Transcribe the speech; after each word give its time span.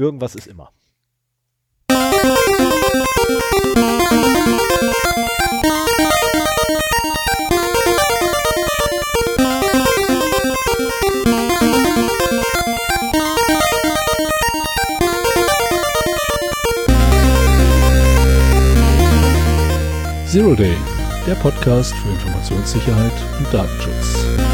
Irgendwas 0.00 0.34
ist 0.34 0.46
immer. 0.46 0.70
Zero 20.26 20.54
Day, 20.54 20.78
der 21.26 21.34
Podcast 21.34 21.92
für 21.92 22.08
Informationssicherheit 22.08 23.12
und 23.38 23.52
Datenschutz. 23.52 24.49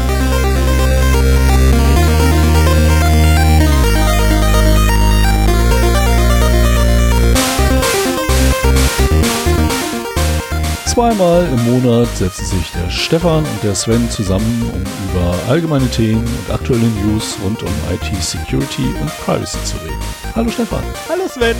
Zweimal 10.97 11.45
im 11.45 11.63
Monat 11.71 12.07
setzen 12.17 12.43
sich 12.43 12.71
der 12.71 12.89
Stefan 12.89 13.43
und 13.43 13.63
der 13.63 13.75
Sven 13.75 14.09
zusammen, 14.09 14.67
um 14.73 14.81
über 14.81 15.37
allgemeine 15.47 15.87
Themen 15.91 16.25
und 16.25 16.51
aktuelle 16.51 16.87
News 16.87 17.37
rund 17.43 17.61
um 17.61 17.69
IT 17.93 18.15
Security 18.19 18.81
und 18.99 19.07
Privacy 19.19 19.63
zu 19.63 19.77
reden. 19.77 20.01
Hallo 20.35 20.49
Stefan. 20.49 20.83
Hallo 21.07 21.27
Sven. 21.27 21.55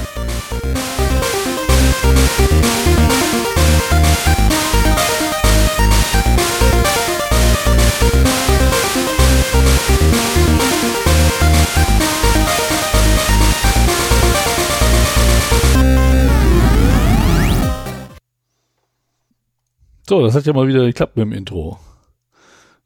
So, 20.10 20.22
das 20.22 20.36
hat 20.36 20.46
ja 20.46 20.54
mal 20.54 20.70
wieder 20.70 20.86
geklappt 20.86 21.18
mit 21.18 21.26
dem 21.26 21.34
Intro. 21.34 21.80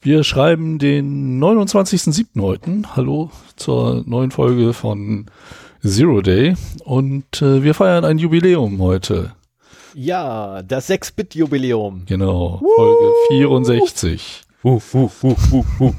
Wir 0.01 0.23
schreiben 0.23 0.79
den 0.79 1.39
29.07. 1.39 2.41
heute. 2.41 2.81
Hallo 2.95 3.29
zur 3.55 4.01
neuen 4.07 4.31
Folge 4.31 4.73
von 4.73 5.27
Zero 5.85 6.21
Day. 6.21 6.55
Und 6.83 7.43
äh, 7.43 7.61
wir 7.61 7.75
feiern 7.75 8.05
ein 8.05 8.17
Jubiläum 8.17 8.81
heute. 8.81 9.33
Ja, 9.93 10.63
das 10.63 10.89
6-Bit-Jubiläum. 10.89 12.05
Genau, 12.07 12.59
Folge 12.75 13.13
64. 13.27 14.41
Uh, 14.63 14.81
uh, 14.91 15.11
uh, 15.21 15.35
uh, 15.51 15.65
uh. 15.79 15.93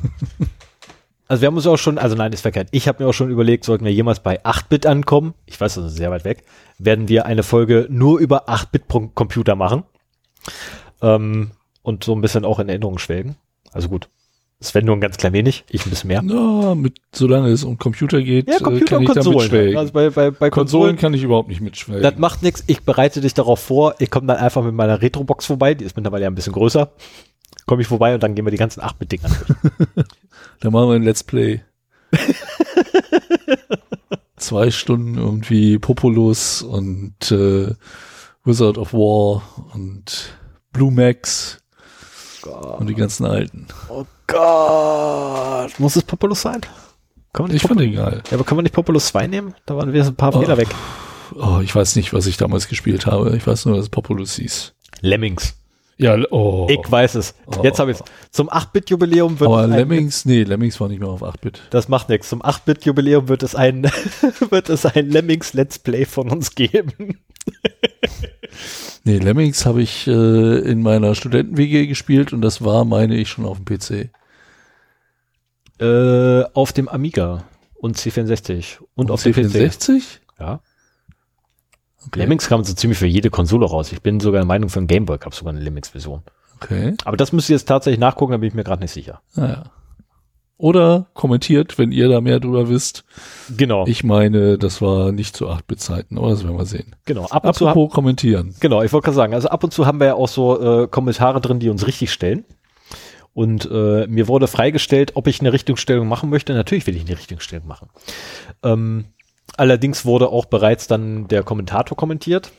Also 1.28 1.42
wir 1.42 1.46
haben 1.46 1.56
uns 1.56 1.68
auch 1.68 1.76
schon, 1.76 1.98
also 1.98 2.16
nein, 2.16 2.32
ist 2.32 2.40
verkehrt. 2.40 2.66
Ich 2.72 2.88
habe 2.88 3.04
mir 3.04 3.08
auch 3.08 3.14
schon 3.14 3.30
überlegt, 3.30 3.64
sollten 3.64 3.84
wir 3.84 3.92
jemals 3.92 4.18
bei 4.18 4.44
8-Bit 4.44 4.86
ankommen, 4.86 5.34
ich 5.46 5.60
weiß, 5.60 5.76
das 5.76 5.92
ist 5.92 5.96
sehr 5.96 6.10
weit 6.10 6.24
weg, 6.24 6.42
werden 6.78 7.08
wir 7.08 7.26
eine 7.26 7.44
Folge 7.44 7.86
nur 7.88 8.18
über 8.18 8.48
8-Bit-Computer 8.48 9.54
machen. 9.54 9.84
Ähm, 11.02 11.50
und 11.82 12.04
so 12.04 12.14
ein 12.14 12.20
bisschen 12.20 12.44
auch 12.44 12.58
in 12.58 12.68
Erinnerung 12.68 12.98
schwelgen. 12.98 13.36
Also 13.72 13.88
gut. 13.88 14.08
Sven 14.60 14.84
nur 14.84 14.94
ein 14.96 15.00
ganz 15.00 15.16
klein 15.16 15.32
wenig, 15.32 15.64
ich 15.68 15.84
ein 15.84 15.90
bisschen 15.90 16.06
mehr. 16.06 16.22
Na, 16.22 16.76
mit, 16.76 16.98
solange 17.12 17.48
es 17.48 17.64
um 17.64 17.78
Computer 17.78 18.22
geht, 18.22 18.46
Ja, 18.48 18.58
äh, 18.58 18.60
Computer 18.60 18.84
kann 18.94 19.02
ich 19.02 19.08
da 19.08 19.14
Konsolen. 19.14 19.38
mitschwelgen. 19.38 19.76
Also 19.76 19.92
bei, 19.92 20.10
bei, 20.10 20.30
bei 20.30 20.50
Konsolen 20.50 20.52
Konsolen, 20.52 20.96
kann 20.98 21.14
ich 21.14 21.24
überhaupt 21.24 21.48
nicht 21.48 21.60
mitschwelgen. 21.60 22.02
das 22.04 22.16
macht 22.20 22.44
nichts. 22.44 22.62
Ich 22.68 22.82
bereite 22.84 23.20
dich 23.20 23.34
darauf 23.34 23.58
vor. 23.58 23.96
Ich 23.98 24.08
komme 24.10 24.28
dann 24.28 24.36
einfach 24.36 24.62
mit 24.62 24.74
meiner 24.74 25.02
Retrobox 25.02 25.46
vorbei. 25.46 25.74
Die 25.74 25.84
ist 25.84 25.96
mittlerweile 25.96 26.22
ja 26.24 26.30
ein 26.30 26.36
bisschen 26.36 26.52
größer. 26.52 26.92
Komme 27.66 27.82
ich 27.82 27.88
vorbei 27.88 28.14
und 28.14 28.22
dann 28.22 28.36
gehen 28.36 28.44
wir 28.46 28.52
die 28.52 28.56
ganzen 28.56 28.82
8-Bit-Dinger 28.82 29.28
durch. 29.28 30.06
Dann 30.60 30.72
machen 30.72 30.88
wir 30.90 30.94
ein 30.94 31.02
Let's 31.02 31.24
Play. 31.24 31.62
Zwei 34.36 34.70
Stunden 34.70 35.16
irgendwie 35.18 35.78
Populus 35.78 36.62
und 36.62 37.30
äh, 37.30 37.74
Wizard 38.44 38.78
of 38.78 38.92
War 38.92 39.42
und 39.74 40.34
Blue 40.72 40.90
Max 40.90 41.58
und 42.44 42.88
die 42.88 42.94
ganzen 42.94 43.26
alten. 43.26 43.68
Oh 43.88 44.06
Gott. 44.26 45.78
Muss 45.78 45.96
es 45.96 46.02
Populus 46.02 46.42
sein? 46.42 46.60
Kann 47.32 47.44
man 47.44 47.52
nicht 47.52 47.62
Ich 47.62 47.68
fand 47.68 47.80
den 47.80 47.94
geil. 47.94 48.22
Ja, 48.30 48.34
aber 48.34 48.44
kann 48.44 48.56
man 48.56 48.64
nicht 48.64 48.74
Populus 48.74 49.06
2 49.06 49.26
nehmen? 49.26 49.54
Da 49.66 49.76
waren 49.76 49.92
wir 49.92 50.04
ein 50.04 50.14
paar 50.14 50.32
Fehler 50.32 50.56
weg. 50.56 50.68
Oh, 51.34 51.60
ich 51.62 51.74
weiß 51.74 51.96
nicht, 51.96 52.12
was 52.12 52.26
ich 52.26 52.36
damals 52.36 52.68
gespielt 52.68 53.06
habe. 53.06 53.36
Ich 53.36 53.46
weiß 53.46 53.64
nur, 53.66 53.76
dass 53.76 53.84
es 53.84 53.90
Populus 53.90 54.36
hieß. 54.36 54.74
Lemmings. 55.00 55.54
Ja, 56.02 56.18
oh. 56.30 56.66
Ich 56.68 56.90
weiß 56.90 57.14
es. 57.14 57.34
Jetzt 57.62 57.78
habe 57.78 57.92
ich 57.92 57.98
es. 57.98 58.04
Zum 58.32 58.50
8-Bit-Jubiläum 58.50 59.38
wird 59.38 59.48
Aber 59.48 59.60
es 59.60 59.70
ein, 59.70 59.78
Lemmings, 59.78 60.24
nee, 60.24 60.42
Lemmings 60.42 60.80
war 60.80 60.88
nicht 60.88 60.98
mehr 60.98 61.08
auf 61.08 61.22
8-Bit. 61.22 61.62
Das 61.70 61.88
macht 61.88 62.08
nichts. 62.08 62.28
Zum 62.28 62.42
8-Bit-Jubiläum 62.42 63.28
wird 63.28 63.44
es 63.44 63.54
ein 63.54 63.84
wird 64.50 64.68
es 64.68 64.84
ein 64.84 65.10
Lemmings 65.10 65.52
Let's 65.52 65.78
Play 65.78 66.04
von 66.04 66.28
uns 66.30 66.56
geben. 66.56 67.20
Nee, 69.04 69.18
Lemmings 69.18 69.64
habe 69.64 69.82
ich 69.82 70.06
äh, 70.06 70.10
in 70.10 70.82
meiner 70.82 71.14
Studenten-WG 71.14 71.86
gespielt 71.86 72.32
und 72.32 72.40
das 72.40 72.64
war, 72.64 72.84
meine 72.84 73.16
ich, 73.16 73.28
schon 73.28 73.46
auf 73.46 73.58
dem 73.58 73.64
PC. 73.64 74.10
Äh, 75.80 76.44
auf 76.52 76.72
dem 76.72 76.88
Amiga 76.88 77.44
und 77.74 77.96
C64 77.96 78.78
und 78.94 79.10
auf 79.10 79.22
dem 79.22 79.32
PC. 79.32 79.38
C64? 79.38 80.02
Ja. 80.38 80.60
Okay. 82.06 82.20
Lemmings 82.20 82.48
kam 82.48 82.64
so 82.64 82.74
ziemlich 82.74 82.98
für 82.98 83.06
jede 83.06 83.30
Konsole 83.30 83.66
raus. 83.66 83.92
Ich 83.92 84.02
bin 84.02 84.20
sogar 84.20 84.40
der 84.40 84.46
Meinung, 84.46 84.68
für 84.68 84.78
einen 84.80 84.88
Gameboy 84.88 85.18
gab 85.18 85.32
es 85.32 85.38
sogar 85.38 85.52
eine 85.54 85.62
Lemmings-Version. 85.62 86.22
Okay. 86.56 86.94
Aber 87.04 87.16
das 87.16 87.32
müsst 87.32 87.48
ihr 87.50 87.56
jetzt 87.56 87.66
tatsächlich 87.66 88.00
nachgucken, 88.00 88.32
da 88.32 88.38
bin 88.38 88.48
ich 88.48 88.54
mir 88.54 88.64
gerade 88.64 88.82
nicht 88.82 88.92
sicher. 88.92 89.20
Naja. 89.34 89.64
Oder 90.58 91.06
kommentiert, 91.14 91.76
wenn 91.76 91.90
ihr 91.90 92.08
da 92.08 92.20
mehr 92.20 92.38
drüber 92.38 92.68
wisst. 92.68 93.04
Genau. 93.56 93.84
Ich 93.88 94.04
meine, 94.04 94.58
das 94.58 94.80
war 94.80 95.10
nicht 95.10 95.36
zu 95.36 95.48
8-Bit-Zeiten, 95.48 96.18
aber 96.18 96.30
das 96.30 96.44
werden 96.44 96.56
wir 96.56 96.66
sehen. 96.66 96.94
genau. 97.04 97.26
Ab 97.26 97.44
und 97.44 97.54
zu 97.54 97.66
Apropos 97.66 97.92
kommentieren. 97.92 98.54
genau, 98.60 98.80
ich 98.82 98.92
wollte 98.92 99.06
gerade 99.06 99.16
sagen, 99.16 99.34
also 99.34 99.48
ab 99.48 99.64
und 99.64 99.72
zu 99.72 99.86
haben 99.86 99.98
wir 99.98 100.06
ja 100.06 100.14
auch 100.14 100.28
so 100.28 100.82
äh, 100.84 100.86
Kommentare 100.86 101.40
drin, 101.40 101.58
die 101.58 101.68
uns 101.68 101.86
richtig 101.86 102.12
stellen. 102.12 102.44
Und 103.34 103.68
äh, 103.72 104.06
mir 104.06 104.28
wurde 104.28 104.46
freigestellt, 104.46 105.12
ob 105.16 105.26
ich 105.26 105.40
eine 105.40 105.52
Richtungsstellung 105.52 106.06
machen 106.06 106.30
möchte. 106.30 106.52
Natürlich 106.52 106.86
will 106.86 106.94
ich 106.94 107.06
eine 107.06 107.18
Richtungsstellung 107.18 107.66
machen. 107.66 107.88
Ähm, 108.62 109.06
allerdings 109.56 110.04
wurde 110.04 110.28
auch 110.28 110.46
bereits 110.46 110.86
dann 110.86 111.28
der 111.28 111.42
Kommentator 111.42 111.96
kommentiert. 111.96 112.52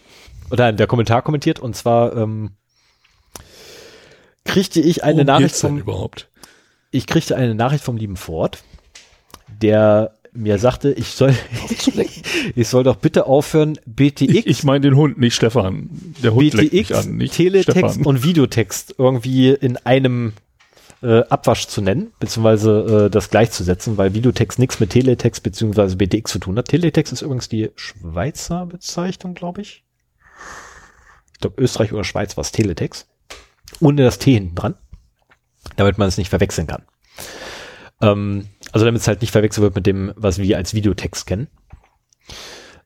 Oder 0.52 0.72
der 0.72 0.88
Kommentar 0.88 1.22
kommentiert. 1.22 1.60
Und 1.60 1.76
zwar 1.76 2.16
ähm, 2.16 2.52
kriegte 4.46 4.82
ich 4.82 5.04
eine 5.04 5.26
Worum 5.26 5.26
Nachricht 5.26 5.56
vom, 5.56 5.78
überhaupt? 5.80 6.30
ich 6.92 7.08
kriegte 7.08 7.36
eine 7.36 7.56
Nachricht 7.56 7.84
vom 7.84 7.98
lieben 7.98 8.18
Ford, 8.18 8.64
der 9.62 10.14
mir 10.36 10.58
sagte, 10.58 10.92
ich 10.92 11.10
soll, 11.10 11.36
ich 12.56 12.68
soll 12.68 12.84
doch 12.84 12.96
bitte 12.96 13.28
aufhören, 13.28 13.78
BTX, 13.86 14.22
Ich, 14.22 14.48
ich 14.48 14.64
meine 14.64 14.82
den 14.82 14.96
Hund, 14.96 15.18
nicht 15.20 15.36
Stefan. 15.36 15.90
Der 16.24 16.34
Hund 16.34 16.54
leckt 16.54 16.74
mich 16.74 16.88
BTX, 16.88 17.06
an, 17.06 17.18
nicht 17.18 17.34
Teletext 17.36 17.78
Stefan. 17.78 18.06
und 18.06 18.24
Videotext 18.24 18.96
irgendwie 18.98 19.50
in 19.52 19.78
einem 19.78 20.34
äh, 21.04 21.24
Abwasch 21.30 21.68
zu 21.68 21.82
nennen, 21.82 22.14
beziehungsweise 22.20 23.06
äh, 23.06 23.10
das 23.10 23.30
gleichzusetzen, 23.30 23.98
weil 23.98 24.14
Videotext 24.14 24.58
nichts 24.58 24.80
mit 24.80 24.92
Teletext 24.92 25.44
beziehungsweise 25.44 25.98
BTX 25.98 26.32
zu 26.32 26.40
tun 26.40 26.58
hat. 26.58 26.70
Teletext 26.70 27.12
ist 27.12 27.22
übrigens 27.22 27.50
die 27.50 27.72
Schweizer 27.76 28.66
Bezeichnung, 28.66 29.34
glaube 29.34 29.62
ich. 29.62 29.84
Ich 31.34 31.40
glaube, 31.40 31.62
Österreich 31.62 31.92
oder 31.92 32.04
Schweiz 32.04 32.38
war 32.38 32.42
es 32.42 32.52
Teletext. 32.52 33.08
Ohne 33.82 34.04
das 34.04 34.18
T 34.18 34.34
hinten 34.34 34.56
dran. 34.56 34.76
Damit 35.76 35.98
man 35.98 36.08
es 36.08 36.18
nicht 36.18 36.30
verwechseln 36.30 36.68
kann. 36.68 36.84
Ähm, 38.02 38.48
also 38.72 38.86
damit 38.86 39.02
es 39.02 39.08
halt 39.08 39.22
nicht 39.22 39.32
verwechselt 39.32 39.64
wird 39.64 39.76
mit 39.76 39.86
dem, 39.86 40.14
was 40.16 40.40
wir 40.40 40.58
als 40.58 40.74
Videotext 40.74 41.26
kennen. 41.26 41.48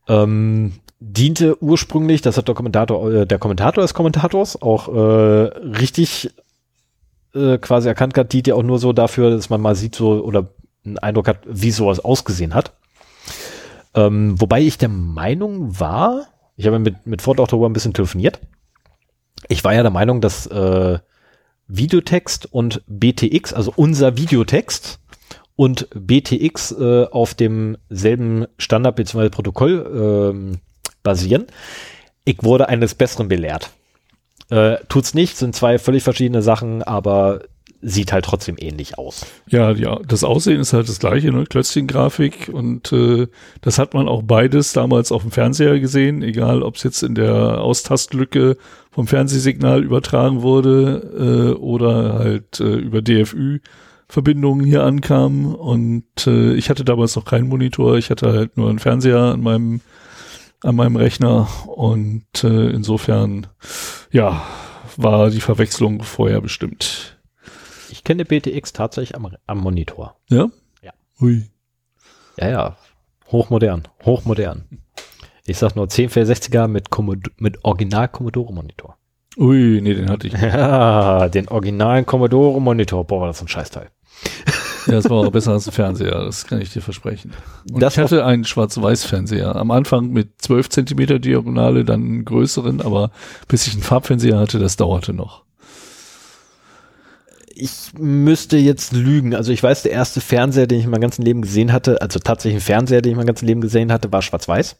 Ähm, 0.07 0.73
diente 0.99 1.61
ursprünglich, 1.61 2.21
das 2.21 2.37
hat 2.37 2.47
der 2.47 2.55
Kommentator, 2.55 3.11
äh, 3.11 3.27
der 3.27 3.39
Kommentator 3.39 3.83
des 3.83 3.93
Kommentators 3.93 4.61
auch 4.61 4.87
äh, 4.87 5.57
richtig 5.57 6.31
äh, 7.37 7.57
quasi 7.57 7.87
erkannt 7.87 8.17
hat, 8.17 8.33
dient 8.33 8.47
ja 8.47 8.55
auch 8.55 8.63
nur 8.63 8.79
so 8.79 8.93
dafür, 8.93 9.31
dass 9.31 9.49
man 9.49 9.61
mal 9.61 9.75
sieht 9.75 9.95
so 9.95 10.23
oder 10.23 10.49
einen 10.85 10.97
Eindruck 10.97 11.27
hat, 11.27 11.39
wie 11.45 11.71
sowas 11.71 11.99
ausgesehen 11.99 12.53
hat. 12.53 12.73
Ähm, 13.93 14.39
wobei 14.39 14.61
ich 14.61 14.77
der 14.77 14.89
Meinung 14.89 15.79
war, 15.79 16.27
ich 16.55 16.65
habe 16.65 16.79
mit, 16.79 17.05
mit 17.05 17.21
Ford 17.21 17.39
auch 17.39 17.47
darüber 17.47 17.69
ein 17.69 17.73
bisschen 17.73 17.93
telefoniert. 17.93 18.39
Ich 19.47 19.63
war 19.63 19.73
ja 19.73 19.81
der 19.81 19.91
Meinung, 19.91 20.21
dass 20.21 20.47
äh, 20.47 20.99
Videotext 21.67 22.51
und 22.51 22.81
BTX, 22.87 23.53
also 23.53 23.73
unser 23.75 24.17
Videotext 24.17 24.99
und 25.55 25.87
BTX 25.93 26.71
äh, 26.71 27.05
auf 27.05 27.33
demselben 27.33 28.45
Standard 28.57 28.95
bzw. 28.95 29.29
Protokoll 29.29 30.31
ähm, 30.33 30.59
basieren. 31.03 31.47
Ich 32.23 32.43
wurde 32.43 32.69
eines 32.69 32.95
Besseren 32.95 33.27
belehrt. 33.27 33.71
Äh, 34.49 34.77
tut's 34.87 35.13
nicht, 35.13 35.37
sind 35.37 35.55
zwei 35.55 35.77
völlig 35.77 36.03
verschiedene 36.03 36.41
Sachen, 36.41 36.83
aber 36.83 37.41
sieht 37.81 38.11
halt 38.11 38.25
trotzdem 38.25 38.55
ähnlich 38.57 38.97
aus. 38.97 39.25
Ja, 39.47 39.71
ja, 39.71 39.99
das 40.07 40.23
Aussehen 40.23 40.59
ist 40.59 40.73
halt 40.73 40.89
das 40.89 40.99
gleiche, 40.99 41.31
ne? 41.31 41.45
Klötzchen-Grafik 41.45 42.49
und 42.51 42.91
äh, 42.91 43.27
das 43.61 43.77
hat 43.77 43.93
man 43.93 44.07
auch 44.07 44.23
beides 44.23 44.73
damals 44.73 45.11
auf 45.11 45.21
dem 45.21 45.31
Fernseher 45.31 45.79
gesehen, 45.79 46.23
egal 46.23 46.63
ob 46.63 46.75
es 46.75 46.83
jetzt 46.83 47.03
in 47.03 47.13
der 47.13 47.61
Austastlücke 47.61 48.57
vom 48.91 49.07
Fernsehsignal 49.07 49.83
übertragen 49.83 50.41
wurde 50.41 51.53
äh, 51.55 51.59
oder 51.59 52.15
halt 52.15 52.59
äh, 52.59 52.75
über 52.75 53.01
DFÜ. 53.01 53.59
Verbindungen 54.09 54.65
hier 54.65 54.83
ankamen 54.83 55.53
und 55.53 56.05
äh, 56.25 56.53
ich 56.53 56.69
hatte 56.69 56.85
damals 56.85 57.17
noch 57.17 57.25
keinen 57.25 57.49
Monitor, 57.49 57.97
ich 57.97 58.09
hatte 58.09 58.31
halt 58.31 58.55
nur 58.55 58.69
einen 58.69 58.79
Fernseher 58.79 59.19
an 59.19 59.41
meinem 59.41 59.81
an 60.63 60.75
meinem 60.75 60.95
Rechner 60.95 61.47
und 61.67 62.43
äh, 62.43 62.69
insofern 62.69 63.47
ja 64.11 64.41
war 64.97 65.29
die 65.29 65.41
Verwechslung 65.41 66.01
vorher 66.03 66.41
bestimmt. 66.41 67.17
Ich 67.89 68.03
kenne 68.03 68.25
BTX 68.25 68.73
tatsächlich 68.73 69.15
am, 69.15 69.35
am 69.45 69.57
Monitor. 69.59 70.15
Ja? 70.29 70.47
Ja. 70.81 70.91
Ui. 71.21 71.49
Ja, 72.37 72.49
ja. 72.49 72.77
Hochmodern. 73.31 73.87
Hochmodern. 74.05 74.65
Ich 75.45 75.57
sag 75.57 75.75
nur 75.75 75.85
1064er 75.85 76.67
mit, 76.67 76.89
mit 77.37 77.63
Original 77.63 78.07
Commodore 78.09 78.53
Monitor. 78.53 78.97
Ui, 79.37 79.81
nee, 79.81 79.93
den 79.93 80.09
hatte 80.09 80.27
ich 80.27 80.33
nicht. 80.33 80.43
Ja, 80.53 81.29
den 81.29 81.47
originalen 81.47 82.05
Commodore 82.05 82.59
Monitor. 82.59 83.05
Boah, 83.05 83.27
das 83.27 83.37
ist 83.37 83.43
ein 83.43 83.47
Scheißteil. 83.47 83.89
Ja, 84.87 84.93
das 84.95 85.09
war 85.09 85.17
auch 85.17 85.31
besser 85.31 85.51
als 85.51 85.67
ein 85.67 85.71
Fernseher, 85.71 86.23
das 86.23 86.45
kann 86.45 86.61
ich 86.61 86.71
dir 86.71 86.81
versprechen. 86.81 87.31
Und 87.71 87.81
Das 87.81 87.93
ich 87.93 87.99
hatte 87.99 88.25
einen 88.25 88.45
Schwarz-Weiß-Fernseher. 88.45 89.55
Am 89.55 89.71
Anfang 89.71 90.09
mit 90.09 90.29
12 90.39 90.69
Zentimeter 90.69 91.19
Diagonale, 91.19 91.85
dann 91.85 92.01
einen 92.01 92.25
größeren, 92.25 92.81
aber 92.81 93.11
bis 93.47 93.67
ich 93.67 93.73
einen 93.73 93.83
Farbfernseher 93.83 94.37
hatte, 94.37 94.59
das 94.59 94.77
dauerte 94.77 95.13
noch. 95.13 95.43
Ich 97.59 97.71
müsste 97.97 98.57
jetzt 98.57 98.93
lügen. 98.93 99.33
Also 99.33 99.51
ich 99.51 99.63
weiß, 99.63 99.81
der 99.81 99.91
erste 99.91 100.21
Fernseher, 100.21 100.67
den 100.67 100.79
ich 100.79 100.85
in 100.85 100.91
meinem 100.91 101.01
ganzen 101.01 101.23
Leben 101.23 101.41
gesehen 101.41 101.73
hatte, 101.73 102.01
also 102.01 102.19
tatsächlich 102.19 102.61
ein 102.61 102.65
Fernseher, 102.65 103.01
den 103.01 103.11
ich 103.11 103.13
in 103.13 103.17
meinem 103.17 103.27
ganzen 103.27 103.47
Leben 103.47 103.61
gesehen 103.61 103.91
hatte, 103.91 104.11
war 104.11 104.21
schwarz-weiß. 104.21 104.75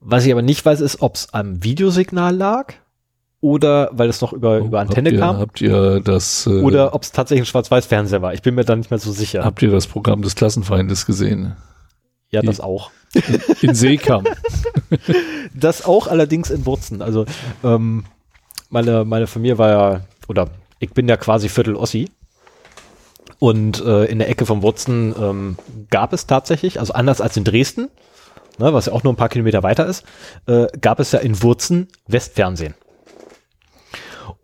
Was 0.00 0.24
ich 0.24 0.32
aber 0.32 0.42
nicht 0.42 0.64
weiß, 0.64 0.80
ist, 0.80 1.02
ob 1.02 1.16
es 1.16 1.34
am 1.34 1.62
Videosignal 1.62 2.34
lag 2.34 2.74
oder 3.40 3.90
weil 3.92 4.08
es 4.08 4.20
noch 4.20 4.32
über, 4.32 4.58
über 4.58 4.80
Antenne 4.80 5.10
habt 5.10 5.14
ihr, 5.14 5.20
kam 5.20 5.38
Habt 5.38 5.60
ihr 5.60 6.00
das, 6.00 6.46
äh, 6.46 6.62
oder 6.62 6.94
ob 6.94 7.02
es 7.02 7.12
tatsächlich 7.12 7.42
ein 7.42 7.50
Schwarz-Weiß-Fernseher 7.50 8.22
war. 8.22 8.34
Ich 8.34 8.42
bin 8.42 8.54
mir 8.54 8.64
da 8.64 8.74
nicht 8.74 8.90
mehr 8.90 8.98
so 8.98 9.12
sicher. 9.12 9.44
habt 9.44 9.62
ihr 9.62 9.70
das 9.70 9.86
Programm 9.86 10.22
des 10.22 10.34
Klassenfeindes 10.34 11.06
gesehen? 11.06 11.56
ja, 12.30 12.42
das 12.42 12.60
auch. 12.60 12.90
In 13.62 13.74
Seekam. 13.74 14.24
Das 15.54 15.84
auch 15.86 16.06
allerdings 16.06 16.50
in 16.50 16.66
Wurzen. 16.66 17.00
Also 17.00 17.24
ähm, 17.64 18.04
meine, 18.68 19.04
meine 19.06 19.26
Familie 19.26 19.56
war 19.56 19.70
ja, 19.70 20.00
oder 20.28 20.50
ich 20.78 20.90
bin 20.90 21.08
ja 21.08 21.16
quasi 21.16 21.48
Viertel 21.48 21.74
Ossi. 21.74 22.10
Und 23.38 23.82
äh, 23.82 24.04
in 24.04 24.18
der 24.18 24.28
Ecke 24.28 24.44
von 24.44 24.62
Wurzen 24.62 25.14
ähm, 25.18 25.56
gab 25.88 26.12
es 26.12 26.26
tatsächlich, 26.26 26.78
also 26.78 26.92
anders 26.92 27.22
als 27.22 27.36
in 27.36 27.44
Dresden, 27.44 27.88
ne, 28.58 28.72
was 28.74 28.86
ja 28.86 28.92
auch 28.92 29.02
nur 29.02 29.12
ein 29.12 29.16
paar 29.16 29.30
Kilometer 29.30 29.62
weiter 29.62 29.86
ist, 29.86 30.04
äh, 30.46 30.66
gab 30.80 31.00
es 31.00 31.12
ja 31.12 31.20
in 31.20 31.42
Wurzen 31.42 31.88
Westfernsehen. 32.06 32.74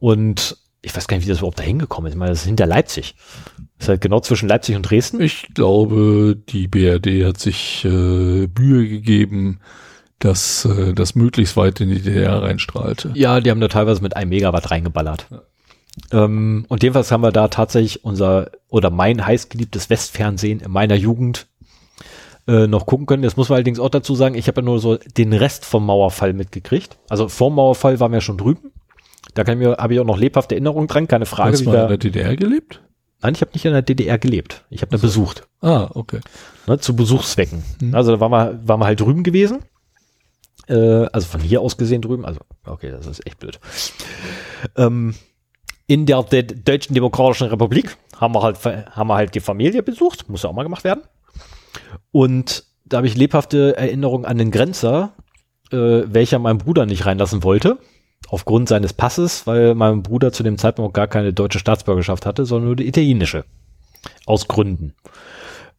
Und 0.01 0.57
ich 0.83 0.97
weiß 0.97 1.07
gar 1.07 1.17
nicht, 1.17 1.27
wie 1.27 1.31
das 1.31 1.39
überhaupt 1.39 1.61
da 1.61 1.63
hingekommen 1.63 2.09
ist. 2.09 2.15
Ich 2.15 2.19
meine, 2.19 2.31
das 2.31 2.41
ist 2.41 2.47
hinter 2.47 2.67
Leipzig. 2.67 3.15
Das 3.79 3.87
ist 3.87 3.89
halt 3.89 4.01
genau 4.01 4.21
zwischen 4.21 4.49
Leipzig 4.49 4.77
und 4.77 4.83
Dresden. 4.83 5.21
Ich 5.21 5.49
glaube, 5.55 6.37
die 6.49 6.69
BRD 6.69 7.25
hat 7.25 7.39
sich 7.39 7.85
äh, 7.85 7.89
Mühe 7.89 8.89
gegeben, 8.89 9.61
dass 10.19 10.65
äh, 10.65 10.93
das 10.93 11.15
möglichst 11.15 11.57
weit 11.57 11.81
in 11.81 11.91
die 11.91 12.01
DDR 12.01 12.43
reinstrahlte. 12.43 13.13
Ja, 13.15 13.41
die 13.41 13.51
haben 13.51 13.61
da 13.61 13.69
teilweise 13.69 14.03
mit 14.03 14.17
einem 14.17 14.31
Megawatt 14.31 14.71
reingeballert. 14.71 15.27
Ähm, 16.11 16.65
und 16.69 16.83
jedenfalls 16.83 17.11
haben 17.13 17.23
wir 17.23 17.33
da 17.33 17.49
tatsächlich 17.49 18.05
unser 18.05 18.51
oder 18.69 18.91
mein 18.91 19.25
heißgeliebtes 19.25 19.91
Westfernsehen 19.91 20.61
in 20.61 20.71
meiner 20.71 20.95
Jugend 20.95 21.47
äh, 22.47 22.67
noch 22.67 22.87
gucken 22.87 23.07
können. 23.07 23.23
Jetzt 23.23 23.37
muss 23.37 23.49
man 23.49 23.57
allerdings 23.57 23.79
auch 23.79 23.91
dazu 23.91 24.15
sagen, 24.15 24.35
ich 24.35 24.49
habe 24.49 24.61
ja 24.61 24.65
nur 24.65 24.79
so 24.79 24.97
den 24.97 25.33
Rest 25.33 25.65
vom 25.65 25.87
Mauerfall 25.87 26.33
mitgekriegt. 26.33 26.99
Also 27.09 27.29
vorm 27.29 27.55
Mauerfall 27.55 28.01
waren 28.01 28.13
wir 28.13 28.21
schon 28.21 28.39
drüben. 28.39 28.73
Da 29.35 29.45
habe 29.47 29.95
ich 29.95 30.01
auch 30.01 30.05
noch 30.05 30.19
lebhafte 30.19 30.55
Erinnerungen 30.55 30.89
dran, 30.89 31.09
keine 31.09 31.27
Frage. 31.27 31.53
Hast 31.53 31.65
du 31.65 31.71
mal 31.71 31.83
in 31.83 31.89
der 31.89 31.99
DDR 31.99 32.37
gelebt? 32.37 32.83
nein, 33.23 33.35
ich 33.35 33.41
habe 33.41 33.53
nicht 33.53 33.65
in 33.65 33.73
der 33.73 33.83
DDR 33.83 34.19
gelebt. 34.19 34.65
Ich 34.69 34.83
habe 34.83 34.91
da 34.91 34.99
besucht, 34.99 35.47
Ah, 35.61 35.89
okay. 35.95 36.21
ne, 36.67 36.79
zu 36.79 36.97
Besuchszwecken. 36.97 37.63
Mhm. 37.81 37.95
Also 37.95 38.11
da 38.11 38.21
waren 38.21 38.33
wir, 38.33 38.61
waren 38.69 38.81
wir 38.81 38.87
halt 38.87 39.01
drüben 39.01 39.23
gewesen. 39.23 39.61
Äh, 40.69 41.07
also 41.13 41.27
von 41.29 41.41
hier 41.41 41.61
aus 41.61 41.77
gesehen 41.77 42.03
drüben. 42.03 42.25
Also, 42.25 42.41
okay, 42.67 42.91
das 42.91 43.07
ist 43.07 43.25
echt 43.27 43.39
blöd. 43.39 43.61
Ähm, 44.77 45.15
in 45.87 46.07
der 46.07 46.23
De 46.25 46.43
Deutschen 46.43 46.95
Demokratischen 46.95 47.49
Republik 47.49 47.97
haben 48.21 48.35
wir 48.35 48.43
halt, 48.43 48.59
haben 48.65 49.09
wir 49.09 49.15
halt 49.15 49.35
die 49.35 49.41
Familie 49.41 49.83
besucht. 49.83 50.29
Muss 50.29 50.43
ja 50.43 50.51
auch 50.51 50.55
mal 50.55 50.63
gemacht 50.65 50.85
werden. 50.85 51.03
Und 52.11 52.65
da 52.85 52.99
habe 52.99 53.07
ich 53.07 53.17
lebhafte 53.17 53.77
Erinnerungen 53.77 54.25
an 54.25 54.39
den 54.39 54.51
Grenzer, 54.51 55.13
äh, 55.71 55.77
welcher 55.77 56.39
meinen 56.39 56.59
Bruder 56.59 56.87
nicht 56.87 57.07
reinlassen 57.07 57.43
wollte. 57.45 57.79
Aufgrund 58.29 58.69
seines 58.69 58.93
Passes, 58.93 59.47
weil 59.47 59.75
mein 59.75 60.03
Bruder 60.03 60.33
zu 60.33 60.43
dem 60.43 60.59
Zeitpunkt 60.59 60.95
gar 60.95 61.07
keine 61.07 61.33
deutsche 61.33 61.59
Staatsbürgerschaft 61.59 62.25
hatte, 62.25 62.47
sondern 62.47 62.69
nur 62.69 62.77
die 62.77 62.89
italienische. 62.89 63.45
Aus 64.27 64.49
Gründen. 64.49 64.95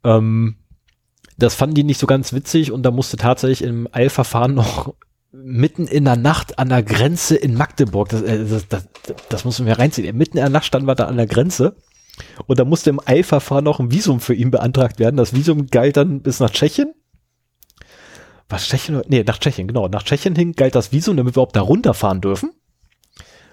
Ähm, 0.03 0.57
das 1.37 1.55
fanden 1.55 1.75
die 1.75 1.83
nicht 1.83 1.99
so 1.99 2.07
ganz 2.07 2.33
witzig 2.33 2.71
und 2.71 2.83
da 2.83 2.91
musste 2.91 3.17
tatsächlich 3.17 3.63
im 3.63 3.87
Eilverfahren 3.91 4.53
noch 4.55 4.93
mitten 5.31 5.87
in 5.87 6.05
der 6.05 6.15
Nacht 6.15 6.59
an 6.59 6.69
der 6.69 6.83
Grenze 6.83 7.35
in 7.35 7.55
Magdeburg, 7.55 8.09
das, 8.09 8.21
äh, 8.21 8.45
das, 8.45 8.67
das, 8.67 8.87
das 9.29 9.45
muss 9.45 9.57
man 9.59 9.67
mir 9.67 9.79
reinziehen, 9.79 10.15
mitten 10.15 10.37
in 10.37 10.43
der 10.43 10.49
Nacht 10.49 10.65
standen 10.65 10.87
wir 10.87 10.95
da 10.95 11.05
an 11.05 11.17
der 11.17 11.25
Grenze 11.25 11.75
und 12.45 12.59
da 12.59 12.65
musste 12.65 12.91
im 12.91 12.99
Eilverfahren 13.03 13.65
noch 13.65 13.79
ein 13.79 13.91
Visum 13.91 14.19
für 14.19 14.33
ihn 14.33 14.51
beantragt 14.51 14.99
werden. 14.99 15.17
Das 15.17 15.33
Visum 15.33 15.67
galt 15.67 15.97
dann 15.97 16.21
bis 16.21 16.39
nach 16.39 16.51
Tschechien. 16.51 16.93
Was 18.49 18.67
Tschechien? 18.67 19.01
Nee, 19.07 19.23
nach 19.25 19.37
Tschechien, 19.39 19.67
genau. 19.67 19.87
Nach 19.87 20.03
Tschechien 20.03 20.35
hin 20.35 20.51
galt 20.53 20.75
das 20.75 20.91
Visum, 20.91 21.17
damit 21.17 21.33
wir 21.33 21.37
überhaupt 21.37 21.55
da 21.55 21.61
runterfahren 21.61 22.21
dürfen. 22.21 22.51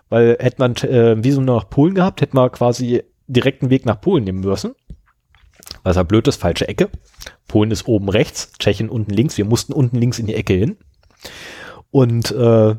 Weil 0.08 0.36
hätte 0.40 0.56
man 0.58 0.74
äh, 0.76 1.12
ein 1.12 1.24
Visum 1.24 1.44
nur 1.44 1.56
nach 1.56 1.70
Polen 1.70 1.94
gehabt, 1.94 2.20
hätte 2.20 2.34
man 2.36 2.50
quasi 2.50 3.02
direkten 3.28 3.70
Weg 3.70 3.86
nach 3.86 4.00
Polen 4.00 4.24
nehmen 4.24 4.40
müssen. 4.40 4.72
Was 5.84 5.96
ja 5.96 6.02
blöd 6.02 6.26
ist, 6.26 6.40
falsche 6.40 6.66
Ecke. 6.68 6.90
Polen 7.46 7.70
ist 7.70 7.86
oben 7.86 8.08
rechts, 8.08 8.52
Tschechien 8.58 8.88
unten 8.88 9.12
links. 9.12 9.38
Wir 9.38 9.44
mussten 9.44 9.72
unten 9.72 9.96
links 9.96 10.18
in 10.18 10.26
die 10.26 10.34
Ecke 10.34 10.54
hin. 10.54 10.76
Und 11.90 12.30
äh, 12.32 12.74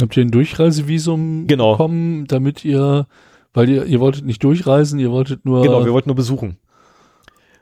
Habt 0.00 0.16
ihr 0.16 0.24
ein 0.24 0.30
Durchreisevisum 0.32 1.46
Genau. 1.46 1.72
bekommen, 1.72 2.26
damit 2.26 2.64
ihr, 2.64 3.06
weil 3.52 3.68
ihr, 3.68 3.84
ihr 3.84 4.00
wolltet 4.00 4.24
nicht 4.24 4.42
durchreisen, 4.42 4.98
ihr 4.98 5.12
wolltet 5.12 5.44
nur. 5.44 5.62
genau, 5.62 5.84
wir 5.84 5.92
wollten 5.92 6.08
nur 6.08 6.16
besuchen. 6.16 6.58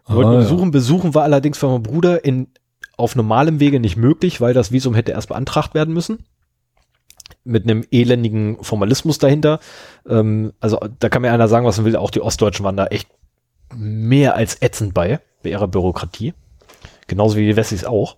Wir 0.07 0.15
Ah, 0.15 0.15
wollten 0.17 0.31
nur 0.31 0.39
ja. 0.41 0.45
besuchen. 0.49 0.71
Besuchen 0.71 1.15
war 1.15 1.25
allerdings 1.25 1.59
für 1.59 1.69
meinen 1.69 1.83
Bruder 1.83 2.25
in, 2.25 2.49
auf 2.97 3.17
normalem 3.17 3.61
Wege 3.61 3.81
nicht 3.81 3.97
möglich, 3.97 4.41
weil 4.41 4.55
das 4.55 4.73
Visum 4.73 4.95
hätte 4.95 5.13
erst 5.13 5.29
beantragt 5.29 5.75
werden 5.75 5.95
müssen. 5.95 6.25
Mit 7.45 7.65
einem 7.65 7.85
elendigen 7.91 8.63
Formalismus 8.63 9.19
dahinter. 9.19 9.61
Ähm, 10.09 10.53
also 10.61 10.79
da 10.99 11.09
kann 11.09 11.23
mir 11.23 11.33
einer 11.33 11.49
sagen, 11.49 11.67
was 11.67 11.79
man 11.79 11.87
will. 11.87 11.97
Auch 11.97 12.11
die 12.11 12.21
Ostdeutschen 12.21 12.65
waren 12.65 12.77
da 12.77 12.87
echt 12.87 13.09
mehr 13.75 14.37
als 14.37 14.61
ätzend 14.61 14.95
bei, 14.95 15.21
bei 15.43 15.51
ihrer 15.51 15.69
Bürokratie. 15.69 16.35
Genauso 17.07 17.37
wie 17.37 17.47
die 17.47 17.57
Wessis 17.57 17.85
auch. 17.85 18.17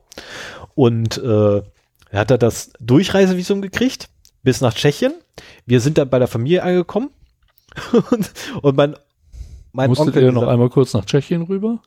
Und 0.75 1.19
äh, 1.19 1.63
er 2.10 2.20
hat 2.20 2.31
da 2.31 2.37
das 2.37 2.72
Durchreisevisum 2.81 3.63
gekriegt 3.63 4.08
bis 4.43 4.60
nach 4.60 4.75
Tschechien. 4.75 5.15
Wir 5.67 5.81
sind 5.81 5.98
dann 5.98 6.10
bei 6.10 6.19
der 6.19 6.29
Familie 6.29 6.63
angekommen. 6.63 7.10
und, 8.10 8.32
und 8.63 8.77
mein, 8.77 8.96
mein 9.72 9.89
Musstet 9.89 10.08
Onkel, 10.08 10.22
ihr 10.22 10.32
noch 10.32 10.46
einmal 10.46 10.69
kurz 10.69 10.93
nach 10.94 11.05
Tschechien 11.05 11.43
rüber? 11.43 11.81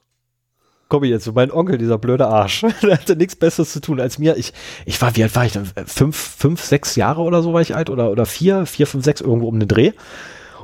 Komm 0.89 1.03
ich 1.03 1.10
jetzt, 1.10 1.32
mein 1.34 1.51
Onkel, 1.51 1.77
dieser 1.77 1.98
blöde 1.98 2.27
Arsch, 2.27 2.65
der 2.82 2.98
hatte 2.98 3.15
nichts 3.15 3.36
Besseres 3.36 3.72
zu 3.72 3.82
tun 3.82 4.00
als 4.00 4.17
mir. 4.17 4.38
Ich, 4.38 4.53
ich 4.86 5.01
war, 5.01 5.15
wie 5.15 5.24
alt 5.24 5.36
war 5.36 5.46
ich 5.46 5.53
denn? 5.53 5.65
Fünf, 5.65 6.15
fünf, 6.15 6.63
sechs 6.63 6.96
Jahre 6.96 7.22
oder 7.22 7.41
so 7.41 7.53
war 7.53 7.62
ich 7.62 7.75
alt 7.75 7.89
oder, 7.89 8.12
oder 8.12 8.25
vier, 8.25 8.65
vier, 8.65 8.88
fünf, 8.88 9.03
sechs, 9.03 9.22
irgendwo 9.22 9.48
um 9.48 9.60
den 9.60 9.67
Dreh. 9.67 9.91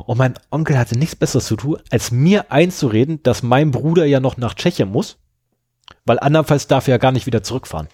Und 0.05 0.17
mein 0.17 0.33
Onkel 0.49 0.77
hatte 0.77 0.97
nichts 0.97 1.15
Besseres 1.15 1.45
zu 1.45 1.55
tun, 1.55 1.77
als 1.91 2.11
mir 2.11 2.51
einzureden, 2.51 3.21
dass 3.23 3.43
mein 3.43 3.71
Bruder 3.71 4.05
ja 4.05 4.19
noch 4.19 4.37
nach 4.37 4.53
Tschechien 4.53 4.89
muss, 4.89 5.17
weil 6.05 6.19
andernfalls 6.19 6.67
darf 6.67 6.87
er 6.87 6.95
ja 6.95 6.97
gar 6.97 7.11
nicht 7.11 7.25
wieder 7.25 7.43
zurückfahren. 7.43 7.87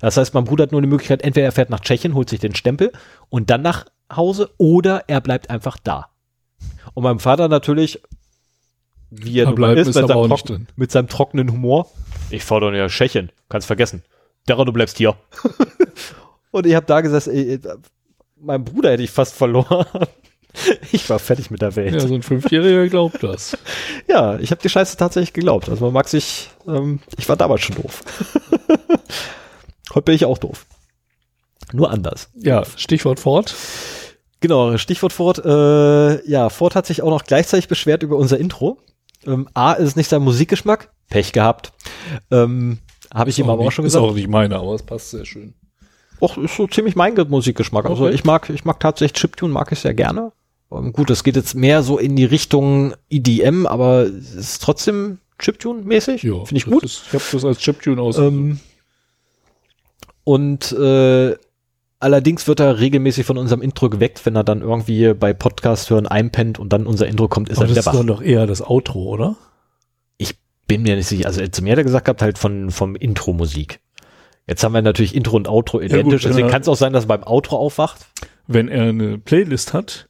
Das 0.00 0.16
heißt, 0.16 0.34
mein 0.34 0.44
Bruder 0.44 0.64
hat 0.64 0.72
nur 0.72 0.82
die 0.82 0.88
Möglichkeit, 0.88 1.22
entweder 1.22 1.46
er 1.46 1.52
fährt 1.52 1.70
nach 1.70 1.80
Tschechien, 1.80 2.14
holt 2.14 2.28
sich 2.28 2.40
den 2.40 2.54
Stempel 2.54 2.92
und 3.28 3.50
dann 3.50 3.62
nach 3.62 3.86
Hause 4.14 4.50
oder 4.58 5.04
er 5.06 5.20
bleibt 5.20 5.50
einfach 5.50 5.78
da. 5.78 6.08
Und 6.94 7.04
mein 7.04 7.18
Vater 7.18 7.48
natürlich, 7.48 8.02
wie 9.10 9.38
er 9.40 9.44
Da 9.46 9.50
nun 9.50 9.56
ist, 9.78 9.88
ist 9.88 9.94
mit 9.94 9.94
seinem, 9.94 10.08
trocken- 10.08 10.46
drin. 10.46 10.66
mit 10.76 10.90
seinem 10.92 11.08
trockenen 11.08 11.52
Humor. 11.52 11.90
Ich 12.30 12.44
nicht 12.70 12.80
nach 12.80 12.90
Tschechien, 12.90 13.30
kannst 13.48 13.66
vergessen. 13.66 14.02
Dara, 14.46 14.64
du 14.64 14.72
bleibst 14.72 14.96
hier. 14.98 15.16
und 16.50 16.66
ich 16.66 16.74
habe 16.74 16.86
da 16.86 17.00
ey, 17.26 17.58
mein 18.36 18.64
Bruder 18.64 18.92
hätte 18.92 19.02
ich 19.02 19.10
fast 19.10 19.34
verloren. 19.34 19.86
Ich 20.90 21.08
war 21.08 21.20
fertig 21.20 21.52
mit 21.52 21.62
der 21.62 21.76
Welt. 21.76 21.94
Ja, 21.94 22.00
so 22.00 22.12
ein 22.12 22.24
Fünfjähriger 22.24 22.88
glaubt 22.88 23.22
das. 23.22 23.56
Ja, 24.08 24.36
ich 24.40 24.50
habe 24.50 24.60
die 24.60 24.68
Scheiße 24.68 24.96
tatsächlich 24.96 25.32
geglaubt. 25.32 25.68
Also 25.68 25.84
man 25.84 25.94
mag 25.94 26.08
sich, 26.08 26.50
ähm, 26.66 26.98
ich 27.16 27.28
war 27.28 27.36
damals 27.36 27.60
schon 27.60 27.76
doof. 27.76 28.02
Heute 29.94 30.02
bin 30.04 30.14
ich 30.16 30.24
auch 30.24 30.38
doof. 30.38 30.66
Nur 31.72 31.90
anders. 31.92 32.30
Ja, 32.34 32.64
Stichwort 32.76 33.20
Ford. 33.20 33.54
Genau, 34.40 34.76
Stichwort 34.78 35.12
Ford. 35.12 35.38
Äh, 35.44 36.28
ja, 36.28 36.48
Ford 36.48 36.74
hat 36.74 36.86
sich 36.86 37.02
auch 37.02 37.10
noch 37.10 37.22
gleichzeitig 37.24 37.68
beschwert 37.68 38.02
über 38.02 38.16
unser 38.16 38.38
Intro. 38.38 38.78
Ähm, 39.26 39.48
A, 39.54 39.72
ist 39.72 39.88
es 39.88 39.96
nicht 39.96 40.08
sein 40.08 40.22
Musikgeschmack. 40.22 40.90
Pech 41.08 41.32
gehabt. 41.32 41.72
Ähm, 42.30 42.78
habe 43.12 43.30
ich 43.30 43.38
ihm 43.38 43.50
aber 43.50 43.64
auch 43.64 43.72
schon 43.72 43.84
ist 43.84 43.94
gesagt. 43.94 44.10
auch 44.10 44.14
nicht 44.14 44.28
meine, 44.28 44.56
aber 44.56 44.74
es 44.74 44.82
passt 44.82 45.10
sehr 45.10 45.24
schön. 45.24 45.54
Och, 46.20 46.36
ist 46.38 46.54
so 46.56 46.66
ziemlich 46.66 46.94
mein 46.96 47.14
Ge- 47.14 47.24
Musikgeschmack. 47.28 47.86
Also 47.86 48.04
Okay. 48.04 48.14
ich 48.14 48.24
mag, 48.24 48.48
ich 48.50 48.64
mag 48.64 48.78
tatsächlich 48.78 49.20
Chiptune, 49.20 49.52
mag 49.52 49.72
ich 49.72 49.80
sehr 49.80 49.94
gerne. 49.94 50.32
Ähm, 50.70 50.92
gut, 50.92 51.10
das 51.10 51.24
geht 51.24 51.34
jetzt 51.36 51.54
mehr 51.54 51.82
so 51.82 51.98
in 51.98 52.14
die 52.14 52.24
Richtung 52.26 52.94
EDM, 53.08 53.66
aber 53.66 54.02
es 54.02 54.34
ist 54.34 54.62
trotzdem 54.62 55.18
Chiptune-mäßig. 55.40 56.22
Ja, 56.22 56.44
Finde 56.44 56.58
ich 56.58 56.66
gut. 56.66 56.84
Ist, 56.84 57.02
ich 57.08 57.12
habe 57.14 57.24
das 57.32 57.44
als 57.44 57.58
Chiptune 57.58 58.00
aus. 58.00 58.18
Ähm, 58.18 58.60
und 60.24 60.72
äh, 60.72 61.36
allerdings 62.00 62.48
wird 62.48 62.60
er 62.60 62.80
regelmäßig 62.80 63.24
von 63.26 63.38
unserem 63.38 63.62
Intro 63.62 63.88
geweckt, 63.88 64.24
wenn 64.26 64.34
er 64.36 64.44
dann 64.44 64.62
irgendwie 64.62 65.14
bei 65.14 65.32
Podcast 65.32 65.88
hören 65.90 66.06
einpennt 66.06 66.58
und 66.58 66.72
dann 66.72 66.86
unser 66.86 67.06
Intro 67.06 67.28
kommt, 67.28 67.48
ist 67.48 67.58
aber 67.58 67.66
er 67.66 67.68
das 67.68 67.70
wieder 67.76 67.80
ist 67.80 67.86
wach. 67.86 67.92
doch 67.92 68.04
noch 68.04 68.22
eher 68.22 68.46
das 68.46 68.62
Outro, 68.62 69.04
oder? 69.04 69.36
Ich 70.18 70.34
bin 70.66 70.82
mir 70.82 70.96
nicht 70.96 71.06
sicher. 71.06 71.26
Also 71.26 71.46
zu 71.46 71.62
mir 71.62 71.72
hat 71.72 71.78
er 71.78 71.84
gesagt 71.84 72.06
gehabt, 72.06 72.22
halt 72.22 72.38
von 72.38 72.70
vom 72.70 72.96
Intro-Musik. 72.96 73.80
Jetzt 74.46 74.64
haben 74.64 74.72
wir 74.74 74.82
natürlich 74.82 75.14
Intro 75.14 75.36
und 75.36 75.48
Outro 75.48 75.80
identisch, 75.80 76.24
wenn 76.24 76.30
deswegen 76.32 76.48
er- 76.48 76.52
kann 76.52 76.62
es 76.62 76.68
auch 76.68 76.76
sein, 76.76 76.92
dass 76.92 77.04
er 77.04 77.08
beim 77.08 77.22
Outro 77.22 77.56
aufwacht. 77.56 78.00
Wenn 78.48 78.66
er 78.68 78.88
eine 78.88 79.18
Playlist 79.18 79.72
hat, 79.74 80.08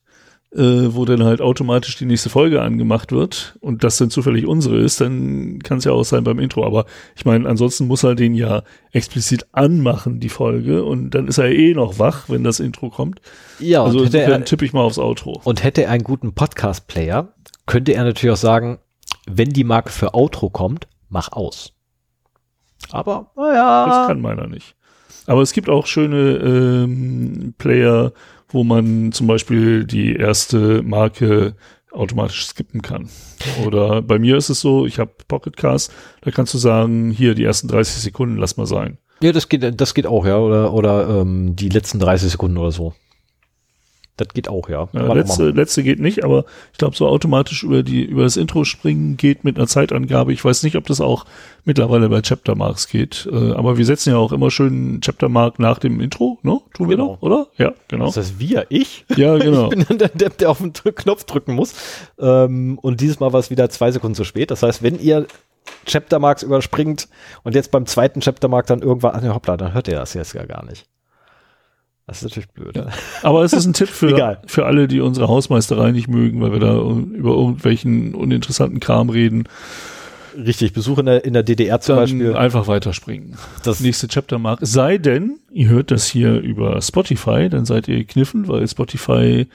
äh, 0.53 0.95
wo 0.95 1.05
dann 1.05 1.23
halt 1.23 1.41
automatisch 1.41 1.97
die 1.97 2.07
nächste 2.07 2.29
Folge 2.29 2.61
angemacht 2.61 3.13
wird 3.13 3.57
und 3.61 3.85
das 3.85 3.99
dann 3.99 4.11
zufällig 4.11 4.47
unsere 4.47 4.79
ist, 4.79 5.01
dann 5.01 5.61
kann 5.61 5.79
es 5.79 5.85
ja 5.85 5.93
auch 5.93 6.05
sein 6.05 6.25
beim 6.25 6.41
Intro. 6.41 6.65
Aber 6.65 6.87
ich 7.17 7.25
meine, 7.25 7.49
ansonsten 7.49 7.87
muss 7.87 8.03
er 8.03 8.15
den 8.17 8.35
ja 8.35 8.63
explizit 8.93 9.47
anmachen, 9.53 10.19
die 10.19 10.29
Folge, 10.29 10.85
und 10.85 11.11
dann 11.11 11.29
ist 11.29 11.39
er 11.39 11.51
eh 11.51 11.75
noch 11.75 11.99
wach, 11.99 12.29
wenn 12.29 12.43
das 12.43 12.59
Intro 12.59 12.91
kommt. 12.91 13.21
Ja, 13.61 13.85
also 13.85 14.03
er, 14.05 14.45
tippe 14.45 14.65
ich 14.65 14.73
mal 14.73 14.83
aufs 14.83 14.99
Outro. 14.99 15.41
und 15.45 15.63
hätte 15.63 15.85
er 15.85 15.91
einen 15.91 16.05
guten 16.05 16.33
Podcast-Player, 16.33 17.29
könnte 17.67 17.93
er 17.93 18.05
natürlich 18.05 18.33
auch 18.33 18.37
sagen, 18.37 18.79
wenn 19.29 19.51
die 19.51 19.65
Marke 19.65 19.91
für 19.91 20.15
Outro 20.15 20.51
kommt, 20.51 20.89
mach 21.09 21.31
aus. 21.31 21.75
Aber, 22.91 23.31
naja. 23.37 23.87
Das 23.87 24.09
kann 24.09 24.21
meiner 24.21 24.49
nicht. 24.49 24.75
Aber 25.27 25.43
es 25.43 25.53
gibt 25.53 25.69
auch 25.69 25.87
schöne 25.87 26.39
ähm, 26.39 27.55
Player, 27.59 28.13
wo 28.51 28.65
man 28.65 29.13
zum 29.13 29.27
Beispiel 29.27 29.85
die 29.85 30.15
erste 30.15 30.83
Marke 30.83 31.55
automatisch 31.93 32.47
skippen 32.47 32.83
kann. 32.83 33.09
Oder 33.67 34.03
bei 34.03 34.19
mir 34.19 34.37
ist 34.37 34.49
es 34.49 34.61
so, 34.61 34.87
ich 34.87 34.99
habe 34.99 35.11
Pocketcast, 35.29 35.93
da 36.21 36.31
kannst 36.31 36.55
du 36.55 36.59
sagen, 36.59 37.11
hier 37.11 37.35
die 37.35 37.45
ersten 37.45 37.69
30 37.69 38.03
Sekunden 38.03 38.37
lass 38.37 38.57
mal 38.57 38.67
sein. 38.67 38.99
Ja, 39.23 39.33
das 39.33 39.49
geht, 39.49 39.81
das 39.81 39.95
geht 39.95 40.07
auch, 40.07 40.25
ja. 40.25 40.39
Oder, 40.39 40.73
oder 40.73 41.21
ähm, 41.21 41.55
die 41.57 41.69
letzten 41.69 41.99
30 41.99 42.31
Sekunden 42.31 42.57
oder 42.57 42.73
so. 42.73 42.95
Das 44.21 44.29
geht 44.35 44.49
auch, 44.49 44.69
ja. 44.69 44.89
Ja, 44.93 45.13
letzte, 45.13 45.51
letzte 45.51 45.83
geht 45.83 45.99
nicht, 45.99 46.25
aber 46.25 46.45
ich 46.73 46.79
glaube, 46.79 46.95
so 46.95 47.09
automatisch 47.09 47.63
über 47.63 47.83
die 47.83 48.05
über 48.05 48.23
das 48.25 48.37
Intro 48.37 48.65
springen 48.65 49.17
geht 49.17 49.45
mit 49.45 49.57
einer 49.57 49.67
Zeitangabe. 49.67 50.33
Ich 50.33 50.45
weiß 50.45 50.63
nicht, 50.63 50.77
ob 50.77 50.87
das 50.87 51.01
auch 51.01 51.25
mittlerweile 51.65 52.09
bei 52.09 52.21
Chaptermarks 52.21 52.89
geht. 52.89 53.29
Äh, 53.33 53.53
aber 53.53 53.79
wir 53.79 53.87
setzen 53.87 54.11
ja 54.11 54.17
auch 54.17 54.33
immer 54.33 54.51
schön 54.51 55.01
Chaptermark 55.01 55.59
nach 55.59 55.79
dem 55.79 56.01
Intro, 56.01 56.39
ne? 56.43 56.61
Tun 56.75 56.89
wir 56.91 56.97
Genau. 56.97 57.17
doch, 57.17 57.23
oder? 57.23 57.47
Ja, 57.57 57.73
genau. 57.89 58.09
Ist 58.09 58.17
das 58.17 58.39
wir? 58.39 58.67
Ich? 58.69 59.07
Ja, 59.17 59.39
genau. 59.39 59.65
Ich 59.65 59.71
bin 59.71 59.87
dann 59.89 59.99
der 59.99 60.09
Depp, 60.11 60.37
der 60.39 60.51
auf 60.51 60.59
den 60.59 60.73
Knopf 60.73 61.25
drücken 61.25 61.55
muss. 61.55 61.75
Ähm, 62.19 62.79
und 62.83 63.01
dieses 63.01 63.21
Mal 63.21 63.33
war 63.33 63.41
es 63.41 63.51
wieder 63.51 63.71
zwei 63.71 63.91
Sekunden 63.91 64.15
zu 64.15 64.25
spät. 64.25 64.51
Das 64.51 64.63
heißt, 64.63 64.83
wenn 64.83 64.99
ihr 65.01 65.27
Chaptermarks 65.87 66.43
überspringt 66.43 67.09
und 67.43 67.55
jetzt 67.55 67.71
beim 67.71 67.87
zweiten 67.87 68.21
Chaptermark 68.21 68.67
dann 68.67 68.83
irgendwann, 68.83 69.13
ach 69.15 69.23
ne, 69.23 69.35
hoppla, 69.35 69.57
dann 69.57 69.73
hört 69.73 69.89
ihr 69.89 69.97
das 69.97 70.15
jetzt 70.15 70.35
ja 70.35 70.45
gar 70.45 70.65
nicht. 70.65 70.90
Das 72.11 72.19
ist 72.19 72.25
natürlich 72.25 72.49
blöd. 72.49 72.75
Ja. 72.75 72.89
Aber 73.23 73.45
es 73.45 73.53
ist 73.53 73.67
ein 73.67 73.73
Tipp 73.73 73.89
für, 73.89 74.09
Egal. 74.15 74.43
für 74.47 74.67
alle, 74.67 74.89
die 74.89 75.01
unsere 75.01 75.29
Hausmeisterei 75.29 75.93
nicht 75.93 76.09
mögen, 76.09 76.41
weil 76.41 76.51
wir 76.51 76.59
da 76.59 76.75
über 76.77 77.31
irgendwelchen 77.31 78.17
uninteressanten 78.17 78.81
Kram 78.81 79.11
reden. 79.11 79.45
Richtig, 80.37 80.73
Besuch 80.73 80.99
in 80.99 81.07
der, 81.07 81.25
in 81.25 81.35
der 81.35 81.45
DDR 81.45 81.81
zum 81.81 81.95
Dann 81.95 82.03
Beispiel. 82.03 82.35
einfach 82.35 82.67
weiterspringen. 82.67 83.37
Das, 83.63 83.79
Nächste 83.79 84.09
Chaptermark. 84.09 84.59
Sei 84.63 84.99
denn, 84.99 85.39
ihr 85.53 85.69
hört 85.69 85.93
das 85.93 86.07
hier 86.07 86.41
über 86.41 86.83
Spotify, 86.83 87.49
dann 87.49 87.65
seid 87.65 87.87
ihr 87.87 87.99
gekniffen, 87.99 88.49
weil 88.49 88.67
Spotify 88.67 89.47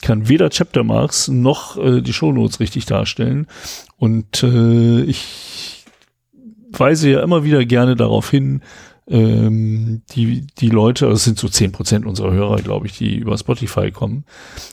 kann 0.00 0.28
weder 0.28 0.50
Chaptermarks 0.50 1.26
noch 1.26 1.76
äh, 1.78 2.00
die 2.00 2.12
Shownotes 2.12 2.60
richtig 2.60 2.86
darstellen. 2.86 3.48
Und 3.96 4.44
äh, 4.44 5.02
ich 5.02 5.84
weise 6.70 7.10
ja 7.10 7.22
immer 7.24 7.42
wieder 7.42 7.64
gerne 7.64 7.96
darauf 7.96 8.30
hin, 8.30 8.62
ähm, 9.06 10.02
die, 10.12 10.46
die 10.58 10.68
Leute, 10.68 11.06
also 11.06 11.16
es 11.16 11.24
sind 11.24 11.38
so 11.38 11.48
zehn 11.48 11.72
Prozent 11.72 12.06
unserer 12.06 12.32
Hörer, 12.32 12.56
glaube 12.62 12.86
ich, 12.86 12.96
die 12.96 13.16
über 13.16 13.36
Spotify 13.36 13.90
kommen. 13.90 14.24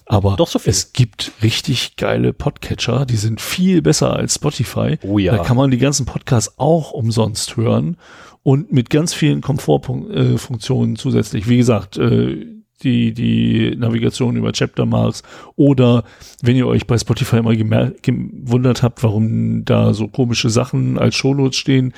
Aber 0.06 0.36
Doch 0.38 0.48
so 0.48 0.60
viel. 0.60 0.72
es 0.72 0.94
gibt 0.94 1.32
richtig 1.44 1.96
geile 1.98 2.32
Podcatcher, 2.34 3.06
die 3.06 3.18
sind 3.18 3.42
viel 3.42 3.82
besser 3.82 4.14
als 4.16 4.36
Spotify. 4.36 4.98
Oh 5.04 5.20
ja. 5.20 5.36
Da 5.36 5.44
kann 5.44 5.58
man 5.58 5.72
die 5.72 5.78
ganzen 5.78 6.06
Podcasts 6.06 6.54
auch 6.58 6.92
umsonst 6.92 7.58
hören 7.58 7.98
und 8.44 8.72
mit 8.72 8.90
ganz 8.90 9.14
vielen 9.14 9.42
Komfortfunktionen 9.42 10.96
äh, 10.96 10.98
zusätzlich. 10.98 11.50
Wie 11.50 11.58
gesagt, 11.58 11.98
äh, 11.98 12.48
die, 12.84 13.14
die 13.14 13.76
Navigation 13.78 14.36
über 14.36 14.52
Chaptermarks 14.54 15.22
oder 15.56 16.04
wenn 16.42 16.56
ihr 16.56 16.66
euch 16.66 16.88
bei 16.88 16.98
Spotify 16.98 17.38
immer 17.38 17.52
gemer- 17.52 17.94
gewundert 18.02 18.82
habt, 18.82 19.04
warum 19.04 19.66
da 19.66 19.94
so 19.94 20.08
komische 20.08 20.50
Sachen 20.50 20.98
als 20.98 21.14
Shownotes 21.16 21.58
stehen, 21.58 21.94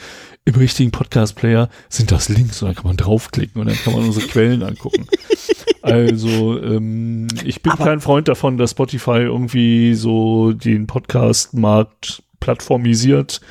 im 0.45 0.55
richtigen 0.55 0.91
Podcast-Player 0.91 1.69
sind 1.89 2.11
das 2.11 2.29
Links 2.29 2.61
und 2.61 2.67
da 2.69 2.73
kann 2.73 2.85
man 2.87 2.97
draufklicken 2.97 3.61
und 3.61 3.67
dann 3.67 3.77
kann 3.77 3.93
man 3.93 4.03
unsere 4.03 4.27
Quellen 4.27 4.63
angucken. 4.63 5.07
Also 5.81 6.61
ähm, 6.63 7.27
ich 7.43 7.61
bin 7.61 7.73
Aber- 7.73 7.83
kein 7.83 7.99
Freund 7.99 8.29
davon, 8.29 8.57
dass 8.57 8.71
Spotify 8.71 9.17
irgendwie 9.19 9.95
so 9.95 10.53
den 10.53 10.87
Podcast-Markt 10.87 12.23
plattformisiert. 12.39 13.41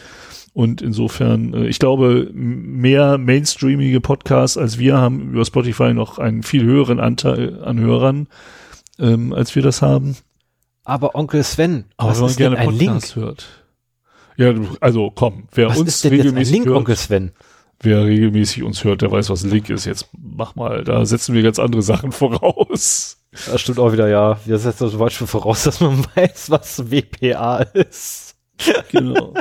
Und 0.55 0.81
insofern, 0.81 1.53
äh, 1.53 1.67
ich 1.67 1.79
glaube, 1.79 2.31
mehr 2.33 3.19
mainstreamige 3.19 4.01
Podcasts 4.01 4.57
als 4.57 4.79
wir 4.79 4.97
haben 4.97 5.33
über 5.33 5.45
Spotify 5.45 5.93
noch 5.93 6.19
einen 6.19 6.43
viel 6.43 6.65
höheren 6.65 7.01
Anteil 7.01 7.63
an 7.63 7.79
Hörern, 7.79 8.29
ähm, 8.99 9.35
als 9.35 9.55
wir 9.55 9.63
das 9.63 9.83
haben. 9.83 10.17
aber 10.85 11.15
Onkel 11.15 11.43
Sven, 11.45 11.85
was 11.99 12.17
wenn 12.17 12.21
man 12.23 12.31
ist 12.31 12.41
denn 12.41 12.55
ein 12.55 12.69
Link? 12.71 12.81
Podcasts 12.93 13.17
hört. 13.17 13.47
Ja, 14.37 14.55
also 14.81 15.11
komm, 15.15 15.45
wer 15.53 15.69
Was 15.69 15.79
uns 15.79 16.05
regelmäßig 16.05 16.55
Link, 16.55 16.67
hört, 16.67 16.77
Onkel 16.79 16.97
Sven? 16.97 17.33
wer 17.81 18.05
regelmäßig 18.05 18.63
uns 18.63 18.85
hört, 18.85 19.03
der 19.03 19.11
weiß, 19.11 19.29
was 19.31 19.45
Link 19.45 19.69
ist. 19.69 19.85
Jetzt 19.85 20.09
mach 20.17 20.55
mal, 20.55 20.85
da 20.85 21.05
setzen 21.05 21.35
wir 21.35 21.43
ganz 21.43 21.59
andere 21.59 21.83
Sachen 21.83 22.13
voraus. 22.13 23.19
Das 23.47 23.61
stimmt 23.61 23.79
auch 23.79 23.93
wieder, 23.93 24.09
ja. 24.09 24.39
Wir 24.45 24.59
setzen 24.59 24.91
zum 24.91 24.99
Beispiel 24.99 25.27
voraus, 25.27 25.65
dass 25.65 25.81
man 25.81 26.05
weiß, 26.15 26.51
was 26.51 26.91
WPA 26.91 27.59
ist. 27.75 28.37
Genau. 28.91 29.35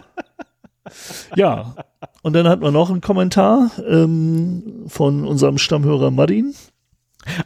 ja, 1.36 1.76
und 2.24 2.34
dann 2.34 2.48
hat 2.48 2.62
man 2.62 2.74
noch 2.74 2.90
einen 2.90 3.02
Kommentar 3.02 3.72
ähm, 3.88 4.84
von 4.88 5.26
unserem 5.28 5.58
Stammhörer 5.58 6.12
Madin. 6.12 6.56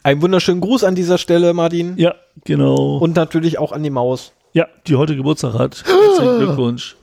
Ein 0.03 0.21
wunderschönen 0.21 0.61
Gruß 0.61 0.83
an 0.85 0.95
dieser 0.95 1.17
Stelle, 1.17 1.53
Martin. 1.53 1.97
Ja, 1.97 2.15
genau. 2.45 2.97
Und 2.97 3.15
natürlich 3.15 3.57
auch 3.59 3.71
an 3.73 3.83
die 3.83 3.89
Maus. 3.89 4.31
ja, 4.53 4.67
die 4.87 4.95
heute 4.95 5.15
Geburtstag 5.17 5.53
hat. 5.55 5.83
Herzlichen 5.85 6.37
Glückwunsch. 6.39 6.95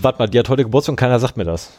Warte 0.00 0.18
mal, 0.18 0.26
die 0.26 0.38
hat 0.38 0.48
heute 0.48 0.64
Geburtstag 0.64 0.92
und 0.92 0.96
keiner 0.96 1.18
sagt 1.18 1.36
mir 1.36 1.44
das. 1.44 1.72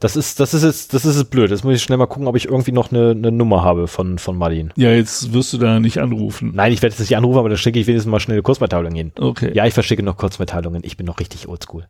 Das 0.00 0.16
ist, 0.16 0.40
das 0.40 0.52
ist 0.52 0.64
jetzt, 0.64 0.94
das 0.94 1.04
ist 1.04 1.16
jetzt 1.16 1.30
blöd. 1.30 1.52
Jetzt 1.52 1.62
muss 1.62 1.76
ich 1.76 1.82
schnell 1.82 1.96
mal 1.96 2.06
gucken, 2.06 2.26
ob 2.26 2.34
ich 2.34 2.46
irgendwie 2.46 2.72
noch 2.72 2.90
eine, 2.90 3.12
eine 3.12 3.30
Nummer 3.30 3.62
habe 3.62 3.86
von, 3.86 4.18
von 4.18 4.36
Martin. 4.36 4.72
Ja, 4.74 4.90
jetzt 4.90 5.32
wirst 5.32 5.52
du 5.52 5.58
da 5.58 5.78
nicht 5.78 5.98
anrufen. 5.98 6.50
Nein, 6.56 6.72
ich 6.72 6.82
werde 6.82 6.94
jetzt 6.94 7.00
nicht 7.00 7.16
anrufen, 7.16 7.38
aber 7.38 7.48
dann 7.48 7.58
schicke 7.58 7.78
ich 7.78 7.86
wenigstens 7.86 8.10
mal 8.10 8.18
schnell 8.18 8.34
eine 8.34 8.42
Kurzmitteilung 8.42 8.92
hin. 8.92 9.12
Okay. 9.16 9.52
Ja, 9.54 9.64
ich 9.64 9.74
verschicke 9.74 10.02
noch 10.02 10.16
Kurzmitteilungen. 10.16 10.82
Ich 10.84 10.96
bin 10.96 11.06
noch 11.06 11.20
richtig 11.20 11.46
oldschool. 11.46 11.86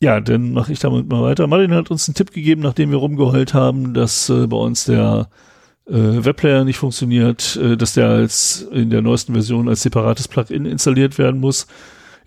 Ja, 0.00 0.20
dann 0.20 0.52
mache 0.52 0.72
ich 0.72 0.78
damit 0.78 1.08
mal 1.08 1.22
weiter. 1.22 1.48
Martin 1.48 1.74
hat 1.74 1.90
uns 1.90 2.06
einen 2.06 2.14
Tipp 2.14 2.30
gegeben, 2.30 2.62
nachdem 2.62 2.92
wir 2.92 2.98
rumgeheult 2.98 3.52
haben, 3.52 3.94
dass 3.94 4.28
äh, 4.28 4.46
bei 4.46 4.56
uns 4.56 4.84
der 4.84 5.28
äh, 5.88 5.94
Webplayer 5.94 6.62
nicht 6.62 6.78
funktioniert, 6.78 7.56
äh, 7.56 7.76
dass 7.76 7.94
der 7.94 8.10
als 8.10 8.68
in 8.72 8.90
der 8.90 9.02
neuesten 9.02 9.32
Version 9.32 9.68
als 9.68 9.82
separates 9.82 10.28
Plugin 10.28 10.66
installiert 10.66 11.18
werden 11.18 11.40
muss. 11.40 11.66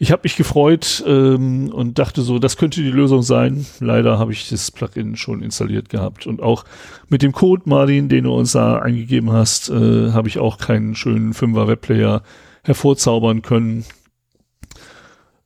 Ich 0.01 0.11
habe 0.11 0.21
mich 0.23 0.35
gefreut 0.35 1.03
ähm, 1.05 1.69
und 1.71 1.99
dachte 1.99 2.23
so, 2.23 2.39
das 2.39 2.57
könnte 2.57 2.81
die 2.81 2.89
Lösung 2.89 3.21
sein. 3.21 3.67
Leider 3.79 4.17
habe 4.17 4.31
ich 4.31 4.49
das 4.49 4.71
Plugin 4.71 5.15
schon 5.15 5.43
installiert 5.43 5.89
gehabt 5.89 6.25
und 6.25 6.41
auch 6.41 6.65
mit 7.09 7.21
dem 7.21 7.33
Code 7.33 7.61
Martin, 7.65 8.09
den 8.09 8.23
du 8.23 8.33
uns 8.33 8.53
da 8.53 8.79
eingegeben 8.79 9.31
hast, 9.31 9.69
äh, 9.69 10.11
habe 10.11 10.27
ich 10.27 10.39
auch 10.39 10.57
keinen 10.57 10.95
schönen 10.95 11.35
Fünfer 11.35 11.67
Webplayer 11.67 12.23
hervorzaubern 12.63 13.43
können. 13.43 13.85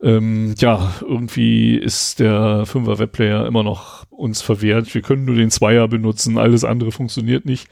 Ähm, 0.01 0.55
ja, 0.57 0.93
irgendwie 1.01 1.75
ist 1.75 2.21
der 2.21 2.63
5er 2.65 2.97
Webplayer 2.97 3.45
immer 3.47 3.63
noch 3.63 4.05
uns 4.09 4.41
verwehrt. 4.41 4.95
Wir 4.95 5.01
können 5.01 5.25
nur 5.25 5.35
den 5.35 5.51
Zweier 5.51 5.89
benutzen, 5.89 6.37
alles 6.37 6.63
andere 6.63 6.93
funktioniert 6.93 7.43
nicht. 7.43 7.67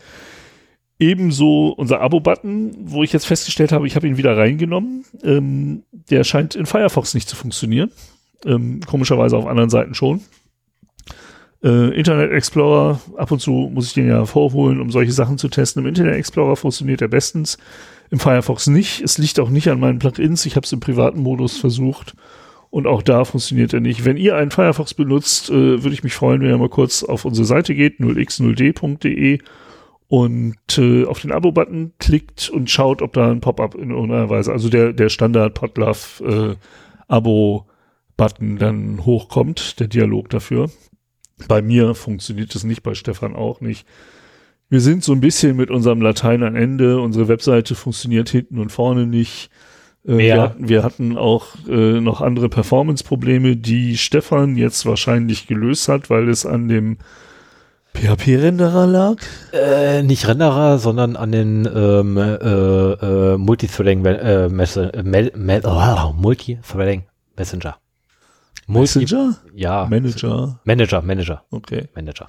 Ebenso 1.04 1.68
unser 1.68 2.00
Abo-Button, 2.00 2.78
wo 2.86 3.04
ich 3.04 3.12
jetzt 3.12 3.26
festgestellt 3.26 3.74
habe, 3.74 3.86
ich 3.86 3.98
habe 3.98 4.08
ihn 4.08 4.16
wieder 4.16 4.38
reingenommen. 4.38 5.04
Ähm, 5.22 5.84
der 6.10 6.24
scheint 6.24 6.56
in 6.56 6.66
Firefox 6.66 7.14
nicht 7.14 7.28
zu 7.28 7.36
funktionieren. 7.36 7.92
Ähm, 8.46 8.80
komischerweise 8.80 9.36
auf 9.36 9.46
anderen 9.46 9.70
Seiten 9.70 9.96
schon. 9.96 10.22
Äh, 11.62 11.94
Internet 11.98 12.32
Explorer, 12.32 13.02
ab 13.18 13.32
und 13.32 13.42
zu 13.42 13.70
muss 13.74 13.88
ich 13.88 13.94
den 13.94 14.08
ja 14.08 14.24
vorholen, 14.24 14.80
um 14.80 14.92
solche 14.92 15.12
Sachen 15.12 15.38
zu 15.38 15.50
testen. 15.50 15.84
Im 15.84 15.90
Internet 15.90 16.16
Explorer 16.16 16.56
funktioniert 16.56 17.02
er 17.02 17.10
bestens, 17.10 17.58
im 18.10 18.20
Firefox 18.20 18.68
nicht. 18.68 19.02
Es 19.02 19.18
liegt 19.18 19.42
auch 19.42 19.50
nicht 19.50 19.68
an 19.68 19.82
meinen 19.82 20.00
Plugins. 20.00 20.46
Ich 20.46 20.56
habe 20.56 20.66
es 20.66 20.72
im 20.72 20.80
privaten 20.80 21.20
Modus 21.20 21.58
versucht 21.58 22.16
und 22.70 22.88
auch 22.88 23.02
da 23.02 23.26
funktioniert 23.26 23.74
er 23.74 23.82
nicht. 23.82 24.06
Wenn 24.06 24.16
ihr 24.16 24.38
einen 24.38 24.52
Firefox 24.52 24.94
benutzt, 24.94 25.50
äh, 25.50 25.84
würde 25.84 25.94
ich 25.94 26.04
mich 26.04 26.14
freuen, 26.14 26.42
wenn 26.42 26.50
ihr 26.50 26.58
mal 26.58 26.70
kurz 26.70 27.04
auf 27.04 27.26
unsere 27.26 27.46
Seite 27.46 27.76
geht, 27.76 28.00
0x0d.de 28.00 29.40
und 30.14 30.78
äh, 30.78 31.06
auf 31.06 31.22
den 31.22 31.32
Abo-Button 31.32 31.94
klickt 31.98 32.48
und 32.48 32.70
schaut, 32.70 33.02
ob 33.02 33.14
da 33.14 33.32
ein 33.32 33.42
Pop-up 33.42 33.74
in 33.74 33.90
irgendeiner 33.90 34.30
Weise, 34.30 34.52
also 34.52 34.70
der, 34.70 34.94
der 34.94 35.10
Standard 35.10 35.56
Podlove 35.56 36.24
äh, 36.24 36.56
Abo-Button 37.08 38.60
dann 38.60 39.06
hochkommt, 39.08 39.80
der 39.80 39.88
Dialog 39.88 40.30
dafür. 40.30 40.70
Bei 41.48 41.64
mir 41.64 41.96
funktioniert 41.96 42.54
es 42.54 42.64
nicht, 42.64 42.84
bei 42.84 42.94
Stefan 42.94 43.36
auch 43.36 43.60
nicht. 43.60 43.88
Wir 44.70 44.82
sind 44.82 45.04
so 45.04 45.14
ein 45.14 45.20
bisschen 45.20 45.58
mit 45.58 45.72
unserem 45.72 46.00
Latein 46.00 46.44
am 46.44 46.56
Ende. 46.56 47.02
Unsere 47.02 47.28
Webseite 47.28 47.74
funktioniert 47.74 48.30
hinten 48.30 48.60
und 48.60 48.72
vorne 48.72 49.08
nicht. 49.08 49.50
Äh, 50.06 50.18
wir, 50.20 50.42
hatten, 50.44 50.70
wir 50.70 50.84
hatten 50.84 51.18
auch 51.18 51.56
äh, 51.68 52.00
noch 52.00 52.22
andere 52.22 52.50
Performance-Probleme, 52.50 53.58
die 53.58 53.98
Stefan 53.98 54.58
jetzt 54.58 54.86
wahrscheinlich 54.86 55.48
gelöst 55.48 55.88
hat, 55.88 56.12
weil 56.12 56.30
es 56.30 56.46
an 56.46 56.68
dem 56.68 57.00
PHP-Renderer 57.94 58.88
lag? 58.88 59.16
Äh, 59.52 60.04
nicht 60.04 60.28
Renderer, 60.28 60.80
sondern 60.80 61.16
an 61.16 61.32
den 61.32 61.70
ähm, 61.74 62.18
äh, 62.18 62.34
äh, 62.34 63.38
Multithreading 63.38 64.06
äh, 64.06 64.46
äh, 64.46 64.50
Mel, 64.50 65.32
Mel, 65.36 65.62
oh, 65.66 66.14
Multithreading 66.14 67.04
Messenger. 67.38 67.78
Multi 68.68 69.00
Messenger? 69.00 69.38
Ja. 69.56 69.88
Manager. 69.90 70.60
Manager, 70.64 71.02
Manager. 71.02 71.44
Okay. 71.52 71.88
Manager. 71.96 72.28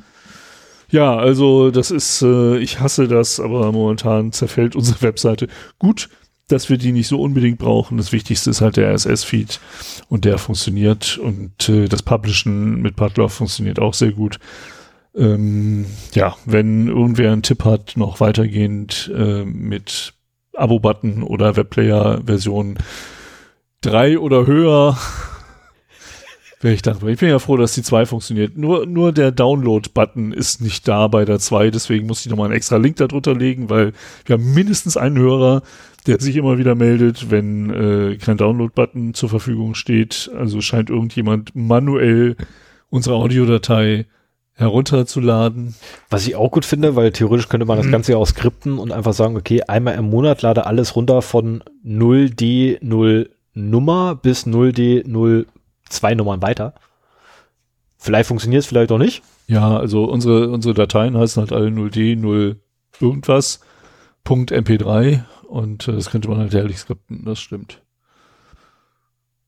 Ja, 0.90 1.16
also 1.16 1.70
das 1.70 1.90
ist, 1.90 2.22
äh, 2.22 2.58
ich 2.58 2.80
hasse 2.80 3.08
das, 3.08 3.40
aber 3.40 3.72
momentan 3.72 4.32
zerfällt 4.32 4.76
unsere 4.76 5.00
Webseite. 5.02 5.48
Gut, 5.78 6.08
dass 6.48 6.68
wir 6.68 6.76
die 6.76 6.92
nicht 6.92 7.08
so 7.08 7.20
unbedingt 7.20 7.58
brauchen. 7.58 7.96
Das 7.96 8.12
Wichtigste 8.12 8.50
ist 8.50 8.60
halt 8.60 8.76
der 8.76 8.92
RSS-Feed 8.94 9.60
und 10.08 10.24
der 10.24 10.38
funktioniert 10.38 11.18
und 11.18 11.68
äh, 11.68 11.88
das 11.88 12.02
Publishen 12.02 12.82
mit 12.82 12.96
Padlove 12.96 13.30
funktioniert 13.30 13.78
auch 13.78 13.94
sehr 13.94 14.12
gut. 14.12 14.38
Ähm, 15.16 15.86
ja, 16.12 16.36
wenn 16.44 16.88
irgendwer 16.88 17.32
einen 17.32 17.42
Tipp 17.42 17.64
hat, 17.64 17.96
noch 17.96 18.20
weitergehend 18.20 19.12
äh, 19.14 19.44
mit 19.44 20.14
Abo-Button 20.54 21.22
oder 21.22 21.56
Webplayer-Version 21.56 22.78
drei 23.80 24.18
oder 24.18 24.46
höher, 24.46 24.98
wäre 26.60 26.74
ich 26.74 26.82
dankbar. 26.82 27.10
Ich 27.10 27.20
bin 27.20 27.28
ja 27.28 27.38
froh, 27.38 27.56
dass 27.56 27.74
die 27.74 27.82
zwei 27.82 28.06
funktioniert. 28.06 28.56
Nur, 28.56 28.86
nur 28.86 29.12
der 29.12 29.30
Download-Button 29.30 30.32
ist 30.32 30.60
nicht 30.60 30.88
da 30.88 31.06
bei 31.06 31.24
der 31.24 31.38
zwei, 31.38 31.70
deswegen 31.70 32.06
muss 32.06 32.24
ich 32.24 32.30
nochmal 32.30 32.46
einen 32.46 32.56
extra 32.56 32.76
Link 32.76 32.96
darunter 32.96 33.34
legen, 33.34 33.70
weil 33.70 33.92
wir 34.24 34.34
haben 34.34 34.54
mindestens 34.54 34.96
einen 34.96 35.18
Hörer, 35.18 35.62
der 36.06 36.20
sich 36.20 36.36
immer 36.36 36.58
wieder 36.58 36.74
meldet, 36.74 37.30
wenn 37.30 37.70
äh, 37.70 38.16
kein 38.16 38.36
Download-Button 38.36 39.14
zur 39.14 39.28
Verfügung 39.28 39.74
steht. 39.74 40.30
Also 40.36 40.60
scheint 40.60 40.90
irgendjemand 40.90 41.54
manuell 41.54 42.36
unsere 42.90 43.16
Audiodatei 43.16 44.06
herunterzuladen. 44.54 45.74
Was 46.10 46.26
ich 46.26 46.36
auch 46.36 46.50
gut 46.50 46.64
finde, 46.64 46.96
weil 46.96 47.12
theoretisch 47.12 47.48
könnte 47.48 47.66
man 47.66 47.76
das 47.76 47.86
mhm. 47.86 47.92
Ganze 47.92 48.12
ja 48.12 48.18
auch 48.18 48.26
skripten 48.26 48.78
und 48.78 48.92
einfach 48.92 49.12
sagen, 49.12 49.36
okay, 49.36 49.62
einmal 49.62 49.94
im 49.96 50.08
Monat 50.08 50.42
lade 50.42 50.66
alles 50.66 50.96
runter 50.96 51.22
von 51.22 51.62
0D 51.84 52.78
0 52.80 53.30
Nummer 53.54 54.14
bis 54.14 54.46
0D 54.46 55.06
0 55.06 55.46
zwei 55.88 56.14
Nummern 56.14 56.42
weiter. 56.42 56.74
Vielleicht 57.98 58.28
funktioniert 58.28 58.62
es, 58.62 58.66
vielleicht 58.66 58.92
auch 58.92 58.98
nicht. 58.98 59.22
Ja, 59.46 59.76
also 59.76 60.04
unsere, 60.04 60.48
unsere 60.50 60.74
Dateien 60.74 61.16
heißen 61.16 61.40
halt 61.40 61.52
alle 61.52 61.68
0D 61.68 62.16
0 62.16 62.56
irgendwas 63.00 63.60
Punkt 64.22 64.52
MP3 64.52 65.22
und 65.48 65.88
äh, 65.88 65.92
das 65.92 66.10
könnte 66.10 66.28
man 66.28 66.38
halt 66.38 66.54
herrlich 66.54 66.78
skripten, 66.78 67.24
das 67.24 67.40
stimmt. 67.40 67.80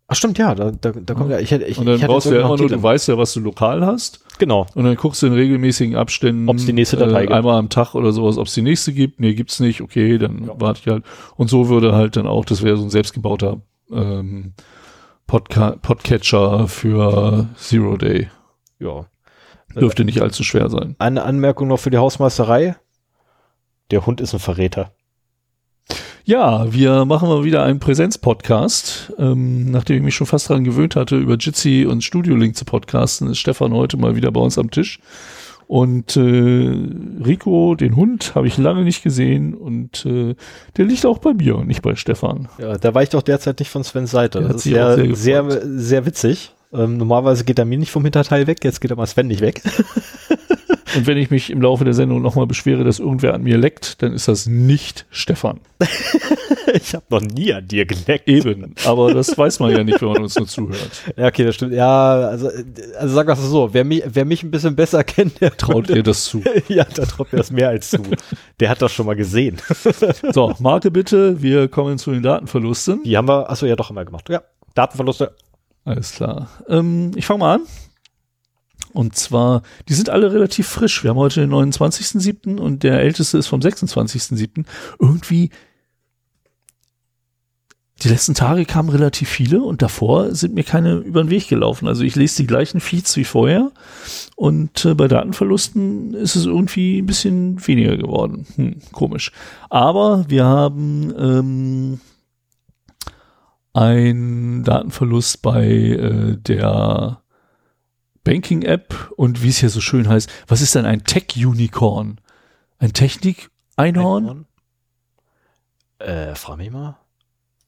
Ach 0.09 0.15
stimmt, 0.15 0.39
ja, 0.39 0.55
da, 0.55 0.71
da, 0.71 0.93
da 0.93 1.15
kommt 1.15 1.31
ja, 1.31 1.39
ich 1.39 1.51
hätte, 1.51 1.65
ich, 1.65 1.79
Und 1.79 1.87
dann 1.87 1.97
ich 1.97 2.07
brauchst 2.07 2.29
du 2.29 2.35
ja 2.35 2.41
immer 2.41 2.57
nur, 2.57 2.69
du 2.69 2.83
weißt 2.83 3.09
ja, 3.09 3.19
was 3.19 3.33
du 3.33 3.41
lokal 3.41 3.85
hast. 3.85 4.25
Genau. 4.39 4.67
Und 4.75 4.85
dann 4.85 4.97
guckst 4.97 5.23
du 5.23 5.27
in 5.27 5.33
regelmäßigen 5.33 5.97
Abständen, 5.97 6.49
ob 6.49 6.57
es 6.57 6.67
die 6.67 6.73
nächste 6.73 6.97
Datei 6.97 7.19
äh, 7.19 7.23
gibt. 7.23 7.33
einmal 7.33 7.59
am 7.59 7.69
Tag 7.69 7.95
oder 7.95 8.13
sowas, 8.13 8.39
ob 8.39 8.47
es 8.47 8.55
die 8.55 8.63
nächste 8.63 8.93
gibt. 8.93 9.21
Nee, 9.21 9.35
gibt's 9.35 9.61
nicht, 9.61 9.81
okay, 9.81 10.19
dann 10.19 10.47
ja. 10.47 10.55
warte 10.59 10.81
ich 10.81 10.87
halt. 10.89 11.05
Und 11.37 11.49
so 11.49 11.69
würde 11.69 11.95
halt 11.95 12.17
dann 12.17 12.27
auch, 12.27 12.45
das 12.45 12.63
wäre 12.63 12.77
so 12.77 12.85
ein 12.85 12.91
selbstgebauter 12.91 13.61
ähm, 13.91 14.55
Podca 15.27 15.77
Podcatcher 15.83 16.69
für 16.69 17.49
Zero 17.57 17.97
Day. 17.97 18.29
Ja. 18.79 19.07
Dürfte 19.75 20.05
nicht 20.05 20.23
allzu 20.23 20.43
schwer 20.43 20.71
sein. 20.71 20.97
Eine 20.99 21.25
Anmerkung 21.25 21.69
noch 21.69 21.79
für 21.79 21.91
die 21.91 21.99
Hausmeisterei. 21.99 22.77
Der 23.91 24.07
Hund 24.07 24.21
ist 24.21 24.33
ein 24.33 24.41
Verräter. 24.41 24.93
Ja, 26.29 26.73
wir 26.73 27.05
machen 27.05 27.29
mal 27.29 27.45
wieder 27.45 27.63
einen 27.63 27.79
Präsenz-Podcast. 27.79 29.13
Ähm, 29.17 29.71
nachdem 29.71 29.99
ich 29.99 30.03
mich 30.03 30.15
schon 30.17 30.27
fast 30.27 30.51
daran 30.51 30.65
gewöhnt 30.65 30.97
hatte, 30.97 31.17
über 31.17 31.37
Jitsi 31.37 31.87
und 31.89 32.03
Studio 32.03 32.35
Link 32.35 32.57
zu 32.57 32.65
podcasten, 32.65 33.31
ist 33.31 33.39
Stefan 33.39 33.73
heute 33.73 33.97
mal 33.97 34.17
wieder 34.17 34.33
bei 34.33 34.41
uns 34.41 34.59
am 34.59 34.73
Tisch. 34.73 34.99
Und 35.69 36.17
äh, 36.17 37.21
Rico, 37.25 37.77
den 37.77 37.95
Hund, 37.95 38.35
habe 38.35 38.49
ich 38.49 38.59
lange 38.59 38.83
nicht 38.83 39.05
gesehen 39.05 39.55
und 39.55 40.05
äh, 40.05 40.35
der 40.77 40.85
liegt 40.87 41.07
auch 41.07 41.19
bei 41.19 41.33
mir 41.33 41.59
und 41.59 41.69
nicht 41.69 41.83
bei 41.83 41.95
Stefan. 41.95 42.49
Ja, 42.59 42.77
da 42.77 42.93
war 42.93 43.05
ich 43.05 43.11
doch 43.11 43.23
derzeit 43.23 43.61
nicht 43.61 43.71
von 43.71 43.85
Svens 43.85 44.11
Seite. 44.11 44.41
Das 44.41 44.57
ist 44.57 44.63
sehr, 44.65 44.97
sehr, 44.97 45.15
sehr, 45.15 45.61
sehr 45.65 46.07
witzig. 46.07 46.55
Ähm, 46.73 46.97
normalerweise 46.97 47.45
geht 47.45 47.61
er 47.61 47.67
mir 47.67 47.79
nicht 47.79 47.93
vom 47.93 48.03
Hinterteil 48.03 48.49
weg, 48.49 48.65
jetzt 48.65 48.81
geht 48.81 48.91
er 48.91 48.97
mal 48.97 49.07
Sven 49.07 49.29
nicht 49.29 49.43
weg. 49.43 49.63
Und 50.97 51.07
wenn 51.07 51.19
ich 51.19 51.31
mich 51.31 51.51
im 51.51 51.61
Laufe 51.61 51.85
der 51.85 51.95
Sendung 51.95 52.23
nochmal 52.23 52.47
beschwere, 52.47 52.83
dass 52.83 52.99
irgendwer 52.99 53.35
an 53.35 53.43
mir 53.43 53.59
leckt, 53.59 54.03
dann 54.03 54.13
ist 54.13 54.29
das 54.29 54.47
nicht 54.47 55.07
Stefan. 55.11 55.61
ich 56.73 56.95
habe 56.95 57.05
noch 57.11 57.21
nie 57.21 57.53
an 57.53 57.69
dir 57.69 57.85
geleckt. 57.85 58.29
Eben, 58.29 58.75
aber 58.85 59.13
das 59.13 59.37
weiß 59.37 59.61
man 59.61 59.73
ja 59.73 59.85
nicht, 59.85 60.01
wenn 60.01 60.09
man 60.09 60.23
uns 60.23 60.37
nur 60.37 60.47
zuhört. 60.47 60.91
Ja, 61.17 61.27
okay, 61.27 61.45
das 61.45 61.57
stimmt. 61.57 61.75
Ja, 61.75 62.15
also, 62.15 62.49
also 62.99 63.15
sag 63.15 63.27
mal 63.27 63.37
so, 63.37 63.75
wer 63.75 63.85
mich, 63.85 64.03
wer 64.07 64.25
mich 64.25 64.43
ein 64.43 64.51
bisschen 64.51 64.75
besser 64.75 65.05
kennt, 65.05 65.41
der 65.41 65.57
traut 65.57 65.89
dir 65.89 66.03
das 66.03 66.25
zu. 66.25 66.43
ja, 66.69 66.85
da 66.85 67.05
traut 67.05 67.33
mir 67.33 67.39
das 67.39 67.51
mehr 67.51 67.69
als 67.69 67.91
zu. 67.91 68.03
Der 68.61 68.71
hat 68.71 68.81
das 68.81 68.93
schon 68.93 69.07
mal 69.07 69.17
gesehen. 69.17 69.59
so, 70.33 70.55
Marke 70.59 70.91
bitte, 70.91 71.43
wir 71.43 71.69
kommen 71.69 71.99
zu 71.99 72.13
den 72.13 72.23
Datenverlusten. 72.23 73.03
Die 73.05 73.17
haben 73.17 73.29
wir, 73.29 73.51
achso, 73.51 73.67
ja 73.67 73.77
doch, 73.77 73.91
einmal 73.91 74.07
gemacht. 74.07 74.29
Ja, 74.31 74.43
Datenverluste. 74.75 75.35
Alles 75.85 76.13
klar. 76.13 76.49
Ähm, 76.69 77.13
ich 77.15 77.27
fange 77.27 77.41
mal 77.41 77.55
an. 77.57 77.61
Und 78.97 79.15
zwar, 79.15 79.63
die 79.91 79.95
sind 79.95 80.09
alle 80.09 80.33
relativ 80.33 80.67
frisch. 80.69 81.05
Wir 81.05 81.11
haben 81.11 81.19
heute 81.19 81.41
den 81.41 81.53
29.07. 81.53 82.59
und 82.59 82.83
der 82.83 83.01
älteste 83.01 83.37
ist 83.37 83.47
vom 83.47 83.61
26.07. 83.61 84.65
Irgendwie, 84.99 85.51
die 88.03 88.09
letzten 88.09 88.33
Tage 88.33 88.65
kamen 88.65 88.89
relativ 88.89 89.29
viele 89.29 89.63
und 89.63 89.83
davor 89.83 90.35
sind 90.35 90.55
mir 90.55 90.65
keine 90.65 90.95
über 90.95 91.23
den 91.23 91.29
Weg 91.29 91.49
gelaufen. 91.49 91.89
Also 91.89 92.05
ich 92.05 92.17
lese 92.17 92.39
die 92.39 92.47
gleichen 92.47 92.81
Feeds 92.81 93.15
wie 93.19 93.25
vorher 93.25 93.71
und 94.35 94.87
äh, 94.87 94.95
bei 94.95 95.09
Datenverlusten 95.09 96.15
ist 96.15 96.35
es 96.35 96.47
irgendwie 96.47 97.01
ein 97.01 97.07
bisschen 97.07 97.67
weniger 97.67 97.99
geworden. 97.99 98.47
Hm, 98.57 98.77
komisch. 98.93 99.31
Aber 99.69 100.25
wir 100.29 100.47
haben 100.47 101.13
ähm, 101.19 102.01
einen 103.75 104.65
Datenverlust 104.65 105.43
bei 105.43 105.67
äh, 105.67 106.37
der 106.39 107.21
Banking-App 108.27 109.13
und 109.17 109.43
wie 109.45 109.49
es 109.49 109.59
hier 109.59 109.71
so 109.71 109.81
schön 109.81 110.09
heißt, 110.09 110.31
was 110.49 110.61
ist 110.61 110.75
denn 110.75 110.85
ein 110.85 111.05
Tech-Unicorn? 111.05 112.21
Ein 112.79 112.93
Technik-Einhorn? 112.93 114.47
Äh, 116.01 116.35
frag 116.35 116.59
mich 116.59 116.73
mal. 116.73 116.99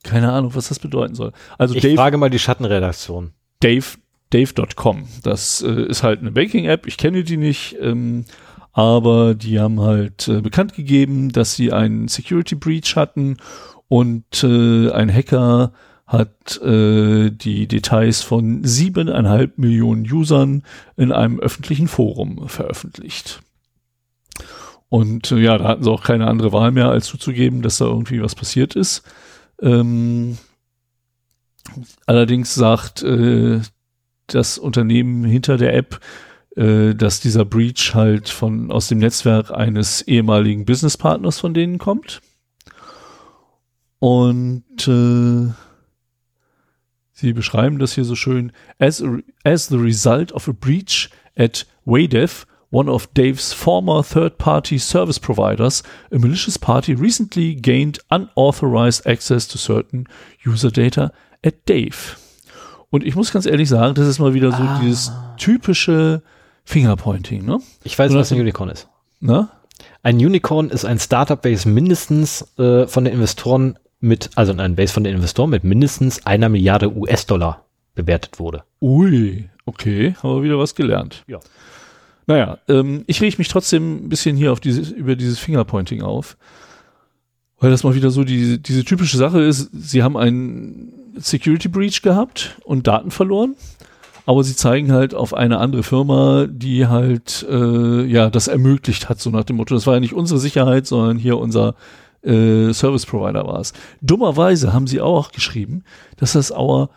Keine 0.02 0.32
Ahnung, 0.32 0.54
was 0.56 0.68
das 0.68 0.80
bedeuten 0.80 1.14
soll. 1.14 1.32
Also 1.58 1.76
ich 1.76 1.82
Dave, 1.82 1.94
frage 1.94 2.18
mal 2.18 2.28
die 2.28 2.40
Schattenredaktion. 2.40 3.32
Dave, 3.60 3.86
Dave.com. 4.30 5.06
Das 5.22 5.62
äh, 5.62 5.82
ist 5.82 6.02
halt 6.02 6.20
eine 6.20 6.32
Banking-App. 6.32 6.88
Ich 6.88 6.96
kenne 6.96 7.22
die 7.22 7.36
nicht, 7.36 7.76
ähm, 7.80 8.24
aber 8.72 9.36
die 9.36 9.60
haben 9.60 9.80
halt 9.80 10.26
äh, 10.26 10.40
bekannt 10.40 10.74
gegeben, 10.74 11.30
dass 11.30 11.54
sie 11.54 11.72
einen 11.72 12.08
Security 12.08 12.56
Breach 12.56 12.96
hatten 12.96 13.36
und 13.86 14.42
äh, 14.42 14.90
ein 14.90 15.12
Hacker 15.12 15.72
hat 16.08 16.60
äh, 16.62 17.30
die 17.30 17.68
Details 17.68 18.22
von 18.22 18.64
siebeneinhalb 18.64 19.58
Millionen 19.58 20.10
Usern 20.10 20.62
in 20.96 21.12
einem 21.12 21.38
öffentlichen 21.38 21.86
Forum 21.86 22.48
veröffentlicht. 22.48 23.40
Und 24.88 25.30
äh, 25.32 25.38
ja, 25.38 25.58
da 25.58 25.64
hatten 25.64 25.84
sie 25.84 25.90
auch 25.90 26.02
keine 26.02 26.26
andere 26.26 26.50
Wahl 26.52 26.70
mehr, 26.70 26.88
als 26.88 27.06
zuzugeben, 27.06 27.60
dass 27.60 27.76
da 27.76 27.84
irgendwie 27.84 28.22
was 28.22 28.34
passiert 28.34 28.74
ist. 28.74 29.02
Ähm, 29.60 30.38
allerdings 32.06 32.54
sagt 32.54 33.02
äh, 33.02 33.60
das 34.28 34.56
Unternehmen 34.56 35.24
hinter 35.24 35.58
der 35.58 35.74
App, 35.74 36.00
äh, 36.56 36.94
dass 36.94 37.20
dieser 37.20 37.44
Breach 37.44 37.92
halt 37.94 38.30
von 38.30 38.70
aus 38.70 38.88
dem 38.88 38.98
Netzwerk 38.98 39.50
eines 39.50 40.00
ehemaligen 40.02 40.64
Businesspartners 40.64 41.38
von 41.38 41.52
denen 41.52 41.76
kommt. 41.76 42.22
Und 43.98 44.88
äh, 44.88 45.52
Sie 47.20 47.32
beschreiben 47.32 47.80
das 47.80 47.94
hier 47.94 48.04
so 48.04 48.14
schön. 48.14 48.52
As, 48.78 49.02
a, 49.02 49.18
as 49.42 49.66
the 49.66 49.76
result 49.76 50.30
of 50.30 50.46
a 50.46 50.52
breach 50.52 51.10
at 51.36 51.66
WADEF, 51.84 52.46
one 52.70 52.88
of 52.88 53.08
Dave's 53.12 53.52
former 53.52 54.04
third-party 54.04 54.78
service 54.78 55.18
providers, 55.18 55.82
a 56.12 56.18
malicious 56.20 56.56
party 56.56 56.94
recently 56.94 57.56
gained 57.56 57.98
unauthorized 58.08 59.04
access 59.04 59.48
to 59.48 59.58
certain 59.58 60.06
user 60.46 60.70
data 60.70 61.10
at 61.42 61.66
Dave. 61.66 62.16
Und 62.90 63.02
ich 63.02 63.16
muss 63.16 63.32
ganz 63.32 63.46
ehrlich 63.46 63.68
sagen, 63.68 63.94
das 63.94 64.06
ist 64.06 64.20
mal 64.20 64.34
wieder 64.34 64.52
so 64.52 64.62
ah. 64.62 64.78
dieses 64.80 65.10
typische 65.38 66.22
Fingerpointing, 66.62 67.44
ne? 67.44 67.58
Ich 67.82 67.98
weiß, 67.98 68.14
was 68.14 68.30
ein 68.30 68.38
Unicorn 68.38 68.68
ist. 68.68 68.86
Na? 69.18 69.50
Ein 70.04 70.18
Unicorn 70.18 70.70
ist 70.70 70.84
ein 70.84 71.00
Startup, 71.00 71.42
welches 71.42 71.66
mindestens 71.66 72.46
äh, 72.58 72.86
von 72.86 73.04
den 73.04 73.12
Investoren 73.12 73.76
mit, 74.00 74.30
also 74.36 74.52
ein 74.52 74.76
Base 74.76 74.92
von 74.92 75.04
den 75.04 75.16
Investoren 75.16 75.50
mit 75.50 75.64
mindestens 75.64 76.24
einer 76.26 76.48
Milliarde 76.48 76.94
US-Dollar 76.94 77.64
bewertet 77.94 78.38
wurde. 78.38 78.62
Ui, 78.80 79.48
okay, 79.64 80.14
haben 80.22 80.36
wir 80.36 80.42
wieder 80.42 80.58
was 80.58 80.74
gelernt. 80.74 81.24
Ja. 81.26 81.40
Naja, 82.26 82.58
ähm, 82.68 83.04
ich 83.06 83.20
rege 83.20 83.38
mich 83.38 83.48
trotzdem 83.48 84.04
ein 84.04 84.08
bisschen 84.08 84.36
hier 84.36 84.52
auf 84.52 84.60
dieses, 84.60 84.90
über 84.90 85.16
dieses 85.16 85.38
Fingerpointing 85.38 86.02
auf. 86.02 86.36
Weil 87.58 87.70
das 87.70 87.82
mal 87.82 87.94
wieder 87.94 88.10
so 88.10 88.22
die, 88.22 88.62
diese 88.62 88.84
typische 88.84 89.16
Sache 89.16 89.40
ist, 89.40 89.70
sie 89.72 90.02
haben 90.02 90.16
einen 90.16 90.92
Security 91.16 91.68
Breach 91.68 92.02
gehabt 92.02 92.56
und 92.64 92.86
Daten 92.86 93.10
verloren, 93.10 93.56
aber 94.26 94.44
sie 94.44 94.54
zeigen 94.54 94.92
halt 94.92 95.14
auf 95.14 95.34
eine 95.34 95.58
andere 95.58 95.82
Firma, 95.82 96.46
die 96.48 96.86
halt 96.86 97.44
äh, 97.50 98.04
ja 98.04 98.30
das 98.30 98.46
ermöglicht 98.46 99.08
hat, 99.08 99.20
so 99.20 99.30
nach 99.30 99.42
dem 99.42 99.56
Motto, 99.56 99.74
das 99.74 99.88
war 99.88 99.94
ja 99.94 100.00
nicht 100.00 100.12
unsere 100.12 100.38
Sicherheit, 100.38 100.86
sondern 100.86 101.18
hier 101.18 101.38
unser 101.38 101.74
äh, 102.28 102.72
Service 102.72 103.06
Provider 103.06 103.46
war 103.46 103.60
es. 103.60 103.72
Dummerweise 104.00 104.72
haben 104.72 104.86
sie 104.86 105.00
auch 105.00 105.32
geschrieben, 105.32 105.84
dass 106.16 106.32
das 106.32 106.50
our 106.52 106.90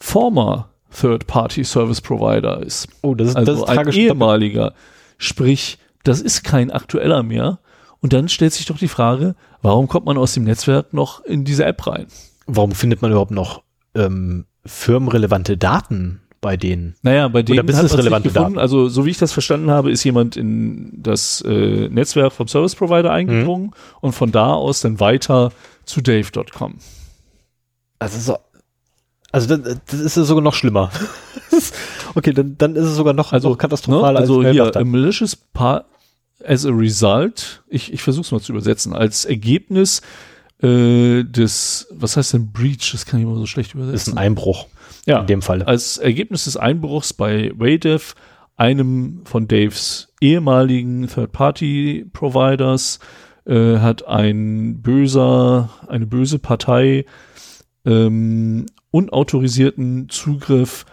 former 0.00 0.68
Third-Party 0.98 1.64
Service 1.64 2.00
Provider 2.00 2.60
ist. 2.62 2.88
Oh, 3.02 3.14
das 3.14 3.28
ist, 3.28 3.36
Also 3.36 3.52
das 3.52 3.60
ist 3.62 3.68
ein 3.68 3.76
tragisch. 3.76 3.96
ehemaliger. 3.96 4.74
Sprich, 5.16 5.78
das 6.04 6.20
ist 6.20 6.42
kein 6.42 6.70
aktueller 6.70 7.22
mehr. 7.22 7.60
Und 8.00 8.12
dann 8.12 8.28
stellt 8.28 8.52
sich 8.52 8.66
doch 8.66 8.78
die 8.78 8.88
Frage, 8.88 9.36
warum 9.62 9.86
kommt 9.88 10.06
man 10.06 10.18
aus 10.18 10.34
dem 10.34 10.44
Netzwerk 10.44 10.92
noch 10.92 11.24
in 11.24 11.44
diese 11.44 11.64
App 11.64 11.86
rein? 11.86 12.06
Warum 12.46 12.72
findet 12.72 13.00
man 13.00 13.12
überhaupt 13.12 13.30
noch 13.30 13.62
ähm, 13.94 14.46
firmenrelevante 14.66 15.56
Daten 15.56 16.20
bei 16.42 16.58
denen? 16.58 16.96
Naja, 17.02 17.28
bei 17.28 17.42
denen 17.42 17.66
sich 17.66 17.66
businessrelevante 17.66 18.28
gefunden, 18.28 18.58
also 18.58 18.88
so 18.88 19.06
wie 19.06 19.10
ich 19.10 19.16
das 19.18 19.32
verstanden 19.32 19.70
habe, 19.70 19.90
ist 19.90 20.04
jemand 20.04 20.36
in 20.36 20.92
das 21.02 21.40
äh, 21.46 21.88
Netzwerk 21.88 22.32
vom 22.32 22.48
Service 22.48 22.74
Provider 22.74 23.10
eingedrungen 23.10 23.66
Mhm. 23.66 23.72
und 24.02 24.12
von 24.12 24.30
da 24.32 24.52
aus 24.52 24.80
dann 24.80 25.00
weiter 25.00 25.52
zu 25.86 26.02
dave.com. 26.02 26.74
Also, 28.00 28.18
so, 28.18 28.36
also 29.30 29.56
das, 29.56 29.78
das 29.86 30.00
ist 30.00 30.14
sogar 30.26 30.42
noch 30.42 30.54
schlimmer. 30.54 30.90
okay, 32.16 32.32
dann, 32.32 32.58
dann 32.58 32.76
ist 32.76 32.86
es 32.86 32.96
sogar 32.96 33.14
noch, 33.14 33.32
Also, 33.32 33.50
noch 33.50 33.58
katastrophaler 33.58 34.12
Ne? 34.12 34.18
Also 34.18 34.40
als 34.40 34.50
hier, 34.50 34.76
a 34.76 34.84
malicious 34.84 35.36
part 35.36 35.86
as 36.44 36.66
a 36.66 36.70
result, 36.70 37.62
ich, 37.68 37.92
ich 37.92 38.02
versuche 38.02 38.24
es 38.24 38.32
mal 38.32 38.40
zu 38.40 38.50
übersetzen, 38.52 38.92
als 38.94 39.24
Ergebnis 39.24 40.02
äh, 40.60 41.22
des, 41.22 41.86
was 41.92 42.16
heißt 42.16 42.32
denn 42.32 42.50
Breach? 42.52 42.90
Das 42.90 43.06
kann 43.06 43.20
ich 43.20 43.26
immer 43.26 43.36
so 43.36 43.46
schlecht 43.46 43.70
ist 43.70 43.74
übersetzen. 43.76 44.14
ein 44.14 44.18
Einbruch 44.18 44.66
ja, 45.06 45.20
in 45.20 45.26
dem 45.26 45.42
Fall. 45.42 45.62
als 45.62 45.98
Ergebnis 45.98 46.44
des 46.44 46.56
Einbruchs 46.56 47.12
bei 47.12 47.52
Wadev, 47.56 48.14
einem 48.56 49.22
von 49.24 49.48
Daves 49.48 50.12
ehemaligen 50.20 51.08
Third-Party-Providers, 51.08 53.00
äh, 53.44 53.78
hat 53.78 54.06
ein 54.06 54.82
böser, 54.82 55.70
eine 55.88 56.06
böse 56.06 56.38
Partei 56.38 57.04
ähm, 57.84 58.66
unautorisierten 58.90 60.08
Zugriff 60.08 60.84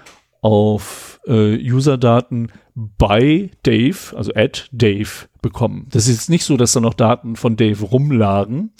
auf 0.41 1.19
äh, 1.27 1.57
Userdaten 1.71 2.51
bei 2.75 3.51
Dave, 3.63 4.15
also 4.15 4.31
at 4.33 4.69
Dave, 4.71 5.27
bekommen. 5.41 5.87
Das 5.91 6.07
ist 6.07 6.15
jetzt 6.15 6.29
nicht 6.29 6.45
so, 6.45 6.57
dass 6.57 6.71
da 6.71 6.79
noch 6.79 6.93
Daten 6.93 7.35
von 7.35 7.55
Dave 7.55 7.83
rumlagen, 7.85 8.71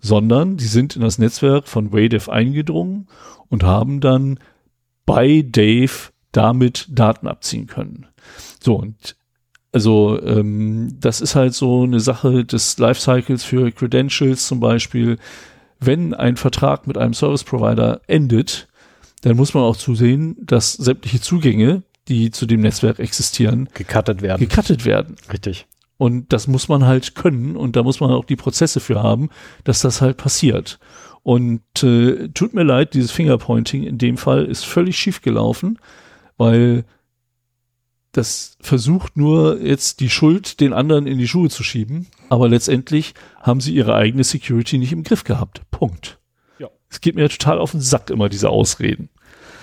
sondern 0.00 0.56
die 0.56 0.66
sind 0.66 0.96
in 0.96 1.02
das 1.02 1.18
Netzwerk 1.18 1.68
von 1.68 1.92
Wadev 1.92 2.28
eingedrungen 2.28 3.08
und 3.48 3.64
haben 3.64 4.00
dann 4.00 4.38
bei 5.14 5.44
Dave 5.44 6.12
damit 6.30 6.86
Daten 6.88 7.26
abziehen 7.26 7.66
können. 7.66 8.06
So, 8.62 8.76
und 8.76 9.16
also 9.72 10.20
ähm, 10.22 10.96
das 11.00 11.20
ist 11.20 11.34
halt 11.34 11.54
so 11.54 11.82
eine 11.82 11.98
Sache 11.98 12.44
des 12.44 12.78
Lifecycles 12.78 13.42
für 13.42 13.72
Credentials 13.72 14.46
zum 14.46 14.60
Beispiel. 14.60 15.18
Wenn 15.80 16.14
ein 16.14 16.36
Vertrag 16.36 16.86
mit 16.86 16.96
einem 16.96 17.14
Service 17.14 17.42
Provider 17.42 18.00
endet, 18.06 18.68
dann 19.22 19.36
muss 19.36 19.52
man 19.54 19.64
auch 19.64 19.76
zusehen, 19.76 20.36
dass 20.40 20.74
sämtliche 20.74 21.20
Zugänge, 21.20 21.82
die 22.06 22.30
zu 22.30 22.46
dem 22.46 22.60
Netzwerk 22.60 23.00
existieren, 23.00 23.68
Gecuttet 23.74 24.22
werden. 24.22 24.46
gecuttet 24.46 24.84
werden. 24.84 25.16
Richtig. 25.32 25.66
Und 25.96 26.32
das 26.32 26.46
muss 26.46 26.68
man 26.68 26.84
halt 26.84 27.16
können 27.16 27.56
und 27.56 27.74
da 27.76 27.82
muss 27.82 28.00
man 28.00 28.10
auch 28.10 28.24
die 28.24 28.36
Prozesse 28.36 28.78
für 28.80 29.02
haben, 29.02 29.28
dass 29.64 29.80
das 29.80 30.00
halt 30.00 30.16
passiert. 30.16 30.78
Und 31.22 31.62
äh, 31.82 32.28
tut 32.28 32.54
mir 32.54 32.62
leid, 32.62 32.94
dieses 32.94 33.10
Fingerpointing 33.10 33.82
in 33.84 33.98
dem 33.98 34.16
Fall 34.16 34.44
ist 34.44 34.64
völlig 34.64 34.98
schief 34.98 35.20
gelaufen, 35.20 35.78
weil 36.36 36.84
das 38.12 38.56
versucht 38.60 39.16
nur 39.16 39.60
jetzt 39.60 40.00
die 40.00 40.10
Schuld 40.10 40.60
den 40.60 40.72
anderen 40.72 41.06
in 41.06 41.18
die 41.18 41.28
Schuhe 41.28 41.48
zu 41.48 41.62
schieben, 41.62 42.08
aber 42.28 42.48
letztendlich 42.48 43.14
haben 43.40 43.60
sie 43.60 43.74
ihre 43.74 43.94
eigene 43.94 44.24
Security 44.24 44.78
nicht 44.78 44.92
im 44.92 45.04
Griff 45.04 45.24
gehabt. 45.24 45.62
Punkt. 45.70 46.18
Ja. 46.58 46.68
Es 46.88 47.00
geht 47.00 47.14
mir 47.14 47.28
total 47.28 47.58
auf 47.58 47.70
den 47.70 47.80
Sack 47.80 48.10
immer 48.10 48.28
diese 48.28 48.48
Ausreden. 48.48 49.10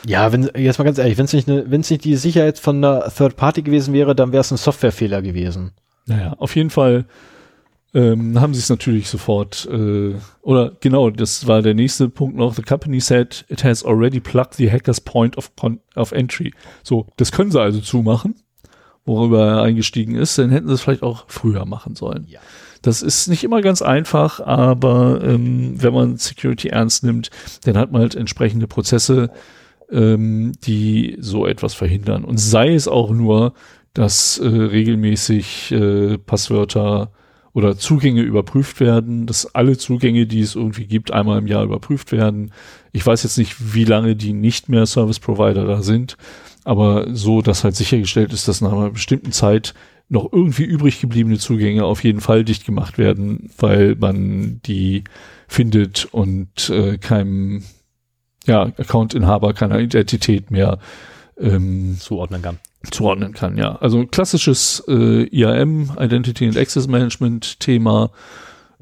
Ja, 0.06 0.32
wenn, 0.32 0.50
jetzt 0.56 0.78
mal 0.78 0.86
ganz 0.86 1.00
ehrlich, 1.00 1.18
wenn 1.18 1.26
es 1.26 1.34
nicht, 1.34 1.48
ne, 1.48 1.66
nicht 1.68 2.04
die 2.06 2.16
Sicherheit 2.16 2.60
von 2.60 2.78
einer 2.78 3.12
Third 3.14 3.36
Party 3.36 3.64
gewesen 3.64 3.94
wäre, 3.94 4.16
dann 4.16 4.32
wäre 4.32 4.42
es 4.42 4.52
ein 4.52 4.58
Softwarefehler 4.58 5.22
gewesen. 5.22 5.72
Naja, 6.06 6.36
auf 6.38 6.56
jeden 6.56 6.70
Fall 6.70 7.06
ähm, 7.98 8.40
haben 8.40 8.54
sie 8.54 8.60
es 8.60 8.70
natürlich 8.70 9.10
sofort, 9.10 9.68
äh, 9.72 10.14
oder 10.44 10.74
genau, 10.82 11.10
das 11.10 11.48
war 11.48 11.64
der 11.64 11.74
nächste 11.74 12.10
Punkt 12.10 12.38
noch. 12.38 12.54
The 12.54 12.62
company 12.62 13.00
said 13.00 13.44
it 13.50 13.64
has 13.64 13.84
already 13.84 14.20
plugged 14.20 14.54
the 14.54 14.72
hacker's 14.72 15.02
point 15.02 15.36
of, 15.36 15.56
con 15.56 15.80
of 15.96 16.12
entry. 16.12 16.54
So, 16.84 17.08
das 17.18 17.32
können 17.32 17.50
sie 17.50 17.60
also 17.60 17.80
zumachen, 17.80 18.36
worüber 19.04 19.48
er 19.48 19.62
eingestiegen 19.64 20.14
ist. 20.14 20.38
Dann 20.38 20.52
hätten 20.52 20.68
sie 20.68 20.76
es 20.76 20.82
vielleicht 20.82 21.02
auch 21.02 21.26
früher 21.28 21.66
machen 21.66 21.96
sollen. 21.96 22.28
Ja. 22.30 22.40
Das 22.84 23.02
ist 23.02 23.30
nicht 23.30 23.44
immer 23.44 23.62
ganz 23.62 23.82
einfach, 23.82 24.42
aber 24.42 25.24
ähm, 25.24 25.82
wenn 25.82 25.94
man 25.94 26.18
Security 26.18 26.68
ernst 26.68 27.04
nimmt, 27.04 27.32
dann 27.64 27.80
hat 27.80 27.92
man 27.92 28.02
halt 28.02 28.14
entsprechende 28.14 28.68
Prozesse, 28.68 29.32
ähm, 29.90 30.52
die 30.64 31.18
so 31.20 31.48
etwas 31.48 31.74
verhindern. 31.74 32.26
Und 32.26 32.38
sei 32.38 32.76
es 32.76 32.88
auch 32.88 33.10
nur, 33.10 33.54
dass 33.96 34.38
äh, 34.38 34.48
regelmäßig 34.48 35.72
äh, 35.72 36.20
Passwörter 36.20 37.12
oder 37.54 37.78
Zugänge 37.78 38.22
überprüft 38.22 38.80
werden, 38.80 39.26
dass 39.26 39.56
alle 39.56 39.78
Zugänge, 39.78 40.28
die 40.28 40.42
es 40.42 40.56
irgendwie 40.56 40.86
gibt, 40.86 41.12
einmal 41.12 41.40
im 41.40 41.48
Jahr 41.48 41.64
überprüft 41.64 42.12
werden. 42.12 42.52
Ich 42.92 43.06
weiß 43.06 43.24
jetzt 43.24 43.38
nicht, 43.38 43.74
wie 43.74 43.86
lange 43.86 44.16
die 44.16 44.34
nicht 44.34 44.70
mehr 44.70 44.86
Service 44.86 45.20
Provider 45.20 45.66
da 45.66 45.82
sind, 45.82 46.18
aber 46.64 47.16
so, 47.16 47.42
dass 47.42 47.64
halt 47.64 47.76
sichergestellt 47.76 48.34
ist, 48.34 48.48
dass 48.48 48.62
nach 48.62 48.74
einer 48.74 48.92
bestimmten 48.92 49.32
Zeit 49.32 49.74
noch 50.10 50.32
irgendwie 50.32 50.64
übrig 50.64 51.02
gebliebene 51.02 51.38
Zugänge 51.38 51.84
auf 51.84 52.04
jeden 52.04 52.22
Fall 52.22 52.44
dicht 52.44 52.66
gemacht 52.66 52.98
werden, 52.98 53.50
weil 53.58 53.96
man 53.96 54.62
die 54.66 55.04
findet 55.48 56.06
und 56.06 56.70
äh, 56.70 56.98
keinem 56.98 57.64
ja, 58.46 58.64
Accountinhaber 58.64 59.54
keiner 59.54 59.80
Identität 59.80 60.50
mehr 60.50 60.80
ähm, 61.38 61.98
Zuordnen 62.00 62.42
kann. 62.42 62.60
Zuordnen 62.92 63.34
kann, 63.34 63.58
ja. 63.58 63.76
Also 63.78 64.06
klassisches 64.06 64.84
äh, 64.88 65.24
IAM, 65.28 65.92
Identity 66.00 66.46
and 66.48 66.58
Access 66.58 66.88
Management 66.88 67.60
Thema. 67.60 68.12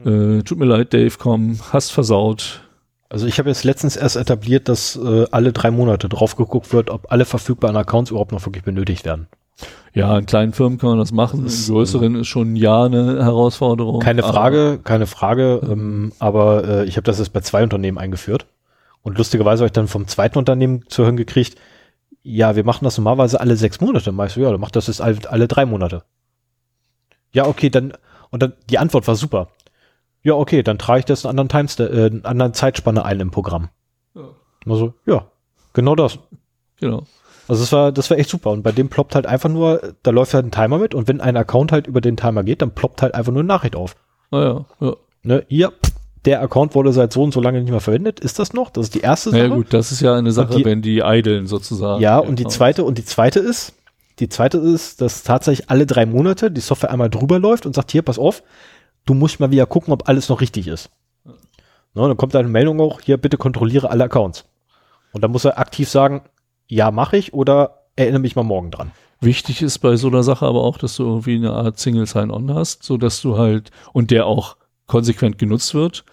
Äh, 0.04 0.42
tut 0.44 0.58
mir 0.58 0.66
leid, 0.66 0.94
Dave, 0.94 1.14
komm, 1.18 1.60
hast 1.72 1.92
versaut. 1.92 2.62
Also 3.10 3.28
ich 3.28 3.40
habe 3.40 3.50
jetzt 3.50 3.64
letztens 3.64 3.96
erst 3.96 4.16
etabliert, 4.18 4.68
dass 4.68 4.96
äh, 4.96 5.26
alle 5.32 5.54
drei 5.54 5.72
Monate 5.72 6.10
drauf 6.10 6.36
geguckt 6.36 6.74
wird, 6.74 6.90
ob 6.90 7.12
alle 7.12 7.26
verfügbaren 7.26 7.78
Accounts 7.78 8.12
überhaupt 8.12 8.32
noch 8.32 8.46
wirklich 8.46 8.64
benötigt 8.64 9.06
werden. 9.06 9.28
Ja, 9.94 10.18
in 10.18 10.26
kleinen 10.26 10.52
Firmen 10.52 10.78
kann 10.78 10.90
man 10.90 11.00
das 11.00 11.14
machen, 11.14 11.46
in 11.48 11.74
größeren 11.74 12.16
ist 12.16 12.28
schon 12.28 12.58
ja 12.58 12.84
eine 12.84 13.24
Herausforderung. 13.24 14.02
Keine 14.02 14.24
aber- 14.24 14.34
Frage, 14.34 14.80
keine 14.84 15.08
Frage, 15.08 15.62
ähm, 15.64 16.12
aber 16.20 16.68
äh, 16.68 16.86
ich 16.86 16.98
habe 16.98 17.06
das 17.06 17.20
jetzt 17.20 17.32
bei 17.32 17.40
zwei 17.40 17.64
Unternehmen 17.64 17.98
eingeführt. 17.98 18.48
Und 19.04 19.18
lustigerweise 19.18 19.62
habe 19.62 19.68
ich 19.68 19.72
dann 19.74 19.88
vom 19.88 20.08
zweiten 20.08 20.38
Unternehmen 20.38 20.84
zu 20.90 21.04
hören 21.04 21.16
gekriegt, 21.16 21.58
ja, 22.28 22.56
wir 22.56 22.64
machen 22.64 22.86
das 22.86 22.98
normalerweise 22.98 23.40
alle 23.40 23.56
sechs 23.56 23.80
Monate. 23.80 24.12
Meinst 24.12 24.36
du, 24.36 24.42
ja, 24.42 24.50
dann 24.50 24.60
macht 24.60 24.76
das 24.76 24.88
jetzt 24.88 25.00
alle, 25.00 25.20
alle 25.30 25.48
drei 25.48 25.66
Monate. 25.66 26.04
Ja, 27.32 27.46
okay, 27.46 27.70
dann, 27.70 27.94
und 28.32 28.42
dann, 28.42 28.54
die 28.68 28.80
Antwort 28.80 29.08
war 29.08 29.16
super. 29.16 29.50
Ja, 30.24 30.34
okay, 30.34 30.64
dann 30.64 30.80
trage 30.80 31.00
ich 31.00 31.06
das 31.06 31.24
in 31.24 31.30
anderen 31.30 31.50
Times, 31.50 31.80
äh, 31.80 32.08
in 32.08 32.26
anderen 32.26 32.56
Zeitspanne 32.56 33.06
ein 33.06 33.20
im 33.20 33.30
Programm. 33.30 33.70
Ja. 34.16 34.24
Also, 34.66 34.96
ja, 35.06 35.28
genau 35.74 35.96
das. 35.96 36.18
Genau. 36.80 37.04
Also 37.48 37.62
das 37.62 37.72
war, 37.72 37.92
das 37.92 38.10
war 38.10 38.18
echt 38.18 38.32
super. 38.32 38.50
Und 38.50 38.64
bei 38.64 38.72
dem 38.72 38.90
ploppt 38.90 39.14
halt 39.14 39.28
einfach 39.28 39.50
nur, 39.50 39.94
da 40.02 40.10
läuft 40.10 40.34
halt 40.34 40.48
ein 40.48 40.52
Timer 40.52 40.80
mit 40.80 40.96
und 40.96 41.08
wenn 41.08 41.22
ein 41.22 41.38
Account 41.38 41.72
halt 41.72 41.86
über 41.86 42.02
den 42.02 42.18
Timer 42.18 42.44
geht, 42.44 42.64
dann 42.64 42.72
ploppt 42.72 43.04
halt 43.04 43.14
einfach 43.14 43.32
nur 43.32 43.42
eine 43.42 43.48
Nachricht 43.48 43.76
auf. 43.76 43.96
Naja, 44.32 44.66
ja. 44.80 44.96
Ne, 45.22 45.46
hier, 45.48 45.70
pff, 45.70 45.94
der 46.26 46.42
Account 46.42 46.76
wurde 46.76 46.92
seit 46.94 47.14
so 47.14 47.24
und 47.24 47.34
so 47.34 47.40
lange 47.42 47.60
nicht 47.62 47.70
mehr 47.72 47.80
verwendet. 47.80 48.20
Ist 48.20 48.40
das 48.40 48.54
noch? 48.54 48.70
Das 48.72 48.86
ist 48.86 48.96
die 48.96 49.02
erste 49.02 49.30
Sache. 49.32 49.44
Naja, 49.44 49.56
gut, 49.56 49.74
das 49.74 49.92
ist 49.92 50.02
ja 50.02 50.16
eine 50.16 50.32
Sache, 50.32 50.56
die- 50.56 50.66
wenn 50.66 50.82
die 50.82 51.00
idlen 51.00 51.48
sozusagen. 51.48 52.02
Ja, 52.02 52.18
und 52.20 52.38
die 52.38 52.44
Accounts. 52.44 52.56
zweite, 52.56 52.84
und 52.84 52.98
die 52.98 53.06
zweite 53.06 53.40
ist, 53.40 53.74
die 54.20 54.30
zweite 54.30 54.58
ist, 54.58 55.02
dass 55.02 55.24
tatsächlich 55.24 55.70
alle 55.70 55.86
drei 55.86 56.06
Monate 56.06 56.50
die 56.52 56.62
Software 56.62 56.92
einmal 56.92 57.10
drüber 57.10 57.38
läuft 57.40 57.66
und 57.66 57.76
sagt, 57.76 57.92
hier, 57.92 58.02
pass 58.02 58.18
auf, 58.18 58.44
du 59.06 59.14
musst 59.14 59.40
mal 59.40 59.52
wieder 59.52 59.66
gucken, 59.66 59.94
ob 59.94 60.08
alles 60.10 60.30
noch 60.30 60.42
richtig 60.42 60.68
ist. 60.68 60.90
Ne, 61.26 61.34
dann 62.08 62.18
kommt 62.18 62.34
da 62.34 62.40
eine 62.40 62.48
Meldung 62.50 62.80
auch, 62.82 63.02
hier, 63.02 63.18
bitte 63.18 63.38
kontrolliere 63.38 63.90
alle 63.90 64.06
Accounts. 64.06 64.46
Und 65.14 65.24
dann 65.24 65.32
muss 65.32 65.46
er 65.46 65.58
aktiv 65.60 65.90
sagen, 65.90 66.24
ja, 66.68 66.92
mache 66.92 67.16
ich 67.18 67.34
oder 67.34 67.84
erinnere 67.96 68.20
mich 68.20 68.36
mal 68.36 68.44
morgen 68.44 68.72
dran. 68.72 68.92
Wichtig 69.22 69.62
ist 69.62 69.80
bei 69.80 69.96
so 69.96 70.08
einer 70.08 70.24
Sache 70.24 70.46
aber 70.46 70.62
auch, 70.64 70.78
dass 70.78 70.98
du 70.98 71.04
irgendwie 71.04 71.36
eine 71.36 71.54
Art 71.54 71.80
Single 71.80 72.06
Sign-On 72.06 72.54
hast, 72.54 72.84
so 72.84 72.98
dass 72.98 73.22
du 73.22 73.38
halt, 73.38 73.72
und 73.94 74.12
der 74.12 74.26
auch 74.26 74.58
konsequent 74.88 75.38
genutzt 75.38 75.74
wird. 75.74 76.04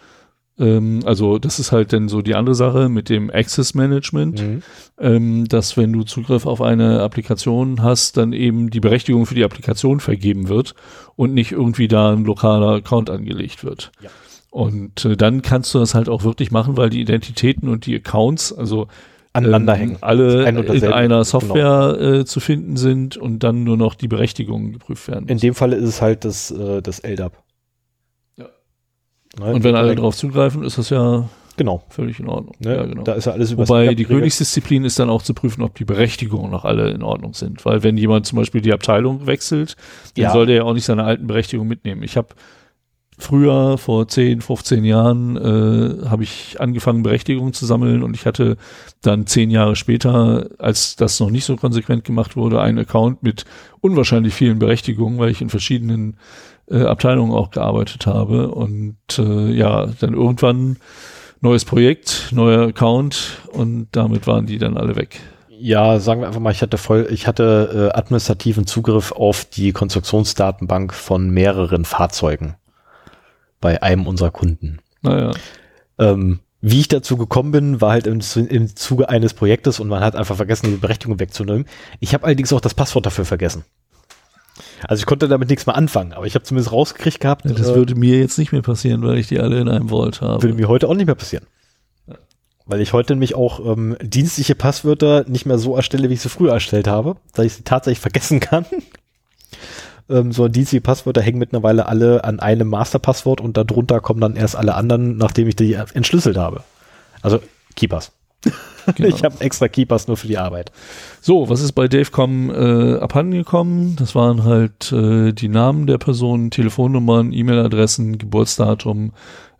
Ähm, 0.58 1.00
also 1.04 1.38
das 1.38 1.58
ist 1.58 1.72
halt 1.72 1.92
dann 1.92 2.08
so 2.08 2.20
die 2.22 2.34
andere 2.34 2.54
Sache 2.54 2.88
mit 2.88 3.08
dem 3.08 3.30
Access 3.30 3.74
Management, 3.74 4.42
Mhm. 4.42 4.62
ähm, 4.98 5.48
dass 5.48 5.76
wenn 5.76 5.92
du 5.92 6.02
Zugriff 6.02 6.46
auf 6.46 6.60
eine 6.60 7.00
Applikation 7.00 7.82
hast, 7.82 8.16
dann 8.16 8.32
eben 8.32 8.70
die 8.70 8.80
Berechtigung 8.80 9.26
für 9.26 9.34
die 9.34 9.44
Applikation 9.44 10.00
vergeben 10.00 10.48
wird 10.48 10.74
und 11.16 11.32
nicht 11.34 11.52
irgendwie 11.52 11.88
da 11.88 12.12
ein 12.12 12.24
lokaler 12.24 12.74
Account 12.76 13.08
angelegt 13.10 13.64
wird. 13.64 13.92
Ja. 14.02 14.10
Und 14.50 15.06
äh, 15.06 15.16
dann 15.16 15.40
kannst 15.40 15.72
du 15.74 15.78
das 15.78 15.94
halt 15.94 16.10
auch 16.10 16.24
wirklich 16.24 16.50
machen, 16.50 16.76
weil 16.76 16.90
die 16.90 17.00
Identitäten 17.00 17.68
und 17.70 17.86
die 17.86 17.96
Accounts, 17.96 18.52
also 18.52 18.88
Aneinander 19.32 19.72
ähm, 19.74 19.80
hängen. 19.80 19.96
alle 20.02 20.44
Ein 20.44 20.58
in 20.58 20.84
einer 20.84 21.08
genau. 21.08 21.22
Software 21.22 21.96
äh, 21.98 22.24
zu 22.26 22.38
finden 22.38 22.76
sind 22.76 23.16
und 23.16 23.38
dann 23.42 23.64
nur 23.64 23.78
noch 23.78 23.94
die 23.94 24.08
Berechtigungen 24.08 24.72
geprüft 24.74 25.08
werden. 25.08 25.26
In 25.28 25.38
dem 25.38 25.54
Falle 25.54 25.76
ist 25.76 25.88
es 25.88 26.02
halt 26.02 26.26
das, 26.26 26.50
äh, 26.50 26.82
das 26.82 26.98
LDAP. 26.98 27.32
Ne, 29.38 29.46
und 29.46 29.64
wenn 29.64 29.74
alle 29.74 29.94
darauf 29.94 30.16
zugreifen, 30.16 30.62
ist 30.62 30.78
das 30.78 30.90
ja 30.90 31.28
Genau. 31.56 31.82
völlig 31.90 32.18
in 32.18 32.28
Ordnung. 32.28 32.54
Ne? 32.60 32.74
Ja, 32.76 32.84
genau. 32.86 33.02
Da 33.02 33.12
ist 33.12 33.26
ja 33.26 33.32
alles 33.32 33.56
Wobei 33.56 33.94
die 33.94 34.04
Königsdisziplin 34.04 34.84
ist 34.84 34.98
dann 34.98 35.10
auch 35.10 35.22
zu 35.22 35.34
prüfen, 35.34 35.62
ob 35.62 35.74
die 35.74 35.84
Berechtigungen 35.84 36.50
noch 36.50 36.64
alle 36.64 36.90
in 36.90 37.02
Ordnung 37.02 37.34
sind. 37.34 37.64
Weil 37.64 37.82
wenn 37.82 37.96
jemand 37.96 38.26
zum 38.26 38.38
Beispiel 38.38 38.60
die 38.62 38.72
Abteilung 38.72 39.26
wechselt, 39.26 39.76
dann 40.16 40.22
Ja. 40.24 40.32
soll 40.32 40.46
der 40.46 40.56
ja 40.56 40.62
auch 40.64 40.72
nicht 40.74 40.84
seine 40.86 41.04
alten 41.04 41.26
Berechtigungen 41.26 41.68
mitnehmen. 41.68 42.02
Ich 42.02 42.16
habe 42.16 42.28
früher, 43.18 43.78
vor 43.78 44.08
10, 44.08 44.40
15 44.40 44.84
Jahren, 44.84 45.36
äh, 45.36 46.08
habe 46.08 46.22
ich 46.24 46.56
angefangen, 46.58 47.02
Berechtigungen 47.02 47.52
zu 47.52 47.66
sammeln 47.66 48.02
und 48.02 48.14
ich 48.14 48.26
hatte 48.26 48.56
dann 49.02 49.26
zehn 49.26 49.50
Jahre 49.50 49.76
später, 49.76 50.48
als 50.58 50.96
das 50.96 51.20
noch 51.20 51.30
nicht 51.30 51.44
so 51.44 51.56
konsequent 51.56 52.04
gemacht 52.04 52.34
wurde, 52.36 52.60
einen 52.60 52.78
Account 52.78 53.22
mit 53.22 53.44
unwahrscheinlich 53.80 54.34
vielen 54.34 54.58
Berechtigungen, 54.58 55.18
weil 55.18 55.30
ich 55.30 55.40
in 55.42 55.50
verschiedenen 55.50 56.16
äh, 56.70 56.82
Abteilungen 56.82 57.32
auch 57.32 57.50
gearbeitet 57.50 58.06
habe. 58.06 58.48
Und 58.48 58.96
äh, 59.18 59.50
ja, 59.50 59.86
dann 60.00 60.14
irgendwann 60.14 60.76
neues 61.40 61.64
Projekt, 61.64 62.28
neuer 62.30 62.68
Account 62.68 63.42
und 63.52 63.88
damit 63.92 64.26
waren 64.26 64.46
die 64.46 64.58
dann 64.58 64.76
alle 64.76 64.96
weg. 64.96 65.20
Ja, 65.48 66.00
sagen 66.00 66.20
wir 66.20 66.26
einfach 66.26 66.40
mal, 66.40 66.50
ich 66.50 66.62
hatte 66.62 66.78
voll, 66.78 67.08
ich 67.10 67.26
hatte 67.26 67.90
äh, 67.92 67.96
administrativen 67.96 68.66
Zugriff 68.66 69.12
auf 69.12 69.44
die 69.44 69.72
Konstruktionsdatenbank 69.72 70.92
von 70.92 71.30
mehreren 71.30 71.84
Fahrzeugen 71.84 72.56
bei 73.60 73.82
einem 73.82 74.06
unserer 74.06 74.30
Kunden. 74.30 74.78
Naja, 75.02 75.32
Ähm, 75.98 76.40
wie 76.60 76.80
ich 76.80 76.88
dazu 76.88 77.16
gekommen 77.16 77.50
bin, 77.50 77.80
war 77.80 77.90
halt 77.90 78.06
im, 78.06 78.20
im 78.48 78.76
Zuge 78.76 79.08
eines 79.08 79.34
Projektes 79.34 79.80
und 79.80 79.88
man 79.88 80.02
hat 80.02 80.14
einfach 80.14 80.36
vergessen, 80.36 80.66
die 80.66 80.76
Berechtigung 80.76 81.18
wegzunehmen. 81.18 81.66
Ich 81.98 82.14
habe 82.14 82.24
allerdings 82.24 82.52
auch 82.52 82.60
das 82.60 82.74
Passwort 82.74 83.04
dafür 83.04 83.24
vergessen. 83.24 83.64
Also 84.86 85.00
ich 85.00 85.06
konnte 85.06 85.28
damit 85.28 85.48
nichts 85.48 85.66
mehr 85.66 85.76
anfangen, 85.76 86.12
aber 86.12 86.26
ich 86.26 86.34
habe 86.34 86.44
zumindest 86.44 86.72
rausgekriegt 86.72 87.20
gehabt, 87.20 87.44
das 87.46 87.68
äh, 87.68 87.74
würde 87.74 87.94
mir 87.94 88.18
jetzt 88.18 88.38
nicht 88.38 88.52
mehr 88.52 88.62
passieren, 88.62 89.02
weil 89.02 89.18
ich 89.18 89.28
die 89.28 89.40
alle 89.40 89.60
in 89.60 89.68
einem 89.68 89.88
Vault 89.88 90.20
habe. 90.20 90.42
würde 90.42 90.54
mir 90.54 90.68
heute 90.68 90.88
auch 90.88 90.94
nicht 90.94 91.06
mehr 91.06 91.14
passieren. 91.14 91.46
Weil 92.66 92.80
ich 92.80 92.92
heute 92.92 93.14
nämlich 93.14 93.34
auch 93.34 93.60
ähm, 93.60 93.96
dienstliche 94.00 94.54
Passwörter 94.54 95.24
nicht 95.26 95.46
mehr 95.46 95.58
so 95.58 95.74
erstelle, 95.74 96.08
wie 96.08 96.14
ich 96.14 96.20
sie 96.20 96.28
früher 96.28 96.52
erstellt 96.52 96.86
habe, 96.86 97.16
da 97.34 97.42
ich 97.42 97.54
sie 97.54 97.64
tatsächlich 97.64 98.00
vergessen 98.00 98.40
kann. 98.40 98.64
ähm, 100.08 100.32
so 100.32 100.46
dienstliche 100.48 100.80
Passwörter 100.80 101.22
hängen 101.22 101.38
mittlerweile 101.38 101.86
alle 101.86 102.24
an 102.24 102.38
einem 102.38 102.68
Masterpasswort 102.68 103.40
und 103.40 103.56
darunter 103.56 104.00
kommen 104.00 104.20
dann 104.20 104.36
erst 104.36 104.54
alle 104.54 104.74
anderen, 104.74 105.16
nachdem 105.16 105.48
ich 105.48 105.56
die 105.56 105.74
entschlüsselt 105.74 106.36
habe. 106.36 106.62
Also 107.20 107.40
Keepers. 107.74 108.12
Genau. 108.96 109.14
Ich 109.14 109.22
habe 109.22 109.40
extra 109.40 109.68
Keepers 109.68 110.08
nur 110.08 110.16
für 110.16 110.26
die 110.26 110.38
Arbeit. 110.38 110.72
So, 111.20 111.48
was 111.48 111.60
ist 111.60 111.70
bei 111.70 111.86
Davecom 111.86 112.50
äh, 112.50 112.98
abhandengekommen? 112.98 113.94
Das 113.94 114.16
waren 114.16 114.42
halt 114.42 114.90
äh, 114.90 115.32
die 115.32 115.46
Namen 115.46 115.86
der 115.86 115.98
Personen, 115.98 116.50
Telefonnummern, 116.50 117.32
E-Mail-Adressen, 117.32 118.18
Geburtsdatum, 118.18 119.12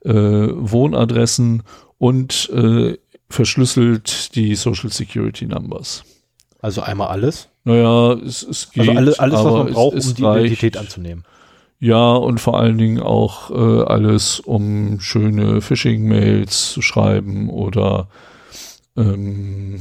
äh, 0.05 0.11
Wohnadressen 0.13 1.63
und 1.99 2.51
äh, 2.51 2.99
verschlüsselt 3.31 4.35
die 4.35 4.57
Social 4.57 4.91
Security 4.91 5.47
Numbers. 5.47 6.03
Also 6.61 6.83
einmal 6.83 7.09
alles. 7.09 7.49
Naja, 7.65 8.15
es, 8.15 8.43
es 8.43 8.71
geht. 8.71 8.89
Also 8.89 8.99
alle, 8.99 9.19
alles, 9.19 9.45
was 9.45 9.53
man 9.53 9.73
braucht, 9.73 9.95
um 9.95 10.15
die 10.15 10.23
reicht. 10.25 10.47
Identität 10.47 10.77
anzunehmen. 10.77 11.25
Ja, 11.79 12.13
und 12.13 12.41
vor 12.41 12.59
allen 12.61 12.79
Dingen 12.79 13.01
auch 13.01 13.51
äh, 13.51 13.85
alles, 13.85 14.39
um 14.39 15.01
schöne 15.01 15.61
Phishing-Mails 15.61 16.73
zu 16.73 16.83
schreiben 16.83 17.51
oder 17.51 18.09
ähm, 18.97 19.81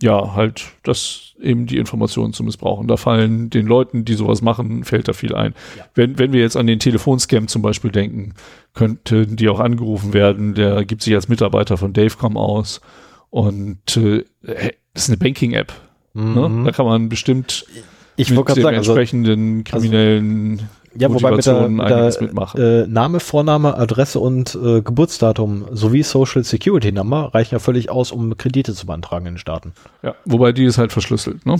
ja, 0.00 0.34
halt 0.34 0.64
das 0.84 1.34
eben 1.40 1.66
die 1.66 1.76
Informationen 1.76 2.32
zu 2.32 2.44
missbrauchen. 2.44 2.86
Da 2.86 2.96
fallen 2.96 3.50
den 3.50 3.66
Leuten, 3.66 4.04
die 4.04 4.14
sowas 4.14 4.42
machen, 4.42 4.84
fällt 4.84 5.08
da 5.08 5.12
viel 5.12 5.34
ein. 5.34 5.54
Ja. 5.76 5.84
Wenn, 5.94 6.18
wenn 6.18 6.32
wir 6.32 6.40
jetzt 6.40 6.56
an 6.56 6.66
den 6.66 6.78
Telefonscam 6.78 7.48
zum 7.48 7.62
Beispiel 7.62 7.90
denken, 7.90 8.34
könnten 8.74 9.36
die 9.36 9.48
auch 9.48 9.60
angerufen 9.60 10.12
werden, 10.12 10.54
der 10.54 10.84
gibt 10.84 11.02
sich 11.02 11.14
als 11.14 11.28
Mitarbeiter 11.28 11.76
von 11.76 11.92
Davecom 11.92 12.36
aus 12.36 12.80
und 13.30 13.96
äh, 13.96 14.24
das 14.94 15.04
ist 15.04 15.10
eine 15.10 15.18
Banking-App. 15.18 15.72
Ne? 16.14 16.48
Mhm. 16.48 16.64
Da 16.64 16.72
kann 16.72 16.86
man 16.86 17.08
bestimmt 17.08 17.66
Ich 18.16 18.30
mit 18.30 18.38
dem 18.38 18.62
sagen, 18.62 18.76
also, 18.76 18.92
entsprechenden 18.92 19.64
kriminellen 19.64 20.68
ja, 20.96 21.12
wobei 21.12 21.32
mit 21.32 21.46
der, 21.46 21.68
mit 21.68 21.88
der 21.88 22.16
mitmachen. 22.20 22.60
äh, 22.60 22.86
Name, 22.86 23.20
Vorname, 23.20 23.76
Adresse 23.76 24.20
und 24.20 24.54
äh, 24.54 24.80
Geburtsdatum 24.82 25.66
sowie 25.72 26.02
Social 26.02 26.44
Security 26.44 26.92
Number 26.92 27.34
reichen 27.34 27.54
ja 27.54 27.58
völlig 27.58 27.90
aus, 27.90 28.12
um 28.12 28.36
Kredite 28.36 28.74
zu 28.74 28.86
beantragen 28.86 29.26
in 29.26 29.34
den 29.34 29.38
Staaten. 29.38 29.72
ja, 30.02 30.14
wobei 30.24 30.52
die 30.52 30.64
ist 30.64 30.78
halt 30.78 30.92
verschlüsselt, 30.92 31.46
ne? 31.46 31.56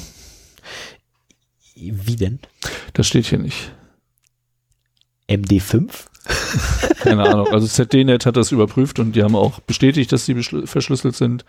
Wie 1.75 2.17
denn? 2.17 2.41
Das 2.93 3.07
steht 3.07 3.27
hier 3.27 3.39
nicht. 3.39 3.73
MD5? 5.29 5.91
Keine 7.01 7.23
Ahnung. 7.25 7.49
Also 7.49 7.67
ZDNet 7.67 8.27
hat 8.27 8.37
das 8.37 8.53
überprüft 8.53 8.99
und 8.99 9.15
die 9.15 9.23
haben 9.23 9.37
auch 9.37 9.61
bestätigt, 9.61 10.13
dass 10.13 10.27
sie 10.27 10.35
verschlüsselt 10.35 11.17
sind. 11.17 11.45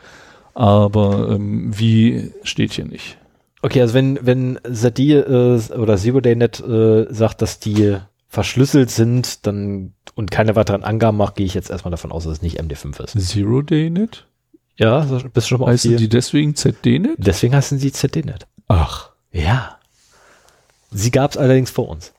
Aber 0.54 1.30
ähm, 1.32 1.72
wie 1.78 2.32
steht 2.44 2.74
hier 2.74 2.86
nicht. 2.86 3.18
Okay, 3.62 3.82
also 3.82 3.94
wenn, 3.94 4.20
wenn 4.22 4.60
ZD 4.72 5.00
äh, 5.00 5.74
oder 5.74 5.98
Zero 5.98 6.22
Day 6.22 6.36
Net 6.36 6.60
äh, 6.60 7.06
sagt, 7.14 7.42
dass 7.42 7.60
die 7.60 7.98
verschlüsselt 8.28 8.90
sind, 8.92 9.46
dann 9.46 9.94
und 10.16 10.32
keine 10.32 10.56
weiteren 10.56 10.84
Angaben 10.84 11.18
macht, 11.18 11.36
gehe 11.36 11.46
ich 11.46 11.54
jetzt 11.54 11.70
erstmal 11.70 11.92
davon 11.92 12.12
aus, 12.12 12.24
dass 12.24 12.34
es 12.34 12.42
nicht 12.42 12.62
MD5 12.62 13.04
ist. 13.04 13.30
Zero 13.30 13.62
Day 13.62 13.90
Net? 13.90 14.26
Ja, 14.78 15.02
bist 15.02 15.36
du 15.36 15.42
schon 15.42 15.60
mal 15.60 15.66
auf 15.66 15.72
Heißen 15.72 15.92
die, 15.92 15.98
die 15.98 16.10
deswegen 16.10 16.56
ZDNet? 16.56 17.16
Deswegen 17.18 17.54
heißen 17.54 17.80
sie 17.80 17.92
ZDNet. 17.92 18.48
Ach. 18.70 19.10
Ja. 19.32 19.78
Sie 20.92 21.12
gab 21.12 21.32
es 21.32 21.38
allerdings 21.38 21.70
vor 21.70 21.90
uns. 21.90 22.14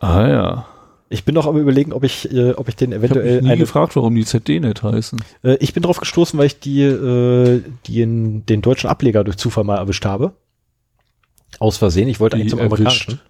Ah 0.00 0.26
ja. 0.26 0.66
Ich 1.12 1.24
bin 1.24 1.34
noch 1.34 1.46
am 1.46 1.56
überlegen, 1.56 1.92
ob 1.92 2.04
ich, 2.04 2.32
äh, 2.32 2.52
ob 2.52 2.68
ich 2.68 2.76
den 2.76 2.92
Ich 2.92 2.96
habe 2.98 3.06
eventuell 3.08 3.42
nie 3.42 3.48
eine, 3.48 3.58
gefragt, 3.58 3.96
warum 3.96 4.14
die 4.14 4.24
ZDNet 4.24 4.82
heißen. 4.84 5.20
äh, 5.42 5.56
ich 5.58 5.74
bin 5.74 5.82
drauf 5.82 5.98
gestoßen, 5.98 6.38
weil 6.38 6.46
ich 6.46 6.60
die, 6.60 6.82
äh, 6.82 7.62
die 7.86 8.00
in, 8.02 8.46
den 8.46 8.62
deutschen 8.62 8.88
Ableger 8.88 9.24
durch 9.24 9.36
Zufall 9.36 9.64
mal 9.64 9.76
erwischt 9.76 10.04
habe. 10.04 10.32
Aus 11.58 11.78
Versehen. 11.78 12.08
Ich 12.08 12.20
wollte 12.20 12.36
Die 12.36 12.42
eigentlich 12.42 12.50
zum 12.50 12.60
erwischt. 12.60 12.78
amerikanischen. 12.80 13.20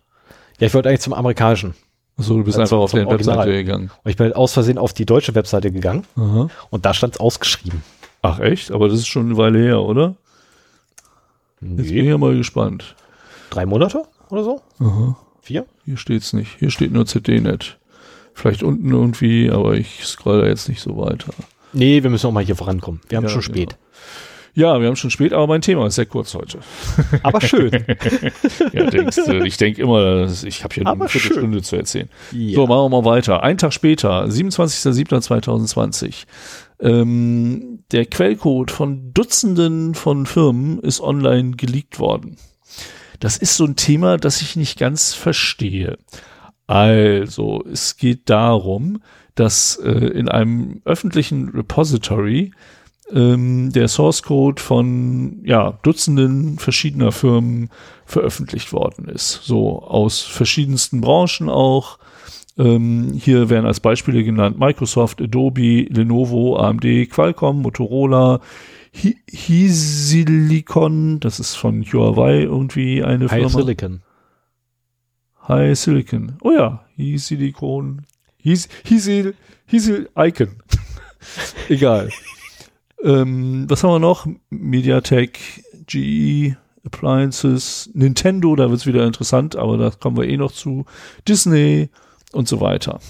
Ja, 0.59 0.67
ich 0.67 0.75
wollte 0.75 0.91
eigentlich 0.91 1.01
zum 1.01 1.15
amerikanischen. 1.15 1.75
Achso, 2.19 2.35
du 2.37 2.45
bist 2.45 2.59
Also 2.59 2.77
einfach 2.77 2.85
auf 2.85 2.91
deren. 2.93 3.09
Webseite 3.11 3.51
gegangen. 3.53 3.91
Und 4.05 4.11
ich 4.11 4.17
bin 4.19 4.25
halt 4.27 4.37
aus 4.37 4.53
Versehen 4.53 4.77
auf 4.77 4.93
die 4.93 5.07
deutsche 5.07 5.35
Webseite 5.35 5.73
gegangen 5.73 6.05
Aha. 6.17 6.49
und 6.69 6.85
da 6.85 6.93
stand 6.93 7.15
es 7.15 7.21
ausgeschrieben. 7.21 7.83
Ach 8.21 8.41
echt? 8.41 8.71
Aber 8.73 8.91
das 8.91 8.99
ist 8.99 9.07
schon 9.09 9.25
eine 9.27 9.39
Weile 9.39 9.59
her, 9.59 9.81
oder? 9.81 10.17
Jetzt 11.63 11.77
bin 11.77 11.85
ich 11.87 11.91
Nee. 11.93 12.09
ja 12.11 12.19
mal 12.19 12.37
gespannt. 12.37 12.95
Drei 13.49 13.65
Monate 13.65 14.03
oder 14.29 14.45
so? 14.45 14.61
Aha. 14.81 15.17
Vier? 15.43 15.67
Hier 15.85 15.97
steht's 15.97 16.33
nicht. 16.33 16.57
Hier 16.59 16.71
steht 16.71 16.93
nur 16.93 17.07
ZDNet. 17.07 17.79
Vielleicht 18.35 18.63
unten 18.63 18.91
irgendwie, 18.93 19.51
aber 19.51 19.75
ich 19.75 20.05
scroll 20.05 20.43
da 20.43 20.47
jetzt 20.47 20.69
nicht 20.69 20.81
so 20.81 20.97
weiter. 20.97 21.33
Nee, 21.73 22.03
wir 22.03 22.11
müssen 22.11 22.27
auch 22.27 22.33
mal 22.33 22.45
hier 22.45 22.57
vorankommen. 22.57 23.01
Wir 23.09 23.17
haben 23.19 23.25
Ja, 23.25 23.31
schon 23.31 23.43
spät. 23.43 23.77
Ja, 24.55 24.81
wir 24.81 24.89
haben 24.89 24.97
schon 24.97 25.11
spät, 25.11 25.33
aber 25.33 25.47
mein 25.47 25.63
Thema 25.63 25.87
ist 25.87 25.95
sehr 25.95 26.07
kurz 26.07 26.35
heute. 26.35 26.59
Aber 27.23 27.41
schön. 27.41 27.71
Ja, 28.73 28.91
denkst, 28.91 29.17
du, 29.25 29.45
ich 29.45 29.57
denke 29.57 29.83
immer, 29.83 30.29
ich 30.45 30.65
habe 30.65 30.75
hier 30.75 30.87
Aber 30.89 31.03
eine 31.03 31.09
Viertelstunde 31.09 31.63
zu 31.63 31.77
erzählen. 31.77 32.09
ja. 32.33 32.57
So, 32.57 32.67
machen 32.67 32.91
wir 32.91 33.03
mal 33.03 33.09
weiter. 33.09 33.45
Ein 33.45 33.59
Tag 33.59 33.73
später, 33.73 34.25
27.07.2020. 34.25 36.25
Ähm, 36.81 37.85
der 37.93 38.07
Quellcode 38.07 38.73
von 38.73 39.13
Dutzenden 39.13 39.95
von 39.95 40.27
Firmen 40.27 40.81
ist 40.81 41.01
online 41.01 41.53
geleakt 41.53 42.01
worden. 42.01 42.37
Das 43.21 43.37
ist 43.37 43.57
so 43.57 43.65
ein 43.65 43.77
Thema, 43.77 44.17
das 44.17 44.43
ich 44.43 44.57
nicht 44.57 44.79
ganz 44.79 45.15
verstehe. 45.15 45.99
Also, 46.67 47.63
es 47.71 47.97
geht 47.97 48.31
darum, 48.31 49.03
dass 49.35 49.77
äh, 49.77 49.91
in 49.91 50.29
einem 50.29 50.81
öffentlichen 50.85 51.51
Repository 51.51 52.53
ähm, 53.13 53.73
der 53.73 53.89
Source 53.89 54.23
Code 54.23 54.61
von 54.61 55.41
ja, 55.45 55.79
Dutzenden 55.83 56.59
verschiedener 56.59 57.13
Firmen 57.13 57.71
veröffentlicht 58.07 58.73
worden 58.73 59.09
ist. 59.09 59.41
So 59.43 59.83
aus 59.83 60.21
verschiedensten 60.21 61.01
Branchen 61.01 61.49
auch. 61.49 61.99
Ähm, 62.59 63.13
hier 63.15 63.49
werden 63.49 63.67
als 63.67 63.81
Beispiele 63.81 64.25
genannt 64.25 64.59
Microsoft, 64.59 65.21
Adobe, 65.21 65.87
Lenovo, 65.91 66.57
AMD, 66.57 67.11
Qualcomm, 67.11 67.63
Motorola, 67.63 68.41
Hisilicon, 68.93 70.81
das 71.21 71.41
ist 71.41 71.55
von 71.55 71.85
Huawei 71.85 72.43
irgendwie 72.43 73.05
eine 73.05 73.31
High 73.31 73.43
Firma. 73.43 73.61
Silicon. 73.61 74.03
High 75.47 75.79
Silicon. 75.79 76.33
Oh 76.43 76.51
ja, 76.51 76.85
Hisilicon. 76.97 78.05
His, 78.37 78.69
Hisil, 78.85 79.35
Hisil 79.67 80.09
Icon. 80.17 80.57
Egal. 81.69 82.11
ähm, 83.05 83.67
was 83.69 83.85
haben 83.85 83.93
wir 83.93 83.99
noch? 83.99 84.27
Mediatek, 84.49 85.39
GE, 85.87 86.57
Appliances, 86.85 87.91
Nintendo, 87.93 88.57
da 88.57 88.71
wird's 88.71 88.87
wieder 88.87 89.07
interessant, 89.07 89.57
aber 89.57 89.77
da 89.77 89.91
kommen 89.91 90.17
wir 90.17 90.27
eh 90.27 90.37
noch 90.37 90.53
zu. 90.53 90.87
Disney 91.29 91.91
und 92.33 92.49
so 92.49 92.61
weiter. 92.61 93.01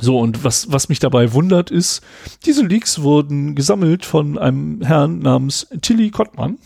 So, 0.00 0.18
und 0.18 0.44
was, 0.44 0.70
was 0.70 0.88
mich 0.88 0.98
dabei 0.98 1.32
wundert, 1.32 1.70
ist, 1.70 2.02
diese 2.44 2.64
Leaks 2.64 3.00
wurden 3.02 3.54
gesammelt 3.54 4.04
von 4.04 4.38
einem 4.38 4.82
Herrn 4.82 5.20
namens 5.20 5.68
Tilly 5.80 6.10
Kottmann. 6.10 6.58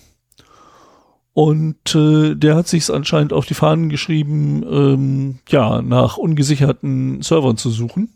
Und 1.32 1.94
äh, 1.94 2.34
der 2.34 2.56
hat 2.56 2.66
sich 2.66 2.92
anscheinend 2.92 3.32
auf 3.32 3.46
die 3.46 3.54
Fahnen 3.54 3.88
geschrieben, 3.88 4.64
ähm, 4.68 5.38
ja, 5.48 5.80
nach 5.80 6.16
ungesicherten 6.16 7.22
Servern 7.22 7.56
zu 7.56 7.70
suchen 7.70 8.10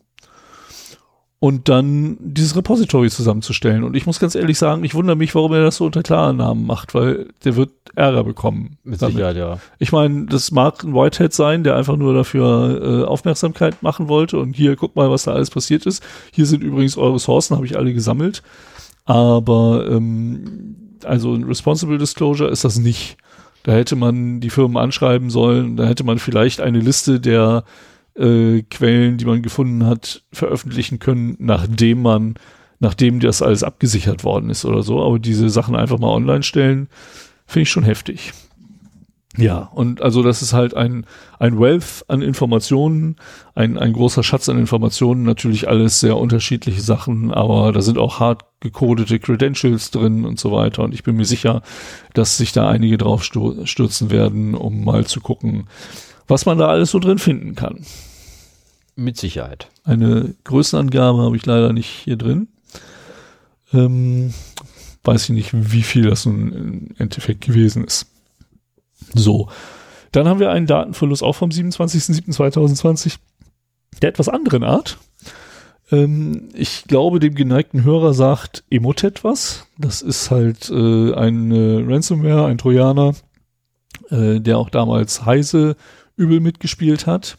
und 1.44 1.68
dann 1.68 2.16
dieses 2.20 2.56
Repository 2.56 3.10
zusammenzustellen. 3.10 3.84
Und 3.84 3.94
ich 3.94 4.06
muss 4.06 4.18
ganz 4.18 4.34
ehrlich 4.34 4.56
sagen, 4.56 4.82
ich 4.82 4.94
wundere 4.94 5.14
mich, 5.14 5.34
warum 5.34 5.52
er 5.52 5.62
das 5.62 5.76
so 5.76 5.84
unter 5.84 6.02
klaren 6.02 6.38
Namen 6.38 6.64
macht, 6.64 6.94
weil 6.94 7.26
der 7.44 7.54
wird 7.54 7.68
Ärger 7.94 8.24
bekommen. 8.24 8.78
Mit 8.82 9.02
damit. 9.02 9.16
Sicherheit, 9.16 9.36
ja. 9.36 9.58
Ich 9.78 9.92
meine, 9.92 10.24
das 10.24 10.52
mag 10.52 10.82
ein 10.82 10.94
Whitehead 10.94 11.34
sein, 11.34 11.62
der 11.62 11.76
einfach 11.76 11.98
nur 11.98 12.14
dafür 12.14 13.02
äh, 13.02 13.04
Aufmerksamkeit 13.04 13.82
machen 13.82 14.08
wollte 14.08 14.38
und 14.38 14.56
hier, 14.56 14.74
guck 14.74 14.96
mal, 14.96 15.10
was 15.10 15.24
da 15.24 15.32
alles 15.32 15.50
passiert 15.50 15.84
ist. 15.84 16.02
Hier 16.32 16.46
sind 16.46 16.64
übrigens 16.64 16.96
eure 16.96 17.16
Ressourcen, 17.16 17.56
habe 17.56 17.66
ich 17.66 17.76
alle 17.76 17.92
gesammelt. 17.92 18.42
Aber 19.04 19.86
ähm, 19.86 20.76
also 21.04 21.34
ein 21.34 21.44
Responsible 21.44 21.98
Disclosure 21.98 22.48
ist 22.48 22.64
das 22.64 22.78
nicht. 22.78 23.18
Da 23.64 23.72
hätte 23.72 23.96
man 23.96 24.40
die 24.40 24.48
Firmen 24.48 24.78
anschreiben 24.78 25.28
sollen, 25.28 25.76
da 25.76 25.84
hätte 25.84 26.04
man 26.04 26.18
vielleicht 26.18 26.62
eine 26.62 26.80
Liste 26.80 27.20
der 27.20 27.64
äh, 28.16 28.62
Quellen, 28.62 29.16
die 29.16 29.24
man 29.24 29.42
gefunden 29.42 29.86
hat, 29.86 30.22
veröffentlichen 30.32 30.98
können, 30.98 31.36
nachdem 31.38 32.02
man, 32.02 32.34
nachdem 32.78 33.20
das 33.20 33.42
alles 33.42 33.62
abgesichert 33.62 34.24
worden 34.24 34.50
ist 34.50 34.64
oder 34.64 34.82
so. 34.82 35.02
Aber 35.02 35.18
diese 35.18 35.50
Sachen 35.50 35.76
einfach 35.76 35.98
mal 35.98 36.08
online 36.08 36.42
stellen, 36.42 36.88
finde 37.46 37.62
ich 37.62 37.70
schon 37.70 37.84
heftig. 37.84 38.32
Ja, 39.36 39.68
und 39.74 40.00
also 40.00 40.22
das 40.22 40.42
ist 40.42 40.52
halt 40.52 40.74
ein, 40.74 41.06
ein 41.40 41.58
Wealth 41.58 42.04
an 42.06 42.22
Informationen, 42.22 43.16
ein, 43.56 43.78
ein 43.78 43.92
großer 43.92 44.22
Schatz 44.22 44.48
an 44.48 44.58
Informationen, 44.58 45.24
natürlich 45.24 45.66
alles 45.66 45.98
sehr 45.98 46.16
unterschiedliche 46.16 46.80
Sachen, 46.80 47.32
aber 47.34 47.72
da 47.72 47.82
sind 47.82 47.98
auch 47.98 48.20
hart 48.20 48.44
gecodete 48.60 49.18
Credentials 49.18 49.90
drin 49.90 50.24
und 50.24 50.38
so 50.38 50.52
weiter. 50.52 50.84
Und 50.84 50.94
ich 50.94 51.02
bin 51.02 51.16
mir 51.16 51.24
sicher, 51.24 51.62
dass 52.12 52.36
sich 52.36 52.52
da 52.52 52.68
einige 52.68 52.96
drauf 52.96 53.24
stürzen 53.24 54.10
werden, 54.10 54.54
um 54.54 54.84
mal 54.84 55.04
zu 55.04 55.20
gucken, 55.20 55.66
was 56.26 56.46
man 56.46 56.58
da 56.58 56.68
alles 56.68 56.90
so 56.90 56.98
drin 56.98 57.18
finden 57.18 57.54
kann. 57.54 57.84
Mit 58.96 59.16
Sicherheit. 59.16 59.68
Eine 59.84 60.34
Größenangabe 60.44 61.22
habe 61.22 61.36
ich 61.36 61.44
leider 61.46 61.72
nicht 61.72 61.88
hier 61.88 62.16
drin. 62.16 62.48
Ähm, 63.72 64.32
weiß 65.02 65.24
ich 65.24 65.30
nicht, 65.30 65.50
wie 65.52 65.82
viel 65.82 66.08
das 66.08 66.26
nun 66.26 66.52
im 66.52 66.88
Endeffekt 66.98 67.42
gewesen 67.42 67.84
ist. 67.84 68.06
So. 69.14 69.48
Dann 70.12 70.28
haben 70.28 70.38
wir 70.38 70.50
einen 70.50 70.66
Datenverlust 70.66 71.22
auch 71.22 71.34
vom 71.34 71.50
27.07.2020 71.50 73.16
der 74.00 74.10
etwas 74.10 74.28
anderen 74.28 74.62
Art. 74.62 74.98
Ähm, 75.90 76.48
ich 76.54 76.84
glaube, 76.84 77.20
dem 77.20 77.34
geneigten 77.34 77.84
Hörer 77.84 78.14
sagt 78.14 78.64
Emotet 78.70 79.24
was. 79.24 79.66
Das 79.78 80.02
ist 80.02 80.30
halt 80.30 80.70
äh, 80.70 81.14
ein 81.14 81.50
äh, 81.50 81.84
Ransomware, 81.84 82.46
ein 82.46 82.58
Trojaner, 82.58 83.14
äh, 84.10 84.40
der 84.40 84.58
auch 84.58 84.70
damals 84.70 85.26
Heise 85.26 85.76
übel 86.16 86.40
mitgespielt 86.40 87.06
hat. 87.06 87.38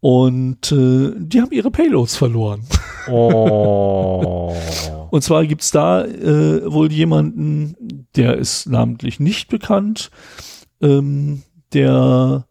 Und 0.00 0.72
äh, 0.72 1.12
die 1.18 1.42
haben 1.42 1.52
ihre 1.52 1.70
Payloads 1.70 2.16
verloren. 2.16 2.62
Oh. 3.08 4.54
Und 5.10 5.22
zwar 5.22 5.44
gibt's 5.44 5.70
da 5.70 6.04
äh, 6.04 6.72
wohl 6.72 6.90
jemanden, 6.90 8.06
der 8.16 8.36
ist 8.36 8.66
namentlich 8.66 9.20
nicht 9.20 9.48
bekannt, 9.48 10.10
ähm, 10.80 11.42
der 11.74 12.46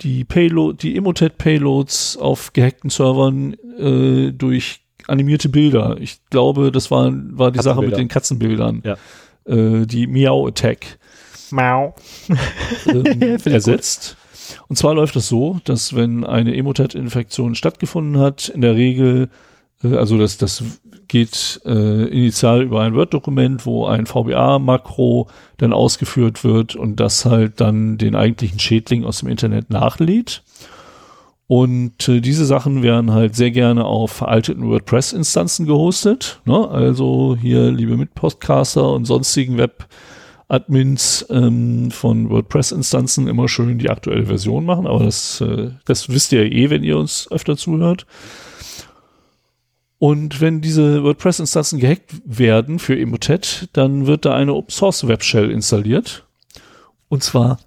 die 0.00 0.24
Payload, 0.24 0.78
die 0.80 0.96
Emotet-Payloads 0.96 2.16
auf 2.16 2.52
gehackten 2.52 2.90
Servern 2.90 3.54
äh, 3.78 4.32
durch 4.32 4.80
animierte 5.06 5.48
Bilder. 5.48 5.96
Ich 6.00 6.20
glaube, 6.30 6.70
das 6.72 6.90
war, 6.90 7.10
war 7.12 7.50
die 7.50 7.62
Sache 7.62 7.80
mit 7.80 7.96
den 7.96 8.08
Katzenbildern. 8.08 8.82
Ja. 8.84 8.96
Äh, 9.44 9.86
die 9.86 10.06
Meow 10.06 10.48
Attack 10.48 10.98
Mau. 11.50 11.94
ähm, 12.86 13.38
ersetzt. 13.44 14.16
Und 14.68 14.76
zwar 14.76 14.94
läuft 14.94 15.16
es 15.16 15.28
so, 15.28 15.60
dass 15.64 15.94
wenn 15.94 16.24
eine 16.24 16.56
Emotet-Infektion 16.56 17.54
stattgefunden 17.54 18.20
hat, 18.20 18.48
in 18.48 18.60
der 18.60 18.74
Regel, 18.74 19.28
äh, 19.82 19.96
also 19.96 20.18
das, 20.18 20.38
das 20.38 20.62
geht 21.08 21.60
äh, 21.64 22.04
initial 22.08 22.62
über 22.62 22.82
ein 22.82 22.94
Word-Dokument, 22.94 23.64
wo 23.66 23.86
ein 23.86 24.06
VBA-Makro 24.06 25.28
dann 25.56 25.72
ausgeführt 25.72 26.44
wird 26.44 26.74
und 26.74 26.98
das 27.00 27.24
halt 27.24 27.60
dann 27.60 27.96
den 27.98 28.14
eigentlichen 28.16 28.58
Schädling 28.58 29.04
aus 29.04 29.20
dem 29.20 29.28
Internet 29.28 29.70
nachlädt. 29.70 30.42
Und 31.48 32.08
äh, 32.08 32.20
diese 32.20 32.44
Sachen 32.44 32.82
werden 32.82 33.12
halt 33.12 33.36
sehr 33.36 33.52
gerne 33.52 33.84
auf 33.84 34.10
veralteten 34.10 34.68
WordPress-Instanzen 34.68 35.66
gehostet. 35.66 36.40
Ne? 36.44 36.68
Also 36.68 37.36
hier, 37.40 37.70
liebe 37.70 37.96
Mitpodcaster 37.96 38.92
und 38.92 39.04
sonstigen 39.04 39.56
Web-Admins 40.48 41.26
ähm, 41.30 41.90
von 41.90 42.30
WordPress-Instanzen 42.30 43.28
immer 43.28 43.48
schön 43.48 43.78
die 43.78 43.90
aktuelle 43.90 44.26
Version 44.26 44.64
machen. 44.64 44.86
Aber 44.86 45.04
das, 45.04 45.40
äh, 45.40 45.70
das 45.84 46.08
wisst 46.08 46.32
ihr 46.32 46.46
ja 46.46 46.52
eh, 46.52 46.70
wenn 46.70 46.84
ihr 46.84 46.98
uns 46.98 47.30
öfter 47.30 47.56
zuhört. 47.56 48.06
Und 49.98 50.40
wenn 50.40 50.60
diese 50.60 51.02
WordPress-Instanzen 51.02 51.80
gehackt 51.80 52.14
werden 52.24 52.78
für 52.78 52.98
Emotet, 52.98 53.68
dann 53.72 54.06
wird 54.06 54.24
da 54.24 54.34
eine 54.34 54.54
Open-Source-Webshell 54.54 55.50
installiert. 55.50 56.26
Und 57.08 57.22
zwar 57.22 57.58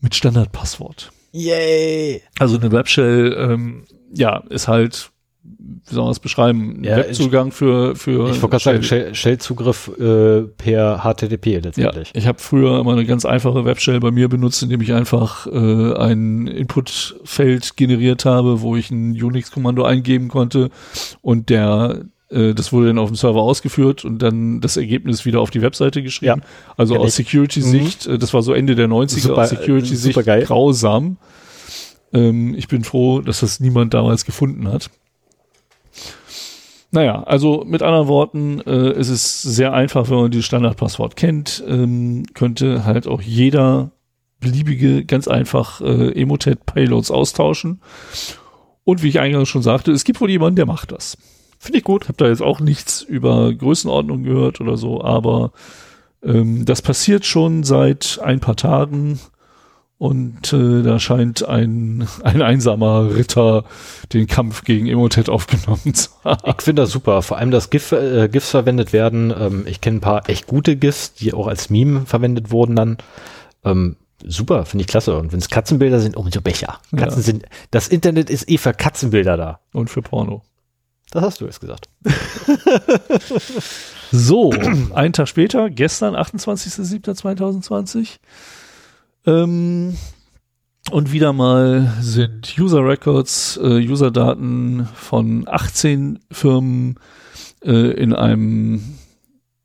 mit 0.00 0.14
Standardpasswort. 0.14 1.12
Yay. 1.32 2.22
Also 2.38 2.58
eine 2.58 2.72
Webshell, 2.72 3.36
ähm, 3.38 3.84
ja, 4.14 4.38
ist 4.48 4.66
halt, 4.66 5.10
wie 5.58 5.94
soll 5.94 6.04
man 6.04 6.10
das 6.10 6.20
beschreiben, 6.20 6.82
Ja, 6.84 6.96
Webzugang 6.98 7.50
für, 7.52 7.96
für 7.96 8.30
Ich 8.30 8.42
wollte 8.42 8.48
gerade 8.48 8.62
sagen, 8.64 8.82
Shell. 8.82 9.00
Shell- 9.06 9.14
Shell-Zugriff 9.14 9.90
äh, 9.98 10.42
per 10.42 10.98
HTTP 11.02 11.46
Ja, 11.54 11.60
letztendlich. 11.60 12.10
ich 12.14 12.26
habe 12.26 12.38
früher 12.38 12.80
immer 12.80 12.92
eine 12.92 13.06
ganz 13.06 13.24
einfache 13.24 13.64
Webshell 13.64 14.00
bei 14.00 14.10
mir 14.10 14.28
benutzt, 14.28 14.62
indem 14.62 14.80
ich 14.80 14.92
einfach 14.92 15.46
äh, 15.46 15.94
ein 15.94 16.46
Inputfeld 16.46 17.76
generiert 17.76 18.24
habe, 18.24 18.60
wo 18.60 18.76
ich 18.76 18.90
ein 18.90 19.12
Unix-Kommando 19.22 19.84
eingeben 19.84 20.28
konnte 20.28 20.70
und 21.22 21.48
der 21.50 22.02
äh, 22.30 22.52
das 22.54 22.72
wurde 22.72 22.88
dann 22.88 22.98
auf 22.98 23.08
dem 23.08 23.16
Server 23.16 23.40
ausgeführt 23.40 24.04
und 24.04 24.18
dann 24.20 24.60
das 24.60 24.76
Ergebnis 24.76 25.24
wieder 25.24 25.40
auf 25.40 25.50
die 25.50 25.62
Webseite 25.62 26.02
geschrieben. 26.02 26.42
Also 26.76 26.94
Kenn 26.94 27.02
aus 27.02 27.18
ich. 27.18 27.26
Security-Sicht, 27.26 28.06
äh, 28.06 28.18
das 28.18 28.34
war 28.34 28.42
so 28.42 28.52
Ende 28.52 28.74
der 28.74 28.88
90er, 28.88 29.20
Super, 29.20 29.42
aus 29.42 29.50
Security-Sicht 29.50 30.18
grausam. 30.46 31.16
Ähm, 32.12 32.54
ich 32.54 32.68
bin 32.68 32.84
froh, 32.84 33.20
dass 33.20 33.40
das 33.40 33.60
niemand 33.60 33.94
damals 33.94 34.24
gefunden 34.24 34.68
hat. 34.68 34.90
Naja, 36.90 37.22
also 37.24 37.64
mit 37.66 37.82
anderen 37.82 38.08
Worten, 38.08 38.60
äh, 38.60 38.70
es 38.70 39.08
ist 39.08 39.42
sehr 39.42 39.74
einfach, 39.74 40.08
wenn 40.08 40.16
man 40.16 40.30
dieses 40.30 40.46
Standardpasswort 40.46 41.16
kennt, 41.16 41.62
ähm, 41.66 42.24
könnte 42.32 42.84
halt 42.84 43.06
auch 43.06 43.20
jeder 43.20 43.90
beliebige 44.40 45.04
ganz 45.04 45.28
einfach 45.28 45.80
äh, 45.80 46.20
Emotet-Payloads 46.20 47.10
austauschen. 47.10 47.82
Und 48.84 49.02
wie 49.02 49.08
ich 49.08 49.20
eingangs 49.20 49.50
schon 49.50 49.62
sagte, 49.62 49.92
es 49.92 50.04
gibt 50.04 50.20
wohl 50.20 50.30
jemanden, 50.30 50.56
der 50.56 50.66
macht 50.66 50.92
das. 50.92 51.18
Finde 51.58 51.78
ich 51.78 51.84
gut. 51.84 52.08
Hab 52.08 52.16
da 52.16 52.28
jetzt 52.28 52.42
auch 52.42 52.60
nichts 52.60 53.02
über 53.02 53.52
Größenordnung 53.52 54.22
gehört 54.22 54.60
oder 54.60 54.76
so, 54.76 55.02
aber 55.02 55.52
ähm, 56.22 56.64
das 56.64 56.80
passiert 56.80 57.26
schon 57.26 57.64
seit 57.64 58.18
ein 58.22 58.40
paar 58.40 58.56
Tagen 58.56 59.18
und 59.98 60.52
äh, 60.52 60.82
da 60.82 60.98
scheint 61.00 61.46
ein, 61.48 62.06
ein 62.22 62.40
einsamer 62.40 63.14
Ritter 63.16 63.64
den 64.12 64.26
Kampf 64.28 64.62
gegen 64.64 64.86
Emotet 64.86 65.28
aufgenommen 65.28 65.92
zu 65.94 66.10
haben. 66.24 66.54
Ich 66.56 66.62
finde 66.62 66.82
das 66.82 66.90
super. 66.90 67.20
Vor 67.22 67.36
allem, 67.38 67.50
dass 67.50 67.70
GIF, 67.70 67.90
äh, 67.92 68.28
GIFs 68.28 68.50
verwendet 68.50 68.92
werden. 68.92 69.34
Ähm, 69.36 69.64
ich 69.66 69.80
kenne 69.80 69.96
ein 69.98 70.00
paar 70.00 70.28
echt 70.28 70.46
gute 70.46 70.76
GIFs, 70.76 71.14
die 71.14 71.34
auch 71.34 71.48
als 71.48 71.68
Meme 71.68 72.06
verwendet 72.06 72.52
wurden 72.52 72.76
dann. 72.76 72.98
Ähm, 73.64 73.96
super, 74.24 74.64
finde 74.66 74.82
ich 74.82 74.86
klasse. 74.88 75.16
Und 75.18 75.32
wenn 75.32 75.40
es 75.40 75.48
Katzenbilder 75.48 75.98
sind, 75.98 76.16
umso 76.16 76.40
besser. 76.40 76.78
Katzen 76.96 77.18
Ja. 77.18 77.24
sind, 77.24 77.44
das 77.72 77.88
Internet 77.88 78.30
ist 78.30 78.48
eh 78.48 78.56
für 78.58 78.72
Katzenbilder 78.72 79.36
da. 79.36 79.58
Und 79.72 79.90
für 79.90 80.02
Porno. 80.02 80.42
Das 81.10 81.22
hast 81.22 81.40
du 81.40 81.46
jetzt 81.46 81.60
gesagt. 81.60 81.88
So, 84.10 84.54
einen 84.94 85.12
Tag 85.12 85.28
später, 85.28 85.68
gestern, 85.68 86.16
28.07.2020. 86.16 88.16
Ähm, 89.28 89.94
und 90.90 91.12
wieder 91.12 91.34
mal 91.34 91.92
sind 92.00 92.58
User 92.58 92.82
Records, 92.82 93.58
äh, 93.62 93.86
User-Daten 93.86 94.88
von 94.94 95.46
18 95.46 96.20
Firmen 96.32 96.98
äh, 97.62 97.92
in 97.92 98.14
einem 98.14 98.80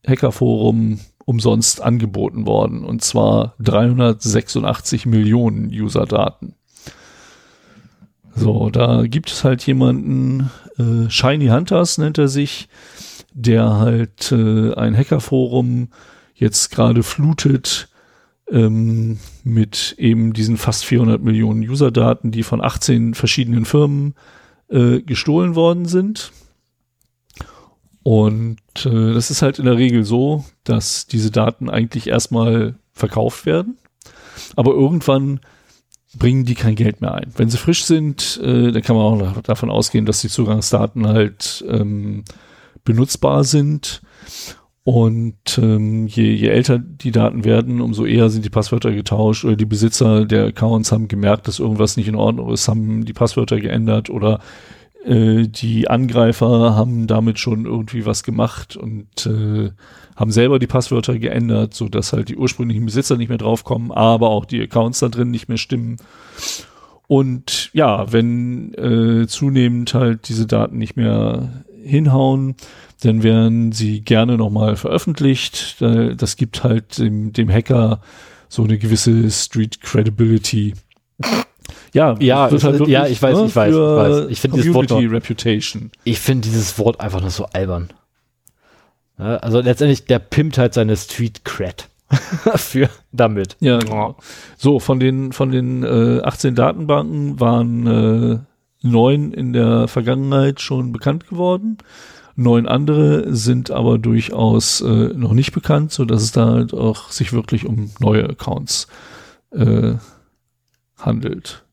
Hackerforum 0.06 1.00
umsonst 1.24 1.82
angeboten 1.82 2.46
worden. 2.46 2.84
Und 2.84 3.04
zwar 3.04 3.56
386 3.62 5.06
Millionen 5.06 5.70
User-Daten. 5.70 6.56
So, 8.36 8.70
da 8.70 9.04
gibt 9.04 9.32
es 9.32 9.46
halt 9.46 9.66
jemanden, 9.66 10.52
äh, 10.78 11.10
Shiny 11.10 11.48
Hunters 11.48 11.98
nennt 12.00 12.18
er 12.18 12.28
sich, 12.28 12.68
der 13.34 13.78
halt 13.78 14.30
äh, 14.34 14.74
ein 14.74 14.98
Hackerforum 14.98 15.88
jetzt 16.36 16.72
gerade 16.72 17.04
flutet 17.04 17.88
ähm, 18.50 19.20
mit 19.44 19.96
eben 19.98 20.34
diesen 20.34 20.58
fast 20.58 20.86
400 20.86 21.22
Millionen 21.22 21.62
User-Daten, 21.62 22.32
die 22.32 22.44
von 22.44 22.62
18 22.62 23.14
verschiedenen 23.14 23.66
Firmen 23.66 24.16
äh, 24.70 25.02
gestohlen 25.02 25.56
worden 25.56 25.86
sind. 25.86 26.32
Und 28.04 28.60
äh, 28.86 29.14
das 29.14 29.32
ist 29.32 29.42
halt 29.42 29.60
in 29.60 29.66
der 29.66 29.78
Regel 29.78 30.04
so, 30.04 30.44
dass 30.66 31.08
diese 31.08 31.32
Daten 31.32 31.70
eigentlich 31.70 32.08
erstmal 32.08 32.76
verkauft 32.92 33.46
werden, 33.46 33.78
aber 34.56 34.74
irgendwann 34.74 35.40
bringen 36.16 36.46
die 36.46 36.54
kein 36.54 36.76
Geld 36.76 37.02
mehr 37.02 37.14
ein. 37.14 37.32
Wenn 37.36 37.50
sie 37.50 37.58
frisch 37.58 37.86
sind, 37.86 38.40
äh, 38.44 38.72
dann 38.72 38.82
kann 38.82 38.96
man 38.96 39.22
auch 39.22 39.42
davon 39.42 39.72
ausgehen, 39.72 40.06
dass 40.06 40.22
die 40.22 40.30
Zugangsdaten 40.30 41.08
halt 41.08 41.64
ähm, 41.68 42.24
benutzbar 42.84 43.44
sind. 43.44 44.02
Und 44.86 45.58
ähm, 45.62 46.08
je, 46.08 46.34
je 46.34 46.50
älter 46.50 46.78
die 46.78 47.12
Daten 47.12 47.46
werden, 47.46 47.80
umso 47.80 48.06
eher 48.06 48.30
sind 48.30 48.44
die 48.44 48.50
Passwörter 48.50 48.92
getauscht 48.92 49.46
oder 49.46 49.56
die 49.56 49.66
Besitzer 49.66 50.26
der 50.26 50.48
Accounts 50.48 50.92
haben 50.92 51.08
gemerkt, 51.08 51.48
dass 51.48 51.60
irgendwas 51.60 51.96
nicht 51.96 52.10
in 52.10 52.16
Ordnung 52.16 52.52
ist, 52.52 52.68
haben 52.68 53.06
die 53.06 53.14
Passwörter 53.14 53.62
geändert 53.62 54.10
oder 54.10 54.42
äh, 55.06 55.48
die 55.48 55.90
Angreifer 55.90 56.76
haben 56.76 57.08
damit 57.08 57.40
schon 57.40 57.66
irgendwie 57.66 58.06
was 58.06 58.24
gemacht 58.24 58.76
und 58.76 59.26
äh, 59.26 59.72
haben 60.18 60.32
selber 60.32 60.60
die 60.60 60.68
Passwörter 60.68 61.18
geändert, 61.18 61.74
so 61.74 61.88
dass 61.88 62.12
halt 62.12 62.28
die 62.28 62.38
ursprünglichen 62.38 62.86
Besitzer 62.86 63.16
nicht 63.16 63.30
mehr 63.30 63.38
draufkommen, 63.38 63.92
aber 63.92 64.30
auch 64.30 64.44
die 64.44 64.62
Accounts 64.62 65.00
da 65.00 65.08
drin 65.08 65.32
nicht 65.32 65.48
mehr 65.48 65.58
stimmen. 65.58 65.96
Und 67.08 67.70
ja, 67.74 68.12
wenn 68.12 68.74
äh, 68.74 69.28
zunehmend 69.28 69.94
halt 69.94 70.28
diese 70.30 70.46
Daten 70.46 70.78
nicht 70.78 70.96
mehr 70.96 71.64
hinhauen, 71.84 72.56
dann 73.02 73.24
werden 73.24 73.72
sie 73.72 74.02
gerne 74.02 74.38
nochmal 74.38 74.76
veröffentlicht. 74.76 75.78
Das 75.82 76.36
gibt 76.38 76.64
halt 76.64 76.98
dem, 76.98 77.34
dem 77.34 77.50
Hacker 77.52 78.00
so 78.50 78.64
eine 78.64 78.78
gewisse 78.78 79.30
Street 79.32 79.82
Credibility. 79.82 80.74
Ja, 81.94 82.16
ja, 82.20 82.50
halt 82.50 82.88
ja, 82.88 83.08
ich 83.08 83.22
weiß, 83.22 83.38
ne, 83.38 83.46
ich 83.46 83.56
weiß, 83.56 83.70
ich 83.70 83.76
weiß. 83.76 84.26
Ich 84.30 84.42
finde 84.42 84.58
dieses 84.58 84.74
Wort, 84.74 84.90
noch- 84.90 85.00
Reputation. 85.00 85.92
ich 86.04 86.20
finde 86.20 86.48
dieses 86.48 86.78
Wort 86.80 87.00
einfach 87.00 87.22
nur 87.22 87.30
so 87.30 87.46
albern. 87.54 87.90
Ja, 89.20 89.38
also 89.38 89.60
letztendlich, 89.60 90.06
der 90.06 90.20
pimpt 90.20 90.58
halt 90.58 90.74
seine 90.74 90.98
Street 90.98 91.46
Cred 91.46 91.88
für 92.56 92.90
damit. 93.12 93.58
Ja, 93.60 93.78
genau. 93.80 94.18
So, 94.58 94.80
von 94.80 95.00
den, 95.00 95.32
von 95.34 95.52
den 95.52 95.84
äh, 95.84 96.22
18 96.24 96.56
Datenbanken 96.56 97.40
waren 97.40 97.88
äh, 97.88 98.40
neun 98.84 99.32
in 99.32 99.54
der 99.54 99.88
Vergangenheit 99.88 100.62
schon 100.62 100.92
bekannt 100.92 101.28
geworden. 101.28 101.78
Neun 102.36 102.68
andere 102.68 103.36
sind 103.36 103.72
aber 103.72 103.98
durchaus 103.98 104.82
äh, 104.82 105.14
noch 105.16 105.34
nicht 105.34 105.54
bekannt, 105.54 105.92
so 105.92 106.06
dass 106.06 106.24
es 106.24 106.32
da 106.32 106.48
halt 106.48 106.74
auch 106.74 107.10
sich 107.10 107.34
wirklich 107.34 107.66
um 107.66 107.92
neue 108.00 108.30
Accounts 108.30 108.88
äh, 109.52 109.96
handelt. 110.98 111.64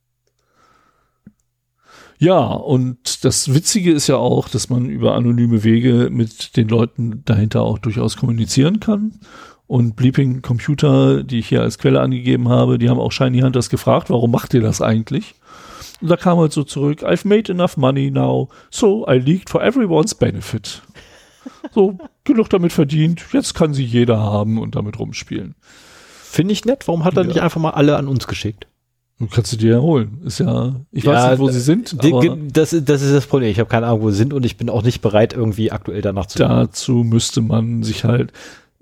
Ja, 2.18 2.38
und 2.38 3.24
das 3.24 3.54
Witzige 3.54 3.92
ist 3.92 4.06
ja 4.06 4.16
auch, 4.16 4.50
dass 4.50 4.68
man 4.68 4.90
über 4.90 5.14
anonyme 5.14 5.64
Wege 5.64 6.10
mit 6.10 6.54
den 6.58 6.68
Leuten 6.68 7.22
dahinter 7.24 7.62
auch 7.62 7.78
durchaus 7.78 8.18
kommunizieren 8.18 8.78
kann. 8.78 9.20
Und 9.66 9.96
Bleeping 9.96 10.42
Computer, 10.42 11.22
die 11.22 11.38
ich 11.38 11.48
hier 11.48 11.62
als 11.62 11.78
Quelle 11.78 12.00
angegeben 12.00 12.50
habe, 12.50 12.76
die 12.76 12.90
haben 12.90 13.00
auch 13.00 13.12
Shiny 13.12 13.40
Hunters 13.40 13.70
gefragt, 13.70 14.10
warum 14.10 14.32
macht 14.32 14.52
ihr 14.52 14.60
das 14.60 14.82
eigentlich? 14.82 15.36
Und 16.00 16.08
da 16.08 16.16
kam 16.16 16.38
halt 16.38 16.52
so 16.52 16.64
zurück, 16.64 17.02
I've 17.02 17.26
made 17.28 17.50
enough 17.52 17.76
money 17.76 18.10
now, 18.10 18.48
so 18.70 19.06
I 19.08 19.18
leaked 19.18 19.50
for 19.50 19.62
everyone's 19.62 20.14
benefit. 20.14 20.82
So, 21.74 21.98
genug 22.24 22.48
damit 22.50 22.72
verdient, 22.72 23.22
jetzt 23.32 23.54
kann 23.54 23.74
sie 23.74 23.84
jeder 23.84 24.18
haben 24.18 24.58
und 24.58 24.76
damit 24.76 24.98
rumspielen. 24.98 25.54
Finde 26.22 26.52
ich 26.52 26.64
nett. 26.64 26.86
Warum 26.88 27.04
hat 27.04 27.16
er 27.16 27.22
Ja. 27.22 27.28
nicht 27.28 27.40
einfach 27.42 27.60
mal 27.60 27.70
alle 27.70 27.96
an 27.96 28.08
uns 28.08 28.26
geschickt? 28.26 28.66
Kannst 29.30 29.52
du 29.52 29.56
dir 29.58 29.72
ja 29.72 29.80
holen. 29.80 30.22
Ist 30.24 30.38
ja, 30.40 30.76
ich 30.92 31.04
Ja, 31.04 31.12
weiß 31.12 31.30
nicht, 31.32 31.38
wo 31.40 31.48
sie 31.50 31.60
sind, 31.60 32.02
Die- 32.02 32.50
Das, 32.52 32.72
ist- 32.72 32.88
das 32.88 33.02
ist 33.02 33.12
das 33.12 33.26
Problem. 33.26 33.50
Ich 33.50 33.58
habe 33.58 33.68
keine 33.68 33.86
Ahnung, 33.86 34.00
wo 34.02 34.10
sie 34.10 34.16
sind 34.16 34.32
und 34.32 34.46
ich 34.46 34.56
bin 34.56 34.70
auch 34.70 34.82
nicht 34.82 35.02
bereit, 35.02 35.34
irgendwie 35.34 35.70
aktuell 35.72 36.00
danach 36.00 36.26
zu 36.26 36.38
dazu 36.38 37.04
müsste 37.04 37.42
man 37.42 37.82
sich 37.82 38.04
halt 38.04 38.32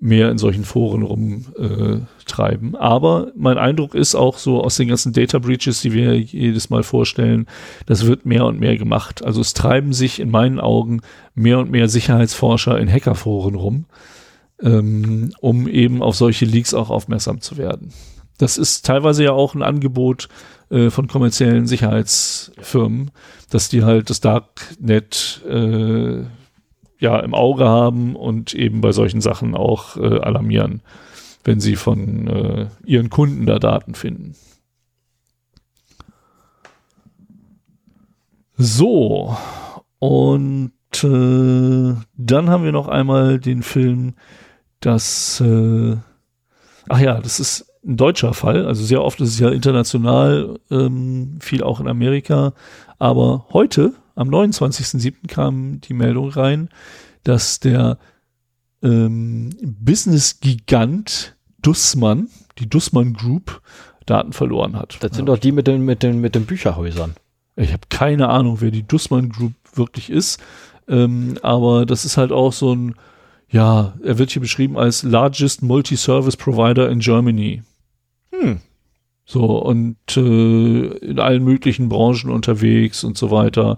mehr 0.01 0.31
in 0.31 0.39
solchen 0.39 0.65
Foren 0.65 1.03
rumtreiben. 1.03 2.75
Äh. 2.75 2.79
Aber 2.79 3.33
mein 3.37 3.59
Eindruck 3.59 3.95
ist 3.95 4.15
auch 4.15 4.39
so 4.39 4.63
aus 4.63 4.77
den 4.77 4.89
ganzen 4.89 5.13
Data 5.13 5.39
Breaches, 5.39 5.81
die 5.81 5.93
wir 5.93 6.19
jedes 6.19 6.71
Mal 6.71 6.85
vorstellen, 6.85 7.47
das 7.87 8.07
wird 8.07 8.25
mehr 8.25 8.45
und 8.45 8.61
mehr 8.61 8.77
gemacht. 8.77 9.25
Also 9.25 9.41
es 9.41 9.55
treiben 9.55 9.93
sich 9.93 10.21
in 10.21 10.31
meinen 10.31 10.61
Augen 10.61 11.01
mehr 11.35 11.59
und 11.59 11.71
mehr 11.71 11.89
Sicherheitsforscher 11.89 12.79
in 12.79 12.91
Hackerforen 12.91 13.57
rum, 13.57 13.87
ähm, 14.63 15.33
um 15.41 15.67
eben 15.67 16.01
auf 16.03 16.15
solche 16.15 16.45
Leaks 16.45 16.75
auch 16.75 16.91
aufmerksam 16.91 17.41
zu 17.41 17.57
werden. 17.57 17.93
Das 18.39 18.57
ist 18.57 18.87
teilweise 18.87 19.25
ja 19.25 19.33
auch 19.33 19.57
ein 19.57 19.63
Angebot 19.63 20.29
äh, 20.71 20.91
von 20.91 21.09
kommerziellen 21.09 21.67
Sicherheitsfirmen, 21.67 23.11
dass 23.51 23.69
die 23.69 23.83
halt 23.83 24.11
das 24.11 24.21
Darknet 24.21 25.43
äh, 25.49 26.23
ja 26.99 27.19
im 27.21 27.35
Auge 27.35 27.67
haben 27.67 28.17
und 28.17 28.55
eben 28.55 28.81
bei 28.81 28.93
solchen 28.93 29.21
Sachen 29.21 29.55
auch 29.55 29.97
äh, 29.97 30.19
alarmieren, 30.21 30.83
wenn 31.45 31.61
sie 31.61 31.77
von 31.77 32.27
äh, 32.27 32.67
ihren 32.85 33.11
Kunden 33.11 33.47
da 33.47 33.59
Daten 33.59 33.95
finden. 33.95 34.35
So, 38.57 39.37
und 40.01 40.73
äh, 41.05 41.95
dann 42.17 42.51
haben 42.51 42.65
wir 42.65 42.73
noch 42.73 42.89
einmal 42.89 43.39
den 43.39 43.63
Film, 43.63 44.15
das, 44.81 45.41
äh, 45.41 45.97
ach 46.89 46.99
ja, 46.99 47.21
das 47.21 47.39
ist 47.39 47.73
ein 47.85 47.97
deutscher 47.97 48.35
Fall, 48.35 48.67
also 48.67 48.85
sehr 48.85 49.03
oft 49.05 49.21
ist 49.21 49.29
es 49.29 49.39
ja 49.39 49.51
international, 49.51 50.59
ähm, 50.73 51.39
viel 51.41 51.63
auch 51.63 51.79
in 51.79 51.87
Amerika, 51.87 52.53
aber 52.99 53.47
heute, 53.53 53.95
am 54.19 54.31
29.07. 54.31 55.29
kam 55.29 55.81
die 55.81 55.95
Meldung 55.95 56.31
rein, 56.31 56.69
dass 57.23 57.61
der 57.61 57.99
ähm, 58.83 59.51
Business-Gigant 59.63 61.37
Dussmann, 61.63 62.29
die 62.59 62.69
Dussmann 62.69 63.13
Group, 63.15 63.63
Daten 64.07 64.33
verloren 64.33 64.75
hat. 64.75 64.99
Das 65.01 65.15
sind 65.15 65.27
doch 65.27 65.39
die 65.39 65.53
mit 65.53 65.67
den, 65.67 65.83
mit 65.83 66.03
den, 66.03 66.21
mit 66.21 66.35
den 66.35 66.47
Bücherhäusern. 66.47 67.15
Ich 67.57 67.73
habe 67.73 67.83
keine 67.91 68.29
Ahnung, 68.29 68.61
wer 68.61 68.71
die 68.71 68.83
Dussmann 68.83 69.29
Group 69.29 69.53
wirklich 69.75 70.11
ist, 70.11 70.41
ähm, 70.89 71.37
aber 71.43 71.87
das 71.87 72.05
ist 72.05 72.17
halt 72.17 72.33
auch 72.33 72.53
so 72.53 72.75
ein, 72.75 72.95
ja, 73.51 73.95
er 74.03 74.19
wird 74.19 74.31
hier 74.31 74.43
beschrieben 74.43 74.79
als 74.79 75.03
largest 75.03 75.63
multi-service 75.63 76.37
provider 76.37 76.89
in 76.89 77.01
Germany. 77.01 77.63
Hm. 78.33 78.61
So, 79.31 79.59
und 79.59 79.99
äh, 80.17 80.87
in 80.87 81.19
allen 81.19 81.45
möglichen 81.45 81.91
Branchen 81.91 82.31
unterwegs 82.31 83.05
und 83.05 83.19
so 83.19 83.31
weiter. 83.31 83.77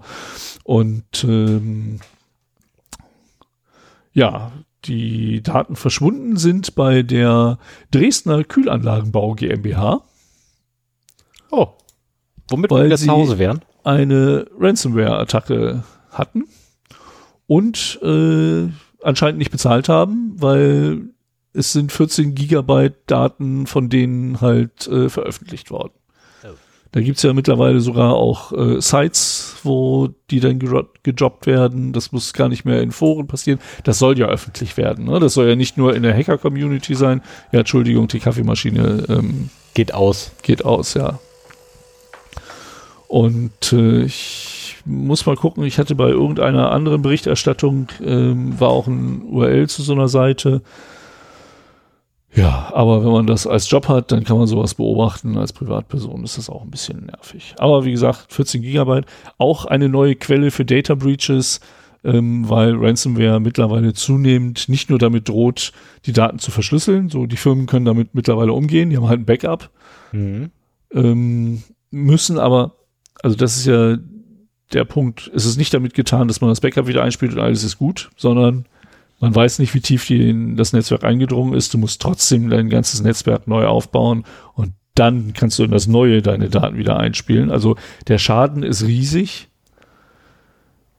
Und 0.63 1.25
ähm, 1.25 1.99
ja, 4.13 4.53
die 4.85 5.43
Daten 5.43 5.75
verschwunden 5.75 6.37
sind 6.37 6.73
bei 6.75 7.03
der 7.03 7.59
Dresdner 7.91 8.45
Kühlanlagenbau 8.45 9.33
GmbH. 9.33 10.03
Oh. 11.51 11.67
Womit 12.49 12.71
Weil 12.71 12.89
wir 12.89 12.95
zu 12.95 13.11
Hause 13.11 13.37
wären? 13.37 13.59
eine 13.83 14.45
Ransomware-Attacke 14.57 15.83
hatten 16.11 16.45
und 17.47 17.99
äh, 18.01 18.69
anscheinend 19.03 19.39
nicht 19.39 19.51
bezahlt 19.51 19.89
haben, 19.89 20.33
weil 20.37 21.09
es 21.53 21.73
sind 21.73 21.91
14 21.91 22.35
Gigabyte 22.35 22.95
Daten 23.07 23.67
von 23.67 23.89
denen 23.89 24.41
halt 24.41 24.87
äh, 24.87 25.09
veröffentlicht 25.09 25.71
worden. 25.71 25.93
Oh. 26.43 26.49
Da 26.91 27.01
gibt's 27.01 27.23
ja 27.23 27.33
mittlerweile 27.33 27.81
sogar 27.81 28.13
auch 28.13 28.51
äh, 28.53 28.81
Sites, 28.81 29.57
wo 29.63 30.09
die 30.29 30.39
dann 30.39 30.59
gejobbt 30.59 31.45
werden. 31.45 31.93
Das 31.93 32.11
muss 32.11 32.33
gar 32.33 32.49
nicht 32.49 32.65
mehr 32.65 32.81
in 32.81 32.91
Foren 32.91 33.27
passieren. 33.27 33.59
Das 33.83 33.99
soll 33.99 34.17
ja 34.17 34.27
öffentlich 34.27 34.77
werden. 34.77 35.05
Ne? 35.05 35.19
Das 35.19 35.33
soll 35.33 35.47
ja 35.47 35.55
nicht 35.55 35.77
nur 35.77 35.95
in 35.95 36.03
der 36.03 36.15
Hacker-Community 36.15 36.95
sein. 36.95 37.21
Ja, 37.51 37.59
Entschuldigung, 37.59 38.07
die 38.07 38.19
Kaffeemaschine 38.19 39.05
ähm, 39.09 39.49
Geht 39.73 39.93
aus. 39.93 40.31
geht 40.41 40.65
aus, 40.65 40.93
ja. 40.95 41.19
Und 43.07 43.73
äh, 43.73 44.03
ich 44.03 44.77
muss 44.85 45.25
mal 45.25 45.35
gucken, 45.35 45.63
ich 45.63 45.79
hatte 45.79 45.95
bei 45.95 46.09
irgendeiner 46.09 46.71
anderen 46.71 47.01
Berichterstattung, 47.01 47.87
ähm, 48.03 48.59
war 48.59 48.69
auch 48.69 48.87
ein 48.87 49.21
URL 49.23 49.67
zu 49.67 49.81
so 49.81 49.93
einer 49.93 50.07
Seite. 50.07 50.61
Ja, 52.33 52.71
aber 52.73 53.03
wenn 53.03 53.11
man 53.11 53.27
das 53.27 53.45
als 53.45 53.69
Job 53.69 53.87
hat, 53.89 54.11
dann 54.11 54.23
kann 54.23 54.37
man 54.37 54.47
sowas 54.47 54.75
beobachten. 54.75 55.37
Als 55.37 55.51
Privatperson 55.51 56.23
ist 56.23 56.37
das 56.37 56.49
auch 56.49 56.61
ein 56.63 56.71
bisschen 56.71 57.07
nervig. 57.07 57.55
Aber 57.57 57.83
wie 57.83 57.91
gesagt, 57.91 58.27
14 58.31 58.61
Gigabyte, 58.61 59.05
auch 59.37 59.65
eine 59.65 59.89
neue 59.89 60.15
Quelle 60.15 60.51
für 60.51 60.63
Data 60.65 60.95
Breaches. 60.95 61.59
ähm, 62.03 62.49
weil 62.49 62.75
Ransomware 62.77 63.39
mittlerweile 63.39 63.93
zunehmend 63.93 64.69
nicht 64.69 64.89
nur 64.89 64.97
damit 64.97 65.29
droht, 65.29 65.71
die 66.07 66.13
Daten 66.13 66.39
zu 66.39 66.49
verschlüsseln, 66.49 67.09
so 67.09 67.27
die 67.27 67.35
Firmen 67.37 67.67
können 67.67 67.85
damit 67.85 68.15
mittlerweile 68.15 68.53
umgehen, 68.53 68.89
die 68.89 68.97
haben 68.97 69.07
halt 69.07 69.19
ein 69.19 69.25
Backup, 69.25 69.69
Mhm. 70.11 70.49
ähm, 70.95 71.61
müssen 71.91 72.39
aber, 72.39 72.75
also 73.21 73.35
das 73.37 73.55
ist 73.57 73.65
ja 73.67 73.97
der 74.73 74.83
Punkt, 74.85 75.29
es 75.35 75.45
ist 75.45 75.57
nicht 75.57 75.75
damit 75.75 75.93
getan, 75.93 76.27
dass 76.27 76.41
man 76.41 76.49
das 76.49 76.59
Backup 76.61 76.87
wieder 76.87 77.03
einspielt 77.03 77.33
und 77.33 77.39
alles 77.39 77.63
ist 77.63 77.77
gut, 77.77 78.09
sondern 78.17 78.65
man 79.21 79.33
weiß 79.33 79.59
nicht, 79.59 79.73
wie 79.75 79.81
tief 79.81 80.05
die 80.07 80.29
in 80.29 80.57
das 80.57 80.73
Netzwerk 80.73 81.03
eingedrungen 81.03 81.53
ist. 81.53 81.73
Du 81.73 81.77
musst 81.77 82.01
trotzdem 82.01 82.49
dein 82.49 82.69
ganzes 82.69 83.01
Netzwerk 83.01 83.47
neu 83.47 83.67
aufbauen 83.67 84.25
und 84.55 84.73
dann 84.95 85.33
kannst 85.33 85.57
du 85.59 85.63
in 85.63 85.71
das 85.71 85.87
Neue 85.87 86.21
deine 86.21 86.49
Daten 86.49 86.77
wieder 86.77 86.97
einspielen. 86.97 87.51
Also 87.51 87.77
der 88.07 88.17
Schaden 88.17 88.63
ist 88.63 88.83
riesig. 88.83 89.47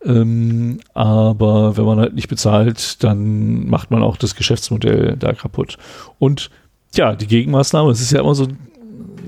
Ähm, 0.04 0.80
aber 0.94 1.76
wenn 1.76 1.84
man 1.84 1.98
halt 1.98 2.14
nicht 2.14 2.28
bezahlt, 2.28 3.02
dann 3.04 3.66
macht 3.68 3.90
man 3.90 4.02
auch 4.02 4.16
das 4.16 4.34
Geschäftsmodell 4.34 5.16
da 5.18 5.32
kaputt. 5.32 5.76
Und 6.18 6.50
ja, 6.94 7.14
die 7.14 7.26
Gegenmaßnahme, 7.26 7.90
es 7.90 8.00
ist 8.00 8.12
ja 8.12 8.20
immer 8.20 8.34
so 8.34 8.48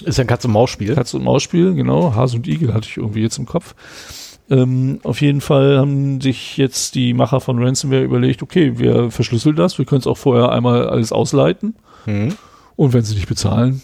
Ist 0.04 0.18
ja 0.18 0.24
ein 0.24 0.28
Katz-und-Maus-Spiel. 0.28 0.94
Katz- 0.94 1.14
und 1.14 1.24
Maus-Spiel, 1.24 1.74
genau. 1.74 2.14
Hase 2.14 2.36
und 2.36 2.46
Igel 2.46 2.74
hatte 2.74 2.88
ich 2.88 2.96
irgendwie 2.96 3.22
jetzt 3.22 3.38
im 3.38 3.46
Kopf. 3.46 3.74
Ähm, 4.50 5.00
auf 5.04 5.20
jeden 5.22 5.40
Fall 5.40 5.78
haben 5.78 6.20
sich 6.20 6.56
jetzt 6.58 6.94
die 6.94 7.14
Macher 7.14 7.40
von 7.40 7.62
Ransomware 7.62 8.02
überlegt, 8.02 8.42
okay, 8.42 8.78
wir 8.78 9.10
verschlüsseln 9.10 9.56
das, 9.56 9.78
wir 9.78 9.86
können 9.86 10.00
es 10.00 10.06
auch 10.06 10.18
vorher 10.18 10.50
einmal 10.52 10.88
alles 10.88 11.12
ausleiten 11.12 11.76
Mhm. 12.06 12.34
und 12.76 12.92
wenn 12.92 13.02
sie 13.02 13.14
nicht 13.14 13.28
bezahlen, 13.28 13.80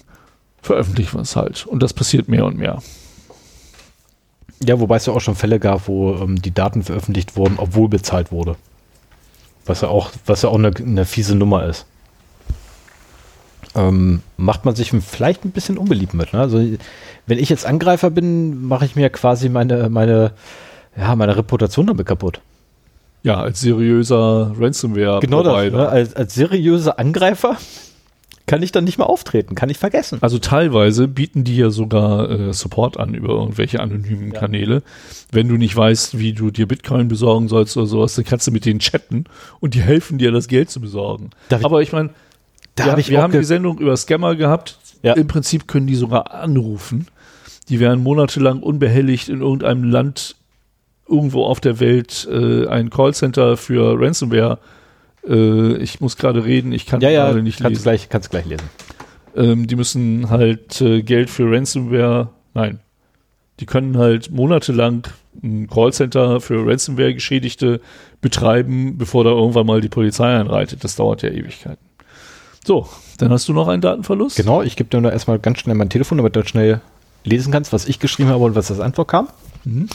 veröffentlichen 0.60 1.16
wir 1.16 1.22
es 1.22 1.36
halt. 1.36 1.64
Und 1.66 1.82
das 1.82 1.94
passiert 1.94 2.28
mehr 2.28 2.44
und 2.44 2.58
mehr. 2.58 2.82
Ja, 4.62 4.78
wobei 4.78 4.96
es 4.96 5.06
ja 5.06 5.14
auch 5.14 5.20
schon 5.22 5.34
Fälle 5.36 5.58
gab, 5.58 5.88
wo 5.88 6.14
ähm, 6.16 6.40
die 6.42 6.52
Daten 6.52 6.82
veröffentlicht 6.82 7.36
wurden, 7.36 7.54
obwohl 7.56 7.88
bezahlt 7.88 8.30
wurde. 8.30 8.56
Was 9.64 9.80
ja 9.80 9.88
auch, 9.88 10.10
was 10.26 10.42
ja 10.42 10.50
auch 10.50 10.58
eine, 10.58 10.70
eine 10.76 11.06
fiese 11.06 11.34
Nummer 11.34 11.64
ist. 11.64 11.86
Ähm, 13.74 14.20
macht 14.36 14.64
man 14.64 14.74
sich 14.74 14.90
vielleicht 14.90 15.44
ein 15.44 15.52
bisschen 15.52 15.78
unbeliebt 15.78 16.14
mit. 16.14 16.32
Ne? 16.32 16.40
Also, 16.40 16.58
wenn 17.26 17.38
ich 17.38 17.48
jetzt 17.48 17.66
Angreifer 17.66 18.10
bin, 18.10 18.66
mache 18.66 18.84
ich 18.84 18.96
mir 18.96 19.10
quasi 19.10 19.48
meine, 19.48 19.88
meine, 19.88 20.32
ja, 20.96 21.14
meine 21.14 21.36
Reputation 21.36 21.86
damit 21.86 22.06
kaputt. 22.06 22.40
Ja, 23.22 23.40
als 23.40 23.60
seriöser 23.60 24.52
Ransomware 24.58 25.20
Genau 25.20 25.42
das. 25.42 25.72
Ne? 25.72 25.88
Als, 25.88 26.16
als 26.16 26.34
seriöser 26.34 26.98
Angreifer 26.98 27.56
kann 28.46 28.62
ich 28.64 28.72
dann 28.72 28.82
nicht 28.82 28.98
mehr 28.98 29.08
auftreten, 29.08 29.54
kann 29.54 29.70
ich 29.70 29.78
vergessen. 29.78 30.18
Also 30.22 30.38
teilweise 30.38 31.06
bieten 31.06 31.44
die 31.44 31.56
ja 31.56 31.70
sogar 31.70 32.28
äh, 32.30 32.52
Support 32.52 32.98
an 32.98 33.14
über 33.14 33.28
irgendwelche 33.28 33.78
anonymen 33.78 34.32
Ja. 34.32 34.40
Kanäle. 34.40 34.82
Wenn 35.30 35.46
du 35.48 35.54
nicht 35.56 35.76
weißt, 35.76 36.18
wie 36.18 36.32
du 36.32 36.50
dir 36.50 36.66
Bitcoin 36.66 37.06
besorgen 37.06 37.46
sollst 37.46 37.76
oder 37.76 37.86
sowas, 37.86 38.16
dann 38.16 38.24
kannst 38.24 38.48
du 38.48 38.50
mit 38.50 38.64
denen 38.64 38.80
chatten 38.80 39.26
und 39.60 39.74
die 39.74 39.82
helfen 39.82 40.18
dir, 40.18 40.32
das 40.32 40.48
Geld 40.48 40.68
zu 40.68 40.80
besorgen. 40.80 41.30
Darf 41.48 41.64
Aber 41.64 41.80
ich 41.82 41.92
meine, 41.92 42.10
Da 42.80 42.86
wir, 42.86 42.92
hab 42.92 42.98
ich 42.98 43.10
wir 43.10 43.22
haben 43.22 43.32
die 43.32 43.44
Sendung 43.44 43.78
über 43.78 43.96
Scammer 43.96 44.34
gehabt. 44.36 44.78
Ja. 45.02 45.14
Im 45.14 45.26
Prinzip 45.26 45.66
können 45.66 45.86
die 45.86 45.94
sogar 45.94 46.32
anrufen. 46.34 47.06
Die 47.68 47.80
werden 47.80 48.02
monatelang 48.02 48.60
unbehelligt 48.60 49.28
in 49.28 49.40
irgendeinem 49.40 49.84
Land 49.84 50.36
irgendwo 51.08 51.44
auf 51.44 51.60
der 51.60 51.80
Welt 51.80 52.28
äh, 52.30 52.66
ein 52.66 52.90
Callcenter 52.90 53.56
für 53.56 53.98
Ransomware. 54.00 54.58
Äh, 55.26 55.76
ich 55.76 56.00
muss 56.00 56.16
gerade 56.16 56.44
reden, 56.44 56.72
ich 56.72 56.86
kann 56.86 57.00
Ja, 57.00 57.10
ja, 57.10 57.26
gerade 57.26 57.42
nicht 57.42 57.58
kannst 57.58 57.70
lesen. 57.70 57.82
gleich, 57.82 58.08
kannst 58.08 58.28
du 58.28 58.30
gleich 58.30 58.46
lesen. 58.46 58.68
Ähm, 59.36 59.66
die 59.66 59.76
müssen 59.76 60.30
halt 60.30 60.80
äh, 60.80 61.02
Geld 61.02 61.30
für 61.30 61.50
Ransomware, 61.50 62.30
nein, 62.54 62.80
die 63.60 63.66
können 63.66 63.98
halt 63.98 64.30
monatelang 64.30 65.04
ein 65.42 65.68
Callcenter 65.68 66.40
für 66.40 66.66
Ransomware-Geschädigte 66.66 67.80
betreiben, 68.20 68.98
bevor 68.98 69.24
da 69.24 69.30
irgendwann 69.30 69.66
mal 69.66 69.80
die 69.80 69.88
Polizei 69.88 70.34
einreitet. 70.36 70.82
Das 70.82 70.96
dauert 70.96 71.22
ja 71.22 71.30
Ewigkeiten. 71.30 71.84
So, 72.64 72.88
dann 73.18 73.30
hast 73.30 73.48
du 73.48 73.52
noch 73.52 73.68
einen 73.68 73.80
Datenverlust. 73.80 74.36
Genau, 74.36 74.62
ich 74.62 74.76
gebe 74.76 74.90
dir 74.90 75.00
nur 75.00 75.12
erstmal 75.12 75.38
ganz 75.38 75.58
schnell 75.58 75.74
mein 75.74 75.88
Telefon, 75.88 76.18
damit 76.18 76.36
du 76.36 76.44
schnell 76.44 76.80
lesen 77.24 77.52
kannst, 77.52 77.72
was 77.72 77.86
ich 77.86 77.98
geschrieben 77.98 78.30
habe 78.30 78.44
und 78.44 78.54
was 78.54 78.70
als 78.70 78.80
Antwort 78.80 79.08
kam. 79.08 79.28
Mhm. 79.64 79.88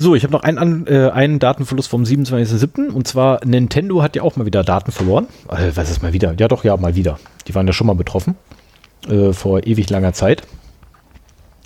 So, 0.00 0.14
ich 0.14 0.22
habe 0.22 0.32
noch 0.32 0.42
einen, 0.42 0.86
äh, 0.86 1.10
einen 1.12 1.40
Datenverlust 1.40 1.88
vom 1.88 2.04
27.07. 2.04 2.90
Und 2.90 3.08
zwar 3.08 3.44
Nintendo 3.44 4.02
hat 4.02 4.14
ja 4.14 4.22
auch 4.22 4.36
mal 4.36 4.46
wieder 4.46 4.62
Daten 4.62 4.92
verloren. 4.92 5.26
Äh, 5.48 5.72
was 5.74 5.90
ist 5.90 6.02
mal 6.02 6.12
wieder? 6.12 6.34
Ja 6.38 6.46
doch, 6.46 6.62
ja, 6.62 6.76
mal 6.76 6.94
wieder. 6.94 7.18
Die 7.48 7.54
waren 7.54 7.66
ja 7.66 7.72
schon 7.72 7.88
mal 7.88 7.96
betroffen. 7.96 8.36
Äh, 9.08 9.32
vor 9.32 9.66
ewig 9.66 9.90
langer 9.90 10.12
Zeit. 10.12 10.42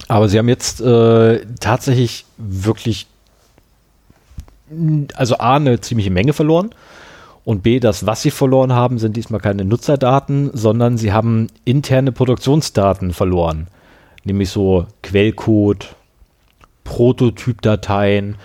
Aber 0.09 0.29
sie 0.29 0.39
haben 0.39 0.49
jetzt 0.49 0.81
äh, 0.81 1.41
tatsächlich 1.61 2.25
wirklich, 2.39 3.07
also 5.15 5.39
A, 5.39 5.57
eine 5.57 5.81
ziemliche 5.81 6.11
Menge 6.11 6.33
verloren. 6.33 6.71
Und 7.45 7.63
B, 7.65 7.81
das, 7.81 8.07
was 8.07 8.23
sie 8.23 8.31
verloren 8.31 8.73
haben, 8.73 8.99
sind 8.99 9.17
diesmal 9.17 9.41
keine 9.41 9.65
Nutzerdaten, 9.65 10.51
sondern 10.53 10.97
sie 10.97 11.13
haben 11.13 11.49
interne 11.65 12.13
Produktionsdaten 12.13 13.13
verloren. 13.13 13.67
Nämlich 14.25 14.51
so 14.51 14.87
Quellcode, 15.03 15.95
Prototypdateien, 16.85 18.37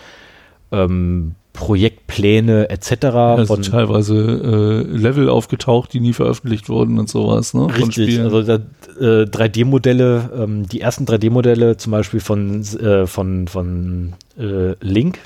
ähm, 0.71 1.35
Projektpläne 1.53 2.69
etc. 2.69 2.95
Da 3.01 3.45
von- 3.45 3.63
sind 3.63 3.71
teilweise 3.71 4.15
äh, 4.15 4.95
Level 4.95 5.29
aufgetaucht, 5.29 5.91
die 5.93 5.99
nie 5.99 6.13
veröffentlicht 6.13 6.69
wurden 6.69 6.99
und 6.99 7.09
sowas. 7.09 7.53
Ne? 7.55 7.67
Richtig, 7.75 8.19
also 8.19 8.43
da, 8.43 8.55
äh, 8.99 9.25
3D-Modelle, 9.25 10.29
ähm, 10.37 10.67
die 10.67 10.81
ersten 10.81 11.05
3D-Modelle 11.05 11.77
zum 11.77 11.91
Beispiel 11.91 12.19
von, 12.19 12.61
äh, 12.61 13.07
von, 13.07 13.47
von 13.47 14.13
äh, 14.39 14.73
Link 14.81 15.19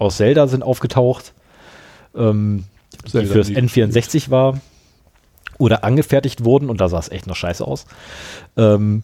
aus 0.00 0.16
Zelda 0.16 0.48
sind 0.48 0.62
aufgetaucht, 0.64 1.32
ähm, 2.16 2.64
die 3.12 3.26
fürs 3.26 3.48
Link. 3.48 3.70
N64 3.70 4.30
war 4.30 4.60
oder 5.58 5.84
angefertigt 5.84 6.44
wurden 6.44 6.68
und 6.68 6.80
da 6.80 6.88
sah 6.88 6.98
es 6.98 7.10
echt 7.10 7.26
noch 7.26 7.36
scheiße 7.36 7.66
aus. 7.66 7.86
Ähm, 8.56 9.02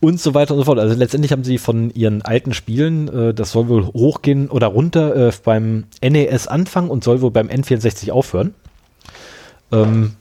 und 0.00 0.20
so 0.20 0.34
weiter 0.34 0.54
und 0.54 0.60
so 0.60 0.64
fort. 0.64 0.78
Also 0.78 0.94
letztendlich 0.94 1.32
haben 1.32 1.44
sie 1.44 1.58
von 1.58 1.90
ihren 1.90 2.22
alten 2.22 2.52
Spielen, 2.52 3.08
äh, 3.08 3.34
das 3.34 3.52
soll 3.52 3.68
wohl 3.68 3.86
hochgehen 3.86 4.48
oder 4.48 4.66
runter 4.68 5.28
äh, 5.28 5.32
beim 5.42 5.84
NES 6.02 6.46
anfangen 6.46 6.90
und 6.90 7.02
soll 7.02 7.22
wohl 7.22 7.30
beim 7.30 7.48
N64 7.48 8.10
aufhören. 8.12 8.54
Ähm, 9.72 10.14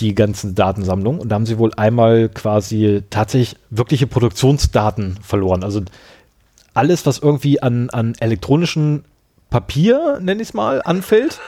die 0.00 0.14
ganzen 0.14 0.54
Datensammlung. 0.54 1.18
Und 1.18 1.30
da 1.30 1.34
haben 1.34 1.46
sie 1.46 1.58
wohl 1.58 1.72
einmal 1.74 2.28
quasi 2.28 3.02
tatsächlich 3.10 3.58
wirkliche 3.70 4.06
Produktionsdaten 4.06 5.18
verloren. 5.22 5.64
Also 5.64 5.82
alles, 6.74 7.04
was 7.04 7.18
irgendwie 7.18 7.60
an, 7.60 7.90
an 7.90 8.14
elektronischen 8.20 9.04
Papier, 9.50 10.18
nenne 10.20 10.42
ich 10.42 10.48
es 10.48 10.54
mal, 10.54 10.82
anfällt. 10.82 11.40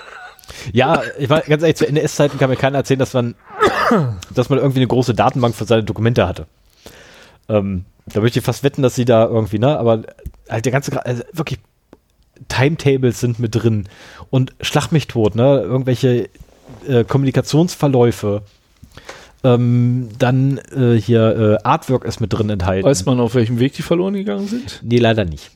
Ja, 0.73 1.03
ich 1.19 1.29
war 1.31 1.41
ganz 1.43 1.63
ehrlich, 1.63 1.77
zu 1.77 1.91
NES-Zeiten 1.91 2.39
kann 2.39 2.51
mir 2.51 2.57
keiner 2.57 2.79
erzählen, 2.79 2.99
dass 2.99 3.15
man, 3.15 3.35
dass 4.35 4.49
man 4.49 4.59
irgendwie 4.59 4.81
eine 4.81 4.89
große 4.89 5.15
Datenbank 5.15 5.55
für 5.55 5.65
seine 5.65 5.85
Dokumente 5.85 6.27
hatte. 6.27 6.47
Ähm, 7.49 7.85
da 8.07 8.21
möchte 8.21 8.39
ich 8.39 8.45
fast 8.45 8.63
wetten, 8.63 8.83
dass 8.83 8.95
sie 8.95 9.05
da 9.05 9.27
irgendwie, 9.27 9.59
ne, 9.59 9.79
aber 9.79 10.03
halt 10.49 10.65
der 10.65 10.73
ganze, 10.73 11.05
also 11.05 11.23
wirklich 11.33 11.61
Timetables 12.49 13.21
sind 13.21 13.39
mit 13.39 13.55
drin 13.55 13.89
und 14.31 14.55
Schlag 14.61 14.91
mich 14.93 15.07
tot, 15.07 15.35
ne, 15.35 15.61
irgendwelche 15.61 16.29
äh, 16.87 17.05
Kommunikationsverläufe. 17.05 18.43
Ähm, 19.43 20.11
dann 20.19 20.59
äh, 20.77 21.01
hier 21.01 21.59
äh, 21.63 21.67
Artwork 21.67 22.05
ist 22.05 22.21
mit 22.21 22.33
drin 22.33 22.51
enthalten. 22.51 22.87
Weiß 22.87 23.07
man, 23.07 23.21
auf 23.21 23.35
welchem 23.35 23.59
Weg 23.59 23.73
die 23.73 23.83
verloren 23.83 24.13
gegangen 24.13 24.47
sind? 24.47 24.81
Nee, 24.83 24.99
leider 24.99 25.25
nicht. 25.25 25.51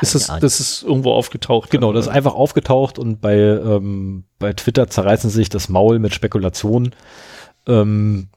Ist 0.00 0.14
das, 0.14 0.26
das 0.40 0.60
ist 0.60 0.82
irgendwo 0.82 1.12
aufgetaucht. 1.12 1.70
Genau, 1.70 1.92
das 1.92 2.06
ist 2.06 2.12
einfach 2.12 2.34
aufgetaucht 2.34 2.98
und 2.98 3.20
bei, 3.20 3.34
ähm, 3.36 4.24
bei 4.38 4.52
Twitter 4.52 4.88
zerreißen 4.88 5.30
sie 5.30 5.36
sich 5.36 5.48
das 5.48 5.68
Maul 5.68 5.98
mit 5.98 6.14
Spekulationen. 6.14 6.94
Ähm, 7.66 8.28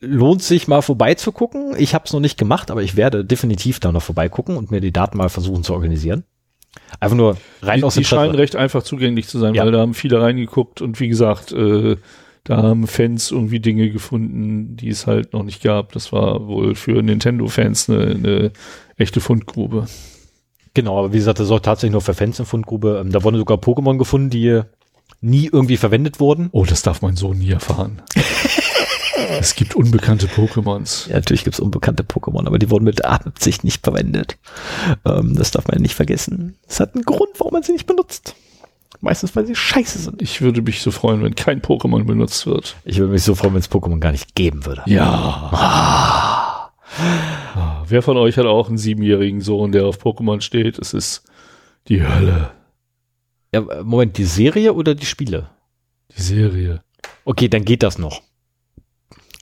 lohnt 0.00 0.42
sich 0.42 0.68
mal 0.68 0.82
vorbeizugucken. 0.82 1.74
Ich 1.78 1.94
habe 1.94 2.04
es 2.06 2.12
noch 2.12 2.20
nicht 2.20 2.38
gemacht, 2.38 2.70
aber 2.70 2.82
ich 2.82 2.96
werde 2.96 3.24
definitiv 3.24 3.80
da 3.80 3.92
noch 3.92 4.02
vorbeigucken 4.02 4.56
und 4.56 4.70
mir 4.70 4.80
die 4.80 4.92
Daten 4.92 5.16
mal 5.18 5.28
versuchen 5.28 5.62
zu 5.62 5.72
organisieren. 5.74 6.24
Einfach 7.00 7.16
nur 7.16 7.36
rein 7.60 7.78
die, 7.80 7.84
aus 7.84 7.94
die 7.94 8.00
Interesse. 8.00 8.16
scheinen 8.22 8.34
recht 8.34 8.56
einfach 8.56 8.82
zugänglich 8.82 9.28
zu 9.28 9.38
sein, 9.38 9.54
Ja. 9.54 9.64
weil 9.64 9.72
da 9.72 9.80
haben 9.80 9.94
viele 9.94 10.20
reingeguckt 10.20 10.80
und 10.80 10.98
wie 11.00 11.08
gesagt, 11.08 11.52
äh, 11.52 11.96
da 12.44 12.56
haben 12.56 12.86
Fans 12.88 13.30
irgendwie 13.30 13.60
Dinge 13.60 13.90
gefunden, 13.90 14.74
die 14.76 14.88
es 14.88 15.06
halt 15.06 15.32
noch 15.32 15.44
nicht 15.44 15.62
gab. 15.62 15.92
Das 15.92 16.12
war 16.12 16.46
wohl 16.48 16.74
für 16.74 17.00
Nintendo-Fans 17.02 17.88
eine, 17.88 18.02
eine 18.06 18.52
echte 18.96 19.20
Fundgrube. 19.20 19.86
Genau, 20.74 20.98
aber 20.98 21.12
wie 21.12 21.18
gesagt, 21.18 21.38
das 21.38 21.46
ist 21.46 21.52
auch 21.52 21.60
tatsächlich 21.60 21.92
nur 21.92 22.00
für 22.00 22.14
Fans 22.14 22.40
eine 22.40 22.46
Fundgrube. 22.46 22.98
Ähm, 23.00 23.12
da 23.12 23.22
wurden 23.22 23.36
sogar 23.36 23.58
Pokémon 23.58 23.98
gefunden, 23.98 24.30
die 24.30 24.62
nie 25.20 25.48
irgendwie 25.52 25.76
verwendet 25.76 26.20
wurden. 26.20 26.48
Oh, 26.52 26.64
das 26.64 26.82
darf 26.82 27.02
mein 27.02 27.16
Sohn 27.16 27.38
nie 27.38 27.50
erfahren. 27.50 28.02
es 29.38 29.54
gibt 29.54 29.74
unbekannte 29.74 30.26
Pokémons. 30.26 31.08
Ja, 31.08 31.16
natürlich 31.16 31.44
gibt 31.44 31.54
es 31.54 31.60
unbekannte 31.60 32.02
Pokémon, 32.02 32.46
aber 32.46 32.58
die 32.58 32.70
wurden 32.70 32.84
mit 32.84 33.04
Absicht 33.04 33.64
nicht 33.64 33.84
verwendet. 33.84 34.38
Ähm, 35.04 35.34
das 35.36 35.50
darf 35.50 35.68
man 35.68 35.80
nicht 35.80 35.94
vergessen. 35.94 36.56
Es 36.66 36.80
hat 36.80 36.94
einen 36.94 37.04
Grund, 37.04 37.30
warum 37.38 37.52
man 37.52 37.62
sie 37.62 37.72
nicht 37.72 37.86
benutzt. 37.86 38.34
Meistens, 39.00 39.34
weil 39.34 39.46
sie 39.46 39.56
scheiße 39.56 39.98
sind. 39.98 40.22
Ich 40.22 40.42
würde 40.42 40.62
mich 40.62 40.80
so 40.80 40.92
freuen, 40.92 41.24
wenn 41.24 41.34
kein 41.34 41.60
Pokémon 41.60 42.04
benutzt 42.04 42.46
wird. 42.46 42.76
Ich 42.84 42.98
würde 42.98 43.12
mich 43.12 43.24
so 43.24 43.34
freuen, 43.34 43.54
wenn 43.54 43.60
es 43.60 43.70
Pokémon 43.70 43.98
gar 43.98 44.12
nicht 44.12 44.36
geben 44.36 44.64
würde. 44.64 44.82
Ja. 44.86 45.50
Ah, 45.50 46.31
Wer 47.88 48.02
von 48.02 48.16
euch 48.16 48.36
hat 48.38 48.46
auch 48.46 48.68
einen 48.68 48.78
siebenjährigen 48.78 49.40
Sohn, 49.40 49.72
der 49.72 49.86
auf 49.86 49.98
Pokémon 50.04 50.40
steht? 50.40 50.78
Es 50.78 50.94
ist 50.94 51.24
die 51.88 52.02
Hölle. 52.06 52.50
Ja, 53.54 53.60
Moment, 53.82 54.16
die 54.18 54.24
Serie 54.24 54.72
oder 54.72 54.94
die 54.94 55.06
Spiele? 55.06 55.50
Die 56.16 56.22
Serie. 56.22 56.82
Okay, 57.24 57.48
dann 57.48 57.64
geht 57.64 57.82
das 57.82 57.98
noch. 57.98 58.22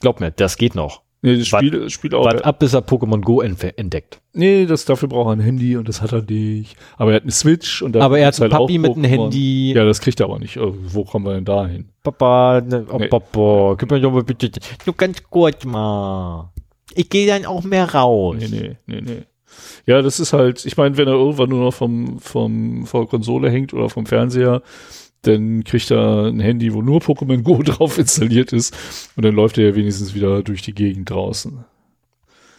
Glaub 0.01 0.19
mir, 0.19 0.31
das 0.31 0.57
geht 0.57 0.75
noch. 0.75 1.01
Nee, 1.23 1.37
das 1.37 1.47
Spiel, 1.47 1.87
Spiel 1.91 2.15
auch. 2.15 2.25
Wart 2.25 2.43
ab, 2.43 2.57
bis 2.57 2.73
er 2.73 2.81
Pokémon 2.81 3.21
Go 3.21 3.41
entdeckt. 3.41 4.21
Nee, 4.33 4.65
das, 4.65 4.85
dafür 4.85 5.07
braucht 5.07 5.27
er 5.27 5.33
ein 5.33 5.39
Handy 5.39 5.77
und 5.77 5.87
das 5.87 6.01
hat 6.01 6.11
er 6.13 6.23
nicht. 6.23 6.75
Aber 6.97 7.11
er 7.11 7.17
hat 7.17 7.23
eine 7.23 7.31
Switch 7.31 7.83
und 7.83 7.95
Aber 7.95 8.17
er 8.17 8.25
hat 8.27 8.33
gibt's 8.33 8.41
einen 8.41 8.53
halt 8.53 8.61
Papi 8.63 8.77
mit 8.79 8.95
einem. 8.95 9.03
Handy. 9.03 9.73
Ja, 9.73 9.85
das 9.85 10.01
kriegt 10.01 10.19
er 10.19 10.25
aber 10.25 10.39
nicht. 10.39 10.57
Äh, 10.57 10.61
Wo 10.65 11.03
kommen 11.03 11.25
wir 11.25 11.35
denn 11.35 11.45
da 11.45 11.67
hin? 11.67 11.89
Papa, 12.01 12.61
ne, 12.61 12.87
oh 12.89 12.97
Nee. 12.97 13.07
Papa, 13.07 13.75
gib 13.77 13.91
mir 13.91 14.01
doch 14.01 14.11
mal 14.11 14.23
bitte, 14.23 14.49
nur 14.85 14.95
ganz 14.95 15.21
kurz 15.29 15.63
mal. 15.63 16.51
Ich 16.95 17.09
gehe 17.09 17.27
dann 17.27 17.45
auch 17.45 17.63
mehr 17.63 17.93
raus. 17.93 18.37
Nee, 18.39 18.47
nee, 18.47 18.77
nee, 18.87 19.01
nee. 19.01 19.21
Ja, 19.85 20.01
das 20.01 20.19
ist 20.19 20.33
halt, 20.33 20.65
ich 20.65 20.77
meine, 20.77 20.97
wenn 20.97 21.07
er 21.07 21.13
irgendwann 21.15 21.49
nur 21.49 21.63
noch 21.65 21.73
vom, 21.73 22.19
vom, 22.19 22.85
vor 22.85 23.01
der 23.01 23.09
Konsole 23.09 23.49
hängt 23.49 23.73
oder 23.73 23.89
vom 23.89 24.05
Fernseher, 24.05 24.61
dann 25.23 25.63
kriegt 25.63 25.91
er 25.91 26.25
ein 26.27 26.39
Handy, 26.39 26.73
wo 26.73 26.81
nur 26.81 26.99
Pokémon 27.01 27.41
Go 27.43 27.61
drauf 27.63 27.97
installiert 27.97 28.53
ist 28.53 28.75
und 29.15 29.23
dann 29.25 29.35
läuft 29.35 29.57
er 29.57 29.69
ja 29.69 29.75
wenigstens 29.75 30.13
wieder 30.15 30.41
durch 30.43 30.61
die 30.61 30.73
Gegend 30.73 31.09
draußen. 31.09 31.63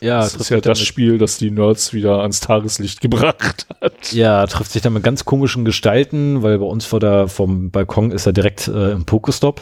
Ja, 0.00 0.18
das 0.20 0.34
ist 0.34 0.48
ja 0.50 0.56
das 0.56 0.78
damit- 0.78 0.86
Spiel, 0.86 1.18
das 1.18 1.38
die 1.38 1.50
Nerds 1.52 1.92
wieder 1.92 2.20
ans 2.22 2.40
Tageslicht 2.40 3.00
gebracht 3.02 3.66
hat. 3.80 4.12
Ja, 4.12 4.44
trifft 4.46 4.72
sich 4.72 4.82
dann 4.82 4.92
mit 4.94 5.04
ganz 5.04 5.24
komischen 5.24 5.64
Gestalten, 5.64 6.42
weil 6.42 6.58
bei 6.58 6.64
uns 6.66 6.84
vor 6.84 6.98
der, 7.00 7.28
vom 7.28 7.70
Balkon 7.70 8.10
ist 8.10 8.26
er 8.26 8.32
direkt 8.32 8.66
äh, 8.68 8.90
im 8.92 9.04
Pokestop. 9.04 9.60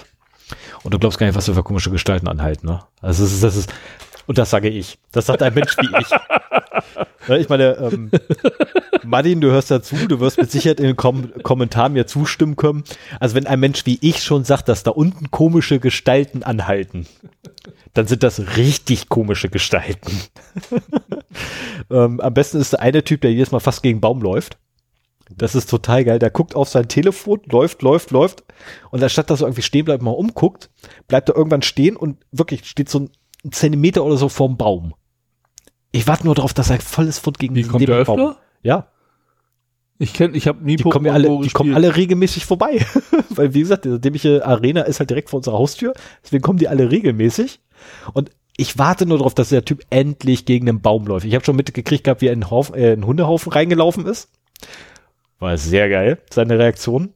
Und 0.82 0.94
du 0.94 0.98
glaubst 0.98 1.18
gar 1.18 1.26
nicht, 1.26 1.36
was 1.36 1.46
wir 1.46 1.54
für 1.54 1.62
komische 1.62 1.90
Gestalten 1.90 2.26
anhalten, 2.26 2.66
ne? 2.66 2.80
Also 3.02 3.22
das 3.22 3.32
ist, 3.34 3.42
das 3.44 3.54
ist, 3.56 3.72
und 4.30 4.38
das 4.38 4.50
sage 4.50 4.68
ich. 4.68 4.96
Das 5.10 5.26
sagt 5.26 5.42
ein 5.42 5.54
Mensch 5.54 5.76
wie 5.76 5.88
ich. 6.00 6.08
Ja, 7.26 7.36
ich 7.36 7.48
meine, 7.48 7.76
ähm, 7.78 8.12
Martin, 9.02 9.40
du 9.40 9.50
hörst 9.50 9.72
dazu, 9.72 9.96
du 10.06 10.20
wirst 10.20 10.38
mit 10.38 10.52
Sicherheit 10.52 10.78
in 10.78 10.86
den 10.86 10.96
Kom 10.96 11.32
Kommentaren 11.42 11.94
mir 11.94 12.06
zustimmen 12.06 12.54
können. 12.54 12.84
Also 13.18 13.34
wenn 13.34 13.48
ein 13.48 13.58
Mensch 13.58 13.86
wie 13.86 13.98
ich 14.00 14.22
schon 14.22 14.44
sagt, 14.44 14.68
dass 14.68 14.84
da 14.84 14.92
unten 14.92 15.32
komische 15.32 15.80
Gestalten 15.80 16.44
anhalten, 16.44 17.08
dann 17.92 18.06
sind 18.06 18.22
das 18.22 18.56
richtig 18.56 19.08
komische 19.08 19.48
Gestalten. 19.48 20.12
ähm, 21.90 22.20
am 22.20 22.32
besten 22.32 22.58
ist 22.58 22.74
der 22.74 22.82
eine 22.82 23.02
Typ, 23.02 23.22
der 23.22 23.32
jedes 23.32 23.50
Mal 23.50 23.58
fast 23.58 23.82
gegen 23.82 24.00
Baum 24.00 24.22
läuft. 24.22 24.58
Das 25.36 25.56
ist 25.56 25.68
total 25.68 26.04
geil. 26.04 26.20
Der 26.20 26.30
guckt 26.30 26.54
auf 26.54 26.68
sein 26.68 26.86
Telefon, 26.86 27.40
läuft, 27.46 27.82
läuft, 27.82 28.12
läuft. 28.12 28.44
Und 28.92 29.02
anstatt 29.02 29.28
dass 29.28 29.40
er 29.40 29.48
irgendwie 29.48 29.62
stehen 29.62 29.86
bleibt, 29.86 30.04
mal 30.04 30.12
umguckt, 30.12 30.70
bleibt 31.08 31.28
er 31.28 31.36
irgendwann 31.36 31.62
stehen 31.62 31.96
und 31.96 32.18
wirklich 32.30 32.64
steht 32.66 32.88
so 32.88 33.00
ein 33.00 33.10
Zentimeter 33.50 34.04
oder 34.04 34.16
so 34.16 34.28
vorm 34.28 34.56
Baum. 34.56 34.94
Ich 35.92 36.06
warte 36.06 36.24
nur 36.24 36.34
darauf, 36.34 36.54
dass 36.54 36.70
er 36.70 36.80
volles 36.80 37.18
Fund 37.18 37.38
gegen 37.38 37.54
Wie 37.54 37.62
kommt 37.62 37.80
den 37.82 37.86
der 37.88 38.04
Baum. 38.04 38.20
öfter? 38.20 38.40
Ja, 38.62 38.88
Ich 39.98 40.12
kenne, 40.14 40.36
ich 40.36 40.46
habe 40.46 40.62
nie 40.64 40.76
die 40.76 40.82
kommen 40.82 41.06
ja 41.06 41.12
alle, 41.12 41.40
die 41.42 41.50
kommen 41.50 41.74
alle 41.74 41.96
regelmäßig 41.96 42.44
vorbei. 42.46 42.84
Weil 43.30 43.54
wie 43.54 43.60
gesagt, 43.60 43.84
diese 43.84 43.98
dämliche 44.00 44.46
Arena 44.46 44.82
ist 44.82 45.00
halt 45.00 45.10
direkt 45.10 45.30
vor 45.30 45.38
unserer 45.38 45.58
Haustür. 45.58 45.94
Deswegen 46.22 46.42
kommen 46.42 46.58
die 46.58 46.68
alle 46.68 46.90
regelmäßig. 46.90 47.60
Und 48.12 48.30
ich 48.56 48.78
warte 48.78 49.06
nur 49.06 49.18
darauf, 49.18 49.34
dass 49.34 49.48
der 49.48 49.64
Typ 49.64 49.82
endlich 49.90 50.44
gegen 50.44 50.66
den 50.66 50.80
Baum 50.82 51.06
läuft. 51.06 51.24
Ich 51.26 51.34
habe 51.34 51.44
schon 51.44 51.56
mitgekriegt 51.56 52.04
gehabt, 52.04 52.20
wie 52.20 52.26
er 52.26 52.32
in 52.34 52.42
einen, 52.42 52.50
Haufen, 52.50 52.74
äh, 52.74 52.88
in 52.88 52.92
einen 52.92 53.06
Hundehaufen 53.06 53.52
reingelaufen 53.52 54.06
ist. 54.06 54.30
War 55.38 55.56
sehr 55.56 55.88
geil, 55.88 56.18
seine 56.30 56.58
Reaktion. 56.58 57.14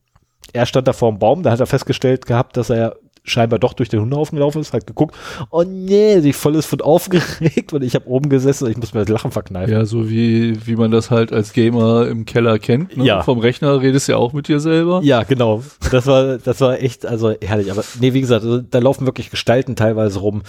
Er 0.54 0.64
stand 0.66 0.88
da 0.88 0.94
vor 0.94 1.10
dem 1.10 1.18
Baum, 1.18 1.42
da 1.42 1.50
hat 1.50 1.60
er 1.60 1.66
festgestellt 1.66 2.24
gehabt, 2.26 2.56
dass 2.56 2.70
er 2.70 2.96
scheinbar 3.24 3.58
doch 3.58 3.72
durch 3.72 3.88
den 3.88 4.00
Hundehaufen 4.00 4.36
gelaufen 4.36 4.60
ist, 4.60 4.72
hat 4.72 4.86
geguckt, 4.86 5.16
oh 5.50 5.64
nee, 5.66 6.20
sich 6.20 6.36
voll 6.36 6.54
ist 6.54 6.66
von 6.66 6.82
aufgeregt 6.82 7.72
und 7.72 7.82
ich 7.82 7.94
habe 7.94 8.06
oben 8.06 8.28
gesessen 8.28 8.64
und 8.66 8.70
ich 8.70 8.76
muss 8.76 8.92
mir 8.92 9.00
das 9.00 9.08
Lachen 9.08 9.30
verkneifen. 9.30 9.72
Ja, 9.72 9.86
so 9.86 10.10
wie, 10.10 10.66
wie 10.66 10.76
man 10.76 10.90
das 10.90 11.10
halt 11.10 11.32
als 11.32 11.54
Gamer 11.54 12.06
im 12.06 12.26
Keller 12.26 12.58
kennt. 12.58 12.96
Ne? 12.96 13.04
Ja. 13.04 13.22
Vom 13.22 13.38
Rechner 13.38 13.80
redest 13.80 14.08
du 14.08 14.12
ja 14.12 14.18
auch 14.18 14.34
mit 14.34 14.48
dir 14.48 14.60
selber. 14.60 15.00
Ja, 15.02 15.22
genau. 15.22 15.62
Das 15.90 16.06
war, 16.06 16.36
das 16.36 16.60
war 16.60 16.80
echt, 16.80 17.06
also 17.06 17.34
herrlich. 17.40 17.70
Aber 17.70 17.82
nee, 17.98 18.12
wie 18.12 18.20
gesagt, 18.20 18.44
also, 18.44 18.60
da 18.60 18.78
laufen 18.78 19.06
wirklich 19.06 19.30
Gestalten 19.30 19.74
teilweise 19.74 20.18
rum. 20.18 20.42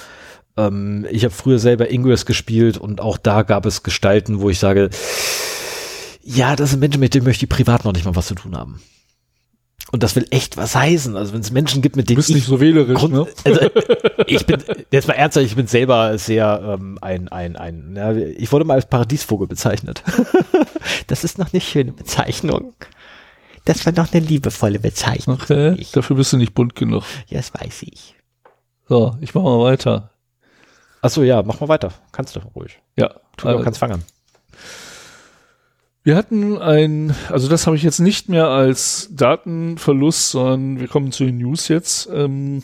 Ähm, 0.57 1.05
ich 1.09 1.23
habe 1.23 1.34
früher 1.34 1.59
selber 1.59 1.89
Ingress 1.89 2.26
gespielt 2.26 2.78
und 2.78 2.99
auch 2.99 3.17
da 3.17 3.43
gab 3.43 3.65
es 3.65 3.84
Gestalten, 3.84 4.41
wo 4.41 4.49
ich 4.49 4.59
sage, 4.59 4.89
ja, 6.23 6.55
das 6.55 6.71
sind 6.71 6.80
Menschen, 6.80 6.99
mit 6.99 7.13
denen 7.13 7.26
möchte 7.26 7.45
ich 7.45 7.49
privat 7.49 7.86
noch 7.86 7.93
nicht 7.93 8.05
mal 8.05 8.15
was 8.15 8.28
zu 8.28 8.36
tun 8.36 8.57
haben. 8.57 8.82
Und 9.91 10.01
das 10.03 10.15
will 10.15 10.26
echt 10.32 10.57
was 10.57 10.76
heißen. 10.76 11.15
Also 11.15 11.34
wenn 11.34 11.41
es 11.41 11.51
Menschen 11.51 11.82
gibt, 11.82 11.95
mit 11.95 12.05
Du 12.05 12.07
denen 12.07 12.17
bist 12.17 12.30
ich 12.30 12.36
nicht 12.36 12.47
so 12.47 12.59
wählerisch, 12.59 12.99
Grund, 12.99 13.13
ne? 13.13 13.28
also, 13.43 13.69
ich 14.28 14.45
bin, 14.45 14.63
jetzt 14.91 15.07
mal 15.07 15.13
ernsthaft, 15.13 15.45
ich 15.45 15.55
bin 15.55 15.67
selber 15.67 16.17
sehr 16.17 16.78
ähm, 16.80 16.97
ein, 17.01 17.28
ein, 17.30 17.55
ein, 17.55 17.95
ja, 17.95 18.13
ich 18.13 18.51
wurde 18.51 18.65
mal 18.65 18.73
als 18.73 18.88
Paradiesvogel 18.88 19.47
bezeichnet. 19.47 20.03
das 21.07 21.23
ist 21.23 21.38
noch 21.38 21.53
eine 21.53 21.61
schöne 21.61 21.91
Bezeichnung. 21.91 22.73
Das 23.65 23.86
war 23.86 23.93
noch 23.93 24.11
eine 24.11 24.26
liebevolle 24.26 24.80
Bezeichnung. 24.80 25.39
Okay, 25.41 25.76
Ich, 25.78 25.91
dafür 25.91 26.15
bist 26.15 26.34
du 26.34 26.38
nicht 26.38 26.53
bunt 26.53 26.76
genug. 26.76 27.03
ja, 27.28 27.38
das 27.38 27.53
weiß 27.53 27.84
ich. 27.84 28.15
So, 28.88 29.15
ich 29.21 29.34
mach 29.34 29.43
mal 29.43 29.59
weiter. 29.63 30.11
Achso, 31.01 31.21
ja, 31.23 31.43
mach 31.43 31.59
mal 31.59 31.69
weiter. 31.69 31.91
Kannst 32.11 32.36
du 32.36 32.39
ruhig. 32.55 32.80
Ja, 32.97 33.11
äh, 33.43 33.53
äh, 33.53 33.61
kannst 33.63 33.80
fangen. 33.80 34.03
Wir 36.06 36.16
hatten 36.16 36.60
ein, 36.60 37.16
also 37.30 37.49
das 37.49 37.66
habe 37.66 37.76
ich 37.76 37.82
jetzt 37.82 37.99
nicht 37.99 38.30
mehr 38.30 38.47
als 38.47 39.10
Datenverlust, 39.12 40.30
sondern 40.30 40.80
wir 40.80 40.88
kommen 40.88 41.12
zu 41.12 41.26
den 41.26 41.39
News 41.39 41.68
jetzt. 41.68 42.08
Ähm, 42.14 42.62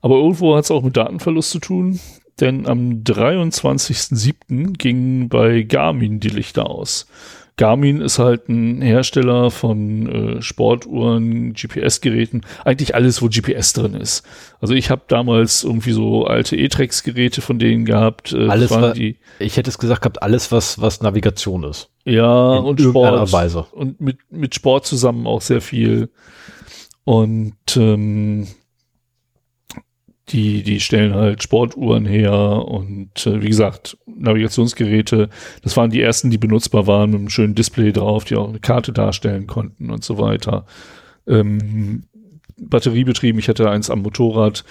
aber 0.00 0.16
irgendwo 0.18 0.54
hat 0.54 0.64
es 0.64 0.70
auch 0.70 0.84
mit 0.84 0.96
Datenverlust 0.96 1.50
zu 1.50 1.58
tun, 1.58 1.98
denn 2.38 2.68
am 2.68 3.02
23.07. 3.02 4.74
gingen 4.74 5.28
bei 5.28 5.62
Garmin 5.62 6.20
die 6.20 6.28
Lichter 6.28 6.70
aus. 6.70 7.08
Garmin 7.56 8.00
ist 8.00 8.18
halt 8.18 8.48
ein 8.48 8.80
Hersteller 8.80 9.50
von 9.50 10.38
äh, 10.38 10.42
Sportuhren, 10.42 11.52
GPS-Geräten, 11.52 12.42
eigentlich 12.64 12.94
alles, 12.94 13.20
wo 13.22 13.28
GPS 13.28 13.72
drin 13.74 13.94
ist. 13.94 14.22
Also 14.60 14.74
ich 14.74 14.90
habe 14.90 15.02
damals 15.08 15.62
irgendwie 15.62 15.92
so 15.92 16.24
alte 16.26 16.56
E-Trex-Geräte 16.56 17.40
von 17.42 17.58
denen 17.58 17.84
gehabt. 17.84 18.32
Äh, 18.32 18.48
Alles 18.48 18.70
war- 18.70 18.94
die, 18.94 19.18
Ich 19.38 19.56
hätte 19.56 19.68
es 19.70 19.78
gesagt 19.78 20.02
gehabt, 20.02 20.22
alles, 20.22 20.50
was, 20.50 20.80
was 20.80 21.02
Navigation 21.02 21.64
ist. 21.64 21.90
ja, 22.04 22.58
In 22.58 22.64
und 22.64 22.80
Sport. 22.80 23.32
Weise. 23.32 23.66
Und 23.72 24.00
mit, 24.00 24.18
mit 24.30 24.54
Sport 24.54 24.86
zusammen 24.86 25.26
auch 25.26 25.42
sehr 25.42 25.60
viel. 25.60 26.08
Und 27.04 27.54
ähm, 27.76 28.46
die, 30.32 30.62
die 30.62 30.80
stellen 30.80 31.14
halt 31.14 31.42
Sportuhren 31.42 32.06
her 32.06 32.32
und 32.32 33.26
äh, 33.26 33.42
wie 33.42 33.48
gesagt, 33.48 33.98
Navigationsgeräte, 34.06 35.28
das 35.62 35.76
waren 35.76 35.90
die 35.90 36.00
ersten, 36.00 36.30
die 36.30 36.38
benutzbar 36.38 36.86
waren, 36.86 37.10
mit 37.10 37.18
einem 37.20 37.28
schönen 37.28 37.54
Display 37.54 37.92
drauf, 37.92 38.24
die 38.24 38.36
auch 38.36 38.48
eine 38.48 38.60
Karte 38.60 38.92
darstellen 38.92 39.46
konnten 39.46 39.90
und 39.90 40.04
so 40.04 40.18
weiter. 40.18 40.66
Ähm, 41.26 42.04
batteriebetrieben, 42.58 43.38
ich 43.38 43.48
hatte 43.48 43.70
eins 43.70 43.90
am 43.90 44.02
Motorrad, 44.02 44.64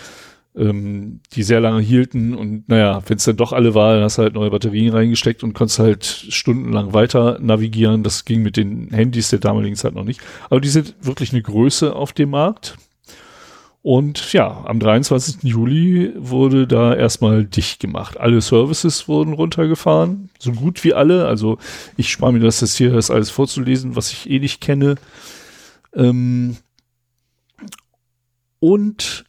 ähm, 0.56 1.22
die 1.34 1.44
sehr 1.44 1.62
lange 1.62 1.82
hielten 1.82 2.36
und 2.36 2.68
naja, 2.68 3.02
wenn 3.08 3.18
es 3.18 3.24
dann 3.24 3.38
doch 3.38 3.54
alle 3.54 3.74
war, 3.74 3.94
dann 3.94 4.04
hast 4.04 4.18
du 4.18 4.24
halt 4.24 4.34
neue 4.34 4.50
Batterien 4.50 4.94
reingesteckt 4.94 5.44
und 5.44 5.54
konntest 5.54 5.80
halt 5.80 6.06
stundenlang 6.06 6.94
weiter 6.94 7.40
navigieren. 7.40 8.04
Das 8.04 8.26
ging 8.26 8.42
mit 8.42 8.58
den 8.58 8.90
Handys 8.90 9.30
der 9.30 9.40
damaligen 9.40 9.76
Zeit 9.76 9.94
noch 9.94 10.04
nicht. 10.04 10.20
Aber 10.50 10.60
die 10.60 10.70
sind 10.70 10.96
wirklich 11.02 11.32
eine 11.32 11.42
Größe 11.42 11.96
auf 11.96 12.12
dem 12.12 12.32
Markt. 12.32 12.78
Und 13.84 14.32
ja, 14.32 14.64
am 14.66 14.80
23. 14.80 15.44
Juli 15.44 16.14
wurde 16.16 16.68
da 16.68 16.94
erstmal 16.94 17.46
dicht 17.46 17.80
gemacht. 17.80 18.20
Alle 18.20 18.40
Services 18.42 19.08
wurden 19.08 19.34
runtergefahren, 19.34 20.30
so 20.38 20.52
gut 20.52 20.84
wie 20.84 20.94
alle. 20.94 21.26
Also 21.26 21.58
ich 21.98 22.12
spare 22.12 22.32
mir 22.32 22.40
das 22.40 22.62
jetzt 22.62 22.78
hier, 22.78 22.94
das 22.94 23.10
alles 23.10 23.32
vorzulesen, 23.32 23.96
was 23.96 24.12
ich 24.12 24.30
eh 24.30 24.40
nicht 24.40 24.62
kenne. 24.62 24.96
Ähm 25.96 26.58
und 28.60 29.26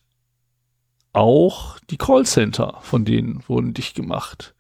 auch 1.15 1.79
die 1.91 1.97
Callcenter 1.97 2.79
von 2.83 3.07
denen 3.07 3.43
wurden 3.47 3.73
dicht 3.73 3.95
gemacht, 3.95 4.55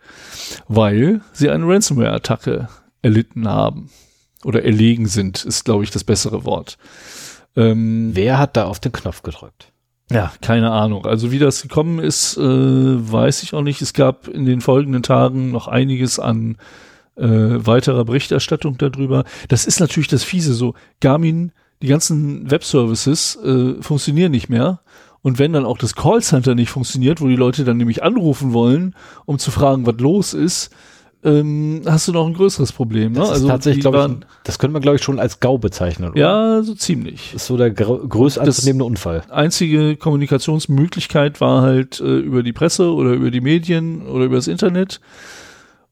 weil 0.68 1.20
sie 1.32 1.50
eine 1.50 1.66
Ransomware-Attacke 1.66 2.68
erlitten 3.02 3.48
haben. 3.48 3.90
Oder 4.44 4.64
erlegen 4.64 5.06
sind, 5.06 5.44
ist, 5.44 5.64
glaube 5.64 5.84
ich, 5.84 5.90
das 5.90 6.02
bessere 6.02 6.44
Wort. 6.44 6.76
Ähm, 7.54 8.10
Wer 8.14 8.38
hat 8.38 8.56
da 8.56 8.64
auf 8.64 8.80
den 8.80 8.90
Knopf 8.90 9.22
gedrückt? 9.22 9.71
Ja, 10.12 10.32
keine 10.40 10.70
Ahnung. 10.70 11.06
Also 11.06 11.32
wie 11.32 11.38
das 11.38 11.62
gekommen 11.62 11.98
ist, 11.98 12.36
äh, 12.36 12.42
weiß 12.42 13.42
ich 13.42 13.54
auch 13.54 13.62
nicht. 13.62 13.80
Es 13.82 13.92
gab 13.92 14.28
in 14.28 14.44
den 14.44 14.60
folgenden 14.60 15.02
Tagen 15.02 15.50
noch 15.50 15.68
einiges 15.68 16.18
an 16.18 16.56
äh, 17.16 17.26
weiterer 17.26 18.04
Berichterstattung 18.04 18.78
darüber. 18.78 19.24
Das 19.48 19.64
ist 19.64 19.80
natürlich 19.80 20.08
das 20.08 20.24
Fiese 20.24 20.54
so. 20.54 20.74
Garmin, 21.00 21.52
die 21.82 21.86
ganzen 21.86 22.50
Webservices 22.50 23.36
äh, 23.44 23.82
funktionieren 23.82 24.32
nicht 24.32 24.48
mehr. 24.48 24.80
Und 25.22 25.38
wenn 25.38 25.52
dann 25.52 25.64
auch 25.64 25.78
das 25.78 25.94
Callcenter 25.94 26.54
nicht 26.54 26.70
funktioniert, 26.70 27.20
wo 27.20 27.28
die 27.28 27.36
Leute 27.36 27.64
dann 27.64 27.76
nämlich 27.76 28.02
anrufen 28.02 28.52
wollen, 28.52 28.94
um 29.24 29.38
zu 29.38 29.50
fragen, 29.50 29.86
was 29.86 29.98
los 29.98 30.34
ist, 30.34 30.70
ähm, 31.24 31.82
hast 31.86 32.08
du 32.08 32.12
noch 32.12 32.26
ein 32.26 32.34
größeres 32.34 32.72
Problem. 32.72 33.12
Ne? 33.12 33.20
Das 33.20 33.30
also 33.30 33.48
tatsächlich, 33.48 33.82
glaube 33.82 34.18
ich, 34.20 34.26
das 34.44 34.58
können 34.58 34.74
wir, 34.74 34.80
glaube 34.80 34.96
ich, 34.96 35.02
schon 35.02 35.20
als 35.20 35.38
GAU 35.40 35.58
bezeichnen. 35.58 36.10
Oder? 36.10 36.20
ja, 36.20 36.62
so 36.62 36.74
ziemlich. 36.74 37.30
Das 37.32 37.42
ist 37.42 37.48
so 37.48 37.56
der 37.56 37.70
gr 37.70 37.98
größte 38.08 38.40
anzunehmende 38.40 38.84
Unfall. 38.84 39.22
einzige 39.30 39.96
Kommunikationsmöglichkeit 39.96 41.40
war 41.40 41.62
halt 41.62 42.00
äh, 42.00 42.18
über 42.18 42.42
die 42.42 42.52
Presse 42.52 42.92
oder 42.92 43.12
über 43.12 43.30
die 43.30 43.40
Medien 43.40 44.06
oder 44.06 44.24
über 44.24 44.36
das 44.36 44.48
Internet. 44.48 45.00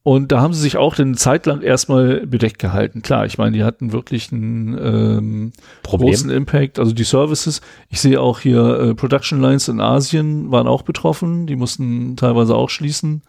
Und 0.02 0.32
da 0.32 0.40
haben 0.40 0.54
sie 0.54 0.62
sich 0.62 0.78
auch 0.78 0.98
eine 0.98 1.14
Zeit 1.14 1.44
lang 1.44 1.60
erstmal 1.60 2.26
bedeckt 2.26 2.58
gehalten. 2.58 3.02
Klar, 3.02 3.26
ich 3.26 3.36
meine, 3.36 3.56
die 3.56 3.64
hatten 3.64 3.92
wirklich 3.92 4.32
einen 4.32 4.78
ähm, 4.82 5.52
großen 5.82 6.30
Impact. 6.30 6.78
Also 6.78 6.92
die 6.92 7.04
Services, 7.04 7.60
ich 7.90 8.00
sehe 8.00 8.18
auch 8.18 8.40
hier 8.40 8.80
äh, 8.80 8.94
Production 8.94 9.42
Lines 9.42 9.68
in 9.68 9.80
Asien 9.80 10.50
waren 10.50 10.66
auch 10.66 10.82
betroffen. 10.82 11.46
Die 11.46 11.54
mussten 11.54 12.16
teilweise 12.16 12.54
auch 12.54 12.70
schließen. 12.70 13.22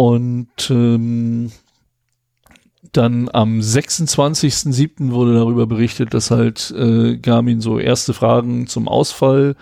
Und 0.00 0.70
ähm, 0.70 1.52
dann 2.92 3.28
am 3.34 3.60
26.07. 3.60 5.10
wurde 5.10 5.34
darüber 5.34 5.66
berichtet, 5.66 6.14
dass 6.14 6.30
halt 6.30 6.72
äh, 6.74 7.18
Garmin 7.18 7.60
so 7.60 7.78
erste 7.78 8.14
Fragen 8.14 8.66
zum 8.66 8.88
Ausfall 8.88 9.56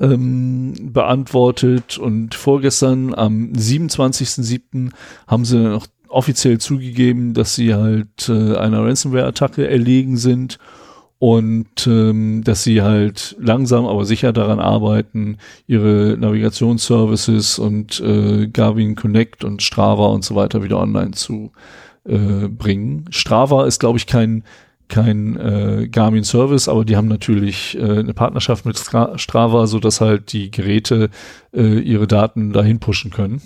ähm, 0.00 0.72
beantwortet 0.94 1.98
und 1.98 2.34
vorgestern 2.34 3.12
am 3.12 3.52
27.07. 3.52 4.92
haben 5.26 5.44
sie 5.44 5.58
noch 5.58 5.86
offiziell 6.08 6.56
zugegeben, 6.56 7.34
dass 7.34 7.54
sie 7.54 7.74
halt 7.74 8.30
äh, 8.30 8.56
einer 8.56 8.82
Ransomware-Attacke 8.82 9.68
erlegen 9.68 10.16
sind 10.16 10.58
und 11.18 11.86
ähm, 11.86 12.42
dass 12.44 12.62
sie 12.62 12.82
halt 12.82 13.36
langsam 13.40 13.86
aber 13.86 14.04
sicher 14.04 14.32
daran 14.32 14.60
arbeiten, 14.60 15.38
ihre 15.66 16.16
Navigationsservices 16.18 17.58
und 17.58 18.00
äh, 18.00 18.48
Garmin 18.48 18.96
Connect 18.96 19.42
und 19.44 19.62
Strava 19.62 20.08
und 20.08 20.24
so 20.24 20.34
weiter 20.34 20.62
wieder 20.62 20.78
online 20.78 21.12
zu 21.12 21.52
äh, 22.04 22.48
bringen. 22.48 23.06
Strava 23.10 23.66
ist, 23.66 23.80
glaube 23.80 23.98
ich, 23.98 24.06
kein 24.06 24.44
kein 24.88 25.36
äh, 25.36 25.88
Garmin 25.88 26.22
Service, 26.22 26.68
aber 26.68 26.84
die 26.84 26.96
haben 26.96 27.08
natürlich 27.08 27.76
äh, 27.76 27.98
eine 27.98 28.14
Partnerschaft 28.14 28.66
mit 28.66 28.78
Stra 28.78 29.18
Strava, 29.18 29.66
so 29.66 29.80
dass 29.80 30.00
halt 30.00 30.32
die 30.32 30.50
Geräte 30.50 31.10
äh, 31.52 31.80
ihre 31.80 32.06
Daten 32.06 32.52
dahin 32.52 32.78
pushen 32.78 33.10
können. 33.10 33.42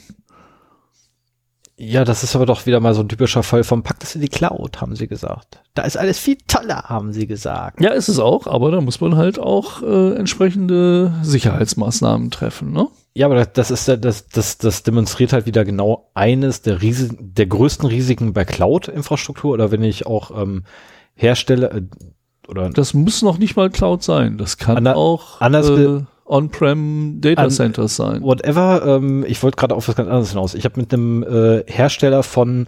Ja, 1.83 2.05
das 2.05 2.23
ist 2.23 2.37
aber 2.37 2.45
doch 2.45 2.67
wieder 2.67 2.79
mal 2.79 2.93
so 2.93 3.01
ein 3.01 3.09
typischer 3.09 3.43
Fall 3.43 3.65
vom 3.65 3.83
Pakt 3.83 4.03
das 4.03 4.15
in 4.15 4.21
die 4.21 4.29
Cloud, 4.29 4.83
haben 4.83 4.95
sie 4.95 5.09
gesagt. 5.09 5.63
Da 5.73 5.85
ist 5.85 5.97
alles 5.97 6.19
viel 6.19 6.37
toller, 6.47 6.83
haben 6.91 7.15
sie 7.15 7.27
gesagt. 7.27 7.81
Ja, 7.81 7.93
ist 7.93 8.09
es 8.09 8.19
auch, 8.19 8.47
aber 8.47 8.71
da 8.71 8.83
muss 8.83 9.01
man 9.01 9.17
halt 9.17 9.39
auch 9.39 9.83
äh, 9.83 10.15
entsprechende 10.15 11.15
Sicherheitsmaßnahmen 11.23 12.31
treffen, 12.31 12.73
ne? 12.73 12.89
Ja, 13.15 13.25
aber 13.25 13.47
das 13.47 13.71
ist 13.71 13.89
das, 13.89 14.29
das, 14.29 14.59
das 14.59 14.83
demonstriert 14.83 15.33
halt 15.33 15.47
wieder 15.47 15.65
genau 15.65 16.11
eines 16.13 16.61
der 16.61 16.83
Risiken, 16.83 17.33
der 17.33 17.47
größten 17.47 17.89
Risiken 17.89 18.35
bei 18.35 18.45
Cloud-Infrastruktur 18.45 19.53
oder 19.53 19.71
wenn 19.71 19.83
ich 19.83 20.05
auch 20.07 20.39
ähm, 20.39 20.65
Hersteller 21.15 21.75
äh, 21.75 21.83
oder 22.47 22.69
das 22.69 22.93
muss 22.93 23.23
noch 23.23 23.39
nicht 23.39 23.57
mal 23.57 23.71
Cloud 23.71 24.03
sein. 24.03 24.37
Das 24.37 24.59
kann 24.59 24.77
Ander, 24.77 24.97
auch 24.97 25.41
äh, 25.41 26.03
On-Prem 26.31 27.21
Data 27.21 27.49
Centers 27.49 27.97
sein. 27.97 28.23
Whatever. 28.23 28.83
Ähm, 28.87 29.25
ich 29.27 29.43
wollte 29.43 29.57
gerade 29.57 29.75
auf 29.75 29.89
was 29.89 29.97
ganz 29.97 30.09
anderes 30.09 30.31
hinaus. 30.31 30.55
Ich 30.55 30.65
habe 30.65 30.81
mit 30.81 30.93
einem 30.95 31.23
äh, 31.25 31.65
Hersteller 31.67 32.23
von 32.23 32.67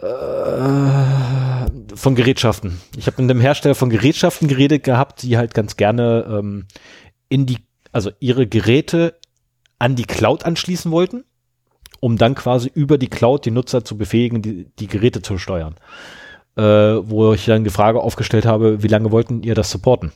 äh, 0.00 1.96
von 1.96 2.14
Gerätschaften. 2.14 2.80
Ich 2.96 3.06
habe 3.06 3.22
mit 3.22 3.30
einem 3.30 3.40
Hersteller 3.40 3.74
von 3.74 3.90
Gerätschaften 3.90 4.48
geredet 4.48 4.84
gehabt, 4.84 5.22
die 5.22 5.38
halt 5.38 5.54
ganz 5.54 5.76
gerne 5.76 6.26
ähm, 6.28 6.66
in 7.28 7.46
die, 7.46 7.58
also 7.92 8.10
ihre 8.20 8.46
Geräte 8.46 9.14
an 9.78 9.96
die 9.96 10.04
Cloud 10.04 10.44
anschließen 10.44 10.90
wollten, 10.90 11.24
um 12.00 12.18
dann 12.18 12.34
quasi 12.34 12.70
über 12.72 12.98
die 12.98 13.08
Cloud 13.08 13.46
die 13.46 13.50
Nutzer 13.50 13.84
zu 13.84 13.96
befähigen, 13.96 14.42
die, 14.42 14.70
die 14.78 14.88
Geräte 14.88 15.22
zu 15.22 15.38
steuern. 15.38 15.76
Äh, 16.56 16.62
wo 16.62 17.32
ich 17.32 17.46
dann 17.46 17.64
die 17.64 17.70
Frage 17.70 18.00
aufgestellt 18.00 18.46
habe, 18.46 18.82
wie 18.82 18.88
lange 18.88 19.10
wollten 19.10 19.42
ihr 19.42 19.54
das 19.54 19.70
supporten? 19.70 20.12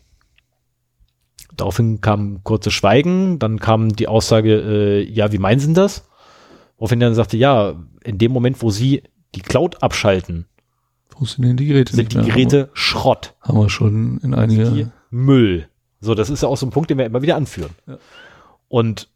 Daraufhin 1.58 2.00
kam 2.00 2.42
kurzes 2.44 2.72
Schweigen, 2.72 3.38
dann 3.38 3.60
kam 3.60 3.90
die 3.90 4.08
Aussage, 4.08 4.54
äh, 4.54 5.02
ja, 5.02 5.32
wie 5.32 5.38
meinen 5.38 5.60
Sie 5.60 5.72
das? 5.72 6.08
Woraufhin 6.78 7.00
dann 7.00 7.14
sagte, 7.14 7.36
ja, 7.36 7.74
in 8.04 8.18
dem 8.18 8.32
Moment, 8.32 8.62
wo 8.62 8.70
Sie 8.70 9.02
die 9.34 9.40
Cloud 9.40 9.82
abschalten, 9.82 10.46
funktionieren 11.08 11.56
die 11.56 11.66
Geräte 11.66 11.94
sind 11.94 12.12
die 12.12 12.16
Geräte 12.16 12.60
haben 12.60 12.68
wir, 12.68 12.70
Schrott. 12.74 13.34
Haben 13.40 13.58
wir 13.58 13.68
schon 13.68 14.18
in 14.18 14.34
einiger 14.34 14.92
Müll. 15.10 15.68
So, 16.00 16.14
das 16.14 16.30
ist 16.30 16.42
ja 16.42 16.48
auch 16.48 16.56
so 16.56 16.66
ein 16.66 16.70
Punkt, 16.70 16.90
den 16.90 16.98
wir 16.98 17.06
immer 17.06 17.22
wieder 17.22 17.36
anführen. 17.36 17.72
Ja. 17.86 17.98
Und 18.68 19.08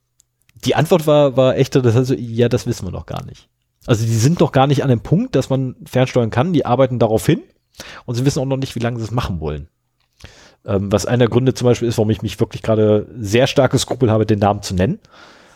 die 0.64 0.74
Antwort 0.74 1.06
war, 1.06 1.36
war 1.36 1.56
echt, 1.56 1.76
das 1.76 1.94
heißt, 1.94 2.10
ja, 2.18 2.48
das 2.48 2.66
wissen 2.66 2.86
wir 2.86 2.92
noch 2.92 3.06
gar 3.06 3.24
nicht. 3.24 3.48
Also 3.86 4.04
die 4.04 4.14
sind 4.14 4.40
noch 4.40 4.52
gar 4.52 4.66
nicht 4.66 4.82
an 4.82 4.90
dem 4.90 5.00
Punkt, 5.00 5.34
dass 5.34 5.50
man 5.50 5.76
fernsteuern 5.84 6.30
kann. 6.30 6.52
Die 6.52 6.66
arbeiten 6.66 6.98
darauf 6.98 7.24
hin 7.24 7.42
und 8.04 8.14
sie 8.14 8.24
wissen 8.24 8.40
auch 8.40 8.46
noch 8.46 8.56
nicht, 8.56 8.74
wie 8.74 8.80
lange 8.80 8.98
sie 8.98 9.04
es 9.04 9.10
machen 9.10 9.40
wollen. 9.40 9.68
Ähm, 10.64 10.92
was 10.92 11.06
einer 11.06 11.18
der 11.18 11.28
Gründe 11.28 11.54
zum 11.54 11.66
Beispiel 11.66 11.88
ist, 11.88 11.98
warum 11.98 12.10
ich 12.10 12.22
mich 12.22 12.38
wirklich 12.38 12.62
gerade 12.62 13.06
sehr 13.18 13.46
starke 13.46 13.78
Skrupel 13.78 14.10
habe, 14.10 14.26
den 14.26 14.38
Namen 14.38 14.62
zu 14.62 14.74
nennen. 14.74 15.00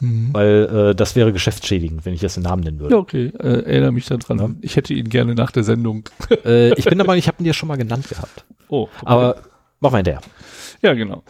Mhm. 0.01 0.29
Weil 0.33 0.91
äh, 0.91 0.95
das 0.95 1.17
wäre 1.17 1.33
geschäftsschädigend, 1.33 2.05
wenn 2.05 2.13
ich 2.13 2.21
das 2.21 2.35
den 2.35 2.43
Namen 2.43 2.63
nennen 2.63 2.81
würde. 2.81 2.95
Ja, 2.95 3.01
okay. 3.01 3.33
Äh, 3.39 3.63
erinnere 3.63 3.93
mich 3.93 4.07
daran. 4.07 4.39
Ja. 4.39 4.51
Ich 4.61 4.77
hätte 4.77 4.95
ihn 4.95 5.09
gerne 5.09 5.35
nach 5.35 5.51
der 5.51 5.65
Sendung. 5.65 6.09
äh, 6.45 6.75
ich 6.75 6.85
bin 6.85 6.99
der 6.99 7.07
Meinung, 7.07 7.19
ich 7.19 7.29
habe 7.29 7.43
ihn 7.43 7.47
ja 7.47 7.55
schon 7.55 7.69
mal 7.69 7.77
genannt 7.77 8.09
gehabt. 8.09 8.45
Oh. 8.69 8.83
Okay. 8.83 8.91
Aber 9.05 9.37
mach 9.81 9.93
mal 9.93 10.03
der. 10.03 10.21
Ja, 10.83 10.95
genau. 10.95 11.23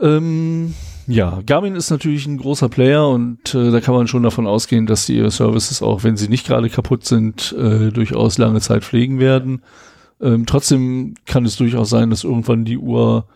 Ähm, 0.00 0.74
ja, 1.06 1.40
Garmin 1.44 1.76
ist 1.76 1.90
natürlich 1.90 2.26
ein 2.26 2.38
großer 2.38 2.68
Player 2.68 3.08
und 3.08 3.54
äh, 3.54 3.70
da 3.70 3.80
kann 3.80 3.94
man 3.94 4.08
schon 4.08 4.22
davon 4.22 4.46
ausgehen, 4.46 4.86
dass 4.86 5.06
die 5.06 5.16
ihre 5.16 5.30
Services, 5.30 5.82
auch 5.82 6.04
wenn 6.04 6.16
sie 6.16 6.28
nicht 6.28 6.46
gerade 6.46 6.70
kaputt 6.70 7.04
sind, 7.04 7.54
äh, 7.58 7.90
durchaus 7.90 8.38
lange 8.38 8.60
Zeit 8.60 8.84
pflegen 8.84 9.18
werden. 9.18 9.62
Ähm, 10.22 10.46
trotzdem 10.46 11.14
kann 11.26 11.44
es 11.44 11.56
durchaus 11.56 11.90
sein, 11.90 12.10
dass 12.10 12.24
irgendwann 12.24 12.64
die 12.64 12.78
Uhr 12.78 13.26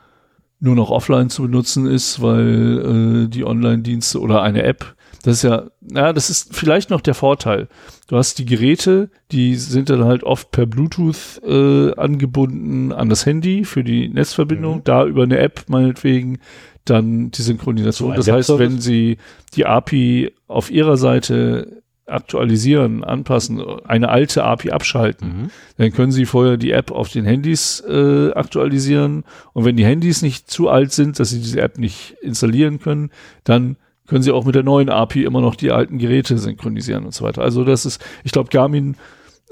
nur 0.60 0.74
noch 0.74 0.90
offline 0.90 1.28
zu 1.28 1.42
benutzen 1.42 1.86
ist, 1.86 2.22
weil 2.22 3.26
äh, 3.26 3.28
die 3.28 3.44
Online-Dienste 3.44 4.20
oder 4.20 4.42
eine 4.42 4.62
App, 4.62 4.94
das 5.22 5.38
ist 5.38 5.42
ja, 5.42 5.64
na, 5.80 6.12
das 6.12 6.30
ist 6.30 6.54
vielleicht 6.54 6.88
noch 6.88 7.00
der 7.00 7.14
Vorteil. 7.14 7.68
Du 8.06 8.16
hast 8.16 8.38
die 8.38 8.46
Geräte, 8.46 9.10
die 9.32 9.56
sind 9.56 9.90
dann 9.90 10.04
halt 10.04 10.22
oft 10.22 10.52
per 10.52 10.66
Bluetooth 10.66 11.42
äh, 11.44 11.92
angebunden 11.96 12.92
an 12.92 13.08
das 13.08 13.26
Handy 13.26 13.64
für 13.64 13.82
die 13.82 14.08
Netzverbindung, 14.08 14.76
mhm. 14.76 14.84
da 14.84 15.04
über 15.04 15.24
eine 15.24 15.38
App 15.38 15.64
meinetwegen 15.68 16.38
dann 16.84 17.32
die 17.32 17.42
Synchronisation. 17.42 18.10
So 18.10 18.16
das 18.16 18.30
heißt, 18.30 18.58
wenn 18.58 18.80
Sie 18.80 19.18
die 19.54 19.66
API 19.66 20.32
auf 20.46 20.70
Ihrer 20.70 20.96
Seite 20.96 21.82
aktualisieren, 22.06 23.02
anpassen, 23.04 23.60
eine 23.84 24.08
alte 24.08 24.44
API 24.44 24.70
abschalten, 24.70 25.28
mhm. 25.28 25.50
dann 25.76 25.92
können 25.92 26.12
Sie 26.12 26.24
vorher 26.24 26.56
die 26.56 26.70
App 26.70 26.90
auf 26.90 27.08
den 27.08 27.24
Handys 27.24 27.80
äh, 27.80 28.30
aktualisieren 28.32 29.24
und 29.52 29.64
wenn 29.64 29.76
die 29.76 29.84
Handys 29.84 30.22
nicht 30.22 30.50
zu 30.50 30.68
alt 30.68 30.92
sind, 30.92 31.18
dass 31.18 31.30
Sie 31.30 31.40
diese 31.40 31.60
App 31.60 31.78
nicht 31.78 32.16
installieren 32.22 32.78
können, 32.80 33.10
dann 33.44 33.76
können 34.06 34.22
Sie 34.22 34.30
auch 34.30 34.44
mit 34.44 34.54
der 34.54 34.62
neuen 34.62 34.88
API 34.88 35.24
immer 35.24 35.40
noch 35.40 35.56
die 35.56 35.72
alten 35.72 35.98
Geräte 35.98 36.38
synchronisieren 36.38 37.04
und 37.04 37.14
so 37.14 37.24
weiter. 37.24 37.42
Also 37.42 37.64
das 37.64 37.84
ist, 37.86 38.04
ich 38.22 38.30
glaube, 38.30 38.50
Garmin 38.50 38.96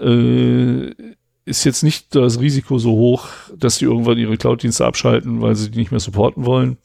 äh, 0.01 0.93
ist 1.45 1.65
jetzt 1.65 1.83
nicht 1.83 2.15
das 2.15 2.41
Risiko 2.41 2.79
so 2.79 2.93
hoch, 2.93 3.29
dass 3.57 3.77
sie 3.77 3.85
irgendwann 3.85 4.19
ihre 4.19 4.37
Cloud-Dienste 4.37 4.85
abschalten, 4.85 5.43
weil 5.43 5.55
sie 5.55 5.71
die 5.71 5.79
nicht 5.79 5.91
mehr 5.91 6.01
supporten 6.01 6.47
wollen. 6.47 6.79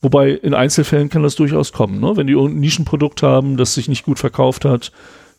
Wobei 0.00 0.30
in 0.30 0.54
Einzelfällen 0.54 1.08
kann 1.08 1.22
das 1.22 1.36
durchaus 1.36 1.72
kommen. 1.72 2.00
Ne? 2.00 2.16
Wenn 2.16 2.26
die 2.26 2.34
irgendein 2.34 2.60
Nischenprodukt 2.60 3.22
haben, 3.22 3.56
das 3.56 3.74
sich 3.74 3.88
nicht 3.88 4.04
gut 4.04 4.18
verkauft 4.18 4.64
hat, 4.64 4.92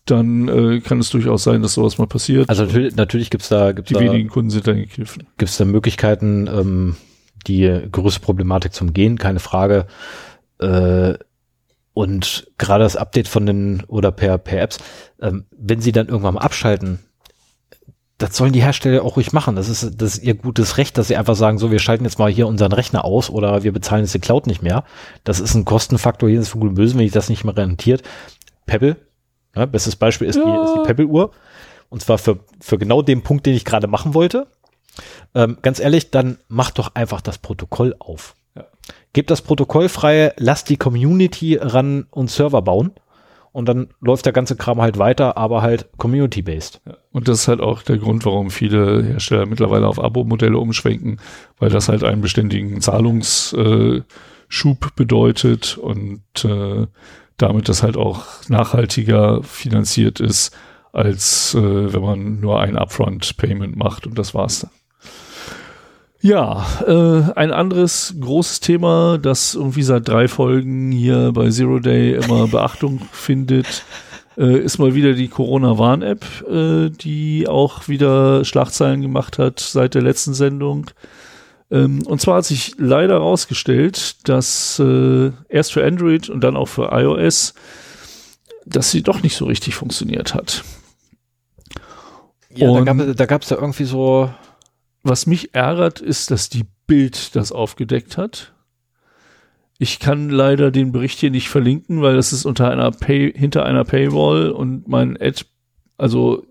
dann 0.06 0.48
äh, 0.48 0.80
kann 0.80 1.00
es 1.00 1.10
durchaus 1.10 1.44
sein, 1.44 1.62
dass 1.62 1.74
sowas 1.74 1.98
mal 1.98 2.08
passiert. 2.08 2.50
Also 2.50 2.64
natürlich, 2.64 2.96
natürlich 2.96 3.30
gibt 3.30 3.44
es 3.44 3.50
da 3.50 3.72
gibt's 3.72 3.90
die 3.90 3.96
da, 3.96 4.00
wenigen 4.00 4.30
Kunden 4.30 4.50
sind 4.50 4.68
dann 4.68 4.78
gekniffen. 4.78 5.28
Gibt 5.38 5.50
es 5.50 5.58
da 5.58 5.66
Möglichkeiten, 5.66 6.48
ähm, 6.48 6.96
die 7.46 7.82
größte 7.92 8.22
Problematik 8.22 8.74
zum 8.74 8.94
Gehen, 8.94 9.18
keine 9.18 9.40
Frage. 9.40 9.88
Äh, 10.60 11.16
und 11.94 12.52
gerade 12.58 12.84
das 12.84 12.96
Update 12.96 13.28
von 13.28 13.46
den 13.46 13.84
oder 13.88 14.12
per 14.12 14.38
per 14.38 14.62
Apps, 14.62 14.78
ähm, 15.22 15.46
wenn 15.52 15.82
sie 15.82 15.92
dann 15.92 16.08
irgendwann 16.08 16.36
mal 16.36 16.42
abschalten, 16.42 17.00
das 18.18 18.36
sollen 18.36 18.54
die 18.54 18.64
Hersteller 18.64 19.04
auch 19.04 19.16
ruhig 19.16 19.32
machen. 19.32 19.56
Das 19.56 19.70
ist, 19.70 20.02
das 20.02 20.16
ist 20.16 20.24
ihr 20.24 20.34
gutes 20.34 20.78
Recht, 20.78 20.98
dass 20.98 21.08
sie 21.08 21.18
einfach 21.18 21.36
sagen, 21.36 21.60
so, 21.60 21.72
wir 21.72 21.80
schalten 21.80 22.04
jetzt 22.04 22.18
mal 22.18 22.32
hier 22.32 22.48
unseren 22.48 22.72
Rechner 22.72 23.06
aus 23.06 23.30
oder 23.30 23.64
wir 23.64 23.72
bezahlen 23.72 24.04
jetzt 24.04 24.14
die 24.14 24.20
Cloud 24.20 24.48
nicht 24.48 24.64
mehr. 24.64 24.84
Das 25.24 25.40
ist 25.40 25.54
ein 25.54 25.66
Kostenfaktor 25.66 26.28
jedes 26.28 26.54
und 26.56 26.74
Bösen, 26.74 26.98
wenn 26.98 27.06
ich 27.06 27.12
das 27.12 27.30
nicht 27.30 27.44
mehr 27.44 27.56
rentiert. 27.56 28.02
Pebble, 28.66 28.98
ja, 29.56 29.66
bestes 29.66 29.96
Beispiel 29.96 30.28
ist, 30.28 30.38
ja. 30.38 30.44
die, 30.44 30.80
die 30.80 30.86
Pebble-Uhr. 30.88 31.32
Und 31.90 32.02
zwar 32.02 32.18
für, 32.18 32.40
für 32.60 32.78
genau 32.78 33.02
den 33.02 33.22
Punkt, 33.22 33.46
den 33.46 33.54
ich 33.54 33.66
gerade 33.66 33.88
machen 33.88 34.14
wollte. 34.14 34.48
Ähm, 35.36 35.58
ganz 35.62 35.80
ehrlich, 35.80 36.10
dann 36.10 36.40
mach 36.48 36.72
doch 36.72 36.96
einfach 36.96 37.22
das 37.22 37.38
Protokoll 37.38 37.96
auf. 38.00 38.36
Ja. 38.56 38.66
Gebt 39.14 39.30
das 39.30 39.44
Protokoll 39.44 39.90
frei, 39.90 40.34
lasst 40.38 40.70
die 40.70 40.78
Community 40.78 41.56
ran 41.56 42.08
und 42.10 42.32
Server 42.32 42.64
bauen 42.64 42.94
und 43.58 43.68
dann 43.68 43.88
läuft 44.02 44.28
der 44.28 44.34
ganze 44.34 44.56
Kram 44.56 44.80
halt 44.80 45.00
weiter, 45.00 45.36
aber 45.36 45.64
halt 45.64 45.90
community-based. 45.98 46.80
Und 47.12 47.28
das 47.28 47.40
ist 47.40 47.48
halt 47.48 47.60
auch 47.60 47.82
der 47.82 47.98
Grund, 47.98 48.24
warum 48.24 48.52
viele 48.52 49.04
Hersteller 49.04 49.48
mittlerweile 49.48 49.88
auf 49.88 50.00
Abo-Modelle 50.00 50.60
umschwenken, 50.60 51.20
weil 51.58 51.72
das 51.72 51.90
halt 51.90 52.04
einen 52.04 52.22
beständigen 52.22 52.82
Zahlungsschub 52.82 54.06
äh, 54.86 54.90
bedeutet 54.96 55.76
und 55.76 56.22
äh, 56.46 56.86
damit 57.38 57.68
das 57.68 57.82
halt 57.82 57.98
auch 57.98 58.26
nachhaltiger 58.48 59.42
finanziert 59.42 60.20
ist, 60.20 60.56
als 60.94 61.56
äh, 61.56 61.94
wenn 61.94 62.02
man 62.04 62.40
nur 62.40 62.60
ein 62.60 62.78
Upfront-Payment 62.78 63.76
macht 63.76 64.06
und 64.06 64.20
das 64.20 64.36
war's 64.36 64.60
dann. 64.60 64.72
Ja, 66.22 66.66
äh, 66.86 67.32
ein 67.36 67.52
anderes 67.52 68.16
großes 68.20 68.60
Thema, 68.60 69.18
das 69.18 69.54
irgendwie 69.54 69.84
seit 69.84 70.08
drei 70.08 70.28
Folgen 70.28 70.92
hier 70.92 71.32
bei 71.34 71.50
Zero 71.50 71.80
Day 71.80 72.16
immer 72.16 72.48
Beachtung 72.52 73.02
findet, 73.12 73.84
äh, 74.38 74.58
ist 74.60 74.80
mal 74.80 74.96
wieder 74.96 75.14
die 75.14 75.28
Corona-Warn-App, 75.28 76.26
äh, 76.50 76.90
die 76.90 77.48
auch 77.48 77.88
wieder 77.88 78.44
Schlagzeilen 78.46 79.02
gemacht 79.02 79.38
hat 79.38 79.60
seit 79.60 79.94
der 79.94 80.02
letzten 80.02 80.34
Sendung. 80.34 80.88
Ähm, 81.70 82.02
und 82.08 82.20
zwar 82.20 82.38
hat 82.38 82.46
sich 82.46 82.74
leider 82.78 83.16
herausgestellt, 83.16 84.28
dass 84.28 84.80
äh, 84.80 85.32
erst 85.50 85.74
für 85.74 85.86
Android 85.86 86.30
und 86.30 86.42
dann 86.44 86.58
auch 86.58 86.68
für 86.68 86.90
iOS, 86.94 87.54
dass 88.66 88.90
sie 88.90 89.04
doch 89.04 89.22
nicht 89.22 89.36
so 89.36 89.46
richtig 89.46 89.76
funktioniert 89.76 90.34
hat. 90.34 90.64
Ja, 92.56 92.70
Und- 92.70 93.20
da 93.20 93.26
gab 93.28 93.44
es 93.44 93.50
ja 93.52 93.58
irgendwie 93.58 93.84
so, 93.86 94.30
Was 95.08 95.26
mich 95.26 95.56
ärgert, 95.56 96.02
ist, 96.02 96.32
dass 96.32 96.50
die 96.50 96.66
Bild 96.86 97.34
das 97.38 97.54
aufgedeckt 97.54 98.18
hat. 98.18 98.54
Ich 99.78 100.00
kann 100.00 100.30
leider 100.30 100.70
den 100.70 100.92
Bericht 100.92 101.20
hier 101.20 101.32
nicht 101.32 101.48
verlinken, 101.48 102.02
weil 102.02 102.18
das 102.18 102.34
ist 102.34 102.46
unter 102.46 102.70
einer 102.70 102.92
Pay, 102.92 103.32
hinter 103.34 103.66
einer 103.66 103.86
Paywall 103.86 104.52
und 104.52 104.90
mein 104.90 105.16
Ad, 105.22 105.46
also 105.98 106.46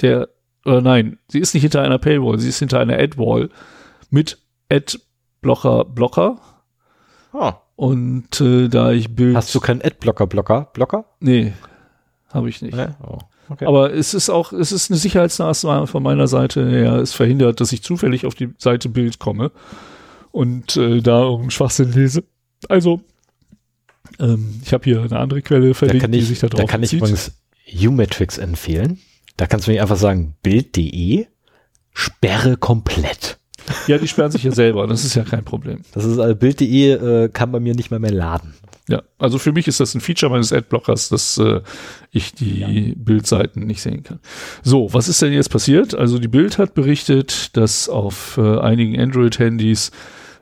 der, 0.00 0.28
oder 0.64 0.80
nein, 0.80 1.20
sie 1.28 1.38
ist 1.38 1.54
nicht 1.54 1.62
hinter 1.62 1.82
einer 1.82 1.98
Paywall, 1.98 2.40
sie 2.40 2.48
ist 2.48 2.58
hinter 2.58 2.80
einer 2.80 2.98
Adwall 2.98 3.48
mit 4.10 4.38
Adblocker 4.68 5.84
Blocker 5.84 6.40
ah, 7.32 7.60
und 7.76 8.40
äh, 8.40 8.66
da 8.66 8.90
ich 8.90 9.14
Bild, 9.14 9.36
hast 9.36 9.54
du 9.54 9.60
keinen 9.60 9.82
Adblocker-Blocker? 9.82 10.70
Blocker? 10.72 11.04
nee, 11.20 11.52
habe 12.32 12.48
ich 12.48 12.60
nicht. 12.60 12.76
Nee? 12.76 12.88
Oh, 13.06 13.18
okay. 13.50 13.66
Aber 13.66 13.92
es 13.92 14.14
ist 14.14 14.30
auch, 14.30 14.52
es 14.52 14.72
ist 14.72 14.90
eine 14.90 14.98
Sicherheitsmaßnahme 14.98 15.86
von 15.86 16.02
meiner 16.02 16.28
Seite 16.28 16.68
her. 16.68 16.96
Es 16.96 17.12
verhindert, 17.12 17.60
dass 17.60 17.72
ich 17.72 17.82
zufällig 17.82 18.26
auf 18.26 18.34
die 18.34 18.50
Seite 18.58 18.88
Bild 18.88 19.18
komme 19.18 19.50
und 20.30 20.76
äh, 20.76 21.00
da 21.00 21.22
irgendeinen 21.22 21.50
Schwachsinn 21.50 21.92
lese. 21.92 22.24
Also, 22.68 23.00
ähm, 24.18 24.60
ich 24.64 24.72
habe 24.72 24.84
hier 24.84 25.02
eine 25.02 25.18
andere 25.18 25.42
Quelle 25.42 25.68
da 25.68 25.74
verlinkt, 25.74 26.02
kann 26.02 26.12
die 26.12 26.18
ich, 26.18 26.28
sich 26.28 26.38
da 26.38 26.48
da 26.48 26.58
drauf 26.58 26.70
kann 26.70 26.82
ich 26.82 26.90
bezieht. 26.90 26.98
übrigens 27.00 27.32
Umatrix 27.86 28.38
empfehlen. 28.38 28.98
Da 29.36 29.46
kannst 29.46 29.66
du 29.66 29.72
mir 29.72 29.82
einfach 29.82 29.96
sagen, 29.96 30.36
bild.de, 30.42 31.26
sperre 31.92 32.56
komplett. 32.56 33.39
Ja, 33.86 33.98
die 33.98 34.08
sperren 34.08 34.30
sich 34.30 34.42
ja 34.42 34.52
selber, 34.52 34.86
das 34.86 35.04
ist 35.04 35.14
ja 35.14 35.24
kein 35.24 35.44
Problem. 35.44 35.82
Das 35.92 36.04
ist 36.04 36.18
also 36.18 36.34
Bild.de 36.34 37.24
äh, 37.24 37.28
kann 37.28 37.52
bei 37.52 37.60
mir 37.60 37.74
nicht 37.74 37.90
mehr 37.90 38.00
mehr 38.00 38.12
laden. 38.12 38.54
Ja, 38.88 39.02
also 39.18 39.38
für 39.38 39.52
mich 39.52 39.68
ist 39.68 39.78
das 39.78 39.94
ein 39.94 40.00
Feature 40.00 40.32
meines 40.32 40.52
Adblockers, 40.52 41.10
dass 41.10 41.38
äh, 41.38 41.60
ich 42.10 42.34
die 42.34 42.94
Bildseiten 42.96 43.64
nicht 43.64 43.82
sehen 43.82 44.02
kann. 44.02 44.18
So, 44.64 44.92
was 44.92 45.08
ist 45.08 45.22
denn 45.22 45.32
jetzt 45.32 45.50
passiert? 45.50 45.94
Also 45.94 46.18
die 46.18 46.28
Bild 46.28 46.58
hat 46.58 46.74
berichtet, 46.74 47.56
dass 47.56 47.88
auf 47.88 48.36
äh, 48.36 48.58
einigen 48.58 48.98
Android-Handys 48.98 49.92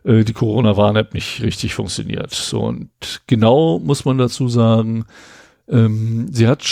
äh, 0.04 0.24
die 0.24 0.32
Corona-Warn-App 0.32 1.12
nicht 1.12 1.42
richtig 1.42 1.74
funktioniert. 1.74 2.32
So, 2.32 2.60
und 2.60 2.88
genau 3.26 3.78
muss 3.80 4.06
man 4.06 4.16
dazu 4.16 4.48
sagen, 4.48 5.04
ähm, 5.68 6.28
sie 6.32 6.48
hat 6.48 6.64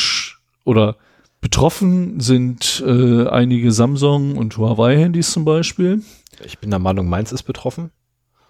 oder 0.64 0.96
betroffen 1.42 2.20
sind 2.20 2.82
äh, 2.86 3.28
einige 3.28 3.70
Samsung 3.70 4.36
und 4.36 4.57
Huawei-Handys 4.57 5.30
zum 5.30 5.44
Beispiel. 5.44 6.02
Ich 6.45 6.59
bin 6.59 6.70
der 6.70 6.78
Meinung, 6.78 7.09
meins 7.09 7.32
ist 7.32 7.45
betroffen. 7.45 7.91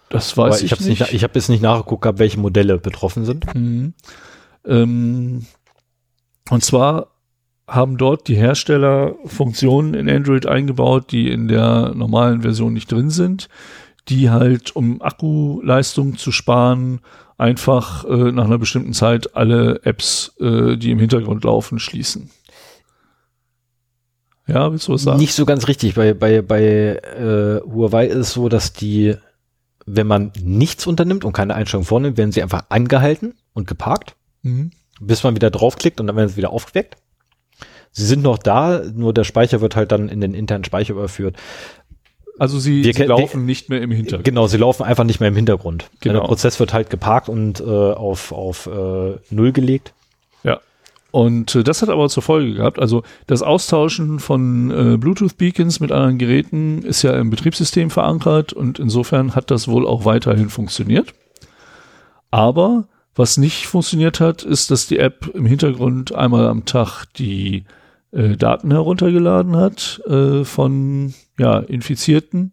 Das 0.09 0.37
Aber 0.37 0.49
weiß 0.49 0.61
ich 0.61 0.65
ich, 0.65 0.71
habe 0.71 0.83
nicht. 0.83 0.99
nicht. 1.01 1.13
ich 1.13 1.23
habe 1.23 1.33
jetzt 1.35 1.49
nicht 1.49 1.61
nachgeguckt, 1.61 2.03
gehabt, 2.03 2.19
welche 2.19 2.39
Modelle 2.39 2.77
betroffen 2.77 3.25
sind. 3.25 3.53
Mhm. 3.53 3.93
Ähm, 4.65 5.45
und 6.49 6.63
zwar 6.63 7.07
haben 7.67 7.97
dort 7.97 8.27
die 8.27 8.35
Hersteller 8.35 9.15
Funktionen 9.25 9.93
in 9.93 10.09
Android 10.09 10.45
eingebaut, 10.45 11.11
die 11.11 11.29
in 11.29 11.47
der 11.47 11.93
normalen 11.93 12.41
Version 12.41 12.73
nicht 12.73 12.91
drin 12.91 13.09
sind, 13.09 13.49
die 14.07 14.29
halt, 14.29 14.73
um 14.75 15.01
Akkuleistung 15.01 16.17
zu 16.17 16.31
sparen, 16.31 17.01
einfach 17.37 18.05
äh, 18.05 18.31
nach 18.31 18.45
einer 18.45 18.57
bestimmten 18.57 18.93
Zeit 18.93 19.35
alle 19.35 19.81
Apps, 19.83 20.33
äh, 20.39 20.77
die 20.77 20.91
im 20.91 20.99
Hintergrund 20.99 21.43
laufen, 21.43 21.79
schließen. 21.79 22.31
Ja, 24.47 24.71
willst 24.71 24.87
du 24.87 24.93
was 24.93 25.03
sagen? 25.03 25.17
Nicht 25.19 25.33
so 25.33 25.45
ganz 25.45 25.67
richtig. 25.67 25.95
Bei, 25.95 26.13
bei, 26.13 26.41
bei 26.41 26.61
äh, 26.63 27.61
Huawei 27.69 28.07
ist 28.07 28.15
es 28.17 28.33
so, 28.33 28.47
dass 28.49 28.73
die, 28.73 29.15
wenn 29.85 30.07
man 30.07 30.31
nichts 30.41 30.87
unternimmt 30.87 31.25
und 31.25 31.33
keine 31.33 31.53
Einstellung 31.55 31.83
vornimmt, 31.85 32.17
werden 32.17 32.31
sie 32.31 32.41
einfach 32.41 32.63
angehalten 32.69 33.33
und 33.53 33.67
geparkt, 33.67 34.15
Mhm. 34.43 34.71
bis 35.01 35.23
man 35.23 35.35
wieder 35.35 35.49
draufklickt 35.49 35.99
und 35.99 36.07
dann 36.07 36.15
werden 36.15 36.29
sie 36.29 36.37
wieder 36.37 36.51
aufgeweckt. 36.51 36.95
Sie 37.91 38.05
sind 38.05 38.21
noch 38.21 38.37
da, 38.37 38.83
nur 38.93 39.13
der 39.13 39.23
Speicher 39.23 39.59
wird 39.61 39.75
halt 39.75 39.91
dann 39.91 40.07
in 40.07 40.21
den 40.21 40.33
internen 40.33 40.63
Speicher 40.63 40.93
überführt. 40.93 41.35
Also 42.39 42.59
sie, 42.59 42.83
Wir 42.83 42.93
sie 42.93 43.03
laufen 43.03 43.45
nicht 43.45 43.69
mehr 43.69 43.81
im 43.81 43.89
Hintergrund. 43.89 44.23
Genau, 44.25 44.45
sie 44.47 44.57
laufen 44.57 44.83
einfach 44.83 45.03
nicht 45.03 45.19
mehr 45.19 45.29
im 45.29 45.35
Hintergrund. 45.35 45.89
Genau. 46.01 46.19
Der 46.19 46.27
Prozess 46.27 46.59
wird 46.59 46.71
halt 46.71 46.91
geparkt 46.91 47.29
und 47.29 47.59
äh, 47.59 47.63
auf, 47.63 48.31
auf 48.31 48.67
äh, 48.67 49.15
Null 49.31 49.51
gelegt. 49.51 49.93
Und 51.17 51.55
äh, 51.55 51.63
das 51.63 51.81
hat 51.81 51.89
aber 51.89 52.09
zur 52.09 52.21
Folge 52.21 52.53
gehabt, 52.53 52.77
also 52.77 53.01
das 53.25 53.41
Austauschen 53.41 54.19
von 54.19 54.69
äh, 54.69 54.97
Bluetooth-Beacons 54.97 55.79
mit 55.79 55.91
anderen 55.91 56.19
Geräten 56.19 56.83
ist 56.83 57.01
ja 57.01 57.19
im 57.19 57.31
Betriebssystem 57.31 57.89
verankert 57.89 58.53
und 58.53 58.77
insofern 58.77 59.33
hat 59.33 59.49
das 59.49 59.67
wohl 59.67 59.87
auch 59.87 60.05
weiterhin 60.05 60.49
funktioniert. 60.49 61.15
Aber 62.29 62.87
was 63.15 63.37
nicht 63.37 63.65
funktioniert 63.65 64.19
hat, 64.19 64.43
ist, 64.43 64.69
dass 64.69 64.85
die 64.85 64.99
App 64.99 65.31
im 65.33 65.47
Hintergrund 65.47 66.13
einmal 66.13 66.45
am 66.45 66.65
Tag 66.65 67.05
die 67.15 67.63
äh, 68.11 68.37
Daten 68.37 68.69
heruntergeladen 68.69 69.57
hat 69.57 69.99
äh, 70.05 70.43
von 70.43 71.15
ja, 71.39 71.57
infizierten 71.57 72.51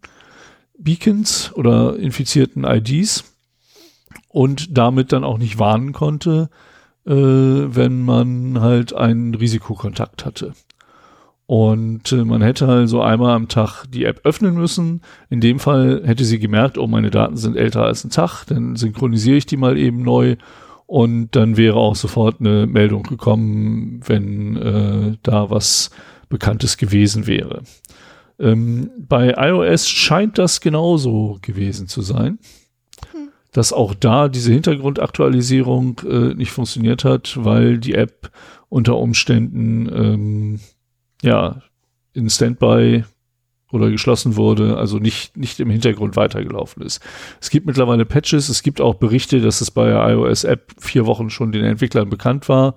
Beacons 0.78 1.52
oder 1.54 1.98
infizierten 1.98 2.64
IDs 2.64 3.24
und 4.28 4.78
damit 4.78 5.12
dann 5.12 5.22
auch 5.22 5.36
nicht 5.36 5.58
warnen 5.58 5.92
konnte, 5.92 6.48
wenn 7.12 8.02
man 8.02 8.60
halt 8.60 8.94
einen 8.94 9.34
Risikokontakt 9.34 10.24
hatte. 10.24 10.54
Und 11.46 12.10
äh, 12.12 12.24
man 12.24 12.40
hätte 12.40 12.66
also 12.66 13.02
einmal 13.02 13.34
am 13.34 13.48
Tag 13.48 13.84
die 13.86 14.04
App 14.04 14.20
öffnen 14.24 14.54
müssen. 14.54 15.02
In 15.28 15.40
dem 15.40 15.58
Fall 15.58 16.02
hätte 16.04 16.24
sie 16.24 16.38
gemerkt, 16.38 16.78
oh, 16.78 16.86
meine 16.86 17.10
Daten 17.10 17.36
sind 17.36 17.56
älter 17.56 17.82
als 17.82 18.04
ein 18.04 18.10
Tag, 18.10 18.44
dann 18.46 18.76
synchronisiere 18.76 19.36
ich 19.36 19.46
die 19.46 19.58
mal 19.58 19.76
eben 19.76 20.02
neu 20.02 20.36
und 20.86 21.36
dann 21.36 21.56
wäre 21.56 21.76
auch 21.76 21.96
sofort 21.96 22.40
eine 22.40 22.66
Meldung 22.66 23.02
gekommen, 23.02 24.00
wenn 24.06 24.56
äh, 24.56 25.16
da 25.22 25.50
was 25.50 25.90
Bekanntes 26.28 26.78
gewesen 26.78 27.26
wäre. 27.26 27.62
Ähm, 28.38 28.90
bei 28.98 29.34
iOS 29.36 29.88
scheint 29.88 30.38
das 30.38 30.60
genauso 30.60 31.38
gewesen 31.42 31.88
zu 31.88 32.00
sein 32.00 32.38
dass 33.54 33.72
auch 33.72 33.94
da 33.94 34.28
diese 34.28 34.52
Hintergrundaktualisierung 34.52 36.00
äh, 36.00 36.34
nicht 36.34 36.50
funktioniert 36.50 37.04
hat, 37.04 37.38
weil 37.40 37.78
die 37.78 37.94
App 37.94 38.30
unter 38.68 38.96
Umständen 38.98 39.88
ähm, 39.94 40.60
ja 41.22 41.62
in 42.12 42.28
Standby 42.28 43.04
oder 43.70 43.90
geschlossen 43.90 44.36
wurde, 44.36 44.76
also 44.76 44.98
nicht, 44.98 45.36
nicht 45.36 45.60
im 45.60 45.70
Hintergrund 45.70 46.16
weitergelaufen 46.16 46.82
ist. 46.82 47.00
Es 47.40 47.48
gibt 47.50 47.66
mittlerweile 47.66 48.04
Patches, 48.04 48.48
es 48.48 48.64
gibt 48.64 48.80
auch 48.80 48.96
Berichte, 48.96 49.40
dass 49.40 49.60
es 49.60 49.70
bei 49.70 49.86
der 49.86 50.04
iOS-App 50.10 50.74
vier 50.78 51.06
Wochen 51.06 51.30
schon 51.30 51.52
den 51.52 51.64
Entwicklern 51.64 52.10
bekannt 52.10 52.48
war. 52.48 52.74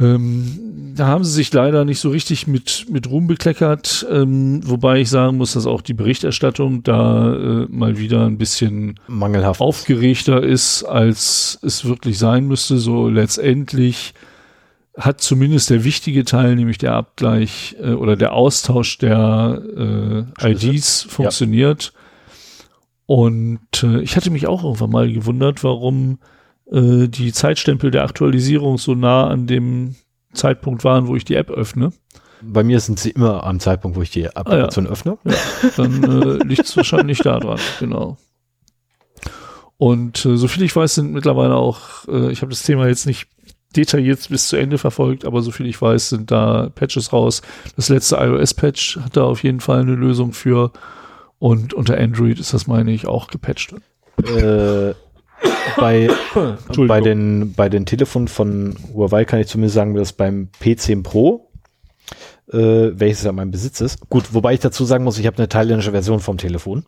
Ähm, 0.00 0.94
da 0.94 1.06
haben 1.06 1.24
sie 1.24 1.32
sich 1.32 1.52
leider 1.52 1.84
nicht 1.84 2.00
so 2.00 2.10
richtig 2.10 2.46
mit, 2.46 2.86
mit 2.88 3.08
Ruhm 3.08 3.26
bekleckert, 3.26 4.06
ähm, 4.10 4.60
wobei 4.64 5.00
ich 5.00 5.10
sagen 5.10 5.36
muss, 5.36 5.52
dass 5.52 5.66
auch 5.66 5.82
die 5.82 5.94
Berichterstattung 5.94 6.82
da 6.82 7.34
äh, 7.34 7.66
mal 7.68 7.98
wieder 7.98 8.26
ein 8.26 8.38
bisschen 8.38 9.00
Mangelhaft. 9.08 9.60
aufgeregter 9.60 10.42
ist, 10.42 10.84
als 10.84 11.58
es 11.62 11.84
wirklich 11.84 12.18
sein 12.18 12.46
müsste. 12.46 12.78
So 12.78 13.08
letztendlich 13.08 14.14
hat 14.96 15.20
zumindest 15.20 15.70
der 15.70 15.84
wichtige 15.84 16.24
Teil, 16.24 16.56
nämlich 16.56 16.78
der 16.78 16.94
Abgleich 16.94 17.76
äh, 17.80 17.92
oder 17.92 18.16
der 18.16 18.32
Austausch 18.32 18.98
der 18.98 20.26
äh. 20.40 20.50
IDs 20.52 21.02
funktioniert. 21.08 21.92
Und 23.06 23.82
äh, 23.82 24.00
ich 24.00 24.16
hatte 24.16 24.30
mich 24.30 24.46
auch 24.46 24.64
irgendwann 24.64 24.90
mal 24.90 25.12
gewundert, 25.12 25.64
warum 25.64 26.18
äh, 26.72 27.08
die 27.08 27.32
Zeitstempel 27.32 27.90
der 27.90 28.04
Aktualisierung 28.04 28.78
so 28.78 28.94
nah 28.94 29.26
an 29.26 29.46
dem 29.46 29.96
Zeitpunkt 30.32 30.84
waren, 30.84 31.06
wo 31.06 31.16
ich 31.16 31.24
die 31.24 31.34
App 31.34 31.50
öffne. 31.50 31.92
Bei 32.40 32.62
mir 32.62 32.78
sind 32.80 33.00
sie 33.00 33.10
immer 33.10 33.44
am 33.44 33.58
Zeitpunkt, 33.58 33.96
wo 33.96 34.02
ich 34.02 34.10
die 34.10 34.28
Applikation 34.28 34.86
öffne. 34.86 35.18
dann 35.76 36.04
äh, 36.04 36.44
liegt 36.44 36.66
es 36.66 36.76
wahrscheinlich 36.76 37.18
daran, 37.18 37.58
genau. 37.80 38.16
Und 39.76 40.24
äh, 40.24 40.36
soviel 40.36 40.64
ich 40.64 40.74
weiß, 40.74 40.96
sind 40.96 41.12
mittlerweile 41.12 41.54
auch, 41.54 42.06
äh, 42.08 42.30
ich 42.30 42.42
habe 42.42 42.50
das 42.50 42.62
Thema 42.62 42.88
jetzt 42.88 43.06
nicht 43.06 43.28
detailliert 43.76 44.28
bis 44.28 44.48
zu 44.48 44.56
Ende 44.56 44.78
verfolgt, 44.78 45.24
aber 45.24 45.42
soviel 45.42 45.66
ich 45.66 45.80
weiß, 45.80 46.10
sind 46.10 46.30
da 46.30 46.70
Patches 46.74 47.12
raus. 47.12 47.42
Das 47.76 47.88
letzte 47.88 48.16
iOS-Patch 48.16 48.98
hat 48.98 49.16
da 49.16 49.24
auf 49.24 49.42
jeden 49.42 49.60
Fall 49.60 49.80
eine 49.80 49.94
Lösung 49.94 50.32
für. 50.32 50.72
Und 51.38 51.74
unter 51.74 51.98
Android 51.98 52.40
ist 52.40 52.54
das, 52.54 52.66
meine 52.66 52.90
ich, 52.92 53.06
auch 53.06 53.28
gepatcht. 53.28 53.74
Äh, 54.24 54.94
bei, 55.76 56.08
bei, 56.76 57.00
den, 57.00 57.52
bei 57.54 57.68
den 57.68 57.86
Telefonen 57.86 58.28
von 58.28 58.76
Huawei 58.92 59.24
kann 59.24 59.40
ich 59.40 59.48
zumindest 59.48 59.74
sagen, 59.74 59.94
dass 59.94 60.12
beim 60.12 60.48
P10 60.60 61.02
Pro, 61.02 61.50
äh, 62.52 62.56
welches 62.92 63.24
ja 63.24 63.32
mein 63.32 63.50
Besitz 63.50 63.80
ist, 63.80 64.08
gut, 64.08 64.34
wobei 64.34 64.54
ich 64.54 64.60
dazu 64.60 64.84
sagen 64.84 65.04
muss, 65.04 65.18
ich 65.18 65.26
habe 65.26 65.38
eine 65.38 65.48
thailändische 65.48 65.92
Version 65.92 66.20
vom 66.20 66.38
Telefon. 66.38 66.84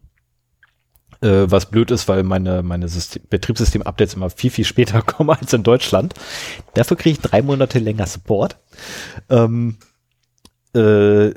Äh, 1.22 1.50
was 1.50 1.66
blöd 1.66 1.90
ist, 1.90 2.08
weil 2.08 2.22
meine, 2.22 2.62
meine 2.62 2.86
Betriebssystem-Updates 2.86 4.14
immer 4.14 4.30
viel, 4.30 4.50
viel 4.50 4.64
später 4.64 5.02
kommen 5.06 5.30
als 5.30 5.52
in 5.52 5.62
Deutschland. 5.62 6.14
Dafür 6.74 6.96
kriege 6.96 7.12
ich 7.12 7.20
drei 7.20 7.42
Monate 7.42 7.78
länger 7.78 8.06
Support. 8.06 8.56
Ähm, 9.28 9.76
äh, 10.74 11.32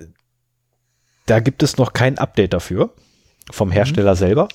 da 1.26 1.39
gibt 1.39 1.64
es 1.64 1.78
noch 1.78 1.93
kein 1.93 2.18
Update 2.18 2.53
dafür 2.53 2.93
vom 3.51 3.72
Hersteller 3.72 4.14
mhm. 4.14 4.18
selber. 4.18 4.47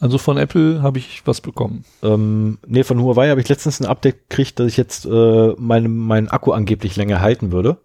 Also 0.00 0.18
von 0.18 0.36
Apple 0.36 0.80
habe 0.82 0.98
ich 0.98 1.22
was 1.24 1.40
bekommen. 1.40 1.84
Ähm, 2.02 2.58
nee, 2.66 2.84
von 2.84 3.00
Huawei 3.02 3.30
habe 3.30 3.40
ich 3.40 3.48
letztens 3.48 3.80
ein 3.80 3.86
Update 3.86 4.28
gekriegt, 4.28 4.60
dass 4.60 4.68
ich 4.68 4.76
jetzt 4.76 5.06
äh, 5.06 5.54
meinen 5.58 5.96
mein 5.96 6.28
Akku 6.28 6.52
angeblich 6.52 6.94
länger 6.96 7.20
halten 7.20 7.50
würde. 7.50 7.78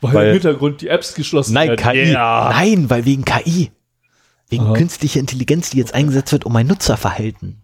Weil, 0.00 0.14
weil 0.14 0.26
im 0.28 0.32
Hintergrund 0.34 0.80
die 0.80 0.88
Apps 0.88 1.14
geschlossen 1.14 1.54
nein, 1.54 1.68
werden. 1.68 1.82
KI. 1.82 2.10
Yeah. 2.12 2.50
Nein, 2.50 2.88
weil 2.88 3.04
wegen 3.04 3.24
KI. 3.24 3.70
Wegen 4.48 4.64
Aha. 4.64 4.74
künstlicher 4.74 5.20
Intelligenz, 5.20 5.70
die 5.70 5.78
jetzt 5.78 5.94
eingesetzt 5.94 6.32
wird, 6.32 6.46
um 6.46 6.52
mein 6.52 6.66
Nutzerverhalten 6.66 7.62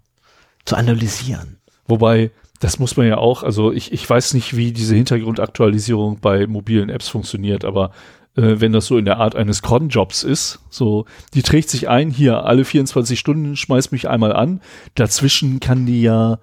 zu 0.64 0.76
analysieren. 0.76 1.58
Wobei, 1.86 2.30
das 2.60 2.78
muss 2.78 2.96
man 2.96 3.06
ja 3.06 3.18
auch, 3.18 3.42
also 3.42 3.72
ich, 3.72 3.92
ich 3.92 4.08
weiß 4.08 4.34
nicht, 4.34 4.56
wie 4.56 4.72
diese 4.72 4.94
Hintergrundaktualisierung 4.94 6.18
bei 6.20 6.46
mobilen 6.46 6.88
Apps 6.90 7.08
funktioniert, 7.08 7.64
aber 7.64 7.92
äh, 8.37 8.61
wenn 8.61 8.72
das 8.72 8.87
so 8.87 8.99
in 8.99 9.05
der 9.05 9.18
Art 9.18 9.37
eines 9.37 9.62
Cron-Jobs 9.62 10.22
ist. 10.22 10.61
So, 10.70 11.07
die 11.35 11.43
trägt 11.43 11.70
sich 11.70 11.89
ein, 11.89 12.11
hier 12.11 12.45
alle 12.45 12.64
24 12.64 13.18
Stunden, 13.18 13.57
schmeißt 13.57 13.93
mich 13.93 14.09
einmal 14.09 14.33
an. 14.33 14.61
Dazwischen 14.95 15.61
kann 15.61 15.87
die 15.87 16.03
ja 16.03 16.39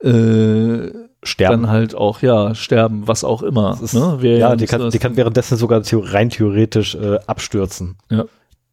äh, 0.00 0.90
sterben. 1.22 1.62
dann 1.62 1.70
halt 1.70 1.94
auch, 1.94 2.22
ja, 2.22 2.54
sterben, 2.54 3.06
was 3.06 3.24
auch 3.24 3.42
immer. 3.42 3.78
Ist, 3.82 3.94
ne? 3.94 4.18
ja, 4.22 4.56
die 4.56 4.66
kann, 4.66 4.90
die 4.90 4.98
kann 4.98 5.16
währenddessen 5.16 5.56
sogar 5.56 5.82
rein 5.92 6.30
theoretisch 6.30 6.94
äh, 6.94 7.18
abstürzen. 7.26 7.96
Ja 8.10 8.24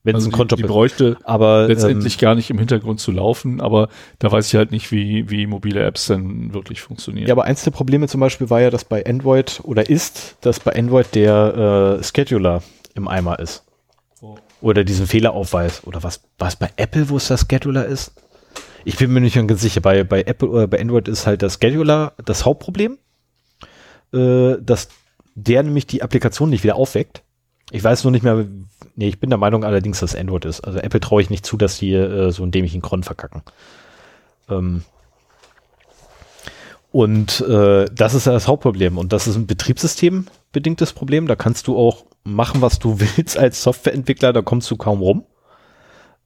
wenn 0.03 0.15
also 0.15 0.27
es 0.27 0.33
ein 0.33 0.37
Konto 0.37 0.55
die, 0.55 0.63
die 0.63 0.67
bräuchte 0.67 1.17
aber 1.23 1.67
letztendlich 1.67 2.15
ähm, 2.15 2.19
gar 2.19 2.35
nicht 2.35 2.49
im 2.49 2.59
Hintergrund 2.59 2.99
zu 2.99 3.11
laufen, 3.11 3.61
aber 3.61 3.87
da 4.19 4.31
weiß 4.31 4.47
ich 4.47 4.55
halt 4.55 4.71
nicht, 4.71 4.91
wie, 4.91 5.29
wie 5.29 5.47
mobile 5.47 5.81
Apps 5.81 6.07
denn 6.07 6.53
wirklich 6.53 6.81
funktionieren. 6.81 7.27
Ja, 7.27 7.33
aber 7.33 7.45
eins 7.45 7.63
der 7.63 7.71
Probleme 7.71 8.07
zum 8.07 8.19
Beispiel 8.19 8.49
war 8.49 8.61
ja, 8.61 8.69
dass 8.69 8.83
bei 8.83 9.05
Android 9.05 9.61
oder 9.63 9.89
ist, 9.89 10.35
dass 10.41 10.59
bei 10.59 10.75
Android 10.75 11.15
der 11.15 11.99
äh, 11.99 12.03
Scheduler 12.03 12.61
im 12.95 13.07
Eimer 13.07 13.39
ist. 13.39 13.63
Oh. 14.21 14.35
Oder 14.61 14.83
diesen 14.83 15.07
Fehleraufweis. 15.07 15.85
Oder 15.85 16.03
was, 16.03 16.21
was 16.37 16.57
bei 16.57 16.69
Apple, 16.75 17.09
wo 17.09 17.17
es 17.17 17.27
der 17.27 17.37
Scheduler 17.37 17.85
ist? 17.85 18.13
Ich 18.85 18.97
bin 18.97 19.11
mir 19.11 19.21
nicht 19.21 19.35
ganz 19.35 19.61
sicher. 19.61 19.79
Bei, 19.79 20.03
bei 20.03 20.23
Apple 20.23 20.49
oder 20.49 20.67
bei 20.67 20.81
Android 20.81 21.07
ist 21.07 21.25
halt 21.25 21.41
der 21.41 21.49
Scheduler 21.49 22.13
das 22.23 22.45
Hauptproblem, 22.45 22.97
äh, 24.13 24.55
dass 24.59 24.89
der 25.35 25.63
nämlich 25.63 25.87
die 25.87 26.03
Applikation 26.03 26.49
nicht 26.49 26.63
wieder 26.63 26.75
aufweckt. 26.75 27.23
Ich 27.71 27.83
weiß 27.83 28.03
nur 28.03 28.11
nicht 28.11 28.23
mehr, 28.23 28.45
nee, 28.95 29.07
ich 29.07 29.19
bin 29.19 29.29
der 29.29 29.39
Meinung 29.39 29.63
allerdings, 29.63 29.99
dass 29.99 30.15
Android 30.15 30.45
ist. 30.45 30.61
Also 30.61 30.79
Apple 30.79 30.99
traue 30.99 31.21
ich 31.21 31.29
nicht 31.29 31.45
zu, 31.45 31.57
dass 31.57 31.77
die 31.77 31.93
äh, 31.93 32.31
so 32.31 32.43
einen 32.43 32.51
dämlichen 32.51 32.81
Cron 32.81 33.03
verkacken. 33.03 33.41
Ähm 34.49 34.83
und 36.91 37.41
äh, 37.41 37.85
das 37.91 38.13
ist 38.13 38.27
ja 38.27 38.33
das 38.33 38.47
Hauptproblem. 38.47 38.97
Und 38.97 39.13
das 39.13 39.27
ist 39.27 39.35
ein 39.35 39.47
betriebssystembedingtes 39.47 40.93
Problem. 40.93 41.27
Da 41.27 41.35
kannst 41.35 41.67
du 41.67 41.77
auch 41.77 42.05
machen, 42.23 42.61
was 42.61 42.79
du 42.79 42.99
willst 43.17 43.37
als 43.37 43.63
Softwareentwickler, 43.63 44.33
da 44.33 44.41
kommst 44.41 44.69
du 44.69 44.77
kaum 44.77 45.01
rum. 45.01 45.25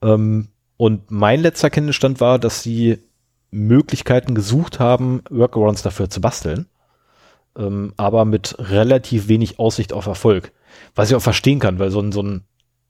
Ähm, 0.01 0.49
und 0.75 1.09
mein 1.09 1.41
letzter 1.41 1.69
Kenntnisstand 1.69 2.19
war, 2.19 2.37
dass 2.37 2.61
sie 2.61 2.99
Möglichkeiten 3.49 4.35
gesucht 4.35 4.79
haben, 4.79 5.23
Workarounds 5.29 5.81
dafür 5.81 6.09
zu 6.09 6.21
basteln, 6.21 6.67
ähm, 7.57 7.93
aber 7.97 8.25
mit 8.25 8.55
relativ 8.59 9.27
wenig 9.27 9.59
Aussicht 9.59 9.93
auf 9.93 10.05
Erfolg. 10.05 10.51
Was 10.97 11.09
ich 11.09 11.15
auch 11.15 11.21
verstehen 11.21 11.59
kann, 11.59 11.79
weil 11.79 11.91
so 11.91 12.01
ein, 12.01 12.11
so 12.11 12.21
ein 12.21 12.43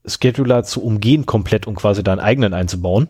Scheduler 0.05 0.63
zu 0.63 0.81
umgehen 0.81 1.25
komplett 1.25 1.67
und 1.67 1.75
quasi 1.75 2.03
deinen 2.03 2.19
eigenen 2.19 2.55
einzubauen 2.55 3.09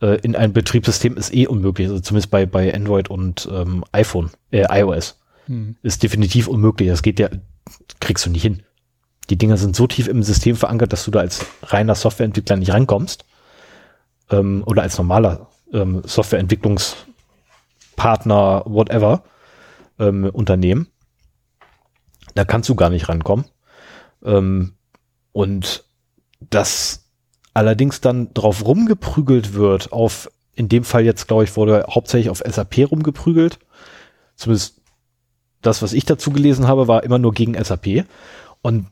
äh, 0.00 0.20
in 0.20 0.36
ein 0.36 0.52
Betriebssystem 0.52 1.16
ist 1.16 1.34
eh 1.34 1.46
unmöglich. 1.46 1.88
Also 1.88 2.00
zumindest 2.00 2.30
bei, 2.30 2.44
bei 2.46 2.74
Android 2.74 3.10
und 3.10 3.48
ähm, 3.52 3.84
iPhone, 3.92 4.30
äh, 4.50 4.66
iOS. 4.70 5.18
Hm. 5.46 5.76
Ist 5.82 6.02
definitiv 6.02 6.48
unmöglich. 6.48 6.88
Das 6.88 7.02
geht 7.02 7.18
ja, 7.18 7.28
kriegst 8.00 8.24
du 8.26 8.30
nicht 8.30 8.42
hin. 8.42 8.62
Die 9.30 9.36
Dinger 9.36 9.56
sind 9.56 9.74
so 9.76 9.86
tief 9.86 10.08
im 10.08 10.22
System 10.22 10.56
verankert, 10.56 10.92
dass 10.92 11.04
du 11.04 11.10
da 11.10 11.20
als 11.20 11.46
reiner 11.62 11.94
Softwareentwickler 11.94 12.56
nicht 12.56 12.72
rankommst. 12.72 13.24
Ähm, 14.30 14.62
oder 14.66 14.82
als 14.82 14.98
normaler 14.98 15.48
ähm, 15.72 16.02
Softwareentwicklungspartner, 16.04 18.64
whatever, 18.66 19.22
ähm, 19.98 20.28
Unternehmen. 20.32 20.88
Da 22.34 22.44
kannst 22.44 22.68
du 22.68 22.74
gar 22.74 22.90
nicht 22.90 23.08
rankommen. 23.08 23.46
Ähm, 24.24 24.74
und 25.32 25.84
dass 26.40 27.04
allerdings 27.54 28.00
dann 28.00 28.32
drauf 28.34 28.64
rumgeprügelt 28.64 29.54
wird, 29.54 29.92
auf, 29.92 30.30
in 30.54 30.68
dem 30.68 30.84
Fall 30.84 31.04
jetzt, 31.04 31.28
glaube 31.28 31.44
ich, 31.44 31.56
wurde 31.56 31.86
hauptsächlich 31.90 32.30
auf 32.30 32.42
SAP 32.46 32.90
rumgeprügelt. 32.90 33.58
Zumindest 34.36 34.80
das, 35.62 35.82
was 35.82 35.92
ich 35.92 36.04
dazu 36.04 36.30
gelesen 36.30 36.68
habe, 36.68 36.88
war 36.88 37.02
immer 37.02 37.18
nur 37.18 37.32
gegen 37.32 37.62
SAP. 37.62 38.04
Und 38.62 38.86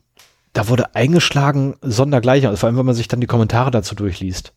da 0.53 0.67
wurde 0.69 0.95
eingeschlagen 0.95 1.75
sondergleicher, 1.81 2.49
also 2.49 2.59
vor 2.59 2.67
allem, 2.67 2.77
wenn 2.77 2.85
man 2.85 2.95
sich 2.95 3.07
dann 3.07 3.21
die 3.21 3.27
Kommentare 3.27 3.71
dazu 3.71 3.95
durchliest. 3.95 4.53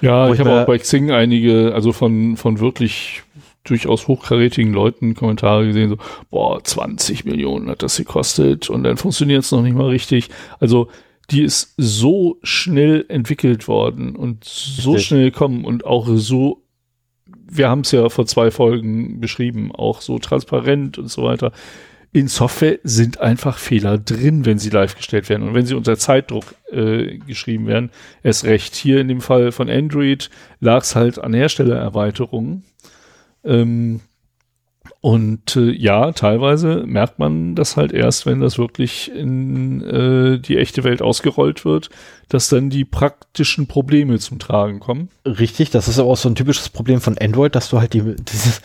Ja, 0.00 0.26
ich, 0.28 0.34
ich 0.34 0.40
habe 0.40 0.62
auch 0.62 0.66
bei 0.66 0.78
Xing 0.78 1.12
einige, 1.12 1.72
also 1.74 1.92
von, 1.92 2.36
von 2.36 2.58
wirklich 2.58 3.22
durchaus 3.64 4.08
hochkarätigen 4.08 4.72
Leuten 4.72 5.14
Kommentare 5.14 5.66
gesehen, 5.66 5.90
so, 5.90 5.96
boah, 6.30 6.62
20 6.62 7.24
Millionen 7.24 7.70
hat 7.70 7.82
das 7.82 7.96
gekostet 7.96 8.70
und 8.70 8.84
dann 8.84 8.96
funktioniert 8.96 9.44
es 9.44 9.52
noch 9.52 9.62
nicht 9.62 9.76
mal 9.76 9.88
richtig. 9.88 10.28
Also 10.58 10.88
die 11.30 11.42
ist 11.42 11.74
so 11.76 12.38
schnell 12.42 13.04
entwickelt 13.08 13.68
worden 13.68 14.16
und 14.16 14.44
so 14.44 14.92
Richtig. 14.92 15.06
schnell 15.06 15.30
gekommen 15.30 15.64
und 15.64 15.86
auch 15.86 16.06
so, 16.08 16.62
wir 17.26 17.68
haben 17.68 17.80
es 17.80 17.92
ja 17.92 18.08
vor 18.08 18.26
zwei 18.26 18.50
Folgen 18.50 19.20
beschrieben, 19.20 19.72
auch 19.72 20.00
so 20.00 20.18
transparent 20.18 20.98
und 20.98 21.08
so 21.08 21.22
weiter. 21.22 21.52
In 22.14 22.28
Software 22.28 22.78
sind 22.82 23.20
einfach 23.20 23.56
Fehler 23.56 23.96
drin, 23.96 24.44
wenn 24.44 24.58
sie 24.58 24.68
live 24.68 24.96
gestellt 24.96 25.30
werden. 25.30 25.48
Und 25.48 25.54
wenn 25.54 25.64
sie 25.64 25.74
unter 25.74 25.96
Zeitdruck 25.96 26.54
äh, 26.70 27.16
geschrieben 27.26 27.66
werden, 27.66 27.90
erst 28.22 28.44
recht. 28.44 28.74
Hier 28.74 29.00
in 29.00 29.08
dem 29.08 29.22
Fall 29.22 29.50
von 29.50 29.70
Android 29.70 30.28
lag 30.60 30.82
es 30.82 30.94
halt 30.94 31.18
an 31.18 31.32
Herstellererweiterungen. 31.32 32.64
Ähm, 33.44 34.00
und 35.00 35.56
äh, 35.56 35.72
ja, 35.72 36.12
teilweise 36.12 36.84
merkt 36.86 37.18
man 37.18 37.54
das 37.54 37.76
halt 37.76 37.92
erst, 37.92 38.24
wenn 38.24 38.40
das 38.40 38.56
wirklich 38.58 39.10
in 39.12 39.82
äh, 39.82 40.38
die 40.38 40.58
echte 40.58 40.84
Welt 40.84 41.02
ausgerollt 41.02 41.64
wird, 41.64 41.90
dass 42.28 42.48
dann 42.48 42.70
die 42.70 42.84
praktischen 42.84 43.66
Probleme 43.66 44.18
zum 44.20 44.38
Tragen 44.38 44.80
kommen. 44.80 45.08
Richtig, 45.26 45.70
das 45.70 45.88
ist 45.88 45.98
aber 45.98 46.10
auch 46.10 46.16
so 46.16 46.28
ein 46.28 46.36
typisches 46.36 46.68
Problem 46.68 47.00
von 47.00 47.18
Android, 47.18 47.54
dass 47.54 47.68
du 47.68 47.80
halt 47.80 47.94
die, 47.94 48.14
dieses, 48.16 48.62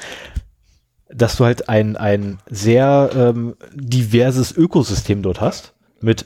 dass 1.10 1.38
du 1.38 1.46
halt 1.46 1.70
ein, 1.70 1.98
ein 1.98 2.38
sehr 2.50 3.10
ähm, 3.16 3.56
diverses 3.74 4.56
Ökosystem 4.56 5.24
dort 5.24 5.42
hast 5.42 5.74
mit 6.02 6.26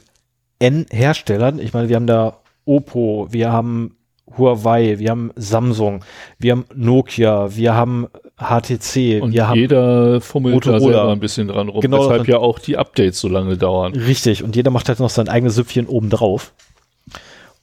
N 0.58 0.86
Herstellern. 0.90 1.58
Ich 1.58 1.72
meine, 1.72 1.88
wir 1.88 1.96
haben 1.96 2.06
da 2.06 2.40
Oppo, 2.64 3.28
wir 3.30 3.50
haben 3.50 3.96
Huawei, 4.36 4.98
wir 4.98 5.10
haben 5.10 5.30
Samsung, 5.36 6.04
wir 6.38 6.52
haben 6.52 6.64
Nokia, 6.74 7.54
wir 7.54 7.74
haben 7.74 8.08
HTC, 8.36 9.22
und 9.22 9.32
wir 9.32 9.48
haben 9.48 9.58
jeder 9.58 10.20
fummelt 10.20 10.54
Motorola. 10.54 10.78
da 10.78 10.84
selber 10.84 11.12
ein 11.12 11.20
bisschen 11.20 11.48
dran 11.48 11.68
rum, 11.68 11.80
genau, 11.80 12.00
weshalb 12.00 12.28
ja 12.28 12.38
auch 12.38 12.58
die 12.58 12.76
Updates 12.76 13.20
so 13.20 13.28
lange 13.28 13.56
dauern. 13.56 13.94
Richtig, 13.94 14.42
und 14.42 14.56
jeder 14.56 14.70
macht 14.70 14.88
halt 14.88 15.00
noch 15.00 15.10
sein 15.10 15.28
eigenes 15.28 15.54
Süppchen 15.54 15.86
obendrauf. 15.86 16.52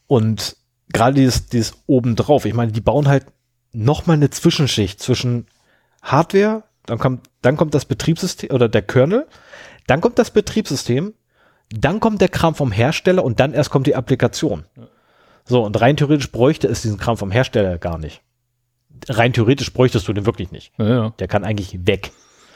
Und 0.07 0.55
gerade 0.91 1.15
dieses, 1.15 1.47
dieses 1.47 1.73
obendrauf, 1.87 2.45
ich 2.45 2.53
meine, 2.53 2.71
die 2.71 2.81
bauen 2.81 3.07
halt 3.07 3.25
noch 3.71 4.07
mal 4.07 4.13
eine 4.13 4.29
Zwischenschicht 4.29 4.99
zwischen 5.01 5.47
Hardware, 6.01 6.63
dann 6.85 6.97
kommt, 6.97 7.29
dann 7.41 7.57
kommt 7.57 7.73
das 7.73 7.85
Betriebssystem 7.85 8.51
oder 8.51 8.67
der 8.69 8.81
Kernel, 8.81 9.27
dann 9.87 10.01
kommt 10.01 10.17
das 10.17 10.31
Betriebssystem, 10.31 11.13
dann 11.69 11.99
kommt 11.99 12.21
der 12.21 12.29
Kram 12.29 12.55
vom 12.55 12.71
Hersteller 12.71 13.23
und 13.23 13.39
dann 13.39 13.53
erst 13.53 13.69
kommt 13.69 13.87
die 13.87 13.95
Applikation. 13.95 14.65
Ja. 14.75 14.87
So, 15.49 15.65
und 15.65 15.81
rein 15.81 15.97
theoretisch 15.97 16.31
bräuchte 16.31 16.67
es 16.67 16.83
diesen 16.83 16.99
Kram 16.99 17.17
vom 17.17 17.31
Hersteller 17.31 17.79
gar 17.79 17.97
nicht. 17.97 18.21
Rein 19.07 19.33
theoretisch 19.33 19.73
bräuchtest 19.73 20.07
du 20.07 20.13
den 20.13 20.25
wirklich 20.25 20.51
nicht. 20.51 20.71
Ja, 20.77 20.87
ja. 20.87 21.09
Der 21.17 21.27
kann 21.27 21.43
eigentlich 21.43 21.87
weg. 21.87 22.11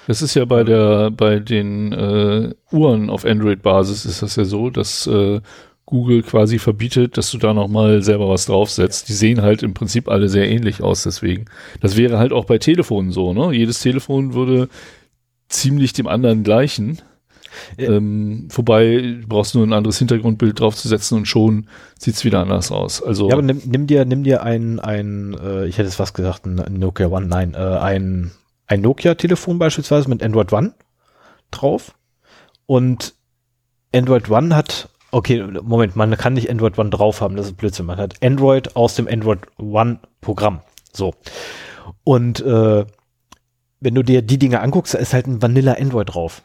Das 0.07 0.21
ist 0.21 0.35
ja 0.35 0.45
bei 0.45 0.63
der, 0.63 1.09
bei 1.09 1.39
den 1.39 1.91
äh, 1.91 2.53
Uhren 2.71 3.09
auf 3.09 3.25
Android-Basis 3.25 4.05
ist 4.05 4.21
das 4.21 4.35
ja 4.35 4.45
so, 4.45 4.69
dass 4.69 5.07
äh, 5.07 5.41
Google 5.85 6.21
quasi 6.21 6.59
verbietet, 6.59 7.17
dass 7.17 7.31
du 7.31 7.37
da 7.37 7.53
nochmal 7.53 8.03
selber 8.03 8.29
was 8.29 8.45
draufsetzt. 8.45 9.09
Die 9.09 9.13
sehen 9.13 9.41
halt 9.41 9.63
im 9.63 9.73
Prinzip 9.73 10.07
alle 10.07 10.29
sehr 10.29 10.49
ähnlich 10.49 10.83
aus, 10.83 11.03
deswegen. 11.03 11.45
Das 11.81 11.97
wäre 11.97 12.19
halt 12.19 12.31
auch 12.31 12.45
bei 12.45 12.57
Telefonen 12.57 13.11
so, 13.11 13.33
ne? 13.33 13.55
Jedes 13.55 13.79
Telefon 13.79 14.33
würde 14.33 14.69
ziemlich 15.49 15.93
dem 15.93 16.07
anderen 16.07 16.43
gleichen. 16.43 17.01
Ähm, 17.77 18.47
wobei, 18.49 19.17
du 19.21 19.27
brauchst 19.27 19.55
nur 19.55 19.65
ein 19.65 19.73
anderes 19.73 19.99
Hintergrundbild 19.99 20.59
draufzusetzen 20.59 21.17
und 21.17 21.27
schon 21.27 21.67
sieht 21.97 22.15
es 22.15 22.25
wieder 22.25 22.39
anders 22.39 22.71
aus. 22.71 23.01
Also 23.01 23.27
ja, 23.29 23.33
aber 23.33 23.41
nimm, 23.41 23.61
nimm 23.65 23.87
dir, 23.87 24.05
nimm 24.05 24.23
dir 24.23 24.43
ein, 24.43 24.79
ein 24.79 25.35
äh, 25.43 25.65
ich 25.67 25.77
hätte 25.77 25.87
es 25.87 25.95
fast 25.95 26.13
gesagt, 26.15 26.45
ein 26.45 26.61
Nokia 26.79 27.07
One, 27.07 27.27
nein, 27.27 27.53
äh, 27.53 27.57
ein, 27.57 28.31
ein 28.67 28.81
Nokia-Telefon 28.81 29.59
beispielsweise 29.59 30.09
mit 30.09 30.23
Android 30.23 30.51
One 30.51 30.73
drauf. 31.51 31.95
Und 32.65 33.13
Android 33.93 34.29
One 34.29 34.55
hat 34.55 34.89
okay, 35.13 35.43
Moment, 35.61 35.95
man 35.95 36.17
kann 36.17 36.33
nicht 36.33 36.49
Android 36.49 36.77
One 36.77 36.89
drauf 36.89 37.21
haben, 37.21 37.35
das 37.35 37.47
ist 37.47 37.57
Blödsinn. 37.57 37.85
Man 37.85 37.97
hat 37.97 38.15
Android 38.23 38.75
aus 38.75 38.95
dem 38.95 39.07
Android 39.07 39.39
One 39.57 39.99
Programm. 40.21 40.61
So. 40.91 41.13
Und 42.03 42.41
äh, 42.41 42.85
wenn 43.79 43.95
du 43.95 44.03
dir 44.03 44.21
die 44.21 44.39
Dinge 44.39 44.61
anguckst, 44.61 44.93
da 44.93 44.97
ist 44.97 45.13
halt 45.13 45.27
ein 45.27 45.41
Vanilla 45.41 45.73
Android 45.73 46.13
drauf. 46.13 46.41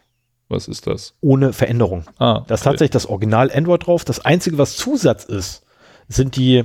Was 0.49 0.67
ist 0.67 0.87
das? 0.87 1.15
Ohne 1.21 1.53
Veränderung. 1.53 2.05
Ah, 2.19 2.45
Da 2.47 2.55
ist 2.55 2.63
tatsächlich 2.63 2.91
das 2.91 3.07
Original 3.07 3.51
Android 3.53 3.87
drauf. 3.87 4.05
Das 4.05 4.25
Einzige, 4.25 4.57
was 4.57 4.77
Zusatz 4.77 5.25
ist, 5.25 5.63
sind 6.09 6.37
die 6.37 6.65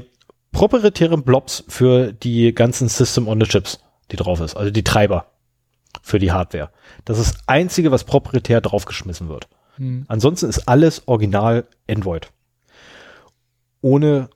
proprietären 0.54 1.24
Blobs 1.24 1.64
für 1.68 2.14
die 2.14 2.54
ganzen 2.54 2.88
System 2.88 3.28
on 3.28 3.42
the 3.42 3.48
Chips, 3.48 3.80
die 4.12 4.16
drauf 4.16 4.40
ist. 4.40 4.56
Also 4.56 4.72
die 4.72 4.84
Treiber 4.84 5.26
für 6.02 6.20
die 6.20 6.32
Hardware. 6.32 6.70
Das 7.06 7.20
ist 7.20 7.34
das 7.34 7.42
Einzige, 7.48 7.92
was 7.92 8.04
proprietär 8.06 8.62
draufgeschmissen 8.62 9.28
wird. 9.30 9.48
Hm. 9.76 10.06
Ansonsten 10.08 10.48
ist 10.48 10.68
alles 10.68 11.08
original 11.08 11.66
Android. 11.90 12.30
Ohne, 13.82 14.30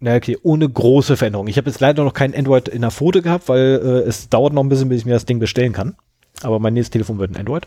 na 0.00 0.16
okay, 0.16 0.36
ohne 0.42 0.68
große 0.68 1.16
Veränderung. 1.16 1.46
Ich 1.48 1.56
habe 1.56 1.70
jetzt 1.70 1.80
leider 1.80 2.04
noch 2.04 2.12
kein 2.12 2.34
Android 2.34 2.68
in 2.68 2.82
der 2.82 2.90
Pfote 2.90 3.22
gehabt, 3.22 3.48
weil 3.48 3.80
äh, 3.82 4.08
es 4.08 4.28
dauert 4.28 4.52
noch 4.52 4.62
ein 4.62 4.68
bisschen, 4.68 4.88
bis 4.90 5.00
ich 5.00 5.06
mir 5.06 5.14
das 5.14 5.24
Ding 5.26 5.38
bestellen 5.38 5.72
kann. 5.72 5.96
Aber 6.42 6.58
mein 6.58 6.74
nächstes 6.74 6.92
Telefon 6.92 7.18
wird 7.18 7.30
ein 7.30 7.36
Android. 7.36 7.66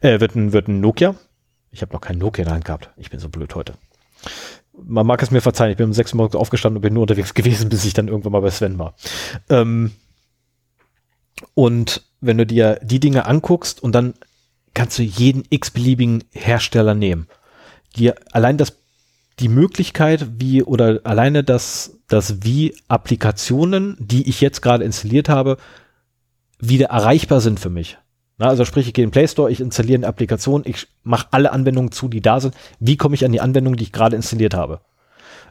Äh, 0.00 0.20
wird 0.20 0.34
ein, 0.34 0.52
wird 0.52 0.68
ein 0.68 0.80
Nokia. 0.80 1.14
Ich 1.70 1.82
habe 1.82 1.92
noch 1.92 2.00
kein 2.00 2.18
Nokia 2.18 2.42
in 2.42 2.48
der 2.48 2.54
Hand 2.54 2.64
gehabt. 2.64 2.90
Ich 2.96 3.10
bin 3.10 3.20
so 3.20 3.28
blöd 3.28 3.54
heute. 3.54 3.74
Man 4.82 5.06
mag 5.06 5.22
es 5.22 5.30
mir 5.30 5.40
verzeihen, 5.40 5.70
ich 5.70 5.76
bin 5.76 5.86
um 5.86 5.92
sechs 5.92 6.12
Uhr 6.12 6.16
morgens 6.16 6.36
aufgestanden 6.36 6.78
und 6.78 6.82
bin 6.82 6.94
nur 6.94 7.02
unterwegs 7.02 7.34
gewesen, 7.34 7.68
bis 7.68 7.84
ich 7.84 7.94
dann 7.94 8.08
irgendwann 8.08 8.32
mal 8.32 8.40
bei 8.40 8.50
Sven 8.50 8.78
war. 8.78 8.94
Ähm, 9.48 9.92
und 11.54 12.02
wenn 12.20 12.38
du 12.38 12.46
dir 12.46 12.78
die 12.82 13.00
Dinge 13.00 13.26
anguckst 13.26 13.82
und 13.82 13.94
dann 13.94 14.14
kannst 14.74 14.98
du 14.98 15.02
jeden 15.02 15.44
x-beliebigen 15.48 16.24
Hersteller 16.32 16.94
nehmen. 16.94 17.26
Die, 17.96 18.12
allein 18.32 18.56
das, 18.56 18.76
die 19.38 19.48
Möglichkeit, 19.48 20.26
wie, 20.38 20.62
oder 20.62 21.00
alleine 21.04 21.42
das, 21.42 21.98
das 22.08 22.44
wie 22.44 22.76
Applikationen, 22.88 23.96
die 23.98 24.28
ich 24.28 24.40
jetzt 24.40 24.60
gerade 24.62 24.84
installiert 24.84 25.28
habe, 25.28 25.56
wieder 26.60 26.86
erreichbar 26.86 27.40
sind 27.40 27.60
für 27.60 27.70
mich. 27.70 27.98
Na, 28.38 28.48
also 28.48 28.64
sprich, 28.64 28.86
ich 28.86 28.94
gehe 28.94 29.04
in 29.04 29.08
den 29.08 29.12
Play 29.12 29.28
Store, 29.28 29.50
ich 29.50 29.60
installiere 29.60 29.98
eine 29.98 30.06
Applikation, 30.06 30.62
ich 30.64 30.86
mache 31.02 31.26
alle 31.30 31.52
Anwendungen 31.52 31.92
zu, 31.92 32.08
die 32.08 32.22
da 32.22 32.40
sind. 32.40 32.54
Wie 32.78 32.96
komme 32.96 33.14
ich 33.14 33.24
an 33.24 33.32
die 33.32 33.40
Anwendung, 33.40 33.76
die 33.76 33.84
ich 33.84 33.92
gerade 33.92 34.16
installiert 34.16 34.54
habe? 34.54 34.80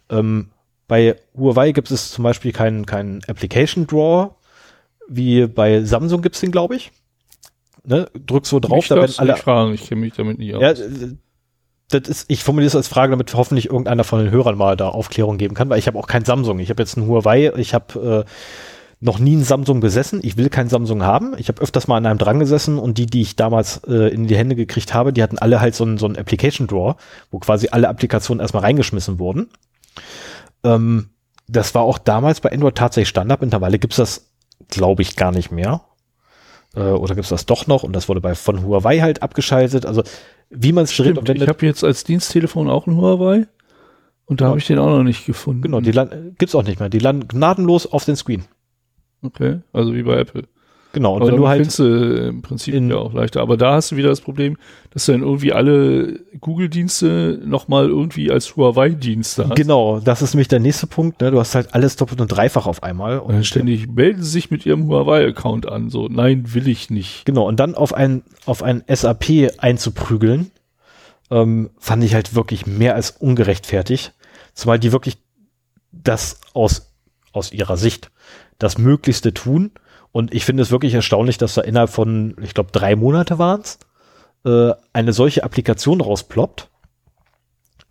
Ähm, 0.10 0.50
bei 0.88 1.16
Huawei 1.38 1.72
gibt 1.72 1.92
es 1.92 2.12
zum 2.12 2.24
Beispiel 2.24 2.52
keinen 2.52 2.86
keinen 2.88 3.22
Application 3.28 3.86
Drawer, 3.86 4.36
wie 5.08 5.46
bei 5.46 5.84
Samsung 5.84 6.22
gibt's 6.22 6.40
den, 6.40 6.52
glaube 6.52 6.76
ich. 6.76 6.92
Ne, 7.86 8.08
drückst 8.26 8.50
so 8.50 8.60
drauf, 8.60 8.78
Mich 8.78 8.88
da 8.88 8.96
werden 8.96 9.14
alle. 9.18 9.34
nicht 9.34 9.44
fragen, 9.44 9.74
ich 9.74 9.88
kenne 9.88 10.02
mich 10.02 10.14
damit 10.14 10.40
nicht 10.40 10.56
aus. 10.56 10.62
Ja, 10.62 10.72
äh, 10.72 11.16
das 11.90 12.08
ist, 12.08 12.26
ich 12.28 12.44
formuliere 12.44 12.68
es 12.68 12.76
als 12.76 12.88
Frage, 12.88 13.12
damit 13.12 13.34
hoffentlich 13.34 13.68
irgendeiner 13.68 14.04
von 14.04 14.20
den 14.20 14.32
Hörern 14.32 14.58
mal 14.58 14.76
da 14.76 14.90
Aufklärung 14.90 15.38
geben 15.38 15.56
kann, 15.56 15.70
weil 15.70 15.80
ich 15.80 15.88
habe 15.88 15.98
auch 15.98 16.08
kein 16.08 16.26
Samsung. 16.26 16.60
Ich 16.60 16.70
habe 16.70 16.82
jetzt 16.82 16.98
ein 16.98 17.08
Huawei, 17.08 17.52
ich 17.58 17.74
habe 17.74 18.26
äh, 18.28 18.30
noch 19.02 19.20
nie 19.20 19.36
ein 19.36 19.44
Samsung 19.44 19.80
besessen. 19.80 20.20
Ich 20.24 20.36
will 20.36 20.50
kein 20.50 20.68
Samsung 20.68 21.04
haben. 21.04 21.34
Ich 21.38 21.48
habe 21.48 21.62
öfters 21.62 21.88
mal 21.88 21.98
an 21.98 22.06
einem 22.06 22.18
dran 22.20 22.40
gesessen 22.40 22.78
und 22.78 22.98
die, 22.98 23.06
die 23.06 23.22
ich 23.22 23.36
damals 23.36 23.82
äh, 23.88 24.14
in 24.14 24.28
die 24.28 24.36
Hände 24.36 24.56
gekriegt 24.56 24.94
habe, 24.94 25.14
die 25.14 25.24
hatten 25.24 25.38
alle 25.38 25.62
halt 25.62 25.76
so 25.76 25.86
einen 25.86 25.98
so 25.98 26.06
einen 26.06 26.18
Application 26.18 26.68
Drawer, 26.68 26.98
wo 27.32 27.40
quasi 27.40 27.70
alle 27.72 27.88
Applikationen 27.88 28.42
erstmal 28.42 28.64
reingeschmissen 28.64 29.20
wurden. 29.20 29.50
Ähm, 30.64 31.10
das 31.48 31.74
war 31.76 31.84
auch 31.84 31.98
damals 31.98 32.42
bei 32.42 32.52
Android 32.52 32.76
tatsächlich 32.76 33.10
Standard. 33.10 33.42
Mittlerweile 33.42 33.80
gibt's 33.80 33.96
das, 33.98 34.30
glaube 34.70 35.02
ich, 35.02 35.16
gar 35.16 35.32
nicht 35.32 35.52
mehr. 35.52 35.82
Äh, 36.76 36.82
oder 36.82 37.16
gibt's 37.16 37.30
das 37.30 37.46
doch 37.46 37.68
noch? 37.68 37.84
Und 37.84 37.94
das 37.94 38.10
wurde 38.10 38.22
bei 38.22 38.36
von 38.36 38.64
Huawei 38.64 39.00
halt 39.00 39.24
abgeschaltet. 39.24 39.86
Also 39.86 40.04
wie 40.50 40.74
man 40.74 40.84
es 40.84 40.96
dreht 40.96 41.18
und 41.18 41.26
Stimmt, 41.26 41.30
ich 41.30 41.34
wendet. 41.36 41.50
habe 41.50 41.66
jetzt 41.66 41.84
als 41.84 42.04
Diensttelefon 42.04 42.70
auch 42.70 42.86
ein 42.86 42.98
Huawei 42.98 43.48
und 44.26 44.42
da 44.42 44.48
habe 44.48 44.60
ich 44.60 44.68
den 44.68 44.78
auch 44.78 44.90
noch 44.90 45.04
nicht 45.04 45.26
gefunden. 45.26 45.62
Genau, 45.62 45.80
die 45.80 45.92
land, 45.92 46.38
gibt's 46.38 46.54
auch 46.54 46.64
nicht 46.64 46.80
mehr. 46.80 46.90
Die 46.90 47.00
landen 47.00 47.28
gnadenlos 47.28 47.88
auf 47.88 48.06
den 48.06 48.16
Screen. 48.16 48.44
Okay, 49.22 49.60
also 49.74 49.94
wie 49.94 50.04
bei 50.04 50.18
Apple. 50.20 50.44
Genau. 50.92 51.16
Und 51.18 51.22
Aber 51.22 51.32
wenn 51.32 51.38
du 51.38 51.48
halt, 51.48 51.58
findest 51.60 51.80
du 51.80 52.28
im 52.30 52.42
Prinzip 52.42 52.74
in- 52.74 52.90
ja 52.90 52.96
auch 52.96 53.14
leichter. 53.14 53.42
Aber 53.42 53.58
da 53.58 53.74
hast 53.74 53.92
du 53.92 53.96
wieder 53.96 54.10
das 54.10 54.22
Problem, 54.22 54.58
dass 54.90 55.06
du 55.06 55.12
dann 55.12 55.22
irgendwie 55.22 55.54
alle 55.54 56.20
Google-Dienste 56.42 57.40
nochmal 57.46 57.88
irgendwie 57.90 58.32
als 58.32 58.56
Huawei-Dienste 58.56 59.50
hast. 59.50 59.56
genau, 59.56 60.00
das 60.00 60.24
ist 60.24 60.34
nämlich 60.34 60.48
der 60.48 60.60
nächste 60.60 60.88
Punkt. 60.88 61.22
Ne? 61.22 61.30
Du 61.30 61.40
hast 61.40 61.54
halt 61.54 61.76
alles 61.76 61.96
doppelt 61.96 62.22
und 62.22 62.28
dreifach 62.30 62.66
auf 62.66 62.82
einmal. 62.82 63.20
Und 63.20 63.34
dann 63.34 63.44
ständig 63.44 63.88
melden 63.88 64.24
sie 64.24 64.30
sich 64.32 64.50
mit 64.50 64.66
ihrem 64.66 64.88
Huawei-Account 64.88 65.68
an. 65.68 65.90
So, 65.92 66.08
nein, 66.08 66.56
will 66.56 66.68
ich 66.68 66.90
nicht. 66.90 67.24
Genau, 67.26 67.48
und 67.48 67.60
dann 67.60 67.76
auf 67.76 67.94
ein, 67.94 68.24
auf 68.48 68.64
ein 68.64 68.84
SAP 68.88 69.52
einzuprügeln, 69.60 70.50
ähm, 71.30 71.70
fand 71.78 72.04
ich 72.04 72.16
halt 72.16 72.34
wirklich 72.34 72.66
mehr 72.66 72.96
als 72.96 73.12
ungerechtfertigt. 73.12 74.14
Zumal 74.56 74.80
die 74.80 74.92
wirklich 74.92 75.18
das 75.92 76.42
aus, 76.56 76.92
aus 77.32 77.52
ihrer 77.52 77.78
Sicht 77.78 78.10
das 78.60 78.78
Möglichste 78.78 79.34
tun. 79.34 79.72
Und 80.12 80.34
ich 80.34 80.46
finde 80.46 80.64
es 80.64 80.72
wirklich 80.72 80.94
erstaunlich, 80.94 81.38
dass 81.38 81.56
da 81.56 81.62
innerhalb 81.62 81.90
von, 81.90 82.36
ich 82.42 82.54
glaube, 82.54 82.72
drei 82.72 82.96
Monate 82.96 83.38
waren 83.40 83.62
es, 83.62 83.80
äh, 84.46 84.72
eine 84.94 85.14
solche 85.14 85.44
Applikation 85.44 86.02
rausploppt, 86.02 86.70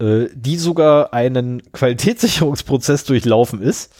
äh, 0.01 0.27
die 0.35 0.57
sogar 0.57 1.13
einen 1.13 1.63
Qualitätssicherungsprozess 1.73 3.05
durchlaufen 3.05 3.61
ist 3.61 3.93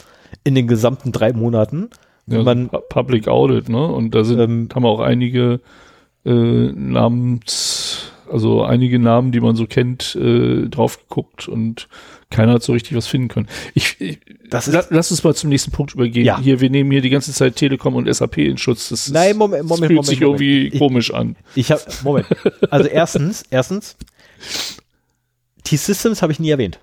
in 0.43 0.55
den 0.55 0.67
gesamten 0.67 1.11
drei 1.11 1.33
Monaten. 1.33 1.89
Ja, 2.27 2.43
Man- 2.43 2.69
Pu- 2.69 2.81
Public 2.89 3.27
Audit, 3.27 3.69
ne? 3.69 3.85
Und 3.87 4.13
da 4.13 4.23
sind, 4.23 4.39
Ähm, 4.39 4.69
haben 4.73 4.85
auch 4.85 4.99
einige 4.99 5.61
äh, 6.25 6.71
Namens, 6.73 8.11
also 8.29 8.63
einige 8.63 8.99
Namen, 8.99 9.31
die 9.31 9.39
man 9.39 9.55
so 9.55 9.65
kennt, 9.65 10.15
äh, 10.15 10.67
drauf 10.67 10.99
geguckt 10.99 11.47
und 11.47 11.87
keiner 12.31 12.53
hat 12.53 12.63
so 12.63 12.73
richtig 12.73 12.95
was 12.95 13.07
finden 13.07 13.27
können. 13.27 13.47
Ich, 13.73 13.99
ich 13.99 14.19
Das 14.49 14.67
la, 14.67 14.83
lass 14.91 15.09
uns 15.11 15.23
mal 15.23 15.33
zum 15.33 15.49
nächsten 15.49 15.71
Punkt 15.71 15.93
übergehen. 15.95 16.25
Ja. 16.25 16.39
Hier, 16.39 16.59
wir 16.61 16.69
nehmen 16.69 16.91
hier 16.91 17.01
die 17.01 17.09
ganze 17.09 17.33
Zeit 17.33 17.55
Telekom 17.55 17.95
und 17.95 18.13
SAP 18.13 18.37
in 18.37 18.57
Schutz. 18.57 18.89
Das 18.89 19.07
ist, 19.07 19.13
Nein, 19.13 19.35
Moment, 19.37 19.63
das 19.63 19.69
Moment, 19.69 19.87
fühlt 19.87 19.95
Moment, 19.97 20.07
sich 20.07 20.19
Moment. 20.21 20.41
irgendwie 20.41 20.67
Ich- 20.67 20.79
komisch 20.79 21.13
an. 21.13 21.35
Ich 21.55 21.71
habe, 21.71 21.81
Moment. 22.03 22.27
Also 22.69 22.87
erstens, 22.87 23.43
erstens, 23.49 23.95
T-Systems 25.63 26.21
habe 26.21 26.31
ich 26.31 26.39
nie 26.39 26.49
erwähnt. 26.49 26.79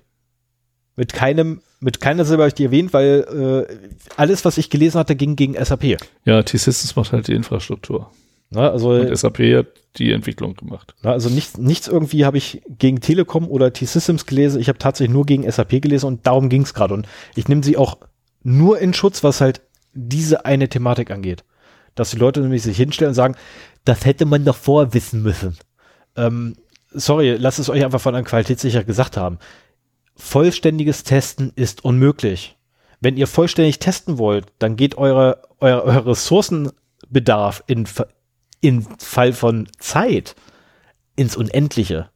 Mit 0.95 1.13
keinem, 1.13 1.61
mit 1.79 2.01
keiner 2.01 2.25
Silber 2.25 2.43
habe 2.43 2.49
ich 2.49 2.53
die 2.55 2.65
erwähnt, 2.65 2.93
weil 2.93 3.67
äh, 3.69 3.91
alles, 4.17 4.45
was 4.45 4.57
ich 4.57 4.69
gelesen 4.69 4.97
hatte, 4.99 5.15
ging 5.15 5.35
gegen 5.35 5.53
SAP. 5.63 5.97
Ja, 6.25 6.41
T-Systems 6.43 6.95
macht 6.95 7.11
halt 7.13 7.27
die 7.27 7.33
Infrastruktur. 7.33 8.11
Ne, 8.49 8.69
also, 8.71 8.91
Und 8.91 9.15
SAP 9.15 9.39
hat 9.55 9.67
die 9.97 10.11
Entwicklung 10.11 10.55
gemacht. 10.55 10.95
also 11.03 11.29
nichts, 11.29 11.57
nichts 11.57 11.87
irgendwie 11.87 12.25
habe 12.25 12.37
ich 12.37 12.61
gegen 12.67 12.99
Telekom 12.99 13.47
oder 13.47 13.73
T-Systems 13.73 14.25
gelesen. 14.25 14.61
Ich 14.61 14.69
habe 14.69 14.77
tatsächlich 14.77 15.13
nur 15.13 15.25
gegen 15.25 15.49
SAP 15.49 15.81
gelesen 15.81 16.05
und 16.05 16.27
darum 16.27 16.49
ging 16.49 16.61
es 16.61 16.73
gerade. 16.73 16.93
Und 16.93 17.07
ich 17.35 17.47
nehme 17.47 17.63
sie 17.63 17.77
auch 17.77 17.97
nur 18.43 18.79
in 18.79 18.93
Schutz, 18.93 19.23
was 19.23 19.41
halt 19.41 19.61
diese 19.93 20.45
eine 20.45 20.69
Thematik 20.69 21.11
angeht. 21.11 21.43
Dass 21.95 22.11
die 22.11 22.17
Leute 22.17 22.41
nämlich 22.41 22.61
sich 22.61 22.77
hinstellen 22.77 23.09
und 23.09 23.15
sagen, 23.15 23.35
das 23.85 24.05
hätte 24.05 24.25
man 24.25 24.45
doch 24.45 24.55
vorher 24.55 24.93
wissen 24.93 25.23
müssen. 25.23 25.57
Ähm, 26.15 26.55
sorry, 26.91 27.35
lasst 27.37 27.59
es 27.59 27.69
euch 27.69 27.83
einfach 27.83 28.01
von 28.01 28.15
einem 28.15 28.25
Qualitätssicher 28.25 28.83
gesagt 28.83 29.17
haben. 29.17 29.39
Vollständiges 30.15 31.03
Testen 31.03 31.51
ist 31.55 31.83
unmöglich. 31.83 32.57
Wenn 32.99 33.17
ihr 33.17 33.27
vollständig 33.27 33.79
testen 33.79 34.17
wollt, 34.17 34.47
dann 34.59 34.75
geht 34.75 34.97
eure, 34.97 35.43
euer, 35.59 35.83
euer 35.83 36.05
Ressourcenbedarf 36.07 37.63
in, 37.67 37.87
In 38.61 38.83
Fall 38.99 39.33
von 39.33 39.67
Zeit 39.79 40.35
ins 41.15 41.35
Unendliche. 41.35 42.09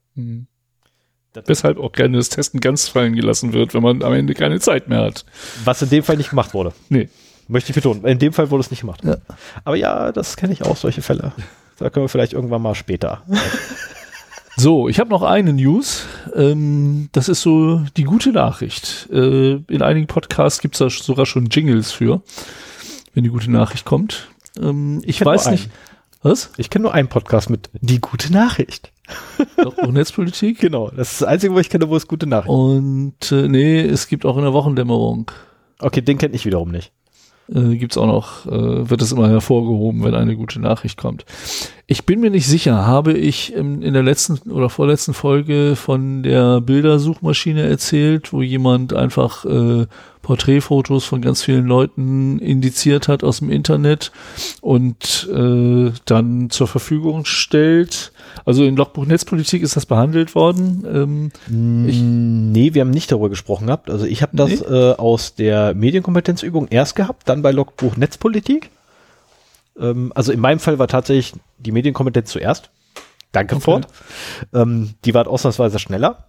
Das- 1.34 1.44
Weshalb 1.48 1.80
auch 1.80 1.92
gerne 1.92 2.18
das 2.18 2.30
Testen 2.30 2.60
ganz 2.60 2.88
fallen 2.88 3.16
gelassen 3.16 3.54
wird, 3.54 3.74
wenn 3.74 3.84
man 3.84 4.04
am 4.04 4.14
Ende 4.14 4.34
keine 4.34 4.60
Zeit 4.60 4.90
mehr 4.90 5.02
hat. 5.02 5.26
Was 5.64 5.82
in 5.82 5.90
dem 5.90 6.04
Fall 6.04 6.18
nicht 6.18 6.30
gemacht 6.32 6.54
wurde. 6.54 6.74
Nee. 6.90 7.10
Möchte 7.48 7.72
ich 7.72 7.76
betonen. 7.76 8.06
In 8.06 8.20
dem 8.20 8.34
Fall 8.34 8.50
wurde 8.50 8.62
es 8.62 8.72
nicht 8.72 8.82
gemacht. 8.82 9.02
Ja. 9.04 9.18
Aber 9.64 9.76
ja, 9.76 10.12
das 10.12 10.38
kenne 10.38 10.54
ich 10.54 10.64
auch, 10.64 10.78
solche 10.78 11.02
Fälle. 11.02 11.34
Da 11.78 11.90
können 11.90 12.06
wir 12.06 12.10
vielleicht 12.10 12.34
irgendwann 12.34 12.62
mal 12.62 12.76
später. 12.76 13.24
So, 14.58 14.90
ich 14.90 15.00
habe 15.00 15.10
noch 15.10 15.24
eine 15.24 15.54
News. 15.54 16.04
Ähm, 16.36 17.10
das 17.14 17.30
ist 17.30 17.42
so 17.42 17.84
die 17.98 18.04
gute 18.04 18.32
Nachricht. 18.32 19.08
Äh, 19.12 19.54
in 19.54 19.82
einigen 19.82 20.08
Podcasts 20.08 20.60
gibt 20.60 20.76
es 20.76 20.80
da 20.80 20.90
sogar 20.90 21.26
schon 21.26 21.48
Jingles 21.48 21.92
für, 21.92 22.22
wenn 23.14 23.24
die 23.24 23.30
gute 23.30 23.50
Nachricht 23.50 23.86
kommt. 23.86 24.28
Ähm, 24.62 25.02
ich 25.06 25.20
kenn 25.20 25.26
weiß 25.28 25.50
nicht. 25.52 25.70
Was? 26.24 26.52
Ich 26.58 26.70
kenne 26.70 26.84
nur 26.84 26.94
einen 26.94 27.08
Podcast 27.08 27.50
mit 27.50 27.70
Die 27.82 28.00
gute 28.00 28.32
Nachricht. 28.32 28.92
Doch, 29.58 29.78
auch 29.78 29.92
Netzpolitik? 29.92 30.60
Genau, 30.60 30.90
das 30.90 31.14
ist 31.14 31.22
das 31.22 31.28
Einzige, 31.28 31.54
wo 31.54 31.60
ich 31.60 31.70
kenne, 31.70 31.90
wo 31.90 31.96
es 31.96 32.08
gute 32.08 32.28
Nachricht 32.28 32.50
Und 32.50 33.32
äh, 33.32 33.48
nee, 33.48 33.82
es 33.82 34.08
gibt 34.08 34.26
auch 34.26 34.38
in 34.38 34.44
der 34.44 34.54
Wochendämmerung. 34.54 35.32
Okay, 35.80 36.02
den 36.02 36.20
kenne 36.20 36.36
ich 36.36 36.46
wiederum 36.46 36.70
nicht. 36.70 36.92
Äh, 37.54 37.76
gibt's 37.76 37.98
auch 37.98 38.08
noch, 38.08 38.46
äh, 38.46 38.90
wird 38.90 39.02
es 39.02 39.12
immer 39.12 39.30
hervorgehoben, 39.30 40.04
wenn 40.04 40.16
eine 40.16 40.36
gute 40.36 40.60
Nachricht 40.60 40.98
kommt. 40.98 41.26
Ich 41.88 42.06
bin 42.06 42.22
mir 42.22 42.30
nicht 42.30 42.48
sicher, 42.48 42.86
habe 42.86 43.14
ich 43.14 43.54
in, 43.54 43.82
in 43.82 43.94
der 43.94 44.04
letzten 44.04 44.50
oder 44.52 44.70
vorletzten 44.70 45.14
Folge 45.14 45.76
von 45.76 46.24
der 46.24 46.62
Bildersuchmaschine 46.62 47.64
erzählt, 47.64 48.32
wo 48.32 48.42
jemand 48.42 48.94
einfach 48.94 49.44
äh, 49.46 49.88
Porträtfotos 50.22 51.04
von 51.04 51.22
ganz 51.22 51.44
vielen 51.44 51.66
Leuten 51.66 52.40
indiziert 52.40 53.08
hat 53.08 53.24
aus 53.24 53.40
dem 53.40 53.50
Internet 53.50 54.12
und 54.62 55.30
äh, 55.34 55.92
dann 56.06 56.50
zur 56.50 56.68
Verfügung 56.68 57.26
stellt. 57.26 58.14
Also 58.46 58.64
in 58.64 58.76
Logbuch 58.76 59.06
Netzpolitik 59.06 59.62
ist 59.64 59.76
das 59.76 59.86
behandelt 59.86 60.36
worden. 60.36 60.86
Ähm, 60.92 61.88
ich, 61.88 62.00
nee, 62.02 62.74
wir 62.74 62.82
haben 62.82 62.92
nicht 62.92 63.12
darüber 63.12 63.30
gesprochen 63.30 63.68
gehabt. 63.68 63.90
Also 63.90 64.06
ich 64.06 64.22
habe 64.22 64.36
das 64.36 64.50
nee? 64.50 64.66
äh, 64.66 64.96
aus 64.96 65.36
der 65.36 65.74
Medienkompetenzübung 65.74 66.68
erst 66.70 66.96
gehabt, 66.96 67.28
dann 67.30 67.42
bei 67.42 67.52
Logbuch 67.52 67.98
Netzpolitik. 67.98 68.70
Ähm, 69.80 70.12
also 70.16 70.32
in 70.32 70.40
meinem 70.40 70.60
Fall 70.60 70.80
war 70.80 70.88
tatsächlich 70.88 71.34
die 71.58 71.72
Medienkompetenz 71.72 72.32
zuerst. 72.32 72.70
Danke, 73.32 73.56
okay. 73.56 73.64
Ford. 73.64 73.88
Ähm, 74.54 74.96
die 75.06 75.14
war 75.14 75.28
ausnahmsweise 75.28 75.80
schneller. 75.80 76.26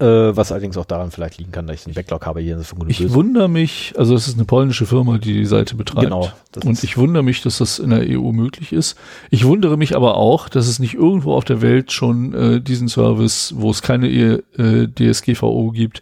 Äh, 0.00 0.36
was 0.36 0.52
allerdings 0.52 0.76
auch 0.76 0.84
daran 0.84 1.10
vielleicht 1.10 1.38
liegen 1.38 1.50
kann, 1.50 1.66
dass 1.66 1.80
ich 1.80 1.86
einen 1.86 1.94
Backlog 1.94 2.24
habe 2.24 2.40
hier. 2.40 2.56
Ich 2.86 3.12
wundere 3.12 3.48
mich, 3.48 3.94
also 3.98 4.14
es 4.14 4.28
ist 4.28 4.36
eine 4.36 4.44
polnische 4.44 4.86
Firma, 4.86 5.18
die 5.18 5.32
die 5.32 5.44
Seite 5.44 5.74
betreibt. 5.74 6.04
Genau. 6.04 6.30
Und 6.64 6.84
ich 6.84 6.96
wundere 6.96 7.24
mich, 7.24 7.42
dass 7.42 7.58
das 7.58 7.80
in 7.80 7.90
der 7.90 8.02
EU 8.08 8.30
möglich 8.30 8.72
ist. 8.72 8.96
Ich 9.30 9.44
wundere 9.44 9.76
mich 9.76 9.96
aber 9.96 10.16
auch, 10.16 10.48
dass 10.48 10.68
es 10.68 10.78
nicht 10.78 10.94
irgendwo 10.94 11.34
auf 11.34 11.44
der 11.44 11.62
Welt 11.62 11.90
schon 11.90 12.32
äh, 12.32 12.60
diesen 12.60 12.86
Service, 12.86 13.54
wo 13.56 13.72
es 13.72 13.82
keine 13.82 14.06
äh, 14.08 14.86
DSGVO 14.86 15.72
gibt, 15.72 16.00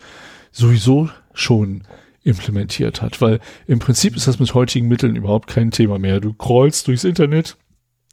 sowieso 0.52 1.08
schon 1.32 1.84
implementiert 2.22 3.00
hat. 3.00 3.22
Weil 3.22 3.40
im 3.66 3.78
Prinzip 3.78 4.14
ist 4.14 4.28
das 4.28 4.38
mit 4.38 4.52
heutigen 4.52 4.88
Mitteln 4.88 5.16
überhaupt 5.16 5.48
kein 5.48 5.70
Thema 5.70 5.98
mehr. 5.98 6.20
Du 6.20 6.34
crawlst 6.34 6.86
durchs 6.86 7.04
Internet, 7.04 7.56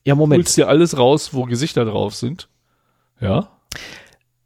ja, 0.05 0.15
Moment. 0.15 0.43
holst 0.43 0.55
dir 0.55 0.69
alles 0.69 0.97
raus, 0.97 1.33
wo 1.33 1.43
Gesichter 1.43 1.83
drauf 1.83 2.15
sind. 2.15 2.47
Ja 3.19 3.49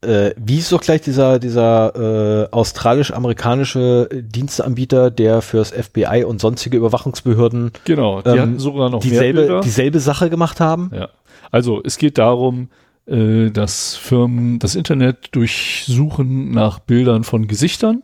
äh, 0.02 0.32
wie 0.38 0.58
ist 0.58 0.72
doch 0.72 0.82
gleich 0.82 1.02
dieser, 1.02 1.40
dieser 1.40 2.46
äh, 2.46 2.52
australisch-amerikanische 2.52 4.10
Diensteanbieter, 4.14 5.10
der 5.10 5.42
fürs 5.42 5.72
FBI 5.72 6.24
und 6.24 6.40
sonstige 6.40 6.78
Überwachungsbehörden 6.78 7.72
genau, 7.84 8.22
die 8.22 8.30
ähm, 8.30 8.60
sogar 8.60 8.90
noch 8.90 9.00
dieselbe, 9.00 9.62
dieselbe 9.64 10.00
Sache 10.00 10.30
gemacht 10.30 10.60
haben? 10.60 10.92
Ja. 10.94 11.10
Also 11.50 11.82
es 11.84 11.98
geht 11.98 12.20
darum, 12.20 12.70
äh, 13.08 13.50
dass 13.50 13.96
Firmen 13.96 14.60
das 14.60 14.76
Internet 14.76 15.30
durchsuchen 15.32 16.52
nach 16.52 16.78
Bildern 16.80 17.24
von 17.24 17.48
Gesichtern 17.48 18.04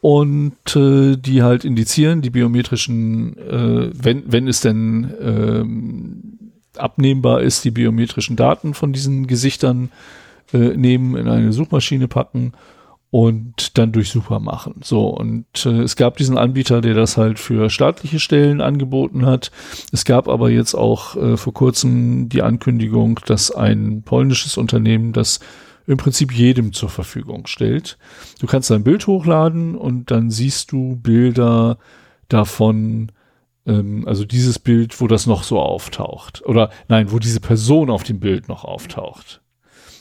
und 0.00 0.76
äh, 0.76 1.16
die 1.16 1.42
halt 1.42 1.66
indizieren, 1.66 2.22
die 2.22 2.30
biometrischen, 2.30 3.36
äh, 3.36 3.90
wenn, 3.92 4.32
wenn 4.32 4.48
es 4.48 4.62
denn 4.62 5.12
ähm, 5.20 6.52
abnehmbar 6.78 7.42
ist, 7.42 7.64
die 7.66 7.70
biometrischen 7.70 8.36
Daten 8.36 8.72
von 8.72 8.94
diesen 8.94 9.26
Gesichtern 9.26 9.90
äh, 9.90 10.25
nehmen, 10.52 11.16
in 11.16 11.28
eine 11.28 11.52
Suchmaschine 11.52 12.08
packen 12.08 12.52
und 13.10 13.78
dann 13.78 13.92
durchsuchbar 13.92 14.40
machen. 14.40 14.80
So, 14.82 15.08
und 15.08 15.46
äh, 15.64 15.82
es 15.82 15.96
gab 15.96 16.16
diesen 16.16 16.36
Anbieter, 16.36 16.80
der 16.80 16.94
das 16.94 17.16
halt 17.16 17.38
für 17.38 17.70
staatliche 17.70 18.18
Stellen 18.20 18.60
angeboten 18.60 19.24
hat. 19.24 19.50
Es 19.92 20.04
gab 20.04 20.28
aber 20.28 20.50
jetzt 20.50 20.74
auch 20.74 21.16
äh, 21.16 21.36
vor 21.36 21.54
kurzem 21.54 22.28
die 22.28 22.42
Ankündigung, 22.42 23.20
dass 23.26 23.50
ein 23.50 24.02
polnisches 24.02 24.56
Unternehmen 24.56 25.12
das 25.12 25.40
im 25.86 25.98
Prinzip 25.98 26.32
jedem 26.32 26.72
zur 26.72 26.88
Verfügung 26.88 27.46
stellt. 27.46 27.96
Du 28.40 28.46
kannst 28.46 28.72
ein 28.72 28.84
Bild 28.84 29.06
hochladen 29.06 29.76
und 29.76 30.10
dann 30.10 30.30
siehst 30.30 30.72
du 30.72 30.96
Bilder 30.96 31.78
davon, 32.28 33.12
ähm, 33.66 34.06
also 34.06 34.24
dieses 34.24 34.58
Bild, 34.58 35.00
wo 35.00 35.06
das 35.06 35.26
noch 35.26 35.44
so 35.44 35.60
auftaucht. 35.60 36.44
Oder 36.44 36.70
nein, 36.88 37.12
wo 37.12 37.20
diese 37.20 37.40
Person 37.40 37.88
auf 37.88 38.02
dem 38.02 38.18
Bild 38.18 38.48
noch 38.48 38.64
auftaucht 38.64 39.40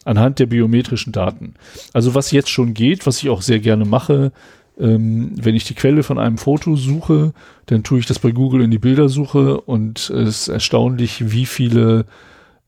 anhand 0.05 0.39
der 0.39 0.45
biometrischen 0.45 1.11
Daten. 1.11 1.55
Also 1.91 2.15
was 2.15 2.31
jetzt 2.31 2.49
schon 2.49 2.73
geht, 2.73 3.05
was 3.05 3.21
ich 3.21 3.29
auch 3.29 3.41
sehr 3.41 3.59
gerne 3.59 3.83
mache, 3.83 4.31
ähm, 4.79 5.31
wenn 5.35 5.55
ich 5.55 5.65
die 5.65 5.73
Quelle 5.73 6.03
von 6.03 6.19
einem 6.19 6.37
Foto 6.37 6.75
suche, 6.75 7.33
dann 7.65 7.83
tue 7.83 7.99
ich 7.99 8.05
das 8.05 8.19
bei 8.19 8.31
Google 8.31 8.61
in 8.61 8.71
die 8.71 8.79
Bildersuche 8.79 9.59
und 9.61 10.09
es 10.09 10.11
ist 10.11 10.47
erstaunlich, 10.47 11.31
wie 11.31 11.45
viele 11.45 12.05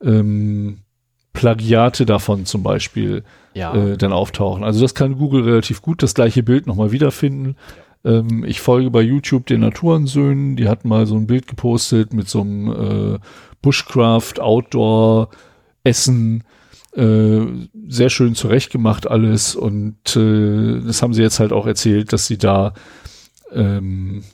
ähm, 0.02 0.78
Plagiate 1.32 2.06
davon 2.06 2.46
zum 2.46 2.62
Beispiel 2.62 3.22
ja. 3.54 3.74
äh, 3.74 3.96
dann 3.96 4.12
auftauchen. 4.12 4.64
Also 4.64 4.80
das 4.80 4.94
kann 4.94 5.18
Google 5.18 5.44
relativ 5.44 5.82
gut 5.82 6.02
das 6.02 6.14
gleiche 6.14 6.42
Bild 6.42 6.66
nochmal 6.66 6.92
wiederfinden. 6.92 7.56
Ähm, 8.04 8.44
ich 8.44 8.60
folge 8.60 8.90
bei 8.90 9.02
YouTube 9.02 9.46
den 9.46 9.60
Naturensöhnen, 9.60 10.56
die 10.56 10.68
hatten 10.68 10.88
mal 10.88 11.06
so 11.06 11.14
ein 11.14 11.26
Bild 11.26 11.46
gepostet 11.46 12.12
mit 12.12 12.28
so 12.28 12.40
einem 12.40 13.14
äh, 13.14 13.18
Bushcraft, 13.60 14.40
Outdoor, 14.40 15.28
Essen 15.84 16.44
äh, 16.94 17.40
sehr 17.88 18.10
schön 18.10 18.34
zurechtgemacht 18.34 19.06
alles 19.06 19.54
und 19.54 20.16
äh, 20.16 20.80
das 20.80 21.02
haben 21.02 21.14
sie 21.14 21.22
jetzt 21.22 21.40
halt 21.40 21.52
auch 21.52 21.66
erzählt, 21.66 22.12
dass 22.12 22.26
sie 22.26 22.38
da 22.38 22.74
ähm, 23.52 24.24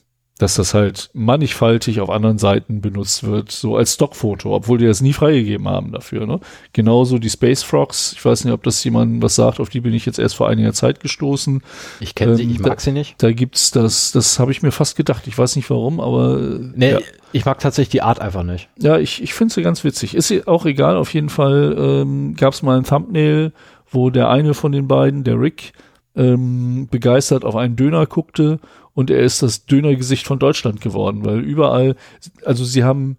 dass 0.44 0.56
das 0.56 0.74
halt 0.74 1.08
mannigfaltig 1.14 2.00
auf 2.00 2.10
anderen 2.10 2.36
Seiten 2.36 2.82
benutzt 2.82 3.24
wird, 3.24 3.50
so 3.50 3.78
als 3.78 3.94
Stockfoto, 3.94 4.54
obwohl 4.54 4.76
die 4.76 4.84
das 4.84 5.00
nie 5.00 5.14
freigegeben 5.14 5.66
haben 5.66 5.90
dafür. 5.90 6.26
Ne? 6.26 6.38
Genauso 6.74 7.18
die 7.18 7.30
Space 7.30 7.62
Frogs, 7.62 8.12
ich 8.12 8.22
weiß 8.22 8.44
nicht, 8.44 8.52
ob 8.52 8.62
das 8.62 8.84
jemand 8.84 9.22
was 9.22 9.36
sagt, 9.36 9.58
auf 9.58 9.70
die 9.70 9.80
bin 9.80 9.94
ich 9.94 10.04
jetzt 10.04 10.18
erst 10.18 10.36
vor 10.36 10.46
einiger 10.50 10.74
Zeit 10.74 11.00
gestoßen. 11.00 11.62
Ich 11.98 12.14
kenne 12.14 12.32
ähm, 12.32 12.36
sie, 12.36 12.42
ich 12.44 12.58
mag 12.58 12.74
da, 12.74 12.80
sie 12.80 12.92
nicht. 12.92 13.14
Da 13.22 13.32
gibt's 13.32 13.70
das, 13.70 14.12
das 14.12 14.38
habe 14.38 14.52
ich 14.52 14.60
mir 14.60 14.70
fast 14.70 14.96
gedacht, 14.96 15.26
ich 15.26 15.38
weiß 15.38 15.56
nicht 15.56 15.70
warum, 15.70 15.98
aber 15.98 16.38
nee, 16.38 16.92
ja. 16.92 16.98
ich 17.32 17.46
mag 17.46 17.58
tatsächlich 17.58 17.92
die 17.92 18.02
Art 18.02 18.20
einfach 18.20 18.42
nicht. 18.42 18.68
Ja, 18.78 18.98
ich, 18.98 19.22
ich 19.22 19.32
finde 19.32 19.54
sie 19.54 19.62
ganz 19.62 19.82
witzig. 19.82 20.14
Ist 20.14 20.46
auch 20.46 20.66
egal, 20.66 20.98
auf 20.98 21.14
jeden 21.14 21.30
Fall 21.30 21.74
ähm, 21.78 22.36
gab 22.36 22.52
es 22.52 22.62
mal 22.62 22.76
ein 22.76 22.84
Thumbnail, 22.84 23.52
wo 23.90 24.10
der 24.10 24.28
eine 24.28 24.52
von 24.52 24.72
den 24.72 24.88
beiden, 24.88 25.24
der 25.24 25.40
Rick, 25.40 25.72
ähm, 26.16 26.86
begeistert 26.90 27.46
auf 27.46 27.56
einen 27.56 27.76
Döner 27.76 28.04
guckte 28.04 28.60
und 28.94 29.10
er 29.10 29.20
ist 29.20 29.42
das 29.42 29.66
Dönergesicht 29.66 30.26
von 30.26 30.38
Deutschland 30.38 30.80
geworden, 30.80 31.24
weil 31.24 31.40
überall, 31.40 31.96
also 32.44 32.64
sie 32.64 32.84
haben 32.84 33.18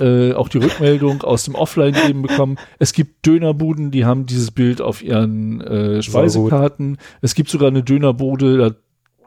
äh, 0.00 0.34
auch 0.34 0.48
die 0.48 0.58
Rückmeldung 0.58 1.22
aus 1.22 1.44
dem 1.44 1.54
Offline-Leben 1.54 2.22
bekommen. 2.22 2.58
Es 2.78 2.92
gibt 2.92 3.24
Dönerbuden, 3.24 3.90
die 3.90 4.04
haben 4.04 4.26
dieses 4.26 4.50
Bild 4.50 4.82
auf 4.82 5.02
ihren 5.02 5.60
äh, 5.62 6.02
Speisekarten. 6.02 6.98
Es 7.22 7.34
gibt 7.34 7.48
sogar 7.48 7.68
eine 7.68 7.82
Dönerbude, 7.82 8.58
da, 8.58 8.70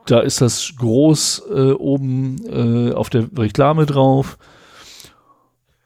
da 0.06 0.20
ist 0.20 0.42
das 0.42 0.74
groß 0.78 1.44
äh, 1.50 1.72
oben 1.72 2.46
äh, 2.48 2.94
auf 2.94 3.10
der 3.10 3.28
Reklame 3.36 3.86
drauf. 3.86 4.38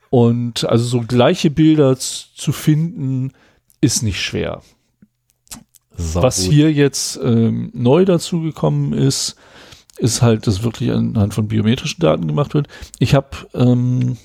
Und 0.10 0.65
also 0.65 0.84
so 0.86 1.02
gleiche 1.07 1.52
Bilder 1.52 1.95
zu 1.98 2.52
finden, 2.52 3.31
ist 3.80 4.02
nicht 4.02 4.22
schwer. 4.22 4.61
Sau 5.95 6.23
Was 6.23 6.44
gut. 6.44 6.53
hier 6.53 6.72
jetzt 6.72 7.19
ähm, 7.23 7.69
neu 7.73 8.06
dazugekommen 8.06 8.94
ist, 8.94 9.36
ist 9.99 10.21
halt, 10.21 10.47
dass 10.47 10.63
wirklich 10.63 10.91
anhand 10.91 11.34
von 11.34 11.47
biometrischen 11.47 12.01
Daten 12.01 12.27
gemacht 12.27 12.53
wird. 12.53 12.67
Ich 12.99 13.13
habe 13.13 13.30
ähm, 13.53 14.17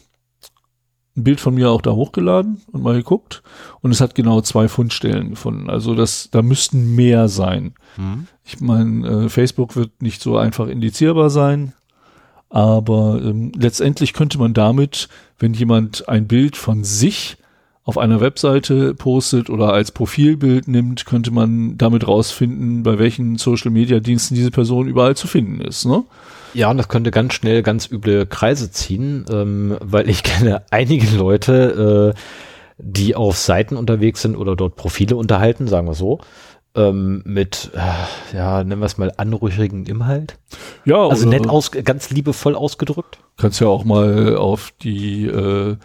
ein 1.16 1.24
Bild 1.24 1.40
von 1.40 1.54
mir 1.54 1.70
auch 1.70 1.82
da 1.82 1.92
hochgeladen 1.92 2.62
und 2.72 2.82
mal 2.82 2.96
geguckt 2.96 3.42
und 3.80 3.92
es 3.92 4.00
hat 4.00 4.14
genau 4.14 4.40
zwei 4.40 4.68
Fundstellen 4.68 5.30
gefunden. 5.30 5.70
Also 5.70 5.94
das, 5.94 6.28
da 6.30 6.42
müssten 6.42 6.94
mehr 6.94 7.28
sein. 7.28 7.74
Mhm. 7.96 8.26
Ich 8.44 8.60
meine, 8.60 9.08
äh, 9.08 9.28
Facebook 9.28 9.76
wird 9.76 10.02
nicht 10.02 10.20
so 10.20 10.36
einfach 10.36 10.66
indizierbar 10.66 11.30
sein, 11.30 11.72
aber 12.50 13.20
ähm, 13.22 13.52
letztendlich 13.56 14.12
könnte 14.12 14.38
man 14.38 14.54
damit, 14.54 15.08
wenn 15.38 15.54
jemand 15.54 16.08
ein 16.08 16.26
Bild 16.26 16.56
von 16.56 16.84
sich 16.84 17.36
auf 17.84 17.98
einer 17.98 18.20
Webseite 18.20 18.94
postet 18.94 19.50
oder 19.50 19.72
als 19.72 19.92
Profilbild 19.92 20.68
nimmt, 20.68 21.04
könnte 21.04 21.30
man 21.30 21.76
damit 21.76 22.08
rausfinden, 22.08 22.82
bei 22.82 22.98
welchen 22.98 23.36
Social 23.36 23.70
Media 23.70 24.00
Diensten 24.00 24.34
diese 24.34 24.50
Person 24.50 24.88
überall 24.88 25.16
zu 25.16 25.26
finden 25.26 25.60
ist. 25.60 25.84
Ne? 25.84 26.02
Ja, 26.54 26.70
und 26.70 26.78
das 26.78 26.88
könnte 26.88 27.10
ganz 27.10 27.34
schnell 27.34 27.62
ganz 27.62 27.90
üble 27.90 28.24
Kreise 28.26 28.70
ziehen, 28.70 29.26
ähm, 29.30 29.76
weil 29.80 30.08
ich 30.08 30.22
kenne 30.24 30.62
einige 30.70 31.14
Leute, 31.14 32.14
äh, 32.14 32.20
die 32.78 33.14
auf 33.14 33.36
Seiten 33.36 33.76
unterwegs 33.76 34.22
sind 34.22 34.34
oder 34.34 34.56
dort 34.56 34.76
Profile 34.76 35.16
unterhalten, 35.16 35.68
sagen 35.68 35.86
wir 35.86 35.94
so, 35.94 36.20
ähm, 36.74 37.22
mit, 37.24 37.70
äh, 37.74 38.36
ja, 38.36 38.64
nennen 38.64 38.80
wir 38.80 38.86
es 38.86 38.98
mal 38.98 39.12
anrüchigen 39.16 39.84
Inhalt. 39.84 40.38
Ja, 40.84 41.06
also 41.06 41.28
nett 41.28 41.48
aus, 41.48 41.70
ganz 41.70 42.10
liebevoll 42.10 42.56
ausgedrückt. 42.56 43.18
Kannst 43.36 43.60
ja 43.60 43.68
auch 43.68 43.84
mal 43.84 44.36
auf 44.36 44.72
die 44.82 45.26
äh, 45.26 45.76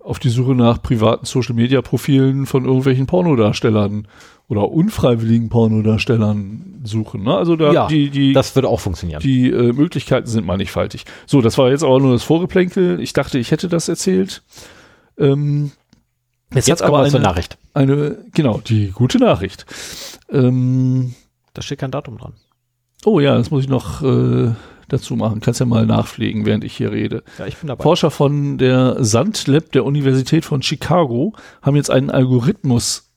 auf 0.00 0.18
die 0.18 0.30
Suche 0.30 0.54
nach 0.54 0.82
privaten 0.82 1.26
Social 1.26 1.54
Media 1.54 1.82
Profilen 1.82 2.46
von 2.46 2.64
irgendwelchen 2.64 3.06
Pornodarstellern 3.06 4.08
oder 4.48 4.70
unfreiwilligen 4.70 5.48
Pornodarstellern 5.48 6.80
suchen. 6.82 7.22
Ne? 7.22 7.34
Also 7.34 7.56
da 7.56 7.72
ja, 7.72 7.86
die, 7.86 8.10
die, 8.10 8.32
das 8.32 8.54
würde 8.56 8.68
auch 8.68 8.80
funktionieren. 8.80 9.20
Die 9.22 9.48
äh, 9.48 9.72
Möglichkeiten 9.72 10.26
sind 10.26 10.46
mannigfaltig. 10.46 11.04
So, 11.26 11.40
das 11.40 11.56
war 11.56 11.70
jetzt 11.70 11.84
aber 11.84 12.00
nur 12.00 12.12
das 12.12 12.24
Vorgeplänkel. 12.24 13.00
Ich 13.00 13.12
dachte, 13.12 13.38
ich 13.38 13.50
hätte 13.50 13.68
das 13.68 13.88
erzählt. 13.88 14.42
Ähm, 15.18 15.70
jetzt 16.52 16.66
jetzt 16.66 16.82
aber 16.82 17.02
eine, 17.02 17.20
Nachricht. 17.20 17.58
Eine, 17.74 18.18
genau, 18.32 18.58
die 18.58 18.90
gute 18.90 19.18
Nachricht. 19.18 19.66
Ähm, 20.30 21.14
da 21.54 21.62
steht 21.62 21.78
kein 21.78 21.90
Datum 21.90 22.18
dran. 22.18 22.32
Oh 23.04 23.20
ja, 23.20 23.36
das 23.36 23.50
muss 23.50 23.64
ich 23.64 23.70
noch 23.70 24.02
äh, 24.02 24.52
dazu 24.92 25.16
machen. 25.16 25.40
Kannst 25.40 25.60
ja 25.60 25.66
mal 25.66 25.86
nachpflegen, 25.86 26.46
während 26.46 26.64
ich 26.64 26.76
hier 26.76 26.92
rede. 26.92 27.22
Ja, 27.38 27.46
ich 27.46 27.56
bin 27.56 27.68
dabei. 27.68 27.82
Forscher 27.82 28.10
von 28.10 28.58
der 28.58 29.02
Sandlab 29.02 29.72
der 29.72 29.84
Universität 29.84 30.44
von 30.44 30.62
Chicago 30.62 31.34
haben 31.62 31.76
jetzt 31.76 31.90
einen 31.90 32.10
Algorithmus 32.10 33.12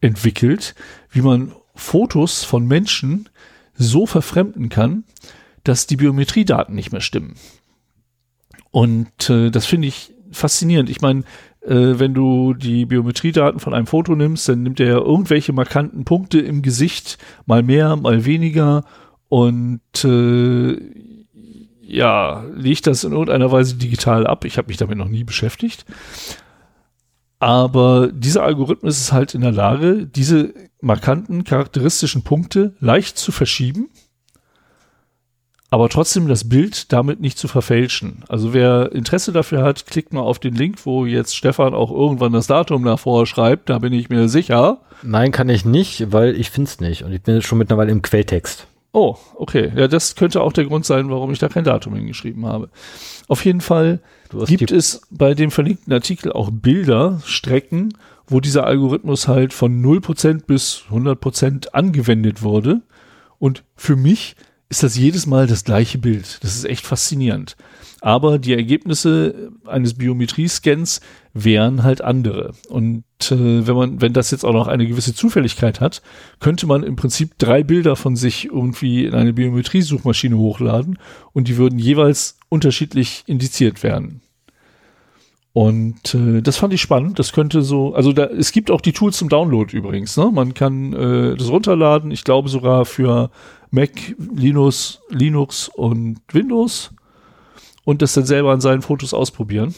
entwickelt, 0.00 0.74
wie 1.10 1.22
man 1.22 1.52
Fotos 1.74 2.44
von 2.44 2.66
Menschen, 2.66 3.28
so 3.76 4.06
verfremden 4.06 4.68
kann, 4.68 5.04
dass 5.64 5.86
die 5.86 5.96
Biometriedaten 5.96 6.74
nicht 6.74 6.92
mehr 6.92 7.00
stimmen. 7.00 7.34
Und 8.70 9.30
äh, 9.30 9.50
das 9.50 9.66
finde 9.66 9.88
ich 9.88 10.14
faszinierend. 10.30 10.90
Ich 10.90 11.00
meine, 11.00 11.22
äh, 11.62 11.98
wenn 11.98 12.14
du 12.14 12.54
die 12.54 12.86
Biometriedaten 12.86 13.60
von 13.60 13.74
einem 13.74 13.86
Foto 13.86 14.14
nimmst, 14.14 14.48
dann 14.48 14.62
nimmt 14.62 14.80
er 14.80 14.88
ja 14.88 14.98
irgendwelche 14.98 15.52
markanten 15.52 16.04
Punkte 16.04 16.40
im 16.40 16.62
Gesicht, 16.62 17.18
mal 17.46 17.62
mehr, 17.62 17.96
mal 17.96 18.24
weniger 18.24 18.84
und 19.28 19.80
äh, 20.04 20.78
ja, 21.82 22.44
legt 22.54 22.86
das 22.86 23.04
in 23.04 23.12
irgendeiner 23.12 23.52
Weise 23.52 23.76
digital 23.76 24.26
ab. 24.26 24.44
Ich 24.44 24.58
habe 24.58 24.68
mich 24.68 24.76
damit 24.76 24.98
noch 24.98 25.08
nie 25.08 25.24
beschäftigt. 25.24 25.84
Aber 27.38 28.08
dieser 28.10 28.42
Algorithmus 28.42 28.98
ist 28.98 29.12
halt 29.12 29.34
in 29.34 29.42
der 29.42 29.52
Lage, 29.52 30.06
diese 30.06 30.54
markanten, 30.80 31.44
charakteristischen 31.44 32.22
Punkte 32.22 32.74
leicht 32.80 33.18
zu 33.18 33.32
verschieben 33.32 33.90
aber 35.74 35.88
trotzdem 35.88 36.28
das 36.28 36.48
Bild 36.48 36.92
damit 36.92 37.18
nicht 37.18 37.36
zu 37.36 37.48
verfälschen. 37.48 38.22
Also 38.28 38.54
wer 38.54 38.92
Interesse 38.92 39.32
dafür 39.32 39.64
hat, 39.64 39.86
klickt 39.86 40.12
mal 40.12 40.20
auf 40.20 40.38
den 40.38 40.54
Link, 40.54 40.86
wo 40.86 41.04
jetzt 41.04 41.34
Stefan 41.34 41.74
auch 41.74 41.90
irgendwann 41.90 42.32
das 42.32 42.46
Datum 42.46 42.84
davor 42.84 43.26
schreibt, 43.26 43.70
da 43.70 43.80
bin 43.80 43.92
ich 43.92 44.08
mir 44.08 44.28
sicher. 44.28 44.82
Nein, 45.02 45.32
kann 45.32 45.48
ich 45.48 45.64
nicht, 45.64 46.12
weil 46.12 46.36
ich 46.36 46.50
finde 46.50 46.68
es 46.68 46.78
nicht 46.78 47.02
und 47.02 47.12
ich 47.12 47.22
bin 47.22 47.34
jetzt 47.34 47.48
schon 47.48 47.58
mittlerweile 47.58 47.90
im 47.90 48.02
Quelltext. 48.02 48.68
Oh, 48.94 49.16
okay. 49.34 49.72
Ja, 49.74 49.88
das 49.88 50.14
könnte 50.14 50.40
auch 50.40 50.52
der 50.52 50.66
Grund 50.66 50.86
sein, 50.86 51.10
warum 51.10 51.32
ich 51.32 51.40
da 51.40 51.48
kein 51.48 51.64
Datum 51.64 51.96
hingeschrieben 51.96 52.46
habe. 52.46 52.70
Auf 53.26 53.44
jeden 53.44 53.60
Fall 53.60 54.00
gibt 54.46 54.70
es 54.70 55.02
bei 55.10 55.34
dem 55.34 55.50
verlinkten 55.50 55.92
Artikel 55.92 56.30
auch 56.30 56.50
Bilder, 56.52 57.20
Strecken, 57.24 57.94
wo 58.28 58.38
dieser 58.38 58.68
Algorithmus 58.68 59.26
halt 59.26 59.52
von 59.52 59.84
0% 59.84 60.46
bis 60.46 60.84
100% 60.92 61.70
angewendet 61.70 62.42
wurde. 62.42 62.82
Und 63.40 63.64
für 63.74 63.96
mich 63.96 64.36
ist 64.68 64.84
das 64.84 64.96
jedes 64.96 65.26
Mal 65.26 65.48
das 65.48 65.64
gleiche 65.64 65.98
Bild. 65.98 66.38
Das 66.44 66.54
ist 66.54 66.64
echt 66.64 66.86
faszinierend. 66.86 67.56
Aber 68.00 68.38
die 68.38 68.54
Ergebnisse 68.54 69.50
eines 69.66 69.94
Biometrie-Scans 69.94 71.00
wären 71.32 71.82
halt 71.82 72.00
andere. 72.00 72.52
Und 72.68 73.02
äh, 73.30 73.66
wenn 73.66 73.74
man, 73.74 74.00
wenn 74.00 74.12
das 74.12 74.30
jetzt 74.30 74.44
auch 74.44 74.52
noch 74.52 74.68
eine 74.68 74.86
gewisse 74.86 75.14
Zufälligkeit 75.14 75.80
hat, 75.80 76.02
könnte 76.40 76.66
man 76.66 76.82
im 76.82 76.96
Prinzip 76.96 77.38
drei 77.38 77.62
Bilder 77.62 77.96
von 77.96 78.16
sich 78.16 78.46
irgendwie 78.46 79.04
in 79.04 79.14
eine 79.14 79.32
Biometrie-Suchmaschine 79.32 80.36
hochladen 80.36 80.98
und 81.32 81.48
die 81.48 81.56
würden 81.56 81.78
jeweils 81.78 82.38
unterschiedlich 82.48 83.24
indiziert 83.26 83.82
werden. 83.82 84.20
Und 85.54 86.16
äh, 86.16 86.42
das 86.42 86.56
fand 86.56 86.74
ich 86.74 86.80
spannend. 86.80 87.20
Das 87.20 87.32
könnte 87.32 87.62
so, 87.62 87.94
also 87.94 88.12
da, 88.12 88.24
es 88.24 88.50
gibt 88.50 88.72
auch 88.72 88.80
die 88.80 88.92
Tools 88.92 89.16
zum 89.16 89.28
Download 89.28 89.74
übrigens. 89.74 90.16
Ne? 90.16 90.30
Man 90.32 90.52
kann 90.52 90.92
äh, 90.92 91.36
das 91.36 91.48
runterladen. 91.48 92.10
Ich 92.10 92.24
glaube 92.24 92.48
sogar 92.48 92.84
für 92.86 93.30
Mac, 93.70 93.90
Linux, 94.34 95.00
Linux 95.10 95.68
und 95.68 96.18
Windows 96.32 96.90
und 97.84 98.02
das 98.02 98.14
dann 98.14 98.24
selber 98.26 98.52
an 98.52 98.60
seinen 98.60 98.82
Fotos 98.82 99.14
ausprobieren. 99.14 99.74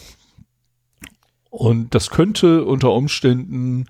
Und 1.56 1.94
das 1.94 2.10
könnte 2.10 2.64
unter 2.64 2.92
Umständen 2.92 3.86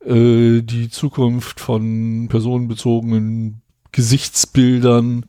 äh, 0.00 0.62
die 0.62 0.88
Zukunft 0.88 1.60
von 1.60 2.28
personenbezogenen 2.28 3.60
Gesichtsbildern 3.92 5.26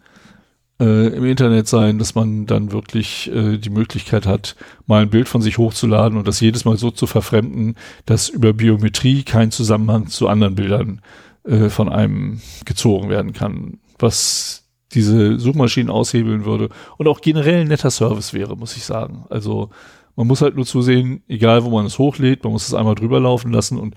äh, 0.80 1.07
im 1.07 1.26
Internet 1.26 1.68
sein, 1.68 1.99
dass 1.99 2.15
man 2.15 2.45
dann 2.45 2.72
wirklich 2.72 3.30
äh, 3.34 3.57
die 3.57 3.69
Möglichkeit 3.69 4.26
hat, 4.26 4.55
mal 4.88 5.01
ein 5.01 5.10
Bild 5.10 5.27
von 5.27 5.41
sich 5.41 5.57
hochzuladen 5.57 6.18
und 6.18 6.27
das 6.27 6.39
jedes 6.39 6.64
Mal 6.64 6.77
so 6.77 6.89
zu 6.89 7.05
verfremden, 7.05 7.76
dass 8.05 8.30
über 8.30 8.53
Biometrie 8.53 9.23
kein 9.23 9.51
Zusammenhang 9.51 10.07
zu 10.07 10.30
anderen 10.30 10.55
Bildern 10.55 11.01
äh, 11.43 11.68
von 11.68 11.89
einem 11.89 12.39
gezogen 12.64 13.10
werden 13.10 13.34
kann 13.34 13.80
was 14.03 14.69
diese 14.91 15.39
Suchmaschinen 15.39 15.89
aushebeln 15.89 16.45
würde 16.45 16.69
und 16.97 17.07
auch 17.07 17.22
generell 17.22 17.61
ein 17.61 17.68
netter 17.68 17.89
Service 17.89 18.34
wäre, 18.34 18.55
muss 18.55 18.77
ich 18.77 18.84
sagen. 18.84 19.26
Also 19.30 19.72
man 20.15 20.27
muss 20.27 20.41
halt 20.41 20.56
nur 20.56 20.65
zusehen, 20.65 21.23
egal 21.27 21.64
wo 21.64 21.69
man 21.69 21.85
es 21.85 21.98
hochlädt, 21.99 22.44
man 22.44 22.53
muss 22.53 22.68
es 22.68 22.73
einmal 22.73 22.95
drüber 22.95 23.19
laufen 23.19 23.52
lassen 23.52 23.77
und 23.77 23.95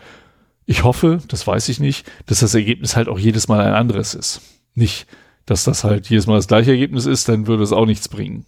ich 0.65 0.83
hoffe, 0.83 1.21
das 1.29 1.47
weiß 1.47 1.69
ich 1.69 1.79
nicht, 1.79 2.11
dass 2.27 2.41
das 2.41 2.55
Ergebnis 2.55 2.97
halt 2.97 3.09
auch 3.09 3.19
jedes 3.19 3.47
Mal 3.49 3.61
ein 3.61 3.75
anderes 3.75 4.15
ist. 4.15 4.41
Nicht, 4.75 5.07
dass 5.47 5.65
das 5.65 5.85
halt 5.85 6.09
jedes 6.11 6.27
Mal 6.27 6.37
das 6.37 6.49
gleiche 6.49 6.73
Ergebnis 6.73 7.07
ist, 7.07 7.29
dann 7.29 7.47
würde 7.47 7.63
es 7.63 7.73
auch 7.73 7.87
nichts 7.87 8.09
bringen. 8.09 8.45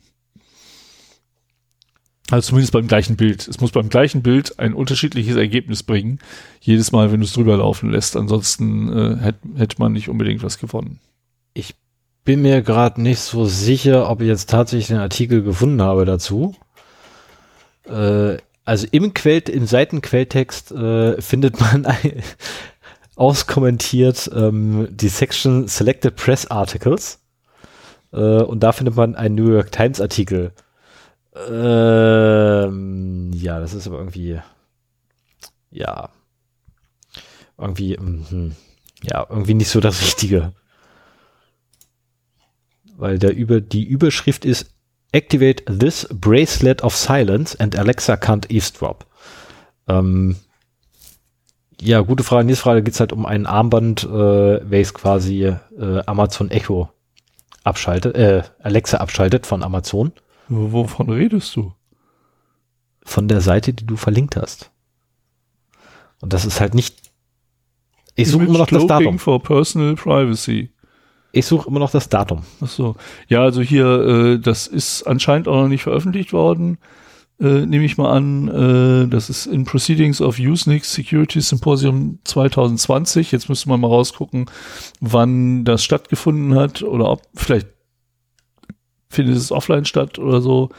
Also 2.31 2.49
zumindest 2.49 2.73
beim 2.73 2.89
gleichen 2.89 3.17
Bild. 3.17 3.49
Es 3.49 3.61
muss 3.61 3.71
beim 3.71 3.89
gleichen 3.89 4.23
Bild 4.23 4.59
ein 4.59 4.75
unterschiedliches 4.75 5.37
Ergebnis 5.37 5.83
bringen, 5.83 6.19
jedes 6.61 6.93
Mal, 6.93 7.11
wenn 7.11 7.21
du 7.21 7.27
es 7.27 7.33
drüber 7.33 7.57
laufen 7.57 7.91
lässt. 7.91 8.17
Ansonsten 8.17 8.93
äh, 8.93 9.17
hätte 9.17 9.49
hätt 9.57 9.79
man 9.79 9.93
nicht 9.93 10.09
unbedingt 10.09 10.43
was 10.43 10.59
gewonnen. 10.59 11.01
Ich 11.55 11.75
bin 12.25 12.43
mir 12.43 12.61
gerade 12.61 13.01
nicht 13.01 13.21
so 13.21 13.47
sicher, 13.47 14.11
ob 14.11 14.21
ich 14.21 14.29
jetzt 14.29 14.51
tatsächlich 14.51 14.89
den 14.89 14.99
Artikel 14.99 15.43
gefunden 15.43 15.81
habe 15.81 16.05
dazu. 16.05 16.55
Äh, 17.89 18.39
also 18.65 18.87
im 18.91 19.15
Quell, 19.15 19.41
im 19.49 19.67
Seitenquelltext 19.67 20.73
äh, 20.73 21.21
findet 21.21 21.61
man 21.61 21.87
auskommentiert 23.17 24.31
ähm, 24.35 24.89
die 24.91 25.09
Section 25.09 25.69
Selected 25.69 26.17
Press 26.17 26.47
Articles. 26.47 27.21
Äh, 28.13 28.43
und 28.43 28.61
da 28.61 28.73
findet 28.73 28.97
man 28.97 29.15
einen 29.15 29.35
New 29.35 29.51
York 29.51 29.73
Times 29.73 30.01
Artikel. 30.01 30.53
Ähm, 31.49 33.31
ja, 33.33 33.61
das 33.61 33.75
ist 33.75 33.87
aber 33.87 33.99
irgendwie, 33.99 34.41
ja, 35.71 36.11
irgendwie, 37.57 37.97
mh, 37.97 38.53
ja, 39.03 39.27
irgendwie 39.29 39.55
nicht 39.55 39.71
so 39.71 39.81
das 39.81 40.03
Richtige 40.03 40.53
weil 42.99 43.19
der 43.19 43.35
über, 43.35 43.61
die 43.61 43.85
Überschrift 43.85 44.45
ist 44.45 44.75
Activate 45.13 45.65
this 45.67 46.07
bracelet 46.13 46.83
of 46.83 46.95
silence 46.95 47.59
and 47.59 47.77
Alexa 47.79 48.15
can't 48.15 48.51
eavesdrop. 48.51 49.07
Ähm, 49.89 50.37
ja, 51.81 52.01
gute 52.01 52.25
Frage. 52.25 52.49
Dieser 52.49 52.61
Frage 52.61 52.83
geht 52.83 52.95
es 52.95 53.01
halt 53.01 53.13
um 53.13 53.25
ein 53.25 53.47
Armband, 53.47 54.05
äh, 54.05 54.71
welches 54.71 54.95
quasi 54.95 55.45
äh, 55.45 56.03
Amazon 56.07 56.51
Echo 56.51 56.91
abschaltet, 57.65 58.17
äh, 58.17 58.43
Alexa 58.61 58.99
abschaltet 58.99 59.47
von 59.47 59.63
Amazon. 59.63 60.13
Wovon 60.49 61.11
redest 61.11 61.55
du? 61.57 61.73
Von 63.05 63.29
der 63.29 63.41
Seite, 63.41 63.73
die 63.73 63.87
du 63.87 63.97
verlinkt 63.97 64.37
hast. 64.37 64.71
Und 66.21 66.33
das 66.33 66.45
ist 66.45 66.61
halt 66.61 66.75
nicht. 66.75 66.97
Ich 68.15 68.29
suche 68.29 68.45
immer 68.45 68.59
noch 68.59 68.67
das 68.67 68.87
Datum. 68.87 69.19
for 69.19 69.41
personal 69.43 69.95
privacy. 69.95 70.71
Ich 71.39 71.47
suche 71.47 71.69
immer 71.69 71.79
noch 71.79 71.93
das 71.93 72.09
Datum. 72.09 72.43
Ach 72.61 72.69
so. 72.69 72.97
Ja, 73.29 73.43
also 73.43 73.63
hier, 73.63 73.87
äh, 73.87 74.39
das 74.41 74.67
ist 74.67 75.05
anscheinend 75.05 75.47
auch 75.47 75.63
noch 75.63 75.69
nicht 75.69 75.85
veröffentlicht 75.85 76.33
worden. 76.33 76.79
Äh, 77.41 77.65
nehme 77.65 77.85
ich 77.85 77.97
mal 77.97 78.11
an, 78.11 78.49
äh, 78.49 79.09
das 79.09 79.31
ist 79.31 79.47
in 79.47 79.65
Proceedings 79.65 80.21
of 80.21 80.41
Usenix 80.41 80.93
Security 80.93 81.41
Symposium 81.41 82.19
2020. 82.25 83.31
Jetzt 83.31 83.49
müsste 83.49 83.69
man 83.69 83.79
mal 83.79 83.87
rausgucken, 83.87 84.47
wann 84.99 85.65
das 85.65 85.85
stattgefunden 85.85 86.57
hat 86.57 86.83
oder 86.83 87.09
ob 87.09 87.23
vielleicht 87.37 87.69
findet 89.09 89.37
es 89.37 89.53
offline 89.53 89.85
statt 89.85 90.19
oder 90.19 90.41
so. 90.41 90.71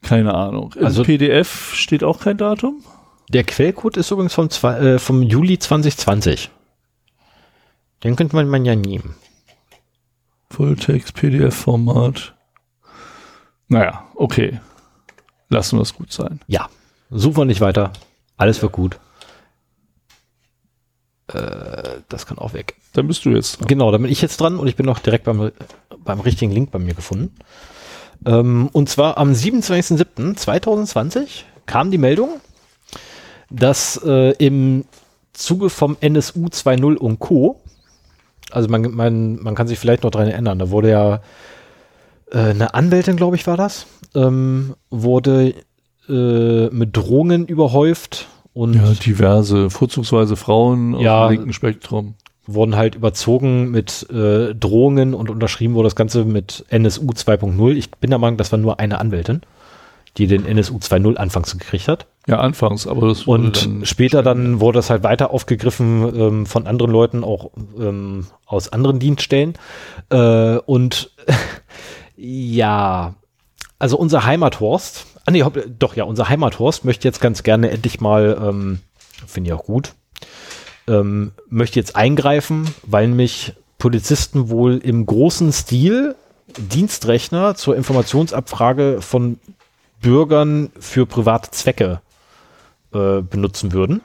Keine 0.00 0.32
Ahnung. 0.32 0.74
Im 0.78 0.86
also 0.86 1.02
PDF 1.02 1.74
steht 1.74 2.02
auch 2.02 2.20
kein 2.20 2.38
Datum. 2.38 2.82
Der 3.28 3.44
Quellcode 3.44 3.98
ist 3.98 4.10
übrigens 4.10 4.32
vom, 4.32 4.48
äh, 4.48 4.98
vom 4.98 5.20
Juli 5.20 5.58
2020. 5.58 6.48
Den 8.02 8.16
könnte 8.16 8.34
man 8.34 8.64
ja 8.64 8.74
nehmen. 8.74 9.14
Fulltext, 10.50 11.14
PDF-Format. 11.14 12.34
Naja, 13.68 14.04
okay. 14.14 14.60
Lassen 15.48 15.78
wir 15.78 15.82
es 15.82 15.94
gut 15.94 16.12
sein. 16.12 16.40
Ja, 16.46 16.68
suchen 17.10 17.36
wir 17.36 17.44
nicht 17.44 17.60
weiter. 17.60 17.92
Alles 18.36 18.62
wird 18.62 18.72
gut. 18.72 18.98
Äh, 21.28 22.00
das 22.08 22.26
kann 22.26 22.38
auch 22.38 22.54
weg. 22.54 22.74
Dann 22.92 23.06
bist 23.06 23.24
du 23.24 23.30
jetzt 23.30 23.60
dran. 23.60 23.68
Genau, 23.68 23.92
dann 23.92 24.02
bin 24.02 24.10
ich 24.10 24.20
jetzt 24.22 24.40
dran 24.40 24.58
und 24.58 24.66
ich 24.68 24.76
bin 24.76 24.86
noch 24.86 24.98
direkt 24.98 25.24
beim, 25.24 25.52
beim 25.98 26.20
richtigen 26.20 26.52
Link 26.52 26.70
bei 26.70 26.78
mir 26.78 26.94
gefunden. 26.94 27.34
Ähm, 28.26 28.68
und 28.72 28.88
zwar 28.88 29.18
am 29.18 29.32
27.07.2020 29.32 31.42
kam 31.66 31.90
die 31.90 31.98
Meldung, 31.98 32.40
dass 33.50 34.00
äh, 34.04 34.30
im 34.38 34.84
Zuge 35.32 35.70
vom 35.70 35.96
NSU 36.00 36.46
2.0 36.46 36.96
und 36.96 37.18
Co 37.18 37.60
also 38.50 38.68
man, 38.68 38.94
man, 38.94 39.36
man 39.42 39.54
kann 39.54 39.68
sich 39.68 39.78
vielleicht 39.78 40.02
noch 40.02 40.10
daran 40.10 40.28
erinnern, 40.28 40.58
da 40.58 40.70
wurde 40.70 40.90
ja 40.90 41.20
äh, 42.30 42.50
eine 42.50 42.74
Anwältin, 42.74 43.16
glaube 43.16 43.36
ich, 43.36 43.46
war 43.46 43.56
das, 43.56 43.86
ähm, 44.14 44.74
wurde 44.90 45.54
äh, 46.08 46.68
mit 46.70 46.96
Drohungen 46.96 47.46
überhäuft 47.46 48.28
und 48.54 48.74
ja, 48.74 48.92
diverse, 48.92 49.70
vorzugsweise 49.70 50.36
Frauen 50.36 50.98
ja, 50.98 51.24
auf 51.24 51.28
dem 51.28 51.36
linken 51.36 51.52
Spektrum. 51.52 52.14
Wurden 52.46 52.76
halt 52.76 52.94
überzogen 52.94 53.70
mit 53.70 54.08
äh, 54.10 54.54
Drohungen 54.54 55.12
und 55.12 55.28
unterschrieben 55.28 55.74
wurde 55.74 55.86
das 55.86 55.96
Ganze 55.96 56.24
mit 56.24 56.64
NSU 56.70 57.10
2.0. 57.10 57.72
Ich 57.72 57.90
bin 57.90 58.08
der 58.08 58.18
Meinung, 58.18 58.38
das 58.38 58.50
war 58.50 58.58
nur 58.58 58.80
eine 58.80 58.98
Anwältin, 58.98 59.42
die 60.18 60.26
den 60.26 60.44
NSU 60.44 60.78
2.0 60.78 61.16
anfangs 61.16 61.56
gekriegt 61.56 61.88
hat. 61.88 62.06
Ja, 62.26 62.40
anfangs, 62.40 62.86
aber 62.86 63.08
das 63.08 63.22
Und 63.22 63.64
dann 63.64 63.86
später 63.86 64.22
dann 64.22 64.60
wurde 64.60 64.78
das 64.78 64.90
halt 64.90 65.04
weiter 65.04 65.30
aufgegriffen 65.30 66.14
ähm, 66.14 66.46
von 66.46 66.66
anderen 66.66 66.90
Leuten, 66.90 67.24
auch 67.24 67.52
ähm, 67.78 68.26
aus 68.44 68.70
anderen 68.70 68.98
Dienststellen. 68.98 69.54
Äh, 70.10 70.56
und 70.58 71.12
ja, 72.16 73.14
also 73.78 73.96
unser 73.96 74.24
Heimathorst, 74.24 75.06
ah 75.24 75.30
nee, 75.30 75.44
doch 75.78 75.94
ja, 75.94 76.04
unser 76.04 76.28
Heimathorst 76.28 76.84
möchte 76.84 77.06
jetzt 77.06 77.20
ganz 77.20 77.44
gerne 77.44 77.70
endlich 77.70 78.00
mal, 78.00 78.36
ähm, 78.42 78.80
finde 79.26 79.50
ich 79.50 79.54
auch 79.54 79.64
gut, 79.64 79.94
ähm, 80.88 81.30
möchte 81.48 81.78
jetzt 81.78 81.94
eingreifen, 81.94 82.68
weil 82.82 83.06
mich 83.06 83.54
Polizisten 83.78 84.50
wohl 84.50 84.78
im 84.78 85.06
großen 85.06 85.52
Stil 85.52 86.16
Dienstrechner 86.56 87.54
zur 87.54 87.76
Informationsabfrage 87.76 89.00
von 89.00 89.38
Bürgern 90.00 90.70
für 90.78 91.06
private 91.06 91.50
Zwecke 91.50 92.00
äh, 92.92 93.20
benutzen 93.22 93.72
würden. 93.72 94.00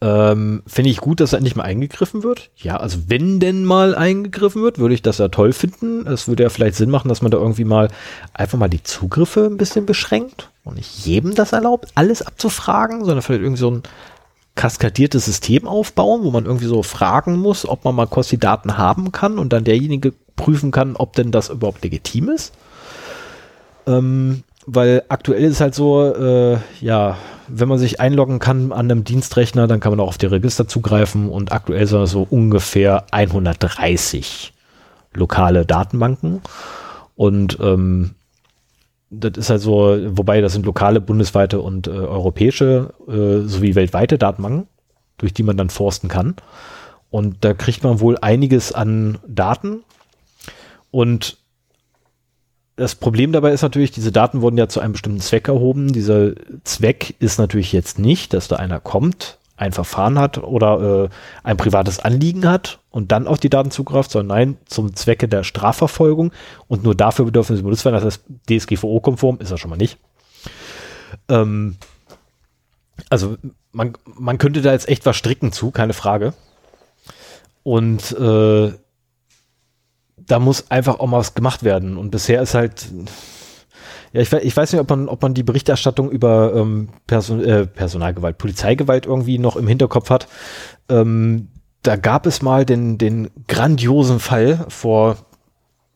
Ähm, 0.00 0.62
Finde 0.66 0.90
ich 0.90 0.98
gut, 0.98 1.18
dass 1.18 1.30
da 1.30 1.38
endlich 1.38 1.56
mal 1.56 1.64
eingegriffen 1.64 2.22
wird. 2.22 2.50
Ja, 2.56 2.76
also 2.76 2.98
wenn 3.08 3.40
denn 3.40 3.64
mal 3.64 3.96
eingegriffen 3.96 4.62
wird, 4.62 4.78
würde 4.78 4.94
ich 4.94 5.02
das 5.02 5.18
ja 5.18 5.28
toll 5.28 5.52
finden. 5.52 6.06
Es 6.06 6.28
würde 6.28 6.44
ja 6.44 6.50
vielleicht 6.50 6.76
Sinn 6.76 6.90
machen, 6.90 7.08
dass 7.08 7.20
man 7.20 7.32
da 7.32 7.38
irgendwie 7.38 7.64
mal 7.64 7.88
einfach 8.32 8.58
mal 8.58 8.68
die 8.68 8.82
Zugriffe 8.84 9.46
ein 9.46 9.56
bisschen 9.56 9.86
beschränkt 9.86 10.50
und 10.62 10.76
nicht 10.76 11.04
jedem 11.04 11.34
das 11.34 11.52
erlaubt, 11.52 11.88
alles 11.96 12.22
abzufragen, 12.22 13.04
sondern 13.04 13.22
vielleicht 13.22 13.42
irgendwie 13.42 13.60
so 13.60 13.70
ein 13.72 13.82
kaskadiertes 14.54 15.24
System 15.24 15.66
aufbauen, 15.66 16.22
wo 16.22 16.30
man 16.30 16.44
irgendwie 16.44 16.66
so 16.66 16.84
fragen 16.84 17.36
muss, 17.36 17.66
ob 17.66 17.84
man 17.84 17.94
mal 17.94 18.06
kurz 18.06 18.28
die 18.28 18.38
Daten 18.38 18.78
haben 18.78 19.10
kann 19.10 19.38
und 19.38 19.52
dann 19.52 19.64
derjenige 19.64 20.12
prüfen 20.36 20.70
kann, 20.70 20.94
ob 20.94 21.14
denn 21.14 21.32
das 21.32 21.48
überhaupt 21.48 21.82
legitim 21.82 22.28
ist. 22.28 22.54
Ähm, 23.88 24.44
weil 24.66 25.02
aktuell 25.08 25.44
ist 25.44 25.62
halt 25.62 25.74
so, 25.74 26.04
äh, 26.14 26.58
ja, 26.80 27.16
wenn 27.48 27.68
man 27.68 27.78
sich 27.78 28.00
einloggen 28.00 28.38
kann 28.38 28.70
an 28.70 28.90
einem 28.90 29.02
Dienstrechner, 29.02 29.66
dann 29.66 29.80
kann 29.80 29.92
man 29.92 30.00
auch 30.00 30.08
auf 30.08 30.18
die 30.18 30.26
Register 30.26 30.68
zugreifen 30.68 31.30
und 31.30 31.52
aktuell 31.52 31.86
sind 31.86 32.00
das 32.00 32.10
so 32.10 32.26
ungefähr 32.28 33.06
130 33.10 34.52
lokale 35.14 35.64
Datenbanken. 35.64 36.42
Und 37.16 37.58
ähm, 37.60 38.14
das 39.10 39.32
ist 39.38 39.48
halt 39.48 39.62
so, 39.62 39.96
wobei 40.16 40.42
das 40.42 40.52
sind 40.52 40.66
lokale, 40.66 41.00
bundesweite 41.00 41.60
und 41.60 41.86
äh, 41.86 41.90
europäische 41.90 42.92
äh, 43.08 43.48
sowie 43.48 43.74
weltweite 43.74 44.18
Datenbanken, 44.18 44.68
durch 45.16 45.32
die 45.32 45.42
man 45.42 45.56
dann 45.56 45.70
forsten 45.70 46.08
kann. 46.08 46.36
Und 47.08 47.42
da 47.42 47.54
kriegt 47.54 47.82
man 47.84 48.00
wohl 48.00 48.18
einiges 48.20 48.72
an 48.72 49.16
Daten. 49.26 49.82
Und 50.90 51.38
das 52.78 52.94
Problem 52.94 53.32
dabei 53.32 53.50
ist 53.50 53.62
natürlich, 53.62 53.90
diese 53.90 54.12
Daten 54.12 54.40
wurden 54.40 54.56
ja 54.56 54.68
zu 54.68 54.78
einem 54.78 54.92
bestimmten 54.92 55.20
Zweck 55.20 55.48
erhoben. 55.48 55.92
Dieser 55.92 56.32
Zweck 56.62 57.16
ist 57.18 57.38
natürlich 57.38 57.72
jetzt 57.72 57.98
nicht, 57.98 58.32
dass 58.32 58.46
da 58.46 58.56
einer 58.56 58.78
kommt, 58.78 59.38
ein 59.56 59.72
Verfahren 59.72 60.16
hat 60.16 60.38
oder 60.38 61.04
äh, 61.04 61.08
ein 61.42 61.56
privates 61.56 61.98
Anliegen 61.98 62.48
hat 62.48 62.78
und 62.90 63.10
dann 63.10 63.26
auf 63.26 63.40
die 63.40 63.50
Daten 63.50 63.72
zugreift, 63.72 64.12
sondern 64.12 64.38
nein, 64.38 64.56
zum 64.66 64.94
Zwecke 64.94 65.26
der 65.26 65.42
Strafverfolgung 65.42 66.32
und 66.68 66.84
nur 66.84 66.94
dafür 66.94 67.24
bedürfen 67.24 67.56
sie 67.56 67.62
benutzt 67.62 67.84
werden. 67.84 67.96
Das 67.96 68.04
heißt, 68.04 68.22
DSGVO-konform 68.48 69.38
ist 69.40 69.50
er 69.50 69.58
schon 69.58 69.70
mal 69.70 69.76
nicht. 69.76 69.98
Ähm, 71.28 71.76
also 73.10 73.36
man, 73.72 73.94
man 74.04 74.38
könnte 74.38 74.62
da 74.62 74.70
jetzt 74.70 74.88
echt 74.88 75.04
was 75.04 75.16
stricken 75.16 75.50
zu, 75.50 75.72
keine 75.72 75.94
Frage. 75.94 76.32
Und 77.64 78.12
äh, 78.12 78.72
da 80.28 80.38
muss 80.38 80.70
einfach 80.70 81.00
auch 81.00 81.06
mal 81.06 81.18
was 81.18 81.34
gemacht 81.34 81.64
werden. 81.64 81.96
Und 81.96 82.10
bisher 82.10 82.40
ist 82.42 82.54
halt, 82.54 82.86
ja, 84.12 84.20
ich, 84.20 84.32
ich 84.32 84.56
weiß 84.56 84.72
nicht, 84.72 84.80
ob 84.80 84.88
man, 84.88 85.08
ob 85.08 85.22
man 85.22 85.34
die 85.34 85.42
Berichterstattung 85.42 86.10
über 86.10 86.54
ähm, 86.54 86.90
Person, 87.06 87.44
äh, 87.44 87.66
Personalgewalt, 87.66 88.38
Polizeigewalt 88.38 89.06
irgendwie 89.06 89.38
noch 89.38 89.56
im 89.56 89.66
Hinterkopf 89.66 90.10
hat. 90.10 90.28
Ähm, 90.88 91.48
da 91.82 91.96
gab 91.96 92.26
es 92.26 92.42
mal 92.42 92.64
den, 92.64 92.98
den 92.98 93.30
grandiosen 93.46 94.20
Fall 94.20 94.66
vor, 94.68 95.16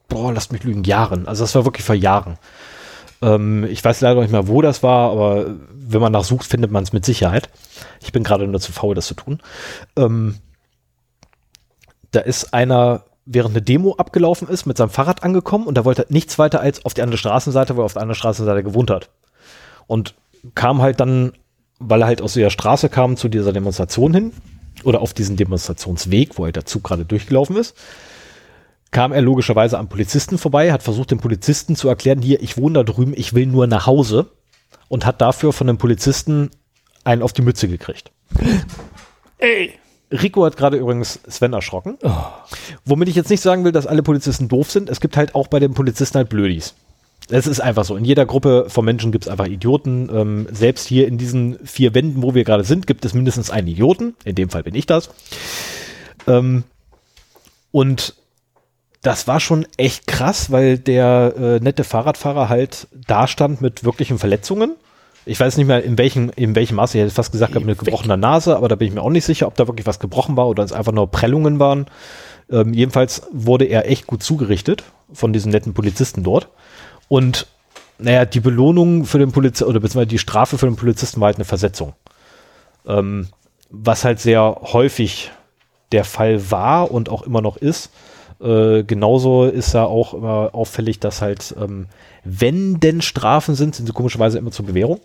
boah, 0.08 0.32
lasst 0.32 0.52
mich 0.52 0.64
lügen, 0.64 0.84
Jahren. 0.84 1.28
Also 1.28 1.44
das 1.44 1.54
war 1.54 1.64
wirklich 1.64 1.84
vor 1.84 1.94
Jahren. 1.94 2.38
Ähm, 3.20 3.64
ich 3.64 3.84
weiß 3.84 4.00
leider 4.00 4.20
nicht 4.20 4.32
mehr, 4.32 4.48
wo 4.48 4.62
das 4.62 4.82
war, 4.82 5.10
aber 5.10 5.54
wenn 5.74 6.00
man 6.00 6.12
nachsucht, 6.12 6.46
findet 6.46 6.70
man 6.70 6.84
es 6.84 6.92
mit 6.92 7.04
Sicherheit. 7.04 7.50
Ich 8.00 8.12
bin 8.12 8.24
gerade 8.24 8.46
nur 8.46 8.60
zu 8.60 8.72
faul, 8.72 8.94
das 8.94 9.06
zu 9.06 9.14
tun. 9.14 9.40
Ähm, 9.96 10.36
da 12.10 12.20
ist 12.20 12.54
einer 12.54 13.04
während 13.24 13.54
eine 13.54 13.62
Demo 13.62 13.94
abgelaufen 13.94 14.48
ist, 14.48 14.66
mit 14.66 14.76
seinem 14.76 14.90
Fahrrad 14.90 15.22
angekommen 15.22 15.66
und 15.66 15.76
da 15.76 15.84
wollte 15.84 16.02
er 16.02 16.12
nichts 16.12 16.38
weiter 16.38 16.60
als 16.60 16.84
auf 16.84 16.94
die 16.94 17.02
andere 17.02 17.18
Straßenseite, 17.18 17.76
weil 17.76 17.82
er 17.82 17.86
auf 17.86 17.92
der 17.92 18.02
anderen 18.02 18.18
Straßenseite 18.18 18.62
gewohnt 18.62 18.90
hat. 18.90 19.10
Und 19.86 20.14
kam 20.54 20.82
halt 20.82 21.00
dann, 21.00 21.32
weil 21.78 22.02
er 22.02 22.06
halt 22.06 22.22
aus 22.22 22.34
der 22.34 22.50
Straße 22.50 22.88
kam, 22.88 23.16
zu 23.16 23.28
dieser 23.28 23.52
Demonstration 23.52 24.12
hin 24.14 24.32
oder 24.84 25.00
auf 25.00 25.14
diesen 25.14 25.36
Demonstrationsweg, 25.36 26.38
wo 26.38 26.44
halt 26.44 26.56
der 26.56 26.64
Zug 26.64 26.82
gerade 26.84 27.04
durchgelaufen 27.04 27.56
ist, 27.56 27.76
kam 28.90 29.12
er 29.12 29.22
logischerweise 29.22 29.78
am 29.78 29.88
Polizisten 29.88 30.36
vorbei, 30.38 30.72
hat 30.72 30.82
versucht, 30.82 31.10
dem 31.10 31.18
Polizisten 31.18 31.76
zu 31.76 31.88
erklären, 31.88 32.22
hier, 32.22 32.42
ich 32.42 32.56
wohne 32.56 32.74
da 32.74 32.82
drüben, 32.82 33.14
ich 33.16 33.34
will 33.34 33.46
nur 33.46 33.66
nach 33.66 33.86
Hause 33.86 34.30
und 34.88 35.06
hat 35.06 35.20
dafür 35.20 35.52
von 35.52 35.66
dem 35.66 35.78
Polizisten 35.78 36.50
einen 37.04 37.22
auf 37.22 37.32
die 37.32 37.42
Mütze 37.42 37.68
gekriegt. 37.68 38.10
Ey, 39.38 39.72
Rico 40.12 40.44
hat 40.44 40.56
gerade 40.56 40.76
übrigens 40.76 41.20
Sven 41.26 41.52
erschrocken. 41.52 41.98
Oh. 42.02 42.10
Womit 42.84 43.08
ich 43.08 43.14
jetzt 43.14 43.30
nicht 43.30 43.40
sagen 43.40 43.64
will, 43.64 43.72
dass 43.72 43.86
alle 43.86 44.02
Polizisten 44.02 44.48
doof 44.48 44.70
sind. 44.70 44.90
Es 44.90 45.00
gibt 45.00 45.16
halt 45.16 45.34
auch 45.34 45.48
bei 45.48 45.58
den 45.58 45.74
Polizisten 45.74 46.18
halt 46.18 46.28
Blödis. 46.28 46.74
Es 47.30 47.46
ist 47.46 47.60
einfach 47.60 47.84
so. 47.84 47.96
In 47.96 48.04
jeder 48.04 48.26
Gruppe 48.26 48.66
von 48.68 48.84
Menschen 48.84 49.12
gibt 49.12 49.24
es 49.24 49.30
einfach 49.30 49.46
Idioten. 49.46 50.10
Ähm, 50.12 50.46
selbst 50.50 50.86
hier 50.86 51.08
in 51.08 51.18
diesen 51.18 51.58
vier 51.64 51.94
Wänden, 51.94 52.22
wo 52.22 52.34
wir 52.34 52.44
gerade 52.44 52.64
sind, 52.64 52.86
gibt 52.86 53.04
es 53.04 53.14
mindestens 53.14 53.50
einen 53.50 53.68
Idioten. 53.68 54.14
In 54.24 54.34
dem 54.34 54.50
Fall 54.50 54.62
bin 54.62 54.74
ich 54.74 54.86
das. 54.86 55.10
Ähm, 56.26 56.64
und 57.70 58.14
das 59.02 59.26
war 59.26 59.40
schon 59.40 59.66
echt 59.76 60.06
krass, 60.06 60.50
weil 60.50 60.78
der 60.78 61.34
äh, 61.36 61.60
nette 61.60 61.84
Fahrradfahrer 61.84 62.48
halt 62.48 62.86
da 63.06 63.26
stand 63.26 63.60
mit 63.60 63.82
wirklichen 63.82 64.18
Verletzungen 64.18 64.76
ich 65.24 65.38
weiß 65.38 65.56
nicht 65.56 65.66
mehr, 65.66 65.84
in 65.84 65.98
welchem, 65.98 66.30
in 66.34 66.54
welchem 66.54 66.76
Maße. 66.76 66.98
Ich 66.98 67.04
hätte 67.04 67.14
fast 67.14 67.32
gesagt, 67.32 67.54
mit 67.54 67.78
gebrochener 67.78 68.16
Nase, 68.16 68.56
aber 68.56 68.68
da 68.68 68.74
bin 68.74 68.88
ich 68.88 68.94
mir 68.94 69.02
auch 69.02 69.10
nicht 69.10 69.24
sicher, 69.24 69.46
ob 69.46 69.54
da 69.54 69.66
wirklich 69.68 69.86
was 69.86 70.00
gebrochen 70.00 70.36
war 70.36 70.48
oder 70.48 70.64
es 70.64 70.72
einfach 70.72 70.92
nur 70.92 71.10
Prellungen 71.10 71.58
waren. 71.58 71.86
Ähm, 72.50 72.74
jedenfalls 72.74 73.22
wurde 73.32 73.66
er 73.66 73.88
echt 73.88 74.06
gut 74.06 74.22
zugerichtet 74.22 74.82
von 75.12 75.32
diesen 75.32 75.52
netten 75.52 75.74
Polizisten 75.74 76.24
dort. 76.24 76.48
Und 77.08 77.46
naja, 77.98 78.24
die 78.24 78.40
Belohnung 78.40 79.04
für 79.04 79.18
den 79.18 79.32
Polizisten 79.32 79.68
oder 79.68 79.80
beziehungsweise 79.80 80.08
die 80.08 80.18
Strafe 80.18 80.58
für 80.58 80.66
den 80.66 80.76
Polizisten 80.76 81.20
war 81.20 81.26
halt 81.26 81.36
eine 81.36 81.44
Versetzung. 81.44 81.92
Ähm, 82.86 83.28
was 83.70 84.04
halt 84.04 84.20
sehr 84.20 84.42
häufig 84.72 85.30
der 85.92 86.04
Fall 86.04 86.50
war 86.50 86.90
und 86.90 87.08
auch 87.08 87.22
immer 87.22 87.40
noch 87.40 87.56
ist. 87.56 87.90
Äh, 88.42 88.82
genauso 88.84 89.44
ist 89.44 89.72
ja 89.72 89.84
auch 89.84 90.14
immer 90.14 90.50
auffällig, 90.52 90.98
dass 90.98 91.22
halt, 91.22 91.54
ähm, 91.60 91.86
wenn 92.24 92.80
denn 92.80 93.00
Strafen 93.00 93.54
sind, 93.54 93.76
sind 93.76 93.86
sie 93.86 93.92
komischerweise 93.92 94.38
immer 94.38 94.50
zur 94.50 94.66
Bewährung. 94.66 95.00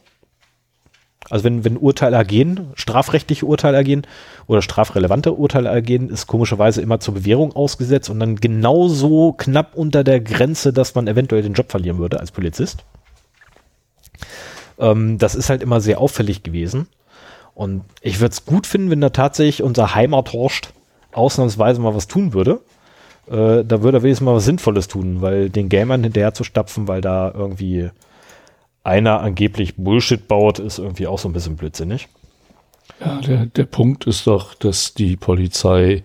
Also 1.30 1.43
wenn, 1.43 1.64
wenn 1.64 1.77
Urteile 1.77 2.15
ergehen, 2.15 2.72
strafrechtliche 2.76 3.45
Urteile 3.45 3.77
ergehen 3.77 4.07
oder 4.47 4.61
strafrelevante 4.61 5.34
Urteile 5.34 5.69
ergehen, 5.69 6.09
ist 6.09 6.26
komischerweise 6.26 6.81
immer 6.81 6.99
zur 6.99 7.15
Bewährung 7.15 7.53
ausgesetzt 7.53 8.09
und 8.09 8.19
dann 8.19 8.38
genauso 8.38 9.34
knapp 9.34 9.76
unter 9.76 10.03
der 10.03 10.22
Grenze, 10.22 10.72
dass 10.72 10.95
man 10.95 11.07
eventuell 11.07 11.41
den 11.41 11.53
Job 11.53 11.69
verlieren 11.69 11.97
würde 11.97 12.19
als 12.19 12.31
Polizist. 12.31 12.85
Ähm, 14.80 15.18
das 15.18 15.35
ist 15.35 15.49
halt 15.49 15.61
immer 15.61 15.81
sehr 15.81 15.99
auffällig 15.99 16.43
gewesen. 16.43 16.88
Und 17.53 17.84
ich 18.01 18.19
würde 18.19 18.34
es 18.34 18.45
gut 18.45 18.65
finden, 18.65 18.89
wenn 18.89 19.01
da 19.01 19.09
tatsächlich 19.09 19.64
unser 19.64 19.93
Heimathorst 19.93 20.73
ausnahmsweise 21.11 21.81
mal 21.81 21.95
was 21.95 22.07
tun 22.07 22.34
würde 22.34 22.61
äh, 23.29 23.63
da 23.63 23.83
würde 23.83 23.99
er 23.99 24.03
wenigstens 24.03 24.25
mal 24.25 24.35
was 24.35 24.45
Sinnvolles 24.45 24.87
tun, 24.87 25.21
weil 25.21 25.49
den 25.49 25.69
Gamern 25.69 26.03
hinterher 26.03 26.33
zu 26.33 26.43
stapfen, 26.43 26.87
weil 26.87 27.01
da 27.01 27.31
irgendwie 27.33 27.89
einer 28.83 29.19
angeblich 29.19 29.75
Bullshit 29.75 30.27
baut, 30.27 30.59
ist 30.59 30.79
irgendwie 30.79 31.07
auch 31.07 31.19
so 31.19 31.27
ein 31.27 31.33
bisschen 31.33 31.57
blödsinnig. 31.57 32.07
Ja, 33.01 33.19
der, 33.19 33.45
der 33.47 33.65
Punkt 33.65 34.07
ist 34.07 34.27
doch, 34.27 34.53
dass 34.53 34.93
die 34.93 35.17
Polizei 35.17 36.03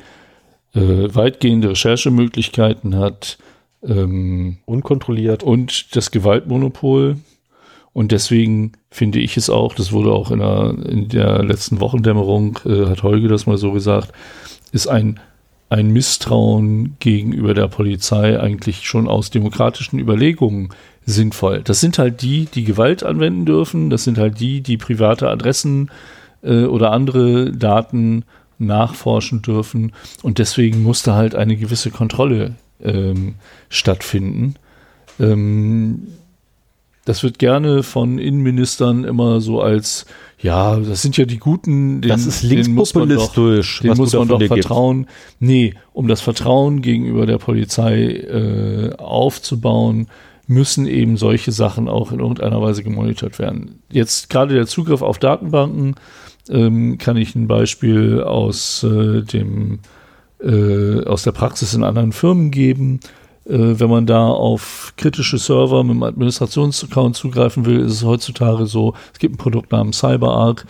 äh, 0.75 1.15
weitgehende 1.15 1.71
Recherchemöglichkeiten 1.71 2.97
hat. 2.97 3.39
Ähm, 3.87 4.59
Unkontrolliert. 4.65 5.43
Und 5.43 5.95
das 5.97 6.11
Gewaltmonopol. 6.11 7.17
Und 7.93 8.11
deswegen 8.11 8.73
finde 8.91 9.21
ich 9.21 9.37
es 9.37 9.51
auch, 9.51 9.75
das 9.75 9.93
wurde 9.93 10.13
auch 10.13 10.31
in 10.31 10.39
der, 10.39 10.75
in 10.89 11.09
der 11.09 11.43
letzten 11.43 11.81
Wochendämmerung, 11.81 12.59
äh, 12.65 12.87
hat 12.87 13.03
Holge 13.03 13.29
das 13.29 13.47
mal 13.47 13.59
so 13.59 13.73
gesagt, 13.73 14.13
ist 14.73 14.87
ein 14.87 15.21
ein 15.73 15.91
Misstrauen 15.91 16.97
gegenüber 16.99 17.55
der 17.55 17.67
Polizei 17.67 18.39
eigentlich 18.39 18.87
schon 18.87 19.09
aus 19.09 19.31
demokratischen 19.31 19.99
Überlegungen 19.99 20.69
sinnvoll. 21.07 21.63
Das 21.65 21.81
sind 21.81 21.99
halt 21.99 22.21
die, 22.21 22.45
die 22.45 22.65
Gewalt 22.65 23.03
anwenden 23.03 23.47
dürfen, 23.47 23.89
das 23.89 24.05
sind 24.05 24.19
halt 24.19 24.39
die, 24.39 24.61
die 24.61 24.77
private 24.77 25.31
Adressen 25.31 25.91
äh, 26.43 26.65
oder 26.65 26.93
andere 26.93 27.53
Daten 27.53 28.25
nachforschen 28.59 29.41
dürfen 29.41 29.93
und 30.23 30.39
deswegen 30.39 30.83
musste 30.83 31.15
halt 31.15 31.35
eine 31.35 31.57
gewisse 31.57 31.91
Kontrolle 31.91 32.55
ähm, 32.83 33.37
stattfinden. 33.71 34.57
Ähm, 35.19 36.07
Das 37.05 37.23
wird 37.23 37.39
gerne 37.39 37.83
von 37.83 38.19
Innenministern 38.19 39.05
immer 39.05 39.41
so 39.41 39.61
als, 39.61 40.07
ja, 40.39 40.77
das 40.77 41.03
sind 41.03 41.17
ja 41.17 41.25
die 41.25 41.39
Guten. 41.39 42.01
Den, 42.01 42.09
das 42.09 42.27
ist 42.27 42.43
linkspopulistisch. 42.43 43.81
Den 43.81 43.97
muss 43.97 44.13
man 44.13 44.29
doch, 44.29 44.39
muss 44.39 44.39
man 44.39 44.49
doch 44.49 44.57
vertrauen. 44.57 44.99
Gibt. 44.99 45.13
Nee, 45.41 45.75
um 45.93 46.07
das 46.07 46.21
Vertrauen 46.21 46.81
gegenüber 46.81 47.27
der 47.27 47.39
Polizei 47.39 48.05
äh, 48.05 48.95
aufzubauen, 48.99 50.09
müssen 50.47 50.87
eben 50.87 51.17
solche 51.17 51.51
Sachen 51.51 51.89
auch 51.89 52.13
in 52.13 52.21
irgendeiner 52.21 52.61
Weise 52.61 52.83
gemonitort 52.83 53.39
werden. 53.39 53.81
Jetzt 53.91 54.31
gerade 54.31 54.55
der 54.55 54.67
Zugriff 54.67 55.03
auf 55.03 55.19
Datenbanken 55.19 55.97
ähm, 56.51 56.99
kann 56.99 57.17
ich 57.17 57.35
ein 57.35 57.49
Beispiel 57.49 58.23
aus 58.23 58.85
äh, 58.85 59.23
dem 59.23 59.81
äh, 60.41 61.05
aus 61.05 61.23
der 61.23 61.33
Praxis 61.33 61.75
in 61.75 61.85
anderen 61.85 62.13
Firmen 62.13 62.51
geben. 62.51 63.01
Äh, 63.45 63.81
wenn 63.81 63.91
man 63.91 64.07
da 64.07 64.27
auf 64.27 64.95
kritische 64.97 65.39
Server 65.39 65.83
mit 65.83 65.93
einem 65.93 66.03
Administrationsaccount 66.05 67.17
zugreifen 67.17 67.67
will, 67.67 67.81
ist 67.81 67.93
es 67.93 68.05
heutzutage 68.05 68.67
so, 68.67 68.95
es 69.13 69.19
gibt 69.19 69.35
ein 69.35 69.39
Produkt 69.39 69.73
namens 69.73 69.99
CyberArk, 69.99 70.67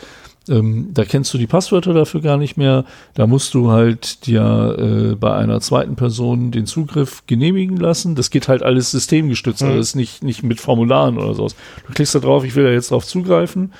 ähm, 0.49 0.89
da 0.93 1.05
kennst 1.05 1.33
du 1.33 1.39
die 1.39 1.47
Passwörter 1.47 1.95
dafür 1.95 2.21
gar 2.21 2.37
nicht 2.37 2.57
mehr. 2.57 2.85
Da 3.15 3.27
musst 3.27 3.55
du 3.55 3.71
halt 3.71 4.27
dir 4.27 4.77
äh, 4.79 5.15
bei 5.15 5.35
einer 5.35 5.61
zweiten 5.61 5.97
Person 5.97 6.51
den 6.51 6.67
Zugriff 6.67 7.23
genehmigen 7.27 7.77
lassen. 7.77 8.15
Das 8.15 8.31
geht 8.31 8.49
halt 8.49 8.63
alles 8.63 8.91
systemgestützt, 8.91 9.63
mhm. 9.63 9.79
ist 9.79 9.95
nicht, 9.95 10.23
nicht 10.23 10.43
mit 10.43 10.61
Formularen 10.61 11.19
oder 11.19 11.35
sowas. 11.35 11.55
Du 11.87 11.93
klickst 11.93 12.15
da 12.15 12.19
drauf, 12.19 12.45
ich 12.45 12.55
will 12.57 12.65
da 12.65 12.71
jetzt 12.71 12.91
drauf 12.91 13.07
zugreifen. 13.07 13.73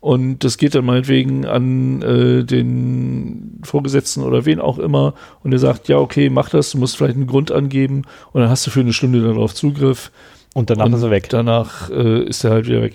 Und 0.00 0.44
das 0.44 0.58
geht 0.58 0.74
dann 0.74 0.84
meinetwegen 0.84 1.44
an 1.44 2.02
äh, 2.02 2.44
den 2.44 3.60
Vorgesetzten 3.64 4.22
oder 4.22 4.46
wen 4.46 4.60
auch 4.60 4.78
immer. 4.78 5.14
Und 5.42 5.52
er 5.52 5.58
sagt, 5.58 5.88
ja, 5.88 5.98
okay, 5.98 6.30
mach 6.30 6.50
das, 6.50 6.70
du 6.70 6.78
musst 6.78 6.96
vielleicht 6.96 7.16
einen 7.16 7.26
Grund 7.26 7.50
angeben. 7.50 8.02
Und 8.32 8.40
dann 8.40 8.50
hast 8.50 8.66
du 8.66 8.70
für 8.70 8.80
eine 8.80 8.92
Stunde 8.92 9.20
darauf 9.20 9.54
Zugriff. 9.54 10.12
Und 10.54 10.70
danach 10.70 10.86
und 10.86 10.94
ist 10.94 11.02
er 11.02 11.10
weg. 11.10 11.28
Danach 11.28 11.90
äh, 11.90 12.22
ist 12.24 12.44
er 12.44 12.52
halt 12.52 12.66
wieder 12.66 12.82
weg. 12.82 12.94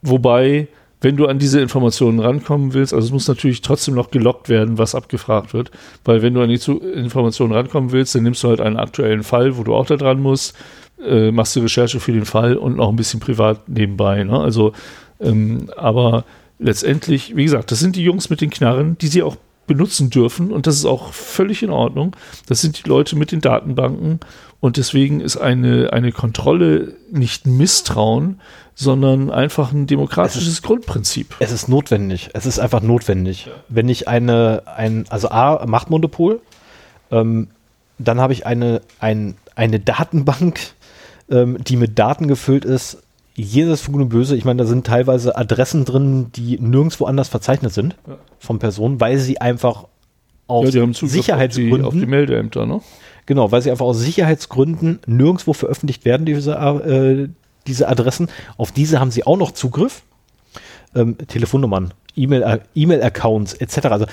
Wobei, 0.00 0.68
wenn 1.00 1.16
du 1.16 1.26
an 1.26 1.38
diese 1.38 1.60
Informationen 1.60 2.18
rankommen 2.18 2.72
willst, 2.72 2.94
also 2.94 3.06
es 3.06 3.12
muss 3.12 3.28
natürlich 3.28 3.60
trotzdem 3.60 3.94
noch 3.94 4.10
gelockt 4.10 4.48
werden, 4.48 4.78
was 4.78 4.94
abgefragt 4.94 5.52
wird, 5.52 5.70
weil 6.04 6.22
wenn 6.22 6.34
du 6.34 6.40
an 6.40 6.48
die 6.48 6.58
Zu 6.58 6.80
Informationen 6.80 7.52
rankommen 7.52 7.92
willst, 7.92 8.14
dann 8.14 8.22
nimmst 8.22 8.42
du 8.42 8.48
halt 8.48 8.60
einen 8.60 8.78
aktuellen 8.78 9.22
Fall, 9.22 9.58
wo 9.58 9.64
du 9.64 9.74
auch 9.74 9.86
da 9.86 9.96
dran 9.96 10.20
musst, 10.20 10.56
äh, 11.04 11.30
machst 11.30 11.54
die 11.56 11.60
Recherche 11.60 12.00
für 12.00 12.12
den 12.12 12.24
Fall 12.24 12.56
und 12.56 12.76
noch 12.76 12.88
ein 12.88 12.96
bisschen 12.96 13.20
privat 13.20 13.68
nebenbei. 13.68 14.24
Ne? 14.24 14.38
Also, 14.38 14.72
ähm, 15.20 15.70
aber 15.76 16.24
letztendlich, 16.58 17.36
wie 17.36 17.44
gesagt, 17.44 17.70
das 17.70 17.80
sind 17.80 17.96
die 17.96 18.04
Jungs 18.04 18.30
mit 18.30 18.40
den 18.40 18.50
Knarren, 18.50 18.98
die 18.98 19.08
sie 19.08 19.22
auch 19.22 19.36
benutzen 19.66 20.10
dürfen 20.10 20.50
und 20.50 20.66
das 20.66 20.76
ist 20.76 20.86
auch 20.86 21.12
völlig 21.12 21.62
in 21.62 21.70
Ordnung. 21.70 22.16
Das 22.46 22.60
sind 22.60 22.84
die 22.84 22.88
Leute 22.88 23.16
mit 23.16 23.30
den 23.30 23.40
Datenbanken 23.40 24.18
und 24.60 24.76
deswegen 24.76 25.20
ist 25.20 25.36
eine, 25.36 25.92
eine 25.92 26.10
Kontrolle 26.10 26.94
nicht 27.12 27.46
Misstrauen, 27.46 28.40
sondern 28.74 29.30
einfach 29.30 29.72
ein 29.72 29.86
demokratisches 29.86 30.48
es 30.48 30.54
ist, 30.54 30.62
Grundprinzip. 30.62 31.36
Es 31.38 31.52
ist 31.52 31.68
notwendig. 31.68 32.30
Es 32.32 32.46
ist 32.46 32.58
einfach 32.58 32.80
notwendig. 32.80 33.46
Ja. 33.46 33.52
Wenn 33.68 33.88
ich 33.88 34.08
eine, 34.08 34.62
ein, 34.66 35.04
also 35.10 35.28
A, 35.30 35.64
Machtmonopol, 35.66 36.40
ähm, 37.10 37.48
dann 37.98 38.20
habe 38.20 38.32
ich 38.32 38.46
eine, 38.46 38.80
ein, 39.00 39.36
eine 39.54 39.80
Datenbank, 39.80 40.60
ähm, 41.30 41.58
die 41.62 41.76
mit 41.76 41.98
Daten 41.98 42.28
gefüllt 42.28 42.64
ist, 42.64 43.02
jedes 43.42 43.86
Gut 43.86 44.00
und 44.00 44.08
Böse, 44.08 44.36
ich 44.36 44.44
meine, 44.44 44.62
da 44.62 44.68
sind 44.68 44.86
teilweise 44.86 45.36
Adressen 45.36 45.84
drin, 45.84 46.30
die 46.34 46.58
nirgendwo 46.58 47.06
anders 47.06 47.28
verzeichnet 47.28 47.72
sind 47.72 47.96
ja. 48.06 48.16
von 48.38 48.58
Personen, 48.58 49.00
weil 49.00 49.18
sie 49.18 49.40
einfach 49.40 49.86
aus 50.46 50.72
ja, 50.74 50.86
Sicherheitsgründen 50.92 51.84
auf 51.84 51.92
die, 51.92 51.98
auf 51.98 52.04
die 52.04 52.10
Meldeämter, 52.10 52.66
ne? 52.66 52.80
Genau, 53.26 53.52
weil 53.52 53.60
sie 53.60 53.70
einfach 53.70 53.84
aus 53.84 53.98
Sicherheitsgründen 53.98 55.00
nirgendwo 55.06 55.52
veröffentlicht 55.52 56.06
werden, 56.06 56.24
diese, 56.24 56.54
äh, 56.54 57.28
diese 57.66 57.88
Adressen. 57.88 58.28
Auf 58.56 58.72
diese 58.72 59.00
haben 59.00 59.10
sie 59.10 59.26
auch 59.26 59.36
noch 59.36 59.52
Zugriff. 59.52 60.02
Ähm, 60.94 61.18
Telefonnummern, 61.18 61.92
E-Mail-Accounts 62.16 63.52
äh, 63.52 63.58
e 63.58 63.64
etc. 63.64 63.86
Also 63.88 64.06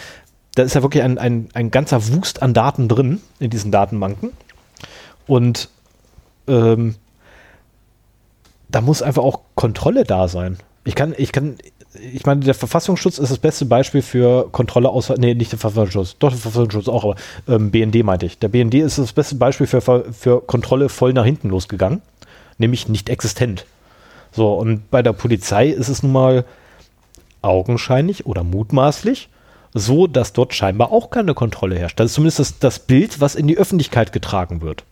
da 0.56 0.64
ist 0.64 0.76
ja 0.76 0.84
wirklich 0.84 1.04
ein, 1.04 1.18
ein, 1.18 1.48
ein 1.54 1.72
ganzer 1.72 2.06
Wust 2.10 2.42
an 2.42 2.54
Daten 2.54 2.90
drin 2.90 3.22
in 3.40 3.50
diesen 3.50 3.72
Datenbanken. 3.72 4.32
Und 5.28 5.70
ähm, 6.48 6.96
da 8.76 8.82
muss 8.82 9.02
einfach 9.02 9.24
auch 9.24 9.40
Kontrolle 9.56 10.04
da 10.04 10.28
sein. 10.28 10.58
Ich 10.84 10.96
kann, 10.96 11.16
ich 11.18 11.32
kann, 11.32 11.56
ich 12.14 12.26
meine, 12.26 12.42
der 12.42 12.54
Verfassungsschutz 12.54 13.20
ist 13.20 13.32
das 13.32 13.38
beste 13.38 13.64
Beispiel 13.66 14.02
für 14.02 14.50
Kontrolle 14.52 14.90
außer, 14.90 15.16
nee, 15.18 15.34
nicht 15.34 15.54
der 15.54 15.60
Verfassungsschutz, 15.60 16.18
doch 16.20 16.28
der 16.28 16.38
Verfassungsschutz 16.38 16.90
auch, 16.90 17.06
aber 17.06 17.16
ähm, 17.48 17.72
BND 17.72 18.04
meinte 18.04 18.26
ich. 18.26 18.38
Der 18.38 18.50
BND 18.50 18.74
ist 18.74 18.98
das 18.98 19.14
beste 19.14 19.36
Beispiel 19.36 19.66
für, 19.66 19.80
für 19.80 20.42
Kontrolle 20.42 20.90
voll 20.90 21.14
nach 21.14 21.24
hinten 21.24 21.48
losgegangen, 21.52 22.02
nämlich 22.58 22.90
nicht 22.90 23.08
existent. 23.08 23.66
So, 24.34 24.54
und 24.56 24.92
bei 24.92 25.02
der 25.02 25.14
Polizei 25.14 25.70
ist 25.70 25.88
es 25.88 26.04
nun 26.04 26.12
mal 26.12 26.44
augenscheinlich 27.42 28.26
oder 28.26 28.44
mutmaßlich 28.44 29.30
so, 29.74 30.06
dass 30.06 30.34
dort 30.34 30.54
scheinbar 30.54 30.92
auch 30.92 31.12
keine 31.12 31.34
Kontrolle 31.34 31.80
herrscht. 31.80 31.98
Das 31.98 32.08
ist 32.08 32.16
zumindest 32.16 32.40
das, 32.40 32.60
das 32.60 32.80
Bild, 32.80 33.22
was 33.22 33.36
in 33.36 33.48
die 33.48 33.58
Öffentlichkeit 33.58 34.12
getragen 34.12 34.62
wird 34.62 34.84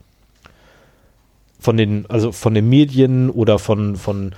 von 1.64 1.77
den, 1.77 2.06
also 2.10 2.31
von 2.34 2.53
den 2.53 2.68
Medien 2.68 3.30
oder 3.30 3.57
von, 3.57 3.95
von, 3.95 4.35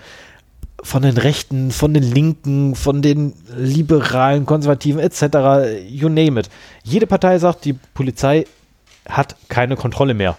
von 0.84 1.02
den 1.02 1.18
Rechten, 1.18 1.72
von 1.72 1.94
den 1.94 2.04
Linken, 2.04 2.76
von 2.76 3.02
den 3.02 3.34
Liberalen, 3.58 4.46
Konservativen 4.46 5.00
etc., 5.02 5.88
you 5.90 6.08
name 6.08 6.40
it. 6.40 6.50
Jede 6.84 7.08
Partei 7.08 7.40
sagt, 7.40 7.66
die 7.66 7.74
Polizei 7.74 8.46
hat 9.10 9.36
keine 9.50 9.76
Kontrolle 9.76 10.14
mehr. 10.14 10.38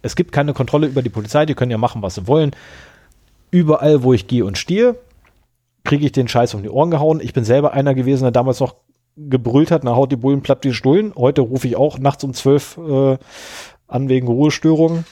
Es 0.00 0.16
gibt 0.16 0.32
keine 0.32 0.54
Kontrolle 0.54 0.86
über 0.86 1.02
die 1.02 1.10
Polizei, 1.10 1.44
die 1.44 1.54
können 1.54 1.70
ja 1.70 1.78
machen, 1.78 2.00
was 2.00 2.14
sie 2.14 2.26
wollen. 2.26 2.52
Überall, 3.50 4.02
wo 4.02 4.14
ich 4.14 4.26
gehe 4.26 4.46
und 4.46 4.56
stehe, 4.56 4.96
kriege 5.84 6.06
ich 6.06 6.12
den 6.12 6.28
Scheiß 6.28 6.54
um 6.54 6.62
die 6.62 6.70
Ohren 6.70 6.90
gehauen. 6.90 7.20
Ich 7.20 7.34
bin 7.34 7.44
selber 7.44 7.74
einer 7.74 7.94
gewesen, 7.94 8.24
der 8.24 8.32
damals 8.32 8.60
noch 8.60 8.76
gebrüllt 9.16 9.70
hat, 9.70 9.84
na 9.84 9.96
haut 9.96 10.10
die 10.10 10.16
Bullen 10.16 10.40
platt 10.40 10.64
wie 10.64 10.72
Stullen. 10.72 11.12
Heute 11.14 11.42
rufe 11.42 11.68
ich 11.68 11.76
auch 11.76 11.98
nachts 11.98 12.24
um 12.24 12.32
zwölf 12.32 12.78
äh, 12.78 13.18
an 13.86 14.08
wegen 14.08 14.28
Ruhestörungen 14.28 15.04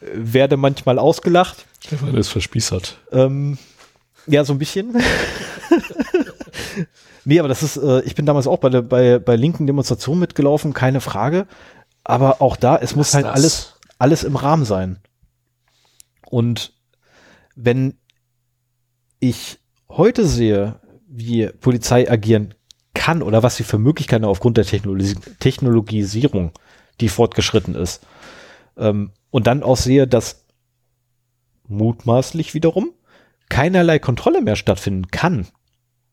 werde 0.00 0.56
manchmal 0.56 0.98
ausgelacht. 0.98 1.66
Weil 1.90 2.18
es 2.18 2.28
verspießert. 2.28 2.98
Ähm, 3.12 3.58
ja, 4.26 4.44
so 4.44 4.52
ein 4.52 4.58
bisschen. 4.58 4.96
nee, 7.24 7.38
aber 7.38 7.48
das 7.48 7.62
ist, 7.62 7.76
äh, 7.76 8.02
ich 8.02 8.14
bin 8.14 8.26
damals 8.26 8.46
auch 8.46 8.58
bei, 8.58 8.68
der, 8.68 8.82
bei, 8.82 9.18
bei 9.18 9.36
linken 9.36 9.66
Demonstrationen 9.66 10.20
mitgelaufen, 10.20 10.72
keine 10.72 11.00
Frage. 11.00 11.46
Aber 12.04 12.42
auch 12.42 12.56
da, 12.56 12.76
es 12.76 12.90
Was 12.90 12.96
muss 12.96 13.14
halt 13.14 13.26
alles, 13.26 13.74
alles 13.98 14.24
im 14.24 14.36
Rahmen 14.36 14.64
sein. 14.64 14.98
Und 16.28 16.72
wenn 17.54 17.98
ich 19.20 19.58
heute 19.88 20.26
sehe, 20.26 20.80
wie 21.08 21.46
Polizei 21.46 22.10
agieren 22.10 22.54
kann 22.94 23.22
oder 23.22 23.42
was 23.42 23.56
sie 23.56 23.64
für 23.64 23.78
Möglichkeiten 23.78 24.24
aufgrund 24.24 24.56
der 24.56 24.64
Technologi 24.64 25.14
Technologisierung, 25.38 26.52
die 27.00 27.08
fortgeschritten 27.08 27.74
ist, 27.74 28.02
ähm, 28.76 29.12
und 29.30 29.46
dann 29.46 29.62
auch 29.62 29.76
sehe, 29.76 30.06
dass 30.06 30.46
mutmaßlich 31.68 32.54
wiederum 32.54 32.92
keinerlei 33.48 33.98
Kontrolle 33.98 34.40
mehr 34.40 34.56
stattfinden 34.56 35.08
kann, 35.08 35.46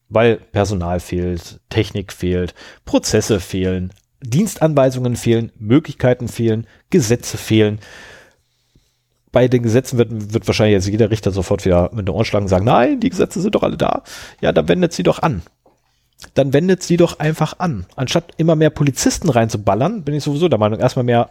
weil 0.09 0.37
Personal 0.37 0.99
fehlt, 0.99 1.59
Technik 1.69 2.13
fehlt, 2.13 2.53
Prozesse 2.85 3.39
fehlen, 3.39 3.93
Dienstanweisungen 4.21 5.15
fehlen, 5.15 5.51
Möglichkeiten 5.57 6.27
fehlen, 6.27 6.67
Gesetze 6.89 7.37
fehlen. 7.37 7.79
Bei 9.31 9.47
den 9.47 9.63
Gesetzen 9.63 9.97
wird, 9.97 10.33
wird 10.33 10.47
wahrscheinlich 10.47 10.75
jetzt 10.75 10.87
jeder 10.87 11.09
Richter 11.09 11.31
sofort 11.31 11.65
wieder 11.65 11.89
mit 11.93 12.07
der 12.07 12.15
Ohren 12.15 12.43
und 12.43 12.47
sagen, 12.47 12.65
nein, 12.65 12.99
die 12.99 13.09
Gesetze 13.09 13.41
sind 13.41 13.55
doch 13.55 13.63
alle 13.63 13.77
da. 13.77 14.03
Ja, 14.41 14.51
dann 14.51 14.67
wendet 14.67 14.93
sie 14.93 15.03
doch 15.03 15.19
an. 15.19 15.41
Dann 16.35 16.53
wendet 16.53 16.83
sie 16.83 16.97
doch 16.97 17.19
einfach 17.19 17.59
an. 17.59 17.85
Anstatt 17.95 18.33
immer 18.37 18.55
mehr 18.55 18.69
Polizisten 18.69 19.29
reinzuballern, 19.29 20.03
bin 20.03 20.13
ich 20.13 20.23
sowieso 20.23 20.47
der 20.47 20.59
Meinung, 20.59 20.79
erstmal 20.79 21.03
mehr 21.03 21.29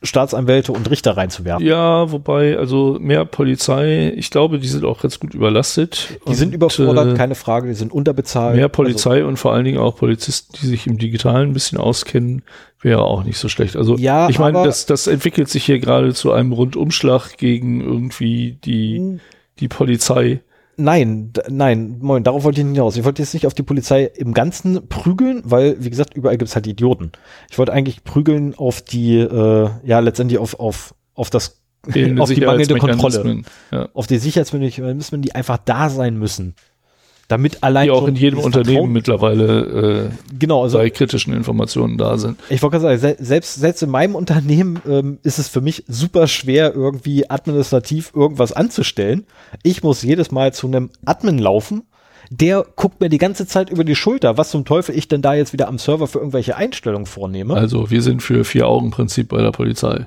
Staatsanwälte 0.00 0.70
und 0.72 0.88
Richter 0.90 1.16
reinzuwerfen. 1.16 1.66
Ja, 1.66 2.12
wobei, 2.12 2.56
also 2.56 2.98
mehr 3.00 3.24
Polizei, 3.24 4.12
ich 4.16 4.30
glaube, 4.30 4.60
die 4.60 4.68
sind 4.68 4.84
auch 4.84 5.02
ganz 5.02 5.18
gut 5.18 5.34
überlastet. 5.34 6.20
Die 6.28 6.34
sind 6.34 6.54
überfordert, 6.54 7.14
äh, 7.14 7.16
keine 7.16 7.34
Frage, 7.34 7.66
die 7.66 7.74
sind 7.74 7.92
unterbezahlt. 7.92 8.54
Mehr 8.54 8.68
Polizei 8.68 9.16
also, 9.16 9.28
und 9.28 9.38
vor 9.38 9.52
allen 9.52 9.64
Dingen 9.64 9.78
auch 9.78 9.96
Polizisten, 9.96 10.54
die 10.60 10.66
sich 10.66 10.86
im 10.86 10.98
Digitalen 10.98 11.50
ein 11.50 11.52
bisschen 11.52 11.78
auskennen, 11.78 12.42
wäre 12.80 13.02
auch 13.02 13.24
nicht 13.24 13.38
so 13.38 13.48
schlecht. 13.48 13.74
Also 13.74 13.96
ja, 13.96 14.28
ich 14.28 14.38
meine, 14.38 14.62
das, 14.62 14.86
das 14.86 15.08
entwickelt 15.08 15.48
sich 15.48 15.64
hier 15.64 15.80
gerade 15.80 16.14
zu 16.14 16.30
einem 16.30 16.52
Rundumschlag 16.52 17.36
gegen 17.36 17.80
irgendwie 17.80 18.58
die, 18.64 19.18
die 19.58 19.68
Polizei. 19.68 20.40
Nein, 20.80 21.32
nein, 21.48 21.96
moin, 22.00 22.22
darauf 22.22 22.44
wollte 22.44 22.60
ich 22.60 22.66
nicht 22.66 22.76
hinaus. 22.76 22.96
Ich 22.96 23.02
wollte 23.02 23.20
jetzt 23.20 23.34
nicht 23.34 23.48
auf 23.48 23.54
die 23.54 23.64
Polizei 23.64 24.04
im 24.04 24.32
Ganzen 24.32 24.88
prügeln, 24.88 25.42
weil, 25.44 25.76
wie 25.82 25.90
gesagt, 25.90 26.14
überall 26.14 26.38
gibt 26.38 26.48
es 26.48 26.54
halt 26.54 26.68
Idioten. 26.68 27.10
Ich 27.50 27.58
wollte 27.58 27.72
eigentlich 27.72 28.04
prügeln 28.04 28.54
auf 28.54 28.80
die, 28.80 29.16
äh, 29.16 29.70
ja, 29.82 29.98
letztendlich 29.98 30.38
auf, 30.38 30.60
auf, 30.60 30.94
auf 31.14 31.30
das, 31.30 31.60
auf 31.84 31.92
die 31.92 32.40
mangelnde 32.42 32.76
Kontrolle. 32.76 33.42
Ja. 33.72 33.88
Auf 33.92 34.06
die 34.06 34.18
Sicherheitsmechanismen, 34.18 35.20
die 35.20 35.34
einfach 35.34 35.58
da 35.58 35.88
sein 35.90 36.16
müssen. 36.16 36.54
Damit 37.28 37.62
allein 37.62 37.84
Die 37.84 37.90
auch 37.90 38.08
in 38.08 38.16
jedem 38.16 38.38
Unternehmen 38.40 38.76
Vertrauen- 38.76 38.92
mittlerweile 38.92 40.10
äh, 40.10 40.34
genau, 40.38 40.62
also 40.62 40.78
bei 40.78 40.88
kritischen 40.90 41.34
Informationen 41.34 41.98
da 41.98 42.16
sind. 42.18 42.38
ich 42.48 42.62
wollte 42.62 42.78
gerade 42.80 42.98
sagen, 42.98 43.16
se 43.18 43.24
selbst, 43.24 43.54
selbst 43.56 43.82
in 43.82 43.90
meinem 43.90 44.14
Unternehmen 44.14 44.80
ähm, 44.88 45.18
ist 45.22 45.38
es 45.38 45.48
für 45.48 45.60
mich 45.60 45.84
super 45.88 46.26
schwer, 46.26 46.74
irgendwie 46.74 47.28
administrativ 47.30 48.12
irgendwas 48.14 48.52
anzustellen. 48.52 49.26
Ich 49.62 49.82
muss 49.82 50.02
jedes 50.02 50.30
Mal 50.30 50.52
zu 50.54 50.66
einem 50.66 50.90
Admin 51.04 51.38
laufen. 51.38 51.82
Der 52.30 52.66
guckt 52.76 53.00
mir 53.00 53.08
die 53.08 53.16
ganze 53.18 53.46
Zeit 53.46 53.70
über 53.70 53.84
die 53.84 53.94
Schulter, 53.94 54.36
was 54.36 54.50
zum 54.50 54.64
Teufel 54.66 54.94
ich 54.96 55.08
denn 55.08 55.22
da 55.22 55.32
jetzt 55.34 55.52
wieder 55.54 55.68
am 55.68 55.78
Server 55.78 56.06
für 56.06 56.18
irgendwelche 56.18 56.56
Einstellungen 56.56 57.06
vornehme. 57.06 57.54
Also 57.54 57.90
wir 57.90 58.02
sind 58.02 58.22
für 58.22 58.44
Vier-Augen-Prinzip 58.44 59.28
bei 59.28 59.40
der 59.40 59.50
Polizei. 59.52 60.06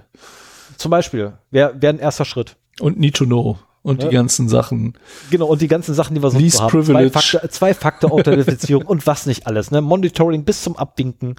Zum 0.77 0.91
Beispiel, 0.91 1.33
wäre 1.49 1.73
wär 1.79 1.89
ein 1.89 1.99
erster 1.99 2.25
Schritt. 2.25 2.57
Und 2.79 2.99
Need 2.99 3.15
to 3.15 3.25
Know. 3.25 3.57
Und 3.83 4.03
Ja. 4.03 4.09
die 4.09 4.15
ganzen 4.15 4.47
Sachen. 4.47 4.93
Genau, 5.31 5.47
und 5.47 5.61
die 5.61 5.67
ganzen 5.67 5.95
Sachen, 5.95 6.13
die 6.15 6.21
wir 6.21 6.29
sonst 6.29 6.43
Least 6.43 6.57
so 6.57 6.63
haben. 6.63 6.69
privilege. 6.71 7.11
Zwei-Faktor- 7.11 7.49
Zwei-Faktor-Authentifizierung 7.49 8.85
und 8.87 9.07
was 9.07 9.25
nicht 9.25 9.47
alles. 9.47 9.71
Ne? 9.71 9.81
Monitoring 9.81 10.43
bis 10.43 10.61
zum 10.63 10.75
Abwinken. 10.77 11.35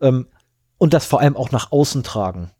Ähm, 0.00 0.26
und 0.76 0.92
das 0.92 1.06
vor 1.06 1.20
allem 1.20 1.36
auch 1.36 1.50
nach 1.50 1.72
außen 1.72 2.02
tragen. 2.02 2.50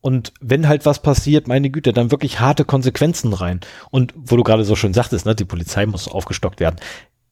Und 0.00 0.32
wenn 0.40 0.66
halt 0.66 0.86
was 0.86 1.02
passiert, 1.02 1.46
meine 1.46 1.68
Güte, 1.68 1.92
dann 1.92 2.10
wirklich 2.10 2.40
harte 2.40 2.64
Konsequenzen 2.64 3.32
rein. 3.34 3.60
Und 3.90 4.14
wo 4.16 4.36
du 4.36 4.42
gerade 4.44 4.64
so 4.64 4.74
schön 4.76 4.94
sagtest, 4.94 5.26
ne, 5.26 5.34
die 5.34 5.44
Polizei 5.44 5.84
muss 5.84 6.08
aufgestockt 6.08 6.58
werden. 6.60 6.76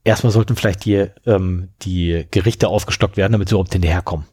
Erstmal 0.04 0.32
sollten 0.32 0.54
vielleicht 0.56 0.84
die, 0.84 1.06
ähm, 1.24 1.68
die 1.82 2.26
Gerichte 2.30 2.68
aufgestockt 2.68 3.16
werden, 3.16 3.32
damit 3.32 3.48
sie 3.48 3.54
überhaupt 3.54 3.72
hinterherkommen. 3.72 4.26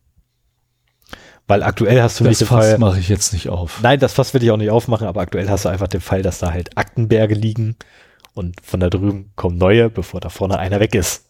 Weil 1.47 1.61
aktuell 1.63 2.01
hast 2.01 2.19
du 2.19 2.23
Das 2.23 2.31
nicht 2.31 2.41
den 2.41 2.47
Fass 2.47 2.65
Fall. 2.65 2.77
mache 2.79 2.99
ich 2.99 3.07
jetzt 3.07 3.33
nicht 3.33 3.49
auf. 3.49 3.79
Nein, 3.83 3.99
das 3.99 4.13
Fass 4.13 4.33
will 4.33 4.43
ich 4.43 4.49
auch 4.51 4.57
nicht 4.57 4.71
aufmachen, 4.71 5.05
aber 5.07 5.21
aktuell 5.21 5.47
hast 5.49 5.65
du 5.65 5.69
einfach 5.69 5.87
den 5.87 6.01
Fall, 6.01 6.23
dass 6.23 6.39
da 6.39 6.51
halt 6.51 6.75
Aktenberge 6.77 7.35
liegen 7.35 7.75
und 8.33 8.55
von 8.63 8.79
da 8.79 8.89
drüben 8.89 9.31
kommen 9.35 9.57
neue, 9.57 9.89
bevor 9.89 10.19
da 10.21 10.29
vorne 10.29 10.57
einer 10.57 10.79
weg 10.79 10.95
ist. 10.95 11.27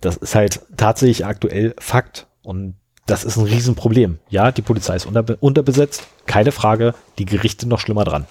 Das 0.00 0.16
ist 0.16 0.34
halt 0.34 0.60
tatsächlich 0.76 1.26
aktuell 1.26 1.74
Fakt 1.78 2.26
und 2.42 2.76
das 3.06 3.24
ist 3.24 3.36
ein 3.36 3.44
Riesenproblem. 3.44 4.18
Ja, 4.30 4.52
die 4.52 4.62
Polizei 4.62 4.96
ist 4.96 5.06
unterbe 5.06 5.36
unterbesetzt, 5.36 6.06
keine 6.26 6.52
Frage, 6.52 6.94
die 7.18 7.24
Gerichte 7.26 7.68
noch 7.68 7.80
schlimmer 7.80 8.04
dran. 8.04 8.26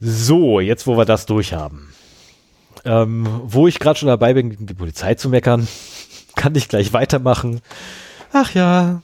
So, 0.00 0.60
jetzt 0.60 0.86
wo 0.86 0.96
wir 0.96 1.04
das 1.04 1.26
durchhaben. 1.26 1.92
Ähm, 2.84 3.26
wo 3.44 3.66
ich 3.66 3.80
gerade 3.80 3.98
schon 3.98 4.06
dabei 4.08 4.34
bin, 4.34 4.50
gegen 4.50 4.66
die 4.66 4.74
Polizei 4.74 5.14
zu 5.14 5.28
meckern, 5.28 5.66
kann 6.36 6.54
ich 6.54 6.68
gleich 6.68 6.92
weitermachen. 6.92 7.60
Ach 8.32 8.54
ja, 8.54 9.02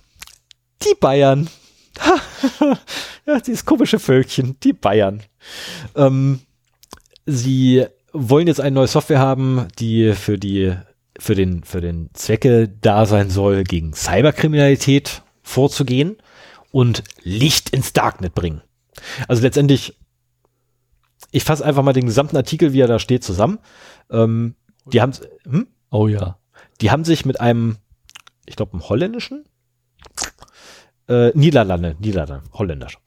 die 0.84 0.94
Bayern. 0.98 1.48
ja, 3.26 3.40
dieses 3.40 3.64
komische 3.64 3.98
Völkchen, 3.98 4.56
die 4.62 4.72
Bayern. 4.72 5.22
Ähm, 5.94 6.40
sie 7.26 7.86
wollen 8.12 8.46
jetzt 8.46 8.60
eine 8.60 8.74
neue 8.74 8.88
Software 8.88 9.18
haben, 9.18 9.68
die 9.78 10.12
für 10.12 10.38
die 10.38 10.74
für 11.18 11.34
den 11.34 11.62
für 11.62 11.80
den 11.80 12.10
Zwecke 12.14 12.68
da 12.68 13.06
sein 13.06 13.30
soll, 13.30 13.64
gegen 13.64 13.92
Cyberkriminalität 13.92 15.22
vorzugehen 15.42 16.16
und 16.72 17.04
Licht 17.22 17.70
ins 17.70 17.92
Darknet 17.92 18.34
bringen. 18.34 18.62
Also 19.28 19.42
letztendlich, 19.42 19.96
ich 21.30 21.44
fasse 21.44 21.64
einfach 21.64 21.82
mal 21.82 21.92
den 21.92 22.06
gesamten 22.06 22.36
Artikel, 22.36 22.72
wie 22.72 22.80
er 22.80 22.88
da 22.88 22.98
steht, 22.98 23.22
zusammen. 23.22 23.58
Ähm, 24.10 24.56
die 24.86 25.00
haben, 25.00 25.12
hm? 25.44 25.68
Oh 25.90 26.08
ja. 26.08 26.38
die 26.80 26.90
haben 26.90 27.04
sich 27.04 27.24
mit 27.24 27.40
einem, 27.40 27.76
ich 28.46 28.56
glaube, 28.56 28.72
einem 28.72 28.88
holländischen, 28.88 29.44
äh, 31.08 31.30
Niederlande, 31.34 31.96
Niederlande, 31.98 32.42
holländisch. 32.52 32.98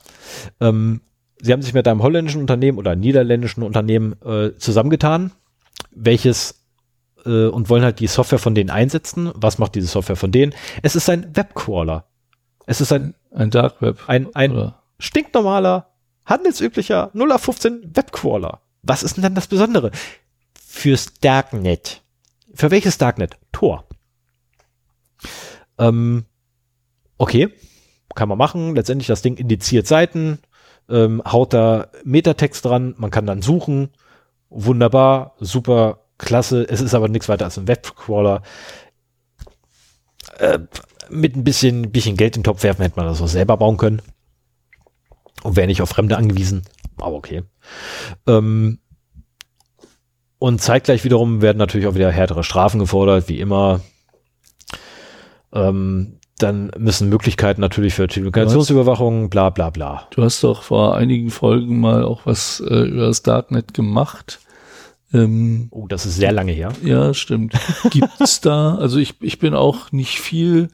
Ähm, 0.60 1.02
sie 1.42 1.52
haben 1.54 1.62
sich 1.62 1.74
mit 1.74 1.88
einem 1.88 2.04
holländischen 2.04 2.42
Unternehmen 2.42 2.78
oder 2.78 2.96
niederländischen 2.96 3.64
Unternehmen 3.64 4.16
äh, 4.24 4.56
zusammengetan, 4.58 5.32
welches 5.92 6.64
äh, 7.26 7.48
und 7.48 7.70
wollen 7.70 7.84
halt 7.84 8.00
die 8.00 8.08
Software 8.08 8.40
von 8.40 8.56
denen 8.56 8.70
einsetzen. 8.70 9.32
Was 9.36 9.58
macht 9.58 9.76
diese 9.76 9.88
Software 9.88 10.16
von 10.16 10.32
denen? 10.32 10.54
Es 10.84 10.96
ist 10.96 11.10
ein 11.10 11.36
Webcrawler. 11.36 12.06
Es 12.66 12.82
ist 12.82 12.92
ein, 12.92 13.16
Ein 13.32 13.50
Dark 13.50 13.82
Web. 13.82 14.00
ein, 14.08 14.34
ein 14.36 14.52
Oder? 14.52 14.84
stinknormaler, 15.00 15.90
handelsüblicher 16.26 17.12
0815 17.14 17.96
Webcrawler. 17.96 18.62
Was 18.84 19.04
ist 19.04 19.16
denn 19.16 19.24
dann 19.24 19.36
das 19.36 19.48
Besondere? 19.48 19.92
Fürs 20.60 21.14
Darknet. 21.22 22.02
Für 22.54 22.72
welches 22.72 22.98
Darknet? 22.98 23.38
Tor. 23.52 23.88
Ähm, 25.78 26.26
okay, 27.18 27.50
kann 28.16 28.30
man 28.30 28.38
machen. 28.38 28.76
Letztendlich 28.76 29.08
das 29.08 29.22
Ding 29.22 29.38
indiziert 29.38 29.88
Seiten, 29.88 30.40
ähm, 30.90 31.22
haut 31.26 31.54
da 31.54 31.88
Metatext 32.04 32.66
dran, 32.66 32.96
man 32.98 33.12
kann 33.12 33.26
dann 33.26 33.42
suchen. 33.42 33.90
Wunderbar, 34.50 35.36
super, 35.40 36.06
klasse. 36.18 36.64
Es 36.68 36.82
ist 36.82 36.94
aber 36.94 37.10
nichts 37.10 37.30
weiter 37.30 37.46
als 37.46 37.58
ein 37.58 37.68
Webcrawler. 37.68 38.42
Äh, 40.38 40.60
mit 41.10 41.36
ein 41.36 41.44
bisschen, 41.44 41.92
bisschen 41.92 42.18
Geld 42.18 42.36
in 42.36 42.42
den 42.42 42.46
Topf 42.46 42.64
werfen, 42.64 42.82
hätte 42.82 42.98
man 42.98 43.06
das 43.06 43.22
auch 43.22 43.28
selber 43.28 43.58
bauen 43.58 43.78
können. 43.78 44.02
Und 45.44 45.56
wäre 45.56 45.68
nicht 45.68 45.82
auf 45.82 45.90
Fremde 45.90 46.18
angewiesen. 46.18 46.64
Aber 46.98 47.16
okay. 47.16 47.44
Ähm, 48.26 48.80
und 50.40 50.62
zeitgleich 50.62 51.04
wiederum 51.04 51.42
werden 51.42 51.58
natürlich 51.58 51.88
auch 51.88 51.96
wieder 51.96 52.12
härtere 52.12 52.44
Strafen 52.44 52.80
gefordert, 52.80 53.28
wie 53.28 53.40
immer. 53.40 53.82
Ähm, 55.54 56.17
dann 56.38 56.72
müssen 56.78 57.10
Möglichkeiten 57.10 57.62
natürlich 57.62 57.94
für 57.96 58.08
Telekommunikationsüberwachung, 58.08 59.30
bla 59.30 59.50
bla 59.50 59.70
bla. 59.70 60.08
Du 60.12 60.24
hast 60.24 60.44
doch 60.44 60.62
vor 60.64 60.96
einigen 60.96 61.30
Folgen 61.32 61.80
mal 61.80 62.04
auch 62.04 62.22
was 62.26 62.60
äh, 62.60 62.74
über 62.88 63.08
das 63.08 63.24
Darknet 63.24 63.74
gemacht. 63.74 64.40
Ähm, 65.14 65.68
Oh, 65.72 65.88
das 65.88 66.06
ist 66.06 66.18
sehr 66.18 66.32
lange 66.32 66.52
her. 66.52 66.74
ja, 66.84 67.14
stimmt. 67.14 67.54
Gibt's 67.92 68.42
da, 68.42 68.76
also 68.76 69.00
ich, 69.00 69.16
ich 69.22 69.40
bin 69.40 69.54
auch 69.54 69.92
nicht 69.92 70.20
viel 70.20 70.68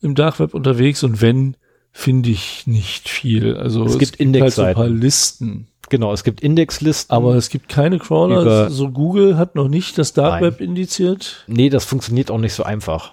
im 0.00 0.14
Dark 0.14 0.38
Web 0.38 0.54
unterwegs 0.54 1.02
und 1.02 1.20
wenn, 1.20 1.56
finde 1.90 2.30
ich 2.30 2.66
nicht 2.66 3.08
viel. 3.08 3.56
Also 3.56 3.84
Es 3.84 3.98
gibt 3.98 4.18
halt 4.20 4.52
so 4.52 4.62
ein 4.62 4.74
paar 4.74 4.88
Listen. 4.88 5.66
Genau, 5.90 6.12
es 6.12 6.22
gibt 6.22 6.40
Indexlisten. 6.40 7.14
Aber 7.14 7.34
es 7.34 7.48
gibt 7.48 7.68
keine 7.68 7.98
Crawler. 7.98 8.70
So 8.70 8.90
Google 8.90 9.38
hat 9.38 9.54
noch 9.54 9.68
nicht 9.68 9.98
das 9.98 10.12
Dark 10.12 10.34
Nein. 10.34 10.42
Web 10.44 10.60
indiziert. 10.60 11.44
Nee, 11.46 11.68
das 11.70 11.84
funktioniert 11.84 12.30
auch 12.30 12.38
nicht 12.38 12.52
so 12.52 12.62
einfach. 12.62 13.12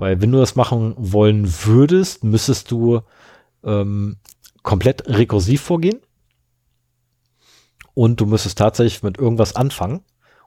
Weil 0.00 0.20
wenn 0.20 0.32
du 0.32 0.38
das 0.38 0.56
machen 0.56 0.94
wollen 0.96 1.46
würdest, 1.64 2.24
müsstest 2.24 2.70
du 2.70 3.02
ähm, 3.62 4.16
komplett 4.62 5.06
rekursiv 5.08 5.60
vorgehen. 5.60 6.00
Und 7.94 8.20
du 8.20 8.26
müsstest 8.26 8.58
tatsächlich 8.58 9.02
mit 9.02 9.18
irgendwas 9.18 9.54
anfangen. 9.56 10.00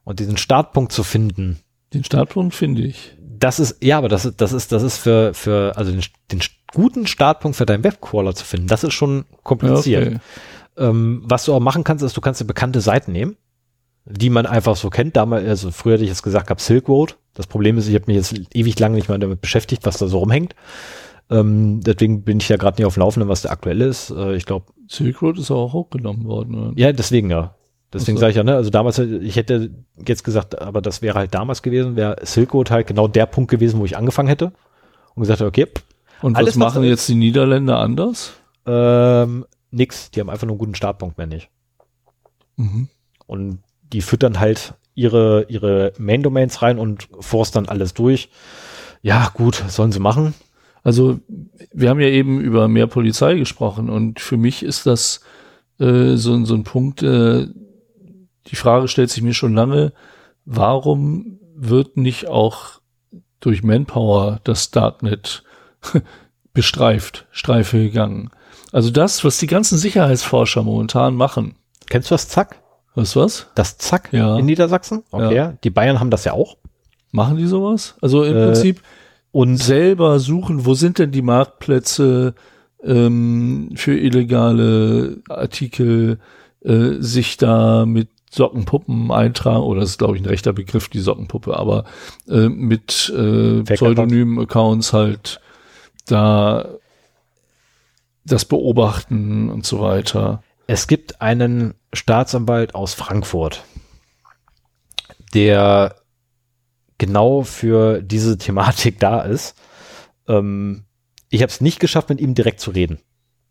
Und 0.03 0.19
diesen 0.19 0.37
Startpunkt 0.37 0.91
zu 0.91 1.03
finden, 1.03 1.59
Den 1.93 2.03
Startpunkt 2.03 2.55
finde 2.55 2.81
ich. 2.81 3.15
das 3.19 3.59
ist, 3.59 3.83
ja, 3.83 3.97
aber 3.97 4.09
das 4.09 4.25
ist, 4.25 4.41
das 4.41 4.53
ist, 4.53 4.71
das 4.71 4.83
ist 4.83 4.97
für, 4.97 5.33
für, 5.33 5.77
also 5.77 5.91
den, 5.91 6.01
den 6.31 6.41
guten 6.73 7.05
Startpunkt 7.05 7.55
für 7.55 7.65
deinen 7.65 7.83
Webcrawler 7.83 8.33
zu 8.33 8.43
finden, 8.43 8.67
das 8.67 8.83
ist 8.83 8.93
schon 8.93 9.25
kompliziert. 9.43 10.07
okay. 10.07 10.19
Ähm, 10.75 11.21
was 11.25 11.45
du 11.45 11.53
auch 11.53 11.59
machen 11.59 11.83
kannst, 11.83 12.03
ist, 12.03 12.17
du 12.17 12.21
kannst 12.21 12.41
dir 12.41 12.45
bekannte 12.45 12.81
Seiten 12.81 13.11
nehmen, 13.11 13.37
die 14.05 14.29
man 14.29 14.45
einfach 14.45 14.75
so 14.75 14.89
kennt. 14.89 15.15
Damals, 15.15 15.47
also 15.47 15.71
früher 15.71 15.93
hätte 15.93 16.03
ich 16.03 16.09
jetzt 16.09 16.23
gesagt, 16.23 16.47
gab 16.47 16.61
Silk 16.61 16.87
Road. 16.87 17.17
Das 17.33 17.47
Problem 17.47 17.77
ist, 17.77 17.87
ich 17.87 17.95
habe 17.95 18.05
mich 18.07 18.17
jetzt 18.17 18.33
ewig 18.53 18.77
lange 18.79 18.95
nicht 18.95 19.09
mehr 19.09 19.17
damit 19.17 19.41
beschäftigt, 19.41 19.85
was 19.85 19.97
da 19.97 20.07
so 20.07 20.19
rumhängt. 20.19 20.55
Ähm, 21.29 21.81
deswegen 21.81 22.23
bin 22.23 22.39
ich 22.39 22.49
ja 22.49 22.57
gerade 22.57 22.77
nicht 22.77 22.85
auf 22.85 22.95
dem 22.95 23.01
Laufenden, 23.01 23.29
was 23.29 23.41
der 23.41 23.51
aktuelle 23.51 23.85
ist. 23.85 24.11
Äh, 24.11 24.35
ich 24.35 24.45
glaube, 24.45 24.65
Silk 24.87 25.21
Road 25.21 25.39
ist 25.39 25.51
auch 25.51 25.73
hochgenommen 25.73 26.25
worden. 26.25 26.55
Oder? 26.55 26.73
ja, 26.75 26.91
deswegen 26.91 27.29
ja. 27.29 27.55
Deswegen 27.93 28.17
so. 28.17 28.21
sage 28.21 28.31
ich 28.31 28.37
ja, 28.37 28.43
ne, 28.43 28.55
also 28.55 28.71
damals, 28.71 28.97
ich 28.97 29.35
hätte 29.35 29.69
jetzt 30.05 30.23
gesagt, 30.23 30.59
aber 30.59 30.81
das 30.81 31.01
wäre 31.01 31.17
halt 31.17 31.33
damals 31.33 31.61
gewesen, 31.61 31.95
wäre 31.95 32.17
Silk 32.23 32.53
Road 32.53 32.71
halt 32.71 32.87
genau 32.87 33.07
der 33.07 33.27
Punkt 33.27 33.51
gewesen, 33.51 33.79
wo 33.79 33.85
ich 33.85 33.95
angefangen 33.95 34.27
hätte. 34.27 34.51
Und 35.13 35.21
gesagt, 35.21 35.39
hätte, 35.39 35.47
okay, 35.47 35.67
pff, 35.67 35.83
Und 36.23 36.35
was 36.35 36.45
was 36.47 36.55
machen 36.55 36.81
da 36.81 36.87
jetzt 36.87 37.07
die 37.07 37.15
Niederländer 37.15 37.77
anders? 37.77 38.33
ähm, 38.65 39.45
nix, 39.71 40.11
die 40.11 40.19
haben 40.19 40.29
einfach 40.29 40.47
nur 40.47 40.53
einen 40.53 40.59
guten 40.59 40.75
Startpunkt 40.75 41.17
mehr 41.17 41.27
nicht. 41.27 41.49
Mhm. 42.55 42.87
Und 43.25 43.59
die 43.93 44.01
füttern 44.01 44.39
halt 44.39 44.73
ihre, 44.95 45.45
ihre 45.49 45.93
Main-Domains 45.97 46.61
rein 46.61 46.79
und 46.79 47.07
forst 47.19 47.55
dann 47.55 47.67
alles 47.67 47.93
durch. 47.93 48.29
Ja, 49.01 49.31
gut, 49.33 49.63
sollen 49.67 49.91
sie 49.91 49.99
machen. 49.99 50.33
Also 50.83 51.19
wir 51.71 51.89
haben 51.89 51.99
ja 51.99 52.09
eben 52.09 52.41
über 52.41 52.67
mehr 52.67 52.87
Polizei 52.87 53.35
gesprochen 53.35 53.89
und 53.89 54.19
für 54.19 54.37
mich 54.37 54.63
ist 54.63 54.85
das 54.85 55.21
äh, 55.79 56.15
so, 56.15 56.43
so 56.43 56.55
ein 56.55 56.63
Punkt, 56.63 57.01
äh, 57.03 57.47
die 58.47 58.55
Frage 58.55 58.87
stellt 58.87 59.09
sich 59.09 59.23
mir 59.23 59.33
schon 59.33 59.53
lange, 59.53 59.93
warum 60.45 61.39
wird 61.55 61.95
nicht 61.95 62.27
auch 62.27 62.81
durch 63.39 63.63
Manpower 63.63 64.41
das 64.43 64.71
Darknet 64.71 65.43
bestreift, 66.53 67.27
Streife 67.31 67.77
gegangen? 67.77 68.29
Also 68.73 68.89
das, 68.89 69.23
was 69.23 69.37
die 69.37 69.47
ganzen 69.47 69.77
Sicherheitsforscher 69.77 70.63
momentan 70.63 71.15
machen. 71.15 71.55
Kennst 71.89 72.11
du 72.11 72.15
das 72.15 72.27
Zack? 72.27 72.62
Du 72.95 73.01
was? 73.01 73.47
Das 73.55 73.77
Zack 73.77 74.09
Ja. 74.13 74.37
in 74.37 74.45
Niedersachsen? 74.45 75.03
Okay. 75.11 75.35
Ja. 75.35 75.53
Die 75.63 75.69
Bayern 75.69 75.99
haben 75.99 76.09
das 76.11 76.25
ja 76.25 76.33
auch. 76.33 76.57
Machen 77.11 77.37
die 77.37 77.47
sowas? 77.47 77.95
Also 78.01 78.23
im 78.23 78.35
Äh, 78.35 78.45
Prinzip 78.45 78.81
Und 79.31 79.57
selber 79.57 80.19
suchen, 80.19 80.65
wo 80.67 80.75
sind 80.75 80.99
denn 80.99 81.11
die 81.11 81.23
Marktplätze 81.23 82.35
ähm, 82.83 83.71
für 83.75 83.97
illegale 83.97 85.21
Artikel, 85.27 86.19
äh, 86.63 86.91
sich 86.99 87.37
da 87.37 87.85
mit 87.87 88.09
Sockenpuppen 88.29 89.11
eintragen, 89.11 89.63
oder 89.63 89.79
das 89.81 89.91
ist 89.91 89.97
glaube 89.97 90.17
ich 90.17 90.21
ein 90.23 90.27
rechter 90.27 90.53
Begriff, 90.53 90.87
die 90.89 90.99
Sockenpuppe, 90.99 91.57
aber 91.57 91.85
äh, 92.29 92.47
mit 92.49 93.11
äh, 93.15 93.63
pseudonymen 93.63 94.39
Accounts 94.39 94.93
halt 94.93 95.39
da 96.05 96.67
das 98.25 98.45
beobachten 98.45 99.49
und 99.49 99.65
so 99.65 99.79
weiter. 99.81 100.43
Es 100.67 100.87
gibt 100.87 101.21
einen 101.21 101.73
Staatsanwalt 101.91 102.73
aus 102.73 102.93
Frankfurt, 102.93 103.63
der 105.33 105.95
genau 106.97 107.43
für 107.43 108.01
diese 108.01 108.37
Thematik 108.37 108.99
da 108.99 109.21
ist. 109.21 109.55
Ähm, 110.27 110.85
ich 111.29 111.41
habe 111.41 111.51
es 111.51 111.61
nicht 111.61 111.79
geschafft, 111.79 112.09
mit 112.09 112.21
ihm 112.21 112.35
direkt 112.35 112.59
zu 112.59 112.71
reden. 112.71 112.99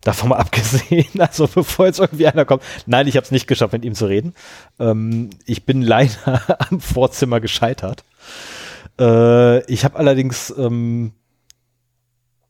Davon 0.00 0.30
mal 0.30 0.36
abgesehen, 0.38 1.20
also 1.20 1.46
bevor 1.46 1.86
jetzt 1.86 1.98
irgendwie 1.98 2.26
einer 2.26 2.44
kommt. 2.44 2.62
Nein, 2.86 3.06
ich 3.06 3.16
habe 3.16 3.24
es 3.24 3.30
nicht 3.30 3.46
geschafft, 3.46 3.72
mit 3.72 3.84
ihm 3.84 3.94
zu 3.94 4.06
reden. 4.06 4.34
Ähm, 4.78 5.30
ich 5.44 5.66
bin 5.66 5.82
leider 5.82 6.60
am 6.70 6.80
Vorzimmer 6.80 7.40
gescheitert. 7.40 8.04
Äh, 8.98 9.64
ich 9.70 9.84
habe 9.84 9.98
allerdings 9.98 10.52
ähm, 10.56 11.12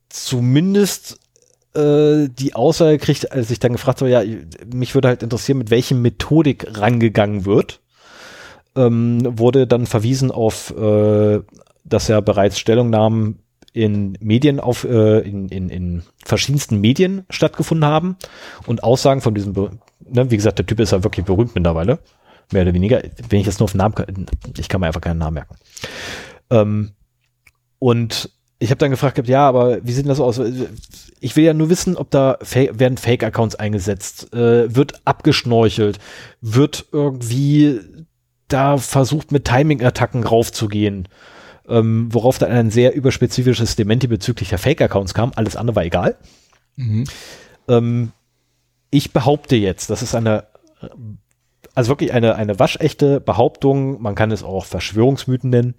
zumindest 0.09 1.19
äh, 1.75 2.29
die 2.29 2.55
Aussage 2.55 2.97
gekriegt, 2.97 3.31
als 3.31 3.51
ich 3.51 3.59
dann 3.59 3.73
gefragt 3.73 4.01
habe, 4.01 4.11
ja, 4.11 4.23
mich 4.73 4.93
würde 4.93 5.07
halt 5.07 5.23
interessieren, 5.23 5.57
mit 5.57 5.71
welchem 5.71 6.01
Methodik 6.01 6.67
rangegangen 6.79 7.45
wird. 7.45 7.79
Ähm, 8.75 9.21
wurde 9.37 9.67
dann 9.67 9.85
verwiesen 9.85 10.31
auf, 10.31 10.75
äh, 10.75 11.41
dass 11.83 12.07
ja 12.07 12.21
bereits 12.21 12.57
Stellungnahmen 12.57 13.39
in 13.71 14.17
Medien 14.19 14.59
auf, 14.59 14.83
äh, 14.83 15.19
in, 15.19 15.49
in, 15.49 15.69
in 15.69 16.03
verschiedensten 16.23 16.79
Medien 16.79 17.25
stattgefunden 17.29 17.87
haben 17.87 18.17
und 18.65 18.83
Aussagen 18.83 19.21
von 19.21 19.33
diesem, 19.35 19.53
ne, 19.53 20.31
wie 20.31 20.37
gesagt, 20.37 20.59
der 20.59 20.65
Typ 20.65 20.79
ist 20.79 20.91
ja 20.91 21.03
wirklich 21.03 21.25
berühmt 21.25 21.55
mittlerweile, 21.55 21.99
mehr 22.51 22.63
oder 22.63 22.73
weniger, 22.73 23.01
wenn 23.29 23.39
ich 23.39 23.45
jetzt 23.45 23.59
nur 23.59 23.65
auf 23.65 23.75
Namen, 23.75 23.95
ich 24.57 24.69
kann 24.69 24.81
mir 24.81 24.87
einfach 24.87 25.01
keinen 25.01 25.17
Namen 25.17 25.35
merken. 25.35 25.55
Ähm, 26.49 26.91
und 27.79 28.29
ich 28.63 28.69
habe 28.69 28.79
dann 28.79 28.91
gefragt, 28.91 29.27
ja, 29.27 29.47
aber 29.47 29.85
wie 29.85 29.91
sieht 29.91 30.07
das 30.07 30.19
aus? 30.19 30.39
Ich 31.19 31.35
will 31.35 31.43
ja 31.43 31.53
nur 31.53 31.69
wissen, 31.69 31.97
ob 31.97 32.11
da 32.11 32.37
werden 32.41 32.97
Fake-Accounts 32.97 33.55
eingesetzt, 33.55 34.33
äh, 34.33 34.73
wird 34.75 35.01
abgeschnorchelt, 35.05 35.99
wird 36.41 36.85
irgendwie 36.91 37.79
da 38.47 38.77
versucht 38.77 39.31
mit 39.31 39.45
Timing-Attacken 39.45 40.23
raufzugehen 40.23 41.07
ähm, 41.67 42.09
worauf 42.11 42.37
dann 42.37 42.51
ein 42.51 42.71
sehr 42.71 42.93
überspezifisches 42.93 43.75
Dementi 43.75 44.07
bezüglich 44.07 44.49
der 44.49 44.57
Fake-Accounts 44.57 45.13
kam. 45.13 45.31
Alles 45.35 45.55
andere 45.55 45.75
war 45.75 45.85
egal. 45.85 46.17
Mhm. 46.75 47.05
Ähm, 47.67 48.11
ich 48.89 49.13
behaupte 49.13 49.55
jetzt, 49.55 49.89
das 49.89 50.01
ist 50.01 50.13
eine, 50.13 50.45
also 51.73 51.89
wirklich 51.89 52.13
eine, 52.13 52.35
eine 52.35 52.59
waschechte 52.59 53.19
Behauptung, 53.19 54.01
man 54.01 54.15
kann 54.15 54.31
es 54.31 54.43
auch 54.43 54.65
Verschwörungsmythen 54.65 55.49
nennen. 55.49 55.75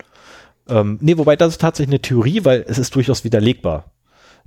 Ähm, 0.68 0.98
nee, 1.00 1.18
wobei 1.18 1.36
das 1.36 1.50
ist 1.50 1.60
tatsächlich 1.60 1.92
eine 1.92 2.02
Theorie, 2.02 2.44
weil 2.44 2.64
es 2.66 2.78
ist 2.78 2.94
durchaus 2.94 3.24
widerlegbar. 3.24 3.92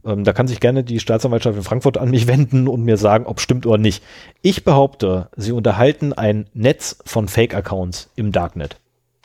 Ähm, 0.05 0.23
da 0.23 0.33
kann 0.33 0.47
sich 0.47 0.59
gerne 0.59 0.83
die 0.83 0.99
Staatsanwaltschaft 0.99 1.57
in 1.57 1.63
Frankfurt 1.63 1.97
an 1.97 2.09
mich 2.09 2.27
wenden 2.27 2.67
und 2.67 2.83
mir 2.83 2.97
sagen, 2.97 3.25
ob 3.25 3.39
stimmt 3.39 3.65
oder 3.65 3.77
nicht. 3.77 4.03
Ich 4.41 4.63
behaupte, 4.63 5.29
sie 5.35 5.51
unterhalten 5.51 6.13
ein 6.13 6.47
Netz 6.53 6.97
von 7.05 7.27
Fake-Accounts 7.27 8.09
im 8.15 8.31
Darknet. 8.31 8.79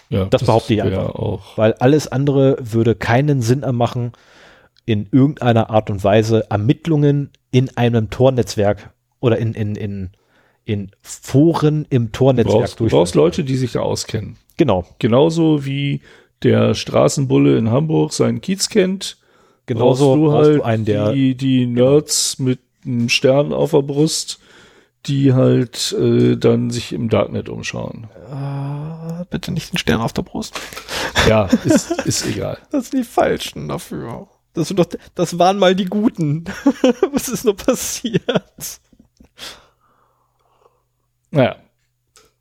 Ja, 0.08 0.26
das, 0.26 0.40
das 0.40 0.44
behaupte 0.44 0.74
ich 0.74 0.82
einfach. 0.82 1.14
Auch. 1.14 1.56
Weil 1.56 1.72
alles 1.74 2.06
andere 2.06 2.56
würde 2.60 2.94
keinen 2.94 3.40
Sinn 3.40 3.62
ermachen, 3.62 4.12
in 4.84 5.08
irgendeiner 5.10 5.70
Art 5.70 5.90
und 5.90 6.02
Weise 6.04 6.50
Ermittlungen 6.50 7.30
in 7.50 7.76
einem 7.76 8.10
Tornetzwerk 8.10 8.90
oder 9.20 9.38
in, 9.38 9.54
in, 9.54 9.76
in, 9.76 10.10
in 10.64 10.90
Foren 11.02 11.86
im 11.88 12.12
Tornetzwerk 12.12 12.54
du 12.54 12.58
brauchst, 12.58 12.80
du 12.80 12.88
brauchst 12.88 13.14
Leute, 13.14 13.44
die 13.44 13.56
sich 13.56 13.72
da 13.72 13.80
auskennen. 13.80 14.36
Genau. 14.56 14.84
Genauso 14.98 15.64
wie 15.64 16.00
der 16.42 16.74
Straßenbulle 16.74 17.56
in 17.56 17.70
Hamburg 17.70 18.12
seinen 18.12 18.40
Kiez 18.40 18.68
kennt. 18.68 19.18
Genauso 19.66 20.16
du 20.16 20.32
halt 20.32 20.58
du 20.58 20.62
einen, 20.62 20.84
der 20.84 21.12
die, 21.12 21.34
die 21.34 21.66
Nerds 21.66 22.38
mit 22.38 22.60
einem 22.84 23.08
Stern 23.08 23.52
auf 23.52 23.70
der 23.70 23.82
Brust, 23.82 24.40
die 25.06 25.32
halt 25.34 25.92
äh, 25.92 26.36
dann 26.36 26.70
sich 26.70 26.92
im 26.92 27.08
Darknet 27.08 27.48
umschauen. 27.48 28.08
Uh, 28.30 29.24
bitte 29.30 29.52
nicht 29.52 29.72
den 29.72 29.78
Stern 29.78 30.00
auf 30.00 30.12
der 30.12 30.22
Brust. 30.22 30.58
Ja, 31.28 31.44
ist, 31.64 31.92
ist 32.04 32.26
egal. 32.26 32.58
Das 32.72 32.88
sind 32.88 32.98
die 32.98 33.06
Falschen 33.08 33.68
dafür. 33.68 34.26
Das, 34.54 34.66
sind 34.66 34.80
doch, 34.80 34.86
das 35.14 35.38
waren 35.38 35.56
mal 35.56 35.76
die 35.76 35.84
Guten. 35.84 36.44
Was 37.12 37.28
ist 37.28 37.44
nur 37.44 37.54
passiert? 37.54 38.80
Naja. 41.30 41.56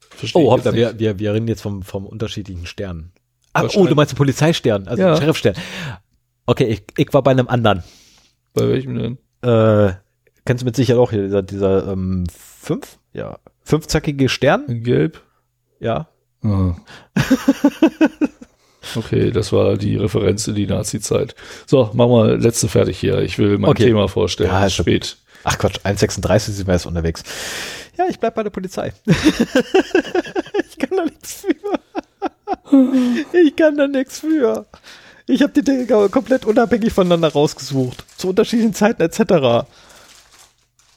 Verstehe 0.09 0.41
oh, 0.41 0.51
hoppla, 0.51 0.73
wir, 0.73 0.97
wir, 0.97 1.19
wir 1.19 1.33
reden 1.33 1.47
jetzt 1.47 1.61
vom, 1.61 1.83
vom 1.83 2.07
unterschiedlichen 2.07 2.65
Sternen. 2.65 3.11
Ach, 3.53 3.69
oh, 3.75 3.85
du 3.85 3.95
meinst 3.95 4.13
den 4.13 4.17
Polizeistern, 4.17 4.87
also 4.87 5.01
ja. 5.01 5.13
den 5.13 5.21
Sheriffstern. 5.21 5.55
Okay, 6.45 6.65
ich, 6.65 6.83
ich 6.97 7.13
war 7.13 7.21
bei 7.21 7.31
einem 7.31 7.47
anderen. 7.47 7.83
Bei 8.53 8.67
welchem 8.67 8.95
denn? 8.95 9.17
Äh, 9.41 9.93
kennst 10.45 10.61
du 10.61 10.65
mit 10.65 10.75
Sicherheit 10.75 10.99
auch 10.99 11.11
hier, 11.11 11.23
dieser, 11.23 11.41
dieser 11.41 11.87
ähm, 11.91 12.25
fünf? 12.31 12.97
Ja. 13.13 13.39
Fünfzackige 13.63 14.29
Stern? 14.29 14.65
In 14.67 14.83
Gelb? 14.83 15.21
Ja. 15.79 16.07
Ah. 16.43 16.75
okay, 18.95 19.31
das 19.31 19.51
war 19.51 19.77
die 19.77 19.97
Referenz 19.97 20.47
in 20.47 20.55
die 20.55 20.67
Nazi-Zeit. 20.67 21.35
So, 21.65 21.91
machen 21.93 22.11
wir 22.11 22.37
letzte 22.37 22.67
fertig 22.67 22.99
hier. 22.99 23.19
Ich 23.19 23.37
will 23.37 23.57
mein 23.57 23.71
okay. 23.71 23.85
Thema 23.85 24.07
vorstellen. 24.07 24.49
Ja, 24.49 24.65
ist 24.65 24.73
spät. 24.73 25.17
Ach 25.43 25.57
Quatsch, 25.57 25.79
1,36 25.83 26.39
sind 26.51 26.67
wir 26.67 26.73
jetzt 26.73 26.85
unterwegs. 26.85 27.23
Ja, 27.97 28.05
ich 28.09 28.19
bleib 28.19 28.35
bei 28.35 28.43
der 28.43 28.49
Polizei. 28.51 28.93
ich 29.05 30.77
kann 30.77 30.97
da 30.97 31.05
nichts 31.05 31.41
für. 31.41 31.79
Ich 33.33 33.55
kann 33.55 33.77
da 33.77 33.87
nichts 33.87 34.19
für. 34.19 34.65
Ich 35.27 35.41
habe 35.41 35.53
die 35.53 35.63
Dinge 35.63 36.09
komplett 36.09 36.45
unabhängig 36.45 36.91
voneinander 36.93 37.29
rausgesucht. 37.29 38.03
Zu 38.17 38.29
unterschiedlichen 38.29 38.73
Zeiten 38.73 39.01
etc. 39.01 39.67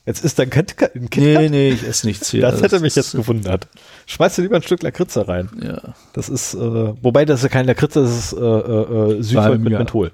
Jetzt 0.06 0.22
ist 0.22 0.39
dein 0.39 0.47
ein 0.48 0.51
kind 0.51 1.16
Nee, 1.16 1.48
nee, 1.48 1.70
ich 1.70 1.86
esse 1.86 2.06
nichts 2.06 2.31
hier. 2.31 2.43
Das 2.43 2.60
hätte 2.60 2.81
mich 2.81 2.94
jetzt 2.94 3.12
gewundert. 3.12 3.68
Schmeißt 4.06 4.36
du 4.36 4.43
lieber 4.43 4.56
ein 4.56 4.62
Stück 4.62 4.82
Lakritze 4.82 5.26
rein. 5.28 5.48
Ja. 5.62 5.94
Das 6.12 6.28
ist, 6.28 6.55
äh, 6.55 6.59
wobei 7.02 7.24
das 7.24 7.40
ist 7.40 7.44
ja 7.44 7.48
kein 7.48 7.66
Lakritze, 7.66 8.02
das 8.02 8.10
ist 8.10 8.32
äh, 8.35 8.39
äh, 8.39 9.22
Süßholz 9.22 9.60
mit 9.60 9.72
ja. 9.72 9.78
Menthol. 9.78 10.12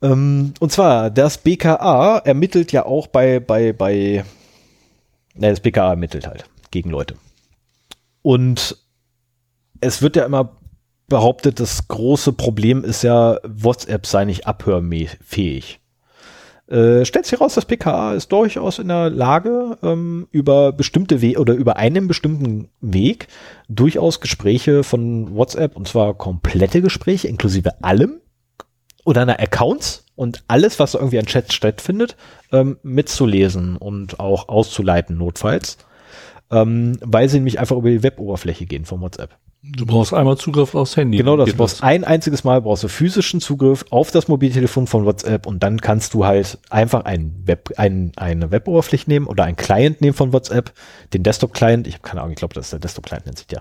Ähm, 0.00 0.54
und 0.60 0.70
zwar, 0.70 1.10
das 1.10 1.38
BKA 1.38 2.18
ermittelt 2.18 2.70
ja 2.70 2.86
auch 2.86 3.08
bei, 3.08 3.40
bei, 3.40 3.72
bei, 3.72 4.24
ne, 5.34 5.50
das 5.50 5.60
BKA 5.60 5.90
ermittelt 5.90 6.28
halt 6.28 6.44
gegen 6.70 6.90
Leute. 6.90 7.16
Und 8.22 8.76
es 9.80 10.02
wird 10.02 10.16
ja 10.16 10.24
immer 10.24 10.56
behauptet, 11.08 11.60
das 11.60 11.88
große 11.88 12.32
Problem 12.32 12.84
ist 12.84 13.02
ja, 13.02 13.38
WhatsApp 13.44 14.06
sei 14.06 14.24
nicht 14.24 14.46
abhörfähig. 14.46 15.80
Äh, 16.68 17.04
stellt 17.04 17.26
sich 17.26 17.38
heraus, 17.38 17.54
das 17.54 17.64
PKA 17.64 18.14
ist 18.14 18.32
durchaus 18.32 18.80
in 18.80 18.88
der 18.88 19.08
Lage, 19.08 19.78
ähm, 19.84 20.26
über 20.32 20.72
bestimmte 20.72 21.20
Wege 21.20 21.38
oder 21.38 21.54
über 21.54 21.76
einen 21.76 22.08
bestimmten 22.08 22.68
Weg 22.80 23.28
durchaus 23.68 24.20
Gespräche 24.20 24.82
von 24.82 25.36
WhatsApp, 25.36 25.76
und 25.76 25.86
zwar 25.86 26.14
komplette 26.14 26.82
Gespräche, 26.82 27.28
inklusive 27.28 27.84
allem, 27.84 28.20
oder 29.04 29.22
einer 29.22 29.38
Accounts 29.38 30.06
und 30.16 30.42
alles, 30.48 30.80
was 30.80 30.94
irgendwie 30.94 31.20
an 31.20 31.26
Chat 31.26 31.52
stattfindet, 31.52 32.16
ähm, 32.50 32.78
mitzulesen 32.82 33.76
und 33.76 34.18
auch 34.18 34.48
auszuleiten, 34.48 35.16
notfalls, 35.16 35.78
ähm, 36.50 36.98
weil 37.00 37.28
sie 37.28 37.36
nämlich 37.36 37.60
einfach 37.60 37.76
über 37.76 37.90
die 37.90 38.02
Web-Oberfläche 38.02 38.66
gehen 38.66 38.84
von 38.84 39.00
WhatsApp. 39.00 39.38
Du 39.74 39.86
brauchst 39.86 40.14
einmal 40.14 40.36
Zugriff 40.36 40.74
aufs 40.74 40.96
Handy. 40.96 41.18
Genau, 41.18 41.36
das. 41.36 41.50
Du 41.50 41.56
brauchst 41.56 41.82
ein 41.82 42.04
einziges 42.04 42.44
Mal 42.44 42.60
brauchst 42.62 42.84
du 42.84 42.88
physischen 42.88 43.40
Zugriff 43.40 43.84
auf 43.90 44.10
das 44.10 44.28
Mobiltelefon 44.28 44.86
von 44.86 45.04
WhatsApp 45.04 45.46
und 45.46 45.62
dann 45.62 45.80
kannst 45.80 46.14
du 46.14 46.24
halt 46.24 46.58
einfach 46.70 47.04
ein 47.04 47.34
Web, 47.44 47.72
ein, 47.76 48.12
eine 48.16 48.50
Web-Oberfläche 48.50 49.08
nehmen 49.08 49.26
oder 49.26 49.44
ein 49.44 49.56
Client 49.56 50.00
nehmen 50.00 50.14
von 50.14 50.32
WhatsApp, 50.32 50.72
den 51.14 51.22
Desktop-Client. 51.22 51.86
Ich 51.86 51.94
habe 51.94 52.02
keine 52.02 52.20
Ahnung, 52.20 52.32
ich 52.32 52.38
glaube, 52.38 52.54
das 52.54 52.66
ist 52.66 52.72
der 52.72 52.78
Desktop-Client, 52.80 53.26
nennt 53.26 53.38
sich 53.38 53.48
ja. 53.50 53.60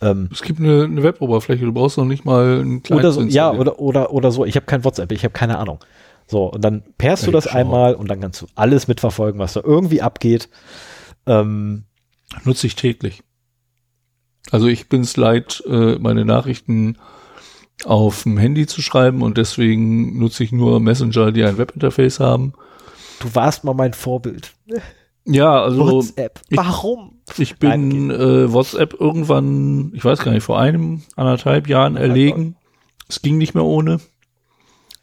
Ähm, 0.00 0.28
es 0.32 0.42
gibt 0.42 0.60
eine, 0.60 0.84
eine 0.84 1.02
Web-Oberfläche, 1.02 1.64
du 1.64 1.72
brauchst 1.72 1.98
noch 1.98 2.04
nicht 2.04 2.24
mal 2.24 2.60
einen 2.60 2.82
Client. 2.82 3.02
Oder 3.02 3.12
so, 3.12 3.22
ja, 3.22 3.50
oder, 3.52 3.80
oder, 3.80 4.12
oder 4.12 4.30
so. 4.30 4.44
Ich 4.44 4.56
habe 4.56 4.66
kein 4.66 4.84
WhatsApp, 4.84 5.10
ich 5.12 5.24
habe 5.24 5.32
keine 5.32 5.58
Ahnung. 5.58 5.80
So, 6.26 6.46
und 6.46 6.62
dann 6.64 6.82
pairst 6.98 7.26
du 7.26 7.30
das 7.30 7.44
schau. 7.44 7.58
einmal 7.58 7.94
und 7.94 8.08
dann 8.08 8.20
kannst 8.20 8.42
du 8.42 8.46
alles 8.54 8.88
mitverfolgen, 8.88 9.40
was 9.40 9.54
da 9.54 9.60
irgendwie 9.64 10.02
abgeht. 10.02 10.48
Ähm, 11.26 11.84
Nutze 12.44 12.66
ich 12.66 12.76
täglich. 12.76 13.22
Also 14.50 14.66
ich 14.66 14.88
bin 14.88 15.02
es 15.02 15.16
leid, 15.16 15.62
äh, 15.66 15.96
meine 15.98 16.24
Nachrichten 16.24 16.98
auf 17.84 18.24
dem 18.24 18.38
Handy 18.38 18.66
zu 18.66 18.82
schreiben 18.82 19.22
und 19.22 19.38
deswegen 19.38 20.18
nutze 20.18 20.44
ich 20.44 20.52
nur 20.52 20.80
Messenger, 20.80 21.32
die 21.32 21.44
ein 21.44 21.58
Webinterface 21.58 22.20
haben. 22.20 22.52
Du 23.20 23.34
warst 23.34 23.64
mal 23.64 23.74
mein 23.74 23.92
Vorbild. 23.92 24.52
Ja, 25.24 25.62
also 25.62 25.90
WhatsApp. 25.90 26.40
Warum? 26.50 27.20
Ich, 27.32 27.40
ich 27.40 27.58
bin 27.58 28.10
äh, 28.10 28.52
WhatsApp 28.52 28.94
irgendwann, 28.98 29.92
ich 29.94 30.04
weiß 30.04 30.20
gar 30.20 30.32
nicht, 30.32 30.42
vor 30.42 30.58
einem 30.58 31.02
anderthalb 31.16 31.68
Jahren 31.68 31.96
erlegen. 31.96 32.56
Es 33.08 33.22
ging 33.22 33.38
nicht 33.38 33.54
mehr 33.54 33.64
ohne. 33.64 34.00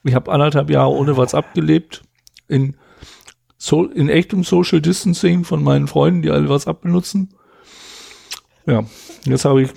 Ich 0.03 0.13
habe 0.13 0.31
anderthalb 0.31 0.69
Jahre 0.69 0.91
ohne 0.91 1.15
WhatsApp 1.15 1.53
gelebt. 1.53 2.01
In, 2.47 2.75
so, 3.57 3.85
in 3.85 4.09
echtem 4.09 4.43
Social 4.43 4.81
Distancing 4.81 5.43
von 5.43 5.63
meinen 5.63 5.87
Freunden, 5.87 6.21
die 6.21 6.31
alle 6.31 6.49
WhatsApp 6.49 6.81
benutzen. 6.81 7.33
Ja, 8.69 8.83
jetzt 9.25 9.45
habe 9.45 9.63
ich, 9.63 9.69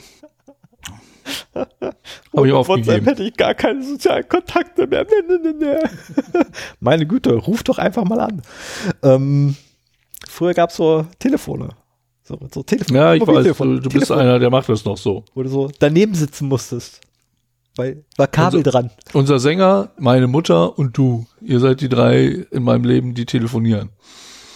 habe 1.54 2.46
ich 2.46 2.52
aufgegeben. 2.52 3.04
hätte 3.06 3.22
ich 3.24 3.34
gar 3.36 3.54
keine 3.54 3.82
sozialen 3.82 4.28
Kontakte 4.28 4.86
mehr. 4.86 5.06
Meine 6.80 7.06
Güte, 7.06 7.34
ruf 7.34 7.62
doch 7.62 7.78
einfach 7.78 8.04
mal 8.04 8.20
an. 8.20 8.42
Ähm, 9.02 9.56
früher 10.28 10.54
gab 10.54 10.70
es 10.70 10.76
so 10.76 11.06
Telefone. 11.18 11.70
So, 12.24 12.38
so 12.52 12.62
Telefon. 12.62 12.94
Ja, 12.96 13.14
ich 13.14 13.26
weiß, 13.26 13.56
du, 13.56 13.80
du 13.80 13.88
bist 13.88 14.12
einer, 14.12 14.38
der 14.38 14.50
macht 14.50 14.68
das 14.68 14.84
noch 14.84 14.96
so. 14.96 15.24
Wo 15.34 15.42
du 15.42 15.48
so 15.48 15.70
daneben 15.78 16.14
sitzen 16.14 16.48
musstest. 16.48 17.00
Weil 17.76 18.04
war 18.16 18.26
Kabel 18.26 18.60
Also- 18.60 18.70
dran. 18.70 18.90
Unser 19.14 19.38
Sänger, 19.38 19.90
meine 19.98 20.26
Mutter 20.26 20.78
und 20.78 20.96
du, 20.98 21.26
ihr 21.40 21.58
seid 21.58 21.80
die 21.80 21.88
drei 21.88 22.44
in 22.50 22.62
meinem 22.62 22.84
Leben, 22.84 23.14
die 23.14 23.24
telefonieren. 23.26 23.90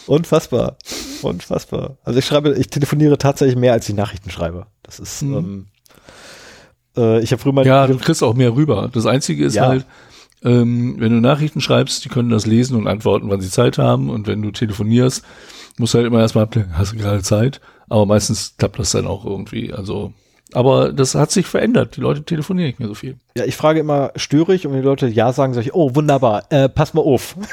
Unfassbar. 0.07 0.77
Unfassbar. 1.23 1.97
Also 2.05 2.19
ich 2.19 2.25
schreibe, 2.27 2.55
ich 2.59 2.69
telefoniere 2.69 3.19
tatsächlich 3.19 3.57
mehr, 3.57 3.73
als 3.73 3.89
ich 3.89 3.95
Nachrichten 3.95 4.31
schreibe. 4.31 4.67
Das 4.83 4.99
ist, 5.01 5.23
Mhm. 5.23 5.35
ähm, 5.37 5.67
äh, 6.97 7.21
ich 7.21 7.33
habe 7.33 7.43
früher 7.43 7.53
mal 7.53 7.67
Ja, 7.67 7.87
du 7.87 7.97
kriegst 7.99 8.23
auch 8.23 8.35
mehr 8.35 8.55
rüber. 8.55 8.89
Das 8.93 9.07
Einzige 9.07 9.45
ist 9.45 9.55
Ja. 9.55 9.67
halt, 9.69 9.87
ähm, 10.45 10.97
wenn 10.99 11.13
du 11.13 11.21
Nachrichten 11.21 11.61
schreibst, 11.61 12.05
die 12.05 12.09
können 12.09 12.31
das 12.31 12.47
lesen 12.47 12.77
und 12.77 12.87
antworten, 12.87 13.29
wann 13.31 13.41
sie 13.41 13.51
Zeit 13.51 13.79
haben. 13.79 14.11
Und 14.11 14.27
wenn 14.27 14.43
du 14.43 14.51
telefonierst, 14.53 15.25
musst 15.79 15.95
du 15.95 15.99
halt 15.99 16.07
immer 16.07 16.21
erstmal 16.21 16.45
abklären, 16.45 16.79
hast 16.79 16.93
du 16.93 16.97
gerade 16.97 17.23
Zeit? 17.23 17.61
Aber 17.89 18.07
meistens 18.07 18.55
klappt 18.59 18.79
das 18.79 18.91
dann 18.93 19.07
auch 19.07 19.25
irgendwie. 19.25 19.73
Also, 19.73 20.13
aber 20.53 20.93
das 20.93 21.15
hat 21.15 21.31
sich 21.33 21.47
verändert. 21.47 21.97
Die 21.97 22.01
Leute 22.01 22.23
telefonieren 22.25 22.69
nicht 22.69 22.79
mehr 22.79 22.89
so 22.89 22.95
viel. 22.95 23.17
Ja, 23.37 23.45
ich 23.45 23.57
frage 23.57 23.81
immer, 23.81 24.13
störe 24.17 24.55
ich? 24.55 24.67
Und 24.67 24.73
wenn 24.73 24.81
die 24.81 24.87
Leute 24.87 25.09
ja 25.09 25.33
sagen, 25.33 25.55
sage 25.55 25.67
ich, 25.67 25.75
oh, 25.75 25.95
wunderbar, 25.95 26.45
äh, 26.51 26.69
pass 26.69 26.95
mal 26.95 27.03
auf. 27.03 27.35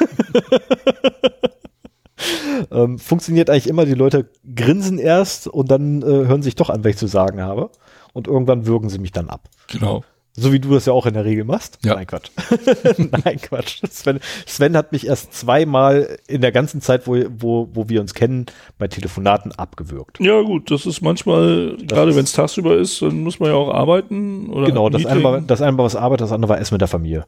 ähm, 2.72 3.00
funktioniert 3.00 3.50
eigentlich 3.50 3.68
immer, 3.68 3.86
die 3.86 3.94
Leute 3.94 4.30
grinsen 4.56 5.00
erst 5.00 5.48
und 5.48 5.72
dann 5.72 6.02
äh, 6.02 6.06
hören 6.06 6.44
sich 6.44 6.56
doch 6.56 6.70
an, 6.70 6.84
was 6.84 6.92
ich 6.92 6.98
zu 6.98 7.08
sagen 7.08 7.42
habe. 7.42 7.70
Und 8.14 8.28
irgendwann 8.28 8.68
würgen 8.68 8.90
sie 8.90 9.00
mich 9.00 9.12
dann 9.12 9.30
ab. 9.30 9.50
Genau. 9.72 10.04
So 10.36 10.52
wie 10.52 10.60
du 10.60 10.72
das 10.74 10.88
ja 10.88 10.94
auch 10.94 11.06
in 11.06 11.14
der 11.14 11.26
Regel 11.26 11.44
machst. 11.46 11.78
Ja. 11.86 11.94
Nein, 11.94 12.08
Quatsch. 12.08 12.32
Nein, 12.98 13.38
Quatsch. 13.40 13.82
Sven, 13.90 14.20
Sven 14.48 14.76
hat 14.76 14.92
mich 14.92 15.06
erst 15.06 15.34
zweimal 15.34 16.18
in 16.28 16.42
der 16.42 16.52
ganzen 16.52 16.82
Zeit, 16.82 17.06
wo, 17.06 17.16
wo, 17.38 17.70
wo 17.74 17.88
wir 17.90 18.02
uns 18.02 18.16
kennen, 18.16 18.48
bei 18.80 18.88
Telefonaten 18.88 19.52
abgewürgt. 19.52 20.20
Ja, 20.20 20.42
gut, 20.42 20.72
das 20.72 20.88
ist 20.88 21.02
manchmal, 21.02 21.78
gerade 21.88 22.10
ist- 22.12 22.18
wenn 22.18 22.24
es 22.24 22.32
tagsüber 22.32 22.76
ist, 22.78 23.00
dann 23.04 23.22
muss 23.22 23.40
man 23.40 23.50
ja 23.50 23.56
auch 23.56 23.72
arbeiten. 23.72 24.50
Oder 24.50 24.68
Genau, 24.68 24.90
das 24.90 25.06
eine, 25.06 25.24
war, 25.24 25.40
das 25.42 25.62
eine 25.62 25.78
war 25.78 25.86
was 25.86 25.96
Arbeit, 25.96 26.22
das 26.22 26.32
andere 26.32 26.50
war 26.50 26.60
Essen 26.60 26.74
mit 26.76 26.82
der 26.82 26.88
Familie. 26.88 27.26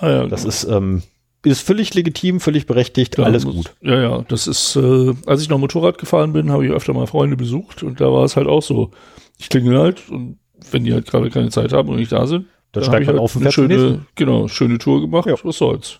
ah, 0.00 0.08
ja, 0.08 0.26
Das 0.28 0.42
genau. 0.42 0.48
ist, 0.50 0.64
ähm, 0.64 1.02
ist 1.44 1.60
völlig 1.60 1.94
legitim, 1.94 2.40
völlig 2.40 2.66
berechtigt, 2.66 3.18
Ja, 3.18 3.24
alles 3.24 3.44
gut. 3.44 3.74
Ja, 3.80 4.00
ja, 4.00 4.24
das 4.28 4.46
ist, 4.46 4.76
äh, 4.76 5.12
als 5.26 5.42
ich 5.42 5.48
noch 5.48 5.58
Motorrad 5.58 5.98
gefahren 5.98 6.32
bin, 6.32 6.50
habe 6.50 6.66
ich 6.66 6.72
öfter 6.72 6.92
mal 6.94 7.06
Freunde 7.06 7.36
besucht 7.36 7.82
und 7.82 8.00
da 8.00 8.12
war 8.12 8.24
es 8.24 8.36
halt 8.36 8.46
auch 8.46 8.62
so. 8.62 8.90
Ich 9.38 9.48
klingel 9.48 9.78
halt 9.78 10.08
und 10.10 10.38
wenn 10.70 10.84
die 10.84 10.92
halt 10.92 11.06
gerade 11.06 11.30
keine 11.30 11.50
Zeit 11.50 11.72
haben 11.72 11.88
und 11.88 11.96
nicht 11.96 12.12
da 12.12 12.26
sind, 12.26 12.46
Dann 12.72 12.82
dann 12.82 12.84
steigt 12.84 13.06
man 13.06 13.16
halt 13.16 13.22
auf 13.22 13.36
eine 13.36 13.52
schöne, 13.52 14.06
genau, 14.14 14.48
schöne 14.48 14.78
Tour 14.78 15.00
gemacht. 15.00 15.26
Ja. 15.26 15.34
Was 15.42 15.58
soll's. 15.58 15.98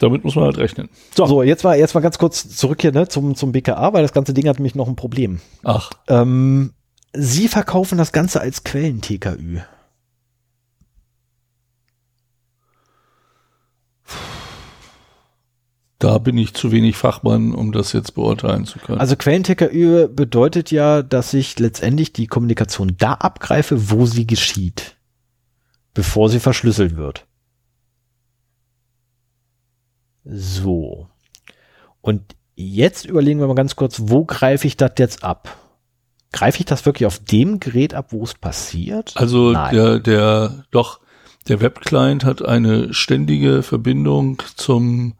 Damit 0.00 0.24
muss 0.24 0.36
man 0.36 0.44
halt 0.44 0.58
rechnen. 0.58 0.88
So, 1.16 1.42
jetzt 1.42 1.64
mal, 1.64 1.76
jetzt 1.78 1.94
mal 1.94 2.00
ganz 2.00 2.18
kurz 2.18 2.48
zurück 2.56 2.80
hier 2.80 2.92
ne, 2.92 3.08
zum, 3.08 3.34
zum 3.34 3.52
BKA, 3.52 3.92
weil 3.92 4.02
das 4.02 4.12
ganze 4.12 4.32
Ding 4.34 4.48
hat 4.48 4.58
nämlich 4.58 4.74
noch 4.74 4.86
ein 4.86 4.96
Problem. 4.96 5.40
Ach, 5.64 5.90
Ähm, 6.08 6.72
Sie 7.14 7.48
verkaufen 7.48 7.96
das 7.98 8.12
Ganze 8.12 8.40
als 8.40 8.64
Quellen-TKÜ. 8.64 9.60
Da 15.98 16.18
bin 16.18 16.38
ich 16.38 16.54
zu 16.54 16.70
wenig 16.70 16.96
Fachmann, 16.96 17.52
um 17.52 17.72
das 17.72 17.92
jetzt 17.92 18.14
beurteilen 18.14 18.66
zu 18.66 18.78
können. 18.78 19.00
Also 19.00 19.16
Quellen-TKÜ 19.16 20.08
bedeutet 20.08 20.70
ja, 20.70 21.02
dass 21.02 21.34
ich 21.34 21.58
letztendlich 21.58 22.12
die 22.12 22.28
Kommunikation 22.28 22.94
da 22.96 23.14
abgreife, 23.14 23.90
wo 23.90 24.06
sie 24.06 24.26
geschieht, 24.26 24.96
bevor 25.94 26.28
sie 26.30 26.38
verschlüsselt 26.38 26.96
wird. 26.96 27.26
So. 30.24 31.08
Und 32.00 32.36
jetzt 32.54 33.04
überlegen 33.04 33.40
wir 33.40 33.48
mal 33.48 33.54
ganz 33.54 33.74
kurz, 33.74 34.02
wo 34.04 34.24
greife 34.24 34.66
ich 34.66 34.76
das 34.76 34.92
jetzt 34.98 35.24
ab? 35.24 35.56
Greife 36.32 36.60
ich 36.60 36.66
das 36.66 36.86
wirklich 36.86 37.06
auf 37.06 37.18
dem 37.18 37.58
Gerät 37.58 37.94
ab, 37.94 38.12
wo 38.12 38.22
es 38.22 38.34
passiert? 38.34 39.14
Also 39.16 39.50
Nein. 39.50 39.74
der, 39.74 39.98
der, 39.98 40.64
doch, 40.70 41.00
der 41.48 41.60
Webclient 41.60 42.24
hat 42.24 42.44
eine 42.44 42.92
ständige 42.92 43.62
Verbindung 43.62 44.42
zum, 44.54 45.14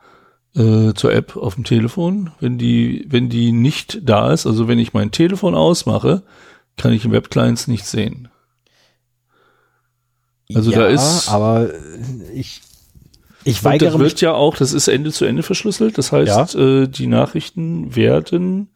äh, 0.59 0.93
zur 0.95 1.13
App 1.15 1.37
auf 1.37 1.55
dem 1.55 1.65
Telefon. 1.65 2.33
Wenn 2.41 2.59
die, 2.59 3.07
wenn 3.09 3.29
die 3.29 3.53
nicht 3.53 4.01
da 4.03 4.33
ist, 4.33 4.47
also 4.47 4.69
wenn 4.69 4.79
ich 4.79 4.93
mein 4.93 5.11
Telefon 5.13 5.55
ausmache, 5.55 6.23
kann 6.77 6.93
ich 6.93 7.05
im 7.05 7.13
Webclients 7.13 7.69
nicht 7.69 7.87
sehen. 7.87 8.29
Also 10.55 10.71
da 10.71 10.87
ist- 10.87 11.29
aber 11.29 11.71
ich, 12.35 12.63
ich 13.45 13.65
weigere 13.65 13.91
das 13.91 13.99
mich 13.99 14.03
wird 14.13 14.21
ja 14.23 14.33
auch, 14.35 14.57
das 14.57 14.73
ist 14.73 14.89
Ende 14.89 15.13
zu 15.13 15.25
Ende 15.25 15.43
verschlüsselt. 15.43 15.99
Das 15.99 16.13
heißt, 16.13 16.55
äh, 16.55 16.87
die 16.89 17.07
Nachrichten 17.07 17.95
werden 17.95 18.69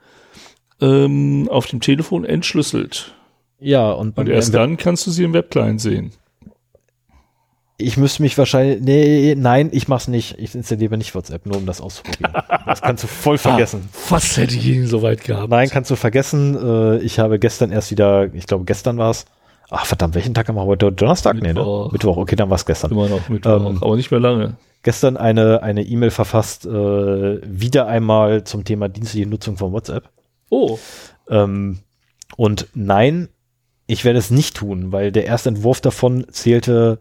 ähm, 0.81 1.49
auf 1.51 1.67
dem 1.67 1.81
Telefon 1.81 2.25
entschlüsselt. 2.25 3.15
Ja, 3.61 3.93
und, 3.93 4.19
Und 4.19 4.29
erst 4.29 4.53
dann 4.55 4.77
kannst 4.77 5.07
du 5.07 5.11
sie 5.13 5.23
im 5.25 5.33
Webclient 5.33 5.81
sehen. 5.81 6.13
Ich 7.83 7.97
müsste 7.97 8.23
mich 8.23 8.37
wahrscheinlich, 8.39 8.81
nee, 8.81 9.35
nein, 9.37 9.69
ich 9.73 9.89
mach's 9.89 10.09
nicht. 10.09 10.39
Ich 10.39 10.55
installiere 10.55 10.97
nicht 10.97 11.15
WhatsApp, 11.15 11.47
nur 11.47 11.57
um 11.57 11.67
das 11.67 11.81
auszuprobieren. 11.81 12.33
das 12.67 12.81
kannst 12.83 13.05
du 13.05 13.09
voll 13.09 13.39
vergessen. 13.39 13.89
Was 14.09 14.37
hätte 14.37 14.55
ich 14.57 14.67
ihn 14.67 14.87
so 14.87 15.03
weit 15.03 15.25
gehabt? 15.25 15.51
Nein, 15.51 15.69
kannst 15.71 15.91
du 15.91 15.97
vergessen. 15.97 16.57
Äh, 16.57 16.99
ich 16.99 17.19
habe 17.19 17.39
gestern 17.39 17.73
erst 17.73 17.91
wieder, 17.91 18.33
ich 18.35 18.47
glaube 18.47 18.65
gestern 18.65 18.99
war's. 18.99 19.25
Ach 19.71 19.87
verdammt, 19.87 20.15
welchen 20.15 20.35
Tag 20.35 20.49
haben 20.49 20.57
wir 20.57 20.65
heute? 20.67 20.93
Donnerstag? 20.93 21.35
Nee, 21.37 21.41
ne? 21.41 21.55
Mittwoch. 21.55 21.93
Mittwoch, 21.93 22.17
okay, 22.19 22.37
dann 22.37 22.51
war's 22.51 22.67
gestern. 22.67 22.91
Immer 22.91 23.09
noch 23.09 23.29
mit, 23.29 23.47
Ähm, 23.47 23.79
aber 23.81 23.97
nicht 23.97 24.11
mehr 24.11 24.21
lange. 24.21 24.57
Gestern 24.83 25.17
eine 25.17 25.63
eine 25.63 25.83
E-Mail 25.83 26.11
verfasst, 26.11 26.67
äh, 26.67 26.71
wieder 27.43 27.87
einmal 27.87 28.45
zum 28.45 28.65
Thema 28.65 28.89
dienstliche 28.89 29.27
Nutzung 29.29 29.57
von 29.57 29.73
WhatsApp. 29.73 30.11
Oh, 30.51 30.79
Ähm, 31.31 31.79
und 32.37 32.67
nein, 32.75 33.29
ich 33.87 34.05
werde 34.05 34.19
es 34.19 34.31
nicht 34.31 34.57
tun, 34.57 34.93
weil 34.93 35.13
der 35.13 35.25
erste 35.27 35.49
Entwurf 35.51 35.81
davon 35.81 36.27
zählte, 36.31 36.99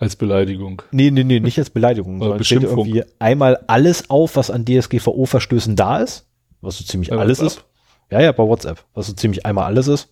als 0.00 0.16
Beleidigung. 0.16 0.82
nee, 0.90 1.10
nee, 1.12 1.22
nee, 1.24 1.38
nicht 1.38 1.58
als 1.58 1.70
Beleidigung, 1.70 2.18
sondern 2.18 2.38
Beschimpfung. 2.38 2.86
irgendwie 2.86 3.04
einmal 3.20 3.58
alles 3.68 4.10
auf, 4.10 4.34
was 4.36 4.50
an 4.50 4.64
DSGVO-Verstößen 4.64 5.76
da 5.76 5.98
ist, 5.98 6.26
was 6.60 6.78
so 6.78 6.84
ziemlich 6.84 7.10
Bei 7.10 7.18
alles 7.18 7.38
WhatsApp? 7.40 7.58
ist. 7.58 7.64
Ja, 8.10 8.20
ja, 8.20 8.32
bei 8.32 8.42
WhatsApp, 8.42 8.82
was 8.94 9.06
so 9.06 9.12
ziemlich 9.12 9.46
einmal 9.46 9.66
alles 9.66 9.86
ist. 9.86 10.08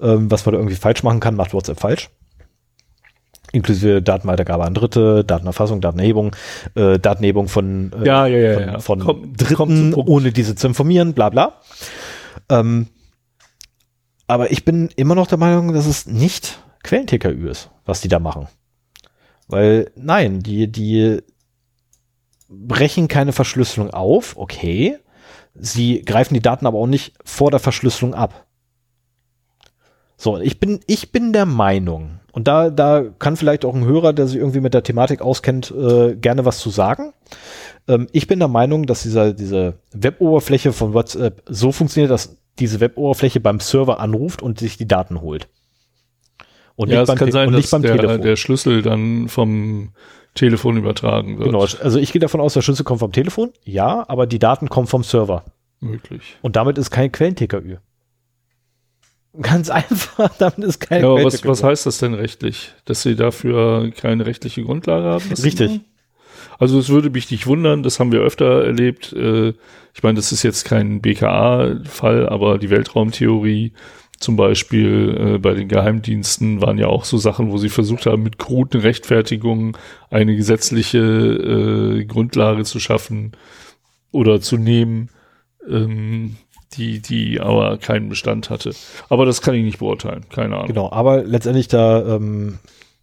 Ähm, 0.00 0.28
was 0.30 0.44
man 0.44 0.54
da 0.54 0.58
irgendwie 0.58 0.74
falsch 0.76 1.04
machen 1.04 1.20
kann, 1.20 1.36
macht 1.36 1.54
WhatsApp 1.54 1.78
falsch. 1.78 2.10
Inklusive 3.52 4.02
Datenweitergabe 4.02 4.64
an 4.64 4.74
Dritte, 4.74 5.22
Datenerfassung, 5.24 5.80
Datenerhebung, 5.80 6.34
äh, 6.74 6.98
Datenerhebung 6.98 7.46
von, 7.46 7.92
äh, 8.02 8.04
Ja, 8.06 8.26
ja, 8.26 8.38
ja, 8.38 8.54
von, 8.54 8.66
ja. 8.66 8.78
von 8.80 8.98
Komm- 9.00 9.20
komm 9.22 9.36
Dritten, 9.36 9.90
Punkt. 9.92 10.08
ohne 10.10 10.32
diese 10.32 10.56
zu 10.56 10.66
informieren, 10.66 11.12
bla 11.14 11.28
bla. 11.28 11.60
Ähm, 12.48 12.88
aber 14.26 14.50
ich 14.50 14.64
bin 14.64 14.88
immer 14.96 15.14
noch 15.14 15.26
der 15.28 15.38
Meinung, 15.38 15.72
dass 15.72 15.86
es 15.86 16.06
nicht 16.06 16.58
Quellen-TKÜ 16.82 17.48
ist, 17.48 17.70
was 17.84 18.00
die 18.00 18.08
da 18.08 18.18
machen. 18.18 18.48
Weil, 19.54 19.92
nein, 19.94 20.40
die, 20.40 20.66
die 20.66 21.22
brechen 22.48 23.06
keine 23.06 23.30
Verschlüsselung 23.30 23.90
auf, 23.90 24.36
okay. 24.36 24.98
Sie 25.54 26.02
greifen 26.02 26.34
die 26.34 26.42
Daten 26.42 26.66
aber 26.66 26.78
auch 26.78 26.88
nicht 26.88 27.14
vor 27.24 27.52
der 27.52 27.60
Verschlüsselung 27.60 28.14
ab. 28.14 28.46
So, 30.16 30.38
ich 30.40 30.58
bin, 30.58 30.80
ich 30.88 31.12
bin 31.12 31.32
der 31.32 31.46
Meinung, 31.46 32.18
und 32.32 32.48
da, 32.48 32.68
da 32.68 33.04
kann 33.20 33.36
vielleicht 33.36 33.64
auch 33.64 33.76
ein 33.76 33.84
Hörer, 33.84 34.12
der 34.12 34.26
sich 34.26 34.38
irgendwie 34.38 34.58
mit 34.58 34.74
der 34.74 34.82
Thematik 34.82 35.22
auskennt, 35.22 35.70
äh, 35.70 36.16
gerne 36.16 36.44
was 36.44 36.58
zu 36.58 36.70
sagen. 36.70 37.12
Ähm, 37.86 38.08
ich 38.10 38.26
bin 38.26 38.40
der 38.40 38.48
Meinung, 38.48 38.86
dass 38.86 39.04
dieser, 39.04 39.34
diese 39.34 39.74
Web-Oberfläche 39.92 40.72
von 40.72 40.94
WhatsApp 40.94 41.44
so 41.48 41.70
funktioniert, 41.70 42.10
dass 42.10 42.38
diese 42.58 42.80
Web-Oberfläche 42.80 43.38
beim 43.38 43.60
Server 43.60 44.00
anruft 44.00 44.42
und 44.42 44.58
sich 44.58 44.78
die 44.78 44.88
Daten 44.88 45.20
holt. 45.20 45.46
Und 46.76 46.90
ja, 46.90 47.00
nicht 47.00 47.10
es 47.10 47.16
kann 47.18 47.26
Te- 47.28 47.32
sein, 47.32 47.52
dass 47.52 47.70
der, 47.70 48.18
der 48.18 48.36
Schlüssel 48.36 48.82
dann 48.82 49.28
vom 49.28 49.92
Telefon 50.34 50.76
übertragen 50.76 51.38
wird. 51.38 51.46
genau, 51.46 51.60
also 51.60 51.98
ich 51.98 52.12
gehe 52.12 52.20
davon 52.20 52.40
aus, 52.40 52.54
der 52.54 52.62
Schlüssel 52.62 52.82
kommt 52.84 53.00
vom 53.00 53.12
Telefon, 53.12 53.50
ja, 53.64 54.04
aber 54.08 54.26
die 54.26 54.40
Daten 54.40 54.68
kommen 54.68 54.86
vom 54.88 55.04
Server. 55.04 55.44
Möglich. 55.80 56.36
Und 56.42 56.56
damit 56.56 56.78
ist 56.78 56.90
kein 56.90 57.12
Quellen-TKÜ. 57.12 57.76
Ganz 59.40 59.70
einfach, 59.70 60.30
damit 60.38 60.58
ist 60.58 60.80
kein 60.80 61.02
Ja, 61.02 61.10
aber 61.10 61.24
was, 61.24 61.44
was 61.44 61.62
heißt 61.62 61.86
das 61.86 61.98
denn 61.98 62.14
rechtlich? 62.14 62.72
Dass 62.84 63.02
sie 63.02 63.16
dafür 63.16 63.90
keine 63.92 64.26
rechtliche 64.26 64.62
Grundlage 64.62 65.06
haben? 65.06 65.32
Richtig. 65.42 65.80
Also 66.58 66.78
es 66.78 66.88
würde 66.88 67.10
mich 67.10 67.30
nicht 67.30 67.46
wundern, 67.46 67.82
das 67.82 67.98
haben 67.98 68.12
wir 68.12 68.20
öfter 68.20 68.64
erlebt. 68.64 69.12
Äh, 69.12 69.54
ich 69.92 70.02
meine, 70.02 70.16
das 70.16 70.30
ist 70.32 70.42
jetzt 70.42 70.64
kein 70.64 71.00
BKA-Fall, 71.00 72.28
aber 72.28 72.58
die 72.58 72.70
Weltraumtheorie 72.70 73.72
zum 74.18 74.36
Beispiel 74.36 75.34
äh, 75.34 75.38
bei 75.38 75.54
den 75.54 75.68
Geheimdiensten 75.68 76.62
waren 76.62 76.78
ja 76.78 76.86
auch 76.86 77.04
so 77.04 77.18
Sachen, 77.18 77.50
wo 77.50 77.58
sie 77.58 77.68
versucht 77.68 78.06
haben, 78.06 78.22
mit 78.22 78.38
kruden 78.38 78.80
Rechtfertigungen 78.80 79.76
eine 80.10 80.36
gesetzliche 80.36 80.98
äh, 80.98 82.04
Grundlage 82.04 82.64
zu 82.64 82.80
schaffen 82.80 83.32
oder 84.12 84.40
zu 84.40 84.56
nehmen, 84.56 85.10
ähm, 85.68 86.36
die, 86.74 87.00
die 87.00 87.40
aber 87.40 87.78
keinen 87.78 88.08
Bestand 88.08 88.50
hatte. 88.50 88.72
Aber 89.08 89.26
das 89.26 89.42
kann 89.42 89.54
ich 89.54 89.64
nicht 89.64 89.78
beurteilen, 89.78 90.24
keine 90.30 90.56
Ahnung. 90.56 90.68
Genau, 90.68 90.90
aber 90.90 91.22
letztendlich 91.22 91.68
da, 91.68 92.16
ähm, 92.16 92.58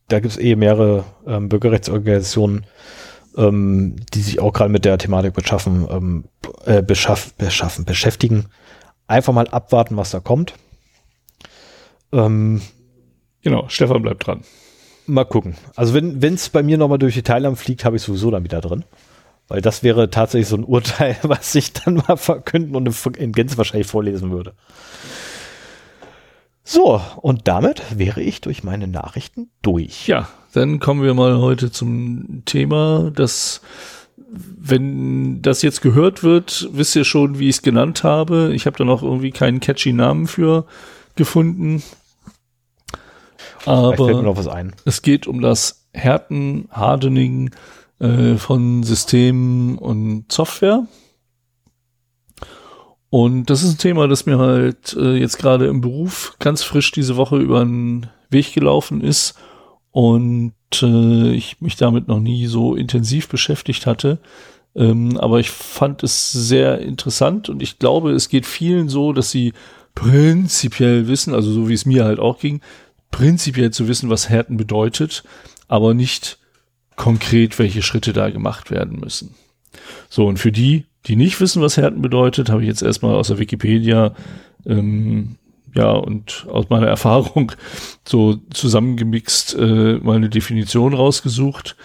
da 0.07 0.19
gibt 0.19 0.33
es 0.33 0.39
eh 0.39 0.55
mehrere 0.55 1.05
ähm, 1.27 1.49
Bürgerrechtsorganisationen, 1.49 2.65
ähm, 3.37 3.95
die 4.13 4.21
sich 4.21 4.39
auch 4.39 4.53
gerade 4.53 4.71
mit 4.71 4.85
der 4.85 4.97
Thematik 4.97 5.33
beschaffen, 5.33 5.87
ähm, 5.89 6.23
äh, 6.65 6.81
beschaff, 6.81 7.33
beschaffen, 7.35 7.85
beschäftigen. 7.85 8.45
Einfach 9.07 9.33
mal 9.33 9.47
abwarten, 9.47 9.97
was 9.97 10.11
da 10.11 10.19
kommt. 10.19 10.53
Ähm, 12.11 12.61
genau, 13.41 13.67
Stefan 13.69 14.01
bleibt 14.01 14.27
dran. 14.27 14.41
Mal 15.07 15.25
gucken. 15.25 15.55
Also 15.75 15.93
wenn 15.93 16.33
es 16.33 16.49
bei 16.49 16.63
mir 16.63 16.77
nochmal 16.77 16.99
durch 16.99 17.15
die 17.15 17.23
Teilnahme 17.23 17.55
fliegt, 17.55 17.85
habe 17.85 17.97
ich 17.97 18.01
sowieso 18.01 18.31
dann 18.31 18.43
wieder 18.43 18.61
drin. 18.61 18.85
Weil 19.47 19.61
das 19.61 19.83
wäre 19.83 20.09
tatsächlich 20.09 20.47
so 20.47 20.55
ein 20.55 20.63
Urteil, 20.63 21.17
was 21.23 21.53
ich 21.55 21.73
dann 21.73 21.95
mal 22.07 22.15
verkünden 22.15 22.75
und 22.75 23.17
in 23.17 23.33
Gänze 23.33 23.57
wahrscheinlich 23.57 23.87
vorlesen 23.87 24.31
würde. 24.31 24.53
So, 26.63 27.01
und 27.17 27.49
damit 27.49 27.81
wäre 27.97 28.21
ich 28.21 28.39
durch 28.39 28.63
meine 28.63 28.87
Nachrichten 28.87 29.49
durch. 29.61 30.07
Ja, 30.07 30.29
dann 30.53 30.79
kommen 30.79 31.03
wir 31.03 31.13
mal 31.13 31.39
heute 31.39 31.69
zum 31.71 32.43
Thema, 32.45 33.11
das, 33.13 33.61
wenn 34.29 35.41
das 35.41 35.63
jetzt 35.63 35.81
gehört 35.81 36.23
wird, 36.23 36.69
wisst 36.71 36.95
ihr 36.95 37.03
schon, 37.03 37.39
wie 37.39 37.49
ich 37.49 37.57
es 37.57 37.61
genannt 37.61 38.05
habe. 38.05 38.51
Ich 38.53 38.65
habe 38.67 38.77
da 38.77 38.85
noch 38.85 39.03
irgendwie 39.03 39.31
keinen 39.31 39.59
catchy 39.59 39.91
Namen 39.91 40.27
für 40.27 40.65
gefunden. 41.15 41.83
Aber 43.65 43.95
es 44.85 45.01
geht 45.01 45.27
um 45.27 45.41
das 45.41 45.87
Härten, 45.93 46.67
Hardening 46.71 47.51
äh, 47.99 48.35
von 48.35 48.83
Systemen 48.83 49.77
und 49.77 50.31
Software. 50.31 50.87
Und 53.09 53.49
das 53.49 53.61
ist 53.61 53.73
ein 53.73 53.77
Thema, 53.77 54.07
das 54.07 54.25
mir 54.25 54.39
halt 54.39 54.95
äh, 54.97 55.17
jetzt 55.17 55.37
gerade 55.37 55.67
im 55.67 55.81
Beruf 55.81 56.35
ganz 56.39 56.63
frisch 56.63 56.91
diese 56.91 57.17
Woche 57.17 57.37
über 57.37 57.59
den 57.59 58.07
Weg 58.29 58.53
gelaufen 58.53 59.01
ist 59.01 59.35
und 59.91 60.53
äh, 60.81 61.31
ich 61.33 61.59
mich 61.59 61.75
damit 61.75 62.07
noch 62.07 62.21
nie 62.21 62.47
so 62.47 62.75
intensiv 62.75 63.27
beschäftigt 63.27 63.85
hatte. 63.85 64.19
Ähm, 64.73 65.17
aber 65.17 65.41
ich 65.41 65.51
fand 65.51 66.03
es 66.03 66.31
sehr 66.31 66.79
interessant 66.79 67.49
und 67.49 67.61
ich 67.61 67.79
glaube, 67.79 68.11
es 68.11 68.29
geht 68.29 68.45
vielen 68.45 68.87
so, 68.87 69.11
dass 69.11 69.29
sie 69.29 69.51
prinzipiell 69.93 71.09
wissen, 71.09 71.35
also 71.35 71.51
so 71.51 71.67
wie 71.67 71.73
es 71.73 71.85
mir 71.85 72.05
halt 72.05 72.19
auch 72.19 72.39
ging, 72.39 72.61
prinzipiell 73.11 73.71
zu 73.71 73.87
wissen, 73.87 74.09
was 74.09 74.29
Härten 74.29 74.57
bedeutet, 74.57 75.23
aber 75.67 75.93
nicht 75.93 76.39
konkret, 76.95 77.59
welche 77.59 77.81
Schritte 77.81 78.13
da 78.13 78.29
gemacht 78.29 78.71
werden 78.71 78.99
müssen. 78.99 79.35
So, 80.09 80.27
und 80.27 80.37
für 80.37 80.51
die, 80.51 80.85
die 81.05 81.15
nicht 81.15 81.39
wissen, 81.39 81.61
was 81.61 81.77
Härten 81.77 82.01
bedeutet, 82.01 82.49
habe 82.49 82.61
ich 82.61 82.67
jetzt 82.67 82.81
erstmal 82.81 83.15
aus 83.15 83.27
der 83.27 83.39
Wikipedia 83.39 84.13
ähm, 84.65 85.37
ja, 85.73 85.91
und 85.91 86.45
aus 86.49 86.69
meiner 86.69 86.87
Erfahrung 86.89 87.53
so 88.05 88.39
zusammengemixt 88.51 89.55
äh, 89.55 89.97
mal 90.01 90.17
eine 90.17 90.29
Definition 90.29 90.93
rausgesucht. 90.93 91.75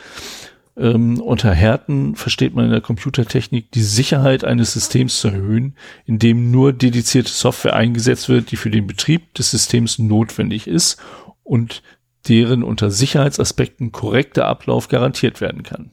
Ähm, 0.78 1.20
unter 1.20 1.52
Härten 1.52 2.16
versteht 2.16 2.54
man 2.54 2.66
in 2.66 2.70
der 2.70 2.82
Computertechnik 2.82 3.70
die 3.72 3.82
Sicherheit 3.82 4.44
eines 4.44 4.72
Systems 4.72 5.20
zu 5.20 5.28
erhöhen, 5.28 5.74
indem 6.04 6.50
nur 6.50 6.72
dedizierte 6.72 7.30
Software 7.30 7.74
eingesetzt 7.74 8.28
wird, 8.28 8.50
die 8.50 8.56
für 8.56 8.70
den 8.70 8.86
Betrieb 8.86 9.34
des 9.34 9.50
Systems 9.50 9.98
notwendig 9.98 10.66
ist 10.66 11.00
und 11.42 11.82
deren 12.28 12.62
unter 12.62 12.90
Sicherheitsaspekten 12.90 13.92
korrekter 13.92 14.46
Ablauf 14.46 14.88
garantiert 14.88 15.40
werden 15.40 15.62
kann. 15.62 15.92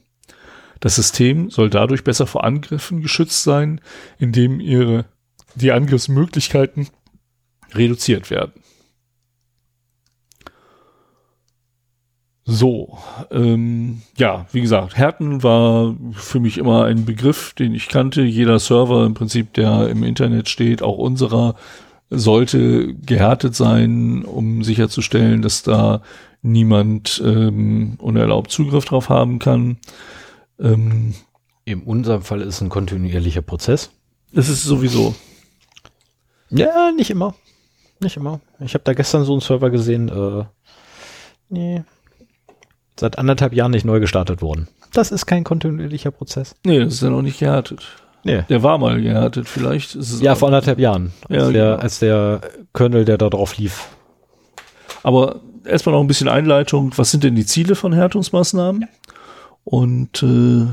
Das 0.80 0.96
System 0.96 1.48
soll 1.48 1.70
dadurch 1.70 2.04
besser 2.04 2.26
vor 2.26 2.44
Angriffen 2.44 3.00
geschützt 3.00 3.42
sein, 3.42 3.80
indem 4.18 4.60
ihre 4.60 5.06
die 5.54 5.72
Angriffsmöglichkeiten 5.72 6.88
reduziert 7.72 8.30
werden. 8.30 8.63
So, 12.46 12.98
ähm, 13.30 14.02
ja, 14.18 14.44
wie 14.52 14.60
gesagt, 14.60 14.96
Härten 14.96 15.42
war 15.42 15.96
für 16.12 16.40
mich 16.40 16.58
immer 16.58 16.84
ein 16.84 17.06
Begriff, 17.06 17.54
den 17.54 17.74
ich 17.74 17.88
kannte. 17.88 18.22
Jeder 18.22 18.58
Server 18.58 19.06
im 19.06 19.14
Prinzip, 19.14 19.54
der 19.54 19.88
im 19.88 20.04
Internet 20.04 20.50
steht, 20.50 20.82
auch 20.82 20.98
unserer, 20.98 21.54
sollte 22.10 22.94
gehärtet 22.94 23.54
sein, 23.54 24.24
um 24.24 24.62
sicherzustellen, 24.62 25.40
dass 25.40 25.62
da 25.62 26.02
niemand 26.42 27.22
ähm, 27.24 27.94
unerlaubt 27.98 28.50
Zugriff 28.50 28.84
drauf 28.84 29.08
haben 29.08 29.38
kann. 29.38 29.78
Ähm, 30.60 31.14
in 31.64 31.82
unserem 31.82 32.20
Fall 32.20 32.42
ist 32.42 32.56
es 32.56 32.60
ein 32.60 32.68
kontinuierlicher 32.68 33.40
Prozess. 33.40 33.90
Das 34.32 34.50
ist 34.50 34.64
sowieso. 34.64 35.14
Ja, 36.50 36.92
nicht 36.92 37.10
immer. 37.10 37.34
Nicht 38.00 38.18
immer. 38.18 38.40
Ich 38.60 38.74
habe 38.74 38.84
da 38.84 38.92
gestern 38.92 39.24
so 39.24 39.32
einen 39.32 39.40
Server 39.40 39.70
gesehen, 39.70 40.10
äh, 40.10 40.44
nee, 41.48 41.82
seit 42.98 43.18
anderthalb 43.18 43.52
Jahren 43.52 43.72
nicht 43.72 43.84
neu 43.84 44.00
gestartet 44.00 44.42
worden. 44.42 44.68
Das 44.92 45.10
ist 45.10 45.26
kein 45.26 45.44
kontinuierlicher 45.44 46.10
Prozess. 46.10 46.54
Nee, 46.64 46.78
das 46.78 46.94
ist 46.94 47.02
ja 47.02 47.10
noch 47.10 47.22
nicht 47.22 47.38
gehärtet. 47.40 47.84
Nee. 48.22 48.42
Der 48.48 48.62
war 48.62 48.78
mal 48.78 49.00
gehärtet, 49.00 49.48
vielleicht 49.48 49.94
ist 49.94 50.12
es. 50.12 50.20
Ja, 50.20 50.34
vor 50.34 50.48
anderthalb 50.48 50.78
Jahren. 50.78 51.12
Als, 51.28 51.42
ja, 51.42 51.50
der, 51.50 51.70
genau. 51.70 51.82
als 51.82 51.98
der 51.98 52.40
Kernel, 52.72 53.04
der 53.04 53.18
da 53.18 53.28
drauf 53.28 53.58
lief. 53.58 53.88
Aber 55.02 55.40
erstmal 55.66 55.94
noch 55.94 56.00
ein 56.00 56.06
bisschen 56.06 56.28
Einleitung. 56.28 56.92
Was 56.96 57.10
sind 57.10 57.24
denn 57.24 57.34
die 57.34 57.44
Ziele 57.44 57.74
von 57.74 57.92
Härtungsmaßnahmen? 57.92 58.82
Ja. 58.82 58.88
Und 59.64 60.22
äh, 60.22 60.66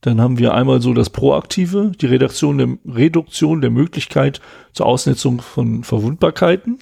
dann 0.00 0.20
haben 0.20 0.38
wir 0.38 0.54
einmal 0.54 0.80
so 0.80 0.94
das 0.94 1.10
Proaktive, 1.10 1.92
die 2.00 2.06
Reduktion 2.06 2.58
der, 2.58 2.68
Reduktion 2.86 3.60
der 3.60 3.70
Möglichkeit 3.70 4.40
zur 4.72 4.86
Ausnutzung 4.86 5.40
von 5.40 5.84
Verwundbarkeiten, 5.84 6.78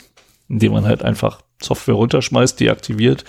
indem 0.48 0.72
man 0.72 0.84
halt 0.84 1.02
einfach 1.02 1.40
Software 1.60 1.94
runterschmeißt, 1.94 2.60
deaktiviert, 2.60 3.24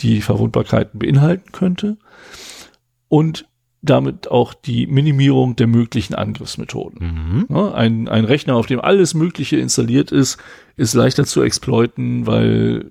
die 0.00 0.20
Verwundbarkeiten 0.20 0.98
beinhalten 0.98 1.52
könnte. 1.52 1.96
Und 3.08 3.46
damit 3.82 4.28
auch 4.30 4.52
die 4.52 4.86
Minimierung 4.86 5.56
der 5.56 5.66
möglichen 5.66 6.14
Angriffsmethoden. 6.14 7.46
Mhm. 7.48 7.56
ein, 7.56 8.08
ein 8.08 8.24
Rechner, 8.24 8.56
auf 8.56 8.66
dem 8.66 8.80
alles 8.80 9.14
Mögliche 9.14 9.56
installiert 9.56 10.10
ist, 10.10 10.38
ist 10.76 10.94
leichter 10.94 11.24
zu 11.24 11.42
exploiten, 11.42 12.26
weil 12.26 12.90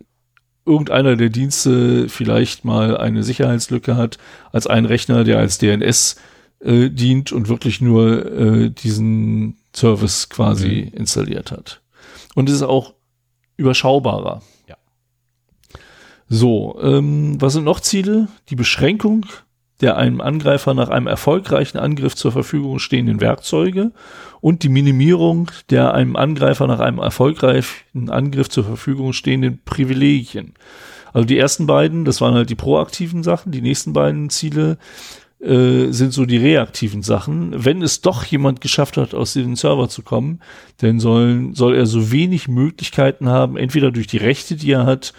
irgendeiner 0.66 1.16
der 1.16 1.30
Dienste 1.30 2.10
vielleicht 2.10 2.66
mal 2.66 2.98
eine 2.98 3.24
Sicherheitslücke 3.24 3.96
hat, 3.96 4.18
als 4.52 4.68
ein 4.68 4.86
Rechner, 4.86 5.24
der 5.24 5.38
als 5.38 5.58
DNS 5.58 6.16
äh, 6.60 6.90
dient 6.90 7.32
und 7.32 7.50
wirklich 7.50 7.82
nur 7.82 8.26
äh, 8.26 8.70
diesen 8.72 9.58
Service 9.76 10.30
quasi 10.30 10.90
mhm. 10.92 10.98
installiert 11.00 11.52
hat. 11.52 11.82
Und 12.34 12.50
es 12.50 12.56
ist 12.56 12.64
auch 12.64 12.94
überschaubarer. 13.58 14.42
So, 16.28 16.80
ähm, 16.82 17.40
was 17.40 17.54
sind 17.54 17.66
noch 17.66 17.80
Ziele? 17.80 18.28
Die 18.50 18.56
Beschränkung 18.56 19.26
der 19.82 19.98
einem 19.98 20.22
Angreifer 20.22 20.74
nach 20.74 20.90
einem 20.90 21.08
erfolgreichen 21.08 21.78
Angriff 21.78 22.16
zur 22.16 22.32
Verfügung 22.32 22.80
stehenden 22.80 23.20
Werkzeuge 23.20 23.92
und 24.40 24.64
die 24.64 24.70
Minimierung 24.70 25.52
der 25.70 25.94
einem 25.94 26.16
Angreifer 26.16 26.66
nach 26.68 26.80
einem 26.80 27.00
erfolgreichen 27.00 28.10
Angriff 28.10 28.50
zur 28.50 28.64
Verfügung 28.64 29.12
stehenden 29.12 29.60
Privilegien. 29.66 30.54
Also 31.14 31.26
die 31.26 31.38
ersten 31.38 31.66
beiden, 31.68 32.06
das 32.06 32.22
waren 32.22 32.34
halt 32.36 32.50
die 32.50 32.56
proaktiven 32.56 33.24
Sachen, 33.24 33.52
die 33.52 33.62
nächsten 33.62 33.94
beiden 33.94 34.30
Ziele 34.30 34.78
äh, 35.40 35.92
sind 35.92 36.14
so 36.14 36.26
die 36.26 36.38
reaktiven 36.38 37.04
Sachen. 37.04 37.54
Wenn 37.66 37.82
es 37.82 38.02
doch 38.02 38.24
jemand 38.26 38.62
geschafft 38.62 38.98
hat, 38.98 39.14
aus 39.14 39.34
diesem 39.34 39.56
Server 39.56 39.90
zu 39.90 40.02
kommen, 40.02 40.42
dann 40.78 41.00
sollen, 41.00 41.54
soll 41.54 41.76
er 41.76 41.86
so 41.86 42.12
wenig 42.12 42.48
Möglichkeiten 42.48 43.30
haben, 43.30 43.58
entweder 43.58 43.92
durch 43.92 44.08
die 44.08 44.18
Rechte, 44.18 44.56
die 44.56 44.72
er 44.72 44.86
hat, 44.86 45.14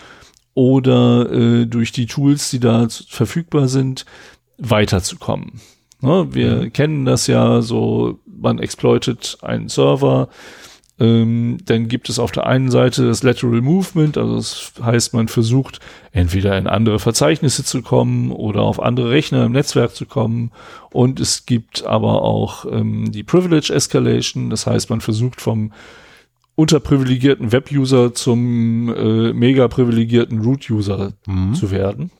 oder 0.56 1.30
äh, 1.30 1.66
durch 1.66 1.92
die 1.92 2.06
Tools, 2.06 2.50
die 2.50 2.60
da 2.60 2.88
verfügbar 2.88 3.68
sind, 3.68 4.06
weiterzukommen. 4.56 5.60
Ne, 6.00 6.28
wir 6.30 6.56
mhm. 6.56 6.72
kennen 6.72 7.04
das 7.04 7.26
ja 7.26 7.60
so, 7.60 8.20
man 8.24 8.58
exploitet 8.58 9.36
einen 9.42 9.68
Server, 9.68 10.30
ähm, 10.98 11.58
dann 11.66 11.88
gibt 11.88 12.08
es 12.08 12.18
auf 12.18 12.32
der 12.32 12.46
einen 12.46 12.70
Seite 12.70 13.06
das 13.06 13.22
Lateral 13.22 13.60
Movement, 13.60 14.16
also 14.16 14.36
das 14.36 14.72
heißt, 14.82 15.12
man 15.12 15.28
versucht 15.28 15.80
entweder 16.12 16.56
in 16.56 16.66
andere 16.66 17.00
Verzeichnisse 17.00 17.62
zu 17.62 17.82
kommen 17.82 18.32
oder 18.32 18.62
auf 18.62 18.80
andere 18.80 19.10
Rechner 19.10 19.44
im 19.44 19.52
Netzwerk 19.52 19.94
zu 19.94 20.06
kommen. 20.06 20.52
Und 20.90 21.20
es 21.20 21.44
gibt 21.44 21.84
aber 21.84 22.22
auch 22.22 22.64
ähm, 22.64 23.12
die 23.12 23.24
Privilege 23.24 23.74
Escalation, 23.74 24.48
das 24.48 24.66
heißt, 24.66 24.88
man 24.88 25.02
versucht 25.02 25.42
vom 25.42 25.72
unterprivilegierten 26.56 27.52
Web-User 27.52 28.14
zum 28.14 28.88
äh, 28.88 29.32
mega 29.32 29.68
privilegierten 29.68 30.40
Root-User 30.40 31.12
mhm. 31.26 31.54
zu 31.54 31.70
werden. 31.70 32.10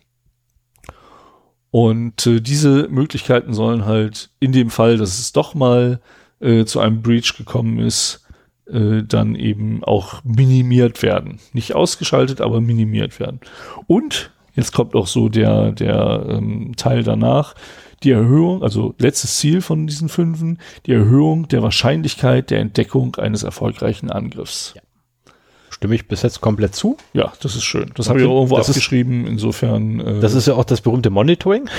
Und 1.71 2.25
äh, 2.25 2.39
diese 2.39 2.87
Möglichkeiten 2.89 3.53
sollen 3.53 3.85
halt 3.85 4.29
in 4.39 4.51
dem 4.51 4.69
Fall, 4.69 4.97
dass 4.97 5.19
es 5.19 5.33
doch 5.33 5.53
mal 5.53 5.99
äh, 6.39 6.65
zu 6.65 6.79
einem 6.79 7.01
Breach 7.01 7.35
gekommen 7.35 7.79
ist, 7.79 8.25
äh, 8.67 9.03
dann 9.03 9.35
eben 9.35 9.83
auch 9.83 10.23
minimiert 10.23 11.01
werden. 11.01 11.39
Nicht 11.53 11.75
ausgeschaltet, 11.75 12.39
aber 12.39 12.61
minimiert 12.61 13.19
werden. 13.19 13.39
Und 13.87 14.31
jetzt 14.53 14.71
kommt 14.71 14.95
auch 14.95 15.07
so 15.07 15.29
der, 15.29 15.71
der 15.71 16.25
ähm, 16.29 16.73
Teil 16.77 17.03
danach, 17.03 17.55
die 18.03 18.11
Erhöhung, 18.11 18.63
also 18.63 18.93
letztes 18.99 19.37
Ziel 19.37 19.61
von 19.61 19.87
diesen 19.87 20.09
fünfen, 20.09 20.59
die 20.85 20.91
Erhöhung 20.93 21.47
der 21.47 21.63
Wahrscheinlichkeit 21.63 22.51
der 22.51 22.59
Entdeckung 22.59 23.15
eines 23.15 23.43
erfolgreichen 23.43 24.11
Angriffs. 24.11 24.73
Ja. 24.75 24.81
Stimme 25.69 25.95
ich 25.95 26.07
bis 26.07 26.21
jetzt 26.23 26.41
komplett 26.41 26.75
zu. 26.75 26.97
Ja, 27.13 27.33
das 27.41 27.55
ist 27.55 27.63
schön. 27.63 27.91
Das 27.95 28.09
habe 28.09 28.19
ich 28.19 28.25
auch 28.25 28.35
irgendwo 28.35 28.57
Das 28.57 28.69
ist- 28.69 28.75
abgeschrieben. 28.77 29.27
Insofern. 29.27 29.99
Äh, 29.99 30.19
Das 30.21 30.33
ist 30.33 30.47
ja 30.47 30.53
auch 30.55 30.63
das 30.65 30.81
berühmte 30.81 31.09
Monitoring 31.09 31.69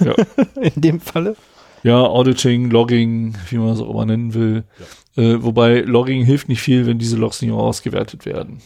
ja. 0.00 0.14
in 0.60 0.80
dem 0.80 1.00
Falle. 1.00 1.36
ja, 1.84 2.00
Auditing, 2.02 2.70
Logging, 2.70 3.36
wie 3.50 3.58
man 3.58 3.68
es 3.70 3.80
auch 3.80 3.90
immer 3.90 4.06
nennen 4.06 4.34
will. 4.34 4.64
Äh, 5.16 5.36
wobei 5.42 5.80
Logging 5.82 6.24
hilft 6.24 6.48
nicht 6.48 6.60
viel, 6.62 6.86
wenn 6.86 6.98
diese 6.98 7.16
Logs 7.16 7.40
nicht 7.42 7.52
ausgewertet 7.52 8.26
werden. 8.26 8.60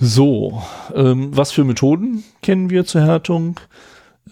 So, 0.00 0.62
ähm, 0.94 1.36
was 1.36 1.50
für 1.50 1.64
Methoden 1.64 2.22
kennen 2.42 2.70
wir 2.70 2.84
zur 2.84 3.02
Härtung? 3.02 3.58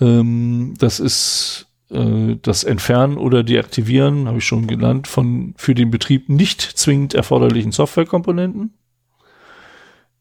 Ähm, 0.00 0.74
das 0.78 1.00
ist 1.00 1.68
äh, 1.90 2.36
das 2.42 2.64
Entfernen 2.64 3.16
oder 3.18 3.42
Deaktivieren, 3.42 4.28
habe 4.28 4.38
ich 4.38 4.44
schon 4.44 4.66
genannt, 4.66 5.06
von 5.06 5.54
für 5.56 5.74
den 5.74 5.90
Betrieb 5.90 6.28
nicht 6.28 6.60
zwingend 6.60 7.14
erforderlichen 7.14 7.72
Softwarekomponenten. 7.72 8.74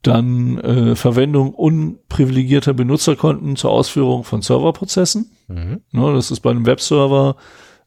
Dann 0.02 0.60
äh, 0.60 0.95
Verwendung 0.95 1.53
unprivilegierter 1.53 2.73
Benutzerkonten 2.73 3.56
zur 3.56 3.72
Ausführung 3.72 4.23
von 4.23 4.43
Serverprozessen. 4.43 5.31
Mhm. 5.47 5.81
Ne, 5.91 6.14
das 6.14 6.30
ist 6.30 6.41
bei 6.41 6.52
einem 6.52 6.68
Webserver 6.68 7.38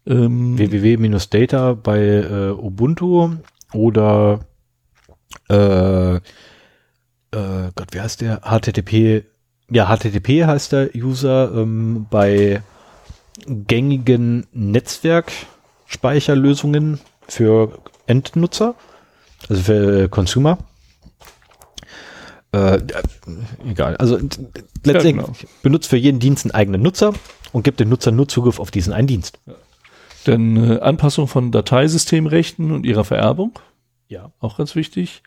ähm, 0.04 0.58
www-data 0.58 1.74
bei 1.74 2.00
äh, 2.00 2.50
Ubuntu 2.50 3.36
oder 3.72 4.40
äh, 5.48 6.16
äh, 7.30 7.70
Gott, 7.74 7.88
wie 7.92 8.00
heißt 8.00 8.20
der? 8.22 8.40
HTTP, 8.40 9.24
ja, 9.70 9.94
HTTP 9.94 10.46
heißt 10.46 10.72
der 10.72 10.94
User 10.94 11.52
ähm, 11.54 12.06
bei 12.10 12.62
gängigen 13.46 14.46
Netzwerkspeicherlösungen 14.52 17.00
für 17.26 17.78
Endnutzer, 18.06 18.74
also 19.48 19.62
für 19.62 20.08
Consumer. 20.08 20.58
Äh, 22.52 22.80
egal, 23.68 23.96
also 23.98 24.16
letztendlich 24.16 25.16
genau. 25.16 25.32
benutzt 25.62 25.90
für 25.90 25.98
jeden 25.98 26.18
Dienst 26.18 26.46
einen 26.46 26.52
eigenen 26.52 26.80
Nutzer 26.82 27.12
und 27.52 27.62
gibt 27.62 27.78
dem 27.80 27.90
Nutzer 27.90 28.10
nur 28.10 28.26
Zugriff 28.28 28.58
auf 28.58 28.70
diesen 28.70 28.94
einen 28.94 29.08
Dienst. 29.08 29.38
dann 30.24 30.56
äh, 30.56 30.80
Anpassung 30.80 31.28
von 31.28 31.52
Dateisystemrechten 31.52 32.72
und 32.72 32.86
ihrer 32.86 33.04
Vererbung, 33.04 33.58
Ja. 34.08 34.32
auch 34.40 34.56
ganz 34.56 34.74
wichtig. 34.74 35.22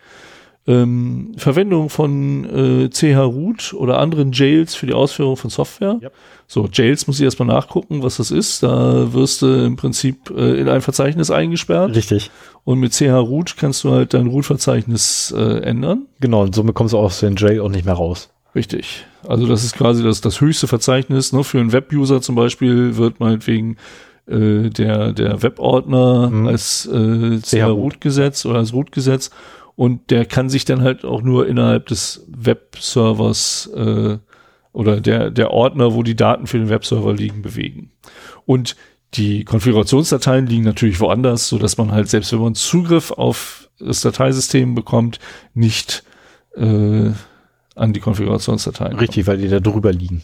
Ähm, 0.67 1.33
Verwendung 1.37 1.89
von 1.89 2.45
äh, 2.45 2.89
CH-Root 2.89 3.73
oder 3.73 3.97
anderen 3.97 4.31
Jails 4.31 4.75
für 4.75 4.85
die 4.85 4.93
Ausführung 4.93 5.35
von 5.35 5.49
Software. 5.49 5.97
Yep. 6.01 6.13
So, 6.45 6.69
Jails 6.71 7.07
muss 7.07 7.17
ich 7.19 7.23
erstmal 7.23 7.47
nachgucken, 7.47 8.03
was 8.03 8.17
das 8.17 8.29
ist. 8.29 8.61
Da 8.61 9.11
wirst 9.13 9.41
du 9.41 9.47
im 9.65 9.75
Prinzip 9.75 10.29
äh, 10.29 10.59
in 10.59 10.69
ein 10.69 10.81
Verzeichnis 10.81 11.31
eingesperrt 11.31 11.95
Richtig. 11.95 12.29
und 12.63 12.79
mit 12.79 12.93
CH-Root 12.93 13.57
kannst 13.57 13.83
du 13.83 13.91
halt 13.91 14.13
dein 14.13 14.27
Root-Verzeichnis 14.27 15.33
äh, 15.35 15.61
ändern. 15.63 16.05
Genau, 16.19 16.43
und 16.43 16.53
somit 16.53 16.75
kommst 16.75 16.93
du 16.93 16.99
aus 16.99 17.19
den 17.21 17.35
Jail 17.37 17.59
auch 17.61 17.69
nicht 17.69 17.85
mehr 17.85 17.95
raus. 17.95 18.29
Richtig. 18.53 19.05
Also 19.27 19.47
das 19.47 19.63
ist 19.63 19.75
quasi 19.75 20.03
das, 20.03 20.21
das 20.21 20.41
höchste 20.41 20.67
Verzeichnis. 20.67 21.33
Ne? 21.33 21.43
Für 21.43 21.59
einen 21.59 21.71
Web-User 21.71 22.21
zum 22.21 22.35
Beispiel 22.35 22.97
wird 22.97 23.19
meinetwegen 23.19 23.77
äh, 24.27 24.69
der, 24.69 25.13
der 25.13 25.41
Webordner 25.41 26.29
Mhm. 26.29 26.47
als 26.47 26.85
äh, 26.85 27.39
CH-Root 27.41 28.01
gesetzt 28.01 28.45
oder 28.45 28.59
als 28.59 28.73
Root 28.73 28.91
gesetzt 28.91 29.33
und 29.75 30.11
der 30.11 30.25
kann 30.25 30.49
sich 30.49 30.65
dann 30.65 30.81
halt 30.81 31.05
auch 31.05 31.21
nur 31.21 31.47
innerhalb 31.47 31.87
des 31.87 32.25
Webservers 32.27 33.69
äh, 33.75 34.17
oder 34.73 35.01
der, 35.01 35.31
der 35.31 35.51
Ordner, 35.51 35.93
wo 35.93 36.03
die 36.03 36.15
Daten 36.15 36.47
für 36.47 36.57
den 36.57 36.69
Webserver 36.69 37.13
liegen, 37.13 37.41
bewegen. 37.41 37.91
Und 38.45 38.75
die 39.13 39.43
Konfigurationsdateien 39.43 40.47
liegen 40.47 40.63
natürlich 40.63 40.99
woanders, 40.99 41.49
so 41.49 41.57
dass 41.57 41.77
man 41.77 41.91
halt 41.91 42.09
selbst 42.09 42.31
wenn 42.31 42.39
man 42.39 42.55
Zugriff 42.55 43.11
auf 43.11 43.69
das 43.79 44.01
Dateisystem 44.01 44.75
bekommt, 44.75 45.19
nicht 45.53 46.03
äh, 46.55 47.11
an 47.75 47.93
die 47.93 47.99
Konfigurationsdateien. 47.99 48.97
Richtig, 48.99 49.27
weil 49.27 49.37
die 49.37 49.49
da 49.49 49.59
drüber 49.59 49.91
liegen. 49.91 50.23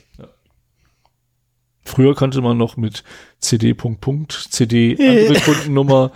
Früher 1.84 2.15
konnte 2.15 2.41
man 2.41 2.57
noch 2.57 2.78
mit 2.78 3.03
CD 3.40 3.74
Punkt 3.74 4.02
Punkt, 4.02 4.34
CD 4.34 4.98
andere 4.99 5.40
Kundennummer 5.45 6.11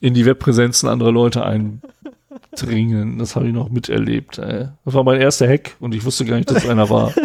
in 0.00 0.14
die 0.14 0.24
Webpräsenzen 0.24 0.88
anderer 0.88 1.12
Leute 1.12 1.44
eindringen. 2.52 3.18
Das 3.18 3.36
habe 3.36 3.46
ich 3.48 3.52
noch 3.52 3.70
miterlebt. 3.70 4.38
Ey. 4.38 4.68
Das 4.84 4.94
war 4.94 5.04
mein 5.04 5.20
erster 5.20 5.48
Hack 5.48 5.76
und 5.80 5.94
ich 5.94 6.04
wusste 6.04 6.24
gar 6.24 6.36
nicht, 6.36 6.50
dass 6.50 6.68
einer 6.68 6.88
war. 6.90 7.12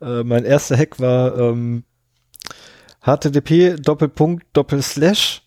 Äh, 0.00 0.24
mein 0.24 0.44
erster 0.44 0.76
Hack 0.76 0.98
war 0.98 1.38
ähm, 1.38 1.84
http 3.02 3.76
Doppelpunkt 3.80 4.44
Doppelslash 4.52 5.42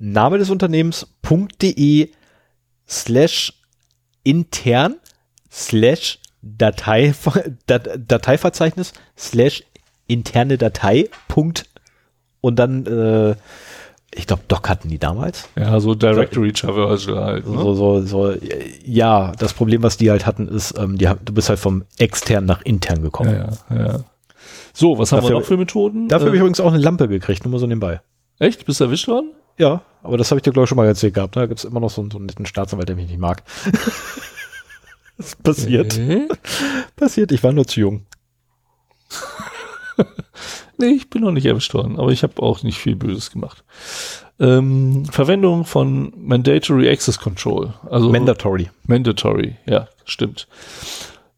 Name 0.00 0.38
des 0.38 0.50
Unternehmens.de 0.50 2.10
slash 2.88 3.52
intern 4.24 4.96
slash 5.48 6.18
Datei, 6.42 7.14
Dat, 7.66 7.88
Dateiverzeichnis 7.96 8.94
slash 9.16 9.62
interne 10.08 10.58
Datei 10.58 11.08
Punkt 11.28 11.70
und 12.40 12.56
dann 12.56 12.86
äh, 12.86 13.36
ich 14.16 14.26
glaube 14.26 14.42
Doc 14.48 14.68
hatten 14.68 14.88
die 14.88 14.98
damals 14.98 15.48
Ja, 15.56 15.78
so 15.80 15.94
Directory 15.94 16.52
Traversal 16.52 17.16
halt. 17.24 17.46
Ne? 17.48 17.56
so, 17.58 17.74
so, 17.74 18.02
so, 18.02 18.34
ja, 18.84 19.32
das 19.38 19.52
Problem, 19.54 19.82
was 19.82 19.96
die 19.96 20.10
halt 20.10 20.24
hatten, 20.26 20.48
ist, 20.48 20.78
ähm, 20.78 20.96
die, 20.98 21.08
haben- 21.08 21.20
du 21.24 21.32
bist 21.34 21.48
halt 21.48 21.58
vom 21.58 21.84
extern 21.98 22.44
nach 22.44 22.62
intern 22.62 23.02
gekommen. 23.02 23.48
Ja, 23.70 23.76
ja. 23.76 24.00
So, 24.72 24.98
was 24.98 25.12
haben 25.12 25.18
Dafür- 25.20 25.30
wir 25.36 25.40
noch 25.40 25.46
für 25.46 25.56
Methoden? 25.56 26.08
Dafür 26.08 26.26
habe 26.26 26.36
ich 26.36 26.40
äh, 26.40 26.44
übrigens 26.44 26.60
auch 26.60 26.72
eine 26.72 26.82
Lampe 26.82 27.08
gekriegt, 27.08 27.44
nur 27.44 27.52
mal 27.52 27.58
so 27.58 27.66
nebenbei. 27.66 28.00
echt? 28.38 28.64
Bist 28.66 28.80
du 28.80 28.84
erwischt 28.84 29.08
worden? 29.08 29.32
Ja, 29.58 29.82
aber 30.02 30.16
das 30.18 30.30
habe 30.30 30.38
ich 30.40 30.42
dir, 30.42 30.52
glaube 30.52 30.64
ich, 30.64 30.68
schon 30.68 30.76
mal 30.76 30.86
erzählt 30.86 31.14
gehabt. 31.14 31.36
Ne? 31.36 31.42
Da 31.42 31.46
gibt 31.46 31.58
es 31.60 31.64
immer 31.64 31.80
noch 31.80 31.90
so, 31.90 32.00
einen- 32.02 32.10
so 32.10 32.18
einen 32.18 32.26
netten 32.26 32.46
Staatsanwalt, 32.46 32.88
der 32.88 32.96
mich 32.96 33.08
nicht 33.08 33.20
mag. 33.20 33.42
das 35.16 35.36
passiert. 35.36 35.96
Nee. 35.98 36.28
Passiert, 36.96 37.30
ich 37.32 37.42
war 37.44 37.52
nur 37.52 37.66
zu 37.66 37.80
jung. 37.80 38.06
Nee, 40.78 40.92
ich 40.92 41.10
bin 41.10 41.22
noch 41.22 41.32
nicht 41.32 41.46
erwischt 41.46 41.74
worden, 41.74 41.98
aber 41.98 42.10
ich 42.10 42.22
habe 42.22 42.42
auch 42.42 42.62
nicht 42.62 42.78
viel 42.78 42.96
Böses 42.96 43.30
gemacht. 43.30 43.64
Ähm, 44.40 45.04
Verwendung 45.06 45.64
von 45.64 46.12
Mandatory 46.16 46.88
Access 46.90 47.18
Control. 47.18 47.72
Also 47.88 48.10
Mandatory. 48.10 48.70
Mandatory, 48.86 49.56
ja, 49.66 49.88
stimmt. 50.04 50.48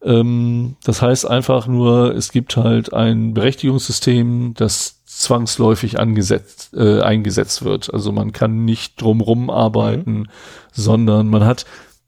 Ähm, 0.01 0.75
das 0.83 1.01
heißt 1.01 1.27
einfach 1.27 1.67
nur, 1.67 2.15
es 2.15 2.31
gibt 2.31 2.57
halt 2.57 2.93
ein 2.93 3.33
Berechtigungssystem, 3.33 4.53
das 4.55 5.03
zwangsläufig 5.05 5.99
angesetzt, 5.99 6.71
äh, 6.75 7.01
eingesetzt 7.01 7.63
wird. 7.63 7.93
Also 7.93 8.11
man 8.11 8.31
kann 8.31 8.65
nicht 8.65 9.01
drumrum 9.01 9.49
arbeiten, 9.49 10.27
sondern 10.71 11.27
man 11.27 11.45
hat 11.45 11.65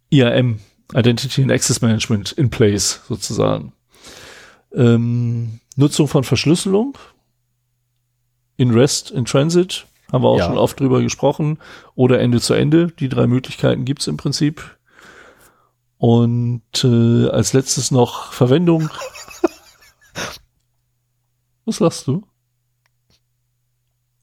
IAM, 0.09 0.59
Identity 0.93 1.43
and 1.43 1.51
Access 1.51 1.81
Management 1.81 2.31
in 2.31 2.49
place 2.49 3.01
sozusagen. 3.07 3.73
Ähm, 4.73 5.59
Nutzung 5.75 6.07
von 6.07 6.23
Verschlüsselung 6.23 6.97
in 8.59 8.71
REST, 8.71 9.11
in 9.11 9.23
Transit, 9.23 9.85
haben 10.11 10.23
wir 10.23 10.27
auch 10.27 10.37
Ja. 10.37 10.47
schon 10.47 10.57
oft 10.57 10.77
drüber 10.79 11.01
gesprochen, 11.01 11.59
oder 11.95 12.19
Ende 12.19 12.41
zu 12.41 12.53
Ende. 12.53 12.87
Die 12.87 13.07
drei 13.07 13.25
Möglichkeiten 13.25 13.85
gibt's 13.85 14.07
im 14.07 14.17
Prinzip. 14.17 14.77
Und 15.97 16.61
äh, 16.83 17.29
als 17.29 17.53
letztes 17.53 17.89
noch 17.91 18.33
Verwendung. 18.33 18.89
Was 21.65 21.79
lachst 21.79 22.07
du? 22.07 22.25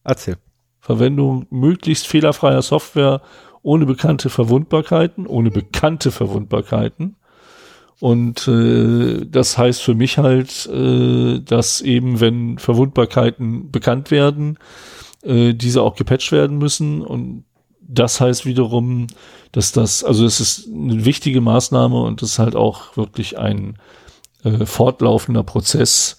Erzähl. 0.04 0.36
Verwendung 0.80 1.46
möglichst 1.50 2.06
fehlerfreier 2.06 2.62
Software 2.62 3.22
ohne 3.62 3.86
bekannte 3.86 4.30
Verwundbarkeiten, 4.30 5.26
ohne 5.26 5.50
bekannte 5.50 6.12
Verwundbarkeiten. 6.12 7.16
Und 8.01 8.47
äh, 8.47 9.24
das 9.27 9.56
heißt 9.56 9.82
für 9.82 9.94
mich 9.94 10.18
halt, 10.18 10.66
äh, 10.66 11.40
dass 11.40 11.81
eben, 11.81 12.20
wenn 12.20 12.59
Verwundbarkeiten 12.59 13.70
bekannt 13.70 14.10
werden, 14.10 14.59
äh, 15.23 15.55
diese 15.55 15.82
auch 15.82 15.97
gepatcht 15.97 16.31
werden 16.31 16.59
müssen. 16.59 17.01
Und 17.01 17.44
das 17.81 18.20
heißt 18.20 18.44
wiederum, 18.44 19.06
dass 19.52 19.73
das, 19.73 20.05
also 20.05 20.27
es 20.27 20.40
ist 20.40 20.68
eine 20.68 21.05
wichtige 21.05 21.40
Maßnahme 21.40 22.02
und 22.02 22.23
es 22.23 22.32
ist 22.32 22.39
halt 22.39 22.56
auch 22.56 22.97
wirklich 22.97 23.39
ein 23.39 23.78
äh, 24.44 24.66
fortlaufender 24.66 25.43
Prozess, 25.43 26.18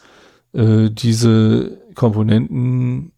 äh, 0.54 0.90
diese 0.90 1.78
Komponenten 1.94 3.12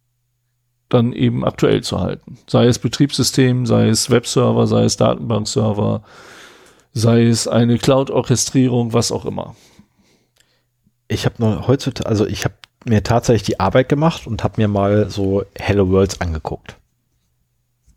dann 0.89 1.13
eben 1.13 1.45
aktuell 1.45 1.81
zu 1.81 1.99
halten. 1.99 2.37
Sei 2.47 2.65
es 2.65 2.79
Betriebssystem, 2.79 3.65
sei 3.65 3.87
es 3.87 4.09
Webserver, 4.09 4.67
sei 4.67 4.83
es 4.83 4.97
Datenbankserver, 4.97 6.01
sei 6.93 7.25
es 7.27 7.47
eine 7.47 7.77
Cloud-Orchestrierung, 7.77 8.93
was 8.93 9.11
auch 9.11 9.25
immer. 9.25 9.55
Ich 11.07 11.25
habe 11.25 11.35
nur 11.39 11.67
heutzutage, 11.67 12.07
also 12.07 12.25
ich 12.27 12.45
habe 12.45 12.55
mir 12.85 13.03
tatsächlich 13.03 13.43
die 13.43 13.59
Arbeit 13.59 13.89
gemacht 13.89 14.27
und 14.27 14.43
habe 14.43 14.61
mir 14.61 14.67
mal 14.67 15.09
so 15.09 15.43
Hello 15.55 15.89
Worlds 15.89 16.21
angeguckt. 16.21 16.77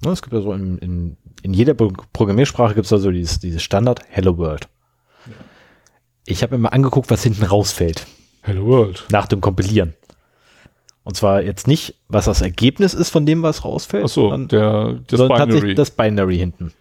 Ne, 0.04 0.10
es 0.10 0.22
gibt 0.22 0.32
ja 0.34 0.40
so 0.40 0.52
in, 0.52 0.78
in, 0.78 1.16
in 1.42 1.54
jeder 1.54 1.74
Pro- 1.74 1.92
Programmiersprache 2.12 2.74
gibt 2.74 2.86
es 2.86 2.90
da 2.90 2.98
so 2.98 3.10
dieses, 3.10 3.38
dieses 3.38 3.62
Standard 3.62 4.00
Hello 4.08 4.36
World. 4.38 4.68
Ich 6.26 6.42
habe 6.42 6.56
mir 6.56 6.62
mal 6.62 6.68
angeguckt, 6.70 7.10
was 7.10 7.22
hinten 7.22 7.44
rausfällt. 7.44 8.06
Hello 8.42 8.66
World. 8.66 9.04
Nach 9.10 9.26
dem 9.26 9.40
Kompilieren. 9.40 9.94
Und 11.04 11.16
zwar 11.16 11.42
jetzt 11.42 11.66
nicht, 11.66 11.96
was 12.08 12.26
das 12.26 12.42
Ergebnis 12.42 12.94
ist 12.94 13.10
von 13.10 13.26
dem, 13.26 13.42
was 13.42 13.64
rausfällt, 13.64 14.04
Ach 14.04 14.08
so, 14.08 14.30
sondern, 14.30 14.48
der, 14.48 15.00
das 15.06 15.18
sondern 15.18 15.28
Binary. 15.36 15.50
tatsächlich 15.50 15.76
das 15.76 15.90
Binary 15.90 16.38
hinten. 16.38 16.72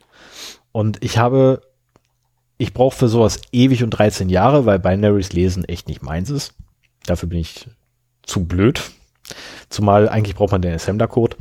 Und 0.71 1.03
ich 1.03 1.17
habe, 1.17 1.61
ich 2.61 2.75
brauche 2.75 2.95
für 2.95 3.07
sowas 3.07 3.41
ewig 3.51 3.83
und 3.83 3.89
13 3.89 4.29
Jahre, 4.29 4.67
weil 4.67 4.77
Binaries 4.77 5.33
lesen 5.33 5.65
echt 5.65 5.87
nicht 5.87 6.03
meins 6.03 6.29
ist. 6.29 6.53
Dafür 7.07 7.27
bin 7.27 7.39
ich 7.39 7.67
zu 8.21 8.45
blöd. 8.45 8.83
Zumal 9.69 10.07
eigentlich 10.07 10.35
braucht 10.35 10.51
man 10.51 10.61
den 10.61 10.75
Assembler-Code. 10.75 11.37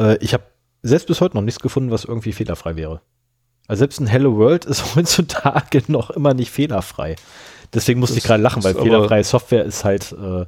Äh, 0.00 0.16
ich 0.24 0.32
habe 0.32 0.44
selbst 0.82 1.08
bis 1.08 1.20
heute 1.20 1.36
noch 1.36 1.42
nichts 1.42 1.60
gefunden, 1.60 1.90
was 1.90 2.06
irgendwie 2.06 2.32
fehlerfrei 2.32 2.76
wäre. 2.76 3.02
Also 3.66 3.80
selbst 3.80 4.00
ein 4.00 4.06
Hello 4.06 4.34
World 4.38 4.64
ist 4.64 4.94
heutzutage 4.96 5.82
noch 5.88 6.08
immer 6.08 6.32
nicht 6.32 6.50
fehlerfrei. 6.50 7.16
Deswegen 7.74 8.00
musste 8.00 8.14
Das 8.14 8.24
ich 8.24 8.26
gerade 8.26 8.42
lachen, 8.42 8.64
weil 8.64 8.74
fehlerfreie 8.74 9.24
Software 9.24 9.66
ist 9.66 9.84
halt 9.84 10.10
äh, 10.12 10.46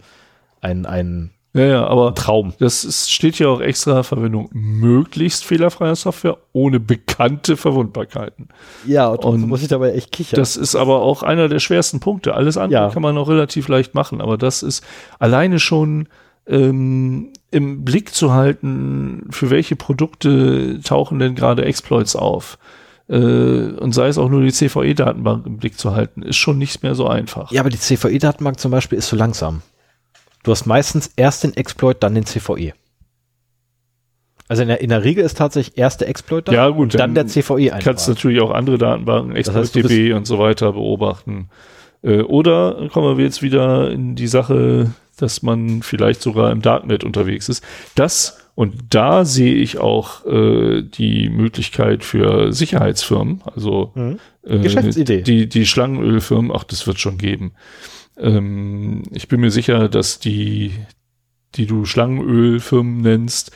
ein, 0.63 0.87
ein 0.87 1.33
ja, 1.53 1.63
ja, 1.65 1.87
aber 1.87 2.15
Traum. 2.15 2.53
das 2.61 2.85
ist, 2.85 3.11
steht 3.11 3.35
hier 3.37 3.51
auch 3.51 3.61
extra 3.61 4.03
Verwendung 4.03 4.49
möglichst 4.53 5.45
fehlerfreier 5.45 5.97
Software 5.97 6.37
ohne 6.53 6.79
bekannte 6.81 7.57
Verwundbarkeiten. 7.57 8.49
Ja, 8.87 9.09
und, 9.09 9.25
Und 9.25 9.49
muss 9.49 9.63
ich 9.63 9.69
dabei 9.69 9.93
echt 9.93 10.13
kichern. 10.13 10.39
Das 10.39 10.57
ist 10.57 10.77
aber 10.77 11.03
auch 11.03 11.23
einer 11.23 11.49
der 11.49 11.59
schwersten 11.59 11.99
Punkte. 12.01 12.35
Alles 12.35 12.57
andere 12.57 12.83
Ja. 12.85 12.91
kann 12.91 13.03
man 13.03 13.15
noch 13.15 13.29
relativ 13.29 13.69
leicht 13.69 13.95
machen, 13.95 14.21
aber 14.21 14.39
das 14.39 14.63
ist 14.63 14.85
alleine 15.19 15.59
schon 15.59 16.09
ähm, 16.47 17.33
im 17.51 17.85
Blick 17.85 18.15
zu 18.15 18.33
halten, 18.33 19.27
für 19.31 19.51
welche 19.51 19.77
Produkte 19.77 20.81
tauchen 20.83 21.19
denn 21.19 21.35
gerade 21.35 21.65
Exploits 21.65 22.17
auf. 22.17 22.59
Äh, 23.09 23.15
und 23.17 23.93
sei 23.93 24.07
es 24.09 24.19
auch 24.19 24.29
nur 24.29 24.43
die 24.43 24.53
CVE-Datenbank 24.53 25.47
im 25.47 25.57
Blick 25.59 25.79
zu 25.79 25.93
halten, 25.95 26.23
ist 26.23 26.37
schon 26.37 26.59
nicht 26.59 26.83
mehr 26.85 26.95
so 26.95 27.09
einfach. 27.09 27.51
Ja, 27.51 27.61
aber 27.61 27.71
die 27.71 27.79
CVE-Datenbank 27.79 28.61
zum 28.61 28.71
Beispiel 28.71 28.99
ist 28.99 29.09
so 29.09 29.17
langsam. 29.17 29.63
Du 30.43 30.51
hast 30.53 30.67
meistens 30.67 31.11
erst 31.17 31.45
den 31.45 31.55
Exploit, 31.57 31.97
dann 32.03 32.15
den 32.15 32.25
CVE. 32.27 32.73
Also 34.49 34.63
in 34.63 34.69
der, 34.69 34.81
in 34.81 34.89
der 34.89 35.05
Regel 35.05 35.25
ist 35.25 35.37
tatsächlich 35.39 35.79
erst 35.79 36.01
der 36.01 36.09
Exploit 36.09 36.49
da, 36.49 36.53
Ja, 36.53 36.69
gut, 36.71 36.95
dann 36.95 37.15
der 37.15 37.25
dann 37.25 37.29
CVE 37.31 37.69
kannst 37.71 37.87
einfach. 38.09 38.09
natürlich 38.09 38.41
auch 38.41 38.51
andere 38.51 38.79
Datenbanken, 38.79 39.35
Das 39.35 39.55
heißt, 39.55 39.77
ExploitDB 39.77 40.13
und 40.15 40.27
so 40.27 40.39
weiter 40.39 40.73
beobachten. 40.73 41.49
Äh, 42.03 42.23
oder 42.23 42.89
kommen 42.93 43.17
wir 43.17 43.25
jetzt 43.25 43.43
wieder 43.43 43.91
in 43.93 44.17
die 44.17 44.27
Sache, 44.27 44.91
dass 45.19 45.43
man 45.43 45.83
vielleicht 45.83 46.23
sogar 46.23 46.51
im 46.51 46.63
Darknet 46.63 47.05
unterwegs 47.05 47.49
ist. 47.49 47.63
Das 47.95 48.39
und 48.57 48.75
da 48.91 49.25
sehe 49.25 49.55
ich 49.55 49.79
auch 49.79 50.27
äh, 50.27 50.83
die 50.83 51.29
Möglichkeit 51.31 52.03
für 52.05 52.53
Sicherheitsfirmen, 52.53 53.43
also 53.55 53.93
Mhm. 53.95 54.19
äh, 54.43 54.59
Geschäftsidee. 54.59 55.23
Die, 55.23 55.49
die 55.49 55.65
Schlangenölfirmen, 55.65 56.51
ach, 56.53 56.65
das 56.65 56.87
wird 56.87 56.99
schon 56.99 57.17
geben. 57.19 57.53
Ähm, 58.21 59.03
ich 59.11 59.29
bin 59.29 59.41
mir 59.41 59.51
sicher, 59.51 59.89
dass 59.89 60.19
die, 60.19 60.73
die 61.55 61.67
du 61.67 61.85
Schlangenölfirmen 61.85 63.01
nennst, 63.01 63.53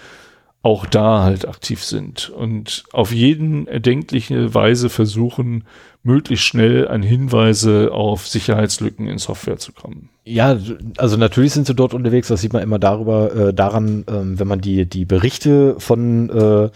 auch 0.64 0.86
da 0.86 1.22
halt 1.22 1.46
aktiv 1.46 1.84
sind 1.84 2.30
und 2.30 2.84
auf 2.90 3.12
jeden 3.12 3.66
erdenkliche 3.66 4.54
Weise 4.54 4.88
versuchen, 4.88 5.64
möglichst 6.02 6.46
schnell 6.46 6.88
an 6.88 7.02
Hinweise 7.02 7.90
auf 7.92 8.26
Sicherheitslücken 8.26 9.06
in 9.06 9.18
Software 9.18 9.58
zu 9.58 9.72
kommen. 9.72 10.08
Ja, 10.24 10.58
also 10.96 11.18
natürlich 11.18 11.52
sind 11.52 11.66
sie 11.66 11.74
dort 11.74 11.92
unterwegs, 11.92 12.28
das 12.28 12.40
sieht 12.40 12.54
man 12.54 12.62
immer 12.62 12.78
darüber, 12.78 13.34
äh, 13.34 13.54
daran, 13.54 14.06
ähm, 14.08 14.38
wenn 14.38 14.48
man 14.48 14.62
die, 14.62 14.86
die 14.86 15.04
Berichte 15.04 15.76
von, 15.78 16.30
äh, 16.30 16.70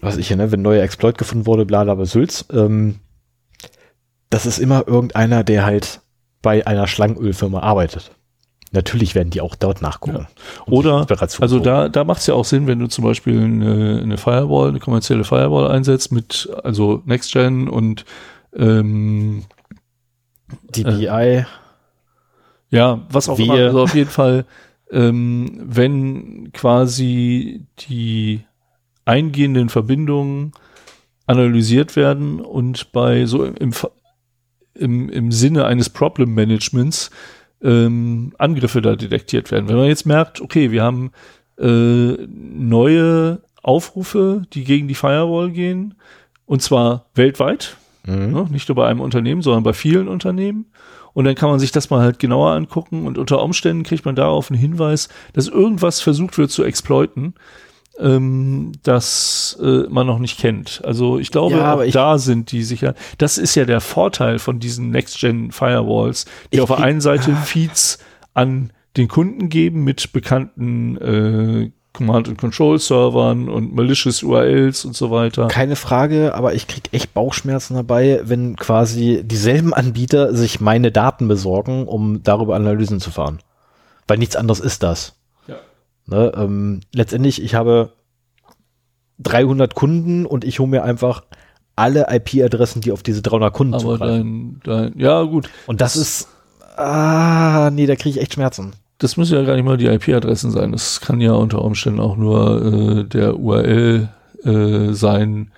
was 0.00 0.16
ich 0.16 0.28
hier, 0.28 0.38
ne, 0.38 0.50
wenn 0.50 0.62
neuer 0.62 0.82
Exploit 0.82 1.18
gefunden 1.18 1.44
wurde, 1.44 1.66
bla 1.66 1.84
bla 1.84 1.94
bla 1.94 2.06
Sülz, 2.06 2.46
ähm, 2.54 3.00
das 4.30 4.46
ist 4.46 4.58
immer 4.58 4.88
irgendeiner, 4.88 5.44
der 5.44 5.66
halt 5.66 6.00
bei 6.42 6.66
einer 6.66 6.86
Schlangenölfirma 6.86 7.60
arbeitet. 7.60 8.10
Natürlich 8.72 9.14
werden 9.14 9.30
die 9.30 9.42
auch 9.42 9.54
dort 9.54 9.82
nachgucken. 9.82 10.26
um 10.64 10.72
Oder, 10.72 11.06
also 11.40 11.58
da, 11.60 11.90
da 11.90 12.04
macht 12.04 12.20
es 12.20 12.26
ja 12.26 12.34
auch 12.34 12.46
Sinn, 12.46 12.66
wenn 12.66 12.78
du 12.78 12.86
zum 12.86 13.04
Beispiel 13.04 13.38
eine, 13.38 14.00
eine 14.02 14.16
Firewall, 14.16 14.70
eine 14.70 14.80
kommerzielle 14.80 15.24
Firewall 15.24 15.70
einsetzt 15.70 16.10
mit, 16.10 16.48
also 16.64 17.02
Next-Gen 17.04 17.68
und 17.68 18.06
ähm, 18.56 19.44
DPI, 20.74 21.44
Ja, 22.70 23.00
was 23.10 23.28
auch 23.28 23.38
immer. 23.38 23.54
Also 23.54 23.82
auf 23.82 23.94
jeden 23.94 24.10
Fall, 24.10 24.46
ähm, 24.90 25.60
wenn 25.62 26.50
quasi 26.52 27.66
die 27.78 28.40
eingehenden 29.04 29.68
Verbindungen 29.68 30.52
analysiert 31.26 31.94
werden 31.94 32.40
und 32.40 32.92
bei 32.92 33.26
so 33.26 33.44
im, 33.44 33.72
im, 34.74 35.08
im 35.08 35.32
Sinne 35.32 35.64
eines 35.64 35.90
Problem 35.90 36.34
Managements 36.34 37.10
ähm, 37.62 38.32
Angriffe 38.38 38.82
da 38.82 38.96
detektiert 38.96 39.50
werden. 39.50 39.68
Wenn 39.68 39.76
man 39.76 39.86
jetzt 39.86 40.06
merkt, 40.06 40.40
okay, 40.40 40.70
wir 40.70 40.82
haben 40.82 41.12
äh, 41.58 42.16
neue 42.26 43.42
Aufrufe, 43.62 44.42
die 44.52 44.64
gegen 44.64 44.88
die 44.88 44.94
Firewall 44.94 45.50
gehen, 45.50 45.94
und 46.46 46.60
zwar 46.60 47.06
weltweit, 47.14 47.76
Mhm. 48.06 48.32
Ne? 48.32 48.46
Nicht 48.50 48.68
nur 48.68 48.76
bei 48.76 48.86
einem 48.86 49.00
Unternehmen, 49.00 49.42
sondern 49.42 49.62
bei 49.62 49.72
vielen 49.72 50.08
Unternehmen. 50.08 50.66
Und 51.14 51.24
dann 51.24 51.34
kann 51.34 51.50
man 51.50 51.58
sich 51.58 51.72
das 51.72 51.90
mal 51.90 52.00
halt 52.00 52.18
genauer 52.18 52.52
angucken 52.52 53.06
und 53.06 53.18
unter 53.18 53.42
Umständen 53.42 53.82
kriegt 53.82 54.06
man 54.06 54.16
darauf 54.16 54.50
einen 54.50 54.58
Hinweis, 54.58 55.08
dass 55.34 55.48
irgendwas 55.48 56.00
versucht 56.00 56.38
wird 56.38 56.50
zu 56.50 56.64
exploiten, 56.64 57.34
ähm, 57.98 58.72
das 58.82 59.58
äh, 59.62 59.84
man 59.88 60.06
noch 60.06 60.18
nicht 60.18 60.38
kennt. 60.38 60.82
Also 60.84 61.18
ich 61.18 61.30
glaube, 61.30 61.56
Ja, 61.56 61.74
auch 61.74 61.80
ich- 61.80 61.92
da 61.92 62.18
sind 62.18 62.52
die 62.52 62.62
sicher. 62.62 62.94
Das 63.18 63.38
ist 63.38 63.54
ja 63.54 63.64
der 63.64 63.80
Vorteil 63.80 64.38
von 64.38 64.60
diesen 64.60 64.90
Next-Gen-Firewalls, 64.90 66.26
die 66.52 66.60
auf 66.60 66.68
der 66.68 66.78
einen 66.80 67.00
Seite 67.00 67.32
ah. 67.32 67.42
Feeds 67.42 67.98
an 68.34 68.72
den 68.96 69.08
Kunden 69.08 69.48
geben 69.48 69.84
mit 69.84 70.12
bekannten 70.12 70.96
äh, 70.98 71.70
Command-and-Control-Servern 71.92 73.48
und 73.48 73.74
malicious 73.74 74.22
URLs 74.22 74.84
und 74.84 74.96
so 74.96 75.10
weiter. 75.10 75.48
Keine 75.48 75.76
Frage, 75.76 76.34
aber 76.34 76.54
ich 76.54 76.66
krieg 76.66 76.84
echt 76.92 77.12
Bauchschmerzen 77.14 77.74
dabei, 77.74 78.20
wenn 78.24 78.56
quasi 78.56 79.22
dieselben 79.24 79.74
Anbieter 79.74 80.34
sich 80.34 80.60
meine 80.60 80.90
Daten 80.90 81.28
besorgen, 81.28 81.86
um 81.86 82.22
darüber 82.22 82.56
Analysen 82.56 83.00
zu 83.00 83.10
fahren. 83.10 83.40
Weil 84.08 84.18
nichts 84.18 84.36
anderes 84.36 84.60
ist 84.60 84.82
das. 84.82 85.14
Ne, 86.06 86.32
ähm, 86.36 86.80
letztendlich, 86.92 87.42
ich 87.42 87.54
habe 87.54 87.92
300 89.20 89.74
Kunden 89.74 90.26
und 90.26 90.44
ich 90.44 90.58
hole 90.58 90.68
mir 90.68 90.82
einfach 90.82 91.22
alle 91.76 92.06
IP-Adressen, 92.10 92.82
die 92.82 92.92
auf 92.92 93.02
diese 93.02 93.22
300 93.22 93.52
Kunden 93.52 93.74
Aber 93.74 93.82
zugreifen. 93.82 94.60
dein, 94.64 94.90
dein, 94.92 94.98
ja 94.98 95.22
gut, 95.22 95.48
Und 95.66 95.80
das 95.80 95.96
ist, 95.96 96.28
ah, 96.76 97.70
nee, 97.72 97.86
da 97.86 97.96
kriege 97.96 98.10
ich 98.10 98.20
echt 98.20 98.34
Schmerzen. 98.34 98.72
Das 98.98 99.16
müssen 99.16 99.34
ja 99.34 99.42
gar 99.42 99.56
nicht 99.56 99.64
mal 99.64 99.76
die 99.76 99.86
IP-Adressen 99.86 100.50
sein. 100.50 100.72
Das 100.72 101.00
kann 101.00 101.20
ja 101.20 101.32
unter 101.32 101.62
Umständen 101.64 101.98
auch 101.98 102.16
nur 102.16 103.00
äh, 103.00 103.04
der 103.04 103.38
URL 103.38 104.08
äh, 104.44 104.92
sein, 104.92 105.50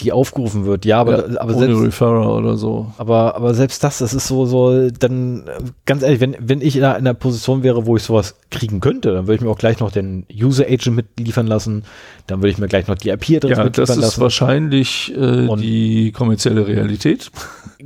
Die 0.00 0.12
aufgerufen 0.12 0.66
wird, 0.66 0.84
ja, 0.84 1.00
aber, 1.00 1.30
ja, 1.30 1.40
aber 1.40 1.56
ohne 1.56 1.66
selbst, 1.66 1.82
Referrer 1.82 2.36
oder 2.36 2.56
so. 2.56 2.92
Aber, 2.98 3.34
aber 3.34 3.54
selbst 3.54 3.82
das, 3.82 3.98
das 3.98 4.12
ist 4.12 4.26
so, 4.26 4.44
so, 4.44 4.90
dann, 4.90 5.44
ganz 5.86 6.02
ehrlich, 6.02 6.20
wenn, 6.20 6.36
wenn 6.38 6.60
ich 6.60 6.76
in 6.76 6.84
einer 6.84 7.14
Position 7.14 7.62
wäre, 7.62 7.86
wo 7.86 7.96
ich 7.96 8.02
sowas 8.02 8.34
kriegen 8.50 8.80
könnte, 8.80 9.12
dann 9.12 9.26
würde 9.26 9.36
ich 9.36 9.40
mir 9.40 9.48
auch 9.50 9.58
gleich 9.58 9.80
noch 9.80 9.90
den 9.90 10.26
User 10.30 10.64
Agent 10.66 10.96
mitliefern 10.96 11.46
lassen, 11.46 11.84
dann 12.26 12.40
würde 12.40 12.50
ich 12.50 12.58
mir 12.58 12.68
gleich 12.68 12.88
noch 12.88 12.96
die 12.96 13.08
IP-Adresse 13.08 13.48
Ja, 13.48 13.56
das 13.56 13.64
mitliefern 13.64 13.98
ist 13.98 14.04
lassen. 14.04 14.20
wahrscheinlich 14.20 15.16
äh, 15.16 15.56
die 15.56 16.12
kommerzielle 16.12 16.66
Realität. 16.66 17.30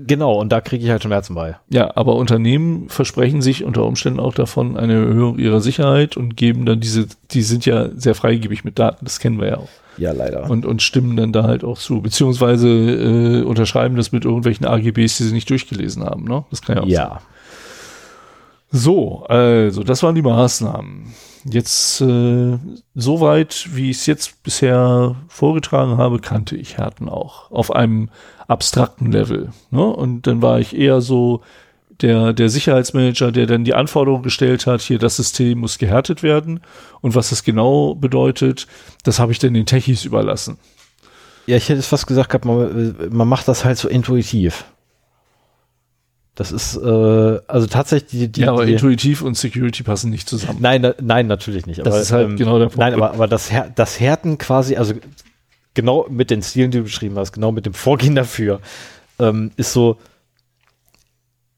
Genau, 0.06 0.34
und 0.40 0.50
da 0.50 0.60
kriege 0.60 0.84
ich 0.84 0.90
halt 0.90 1.02
Schmerzen 1.02 1.34
bei. 1.34 1.56
Ja, 1.68 1.96
aber 1.96 2.16
Unternehmen 2.16 2.88
versprechen 2.88 3.42
sich 3.42 3.64
unter 3.64 3.84
Umständen 3.84 4.20
auch 4.20 4.34
davon 4.34 4.76
eine 4.76 4.94
Erhöhung 4.94 5.38
ihrer 5.38 5.60
Sicherheit 5.60 6.16
und 6.16 6.36
geben 6.36 6.66
dann 6.66 6.80
diese, 6.80 7.06
die 7.30 7.42
sind 7.42 7.66
ja 7.66 7.88
sehr 7.94 8.14
freigebig 8.14 8.64
mit 8.64 8.78
Daten, 8.78 9.04
das 9.04 9.18
kennen 9.20 9.40
wir 9.40 9.48
ja 9.48 9.56
auch. 9.58 9.68
Ja, 9.96 10.12
leider. 10.12 10.48
Und, 10.48 10.64
und 10.64 10.82
stimmen 10.82 11.16
dann 11.16 11.32
da 11.32 11.42
halt 11.42 11.64
auch 11.64 11.78
zu, 11.78 12.00
beziehungsweise 12.00 12.68
äh, 12.68 13.42
unterschreiben 13.42 13.96
das 13.96 14.12
mit 14.12 14.24
irgendwelchen 14.24 14.66
AGBs, 14.66 15.18
die 15.18 15.24
sie 15.24 15.34
nicht 15.34 15.50
durchgelesen 15.50 16.04
haben. 16.04 16.24
Ne? 16.24 16.44
Das 16.50 16.62
kann 16.62 16.76
ja 16.76 16.82
auch 16.82 16.88
sein. 16.88 17.18
So, 18.70 19.24
also 19.24 19.82
das 19.82 20.02
waren 20.02 20.14
die 20.14 20.22
Maßnahmen. 20.22 21.12
Jetzt 21.44 22.00
äh, 22.02 22.58
soweit, 22.94 23.68
wie 23.72 23.90
ich 23.90 23.98
es 23.98 24.06
jetzt 24.06 24.42
bisher 24.42 25.16
vorgetragen 25.28 25.96
habe, 25.96 26.20
kannte 26.20 26.56
ich 26.56 26.76
Härten 26.76 27.08
auch 27.08 27.50
auf 27.50 27.74
einem 27.74 28.10
abstrakten 28.46 29.10
Level. 29.10 29.50
Ne? 29.70 29.82
Und 29.84 30.26
dann 30.26 30.42
war 30.42 30.60
ich 30.60 30.76
eher 30.76 31.00
so 31.00 31.40
der, 32.02 32.32
der 32.32 32.48
Sicherheitsmanager, 32.48 33.32
der 33.32 33.46
dann 33.46 33.64
die 33.64 33.74
Anforderung 33.74 34.22
gestellt 34.22 34.66
hat, 34.66 34.80
hier 34.82 34.98
das 34.98 35.16
System 35.16 35.60
muss 35.60 35.78
gehärtet 35.78 36.22
werden. 36.22 36.60
Und 37.00 37.14
was 37.14 37.30
das 37.30 37.42
genau 37.42 37.94
bedeutet, 37.94 38.66
das 39.04 39.18
habe 39.18 39.32
ich 39.32 39.38
dann 39.38 39.54
den 39.54 39.66
Techies 39.66 40.04
überlassen. 40.04 40.58
Ja, 41.46 41.56
ich 41.56 41.68
hätte 41.68 41.80
es 41.80 41.86
fast 41.86 42.06
gesagt 42.06 42.30
gehabt, 42.30 42.44
man, 42.44 42.94
man 43.10 43.28
macht 43.28 43.48
das 43.48 43.64
halt 43.64 43.78
so 43.78 43.88
intuitiv. 43.88 44.64
Das 46.34 46.52
ist, 46.52 46.76
äh, 46.76 47.38
also 47.48 47.66
tatsächlich 47.66 48.10
die, 48.10 48.28
die, 48.32 48.40
ja, 48.42 48.52
aber 48.52 48.64
die 48.64 48.72
intuitiv 48.74 49.20
und 49.22 49.36
Security 49.36 49.82
passen 49.82 50.10
nicht 50.10 50.28
zusammen. 50.28 50.58
Nein, 50.60 50.80
na, 50.82 50.94
nein, 51.00 51.26
natürlich 51.26 51.66
nicht. 51.66 51.84
Das 51.84 52.00
ist 52.00 52.12
halt 52.12 52.36
genau 52.36 52.58
der 52.58 52.66
Punkt. 52.66 52.78
Nein, 52.78 52.94
aber, 52.94 53.12
aber 53.12 53.26
das, 53.28 53.50
das 53.74 54.00
Härten 54.00 54.38
quasi, 54.38 54.76
also 54.76 54.94
genau 55.74 56.06
mit 56.08 56.30
den 56.30 56.42
Stilen, 56.42 56.70
die 56.70 56.78
du 56.78 56.84
beschrieben 56.84 57.16
hast, 57.18 57.32
genau 57.32 57.52
mit 57.52 57.66
dem 57.66 57.74
Vorgehen 57.74 58.14
dafür, 58.14 58.60
ähm, 59.18 59.50
ist 59.56 59.72
so, 59.72 59.98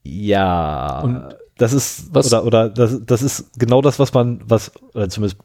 Ja. 0.03 0.99
Und 1.01 1.35
das 1.57 1.71
ist, 1.73 2.13
was- 2.13 2.27
oder, 2.33 2.45
oder 2.45 2.69
das, 2.69 2.99
das 3.05 3.21
ist 3.21 3.57
genau 3.59 3.81
das, 3.81 3.99
was 3.99 4.13
man, 4.13 4.41
was, 4.45 4.71
oder 4.93 5.07
zumindest 5.09 5.39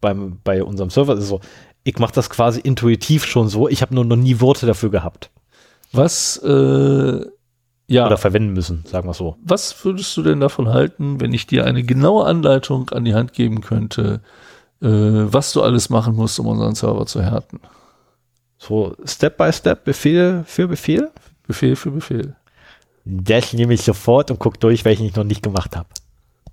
beim, 0.00 0.38
bei 0.42 0.62
unserem 0.64 0.90
Server 0.90 1.14
ist 1.14 1.20
es 1.20 1.28
so, 1.28 1.40
ich 1.84 1.98
mache 1.98 2.14
das 2.14 2.30
quasi 2.30 2.60
intuitiv 2.60 3.24
schon 3.26 3.48
so, 3.48 3.68
ich 3.68 3.82
habe 3.82 3.94
nur 3.94 4.04
noch 4.04 4.16
nie 4.16 4.40
Worte 4.40 4.66
dafür 4.66 4.90
gehabt. 4.90 5.30
Was, 5.92 6.38
äh, 6.38 7.20
ja, 7.88 8.06
Oder 8.06 8.16
verwenden 8.16 8.52
müssen, 8.52 8.84
sagen 8.86 9.08
wir 9.08 9.14
so. 9.14 9.36
was 9.44 9.84
würdest 9.84 10.16
du 10.16 10.22
denn 10.22 10.40
davon 10.40 10.68
halten, 10.68 11.20
wenn 11.20 11.32
ich 11.32 11.46
dir 11.46 11.64
eine 11.64 11.82
genaue 11.84 12.26
Anleitung 12.26 12.90
an 12.90 13.04
die 13.04 13.14
Hand 13.14 13.32
geben 13.32 13.60
könnte, 13.60 14.20
äh, 14.82 14.86
was 14.88 15.52
du 15.52 15.62
alles 15.62 15.88
machen 15.88 16.16
musst, 16.16 16.38
um 16.40 16.46
unseren 16.46 16.74
Server 16.74 17.06
zu 17.06 17.22
härten? 17.22 17.60
So 18.58 18.96
Step 19.04 19.36
by 19.36 19.52
Step, 19.52 19.84
Befehl 19.84 20.42
für 20.46 20.66
Befehl. 20.66 21.10
Befehl 21.46 21.76
für 21.76 21.90
Befehl. 21.90 22.34
Das 23.04 23.52
nehme 23.52 23.74
ich 23.74 23.82
sofort 23.82 24.30
und 24.32 24.40
guck 24.40 24.58
durch, 24.58 24.84
welchen 24.84 25.04
ich 25.06 25.14
noch 25.14 25.22
nicht 25.24 25.42
gemacht 25.42 25.76
habe. 25.76 25.88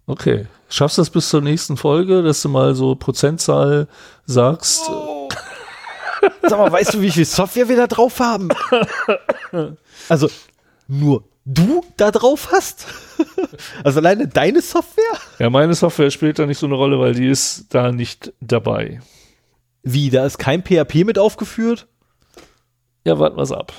Okay. 0.06 0.46
Schaffst 0.70 0.98
du 0.98 1.02
das 1.02 1.10
bis 1.10 1.30
zur 1.30 1.42
nächsten 1.42 1.78
Folge, 1.78 2.22
dass 2.22 2.42
du 2.42 2.50
mal 2.50 2.76
so 2.76 2.94
Prozentzahl 2.96 3.88
sagst? 4.26 4.90
Sag 6.44 6.60
mal, 6.60 6.72
weißt 6.72 6.94
du, 6.94 7.02
wie 7.02 7.12
viel 7.12 7.26
Software 7.26 7.70
wir 7.70 7.78
da 7.78 7.88
drauf 7.88 8.20
haben? 8.20 8.50
Also, 10.10 10.28
nur 10.88 11.24
du 11.46 11.84
da 11.98 12.12
drauf 12.12 12.50
hast? 12.52 12.88
Also 13.84 14.00
alleine 14.00 14.28
deine 14.28 14.62
Software? 14.62 15.18
Ja, 15.38 15.50
meine 15.50 15.76
Software 15.76 16.10
spielt 16.10 16.40
da 16.40 16.46
nicht 16.48 16.58
so 16.58 16.66
eine 16.66 16.76
Rolle, 16.76 17.00
weil 17.00 17.14
die 17.14 17.28
ist 17.28 17.68
da 17.70 17.92
nicht 17.92 18.34
dabei. 18.42 19.00
Wie, 19.84 20.10
da 20.10 20.26
ist 20.26 20.40
kein 20.40 20.64
PHP 20.64 21.04
mit 21.04 21.20
aufgeführt? 21.20 21.88
Ja, 23.06 23.20
warten 23.20 23.38
wir's 23.38 23.52
ab. 23.52 23.74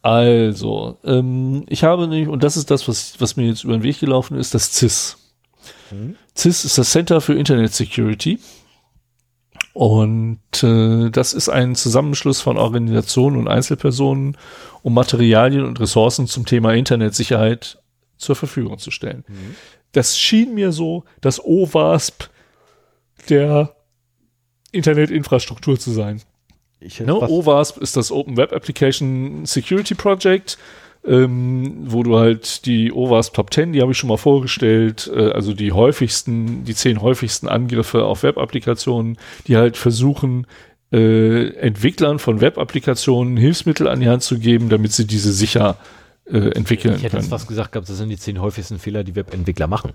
Also, 0.00 0.96
ähm, 1.04 1.64
ich 1.68 1.84
habe 1.84 2.06
nämlich, 2.08 2.28
und 2.28 2.42
das 2.42 2.56
ist 2.56 2.70
das, 2.70 2.88
was, 2.88 3.20
was 3.20 3.36
mir 3.36 3.48
jetzt 3.48 3.64
über 3.64 3.74
den 3.74 3.82
Weg 3.82 4.00
gelaufen 4.00 4.38
ist, 4.38 4.54
das 4.54 4.72
CIS. 4.72 5.18
CIS 6.36 6.64
ist 6.64 6.78
das 6.78 6.90
Center 6.90 7.20
für 7.20 7.34
Internet 7.34 7.74
Security. 7.74 8.38
Und 9.78 10.40
äh, 10.64 11.08
das 11.08 11.32
ist 11.34 11.48
ein 11.48 11.76
Zusammenschluss 11.76 12.40
von 12.40 12.56
Organisationen 12.56 13.36
und 13.36 13.46
Einzelpersonen, 13.46 14.36
um 14.82 14.92
Materialien 14.92 15.64
und 15.64 15.78
Ressourcen 15.78 16.26
zum 16.26 16.46
Thema 16.46 16.74
Internetsicherheit 16.74 17.80
zur 18.16 18.34
Verfügung 18.34 18.78
zu 18.78 18.90
stellen. 18.90 19.24
Das 19.92 20.18
schien 20.18 20.52
mir 20.52 20.72
so 20.72 21.04
das 21.20 21.40
OWASP 21.44 22.28
der 23.28 23.76
Internetinfrastruktur 24.72 25.78
zu 25.78 25.92
sein. 25.92 26.22
Ich 26.80 26.98
Ne? 26.98 27.14
OWASP 27.14 27.78
ist 27.78 27.96
das 27.96 28.10
Open 28.10 28.36
Web 28.36 28.52
Application 28.52 29.46
Security 29.46 29.94
Project, 29.94 30.58
ähm, 31.06 31.84
wo 31.86 32.02
du 32.02 32.18
halt 32.18 32.66
die 32.66 32.92
OWASP 32.92 33.34
Top 33.34 33.52
10, 33.52 33.72
die 33.72 33.80
habe 33.80 33.92
ich 33.92 33.98
schon 33.98 34.08
mal 34.08 34.16
vorgestellt, 34.16 35.10
äh, 35.14 35.30
also 35.30 35.54
die 35.54 35.72
häufigsten, 35.72 36.64
die 36.64 36.74
zehn 36.74 37.00
häufigsten 37.00 37.48
Angriffe 37.48 38.04
auf 38.04 38.22
Web-Applikationen, 38.22 39.16
die 39.46 39.56
halt 39.56 39.76
versuchen, 39.76 40.46
äh, 40.92 41.48
Entwicklern 41.56 42.18
von 42.18 42.40
Web-Applikationen 42.40 43.36
Hilfsmittel 43.36 43.88
an 43.88 44.00
die 44.00 44.08
Hand 44.08 44.22
zu 44.22 44.38
geben, 44.38 44.68
damit 44.68 44.92
sie 44.92 45.06
diese 45.06 45.32
sicher 45.32 45.76
äh, 46.26 46.50
entwickeln 46.50 46.94
ich 46.96 47.02
hätte 47.02 47.10
können. 47.10 47.22
jetzt 47.22 47.30
fast 47.30 47.48
gesagt 47.48 47.72
gehabt, 47.72 47.88
das 47.88 47.96
sind 47.96 48.08
die 48.08 48.18
zehn 48.18 48.40
häufigsten 48.40 48.78
Fehler, 48.78 49.04
die 49.04 49.14
Webentwickler 49.14 49.66
machen. 49.66 49.92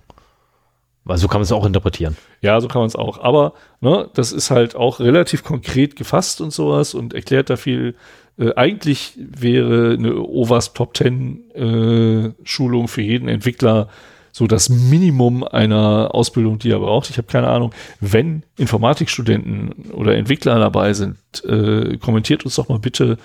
Weil 1.06 1.18
so 1.18 1.28
kann 1.28 1.40
man 1.40 1.44
es 1.44 1.52
auch 1.52 1.66
interpretieren. 1.66 2.16
Ja, 2.42 2.62
so 2.62 2.68
kann 2.70 2.80
man 2.80 2.88
es 2.88 2.96
auch. 2.96 3.20
Aber 3.20 3.54
ne, 3.82 4.10
das 4.14 4.32
ist 4.32 4.52
halt 4.52 4.76
auch 4.76 5.00
relativ 5.00 5.44
konkret 5.44 5.96
gefasst 5.98 6.40
und 6.40 6.52
sowas 6.52 6.94
und 6.94 7.14
erklärt 7.14 7.50
da 7.50 7.58
viel. 7.58 7.96
Äh, 8.38 8.54
eigentlich 8.56 9.14
wäre 9.18 9.94
eine 9.94 10.16
OWASP 10.16 10.76
Top 10.76 10.98
10 10.98 11.52
äh, 11.52 12.32
Schulung 12.44 12.88
für 12.88 13.02
jeden 13.02 13.28
Entwickler 13.28 13.90
so 14.34 14.48
das 14.48 14.68
Minimum 14.68 15.44
einer 15.44 16.10
Ausbildung, 16.14 16.58
die 16.58 16.72
er 16.72 16.80
braucht. 16.80 17.10
Ich 17.12 17.18
habe 17.18 17.28
keine 17.28 17.48
Ahnung. 17.48 17.72
Wenn 18.02 18.42
Informatikstudenten 18.58 19.92
oder 19.92 20.16
Entwickler 20.16 20.58
dabei 20.58 20.94
sind, 20.94 21.18
äh, 21.46 21.98
kommentiert 21.98 22.44
uns 22.44 22.56
doch 22.56 22.68
mal 22.68 22.80
bitte, 22.80 23.20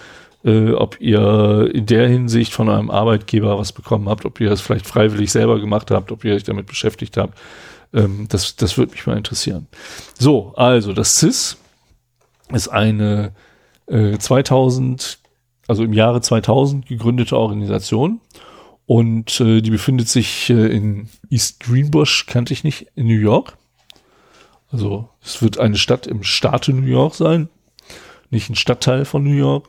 äh, 0.44 0.70
ob 0.72 1.00
ihr 1.00 1.70
in 1.72 1.86
der 1.86 2.08
Hinsicht 2.08 2.52
von 2.52 2.68
einem 2.68 2.90
Arbeitgeber 2.90 3.58
was 3.58 3.72
bekommen 3.72 4.06
habt, 4.06 4.26
ob 4.26 4.38
ihr 4.38 4.50
das 4.50 4.60
vielleicht 4.60 4.86
freiwillig 4.86 5.32
selber 5.32 5.58
gemacht 5.58 5.90
habt, 5.90 6.12
ob 6.12 6.24
ihr 6.24 6.34
euch 6.34 6.44
damit 6.44 6.66
beschäftigt 6.66 7.16
habt. 7.16 7.38
Ähm, 7.94 8.26
das, 8.28 8.56
das 8.56 8.76
würde 8.76 8.92
mich 8.92 9.06
mal 9.06 9.16
interessieren. 9.16 9.66
So, 10.18 10.52
also 10.56 10.92
das 10.92 11.18
CIS 11.18 11.56
ist 12.52 12.68
eine 12.68 13.32
äh, 13.88 14.18
2000, 14.18 15.18
also 15.66 15.84
im 15.84 15.92
Jahre 15.92 16.20
2000 16.20 16.86
gegründete 16.86 17.36
Organisation 17.36 18.20
und 18.88 19.38
äh, 19.40 19.60
die 19.60 19.70
befindet 19.70 20.08
sich 20.08 20.48
äh, 20.48 20.74
in 20.74 21.08
East 21.28 21.60
Greenbush, 21.60 22.24
kannte 22.26 22.54
ich 22.54 22.64
nicht, 22.64 22.86
in 22.94 23.06
New 23.06 23.20
York. 23.20 23.58
Also 24.70 25.10
es 25.22 25.42
wird 25.42 25.58
eine 25.58 25.76
Stadt 25.76 26.06
im 26.06 26.22
Staate 26.22 26.72
New 26.72 26.86
York 26.86 27.14
sein, 27.14 27.50
nicht 28.30 28.48
ein 28.48 28.54
Stadtteil 28.54 29.04
von 29.04 29.24
New 29.24 29.36
York. 29.36 29.68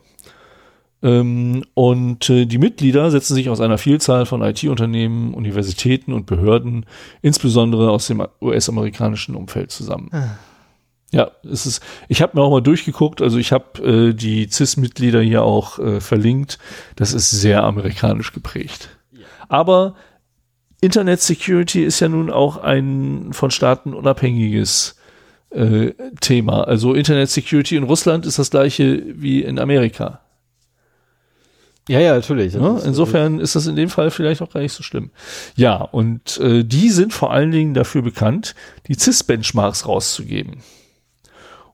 Ähm, 1.02 1.64
und 1.74 2.30
äh, 2.30 2.46
die 2.46 2.56
Mitglieder 2.56 3.10
setzen 3.10 3.34
sich 3.34 3.50
aus 3.50 3.60
einer 3.60 3.76
Vielzahl 3.76 4.24
von 4.24 4.40
IT-Unternehmen, 4.42 5.34
Universitäten 5.34 6.14
und 6.14 6.24
Behörden, 6.24 6.86
insbesondere 7.20 7.90
aus 7.90 8.06
dem 8.06 8.26
US-amerikanischen 8.40 9.34
Umfeld 9.34 9.70
zusammen. 9.70 10.08
Ja, 11.12 11.32
es 11.42 11.66
ist, 11.66 11.82
ich 12.08 12.22
habe 12.22 12.36
mir 12.36 12.44
auch 12.44 12.50
mal 12.50 12.60
durchgeguckt, 12.60 13.20
also 13.20 13.38
ich 13.38 13.50
habe 13.50 13.82
äh, 13.82 14.14
die 14.14 14.48
CIS-Mitglieder 14.48 15.20
hier 15.20 15.42
auch 15.42 15.78
äh, 15.80 16.00
verlinkt. 16.00 16.58
Das 16.94 17.12
ist 17.12 17.30
sehr 17.30 17.64
amerikanisch 17.64 18.32
geprägt. 18.32 18.90
Aber 19.48 19.96
Internet 20.80 21.20
Security 21.20 21.84
ist 21.84 21.98
ja 22.00 22.08
nun 22.08 22.30
auch 22.30 22.56
ein 22.56 23.32
von 23.32 23.50
Staaten 23.50 23.92
unabhängiges 23.92 24.96
äh, 25.50 25.92
Thema. 26.20 26.62
Also 26.62 26.94
Internet 26.94 27.28
Security 27.28 27.76
in 27.76 27.82
Russland 27.82 28.24
ist 28.24 28.38
das 28.38 28.50
gleiche 28.50 29.02
wie 29.20 29.42
in 29.42 29.58
Amerika. 29.58 30.20
Ja, 31.88 31.98
ja, 31.98 32.14
natürlich. 32.14 32.54
Ja, 32.54 32.76
ist, 32.76 32.86
insofern 32.86 33.40
ist 33.40 33.56
das 33.56 33.66
in 33.66 33.74
dem 33.74 33.88
Fall 33.88 34.12
vielleicht 34.12 34.42
auch 34.42 34.52
gar 34.52 34.60
nicht 34.60 34.72
so 34.72 34.84
schlimm. 34.84 35.10
Ja, 35.56 35.76
und 35.76 36.38
äh, 36.38 36.62
die 36.62 36.90
sind 36.90 37.12
vor 37.12 37.32
allen 37.32 37.50
Dingen 37.50 37.74
dafür 37.74 38.02
bekannt, 38.02 38.54
die 38.86 38.94
CIS-Benchmarks 38.94 39.88
rauszugeben. 39.88 40.62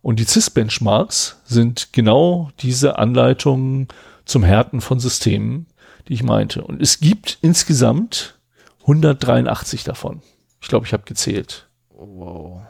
Und 0.03 0.21
die 0.21 0.25
CIS-Benchmarks 0.25 1.41
sind 1.45 1.93
genau 1.93 2.51
diese 2.61 2.99
Anleitungen 2.99 3.89
zum 4.25 4.43
Härten 4.43 4.81
von 4.81 5.01
Systemen, 5.01 5.67
die 6.09 6.15
ich 6.15 6.23
meinte. 6.23 6.63
Und 6.63 6.81
es 6.81 7.01
gibt 7.01 7.39
insgesamt 7.43 8.39
183 8.83 9.85
davon. 9.85 10.23
Ich 10.61 10.69
glaube, 10.69 10.87
ich 10.87 10.93
habe 10.93 11.05
gezählt. 11.05 11.69
Wow. 11.91 12.63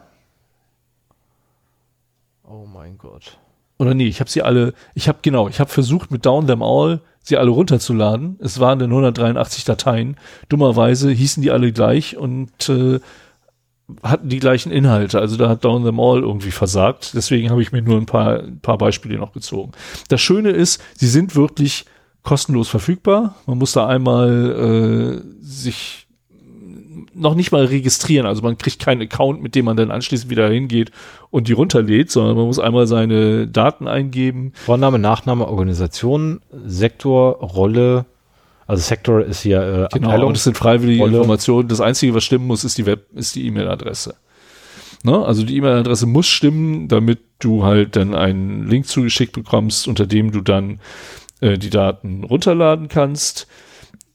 Oh 2.44 2.66
mein 2.66 2.97
Gott. 2.97 3.39
Oder 3.78 3.94
nee, 3.94 4.07
ich 4.07 4.20
habe 4.20 4.31
sie 4.31 4.43
alle, 4.43 4.73
ich 4.94 5.09
habe 5.09 5.19
genau, 5.20 5.48
ich 5.48 5.61
habe 5.61 5.70
versucht 5.70 6.11
mit 6.11 6.24
Down 6.24 6.47
Them 6.47 6.62
All 6.62 7.01
sie 7.20 7.36
alle 7.36 7.51
runterzuladen. 7.51 8.39
Es 8.40 8.61
waren 8.61 8.78
dann 8.78 8.90
183 8.90 9.65
Dateien. 9.65 10.16
Dummerweise 10.48 11.11
hießen 11.11 11.43
die 11.43 11.51
alle 11.51 11.73
gleich 11.73 12.16
und 12.16 12.69
äh, 12.69 13.01
hatten 14.03 14.29
die 14.29 14.39
gleichen 14.39 14.73
Inhalte. 14.73 15.21
Also 15.21 15.37
da 15.37 15.49
hat 15.49 15.65
Down 15.65 15.85
Them 15.85 16.01
All 16.01 16.21
irgendwie 16.21 16.51
versagt. 16.51 17.13
Deswegen 17.15 17.51
habe 17.51 17.63
ich 17.63 17.73
mir 17.73 17.83
nur 17.83 17.97
ein 17.97 18.07
paar, 18.07 18.41
ein 18.41 18.61
paar 18.61 18.79
Beispiele 18.79 19.19
noch 19.19 19.33
gezogen. 19.33 19.73
Das 20.09 20.21
Schöne 20.21 20.51
ist, 20.51 20.83
sie 20.95 21.07
sind 21.07 21.37
wirklich 21.37 21.85
kostenlos 22.23 22.69
verfügbar. 22.69 23.37
Man 23.47 23.59
muss 23.59 23.73
da 23.73 23.87
einmal 23.87 25.23
äh, 25.23 25.45
sich 25.45 26.07
noch 27.15 27.35
nicht 27.35 27.53
mal 27.53 27.65
registrieren. 27.65 28.27
Also 28.27 28.43
man 28.43 28.59
kriegt 28.59 28.79
keinen 28.79 29.03
Account, 29.03 29.43
mit 29.43 29.55
dem 29.55 29.65
man 29.65 29.77
dann 29.77 29.91
anschließend 29.91 30.31
wieder 30.31 30.49
hingeht 30.49 30.91
und 31.31 31.49
die 31.49 31.53
runterlädt, 31.53 32.11
sondern 32.11 32.37
man 32.37 32.47
muss 32.47 32.59
einmal 32.59 32.87
seine 32.87 33.49
Daten 33.49 33.89
eingeben. 33.89 34.53
Vorname, 34.55 34.99
Nachname, 34.99 35.47
Organisation, 35.47 36.41
Sektor, 36.67 37.37
Rolle. 37.41 38.07
Also 38.67 38.83
Sektor 38.83 39.23
ist 39.25 39.43
hier 39.43 39.61
äh, 39.61 39.95
Genau, 39.95 40.09
Abteilung. 40.09 40.29
und 40.29 40.37
es 40.37 40.45
sind 40.45 40.57
freiwillige 40.57 41.03
Rolle. 41.03 41.17
Informationen. 41.19 41.69
Das 41.69 41.81
Einzige, 41.81 42.15
was 42.15 42.25
stimmen 42.25 42.47
muss, 42.47 42.65
ist 42.65 42.79
die 42.79 42.87
Web, 42.87 43.07
ist 43.15 43.37
die 43.37 43.47
E-Mail-Adresse. 43.47 44.15
Ne? 45.05 45.25
Also 45.25 45.45
die 45.45 45.57
E-Mail-Adresse 45.57 46.07
muss 46.07 46.27
stimmen, 46.27 46.89
damit 46.89 47.21
du 47.39 47.65
halt 47.65 47.97
dann 47.97 48.15
einen 48.15 48.69
Link 48.69 48.87
zugeschickt 48.87 49.33
bekommst, 49.33 49.87
unter 49.87 50.07
dem 50.07 50.33
du 50.33 50.41
dann 50.41 50.81
äh, 51.41 51.59
die 51.59 51.71
Daten 51.71 52.25
runterladen 52.25 52.89
kannst. 52.89 53.47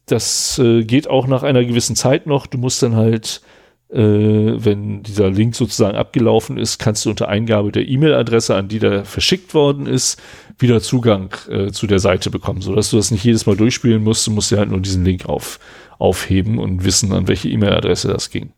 Das 0.06 0.60
äh, 0.60 0.84
geht 0.84 1.10
auch 1.10 1.28
nach 1.28 1.44
einer 1.44 1.64
gewissen 1.64 1.96
Zeit 1.96 2.26
noch. 2.28 2.46
Du 2.48 2.58
musst 2.58 2.84
dann 2.84 2.96
halt, 2.98 3.42
äh, 3.90 3.98
wenn 4.00 5.04
dieser 5.04 5.30
Link 5.30 5.56
sozusagen 5.56 5.96
abgelaufen 5.96 6.58
ist, 6.58 6.80
kannst 6.80 7.06
du 7.06 7.10
unter 7.12 7.30
Eingabe 7.30 7.72
der 7.72 7.88
E-Mail-Adresse, 7.88 8.56
an 8.56 8.68
die 8.68 8.80
der 8.80 9.06
verschickt 9.06 9.54
worden 9.54 9.86
ist, 9.86 10.20
wieder 10.62 10.82
Zugang 10.82 11.34
äh, 11.50 11.72
zu 11.72 11.88
der 11.88 12.00
Seite 12.00 12.30
bekommen, 12.30 12.62
sodass 12.62 12.90
du 12.90 12.98
das 12.98 13.12
nicht 13.12 13.24
jedes 13.24 13.46
Mal 13.46 13.56
durchspielen 13.56 14.04
musst. 14.04 14.26
Du 14.28 14.32
musst 14.32 14.52
ja 14.52 14.60
halt 14.60 14.70
nur 14.70 14.80
diesen 14.80 15.06
Link 15.06 15.26
auf, 15.26 15.60
aufheben 16.00 16.58
und 16.60 16.84
wissen, 16.84 17.14
an 17.14 17.28
welche 17.28 17.50
E-Mail-Adresse 17.50 18.08
das 18.08 18.30
ging. 18.30 18.54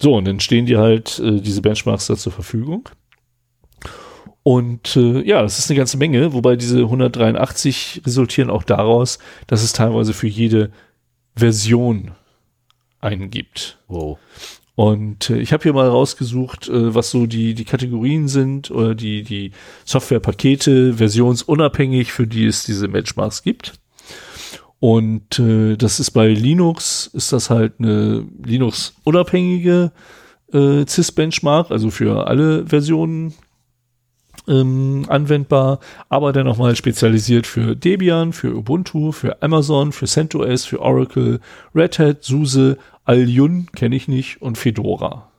So, 0.00 0.14
und 0.14 0.26
dann 0.26 0.40
stehen 0.40 0.66
dir 0.66 0.78
halt 0.78 1.18
äh, 1.18 1.40
diese 1.40 1.62
Benchmarks 1.62 2.06
da 2.06 2.16
zur 2.16 2.32
Verfügung. 2.32 2.88
Und 4.42 4.96
äh, 4.96 5.22
ja, 5.22 5.42
das 5.42 5.58
ist 5.58 5.70
eine 5.70 5.76
ganze 5.76 5.98
Menge, 5.98 6.32
wobei 6.32 6.56
diese 6.56 6.78
183 6.78 8.02
resultieren 8.06 8.48
auch 8.48 8.62
daraus, 8.62 9.18
dass 9.46 9.62
es 9.62 9.74
teilweise 9.74 10.14
für 10.14 10.28
jede 10.28 10.70
Version 11.36 12.12
eingibt. 13.00 13.78
Wow. 13.88 14.18
Und 14.78 15.30
äh, 15.30 15.38
ich 15.40 15.52
habe 15.52 15.64
hier 15.64 15.72
mal 15.72 15.88
rausgesucht, 15.88 16.68
äh, 16.68 16.94
was 16.94 17.10
so 17.10 17.26
die, 17.26 17.54
die 17.54 17.64
Kategorien 17.64 18.28
sind 18.28 18.70
oder 18.70 18.94
die, 18.94 19.24
die 19.24 19.50
Softwarepakete 19.84 20.94
versionsunabhängig, 20.94 22.12
für 22.12 22.28
die 22.28 22.46
es 22.46 22.64
diese 22.64 22.88
Benchmarks 22.88 23.42
gibt. 23.42 23.72
Und 24.78 25.40
äh, 25.40 25.76
das 25.76 25.98
ist 25.98 26.12
bei 26.12 26.28
Linux, 26.28 27.10
ist 27.12 27.32
das 27.32 27.50
halt 27.50 27.72
eine 27.80 28.24
Linux-unabhängige 28.44 29.90
äh, 30.52 30.86
CIS-Benchmark, 30.86 31.72
also 31.72 31.90
für 31.90 32.28
alle 32.28 32.64
Versionen 32.64 33.34
ähm, 34.46 35.06
anwendbar, 35.08 35.80
aber 36.08 36.32
dann 36.32 36.46
nochmal 36.46 36.76
spezialisiert 36.76 37.48
für 37.48 37.74
Debian, 37.74 38.32
für 38.32 38.54
Ubuntu, 38.54 39.10
für 39.10 39.42
Amazon, 39.42 39.90
für 39.90 40.06
CentOS, 40.06 40.64
für 40.66 40.80
Oracle, 40.80 41.40
Red 41.74 41.98
Hat, 41.98 42.22
SUSE, 42.22 42.78
Alyun 43.08 43.68
kenne 43.74 43.96
ich 43.96 44.06
nicht 44.06 44.42
und 44.42 44.58
Fedora. 44.58 45.30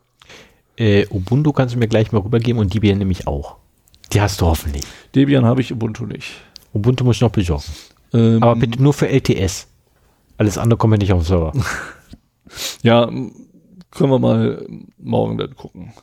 Äh, 0.76 1.06
Ubuntu 1.12 1.54
kannst 1.54 1.76
du 1.76 1.80
mir 1.80 1.88
gleich 1.88 2.12
mal 2.12 2.20
rübergeben 2.22 2.60
und 2.60 2.74
Debian 2.74 2.98
nämlich 2.98 3.28
auch. 3.28 3.58
Die 4.12 4.20
hast 4.22 4.42
du 4.42 4.48
hoffentlich. 4.48 4.84
Debian 5.14 5.46
habe 5.46 5.62
ich, 5.62 5.72
Ubuntu 5.72 6.06
nicht. 6.08 6.32
Ubuntu 6.74 7.04
muss 7.04 7.18
ich 7.18 7.22
noch 7.22 7.32
besorgen. 7.32 7.64
Ähm, 8.12 8.42
Aber 8.42 8.56
bitte 8.56 8.82
nur 8.82 8.94
für 8.94 9.08
LTS. 9.08 9.68
Alles 10.38 10.58
andere 10.58 10.78
kommt 10.78 10.94
ja 10.94 10.98
nicht 10.98 11.14
auf 11.14 11.22
den 11.22 11.28
Server. 11.28 11.54
Ja, 12.82 13.06
können 13.06 14.10
wir 14.10 14.18
mal 14.18 14.66
morgen 14.98 15.38
dann 15.38 15.56
gucken. 15.56 15.94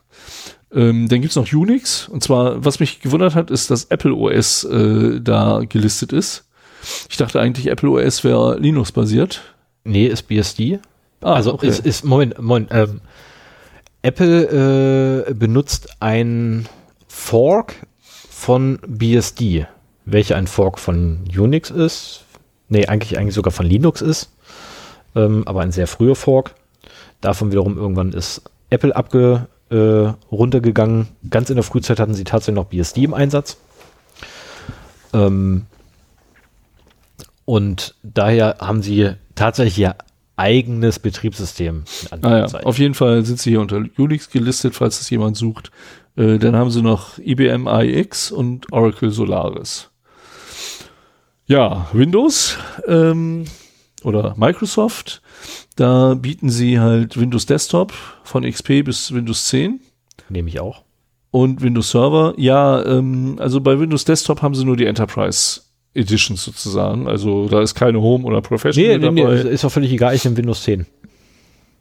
Ähm, 0.72 1.08
dann 1.08 1.20
gibt's 1.20 1.34
noch 1.34 1.52
Unix. 1.52 2.06
Und 2.08 2.22
zwar, 2.22 2.64
was 2.64 2.78
mich 2.78 3.00
gewundert 3.00 3.34
hat, 3.34 3.50
ist, 3.50 3.68
dass 3.72 3.86
Apple 3.86 4.14
OS 4.14 4.62
äh, 4.62 5.20
da 5.20 5.62
gelistet 5.68 6.12
ist. 6.12 6.48
Ich 7.10 7.16
dachte 7.16 7.40
eigentlich, 7.40 7.66
Apple 7.66 7.90
OS 7.90 8.22
wäre 8.22 8.60
Linux-basiert. 8.60 9.42
nee, 9.82 10.06
ist 10.06 10.28
BSD. 10.28 10.78
Ah, 11.20 11.34
also 11.34 11.54
okay. 11.54 11.68
ist, 11.68 11.84
ist, 11.84 12.04
Moment, 12.04 12.38
Moment, 12.40 12.68
ähm, 12.72 13.00
Apple 14.02 15.26
äh, 15.28 15.34
benutzt 15.34 15.88
ein 16.00 16.68
Fork 17.08 17.74
von 18.00 18.78
BSD. 18.86 19.66
Welcher 20.04 20.36
ein 20.36 20.46
Fork 20.46 20.78
von 20.78 21.24
Unix 21.36 21.70
ist. 21.70 22.24
Nee, 22.68 22.86
eigentlich, 22.86 23.18
eigentlich 23.18 23.34
sogar 23.34 23.52
von 23.52 23.66
Linux 23.66 24.02
ist. 24.02 24.30
Ähm, 25.16 25.42
aber 25.46 25.62
ein 25.62 25.72
sehr 25.72 25.86
früher 25.86 26.14
Fork. 26.14 26.54
Davon 27.20 27.50
wiederum 27.50 27.76
irgendwann 27.76 28.12
ist 28.12 28.42
Apple 28.70 28.94
abge, 28.94 29.48
äh, 29.70 30.12
runtergegangen. 30.30 31.08
Ganz 31.28 31.50
in 31.50 31.56
der 31.56 31.64
Frühzeit 31.64 31.98
hatten 31.98 32.14
sie 32.14 32.24
tatsächlich 32.24 32.56
noch 32.56 32.66
BSD 32.66 33.04
im 33.04 33.14
Einsatz. 33.14 33.56
Ähm, 35.12 35.66
und 37.44 37.94
daher 38.02 38.56
haben 38.60 38.82
sie 38.82 39.12
tatsächlich 39.34 39.78
ihr 39.78 39.96
eigenes 40.36 40.98
Betriebssystem. 40.98 41.84
Ah 42.22 42.38
ja, 42.38 42.44
auf 42.64 42.78
jeden 42.78 42.94
Fall 42.94 43.24
sind 43.24 43.40
sie 43.40 43.50
hier 43.50 43.60
unter 43.60 43.82
Unix 43.96 44.30
gelistet, 44.30 44.74
falls 44.74 45.00
es 45.00 45.08
jemand 45.10 45.36
sucht. 45.36 45.70
Äh, 46.16 46.38
dann 46.38 46.54
haben 46.56 46.70
sie 46.70 46.82
noch 46.82 47.18
IBM 47.18 47.66
iX 47.66 48.30
und 48.32 48.70
Oracle 48.72 49.10
Solaris. 49.10 49.90
Ja, 51.46 51.88
Windows 51.92 52.56
ähm, 52.86 53.44
oder 54.02 54.34
Microsoft, 54.36 55.22
da 55.76 56.14
bieten 56.14 56.50
sie 56.50 56.80
halt 56.80 57.18
Windows 57.18 57.46
Desktop 57.46 57.92
von 58.24 58.42
XP 58.48 58.84
bis 58.84 59.12
Windows 59.14 59.46
10 59.46 59.80
Nehme 60.28 60.48
ich 60.48 60.58
auch. 60.58 60.82
und 61.30 61.62
Windows 61.62 61.90
Server. 61.92 62.34
Ja, 62.36 62.84
ähm, 62.84 63.36
also 63.38 63.60
bei 63.60 63.78
Windows 63.78 64.04
Desktop 64.04 64.42
haben 64.42 64.54
sie 64.56 64.64
nur 64.64 64.76
die 64.76 64.86
Enterprise 64.86 65.60
Editions 65.96 66.42
sozusagen. 66.44 67.08
Also 67.08 67.48
da 67.48 67.60
ist 67.62 67.74
keine 67.74 68.00
Home 68.00 68.24
oder 68.24 68.40
Professional 68.42 68.98
Nee, 68.98 69.10
nee, 69.10 69.10
nee, 69.10 69.22
dabei. 69.22 69.50
ist 69.50 69.64
auch 69.64 69.70
völlig 69.72 69.90
egal, 69.92 70.14
ich 70.14 70.24
nehme 70.24 70.36
Windows 70.36 70.62
10. 70.62 70.86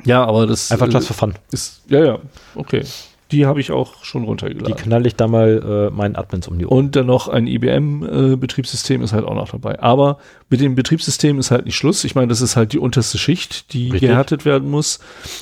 Ja, 0.06 0.24
aber 0.26 0.46
das 0.48 0.72
Einfach 0.72 0.88
äh, 0.88 0.92
just 0.92 1.08
for 1.08 1.16
fun. 1.16 1.34
ist 1.52 1.82
ja 1.90 2.04
ja 2.04 2.20
okay. 2.56 2.84
Die 3.32 3.48
habe 3.48 3.60
ich 3.60 3.72
auch 3.72 4.04
schon 4.04 4.22
Die 4.22 4.28
runtergeladen. 4.28 4.76
knall 4.76 5.08
ich 5.08 5.16
da 5.16 5.28
mal 5.28 5.90
äh, 5.90 5.96
meinen 5.96 6.16
Admins 6.16 6.48
um 6.48 6.60
die 6.60 6.68
Ohren. 6.68 6.78
Und 6.86 6.96
dann 6.96 7.08
noch 7.08 7.28
ein 7.28 7.48
IBM-Betriebssystem 7.48 9.02
ist 9.02 9.14
halt 9.14 9.26
auch 9.26 9.34
noch 9.34 9.50
dabei. 9.50 9.80
Aber 9.82 10.20
mit 10.50 10.62
dem 10.62 10.76
Betriebssystem 10.76 11.40
ist 11.40 11.50
halt 11.50 11.66
nicht 11.66 11.76
Schluss. 11.76 12.04
Ich 12.04 12.14
meine, 12.14 12.28
das 12.28 12.42
ist 12.42 12.56
halt 12.56 12.72
die 12.72 12.78
unterste 12.78 13.18
Schicht, 13.18 13.74
die 13.74 13.90
Richtig. 13.92 14.10
gehärtet 14.10 14.46
werden 14.46 14.70
muss. 14.70 15.00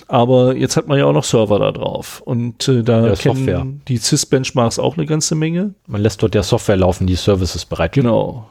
Aber 0.07 0.55
jetzt 0.55 0.77
hat 0.77 0.87
man 0.87 0.97
ja 0.97 1.05
auch 1.05 1.13
noch 1.13 1.25
Server 1.25 1.59
da 1.59 1.73
drauf. 1.73 2.21
Und 2.21 2.67
äh, 2.69 2.83
da 2.83 3.05
Ja, 3.07 3.15
kennen 3.15 3.35
Software. 3.35 3.65
die 3.89 3.97
CIS-Benchmarks 3.97 4.79
auch 4.79 4.95
eine 4.97 5.05
ganze 5.05 5.35
Menge. 5.35 5.73
Man 5.85 6.01
lässt 6.01 6.23
dort 6.23 6.35
ja 6.35 6.41
Software 6.43 6.77
laufen, 6.77 7.05
die 7.05 7.15
Services 7.15 7.65
bereit. 7.65 7.91
Genau. 7.91 8.47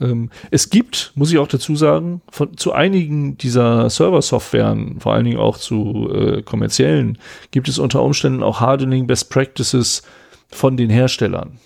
Ähm, 0.00 0.30
es 0.50 0.70
gibt, 0.70 1.12
muss 1.14 1.30
ich 1.30 1.38
auch 1.38 1.48
dazu 1.48 1.76
sagen, 1.76 2.22
von, 2.30 2.56
zu 2.56 2.72
einigen 2.72 3.36
dieser 3.36 3.90
Server-Softwaren, 3.90 5.00
vor 5.00 5.12
allen 5.12 5.24
Dingen 5.24 5.38
auch 5.38 5.58
zu 5.58 6.10
äh, 6.12 6.42
kommerziellen, 6.42 7.18
gibt 7.50 7.68
es 7.68 7.78
unter 7.78 8.02
Umständen 8.02 8.42
auch 8.42 8.60
Hardening 8.60 9.06
Best 9.06 9.30
Practices 9.30 10.02
von 10.48 10.76
den 10.76 10.90
Herstellern. 10.90 11.58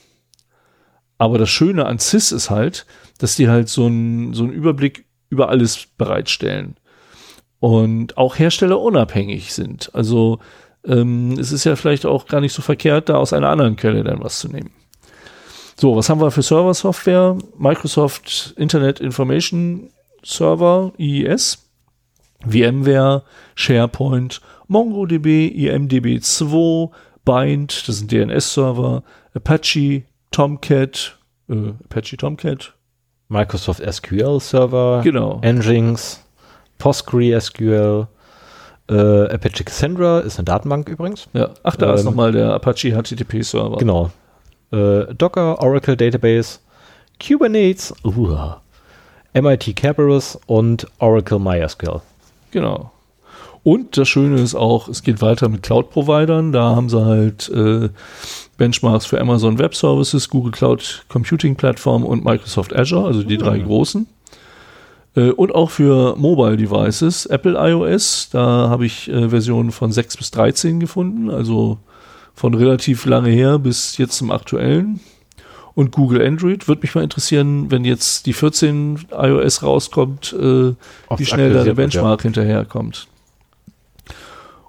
Aber 1.16 1.38
das 1.38 1.48
Schöne 1.48 1.86
an 1.86 1.98
CIS 1.98 2.32
ist 2.32 2.50
halt, 2.50 2.86
dass 3.18 3.36
die 3.36 3.48
halt 3.48 3.68
so 3.68 3.86
einen 3.86 4.34
so 4.34 4.44
einen 4.44 4.52
Überblick 4.52 5.06
über 5.30 5.48
alles 5.48 5.86
bereitstellen. 5.96 6.76
Und 7.60 8.18
auch 8.18 8.38
herstellerunabhängig 8.38 9.54
sind. 9.54 9.94
Also 9.94 10.38
ähm, 10.84 11.32
es 11.38 11.50
ist 11.50 11.64
ja 11.64 11.76
vielleicht 11.76 12.04
auch 12.04 12.26
gar 12.26 12.42
nicht 12.42 12.52
so 12.52 12.60
verkehrt, 12.60 13.08
da 13.08 13.16
aus 13.16 13.32
einer 13.32 13.48
anderen 13.48 13.76
Quelle 13.76 14.04
dann 14.04 14.22
was 14.22 14.38
zu 14.38 14.48
nehmen. 14.48 14.70
So, 15.76 15.96
was 15.96 16.08
haben 16.08 16.20
wir 16.20 16.30
für 16.30 16.42
Server-Software? 16.42 17.36
Microsoft 17.58 18.54
Internet 18.56 19.00
Information 19.00 19.90
Server, 20.24 20.92
IIS, 20.98 21.58
VMware, 22.46 23.22
SharePoint, 23.56 24.40
MongoDB, 24.68 25.48
IMDB2, 25.48 26.90
Bind, 27.24 27.88
das 27.88 27.98
sind 27.98 28.12
DNS-Server, 28.12 29.02
Apache, 29.34 30.02
Tomcat, 30.30 31.18
äh, 31.48 31.72
Apache 31.84 32.16
Tomcat, 32.16 32.74
Microsoft 33.28 33.82
SQL 33.84 34.40
Server, 34.40 35.00
genau. 35.02 35.40
Nginx, 35.42 36.22
PostgreSQL, 36.78 38.06
äh, 38.90 38.94
Apache 39.32 39.64
Cassandra 39.64 40.20
ist 40.20 40.38
eine 40.38 40.44
Datenbank 40.44 40.88
übrigens. 40.88 41.28
Ja. 41.32 41.50
Ach, 41.62 41.76
da 41.76 41.94
ist 41.94 42.00
Ähm, 42.00 42.06
nochmal 42.06 42.32
der 42.32 42.52
Apache 42.54 42.90
HTTP-Server. 42.92 43.78
Genau. 43.78 44.10
Äh, 44.72 45.14
Docker, 45.14 45.60
Oracle 45.60 45.96
Database, 45.96 46.58
Kubernetes, 47.20 47.94
uh, 48.04 48.54
MIT 49.32 49.76
Kerberos 49.76 50.38
und 50.46 50.86
Oracle 50.98 51.38
MySQL. 51.38 52.00
Genau. 52.50 52.90
Und 53.64 53.96
das 53.96 54.08
Schöne 54.08 54.40
ist 54.40 54.54
auch, 54.54 54.88
es 54.88 55.02
geht 55.02 55.22
weiter 55.22 55.48
mit 55.48 55.62
Cloud-Providern. 55.62 56.52
Da 56.52 56.76
haben 56.76 56.90
sie 56.90 57.02
halt 57.02 57.48
äh, 57.48 57.88
Benchmarks 58.58 59.06
für 59.06 59.20
Amazon 59.20 59.58
Web 59.58 59.74
Services, 59.74 60.28
Google 60.28 60.52
Cloud 60.52 61.04
Computing 61.08 61.56
Plattform 61.56 62.04
und 62.04 62.24
Microsoft 62.24 62.76
Azure, 62.76 63.06
also 63.06 63.22
die 63.22 63.38
drei 63.38 63.58
großen. 63.58 64.06
Äh, 65.16 65.30
und 65.30 65.54
auch 65.54 65.70
für 65.70 66.14
Mobile 66.16 66.58
Devices, 66.58 67.26
Apple 67.26 67.56
iOS, 67.58 68.28
da 68.30 68.68
habe 68.68 68.84
ich 68.84 69.08
äh, 69.08 69.30
Versionen 69.30 69.72
von 69.72 69.92
6 69.92 70.18
bis 70.18 70.30
13 70.30 70.78
gefunden, 70.78 71.30
also 71.30 71.78
von 72.34 72.54
relativ 72.54 73.06
lange 73.06 73.30
her 73.30 73.58
bis 73.58 73.96
jetzt 73.98 74.18
zum 74.18 74.30
aktuellen. 74.30 75.00
Und 75.74 75.90
Google 75.90 76.24
Android. 76.24 76.68
Würde 76.68 76.82
mich 76.82 76.94
mal 76.94 77.02
interessieren, 77.02 77.70
wenn 77.70 77.84
jetzt 77.84 78.26
die 78.26 78.32
14 78.32 79.06
iOS 79.10 79.62
rauskommt, 79.64 80.32
äh, 80.32 80.72
wie 81.16 81.26
schnell 81.26 81.52
da 81.52 81.64
der 81.64 81.76
wird, 81.76 81.94
ja. 81.94 82.02
Benchmark 82.02 82.22
hinterherkommt. 82.22 83.08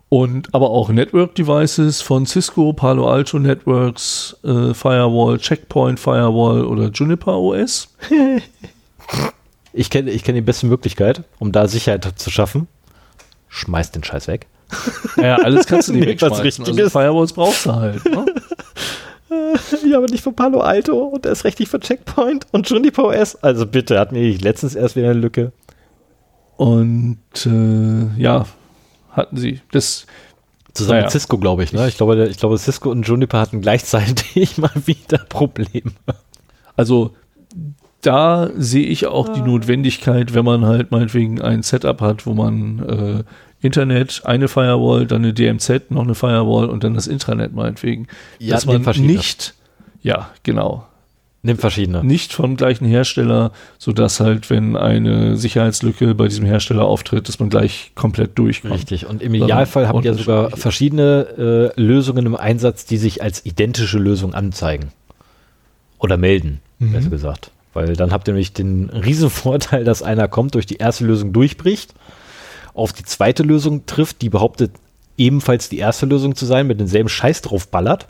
Und 0.10 0.54
aber 0.54 0.70
auch 0.70 0.90
Network 0.90 1.36
Devices 1.36 2.02
von 2.02 2.26
Cisco, 2.26 2.74
Palo 2.74 3.08
Alto 3.08 3.38
Networks, 3.38 4.36
äh, 4.44 4.74
Firewall, 4.74 5.38
Checkpoint 5.38 6.00
Firewall 6.00 6.66
oder 6.66 6.90
Juniper 6.90 7.38
OS. 7.38 7.90
Ich 9.78 9.90
kenne 9.90 10.10
ich 10.10 10.24
kenn 10.24 10.36
die 10.36 10.42
beste 10.42 10.68
Möglichkeit, 10.68 11.24
um 11.38 11.52
da 11.52 11.68
Sicherheit 11.68 12.08
zu 12.16 12.32
schaffen. 12.32 12.70
Schmeiß 13.50 13.92
den 13.92 14.06
Scheiß 14.06 14.30
weg. 14.30 14.48
Ja, 15.18 15.36
alles 15.36 15.66
kannst 15.66 15.90
du 15.90 15.94
nicht 15.94 16.06
Nee, 16.22 16.30
was 16.30 16.44
wegschmeißen. 16.44 16.80
Also. 16.80 16.90
Firewalls 16.90 17.34
brauchst 17.34 17.66
du 17.66 17.74
halt. 17.74 18.06
Ne? 18.06 18.26
Ja, 19.86 19.98
aber 19.98 20.08
nicht 20.08 20.24
von 20.24 20.36
Palo 20.36 20.60
Alto 20.62 20.98
und 20.98 21.26
erst 21.26 21.44
recht 21.46 21.60
nicht 21.60 21.70
von 21.70 21.82
Checkpoint 21.82 22.46
und 22.52 22.70
Juniper 22.70 23.06
OS. 23.06 23.36
Also 23.44 23.66
bitte, 23.66 24.00
hatten 24.00 24.16
wir 24.16 24.38
letztens 24.38 24.76
erst 24.76 24.96
wieder 24.96 25.10
eine 25.10 25.20
Lücke. 25.20 25.52
Und 26.58 27.18
äh, 27.46 28.22
ja, 28.22 28.46
hatten 29.12 29.38
sie. 29.38 29.62
Das, 29.72 30.06
Zusammen 30.76 30.98
Naja. 30.98 31.06
mit 31.06 31.12
Cisco, 31.12 31.38
glaube 31.38 31.64
ich. 31.64 31.72
Ne? 31.72 31.88
Ich, 31.88 31.96
glaube, 31.96 32.28
ich 32.28 32.38
glaube, 32.38 32.58
Cisco 32.58 32.92
und 32.92 33.08
Juniper 33.08 33.40
hatten 33.40 33.62
gleichzeitig 33.62 34.58
mal 34.58 34.72
wieder 34.86 35.20
Probleme. 35.30 35.94
also 36.76 37.14
da 38.02 38.52
sehe 38.56 38.86
ich 38.86 39.08
auch 39.08 39.30
die 39.30 39.42
Notwendigkeit, 39.42 40.34
wenn 40.36 40.46
man 40.46 40.66
halt 40.66 40.92
meinetwegen 40.92 41.42
ein 41.42 41.64
Setup 41.64 42.02
hat, 42.02 42.28
wo 42.28 42.34
man 42.34 42.80
äh, 42.80 43.24
Internet, 43.66 44.22
eine 44.26 44.48
Firewall, 44.48 45.06
dann 45.08 45.24
eine 45.24 45.34
DMZ, 45.34 45.90
noch 45.92 46.04
eine 46.04 46.16
Firewall 46.16 46.70
und 46.70 46.84
dann 46.84 46.94
das 46.94 47.08
Intranet 47.08 47.54
meinetwegen. 47.54 48.08
Ja, 48.40 48.54
dass 48.56 48.66
man 48.66 48.84
verschiedene. 48.84 49.14
nicht, 49.14 49.54
ja, 50.02 50.30
genau. 50.44 50.86
Nimm 51.44 51.60
verschiedene. 51.60 52.04
nicht 52.04 52.34
vom 52.34 52.58
gleichen 52.58 52.86
Hersteller, 52.88 53.52
sodass 53.78 54.20
halt, 54.20 54.50
wenn 54.50 54.76
eine 54.76 55.38
Sicherheitslücke 55.38 56.16
bei 56.16 56.28
diesem 56.28 56.44
Hersteller 56.46 56.86
auftritt, 56.86 57.28
dass 57.28 57.38
man 57.40 57.50
gleich 57.50 57.92
komplett 57.94 58.36
durchkommt. 58.40 58.74
Richtig. 58.74 59.06
Und 59.06 59.22
im 59.22 59.36
Idealfall 59.36 59.88
habt 59.88 60.04
ihr 60.06 60.16
sogar 60.16 60.50
verschiedene 60.58 61.74
äh, 61.78 61.80
Lösungen 61.80 62.26
im 62.26 62.36
Einsatz, 62.36 62.86
die 62.86 62.98
sich 62.98 63.22
als 63.22 63.46
identische 63.46 64.00
Lösung 64.00 64.34
anzeigen. 64.34 64.88
Oder 66.00 66.18
melden, 66.18 66.62
Mhm. 66.80 66.94
besser 66.94 67.10
gesagt. 67.10 67.52
Weil 67.74 67.96
dann 67.96 68.12
habt 68.12 68.28
ihr 68.28 68.34
nämlich 68.34 68.54
den 68.54 68.90
riesen 68.90 69.30
Vorteil, 69.30 69.84
dass 69.84 70.02
einer 70.02 70.28
kommt, 70.28 70.56
durch 70.56 70.66
die 70.66 70.78
erste 70.78 71.06
Lösung 71.06 71.32
durchbricht, 71.32 71.94
auf 72.76 72.94
die 72.94 73.04
zweite 73.04 73.44
Lösung 73.44 73.86
trifft, 73.86 74.22
die 74.22 74.30
behauptet, 74.30 74.72
ebenfalls 75.18 75.70
die 75.70 75.78
erste 75.78 76.06
Lösung 76.06 76.36
zu 76.36 76.46
sein, 76.46 76.68
mit 76.68 76.80
denselben 76.80 77.10
Scheiß 77.10 77.42
drauf 77.42 77.68
ballert 77.70 78.08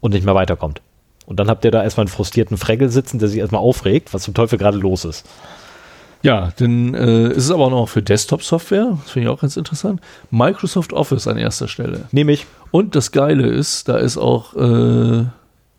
und 0.00 0.14
nicht 0.14 0.24
mehr 0.24 0.34
weiterkommt. 0.34 0.80
Und 1.26 1.38
dann 1.40 1.48
habt 1.48 1.64
ihr 1.64 1.70
da 1.70 1.82
erstmal 1.82 2.02
einen 2.04 2.12
frustrierten 2.12 2.56
Fregel 2.56 2.88
sitzen, 2.88 3.18
der 3.18 3.28
sich 3.28 3.38
erstmal 3.38 3.60
aufregt, 3.60 4.14
was 4.14 4.22
zum 4.22 4.34
Teufel 4.34 4.58
gerade 4.58 4.78
los 4.78 5.04
ist. 5.04 5.26
Ja, 6.22 6.50
denn 6.58 6.94
äh, 6.94 7.26
es 7.28 7.44
ist 7.44 7.50
aber 7.50 7.66
auch 7.66 7.70
noch 7.70 7.88
für 7.88 8.02
Desktop-Software, 8.02 8.96
das 9.02 9.10
finde 9.10 9.28
ich 9.28 9.34
auch 9.34 9.40
ganz 9.40 9.56
interessant. 9.56 10.00
Microsoft 10.30 10.92
Office 10.92 11.28
an 11.28 11.36
erster 11.36 11.68
Stelle. 11.68 12.08
Nehme 12.10 12.32
ich, 12.32 12.46
Und 12.70 12.96
das 12.96 13.12
Geile 13.12 13.46
ist, 13.46 13.88
da 13.88 13.98
ist 13.98 14.16
auch 14.16 14.54
äh, 14.54 15.24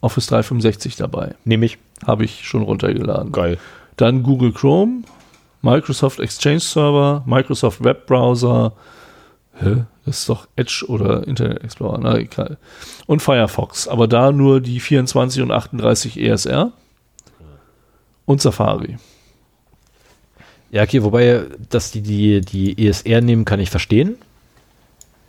Office 0.02 0.28
365 0.28 0.96
dabei. 0.96 1.34
nehme 1.44 1.66
ich. 1.66 1.78
Habe 2.06 2.24
ich 2.26 2.48
schon 2.48 2.62
runtergeladen. 2.62 3.32
Geil. 3.32 3.58
Dann 3.96 4.22
Google 4.22 4.52
Chrome, 4.54 5.02
Microsoft 5.62 6.20
Exchange 6.20 6.60
Server, 6.60 7.24
Microsoft 7.26 7.84
Web 7.84 8.06
Browser. 8.08 8.74
Hä? 9.60 9.84
Das 10.06 10.20
ist 10.20 10.30
doch 10.30 10.48
Edge 10.56 10.86
oder 10.88 11.28
Internet 11.28 11.64
Explorer, 11.64 11.98
na 11.98 12.18
egal. 12.18 12.58
Und 13.08 13.22
Firefox, 13.22 13.88
aber 13.88 14.08
da 14.08 14.32
nur 14.32 14.62
die 14.62 14.80
24 14.80 15.42
und 15.42 15.52
38 15.52 16.18
ESR 16.20 16.72
und 18.26 18.42
Safari. 18.42 18.98
Ja, 20.72 20.84
okay, 20.84 21.04
wobei, 21.04 21.44
dass 21.70 21.92
die, 21.92 22.02
die, 22.02 22.42
die 22.42 22.88
ESR 22.88 23.22
nehmen, 23.22 23.46
kann 23.46 23.60
ich 23.60 23.70
verstehen. 23.70 24.16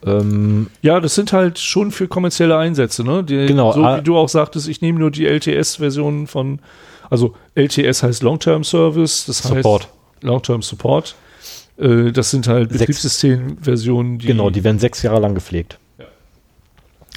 Ähm, 0.05 0.69
Ja, 0.83 1.01
das 1.01 1.15
sind 1.15 1.33
halt 1.33 1.59
schon 1.59 1.91
für 1.91 2.07
kommerzielle 2.07 2.57
Einsätze, 2.57 3.03
ne? 3.05 3.25
Die, 3.25 3.47
Genau, 3.47 3.73
So 3.73 3.83
ah- 3.85 3.99
wie 3.99 4.03
du 4.03 4.17
auch 4.17 4.29
sagtest, 4.29 4.69
ich 4.69 4.81
nehme 4.81 4.99
nur 4.99 5.11
die 5.11 5.27
LTS-Version 5.27 6.27
von, 6.27 6.61
also 7.11 7.35
LTS 7.57 8.03
heißt 8.03 8.23
Long-Term 8.23 8.63
Service, 8.65 9.25
das 9.27 9.39
Support. 9.39 9.83
heißt 9.85 9.93
Long-Term 10.23 10.63
Support. 10.63 11.15
Äh, 11.79 12.13
das 12.13 12.31
sind 12.31 12.49
halt 12.49 12.71
Betriebssystemversionen, 12.71 14.19
die 14.19 14.27
genau, 14.27 14.51
die 14.51 14.65
werden 14.65 14.79
sechs 14.79 15.03
Jahre 15.03 15.21
lang 15.21 15.35
gepflegt. 15.35 15.79
Ja. 15.99 16.07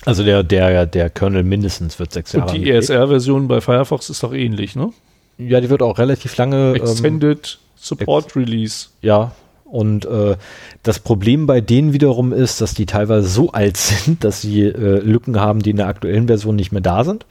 Also 0.05 0.23
der, 0.23 0.43
der, 0.43 0.85
der 0.85 1.09
Kernel 1.09 1.43
mindestens 1.43 1.99
wird 1.99 2.13
sechs 2.13 2.33
Jahre 2.33 2.51
und 2.51 2.57
die. 2.57 2.69
ESR-Version 2.69 3.47
bei 3.47 3.61
Firefox 3.61 4.09
ist 4.09 4.23
doch 4.23 4.33
ähnlich, 4.33 4.75
ne? 4.75 4.91
Ja, 5.37 5.59
die 5.61 5.69
wird 5.69 5.81
auch 5.81 5.97
relativ 5.97 6.37
lange. 6.37 6.69
Ähm, 6.69 6.75
Extended 6.75 7.59
Support 7.75 8.35
Release. 8.35 8.87
ja. 9.01 9.31
Und 9.63 10.03
äh, 10.03 10.35
das 10.83 10.99
Problem 10.99 11.47
bei 11.47 11.61
denen 11.61 11.93
wiederum 11.93 12.33
ist, 12.33 12.59
dass 12.59 12.73
die 12.73 12.85
teilweise 12.85 13.29
so 13.29 13.53
alt 13.53 13.77
sind, 13.77 14.25
dass 14.25 14.41
sie 14.41 14.63
äh, 14.63 14.99
Lücken 14.99 15.39
haben, 15.39 15.61
die 15.61 15.69
in 15.69 15.77
der 15.77 15.87
aktuellen 15.87 16.27
Version 16.27 16.57
nicht 16.57 16.73
mehr 16.73 16.81
da 16.81 17.05
sind. 17.05 17.25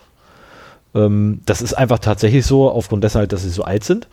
Ähm, 0.94 1.42
das 1.44 1.60
ist 1.60 1.74
einfach 1.74 1.98
tatsächlich 1.98 2.46
so, 2.46 2.70
aufgrund 2.70 3.04
dessen 3.04 3.18
halt, 3.18 3.32
dass 3.32 3.42
sie 3.42 3.50
so 3.50 3.62
alt 3.62 3.84
sind. 3.84 4.08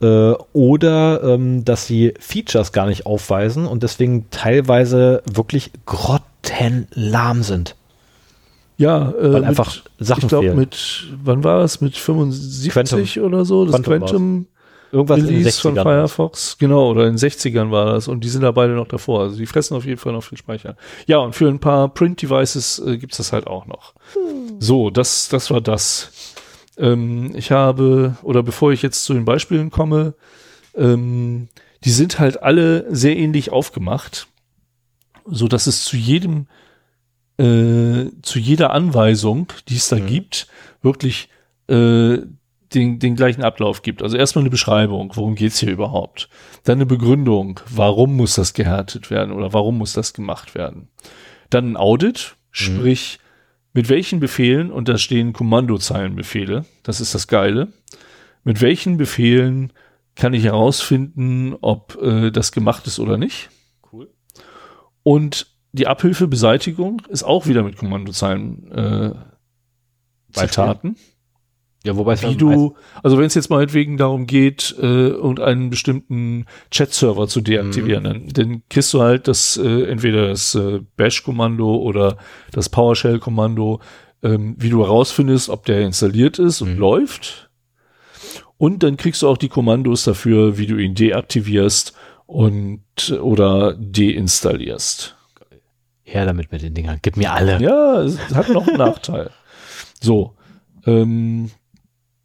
Äh, 0.00 0.32
oder 0.52 1.22
ähm, 1.22 1.64
dass 1.64 1.86
sie 1.86 2.14
Features 2.18 2.72
gar 2.72 2.86
nicht 2.86 3.06
aufweisen 3.06 3.66
und 3.66 3.82
deswegen 3.82 4.28
teilweise 4.30 5.22
wirklich 5.30 5.70
grottenlahm 5.86 7.42
sind. 7.42 7.76
Ja, 8.76 9.10
äh, 9.10 9.32
Weil 9.32 9.40
mit, 9.40 9.44
einfach 9.44 9.76
Sachen 9.98 10.22
ich 10.24 10.28
glaube 10.28 10.54
mit, 10.54 11.06
wann 11.22 11.44
war 11.44 11.62
es? 11.62 11.80
Mit 11.80 11.96
75 11.96 12.72
Quantum. 12.72 13.24
oder 13.24 13.44
so? 13.44 13.64
Das 13.64 13.74
Quantum 13.82 13.98
Quantum, 14.00 14.46
Irgendwas 14.94 15.18
in 15.18 15.26
den 15.26 15.36
Release 15.38 15.60
von 15.60 15.74
60ern. 15.74 15.82
Firefox. 15.82 16.58
Genau, 16.58 16.90
oder 16.90 17.08
in 17.08 17.16
den 17.16 17.18
60ern 17.18 17.72
war 17.72 17.86
das. 17.86 18.06
Und 18.06 18.22
die 18.22 18.28
sind 18.28 18.42
da 18.42 18.52
beide 18.52 18.74
noch 18.74 18.86
davor. 18.86 19.22
Also 19.22 19.36
die 19.36 19.46
fressen 19.46 19.76
auf 19.76 19.84
jeden 19.84 19.98
Fall 19.98 20.12
noch 20.12 20.22
viel 20.22 20.38
Speicher. 20.38 20.76
Ja, 21.06 21.18
und 21.18 21.34
für 21.34 21.48
ein 21.48 21.58
paar 21.58 21.88
Print-Devices 21.88 22.80
äh, 22.86 22.96
gibt's 22.96 23.16
das 23.16 23.32
halt 23.32 23.48
auch 23.48 23.66
noch. 23.66 23.94
So, 24.60 24.90
das, 24.90 25.28
das 25.28 25.50
war 25.50 25.60
das. 25.60 26.12
Ähm, 26.78 27.32
ich 27.34 27.50
habe, 27.50 28.16
oder 28.22 28.42
bevor 28.42 28.72
ich 28.72 28.82
jetzt 28.82 29.04
zu 29.04 29.14
den 29.14 29.24
Beispielen 29.24 29.70
komme, 29.70 30.14
ähm, 30.76 31.48
die 31.84 31.90
sind 31.90 32.18
halt 32.18 32.42
alle 32.42 32.86
sehr 32.94 33.16
ähnlich 33.16 33.52
aufgemacht, 33.52 34.26
so 35.26 35.48
dass 35.48 35.66
es 35.66 35.84
zu 35.84 35.96
jedem, 35.96 36.46
äh, 37.38 38.06
zu 38.22 38.38
jeder 38.38 38.72
Anweisung, 38.72 39.48
die 39.68 39.76
es 39.76 39.88
da 39.88 39.96
Mhm. 39.96 40.06
gibt, 40.06 40.46
wirklich 40.82 41.28
äh, 41.68 42.18
den, 42.74 42.98
den 42.98 43.14
gleichen 43.16 43.42
Ablauf 43.44 43.82
gibt. 43.82 44.02
Also 44.02 44.16
erstmal 44.16 44.42
eine 44.42 44.50
Beschreibung, 44.50 45.12
worum 45.14 45.34
geht's 45.36 45.58
hier 45.60 45.70
überhaupt. 45.70 46.28
Dann 46.64 46.78
eine 46.78 46.86
Begründung, 46.86 47.60
warum 47.70 48.16
muss 48.16 48.34
das 48.34 48.52
gehärtet 48.52 49.10
werden 49.10 49.32
oder 49.32 49.52
warum 49.52 49.78
muss 49.78 49.92
das 49.92 50.12
gemacht 50.12 50.54
werden. 50.54 50.88
Dann 51.50 51.72
ein 51.72 51.76
Audit, 51.76 52.36
sprich, 52.50 53.18
mit 53.74 53.88
welchen 53.88 54.20
Befehlen, 54.20 54.70
und 54.70 54.88
da 54.88 54.96
stehen 54.96 55.32
Kommandozeilenbefehle, 55.32 56.64
das 56.84 57.00
ist 57.00 57.14
das 57.14 57.28
Geile, 57.28 57.72
mit 58.44 58.60
welchen 58.60 58.96
Befehlen 58.96 59.72
kann 60.14 60.32
ich 60.32 60.44
herausfinden, 60.44 61.56
ob 61.60 62.00
äh, 62.00 62.30
das 62.30 62.52
gemacht 62.52 62.86
ist 62.86 63.00
oder 63.00 63.18
nicht. 63.18 63.50
Cool. 63.92 64.10
Und 65.02 65.48
die 65.72 65.88
Abhilfebeseitigung 65.88 67.02
ist 67.08 67.24
auch 67.24 67.46
wieder 67.46 67.64
mit 67.64 67.76
Kommandozeilen 67.76 68.70
äh, 68.70 69.14
Beispiel? 70.32 71.04
Ja, 71.84 71.96
wobei 71.96 72.20
Wie 72.22 72.34
du, 72.34 72.76
also 73.02 73.18
wenn 73.18 73.26
es 73.26 73.34
jetzt 73.34 73.50
meinetwegen 73.50 73.98
darum 73.98 74.26
geht, 74.26 74.74
äh, 74.80 74.86
irgendeinen 75.08 75.68
bestimmten 75.68 76.46
Chat-Server 76.70 77.28
zu 77.28 77.42
deaktivieren, 77.42 78.04
dann, 78.04 78.28
dann 78.28 78.62
kriegst 78.70 78.94
du 78.94 79.02
halt 79.02 79.28
das, 79.28 79.58
äh, 79.58 79.82
entweder 79.84 80.28
das 80.28 80.54
äh, 80.54 80.80
Bash-Kommando 80.96 81.76
oder 81.76 82.16
das 82.52 82.70
PowerShell-Kommando, 82.70 83.80
ähm, 84.22 84.54
wie 84.58 84.70
du 84.70 84.82
herausfindest, 84.82 85.50
ob 85.50 85.66
der 85.66 85.82
installiert 85.82 86.38
ist 86.38 86.62
und 86.62 86.72
Mhm. 86.74 86.78
läuft. 86.78 87.50
Und 88.56 88.82
dann 88.82 88.96
kriegst 88.96 89.20
du 89.20 89.28
auch 89.28 89.36
die 89.36 89.48
Kommandos 89.50 90.04
dafür, 90.04 90.56
wie 90.56 90.66
du 90.66 90.76
ihn 90.78 90.94
deaktivierst 90.94 91.92
und 92.24 92.80
oder 93.20 93.74
deinstallierst. 93.74 95.16
her 96.06 96.24
damit 96.26 96.52
mit 96.52 96.62
den 96.62 96.72
Dingern. 96.74 96.98
Gib 97.02 97.16
mir 97.16 97.32
alle. 97.32 97.60
Ja, 97.60 98.02
es 98.02 98.18
hat 98.34 98.48
noch 98.48 98.66
einen 98.66 98.78
Nachteil. 98.78 99.30
So. 100.00 100.34
Ähm, 100.86 101.50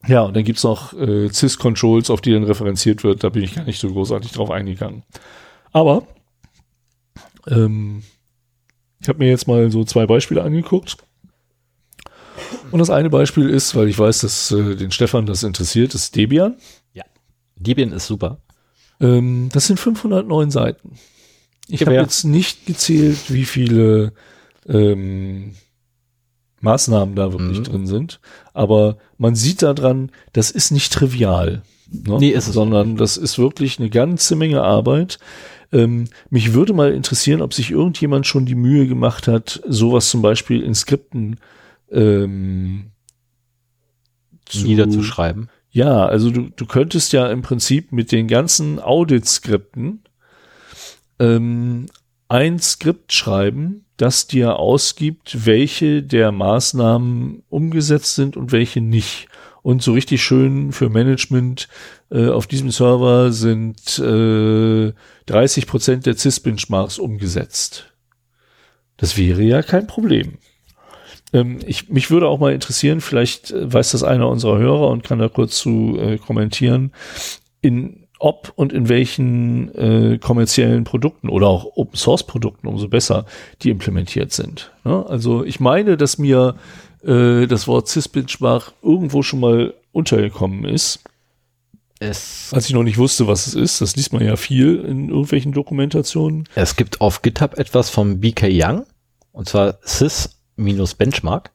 ja, 0.07 0.21
und 0.21 0.35
dann 0.35 0.43
gibt's 0.43 0.63
noch 0.63 0.93
äh, 0.93 1.29
CIS-Controls, 1.29 2.09
auf 2.09 2.21
die 2.21 2.31
dann 2.31 2.43
referenziert 2.43 3.03
wird. 3.03 3.23
Da 3.23 3.29
bin 3.29 3.43
ich 3.43 3.55
gar 3.55 3.65
nicht 3.65 3.79
so 3.79 3.91
großartig 3.91 4.31
drauf 4.31 4.49
eingegangen. 4.49 5.03
Aber 5.71 6.07
ähm, 7.47 8.03
ich 9.01 9.09
habe 9.09 9.19
mir 9.19 9.29
jetzt 9.29 9.47
mal 9.47 9.69
so 9.71 9.83
zwei 9.83 10.05
Beispiele 10.05 10.43
angeguckt. 10.43 10.97
Und 12.71 12.79
das 12.79 12.89
eine 12.89 13.09
Beispiel 13.09 13.49
ist, 13.49 13.75
weil 13.75 13.89
ich 13.89 13.99
weiß, 13.99 14.21
dass 14.21 14.51
äh, 14.51 14.75
den 14.75 14.91
Stefan 14.91 15.25
das 15.25 15.43
interessiert, 15.43 15.93
ist 15.93 16.15
Debian. 16.15 16.55
Debian 17.59 17.91
ist 17.91 18.07
super. 18.07 18.39
Ähm, 18.99 19.49
das 19.51 19.67
sind 19.67 19.79
509 19.79 20.51
Seiten. 20.51 20.93
Ich 21.67 21.81
habe 21.81 21.93
jetzt 21.93 22.23
nicht 22.23 22.65
gezählt, 22.65 23.31
wie 23.31 23.45
viele 23.45 24.13
ähm, 24.67 25.53
Maßnahmen 26.61 27.15
da 27.15 27.31
wirklich 27.31 27.59
Mhm. 27.59 27.63
drin 27.63 27.87
sind, 27.87 28.19
aber 28.53 28.97
man 29.17 29.35
sieht 29.35 29.61
daran, 29.61 30.11
das 30.33 30.51
ist 30.51 30.71
nicht 30.71 30.91
trivial. 30.93 31.61
Ne? 31.91 32.17
Nee, 32.19 32.29
ist 32.29 32.47
es 32.47 32.53
sondern 32.53 32.97
das 32.97 33.17
ist 33.17 33.39
wirklich 33.39 33.79
eine 33.79 33.89
ganze 33.89 34.35
Menge 34.35 34.61
Arbeit. 34.61 35.17
Ähm, 35.71 36.05
mich 36.29 36.53
würde 36.53 36.73
mal 36.73 36.93
interessieren, 36.93 37.41
ob 37.41 37.53
sich 37.53 37.71
irgendjemand 37.71 38.25
schon 38.27 38.45
die 38.45 38.55
Mühe 38.55 38.87
gemacht 38.87 39.27
hat, 39.27 39.61
sowas 39.67 40.09
zum 40.09 40.21
Beispiel 40.21 40.61
in 40.61 40.73
Skripten 40.75 41.37
ähm, 41.91 42.91
zu- 44.45 44.65
Niederzuschreiben. 44.65 45.49
ja, 45.71 46.05
also 46.05 46.31
du, 46.31 46.49
du 46.55 46.65
könntest 46.65 47.13
ja 47.13 47.27
im 47.31 47.41
Prinzip 47.41 47.91
mit 47.91 48.11
den 48.11 48.27
ganzen 48.27 48.79
Audit-Skripten 48.79 50.01
ähm, 51.19 51.87
ein 52.27 52.59
Skript 52.59 53.11
schreiben, 53.13 53.85
das 53.99 54.27
dir 54.27 54.57
ausgibt, 54.57 55.45
welche 55.45 56.01
der 56.01 56.31
Maßnahmen 56.31 57.43
umgesetzt 57.49 58.15
sind 58.15 58.37
und 58.37 58.51
welche 58.51 58.79
nicht. 58.81 59.27
Und 59.61 59.83
so 59.83 59.91
richtig 59.91 60.23
schön 60.23 60.71
für 60.71 60.89
Management 60.89 61.67
äh, 62.09 62.29
auf 62.29 62.47
diesem 62.47 62.71
Server 62.71 63.33
sind 63.33 63.99
äh, 63.99 64.93
30 65.25 65.67
Prozent 65.67 66.05
der 66.05 66.17
CIS-Benchmarks 66.17 66.97
umgesetzt. 66.97 67.93
Das 68.95 69.17
wäre 69.17 69.41
ja 69.41 69.61
kein 69.61 69.85
Problem. 69.85 70.37
Ähm, 71.33 71.59
ich, 71.65 71.89
mich 71.89 72.09
würde 72.09 72.29
auch 72.29 72.39
mal 72.39 72.53
interessieren, 72.53 73.01
vielleicht 73.01 73.51
äh, 73.51 73.71
weiß 73.71 73.91
das 73.91 74.03
einer 74.03 74.29
unserer 74.29 74.57
Hörer 74.57 74.87
und 74.87 75.03
kann 75.03 75.19
da 75.19 75.27
kurz 75.27 75.57
zu 75.57 75.97
äh, 75.99 76.17
kommentieren, 76.17 76.93
in 77.61 77.98
ob 78.19 78.51
und 78.55 78.73
in 78.73 78.89
welchen 78.89 79.73
äh, 79.75 80.17
kommerziellen 80.19 80.83
Produkten 80.83 81.29
oder 81.29 81.47
auch 81.47 81.65
Open 81.75 81.97
Source 81.97 82.23
Produkten 82.23 82.67
umso 82.67 82.87
besser 82.87 83.25
die 83.61 83.69
implementiert 83.69 84.31
sind. 84.31 84.71
Ne? 84.83 85.05
Also 85.07 85.43
ich 85.43 85.59
meine, 85.59 85.97
dass 85.97 86.17
mir 86.17 86.55
äh, 87.03 87.47
das 87.47 87.67
Wort 87.67 87.87
CIS-Benchmark 87.87 88.73
irgendwo 88.83 89.23
schon 89.23 89.39
mal 89.39 89.73
untergekommen 89.91 90.65
ist. 90.65 90.99
Es, 91.99 92.51
Als 92.53 92.67
ich 92.67 92.73
noch 92.73 92.83
nicht 92.83 92.97
wusste, 92.97 93.27
was 93.27 93.47
es 93.47 93.55
ist, 93.55 93.81
das 93.81 93.95
liest 93.95 94.13
man 94.13 94.23
ja 94.23 94.35
viel 94.37 94.77
in 94.77 95.09
irgendwelchen 95.09 95.51
Dokumentationen. 95.51 96.47
es 96.55 96.75
gibt 96.77 97.01
auf 97.01 97.21
GitHub 97.21 97.57
etwas 97.57 97.89
vom 97.89 98.21
BK 98.21 98.47
Young, 98.49 98.85
und 99.33 99.49
zwar 99.49 99.79
sys-benchmark. 99.83 101.51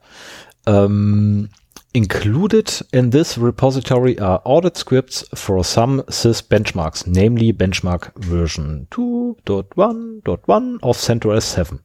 Ähm, 0.67 1.49
included 1.95 2.85
in 2.93 3.11
this 3.13 3.39
repository 3.39 4.19
are 4.19 4.43
audit 4.45 4.77
scripts 4.77 5.25
for 5.33 5.65
some 5.65 6.03
sys 6.09 6.43
benchmarks, 6.43 7.07
namely 7.07 7.53
benchmark 7.53 8.13
version 8.17 8.89
2.1.1 8.91 10.83
of 10.83 10.99
CentOS 10.99 11.53
7. 11.53 11.81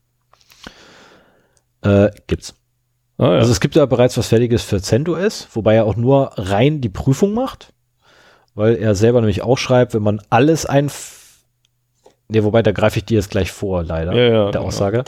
Äh, 1.83 2.09
gibt's. 2.27 2.55
Ah, 3.17 3.33
ja. 3.33 3.39
Also 3.39 3.51
es 3.51 3.59
gibt 3.59 3.75
da 3.75 3.85
bereits 3.85 4.17
was 4.17 4.27
Fertiges 4.27 4.63
für 4.63 4.81
CentOS, 4.81 5.47
wobei 5.53 5.75
er 5.75 5.85
auch 5.85 5.95
nur 5.95 6.31
rein 6.35 6.81
die 6.81 6.89
Prüfung 6.89 7.33
macht, 7.33 7.73
weil 8.55 8.75
er 8.77 8.95
selber 8.95 9.21
nämlich 9.21 9.43
auch 9.43 9.57
schreibt, 9.57 9.93
wenn 9.93 10.03
man 10.03 10.21
alles 10.29 10.65
ein... 10.65 10.91
Ne, 12.29 12.43
wobei, 12.43 12.61
da 12.61 12.71
greife 12.71 12.99
ich 12.99 13.05
dir 13.05 13.15
jetzt 13.15 13.31
gleich 13.31 13.51
vor, 13.51 13.83
leider, 13.83 14.13
Ja, 14.13 14.21
ja, 14.21 14.43
der 14.45 14.51
genau. 14.51 14.65
Aussage. 14.65 15.03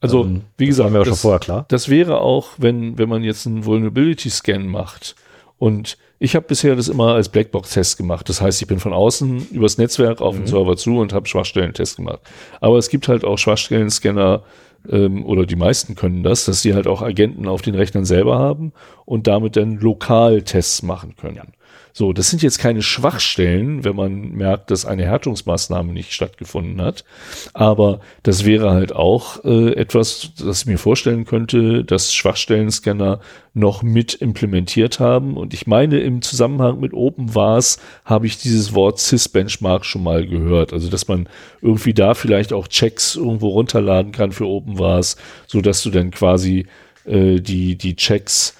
Also, 0.00 0.24
Ähm, 0.24 0.42
wie 0.56 0.66
das 0.66 0.76
gesagt, 0.76 0.92
schon 0.92 1.04
das, 1.04 1.20
vorher 1.20 1.40
klar. 1.40 1.64
das 1.68 1.88
wäre 1.88 2.20
auch, 2.20 2.50
wenn, 2.58 2.98
wenn 2.98 3.08
man 3.08 3.22
jetzt 3.22 3.46
einen 3.46 3.64
Vulnerability-Scan 3.64 4.66
macht. 4.66 5.14
Und 5.58 5.98
ich 6.18 6.34
habe 6.36 6.46
bisher 6.46 6.74
das 6.74 6.88
immer 6.88 7.14
als 7.14 7.28
Blackbox-Test 7.28 7.98
gemacht. 7.98 8.28
Das 8.28 8.40
heißt, 8.40 8.62
ich 8.62 8.68
bin 8.68 8.78
von 8.80 8.92
außen 8.92 9.48
übers 9.50 9.78
Netzwerk 9.78 10.20
auf 10.20 10.36
den 10.36 10.46
Server 10.46 10.76
zu 10.76 10.98
und 10.98 11.12
habe 11.12 11.28
Schwachstellen-Test 11.28 11.96
gemacht. 11.96 12.20
Aber 12.60 12.78
es 12.78 12.88
gibt 12.88 13.08
halt 13.08 13.24
auch 13.24 13.36
Schwachstellen-Scanner, 13.36 14.42
ähm, 14.88 15.26
oder 15.26 15.46
die 15.46 15.56
meisten 15.56 15.94
können 15.94 16.22
das, 16.22 16.44
dass 16.44 16.62
sie 16.62 16.74
halt 16.74 16.86
auch 16.86 17.02
Agenten 17.02 17.46
auf 17.46 17.62
den 17.62 17.74
Rechnern 17.74 18.04
selber 18.04 18.38
haben 18.38 18.72
und 19.04 19.26
damit 19.26 19.56
dann 19.56 19.78
lokal 19.78 20.42
Tests 20.42 20.82
machen 20.82 21.16
können. 21.16 21.52
So, 21.92 22.12
das 22.12 22.30
sind 22.30 22.42
jetzt 22.42 22.58
keine 22.58 22.82
Schwachstellen, 22.82 23.84
wenn 23.84 23.96
man 23.96 24.32
merkt, 24.32 24.70
dass 24.70 24.86
eine 24.86 25.04
Härtungsmaßnahme 25.04 25.92
nicht 25.92 26.12
stattgefunden 26.12 26.80
hat. 26.80 27.04
Aber 27.52 28.00
das 28.22 28.44
wäre 28.44 28.70
halt 28.70 28.94
auch 28.94 29.44
äh, 29.44 29.72
etwas, 29.74 30.30
das 30.38 30.62
ich 30.62 30.66
mir 30.66 30.78
vorstellen 30.78 31.24
könnte, 31.24 31.84
dass 31.84 32.14
Schwachstellen-Scanner 32.14 33.20
noch 33.52 33.82
mit 33.82 34.14
implementiert 34.14 35.00
haben. 35.00 35.36
Und 35.36 35.54
ich 35.54 35.66
meine, 35.66 36.00
im 36.00 36.22
Zusammenhang 36.22 36.80
mit 36.80 36.94
OpenVAS 36.94 37.78
habe 38.04 38.26
ich 38.26 38.38
dieses 38.38 38.74
Wort 38.74 38.98
Sys-Benchmark 38.98 39.84
schon 39.84 40.02
mal 40.02 40.26
gehört. 40.26 40.72
Also, 40.72 40.88
dass 40.88 41.08
man 41.08 41.28
irgendwie 41.60 41.94
da 41.94 42.14
vielleicht 42.14 42.52
auch 42.52 42.68
Checks 42.68 43.16
irgendwo 43.16 43.48
runterladen 43.48 44.12
kann 44.12 44.32
für 44.32 44.46
OpenVAS, 44.46 45.16
so 45.46 45.60
dass 45.60 45.82
du 45.82 45.90
dann 45.90 46.12
quasi 46.12 46.66
äh, 47.04 47.40
die, 47.40 47.76
die 47.76 47.96
Checks 47.96 48.54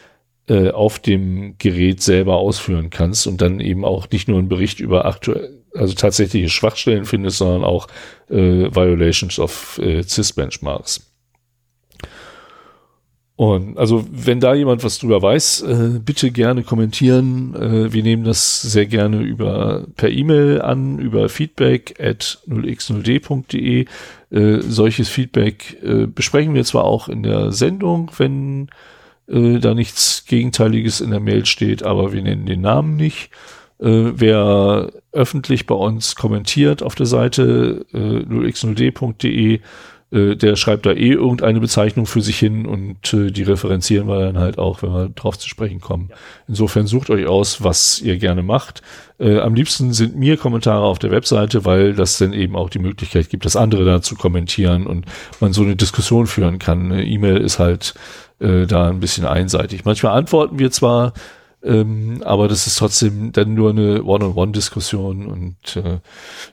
äh, 0.50 0.72
auf 0.72 0.98
dem 0.98 1.54
Gerät 1.58 2.02
selber 2.02 2.38
ausführen 2.38 2.90
kannst 2.90 3.28
und 3.28 3.40
dann 3.40 3.60
eben 3.60 3.84
auch 3.84 4.10
nicht 4.10 4.26
nur 4.26 4.38
einen 4.38 4.48
Bericht 4.48 4.80
über 4.80 5.04
aktuell, 5.04 5.62
also 5.74 5.94
tatsächliche 5.94 6.48
Schwachstellen 6.48 7.04
findest, 7.04 7.38
sondern 7.38 7.62
auch 7.62 7.86
äh, 8.28 8.34
Violations 8.74 9.38
of 9.38 9.78
äh, 9.80 10.02
CIS-Benchmarks. 10.02 11.06
Und 13.36 13.78
also, 13.78 14.04
wenn 14.10 14.40
da 14.40 14.52
jemand 14.54 14.82
was 14.82 14.98
drüber 14.98 15.22
weiß, 15.22 15.62
äh, 15.62 16.00
bitte 16.04 16.32
gerne 16.32 16.64
kommentieren. 16.64 17.54
Äh, 17.54 17.92
wir 17.92 18.02
nehmen 18.02 18.24
das 18.24 18.60
sehr 18.60 18.86
gerne 18.86 19.22
über 19.22 19.86
per 19.96 20.10
E-Mail 20.10 20.60
an, 20.62 20.98
über 20.98 21.28
feedback 21.28 21.94
at 22.00 22.40
0x0d.de. 22.48 23.86
Äh, 24.30 24.60
solches 24.62 25.08
Feedback 25.08 25.80
äh, 25.82 26.06
besprechen 26.06 26.54
wir 26.54 26.64
zwar 26.64 26.84
auch 26.84 27.08
in 27.08 27.22
der 27.22 27.52
Sendung, 27.52 28.10
wenn 28.18 28.68
äh, 29.30 29.58
da 29.58 29.74
nichts 29.74 30.24
Gegenteiliges 30.26 31.00
in 31.00 31.10
der 31.10 31.20
Mail 31.20 31.46
steht, 31.46 31.82
aber 31.82 32.12
wir 32.12 32.22
nennen 32.22 32.46
den 32.46 32.60
Namen 32.60 32.96
nicht. 32.96 33.30
Äh, 33.80 34.12
wer 34.14 34.90
öffentlich 35.12 35.66
bei 35.66 35.74
uns 35.74 36.16
kommentiert 36.16 36.82
auf 36.82 36.94
der 36.94 37.06
Seite 37.06 37.86
äh, 37.92 37.98
0x0d.de, 37.98 39.60
äh, 40.12 40.36
der 40.36 40.56
schreibt 40.56 40.86
da 40.86 40.90
eh 40.90 41.12
irgendeine 41.12 41.60
Bezeichnung 41.60 42.06
für 42.06 42.20
sich 42.20 42.38
hin 42.38 42.66
und 42.66 43.14
äh, 43.14 43.30
die 43.30 43.44
referenzieren 43.44 44.08
wir 44.08 44.18
dann 44.18 44.38
halt 44.38 44.58
auch, 44.58 44.82
wenn 44.82 44.92
wir 44.92 45.08
drauf 45.08 45.38
zu 45.38 45.48
sprechen 45.48 45.80
kommen. 45.80 46.10
Insofern 46.48 46.86
sucht 46.86 47.10
euch 47.10 47.26
aus, 47.26 47.62
was 47.62 48.00
ihr 48.00 48.18
gerne 48.18 48.42
macht. 48.42 48.82
Äh, 49.18 49.38
am 49.38 49.54
liebsten 49.54 49.92
sind 49.92 50.16
mir 50.16 50.36
Kommentare 50.36 50.84
auf 50.84 50.98
der 50.98 51.12
Webseite, 51.12 51.64
weil 51.64 51.94
das 51.94 52.18
dann 52.18 52.32
eben 52.32 52.56
auch 52.56 52.70
die 52.70 52.80
Möglichkeit 52.80 53.30
gibt, 53.30 53.44
dass 53.44 53.56
andere 53.56 53.84
da 53.84 54.02
zu 54.02 54.16
kommentieren 54.16 54.86
und 54.86 55.06
man 55.38 55.52
so 55.52 55.62
eine 55.62 55.76
Diskussion 55.76 56.26
führen 56.26 56.58
kann. 56.58 56.92
Eine 56.92 57.06
E-Mail 57.06 57.36
ist 57.36 57.58
halt 57.58 57.94
äh, 58.40 58.66
da 58.66 58.88
ein 58.88 59.00
bisschen 59.00 59.26
einseitig. 59.26 59.84
Manchmal 59.84 60.16
antworten 60.18 60.58
wir 60.58 60.70
zwar, 60.70 61.12
ähm, 61.62 62.22
aber 62.24 62.48
das 62.48 62.66
ist 62.66 62.78
trotzdem 62.78 63.32
dann 63.32 63.52
nur 63.54 63.70
eine 63.70 64.02
One-on-One-Diskussion 64.02 65.26
und 65.26 65.76
äh, 65.76 65.98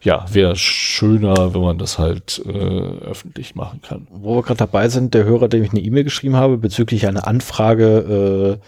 ja, 0.02 0.26
wäre 0.32 0.56
schöner, 0.58 1.54
wenn 1.54 1.62
man 1.62 1.78
das 1.78 1.98
halt 1.98 2.42
äh, 2.46 2.50
öffentlich 2.52 3.56
machen 3.56 3.82
kann. 3.82 4.08
Wo 4.12 4.36
wir 4.36 4.44
gerade 4.44 4.58
dabei 4.58 4.90
sind, 4.90 5.14
der 5.14 5.24
Hörer, 5.24 5.48
dem 5.48 5.64
ich 5.64 5.72
eine 5.72 5.80
E-Mail 5.80 6.04
geschrieben 6.04 6.36
habe, 6.36 6.58
bezüglich 6.58 7.08
einer 7.08 7.26
Anfrage 7.26 8.60
äh, 8.62 8.66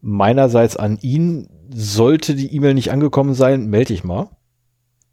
meinerseits 0.00 0.76
an 0.76 0.98
ihn, 1.00 1.48
sollte 1.72 2.34
die 2.34 2.54
E-Mail 2.54 2.74
nicht 2.74 2.90
angekommen 2.90 3.34
sein, 3.34 3.66
melde 3.68 3.92
ich 3.94 4.02
mal. 4.04 4.28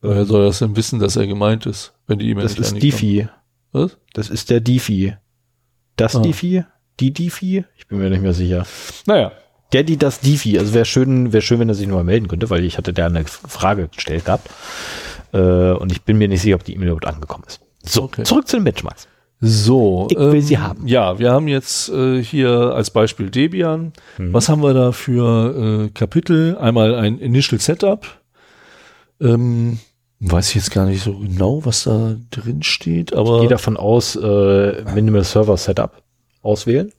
Woher 0.01 0.25
soll 0.25 0.45
das 0.45 0.59
denn 0.59 0.75
wissen, 0.75 0.99
dass 0.99 1.15
er 1.15 1.27
gemeint 1.27 1.65
ist, 1.65 1.93
wenn 2.07 2.19
die 2.19 2.29
E-Mail 2.29 2.43
Das 2.43 2.53
nicht 2.53 2.61
ist 2.61 2.73
angekommen- 2.73 2.91
Difi. 2.91 3.27
Was? 3.71 3.97
Das 4.13 4.29
ist 4.29 4.49
der 4.49 4.61
Difi. 4.61 5.15
Das 5.95 6.15
Ah. 6.15 6.19
Difi? 6.21 6.63
Die 6.99 7.11
Difi? 7.11 7.65
Ich 7.77 7.87
bin 7.87 7.97
mir 7.99 8.09
nicht 8.09 8.21
mehr 8.21 8.33
sicher. 8.33 8.65
Naja, 9.05 9.31
Der, 9.73 9.83
die, 9.83 9.97
das 9.97 10.19
Difi. 10.21 10.57
Also 10.59 10.73
wäre 10.73 10.85
schön, 10.85 11.33
wäre 11.33 11.41
schön, 11.41 11.59
wenn 11.59 11.69
er 11.69 11.75
sich 11.75 11.87
nur 11.87 11.97
mal 11.97 12.03
melden 12.03 12.27
könnte, 12.27 12.49
weil 12.49 12.63
ich 12.63 12.77
hatte 12.77 12.93
da 12.93 13.05
eine 13.07 13.25
Frage 13.25 13.89
gestellt 13.93 14.25
gehabt. 14.25 14.49
Äh, 15.33 15.37
und 15.73 15.91
ich 15.91 16.03
bin 16.03 16.17
mir 16.17 16.27
nicht 16.27 16.41
sicher, 16.41 16.55
ob 16.55 16.63
die 16.63 16.73
E-Mail 16.73 16.87
überhaupt 16.89 17.07
angekommen 17.07 17.43
ist. 17.47 17.59
So, 17.83 18.03
Okay. 18.03 18.23
zurück 18.23 18.47
zu 18.47 18.57
den 18.57 18.63
Benchmarks. 18.63 19.07
So. 19.41 20.07
Ich 20.09 20.17
will 20.17 20.41
sie 20.41 20.57
haben. 20.59 20.87
Ja, 20.87 21.19
wir 21.19 21.31
haben 21.31 21.47
jetzt 21.49 21.89
äh, 21.89 22.23
hier 22.23 22.49
als 22.73 22.89
Beispiel 22.89 23.29
Debian. 23.29 23.91
Mhm. 24.17 24.33
Was 24.33 24.47
haben 24.47 24.63
wir 24.63 24.73
da 24.73 24.91
für 24.93 25.85
äh, 25.85 25.89
Kapitel? 25.89 26.57
Einmal 26.57 26.95
ein 26.95 27.19
Initial 27.19 27.59
Setup. 27.59 28.07
Ähm, 29.19 29.79
weiß 30.21 30.49
ich 30.49 30.55
jetzt 30.55 30.71
gar 30.71 30.85
nicht 30.85 31.03
so 31.03 31.17
genau, 31.19 31.65
was 31.65 31.83
da 31.83 32.15
drin 32.31 32.63
steht, 32.63 33.13
aber 33.13 33.41
Gehe 33.41 33.49
davon 33.49 33.77
aus, 33.77 34.15
äh, 34.15 34.83
Minimal 34.93 35.23
Server 35.23 35.57
Setup 35.57 36.01
auswählen. 36.45 36.91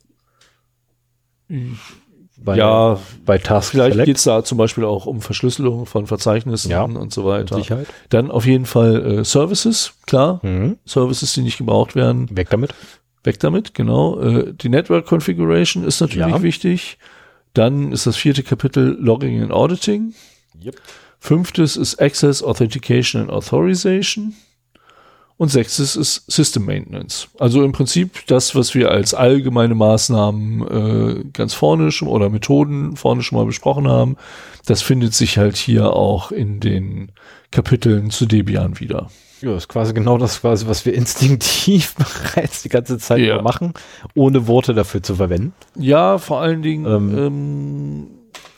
Bei, 2.39 2.55
ja, 2.55 2.99
bei 3.25 3.37
Task 3.39 3.71
vielleicht 3.71 3.93
Select. 3.93 4.05
geht's 4.07 4.23
da 4.23 4.43
zum 4.43 4.57
Beispiel 4.57 4.83
auch 4.85 5.05
um 5.05 5.21
Verschlüsselung 5.21 5.85
von 5.85 6.05
Verzeichnissen 6.07 6.69
Ja, 6.69 6.83
und 6.83 7.11
so 7.11 7.25
weiter. 7.25 7.55
Sicherheit. 7.55 7.87
Dann 8.09 8.29
auf 8.29 8.45
jeden 8.45 8.65
Fall 8.65 9.19
äh, 9.19 9.25
Services, 9.25 9.93
klar. 10.05 10.39
Mhm. 10.43 10.77
Services, 10.85 11.33
die 11.33 11.41
nicht 11.41 11.57
gebraucht 11.57 11.95
werden. 11.95 12.27
Weg 12.35 12.49
damit. 12.49 12.75
Weg 13.23 13.39
damit, 13.39 13.73
genau. 13.73 14.19
Äh, 14.19 14.53
die 14.53 14.69
Network 14.69 15.07
Configuration 15.07 15.83
ist 15.83 15.99
natürlich 15.99 16.27
Ja. 16.27 16.41
wichtig. 16.43 16.97
Dann 17.53 17.91
ist 17.91 18.05
das 18.05 18.17
vierte 18.17 18.43
Kapitel 18.43 18.95
Logging 18.99 19.41
and 19.41 19.51
Auditing. 19.51 20.13
Yep. 20.63 20.75
Fünftes 21.19 21.75
ist 21.75 21.99
Access, 21.99 22.43
Authentication 22.43 23.21
and 23.21 23.31
Authorization. 23.31 24.35
Und 25.37 25.49
sechstes 25.49 25.95
ist 25.95 26.23
System 26.31 26.65
Maintenance. 26.65 27.27
Also 27.39 27.63
im 27.63 27.71
Prinzip 27.71 28.25
das, 28.25 28.55
was 28.55 28.73
wir 28.73 28.89
als 28.89 29.13
allgemeine 29.13 29.75
Maßnahmen 29.75 30.67
äh, 30.67 31.23
ganz 31.31 31.53
vorne 31.53 31.91
schon 31.91 32.07
oder 32.07 32.29
Methoden 32.29 32.95
vorne 32.95 33.21
schon 33.21 33.37
mal 33.37 33.45
besprochen 33.45 33.87
haben, 33.87 34.17
das 34.65 34.81
findet 34.81 35.13
sich 35.13 35.37
halt 35.37 35.55
hier 35.55 35.93
auch 35.93 36.31
in 36.31 36.59
den 36.59 37.11
Kapiteln 37.51 38.09
zu 38.09 38.25
Debian 38.25 38.79
wieder. 38.79 39.09
Ja, 39.41 39.55
ist 39.55 39.67
quasi 39.67 39.93
genau 39.93 40.17
das, 40.17 40.41
quasi, 40.41 40.67
was 40.67 40.85
wir 40.87 40.95
instinktiv 40.95 41.93
bereits 42.33 42.63
die 42.63 42.69
ganze 42.69 42.97
Zeit 42.97 43.19
Ja. 43.19 43.39
machen, 43.43 43.73
ohne 44.15 44.47
Worte 44.47 44.73
dafür 44.73 45.03
zu 45.03 45.13
verwenden. 45.15 45.53
Ja, 45.77 46.17
vor 46.17 46.41
allen 46.41 46.63
Dingen 46.63 46.85
Ähm, 46.87 47.17
ähm, 47.17 48.07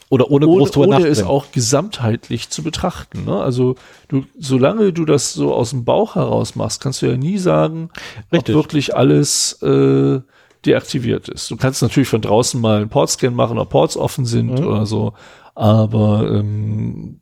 Oder 0.09 0.31
ohne, 0.31 0.47
ohne, 0.47 0.57
groß 0.61 0.71
drüber 0.71 0.87
ohne 0.87 0.95
nachzudenken. 0.99 1.29
auch 1.29 1.51
gesamtheitlich 1.51 2.49
zu 2.49 2.63
betrachten. 2.63 3.25
Ne? 3.25 3.39
Also 3.39 3.75
du, 4.07 4.25
solange 4.39 4.91
du 4.91 5.05
das 5.05 5.33
so 5.33 5.53
aus 5.53 5.69
dem 5.69 5.85
Bauch 5.85 6.15
heraus 6.15 6.55
machst, 6.55 6.81
kannst 6.81 7.01
du 7.01 7.05
ja 7.05 7.15
nie 7.15 7.37
sagen, 7.37 7.89
Richtig. 8.33 8.55
ob 8.55 8.63
wirklich 8.63 8.95
alles 8.95 9.61
äh, 9.61 10.19
deaktiviert 10.65 11.29
ist. 11.29 11.51
Du 11.51 11.57
kannst 11.57 11.81
natürlich 11.83 12.09
von 12.09 12.21
draußen 12.21 12.59
mal 12.59 12.77
einen 12.81 12.89
Portscan 12.89 13.33
machen, 13.35 13.59
ob 13.59 13.69
Ports 13.69 13.95
offen 13.97 14.25
sind 14.25 14.59
Mhm. 14.59 14.67
oder 14.67 14.85
so, 14.87 15.13
aber 15.55 16.27
ähm, 16.31 17.19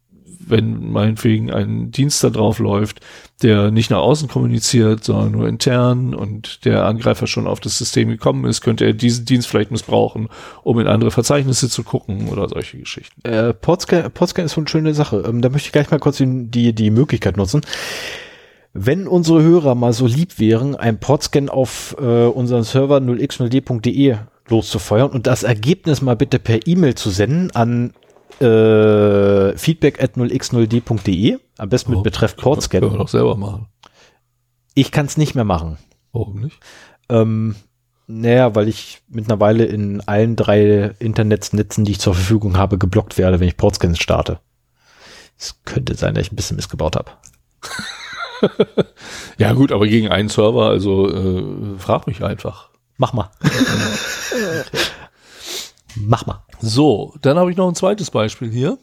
wenn 0.50 0.92
meinetwegen 0.92 1.52
ein 1.52 1.92
Dienst 1.92 2.24
da 2.24 2.30
drauf 2.30 2.60
läuft, 2.60 3.02
der 3.42 3.72
nicht 3.72 3.92
nach 3.92 4.00
außen 4.00 4.28
kommuniziert, 4.28 5.04
sondern 5.04 5.32
nur 5.32 5.48
intern 5.48 6.14
und 6.14 6.66
der 6.66 6.86
Angreifer 6.86 7.28
schon 7.28 7.48
auf 7.48 7.60
das 7.60 7.78
System 7.78 8.10
gekommen 8.10 8.46
ist, 8.46 8.62
könnte 8.62 8.86
er 8.86 8.94
diesen 8.94 9.26
Dienst 9.26 9.48
vielleicht 9.48 9.72
missbrauchen, 9.72 10.30
um 10.64 10.80
in 10.80 10.88
andere 10.88 11.12
Verzeichnisse 11.12 11.70
zu 11.70 11.84
gucken 11.84 12.30
oder 12.30 12.50
solche 12.50 12.78
Geschichten. 12.78 13.22
Äh, 13.28 13.54
Portscan, 13.54 14.12
Portscan 14.12 14.46
ist 14.46 14.54
so 14.54 14.62
eine 14.62 14.70
schöne 14.70 14.94
Sache. 14.94 15.24
Ähm, 15.28 15.42
da 15.42 15.50
möchte 15.50 15.68
ich 15.68 15.72
gleich 15.72 15.92
mal 15.92 16.00
kurz 16.00 16.18
die, 16.18 16.48
die, 16.50 16.74
die 16.74 16.90
Möglichkeit 16.90 17.38
nutzen. 17.38 17.62
Wenn 18.74 19.08
unsere 19.08 19.42
Hörer 19.42 19.76
mal 19.76 19.94
so 19.94 20.06
lieb 20.06 20.40
wären, 20.40 20.76
ein 20.76 21.00
Portscan 21.00 21.50
auf 21.50 21.96
äh, 22.00 22.26
unseren 22.26 22.64
Server 22.64 22.98
0x0d.de 22.98 24.18
loszufeuern 24.50 25.10
und 25.10 25.28
das 25.28 25.44
Ergebnis 25.44 26.02
mal 26.02 26.16
bitte 26.16 26.40
per 26.40 26.66
E-Mail 26.68 26.96
zu 26.96 27.10
senden 27.10 27.52
an 27.52 27.94
Äh, 28.42 29.58
feedback 29.58 30.02
at 30.02 30.16
0x0d.de. 30.16 31.38
Am 31.58 31.70
besten 31.70 31.92
mit 31.92 32.00
Oh, 32.00 32.04
Betreff 32.04 32.36
Können 32.36 32.46
wir 32.46 32.54
Portscan. 32.56 32.82
doch 32.82 33.08
selber 33.08 33.36
machen. 33.36 33.68
Ich 34.76 34.92
kann 34.92 35.08
es 35.08 35.18
nicht 35.18 35.34
mehr 35.36 35.44
machen. 35.44 35.78
Warum 36.12 36.42
nicht? 36.42 36.60
Ähm, 37.10 37.56
naja, 38.08 38.54
weil 38.56 38.68
ich 38.68 39.02
mittlerweile 39.10 39.66
in 39.66 40.02
allen 40.08 40.36
drei 40.36 40.96
Internetsnetzen, 41.00 41.84
die 41.84 41.94
ich 41.94 42.00
zur 42.00 42.14
Verfügung 42.14 42.58
habe, 42.58 42.78
geblockt 42.78 43.18
werde, 43.18 43.40
wenn 43.40 43.48
ich 43.48 43.58
Portscans 43.58 44.00
starte. 44.00 44.40
Es 45.38 45.60
könnte 45.66 45.96
sein, 45.96 46.14
dass 46.14 46.28
ich 46.28 46.32
ein 46.32 46.36
bisschen 46.36 46.56
missgebaut 46.58 46.96
habe. 46.96 47.12
Ja 49.40 49.54
gut, 49.54 49.72
aber 49.72 49.88
gegen 49.88 50.10
einen 50.10 50.30
Server, 50.30 50.68
also 50.68 51.12
äh, 51.12 51.80
frag 51.80 52.06
mich 52.06 52.24
einfach. 52.24 52.70
Mach 52.98 53.12
mal. 53.12 53.32
Mach 55.96 56.28
mal. 56.28 56.44
So, 56.60 57.14
dann 57.22 57.38
habe 57.38 57.52
ich 57.52 57.58
noch 57.58 57.68
ein 57.68 57.76
zweites 57.76 58.12
Beispiel 58.12 58.50
hier, 58.50 58.78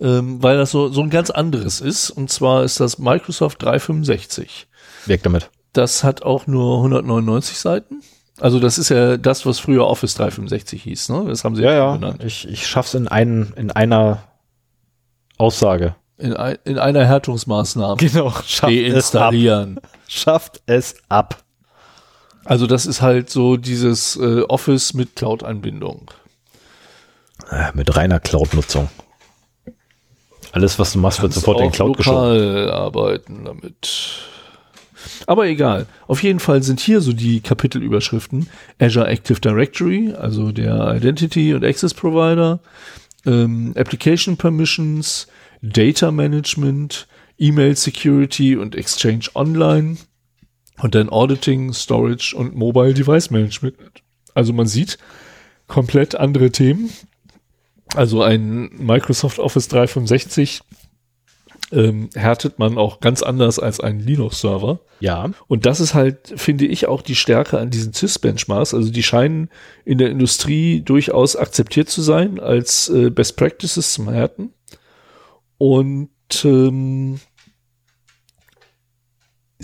ähm, 0.00 0.42
weil 0.42 0.56
das 0.56 0.70
so, 0.70 0.88
so 0.88 1.02
ein 1.02 1.10
ganz 1.10 1.30
anderes 1.30 1.80
ist. 1.80 2.10
Und 2.10 2.30
zwar 2.30 2.64
ist 2.64 2.80
das 2.80 2.98
Microsoft 2.98 3.62
365. 3.62 4.66
Weg 5.06 5.22
damit. 5.22 5.50
Das 5.72 6.04
hat 6.04 6.22
auch 6.22 6.46
nur 6.46 6.76
199 6.76 7.58
Seiten. 7.58 8.00
Also 8.40 8.58
das 8.58 8.78
ist 8.78 8.88
ja 8.88 9.16
das, 9.16 9.46
was 9.46 9.58
früher 9.58 9.86
Office 9.86 10.14
365 10.14 10.82
hieß. 10.82 11.08
Ne? 11.10 11.24
Das 11.28 11.44
haben 11.44 11.54
sie 11.56 11.62
Ja, 11.62 11.72
ja 11.72 11.94
genannt. 11.94 12.22
Ich, 12.24 12.48
ich 12.48 12.66
schaff's 12.66 12.94
in, 12.94 13.08
ein, 13.08 13.52
in 13.56 13.70
einer 13.70 14.24
Aussage. 15.38 15.94
In, 16.16 16.34
ein, 16.36 16.58
in 16.64 16.78
einer 16.78 17.04
Härtungsmaßnahme. 17.04 17.96
Genau. 17.96 18.30
Schafft 18.46 18.72
es 18.72 19.14
ab. 19.14 19.30
Deinstallieren. 19.30 19.80
Schafft 20.08 20.62
es 20.66 20.96
ab. 21.08 21.42
Also 22.44 22.66
das 22.66 22.86
ist 22.86 23.00
halt 23.00 23.30
so 23.30 23.56
dieses 23.56 24.16
äh, 24.16 24.42
Office 24.42 24.94
mit 24.94 25.16
Cloud-Anbindung. 25.16 26.10
Äh, 27.50 27.70
Mit 27.74 27.96
reiner 27.96 28.20
Cloud-Nutzung. 28.20 28.88
Alles, 30.52 30.78
was 30.78 30.92
du 30.92 30.98
machst, 31.00 31.20
wird 31.20 31.32
sofort 31.32 31.60
in 31.60 31.72
Cloud 31.72 31.96
geschoben. 31.96 32.68
arbeiten 32.70 33.44
damit. 33.44 34.20
Aber 35.26 35.46
egal. 35.46 35.86
Auf 36.06 36.22
jeden 36.22 36.40
Fall 36.40 36.62
sind 36.62 36.80
hier 36.80 37.00
so 37.00 37.12
die 37.12 37.40
Kapitelüberschriften. 37.40 38.48
Azure 38.78 39.08
Active 39.08 39.40
Directory, 39.40 40.12
also 40.12 40.52
der 40.52 40.94
Identity 40.96 41.54
und 41.54 41.64
Access 41.64 41.92
Provider, 41.92 42.60
ähm, 43.26 43.74
Application 43.76 44.36
Permissions, 44.36 45.26
Data 45.62 46.10
Management, 46.10 47.06
E-Mail 47.38 47.76
Security 47.76 48.56
und 48.56 48.76
Exchange 48.76 49.24
Online 49.34 49.96
und 50.80 50.94
dann 50.94 51.08
Auditing, 51.08 51.72
Storage 51.72 52.36
und 52.36 52.54
Mobile 52.54 52.94
Device 52.94 53.30
Management. 53.30 53.76
Also 54.34 54.52
man 54.52 54.66
sieht 54.66 54.98
komplett 55.66 56.14
andere 56.14 56.50
Themen. 56.50 56.90
Also 57.94 58.22
ein 58.22 58.70
Microsoft 58.76 59.38
Office 59.38 59.68
365 59.68 60.62
ähm, 61.72 62.10
härtet 62.14 62.58
man 62.58 62.78
auch 62.78 63.00
ganz 63.00 63.22
anders 63.22 63.58
als 63.58 63.80
einen 63.80 64.00
Linux-Server. 64.00 64.80
Ja. 65.00 65.30
Und 65.48 65.66
das 65.66 65.80
ist 65.80 65.94
halt, 65.94 66.32
finde 66.36 66.66
ich, 66.66 66.86
auch 66.86 67.02
die 67.02 67.14
Stärke 67.14 67.58
an 67.58 67.70
diesen 67.70 67.92
CIS-Benchmarks. 67.92 68.74
Also 68.74 68.90
die 68.90 69.02
scheinen 69.02 69.50
in 69.84 69.98
der 69.98 70.10
Industrie 70.10 70.80
durchaus 70.80 71.36
akzeptiert 71.36 71.88
zu 71.88 72.02
sein 72.02 72.38
als 72.38 72.88
äh, 72.88 73.10
Best 73.10 73.36
Practices 73.36 73.92
zum 73.92 74.08
Härten. 74.08 74.52
Und 75.58 76.10
ähm, 76.44 77.20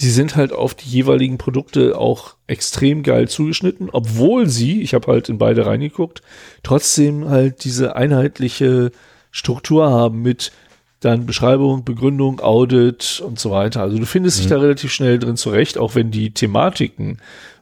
sie 0.00 0.10
sind 0.10 0.34
halt 0.34 0.52
auf 0.52 0.74
die 0.74 0.88
jeweiligen 0.88 1.36
Produkte 1.36 1.98
auch 1.98 2.34
extrem 2.46 3.02
geil 3.02 3.28
zugeschnitten, 3.28 3.90
obwohl 3.92 4.48
sie, 4.48 4.80
ich 4.80 4.94
habe 4.94 5.12
halt 5.12 5.28
in 5.28 5.36
beide 5.36 5.66
reingeguckt, 5.66 6.22
trotzdem 6.62 7.28
halt 7.28 7.64
diese 7.64 7.96
einheitliche 7.96 8.92
Struktur 9.30 9.90
haben 9.90 10.22
mit 10.22 10.52
dann 11.00 11.26
Beschreibung, 11.26 11.84
Begründung, 11.84 12.40
Audit 12.40 13.22
und 13.24 13.38
so 13.38 13.50
weiter. 13.50 13.82
Also 13.82 13.98
du 13.98 14.06
findest 14.06 14.38
dich 14.38 14.46
da 14.48 14.58
relativ 14.58 14.92
schnell 14.92 15.18
drin 15.18 15.36
zurecht, 15.36 15.78
auch 15.78 15.94
wenn 15.94 16.10
die 16.10 16.32
Thematiken 16.32 17.18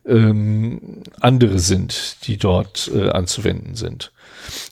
ähm, 0.06 1.02
andere 1.20 1.58
sind, 1.58 2.16
die 2.26 2.36
dort 2.36 2.90
äh, 2.94 3.10
anzuwenden 3.10 3.74
sind. 3.74 4.12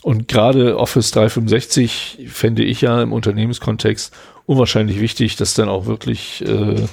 Und 0.03 0.29
gerade 0.29 0.79
Office 0.79 1.11
365 1.11 2.27
fände 2.29 2.65
ich 2.65 2.81
ja 2.81 3.03
im 3.03 3.13
Unternehmenskontext 3.13 4.13
unwahrscheinlich 4.47 5.01
wichtig, 5.01 5.37
das 5.37 5.55
dann 5.55 5.69
auch 5.69 5.87
wirklich 5.87 6.43
äh, 6.47 6.87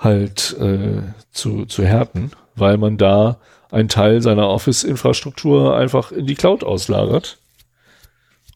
halt 0.00 0.56
äh, 0.58 1.02
zu, 1.30 1.66
zu 1.66 1.84
härten, 1.84 2.32
weil 2.56 2.76
man 2.78 2.96
da 2.96 3.38
einen 3.70 3.88
Teil 3.88 4.20
seiner 4.20 4.48
Office-Infrastruktur 4.48 5.76
einfach 5.76 6.10
in 6.10 6.26
die 6.26 6.34
Cloud 6.34 6.64
auslagert. 6.64 7.38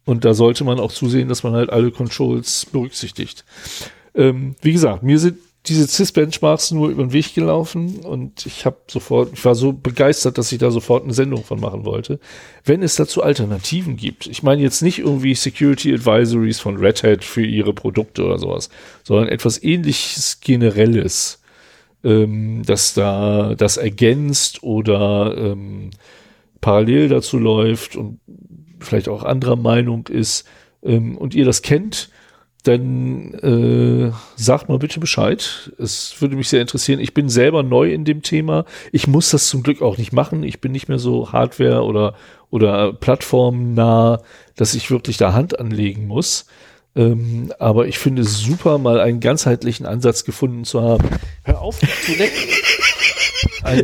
Und 0.05 0.25
da 0.25 0.35
sollte 0.35 0.65
man 0.65 0.81
auch 0.81 0.93
zusehen, 0.93 1.29
dass 1.29 1.45
man 1.45 1.55
halt 1.55 1.71
alle 1.71 1.91
Controls 1.91 2.67
berücksichtigt. 2.67 3.45
Ähm, 4.15 4.57
wie 4.61 4.73
gesagt, 4.73 5.03
mir 5.03 5.19
sind 5.19 5.39
diese 5.67 5.89
CIS-Benchmarks 5.89 6.73
nur 6.73 6.91
über 6.91 7.03
den 7.05 7.13
Weg 7.13 7.35
gelaufen 7.35 8.01
und 8.01 8.45
ich 8.45 8.67
habe 8.67 8.77
sofort, 8.87 9.33
ich 9.33 9.45
war 9.47 9.55
so 9.55 9.73
begeistert, 9.73 10.37
dass 10.37 10.53
ich 10.53 10.59
da 10.59 10.71
sofort 10.71 11.05
eine 11.05 11.15
Sendung 11.15 11.43
von 11.43 11.59
machen 11.59 11.87
wollte. 11.87 12.21
Wenn 12.65 12.83
es 12.83 12.97
dazu 12.97 13.23
Alternativen 13.23 13.97
gibt, 13.97 14.27
ich 14.27 14.43
meine 14.43 14.61
jetzt 14.61 14.83
nicht 14.83 14.99
irgendwie 14.99 15.35
Security 15.35 15.95
Advisories 15.95 16.61
von 16.61 16.77
Red 16.77 17.03
Hat 17.03 17.25
für 17.25 17.45
ihre 17.45 17.73
Produkte 17.73 18.25
oder 18.25 18.39
sowas, 18.39 18.69
sondern 19.05 19.29
etwas 19.29 19.63
ähnliches 19.63 20.41
Generelles, 20.41 21.41
ähm, 22.05 22.63
das 22.67 22.93
da 22.93 23.55
das 23.55 23.79
ergänzt 23.79 24.63
oder 24.63 25.35
ähm, 25.37 25.91
parallel 26.61 27.09
dazu 27.09 27.39
läuft 27.39 27.97
und 27.97 28.21
vielleicht 28.81 29.09
auch 29.09 29.23
anderer 29.23 29.57
Meinung 29.57 30.09
ist 30.09 30.47
ähm, 30.83 31.17
und 31.17 31.35
ihr 31.35 31.47
das 31.47 31.63
kennt, 31.63 32.11
dann 32.65 33.35
äh, 33.35 34.13
sagt 34.37 34.69
mal 34.69 34.79
bitte 34.79 34.99
Bescheid. 34.99 35.71
Es 35.79 36.21
würde 36.21 36.35
mich 36.35 36.49
sehr 36.49 36.63
interessieren. 36.63 36.99
Ich 36.99 37.15
bin 37.15 37.29
selber 37.29 37.63
neu 37.63 37.93
in 37.93 38.05
dem 38.05 38.23
Thema. 38.23 38.65
Ich 38.91 39.07
muss 39.07 39.31
das 39.31 39.49
zum 39.49 39.63
Glück 39.63 39.83
auch 39.83 39.99
nicht 39.99 40.13
machen. 40.13 40.43
Ich 40.43 40.61
bin 40.61 40.73
nicht 40.73 40.89
mehr 40.89 40.99
so 40.99 41.31
Hardware 41.31 41.85
oder 41.85 42.15
oder 42.51 42.93
plattformnah, 42.93 44.23
dass 44.57 44.75
ich 44.75 44.91
wirklich 44.91 45.17
da 45.17 45.33
Hand 45.33 45.59
anlegen 45.59 46.07
muss. 46.07 46.47
Ähm, 46.97 47.53
aber 47.59 47.87
ich 47.87 47.99
finde 47.99 48.23
es 48.23 48.39
super, 48.39 48.79
mal 48.79 49.01
einen 49.01 49.21
ganzheitlichen 49.21 49.87
Ansatz 49.87 50.25
gefunden 50.25 50.65
zu 50.65 50.81
haben. 50.81 51.09
Hör 51.43 51.61
auf 51.61 51.81
zu 51.81 52.13
lecken. 52.13 52.39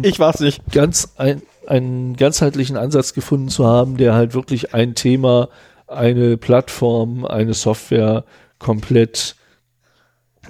Ich 0.03 0.19
war's 0.19 0.41
nicht. 0.41 0.61
ganz 0.73 1.15
ein, 1.17 1.41
einen 1.67 2.15
ganzheitlichen 2.17 2.77
Ansatz 2.77 3.15
gefunden 3.15 3.49
zu 3.49 3.67
haben, 3.67 3.97
der 3.97 4.15
halt 4.15 4.35
wirklich 4.35 4.75
ein 4.75 4.95
Thema, 4.95 5.49
eine 5.87 6.37
Plattform, 6.37 7.25
eine 7.25 7.55
Software 7.55 8.25
komplett 8.61 9.35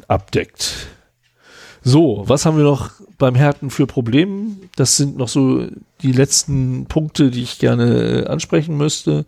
abdeckt. 0.07 0.89
So, 1.83 2.25
was 2.27 2.45
haben 2.45 2.59
wir 2.59 2.65
noch 2.65 2.91
beim 3.17 3.35
Härten 3.35 3.71
für 3.71 3.87
Probleme? 3.87 4.57
Das 4.77 4.99
sind 4.99 5.17
noch 5.17 5.29
so 5.29 5.67
die 6.03 6.13
letzten 6.13 6.85
Punkte, 6.87 7.31
die 7.31 7.43
ich 7.43 7.59
gerne 7.59 8.25
äh, 8.25 8.27
ansprechen 8.27 8.77
müsste. 8.77 9.25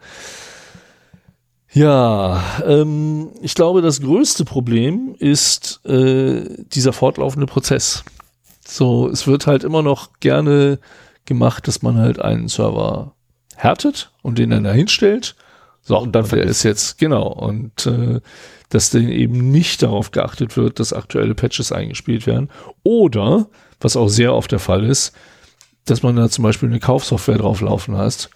Ja, 1.72 2.42
ähm, 2.66 3.30
ich 3.40 3.54
glaube, 3.54 3.80
das 3.80 4.02
größte 4.02 4.44
Problem 4.44 5.14
ist 5.18 5.80
äh, 5.86 6.44
dieser 6.74 6.92
fortlaufende 6.92 7.46
Prozess. 7.46 8.04
So, 8.66 9.08
es 9.08 9.26
wird 9.26 9.46
halt 9.46 9.64
immer 9.64 9.82
noch 9.82 10.10
gerne 10.20 10.78
gemacht, 11.24 11.66
dass 11.66 11.80
man 11.80 11.96
halt 11.96 12.20
einen 12.20 12.48
Server 12.48 13.14
härtet 13.56 14.12
und 14.20 14.38
den 14.38 14.50
dann 14.50 14.64
dahin 14.64 14.88
stellt. 14.88 15.34
So, 15.80 15.98
und 15.98 16.12
dann 16.12 16.28
der 16.28 16.44
ist 16.44 16.62
jetzt, 16.62 16.98
genau, 16.98 17.26
und 17.26 17.86
äh, 17.86 18.20
dass 18.72 18.88
dann 18.88 19.08
eben 19.10 19.50
nicht 19.50 19.82
darauf 19.82 20.12
geachtet 20.12 20.56
wird, 20.56 20.80
dass 20.80 20.94
aktuelle 20.94 21.34
Patches 21.34 21.72
eingespielt 21.72 22.26
werden. 22.26 22.48
Oder, 22.82 23.48
was 23.80 23.96
auch 23.96 24.08
sehr 24.08 24.32
oft 24.32 24.50
der 24.50 24.60
Fall 24.60 24.84
ist, 24.84 25.12
dass 25.84 26.02
man 26.02 26.16
da 26.16 26.30
zum 26.30 26.42
Beispiel 26.42 26.70
eine 26.70 26.80
Kaufsoftware 26.80 27.36
drauf 27.36 27.60
laufen 27.60 27.98
hast 27.98 28.30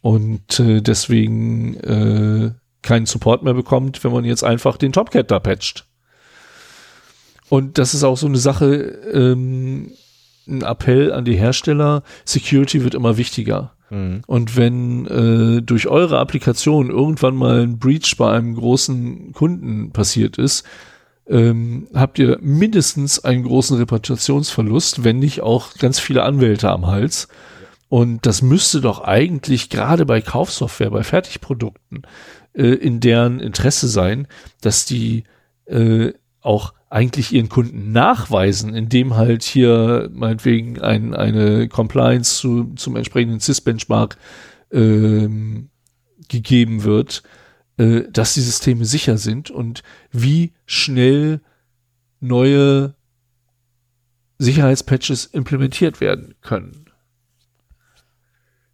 und 0.00 0.60
äh, 0.60 0.80
deswegen 0.80 1.74
äh, 1.80 2.52
keinen 2.82 3.06
Support 3.06 3.42
mehr 3.42 3.54
bekommt, 3.54 4.04
wenn 4.04 4.12
man 4.12 4.24
jetzt 4.24 4.44
einfach 4.44 4.76
den 4.76 4.92
Topcat 4.92 5.28
da 5.28 5.40
patcht. 5.40 5.86
Und 7.48 7.78
das 7.78 7.92
ist 7.92 8.04
auch 8.04 8.16
so 8.16 8.28
eine 8.28 8.38
Sache, 8.38 8.74
ähm, 9.12 9.90
ein 10.46 10.62
Appell 10.62 11.12
an 11.12 11.24
die 11.24 11.36
Hersteller, 11.36 12.04
Security 12.24 12.84
wird 12.84 12.94
immer 12.94 13.16
wichtiger. 13.16 13.72
Und 14.26 14.56
wenn 14.56 15.06
äh, 15.06 15.62
durch 15.62 15.88
eure 15.88 16.18
Applikation 16.18 16.90
irgendwann 16.90 17.34
mal 17.34 17.62
ein 17.62 17.78
Breach 17.78 18.16
bei 18.16 18.32
einem 18.32 18.54
großen 18.54 19.32
Kunden 19.32 19.90
passiert 19.92 20.38
ist, 20.38 20.64
ähm, 21.26 21.88
habt 21.94 22.18
ihr 22.18 22.38
mindestens 22.40 23.24
einen 23.24 23.44
großen 23.44 23.76
Reputationsverlust, 23.76 25.04
wenn 25.04 25.18
nicht 25.18 25.42
auch 25.42 25.74
ganz 25.74 25.98
viele 26.00 26.22
Anwälte 26.22 26.70
am 26.70 26.86
Hals. 26.86 27.28
Und 27.88 28.26
das 28.26 28.42
müsste 28.42 28.80
doch 28.80 29.02
eigentlich 29.02 29.70
gerade 29.70 30.06
bei 30.06 30.20
Kaufsoftware, 30.20 30.90
bei 30.90 31.02
Fertigprodukten 31.02 32.02
äh, 32.52 32.66
in 32.66 33.00
deren 33.00 33.40
Interesse 33.40 33.88
sein, 33.88 34.28
dass 34.60 34.84
die 34.84 35.24
äh, 35.66 36.12
auch 36.40 36.74
eigentlich 36.88 37.32
ihren 37.32 37.48
Kunden 37.48 37.92
nachweisen, 37.92 38.74
indem 38.74 39.14
halt 39.14 39.42
hier 39.44 40.10
meinetwegen 40.12 40.80
ein, 40.80 41.14
eine 41.14 41.68
Compliance 41.68 42.36
zu, 42.36 42.72
zum 42.74 42.96
entsprechenden 42.96 43.40
CIS-Benchmark 43.40 44.16
ähm, 44.72 45.70
gegeben 46.28 46.82
wird, 46.82 47.22
äh, 47.76 48.02
dass 48.10 48.34
die 48.34 48.40
Systeme 48.40 48.84
sicher 48.84 49.18
sind 49.18 49.50
und 49.50 49.82
wie 50.10 50.52
schnell 50.66 51.40
neue 52.20 52.94
Sicherheitspatches 54.38 55.26
implementiert 55.26 56.00
werden 56.00 56.34
können. 56.40 56.86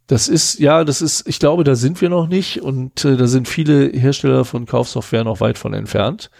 Das 0.07 0.29
ist, 0.29 0.59
ja, 0.59 0.85
das 0.85 1.01
ist, 1.01 1.27
ich 1.27 1.37
glaube, 1.37 1.65
da 1.65 1.75
sind 1.75 1.99
wir 1.99 2.09
noch 2.09 2.27
nicht 2.27 2.61
und 2.61 3.03
äh, 3.03 3.17
da 3.17 3.27
sind 3.27 3.49
viele 3.49 3.89
Hersteller 3.89 4.45
von 4.45 4.65
Kaufsoftware 4.65 5.25
noch 5.25 5.41
weit 5.41 5.57
von 5.57 5.73
entfernt. 5.73 6.31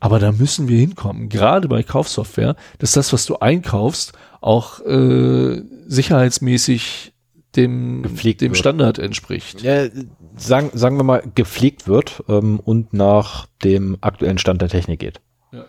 Aber 0.00 0.18
da 0.18 0.32
müssen 0.32 0.66
wir 0.68 0.78
hinkommen. 0.78 1.28
Gerade 1.28 1.68
bei 1.68 1.82
Kaufsoftware, 1.82 2.56
dass 2.78 2.92
das, 2.92 3.12
was 3.12 3.26
du 3.26 3.36
einkaufst, 3.38 4.12
auch 4.40 4.80
äh, 4.80 5.62
sicherheitsmäßig 5.86 7.12
dem, 7.56 8.02
Gepflegt 8.02 8.40
dem 8.40 8.52
wird. 8.52 8.58
Standard 8.58 8.98
entspricht. 8.98 9.60
Ja, 9.62 9.88
sagen, 10.36 10.70
sagen 10.72 10.96
wir 10.96 11.04
mal, 11.04 11.22
gepflegt 11.34 11.86
wird 11.86 12.22
ähm, 12.28 12.60
und 12.60 12.92
nach 12.94 13.46
dem 13.62 13.98
aktuellen 14.00 14.38
Stand 14.38 14.62
der 14.62 14.68
Technik 14.68 15.00
geht. 15.00 15.20
Ja. 15.52 15.64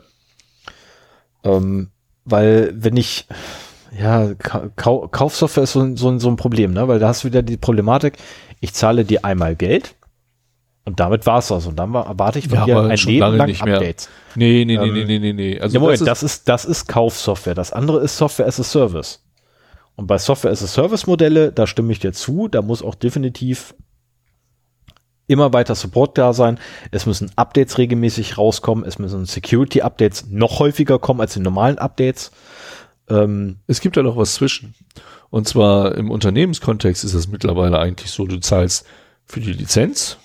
Ähm, 1.43 1.89
weil 2.23 2.71
wenn 2.75 2.95
ich, 2.97 3.27
ja, 3.99 4.33
Kau 4.35 5.07
Kaufsoftware 5.07 5.63
ist 5.63 5.73
so, 5.73 5.81
ein- 5.81 5.97
so, 5.97 6.17
so 6.19 6.29
ein 6.29 6.35
Problem, 6.37 6.71
ne? 6.71 6.87
Weil 6.87 6.99
da 6.99 7.07
hast 7.09 7.23
du 7.23 7.27
wieder 7.27 7.41
die 7.41 7.57
Problematik, 7.57 8.13
ich 8.59 8.73
zahle 8.73 9.03
dir 9.03 9.25
einmal 9.25 9.55
Geld 9.55 9.95
und 10.85 10.99
damit 10.99 11.25
war's 11.25 11.49
das. 11.49 11.67
Und 11.67 11.77
dann 11.77 11.93
war- 11.93 12.07
erwarte 12.07 12.39
ich 12.39 12.47
von 12.47 12.57
Ja, 12.59 12.65
dir 12.65 12.79
ein 12.79 12.97
Leben 12.97 13.35
lang 13.37 13.47
nicht 13.47 13.63
mehr. 13.63 13.75
Updates. 13.77 14.09
Nee, 14.35 14.65
nee, 14.65 14.77
nee, 14.77 14.83
Ähm, 14.87 14.93
nee, 14.93 15.05
nee, 15.05 15.19
nee, 15.19 15.33
nee. 15.33 15.59
Also 15.59 15.73
ja, 15.75 15.79
Moment, 15.79 16.01
das 16.01 16.23
ist, 16.23 16.23
das 16.23 16.23
ist, 16.23 16.49
das 16.49 16.65
ist 16.65 16.87
Kaufsoftware. 16.87 17.53
Das 17.55 17.71
andere 17.71 17.99
ist 17.99 18.17
Software 18.17 18.47
as 18.47 18.59
a 18.59 18.63
Service. 18.63 19.23
Und 19.95 20.07
bei 20.07 20.17
Software 20.17 20.51
as 20.51 20.63
a 20.63 20.67
Service 20.67 21.05
Modelle, 21.05 21.51
da 21.51 21.67
stimme 21.67 21.91
ich 21.91 21.99
dir 21.99 22.13
zu, 22.13 22.47
da 22.47 22.61
muss 22.61 22.81
auch 22.81 22.95
definitiv 22.95 23.75
immer 25.27 25.53
weiter 25.53 25.75
Support 25.75 26.17
da 26.17 26.33
sein. 26.33 26.59
Es 26.91 27.05
müssen 27.05 27.31
Updates 27.35 27.77
regelmäßig 27.77 28.37
rauskommen. 28.37 28.83
Es 28.85 28.99
müssen 28.99 29.25
Security 29.25 29.81
Updates 29.81 30.25
noch 30.29 30.59
häufiger 30.59 30.99
kommen 30.99 31.21
als 31.21 31.33
die 31.33 31.39
normalen 31.39 31.77
Updates. 31.77 32.31
Ähm, 33.09 33.57
es 33.67 33.79
gibt 33.79 33.95
da 33.97 34.03
noch 34.03 34.17
was 34.17 34.33
zwischen. 34.35 34.73
Und 35.29 35.47
zwar 35.47 35.95
im 35.95 36.11
Unternehmenskontext 36.11 37.03
ist 37.05 37.13
es 37.13 37.27
mittlerweile 37.29 37.79
eigentlich 37.79 38.11
so, 38.11 38.25
du 38.25 38.39
zahlst 38.39 38.85
für 39.25 39.39
die 39.39 39.53
Lizenz. 39.53 40.17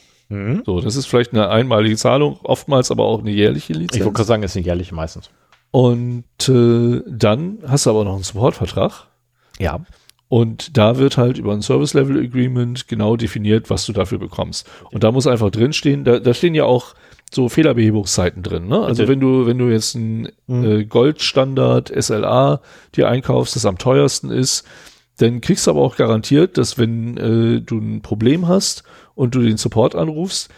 So, 0.65 0.81
das 0.81 0.97
ist 0.97 1.07
vielleicht 1.07 1.33
eine 1.33 1.49
einmalige 1.49 1.97
Zahlung, 1.97 2.39
oftmals 2.43 2.91
aber 2.91 3.05
auch 3.05 3.21
eine 3.21 3.31
jährliche 3.31 3.73
ich 3.73 3.79
Lizenz. 3.79 4.05
wollte 4.05 4.17
gerade 4.17 4.27
sagen, 4.27 4.43
ist 4.43 4.57
nicht 4.57 4.67
jährlich 4.67 4.93
meistens. 4.93 5.31
Und 5.71 6.25
äh, 6.49 7.03
dann 7.07 7.59
hast 7.67 7.87
du 7.87 7.91
aber 7.91 8.05
noch 8.05 8.15
einen 8.15 8.23
Supportvertrag. 8.23 9.07
Ja. 9.59 9.81
Und 10.29 10.77
da 10.77 10.99
wird 10.99 11.17
halt 11.17 11.39
über 11.39 11.53
ein 11.53 11.63
Service 11.63 11.95
Level 11.95 12.19
Agreement 12.19 12.89
genau 12.89 13.17
definiert, 13.17 13.71
was 13.71 13.87
du 13.87 13.93
dafür 13.93 14.19
bekommst. 14.19 14.69
Und 14.91 15.05
da 15.05 15.13
muss 15.13 15.27
einfach 15.29 15.51
drinstehen, 15.51 16.05
da, 16.05 16.19
da 16.19 16.35
stehen 16.35 16.55
ja 16.55 16.65
auch 16.65 16.95
so 17.31 17.49
Fehlerbehebungszeiten 17.49 18.43
drin. 18.43 18.67
Ne? 18.67 18.81
Also 18.81 19.09
wenn 19.09 19.21
du, 19.21 19.47
wenn 19.47 19.59
du 19.59 19.69
jetzt 19.69 19.95
ein 19.95 20.29
äh, 20.49 20.85
Goldstandard 20.85 21.93
SLA 21.97 22.61
dir 22.95 23.09
einkaufst, 23.09 23.55
das 23.57 23.67
am 23.67 23.79
teuersten 23.79 24.31
ist, 24.31 24.65
dann 25.19 25.41
kriegst 25.41 25.67
du 25.67 25.71
aber 25.71 25.81
auch 25.81 25.97
garantiert, 25.97 26.59
dass 26.59 26.79
wenn 26.79 27.17
äh, 27.17 27.61
du 27.61 27.79
ein 27.79 28.03
Problem 28.03 28.49
hast 28.49 28.85
und 29.17 29.35
du 29.35 29.41
den 29.43 29.57
Support 29.57 29.97
anrufst, 29.97 30.49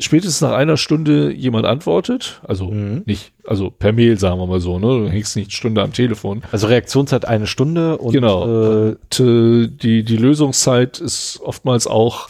spätestens 0.00 0.40
nach 0.42 0.52
einer 0.52 0.76
Stunde 0.76 1.32
jemand 1.32 1.64
antwortet, 1.66 2.40
also 2.46 2.66
Mhm. 2.70 3.02
nicht, 3.06 3.32
also 3.46 3.70
per 3.70 3.92
Mail 3.92 4.18
sagen 4.18 4.38
wir 4.40 4.46
mal 4.46 4.60
so, 4.60 4.78
ne? 4.78 4.86
Du 5.04 5.08
hängst 5.08 5.36
nicht 5.36 5.46
eine 5.46 5.52
Stunde 5.52 5.82
am 5.82 5.92
Telefon. 5.92 6.42
Also 6.52 6.66
Reaktionszeit 6.66 7.24
eine 7.26 7.46
Stunde 7.46 7.96
und 7.96 8.12
Genau. 8.12 8.88
äh, 8.88 8.90
äh, 8.90 9.68
die, 9.68 10.02
die 10.02 10.16
Lösungszeit 10.16 10.98
ist 10.98 11.40
oftmals 11.42 11.86
auch 11.86 12.28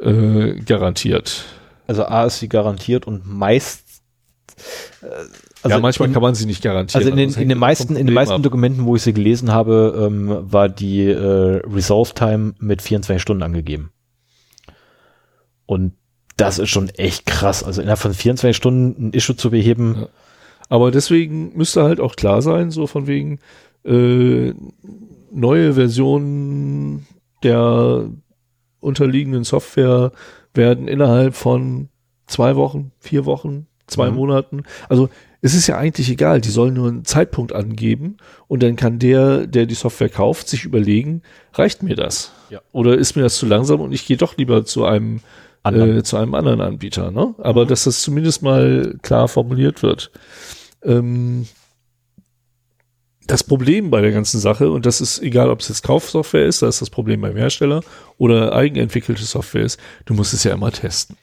äh, 0.00 0.60
garantiert. 0.60 1.44
also 1.88 2.04
A 2.04 2.24
ist 2.26 2.38
sie 2.38 2.48
garantiert 2.48 3.06
und 3.08 3.26
meist 3.26 3.82
äh, 5.02 5.06
also 5.64 5.76
ja, 5.76 5.80
manchmal 5.80 6.08
in- 6.08 6.12
kann 6.14 6.22
man 6.22 6.36
sie 6.36 6.46
nicht 6.46 6.62
garantieren. 6.62 7.00
Also 7.04 7.10
in 7.10 7.16
den, 7.16 7.34
in 7.42 7.48
den 7.48 7.58
meisten, 7.58 7.96
in 7.96 8.06
den 8.06 8.14
meisten 8.14 8.34
ab. 8.34 8.42
Dokumenten, 8.44 8.84
wo 8.84 8.94
ich 8.94 9.02
sie 9.02 9.12
gelesen 9.12 9.50
habe, 9.52 10.06
ähm, 10.06 10.38
war 10.52 10.68
die 10.68 11.02
äh, 11.06 11.16
Resolve 11.66 12.14
Time 12.14 12.54
mit 12.60 12.80
24 12.82 13.20
Stunden 13.20 13.42
angegeben. 13.42 13.90
Und 15.68 15.92
das 16.38 16.58
ist 16.58 16.70
schon 16.70 16.88
echt 16.88 17.26
krass. 17.26 17.62
Also 17.62 17.82
innerhalb 17.82 17.98
von 18.00 18.14
24 18.14 18.56
Stunden 18.56 19.08
ein 19.08 19.12
Issue 19.12 19.36
zu 19.36 19.50
beheben. 19.50 19.96
Ja. 20.00 20.08
Aber 20.70 20.90
deswegen 20.90 21.54
müsste 21.54 21.82
halt 21.82 22.00
auch 22.00 22.16
klar 22.16 22.40
sein, 22.40 22.70
so 22.70 22.86
von 22.86 23.06
wegen 23.06 23.38
äh, 23.84 24.54
neue 25.30 25.74
Versionen 25.74 27.06
der 27.42 28.08
unterliegenden 28.80 29.44
Software 29.44 30.12
werden 30.54 30.88
innerhalb 30.88 31.34
von 31.34 31.90
zwei 32.26 32.56
Wochen, 32.56 32.92
vier 32.98 33.26
Wochen, 33.26 33.66
zwei 33.86 34.08
Mhm. 34.10 34.16
Monaten. 34.16 34.62
Also 34.88 35.10
es 35.42 35.54
ist 35.54 35.66
ja 35.66 35.76
eigentlich 35.76 36.08
egal, 36.10 36.40
die 36.40 36.48
sollen 36.50 36.74
nur 36.74 36.88
einen 36.88 37.04
Zeitpunkt 37.04 37.52
angeben 37.52 38.16
und 38.48 38.62
dann 38.62 38.76
kann 38.76 38.98
der, 38.98 39.46
der 39.46 39.66
die 39.66 39.74
Software 39.74 40.08
kauft, 40.08 40.48
sich 40.48 40.64
überlegen, 40.64 41.22
reicht 41.52 41.82
mir 41.82 41.94
das? 41.94 42.32
Ja. 42.50 42.60
Oder 42.72 42.96
ist 42.96 43.16
mir 43.16 43.22
das 43.22 43.36
zu 43.36 43.46
langsam 43.46 43.80
und 43.80 43.92
ich 43.92 44.06
gehe 44.06 44.16
doch 44.16 44.36
lieber 44.38 44.64
zu 44.64 44.84
einem. 44.86 45.20
Äh, 45.64 46.02
zu 46.02 46.16
einem 46.16 46.34
anderen 46.34 46.60
Anbieter, 46.60 47.10
ne? 47.10 47.34
Aber 47.38 47.66
dass 47.66 47.84
das 47.84 48.02
zumindest 48.02 48.42
mal 48.42 48.96
klar 49.02 49.28
formuliert 49.28 49.82
wird. 49.82 50.10
Ähm, 50.82 51.46
das 53.26 53.44
Problem 53.44 53.90
bei 53.90 54.00
der 54.00 54.12
ganzen 54.12 54.40
Sache, 54.40 54.70
und 54.70 54.86
das 54.86 55.00
ist 55.02 55.20
egal, 55.22 55.50
ob 55.50 55.60
es 55.60 55.68
jetzt 55.68 55.82
Kaufsoftware 55.82 56.46
ist, 56.46 56.62
da 56.62 56.68
ist 56.68 56.80
das 56.80 56.88
Problem 56.88 57.20
beim 57.20 57.36
Hersteller, 57.36 57.82
oder 58.16 58.54
eigenentwickelte 58.54 59.22
Software 59.24 59.64
ist, 59.64 59.78
du 60.06 60.14
musst 60.14 60.32
es 60.32 60.44
ja 60.44 60.54
immer 60.54 60.72
testen. 60.72 61.16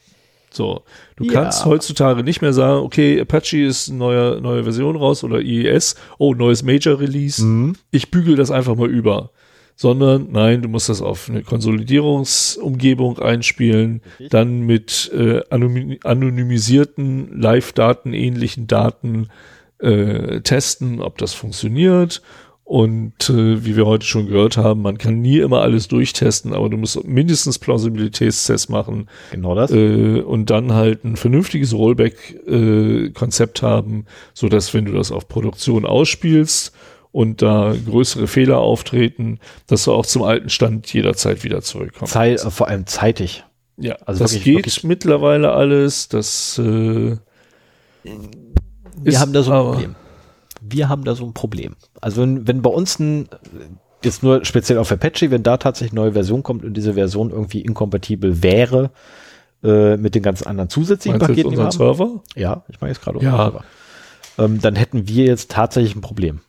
So, 0.51 0.83
du 1.17 1.25
Ja. 1.25 1.33
kannst 1.33 1.65
heutzutage 1.65 2.23
nicht 2.23 2.41
mehr 2.41 2.53
sagen, 2.53 2.81
okay, 2.83 3.19
Apache 3.19 3.57
ist 3.57 3.89
eine 3.89 3.97
neue, 3.97 4.39
neue 4.39 4.63
Version 4.63 4.95
raus 4.95 5.23
oder 5.23 5.41
IES, 5.41 5.95
oh, 6.19 6.33
neues 6.35 6.63
Major 6.63 6.99
Release, 6.99 7.43
Mhm. 7.43 7.75
ich 7.91 8.11
bügel 8.11 8.35
das 8.35 8.51
einfach 8.51 8.75
mal 8.75 8.89
über. 8.89 9.31
Sondern 9.77 10.29
nein, 10.31 10.61
du 10.61 10.69
musst 10.69 10.87
das 10.87 11.01
auf 11.01 11.29
eine 11.29 11.41
Konsolidierungsumgebung 11.43 13.19
einspielen, 13.19 14.01
dann 14.29 14.61
mit 14.61 15.11
äh, 15.13 15.41
anonymi- 15.49 15.99
anonymisierten 16.05 17.41
Live-Daten, 17.41 18.13
ähnlichen 18.13 18.67
Daten 18.67 19.27
äh, 19.79 20.39
testen, 20.41 21.01
ob 21.01 21.17
das 21.17 21.33
funktioniert. 21.33 22.21
Und 22.63 23.29
äh, 23.29 23.63
wie 23.63 23.75
wir 23.75 23.85
heute 23.85 24.07
schon 24.07 24.25
gehört 24.25 24.57
haben, 24.57 24.81
man 24.81 24.97
kann 24.97 25.21
nie 25.21 25.37
immer 25.37 25.61
alles 25.61 25.87
durchtesten, 25.87 26.51
aber 26.53 26.67
du 26.69 26.77
musst 26.77 27.05
mindestens 27.05 27.59
Plausibilitätstests 27.59 28.69
machen 28.69 29.07
Genau 29.29 29.53
das. 29.53 29.69
äh, 29.71 30.21
und 30.21 30.49
dann 30.49 30.73
halt 30.73 31.03
ein 31.03 31.15
vernünftiges 31.15 31.75
Rollback-Konzept 31.75 33.61
haben, 33.61 34.05
so 34.33 34.49
dass 34.49 34.73
wenn 34.73 34.85
du 34.85 34.93
das 34.93 35.11
auf 35.11 35.27
Produktion 35.27 35.85
ausspielst 35.85 36.73
und 37.15 37.41
da 37.41 37.73
größere 37.89 38.27
Fehler 38.27 38.57
auftreten, 38.57 39.39
dass 39.67 39.85
du 39.85 39.93
auch 39.93 40.05
zum 40.05 40.21
alten 40.23 40.49
Stand 40.49 40.91
jederzeit 40.93 41.45
wieder 41.45 41.61
zurückkommst. 41.61 42.11
Zeit, 42.11 42.43
äh, 42.43 42.51
vor 42.51 42.67
allem 42.67 42.85
zeitig. 42.87 43.45
Ja, 43.77 43.95
Also 44.05 44.23
das 44.23 44.33
wirklich- 44.33 44.43
geht 44.43 44.55
wirklich- 44.57 44.83
mittlerweile 44.83 45.53
alles. 45.53 46.09
Das 46.09 46.57
äh, 46.59 47.15
Wir 48.03 49.19
haben 49.19 49.31
da 49.33 49.43
so 49.43 49.51
ein 49.53 49.63
Problem. 49.71 49.95
Wir 50.61 50.89
haben 50.89 51.03
da 51.05 51.15
so 51.15 51.25
ein 51.25 51.33
Problem. 51.33 51.75
Also 52.01 52.21
wenn, 52.21 52.47
wenn 52.47 52.61
bei 52.61 52.69
uns 52.69 52.99
ein, 52.99 53.29
jetzt 54.03 54.21
nur 54.23 54.43
speziell 54.43 54.77
auf 54.77 54.91
Apache, 54.91 55.31
wenn 55.31 55.43
da 55.43 55.55
tatsächlich 55.57 55.93
eine 55.93 56.01
neue 56.01 56.13
Version 56.13 56.43
kommt 56.43 56.65
und 56.65 56.73
diese 56.75 56.95
Version 56.95 57.29
irgendwie 57.29 57.61
inkompatibel 57.61 58.43
wäre 58.43 58.91
äh, 59.63 59.95
mit 59.97 60.15
den 60.15 60.23
ganzen 60.23 60.47
anderen 60.47 60.69
zusätzlichen 60.69 61.17
Meinst 61.19 61.29
Paketen, 61.29 61.51
die 61.51 61.57
wir 61.57 61.63
haben, 61.63 61.71
Server? 61.71 62.21
ja, 62.35 62.63
ich 62.67 62.81
meine 62.81 62.91
jetzt 62.91 63.01
gerade 63.01 63.19
Ja. 63.23 63.31
unseren 63.31 63.51
Server. 63.53 63.63
ähm, 64.37 64.61
dann 64.61 64.75
hätten 64.75 65.07
wir 65.07 65.25
jetzt 65.25 65.51
tatsächlich 65.51 65.95
ein 65.95 66.01
Problem. 66.01 66.41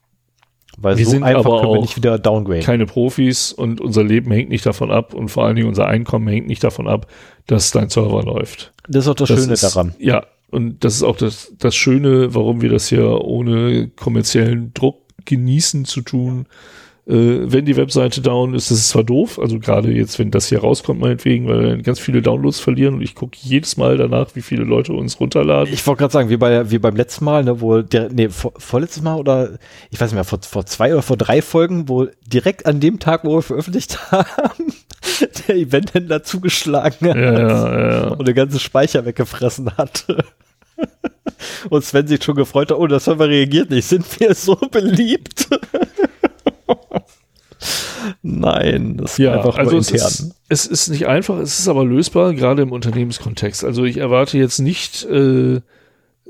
Weil 0.77 0.99
Wir 0.99 1.05
so 1.07 1.13
sind 1.13 1.23
einfach 1.23 1.47
aber 1.47 1.61
können 1.61 1.73
wir 1.73 1.79
auch 1.79 1.83
nicht 1.83 1.97
wieder 1.97 2.19
downgraden. 2.19 2.63
Keine 2.63 2.87
Profis 2.87 3.53
und 3.53 3.81
unser 3.81 4.05
Leben 4.05 4.31
hängt 4.31 4.51
nicht 4.51 4.67
davon 4.67 4.91
ab 4.91 5.15
und 5.15 5.29
vor 5.29 5.45
allen 5.45 5.57
Dingen 5.57 5.69
unser 5.69 5.87
Einkommen 5.87 6.29
hängt 6.29 6.47
nicht 6.47 6.63
davon 6.63 6.87
ab, 6.87 7.07
dass 7.47 7.71
dein 7.71 7.89
Server 7.89 8.23
läuft. 8.23 8.73
das 8.89 9.05
ist 9.05 9.09
auch 9.09 9.15
das, 9.15 9.29
Schöne 9.29 9.53
ist, 9.55 9.63
daran. 9.63 9.95
Ja, 9.99 10.27
und 10.51 10.85
das 10.85 10.95
ist 10.95 11.03
auch 11.03 11.17
das, 11.17 11.53
das 11.59 11.75
Schöne, 11.75 12.35
warum 12.35 12.61
wir 12.61 12.69
das 12.69 12.89
hier 12.89 13.23
ohne 13.23 13.89
kommerziellen 13.89 14.73
Druck 14.75 15.01
genießen 15.25 15.87
zu 15.87 16.03
tun. 16.03 16.41
Äh, 16.43 16.86
wenn 17.09 17.65
die 17.65 17.76
Webseite 17.76 18.20
down 18.20 18.52
ist, 18.55 18.73
das 18.73 18.78
ist 18.78 18.89
zwar 18.89 19.05
doof, 19.05 19.39
also 19.39 19.60
gerade 19.60 19.93
jetzt, 19.93 20.18
wenn 20.18 20.33
das 20.33 20.49
hier 20.49 20.59
rauskommt, 20.59 21.01
meinetwegen, 21.01 21.47
weil 21.47 21.60
wir 21.60 21.68
dann 21.68 21.83
ganz 21.85 22.01
viele 22.01 22.20
Downloads 22.20 22.59
verlieren 22.59 22.94
und 22.94 23.01
ich 23.01 23.15
gucke 23.15 23.39
jedes 23.41 23.76
Mal 23.76 23.97
danach, 23.97 24.35
wie 24.35 24.43
viele 24.43 24.65
Leute 24.65 24.93
uns 24.93 25.20
runterladen. 25.20 25.73
Ich 25.73 25.86
wollte 25.86 26.01
gerade 26.01 26.12
sagen, 26.12 26.31
wie, 26.31 26.36
bei, 26.36 26.68
wie 26.68 26.81
beim 26.81 26.97
letzten 26.97 27.25
Mal, 27.25 27.44
ne, 27.44 27.60
wo 27.60 27.81
der, 27.81 28.10
nee, 28.10 28.28
vor, 28.28 28.55
vorletztes 28.57 29.05
Mal 29.05 29.15
oder 29.20 29.57
ich 29.91 30.01
weiß 30.01 30.10
nicht 30.10 30.17
mehr, 30.17 30.25
vor, 30.25 30.41
vor 30.43 30.67
zwei 30.67 30.93
oder 30.93 31.02
vor 31.02 31.17
drei 31.17 31.43
Folgen, 31.43 31.89
wo 31.89 32.09
direkt 32.26 32.67
an 32.67 32.81
dem 32.81 32.99
Tag, 32.99 33.23
wo 33.23 33.36
wir 33.36 33.43
veröffentlicht 33.43 34.10
haben, 34.10 34.73
der 35.47 35.55
Eventhändler 35.55 36.25
zugeschlagen 36.25 37.09
hat 37.09 37.17
ja, 37.17 37.33
ja, 37.33 37.91
ja. 37.91 38.09
und 38.09 38.26
den 38.26 38.35
ganzen 38.35 38.59
Speicher 38.59 39.05
weggefressen 39.07 39.70
hat. 39.76 40.07
Und 41.70 41.85
Sven 41.85 42.07
sich 42.07 42.23
schon 42.23 42.35
gefreut 42.35 42.70
hat, 42.70 42.78
oh, 42.78 42.86
der 42.86 43.01
Server 43.01 43.28
reagiert 43.28 43.70
nicht, 43.70 43.86
sind 43.86 44.20
wir 44.20 44.35
so 44.35 44.57
beliebt? 44.57 45.49
Nein, 48.23 48.99
das 48.99 49.19
ja, 49.19 49.35
einfach 49.35 49.57
also 49.57 49.78
es. 49.78 49.91
Ist, 49.91 50.35
es 50.49 50.67
ist 50.67 50.89
nicht 50.89 51.07
einfach, 51.07 51.39
es 51.39 51.59
ist 51.59 51.69
aber 51.69 51.85
lösbar, 51.85 52.35
gerade 52.35 52.62
im 52.62 52.73
Unternehmenskontext. 52.73 53.65
Also 53.65 53.85
ich 53.85 53.97
erwarte 53.97 54.39
jetzt 54.39 54.59
nicht 54.59 55.05
äh, 55.05 55.61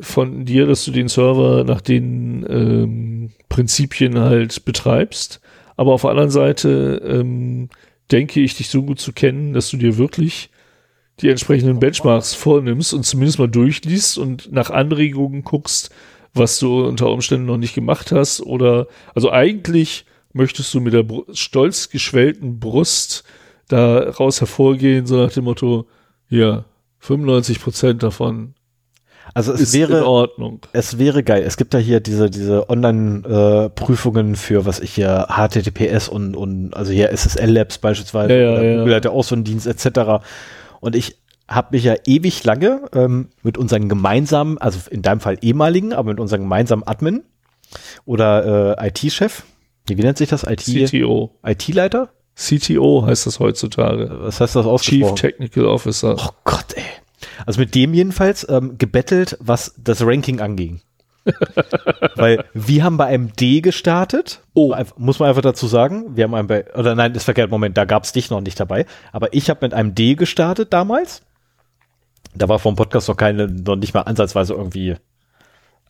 von 0.00 0.44
dir, 0.44 0.66
dass 0.66 0.84
du 0.84 0.90
den 0.90 1.08
Server 1.08 1.64
nach 1.64 1.80
den 1.80 2.46
ähm, 2.48 3.30
Prinzipien 3.48 4.18
halt 4.18 4.64
betreibst. 4.64 5.40
Aber 5.76 5.92
auf 5.92 6.02
der 6.02 6.10
anderen 6.10 6.30
Seite 6.30 7.02
ähm, 7.04 7.68
denke 8.10 8.40
ich, 8.40 8.56
dich 8.56 8.68
so 8.68 8.82
gut 8.82 9.00
zu 9.00 9.12
kennen, 9.12 9.52
dass 9.52 9.70
du 9.70 9.76
dir 9.76 9.98
wirklich 9.98 10.50
die 11.20 11.30
entsprechenden 11.30 11.78
Benchmarks 11.78 12.34
vornimmst 12.34 12.92
und 12.92 13.04
zumindest 13.04 13.38
mal 13.38 13.48
durchliest 13.48 14.18
und 14.18 14.52
nach 14.52 14.70
Anregungen 14.70 15.44
guckst, 15.44 15.90
was 16.34 16.58
du 16.58 16.86
unter 16.86 17.10
Umständen 17.10 17.46
noch 17.46 17.56
nicht 17.56 17.74
gemacht 17.74 18.12
hast. 18.12 18.40
Oder 18.42 18.86
also 19.14 19.30
eigentlich 19.32 20.04
möchtest 20.36 20.72
du 20.74 20.80
mit 20.80 20.92
der 20.92 21.04
stolz 21.32 21.88
geschwellten 21.88 22.60
Brust 22.60 23.24
daraus 23.68 24.40
hervorgehen, 24.40 25.06
so 25.06 25.16
nach 25.16 25.32
dem 25.32 25.44
Motto, 25.44 25.86
ja, 26.28 26.64
95 27.00 27.60
Prozent 27.60 28.02
davon 28.02 28.54
also 29.34 29.52
es 29.52 29.72
wäre 29.74 29.98
in 29.98 30.04
Ordnung. 30.04 30.60
Es 30.72 30.98
wäre 30.98 31.22
geil. 31.22 31.42
Es 31.42 31.56
gibt 31.56 31.74
ja 31.74 31.80
hier 31.80 32.00
diese 32.00 32.30
diese 32.30 32.68
Online-Prüfungen 32.70 34.34
äh, 34.34 34.36
für 34.36 34.66
was 34.66 34.80
ich 34.80 34.94
hier 34.94 35.26
HTTPS 35.28 36.08
und 36.08 36.36
und 36.36 36.74
also 36.74 36.92
hier 36.92 37.10
SSL 37.10 37.50
Labs 37.50 37.78
beispielsweise. 37.78 38.32
Ja, 38.32 38.38
ja, 38.38 38.62
ja. 38.62 38.78
Google 38.78 38.94
hat 38.94 39.04
ja 39.04 39.10
auch 39.10 39.24
so 39.24 39.34
einen 39.34 39.44
Dienst 39.44 39.66
etc. 39.66 40.24
Und 40.80 40.94
ich 40.94 41.16
habe 41.48 41.68
mich 41.72 41.84
ja 41.84 41.94
ewig 42.06 42.44
lange 42.44 42.82
ähm, 42.92 43.28
mit 43.42 43.58
unseren 43.58 43.88
gemeinsamen, 43.88 44.58
also 44.58 44.78
in 44.90 45.02
deinem 45.02 45.20
Fall 45.20 45.38
ehemaligen, 45.40 45.92
aber 45.92 46.10
mit 46.10 46.20
unserem 46.20 46.42
gemeinsamen 46.42 46.86
Admin 46.86 47.22
oder 48.04 48.76
äh, 48.78 48.88
IT-Chef, 48.88 49.42
wie 49.88 50.02
nennt 50.02 50.18
sich 50.18 50.28
das? 50.28 50.44
IT, 50.44 50.62
CTO. 50.62 51.32
IT-Leiter? 51.44 52.10
CTO 52.36 53.04
heißt 53.06 53.26
das 53.26 53.40
heutzutage. 53.40 54.10
Was 54.20 54.40
heißt 54.40 54.56
das 54.56 54.66
ausgesprochen? 54.66 55.16
Chief 55.16 55.30
Technical 55.30 55.66
Officer. 55.66 56.16
Oh 56.18 56.30
Gott, 56.44 56.74
ey. 56.74 56.82
Also 57.46 57.60
mit 57.60 57.74
dem 57.74 57.94
jedenfalls 57.94 58.46
ähm, 58.48 58.76
gebettelt, 58.78 59.36
was 59.40 59.74
das 59.78 60.02
Ranking 60.02 60.40
anging. 60.40 60.80
Weil 62.16 62.44
wir 62.54 62.84
haben 62.84 62.96
bei 62.96 63.06
einem 63.06 63.32
D 63.34 63.60
gestartet. 63.60 64.42
Oh. 64.54 64.74
Muss 64.96 65.18
man 65.18 65.28
einfach 65.28 65.42
dazu 65.42 65.66
sagen. 65.66 66.16
Wir 66.16 66.24
haben 66.24 66.34
einen 66.34 66.46
bei, 66.46 66.72
oder 66.74 66.94
nein, 66.94 67.14
ist 67.14 67.24
verkehrt, 67.24 67.50
Moment, 67.50 67.76
da 67.76 67.84
gab 67.84 68.04
es 68.04 68.12
dich 68.12 68.30
noch 68.30 68.40
nicht 68.40 68.60
dabei. 68.60 68.86
Aber 69.12 69.32
ich 69.34 69.50
habe 69.50 69.60
mit 69.62 69.74
einem 69.74 69.94
D 69.94 70.14
gestartet 70.14 70.72
damals. 70.72 71.22
Da 72.34 72.48
war 72.48 72.58
vom 72.58 72.76
Podcast 72.76 73.08
noch 73.08 73.16
keine, 73.16 73.48
noch 73.48 73.76
nicht 73.76 73.94
mal 73.94 74.02
ansatzweise 74.02 74.54
irgendwie 74.54 74.96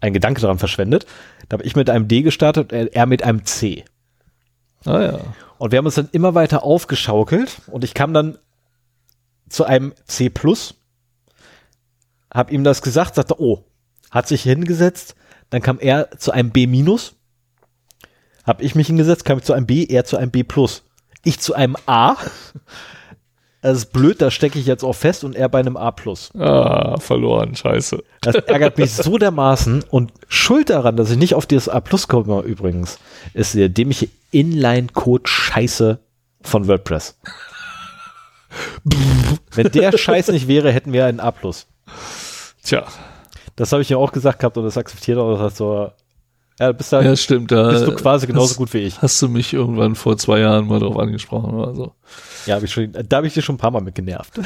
ein 0.01 0.13
Gedanke 0.13 0.41
daran 0.41 0.59
verschwendet. 0.59 1.07
Da 1.49 1.55
habe 1.55 1.65
ich 1.65 1.77
mit 1.77 1.91
einem 1.91 2.09
D 2.09 2.23
gestartet, 2.23 2.73
er 2.73 3.07
mit 3.07 3.23
einem 3.23 3.45
C. 3.45 3.85
Ah 4.85 5.03
ja. 5.03 5.21
Und 5.59 5.73
wir 5.73 5.79
haben 5.79 5.87
uns 5.87 5.95
dann 5.95 6.09
immer 6.13 6.35
weiter 6.35 6.63
aufgeschaukelt 6.63 7.63
und 7.69 7.85
ich 7.85 7.95
kam 7.95 8.13
dann 8.13 8.39
zu 9.49 9.65
einem 9.65 9.95
C 10.07 10.29
plus, 10.29 10.75
habe 12.33 12.53
ihm 12.53 12.65
das 12.65 12.83
gesagt, 12.83 13.15
sagte, 13.15 13.41
oh, 13.41 13.65
hat 14.11 14.29
sich 14.29 14.43
hingesetzt, 14.43 15.15
dann 15.51 15.63
kam 15.63 15.79
er 15.79 16.11
zu 16.19 16.33
einem 16.33 16.51
B 16.51 16.67
minus, 16.67 17.15
habe 18.45 18.63
ich 18.63 18.75
mich 18.75 18.89
hingesetzt, 18.89 19.25
kam 19.25 19.39
ich 19.39 19.45
zu 19.45 19.53
einem 19.53 19.67
B, 19.67 19.85
er 19.85 20.05
zu 20.05 20.17
einem 20.17 20.31
B 20.31 20.43
plus, 20.43 20.83
ich 21.25 21.41
zu 21.41 21.55
einem 21.55 21.77
A, 21.87 22.17
das 23.67 23.79
ist 23.79 23.93
blöd, 23.93 24.23
da 24.23 24.31
stecke 24.31 24.59
ich 24.59 24.67
jetzt 24.67 24.85
auch 24.85 24.93
fest 24.93 25.25
und 25.25 25.35
er 25.35 25.49
bei 25.49 25.59
einem 25.59 25.77
A+. 25.77 25.93
Ah, 26.39 27.01
verloren, 27.01 27.57
scheiße. 27.57 28.03
Das 28.21 28.35
ärgert 28.47 28.79
mich 28.79 28.93
so 28.93 29.19
dermaßen 29.19 29.85
und 29.91 30.13
schuld 30.29 30.71
daran, 30.71 30.97
dass 30.97 31.11
ich 31.11 31.19
nicht 31.19 31.35
auf 31.35 31.47
dieses 31.47 31.69
A+ 31.69 31.81
komme 31.81 32.43
übrigens, 32.43 32.99
ist 33.35 33.55
der 33.55 33.69
dämliche 33.69 34.09
Inline-Code-Scheiße 34.31 35.99
von 36.43 36.69
WordPress. 36.69 37.19
Wenn 39.53 39.73
der 39.73 39.93
Scheiß 39.99 40.29
nicht 40.29 40.47
wäre, 40.47 40.71
hätten 40.71 40.93
wir 40.93 41.07
ein 41.07 41.19
A+. 41.19 41.33
Tja. 42.63 42.85
Das 43.57 43.73
habe 43.73 43.83
ich 43.83 43.89
ja 43.89 43.97
auch 43.97 44.13
gesagt 44.13 44.41
gehabt 44.41 44.57
und 44.59 44.65
das 44.65 44.79
akzeptiert 44.79 45.19
auch, 45.19 45.39
dass 45.39 45.57
so, 45.57 45.91
ja, 46.59 46.73
bist 46.73 46.93
da, 46.93 47.03
ja, 47.03 47.15
stimmt, 47.17 47.53
da 47.53 47.71
bist 47.71 47.87
du 47.87 47.95
quasi 47.95 48.27
genauso 48.27 48.51
hast, 48.51 48.57
gut 48.57 48.73
wie 48.73 48.79
ich. 48.79 49.03
Hast 49.03 49.21
du 49.21 49.29
mich 49.29 49.53
irgendwann 49.53 49.95
vor 49.95 50.17
zwei 50.17 50.41
Jahren 50.41 50.67
mal 50.67 50.81
drauf 50.81 50.99
angesprochen 50.99 51.55
oder 51.55 51.75
so. 51.75 51.93
Ja, 52.47 52.57
hab 52.57 52.63
ich 52.63 52.73
schon, 52.73 52.93
da 52.93 53.17
habe 53.19 53.27
ich 53.27 53.35
dir 53.35 53.43
schon 53.43 53.57
ein 53.57 53.59
paar 53.59 53.71
Mal 53.71 53.83
mit 53.83 53.95
genervt. 53.95 54.41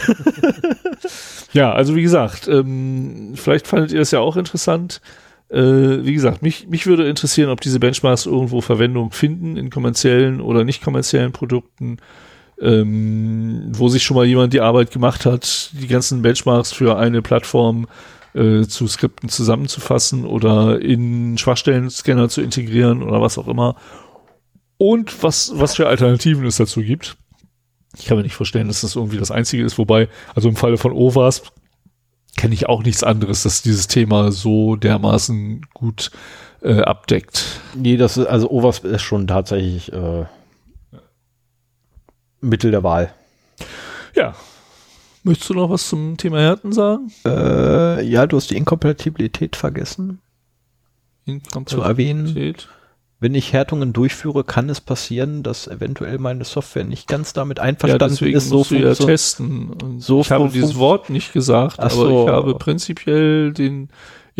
ja, 1.52 1.72
also 1.72 1.94
wie 1.94 2.02
gesagt, 2.02 2.48
ähm, 2.48 3.34
vielleicht 3.36 3.68
fandet 3.68 3.92
ihr 3.92 4.00
das 4.00 4.10
ja 4.10 4.18
auch 4.18 4.36
interessant. 4.36 5.00
Äh, 5.50 6.04
wie 6.04 6.14
gesagt, 6.14 6.42
mich, 6.42 6.66
mich 6.68 6.86
würde 6.86 7.08
interessieren, 7.08 7.50
ob 7.50 7.60
diese 7.60 7.78
Benchmarks 7.78 8.26
irgendwo 8.26 8.60
Verwendung 8.60 9.12
finden 9.12 9.56
in 9.56 9.70
kommerziellen 9.70 10.40
oder 10.40 10.64
nicht 10.64 10.82
kommerziellen 10.82 11.30
Produkten, 11.30 11.98
ähm, 12.60 13.68
wo 13.70 13.88
sich 13.88 14.02
schon 14.02 14.16
mal 14.16 14.26
jemand 14.26 14.52
die 14.52 14.60
Arbeit 14.60 14.90
gemacht 14.90 15.26
hat, 15.26 15.70
die 15.74 15.86
ganzen 15.86 16.22
Benchmarks 16.22 16.72
für 16.72 16.98
eine 16.98 17.22
Plattform 17.22 17.84
äh, 17.84 17.88
zu 18.32 18.86
Skripten 18.86 19.28
zusammenzufassen 19.28 20.24
oder 20.24 20.80
in 20.80 21.36
Schwachstellen-Scanner 21.36 22.28
zu 22.28 22.42
integrieren 22.42 23.02
oder 23.02 23.20
was 23.20 23.38
auch 23.38 23.48
immer. 23.48 23.76
Und 24.78 25.22
was, 25.22 25.52
was 25.56 25.76
für 25.76 25.88
Alternativen 25.88 26.46
es 26.46 26.56
dazu 26.56 26.80
gibt. 26.80 27.16
Ich 27.98 28.06
kann 28.06 28.16
mir 28.16 28.22
nicht 28.22 28.36
vorstellen, 28.36 28.68
dass 28.68 28.82
das 28.82 28.94
irgendwie 28.96 29.18
das 29.18 29.30
Einzige 29.30 29.64
ist, 29.64 29.78
wobei, 29.78 30.08
also 30.34 30.48
im 30.48 30.56
Falle 30.56 30.78
von 30.78 30.92
OWASP 30.92 31.50
kenne 32.36 32.54
ich 32.54 32.68
auch 32.68 32.82
nichts 32.84 33.02
anderes, 33.02 33.42
dass 33.42 33.62
dieses 33.62 33.88
Thema 33.88 34.30
so 34.30 34.76
dermaßen 34.76 35.66
gut 35.74 36.12
äh, 36.62 36.80
abdeckt. 36.80 37.60
Nee, 37.74 37.96
das 37.96 38.16
ist, 38.16 38.26
also 38.26 38.50
OWASP 38.50 38.84
ist 38.84 39.02
schon 39.02 39.26
tatsächlich 39.26 39.92
äh, 39.92 40.24
Mittel 42.40 42.70
der 42.70 42.82
Wahl. 42.82 43.12
Ja. 44.14 44.34
Möchtest 45.22 45.50
du 45.50 45.54
noch 45.54 45.70
was 45.70 45.88
zum 45.88 46.16
Thema 46.16 46.40
Härten 46.40 46.72
sagen? 46.72 47.12
Äh, 47.26 48.04
ja, 48.04 48.26
du 48.26 48.36
hast 48.36 48.50
die 48.50 48.56
Inkompatibilität 48.56 49.56
vergessen. 49.56 50.20
Inkompatibilität. 51.26 51.68
Zu 51.68 51.80
erwähnen. 51.82 52.54
Wenn 53.22 53.34
ich 53.34 53.52
Härtungen 53.52 53.92
durchführe, 53.92 54.44
kann 54.44 54.70
es 54.70 54.80
passieren, 54.80 55.42
dass 55.42 55.68
eventuell 55.68 56.16
meine 56.18 56.44
Software 56.44 56.84
nicht 56.84 57.06
ganz 57.06 57.34
damit 57.34 57.60
einverstanden 57.60 58.30
ja, 58.30 58.36
ist. 58.38 58.48
So 58.48 58.58
musst 58.58 58.70
du 58.70 58.76
ja 58.76 58.94
testen. 58.94 59.74
Und 59.74 60.00
so 60.00 60.22
ich 60.22 60.30
habe 60.30 60.48
dieses 60.48 60.76
Wort 60.76 61.10
nicht 61.10 61.34
gesagt, 61.34 61.78
aber 61.80 61.90
so. 61.90 62.24
ich 62.24 62.32
habe 62.32 62.54
prinzipiell 62.54 63.52
den 63.52 63.90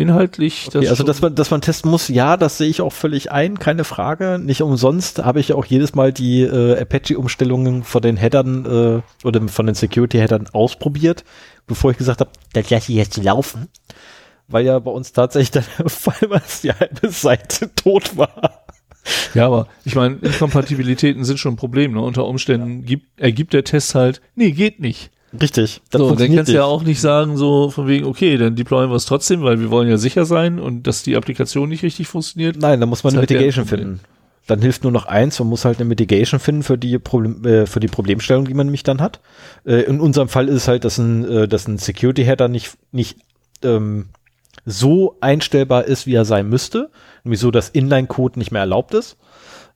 inhaltlich. 0.01 0.67
Okay, 0.67 0.87
also 0.87 1.03
dass 1.03 1.21
man, 1.21 1.35
dass 1.35 1.51
man 1.51 1.61
testen 1.61 1.89
muss, 1.89 2.07
ja, 2.07 2.37
das 2.37 2.57
sehe 2.57 2.69
ich 2.69 2.81
auch 2.81 2.93
völlig 2.93 3.31
ein, 3.31 3.59
keine 3.59 3.83
Frage. 3.83 4.39
Nicht 4.39 4.61
umsonst 4.61 5.23
habe 5.23 5.39
ich 5.39 5.53
auch 5.53 5.65
jedes 5.65 5.95
Mal 5.95 6.11
die 6.11 6.41
äh, 6.41 6.79
Apache-Umstellungen 6.79 7.83
von 7.83 8.01
den 8.01 8.17
Headern 8.17 8.65
äh, 8.65 9.27
oder 9.27 9.47
von 9.47 9.65
den 9.65 9.75
Security-Headern 9.75 10.49
ausprobiert, 10.53 11.23
bevor 11.67 11.91
ich 11.91 11.97
gesagt 11.97 12.19
habe, 12.19 12.31
das 12.53 12.69
lasse 12.69 12.91
ich 12.91 12.97
jetzt 12.97 13.17
laufen 13.17 13.67
weil 14.51 14.65
ja 14.65 14.77
bei 14.79 14.91
uns 14.91 15.13
tatsächlich 15.13 15.51
dann 15.51 15.63
fallweise 15.87 16.61
die 16.63 16.73
halbe 16.73 17.09
Seite 17.09 17.73
tot 17.75 18.17
war. 18.17 18.65
Ja, 19.33 19.47
aber 19.47 19.67
ich 19.83 19.95
meine, 19.95 20.17
Inkompatibilitäten 20.17 21.23
sind 21.23 21.39
schon 21.39 21.53
ein 21.53 21.57
Problem. 21.57 21.93
Ne? 21.93 22.01
Unter 22.01 22.25
Umständen 22.25 22.85
gibt, 22.85 23.19
ergibt 23.19 23.53
der 23.53 23.63
Test 23.63 23.95
halt, 23.95 24.21
nee, 24.35 24.51
geht 24.51 24.79
nicht. 24.79 25.11
Richtig. 25.39 25.81
Das 25.89 26.01
so, 26.01 26.13
dann 26.13 26.35
kannst 26.35 26.49
du 26.49 26.55
ja 26.55 26.65
auch 26.65 26.83
nicht 26.83 26.99
sagen, 26.99 27.37
so 27.37 27.69
von 27.69 27.87
wegen, 27.87 28.05
okay, 28.05 28.37
dann 28.37 28.55
deployen 28.55 28.89
wir 28.89 28.95
es 28.95 29.05
trotzdem, 29.05 29.43
weil 29.43 29.59
wir 29.59 29.71
wollen 29.71 29.89
ja 29.89 29.97
sicher 29.97 30.25
sein 30.25 30.59
und 30.59 30.87
dass 30.87 31.03
die 31.03 31.15
Applikation 31.15 31.69
nicht 31.69 31.83
richtig 31.83 32.07
funktioniert. 32.07 32.57
Nein, 32.57 32.79
da 32.79 32.85
muss 32.85 33.03
man 33.03 33.13
eine 33.13 33.19
halt 33.19 33.29
Mitigation 33.29 33.65
finden. 33.65 33.99
Dann 34.47 34.61
hilft 34.61 34.83
nur 34.83 34.91
noch 34.91 35.05
eins, 35.05 35.39
man 35.39 35.47
muss 35.47 35.63
halt 35.63 35.79
eine 35.79 35.87
Mitigation 35.87 36.39
finden 36.39 36.63
für 36.63 36.77
die, 36.77 36.97
Problem, 36.99 37.45
äh, 37.45 37.65
für 37.65 37.79
die 37.79 37.87
Problemstellung, 37.87 38.45
die 38.45 38.53
man 38.53 38.67
nämlich 38.67 38.83
dann 38.83 38.99
hat. 38.99 39.21
Äh, 39.65 39.83
in 39.83 40.01
unserem 40.01 40.27
Fall 40.27 40.49
ist 40.49 40.55
es 40.55 40.67
halt, 40.67 40.83
dass 40.83 40.97
ein, 40.97 41.23
äh, 41.29 41.47
dass 41.47 41.67
ein 41.67 41.77
Security-Header 41.77 42.47
nicht, 42.47 42.77
nicht 42.91 43.19
ähm, 43.63 44.09
so 44.65 45.15
einstellbar 45.21 45.85
ist, 45.85 46.07
wie 46.07 46.15
er 46.15 46.25
sein 46.25 46.49
müsste, 46.49 46.89
nämlich 47.23 47.39
so, 47.39 47.51
dass 47.51 47.69
Inline-Code 47.69 48.37
nicht 48.37 48.51
mehr 48.51 48.61
erlaubt 48.61 48.93
ist. 48.93 49.17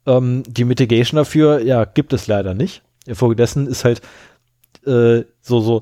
Ähm, 0.06 0.44
die 0.48 0.66
Mitigation 0.66 1.18
dafür, 1.18 1.62
ja, 1.62 1.86
gibt 1.86 2.12
es 2.12 2.28
leider 2.28 2.54
nicht. 2.54 2.82
Infolgedessen 3.06 3.68
ist 3.68 3.86
halt 3.86 4.02
äh, 4.86 5.26
so, 5.42 5.60
so 5.60 5.82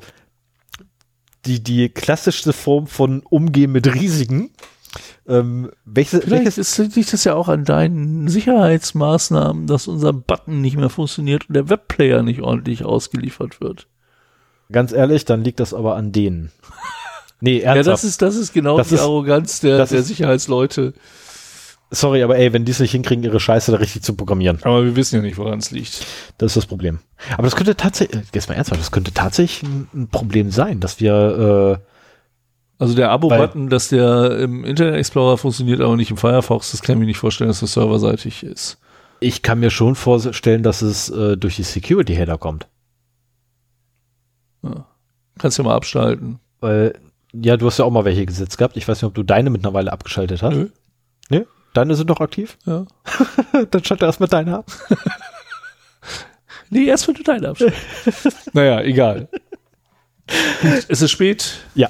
die, 1.45 1.61
die 1.61 1.89
klassischste 1.89 2.53
Form 2.53 2.87
von 2.87 3.21
Umgehen 3.21 3.71
mit 3.71 3.93
Risiken. 3.93 4.51
Ähm, 5.27 5.71
welche, 5.85 6.21
Vielleicht 6.21 6.45
welches 6.45 6.57
ist, 6.57 6.95
liegt 6.95 7.13
das 7.13 7.23
ja 7.23 7.33
auch 7.33 7.47
an 7.47 7.65
deinen 7.65 8.27
Sicherheitsmaßnahmen, 8.27 9.67
dass 9.67 9.87
unser 9.87 10.13
Button 10.13 10.61
nicht 10.61 10.77
mehr 10.77 10.89
funktioniert 10.89 11.47
und 11.47 11.55
der 11.55 11.69
Webplayer 11.69 12.23
nicht 12.23 12.41
ordentlich 12.41 12.83
ausgeliefert 12.83 13.61
wird. 13.61 13.87
Ganz 14.71 14.91
ehrlich, 14.91 15.25
dann 15.25 15.43
liegt 15.43 15.59
das 15.59 15.73
aber 15.73 15.95
an 15.95 16.11
denen. 16.11 16.51
Nee, 17.41 17.59
ernsthaft. 17.59 17.85
Ja, 17.85 17.91
das 17.91 18.03
ist, 18.03 18.21
das 18.21 18.35
ist 18.35 18.53
genau 18.53 18.77
das 18.77 18.89
die 18.89 18.95
ist, 18.95 19.01
Arroganz 19.01 19.59
der, 19.59 19.85
der 19.85 20.03
Sicherheitsleute. 20.03 20.93
Sorry, 21.93 22.23
aber 22.23 22.37
ey, 22.37 22.51
wenn 22.53 22.65
die 22.65 22.71
es 22.71 22.79
nicht 22.79 22.91
hinkriegen, 22.91 23.23
ihre 23.23 23.39
Scheiße 23.39 23.71
da 23.71 23.77
richtig 23.77 24.01
zu 24.01 24.15
programmieren. 24.15 24.57
Aber 24.63 24.83
wir 24.83 24.95
wissen 24.95 25.17
ja 25.17 25.21
nicht, 25.21 25.37
woran 25.37 25.59
es 25.59 25.69
liegt. 25.69 26.05
Das 26.39 26.51
ist 26.51 26.57
das 26.57 26.65
Problem. 26.65 26.99
Aber 27.33 27.43
das 27.43 27.55
könnte 27.55 27.77
tatsächlich, 27.77 28.19
äh, 28.19 28.25
jetzt 28.33 28.49
mal 28.49 28.55
ernsthaft, 28.55 28.81
das 28.81 28.91
könnte 28.91 29.13
tatsächlich 29.13 29.61
ein, 29.93 30.07
Problem 30.09 30.49
sein, 30.49 30.79
dass 30.79 30.99
wir, 30.99 31.79
äh, 31.79 31.85
also 32.79 32.95
der 32.95 33.11
Abo-Button, 33.11 33.69
dass 33.69 33.89
der 33.89 34.39
im 34.39 34.65
Internet 34.65 34.95
Explorer 34.95 35.37
funktioniert, 35.37 35.81
aber 35.81 35.95
nicht 35.95 36.09
im 36.09 36.17
Firefox, 36.17 36.71
das 36.71 36.81
kann 36.81 36.95
ich 36.95 36.99
mir 37.01 37.05
nicht 37.05 37.19
vorstellen, 37.19 37.49
dass 37.49 37.59
das 37.59 37.73
serverseitig 37.73 38.43
ist. 38.43 38.79
Ich 39.19 39.43
kann 39.43 39.59
mir 39.59 39.69
schon 39.69 39.93
vorstellen, 39.93 40.63
dass 40.63 40.81
es 40.81 41.09
äh, 41.11 41.37
durch 41.37 41.57
die 41.57 41.63
Security-Header 41.63 42.39
kommt. 42.39 42.67
Ja. 44.63 44.87
Kannst 45.37 45.59
du 45.59 45.63
mal 45.63 45.75
abschalten. 45.75 46.39
Weil, 46.59 46.99
ja, 47.33 47.55
du 47.55 47.67
hast 47.67 47.77
ja 47.77 47.85
auch 47.85 47.91
mal 47.91 48.03
welche 48.03 48.25
gesetzt 48.25 48.57
gehabt. 48.57 48.77
Ich 48.77 48.87
weiß 48.87 48.97
nicht, 48.97 49.07
ob 49.07 49.13
du 49.13 49.23
deine 49.23 49.51
mittlerweile 49.51 49.93
abgeschaltet 49.93 50.41
hast. 50.41 50.55
Nö. 50.55 50.69
Ne? 51.29 51.45
Deine 51.73 51.95
sind 51.95 52.09
noch 52.09 52.21
aktiv? 52.21 52.57
Ja. 52.65 52.85
Dann 53.71 53.83
schalte 53.83 54.05
erst 54.05 54.19
mit 54.19 54.31
deiner 54.31 54.59
ab. 54.59 54.71
Nee, 56.69 56.85
erst 56.85 57.07
wenn 57.07 57.15
du 57.15 57.23
deine 57.23 57.49
abschaltest. 57.49 58.53
naja, 58.53 58.81
egal. 58.81 59.27
Gut, 60.61 60.85
es 60.87 61.01
ist 61.01 61.11
spät. 61.11 61.59
Ja. 61.75 61.89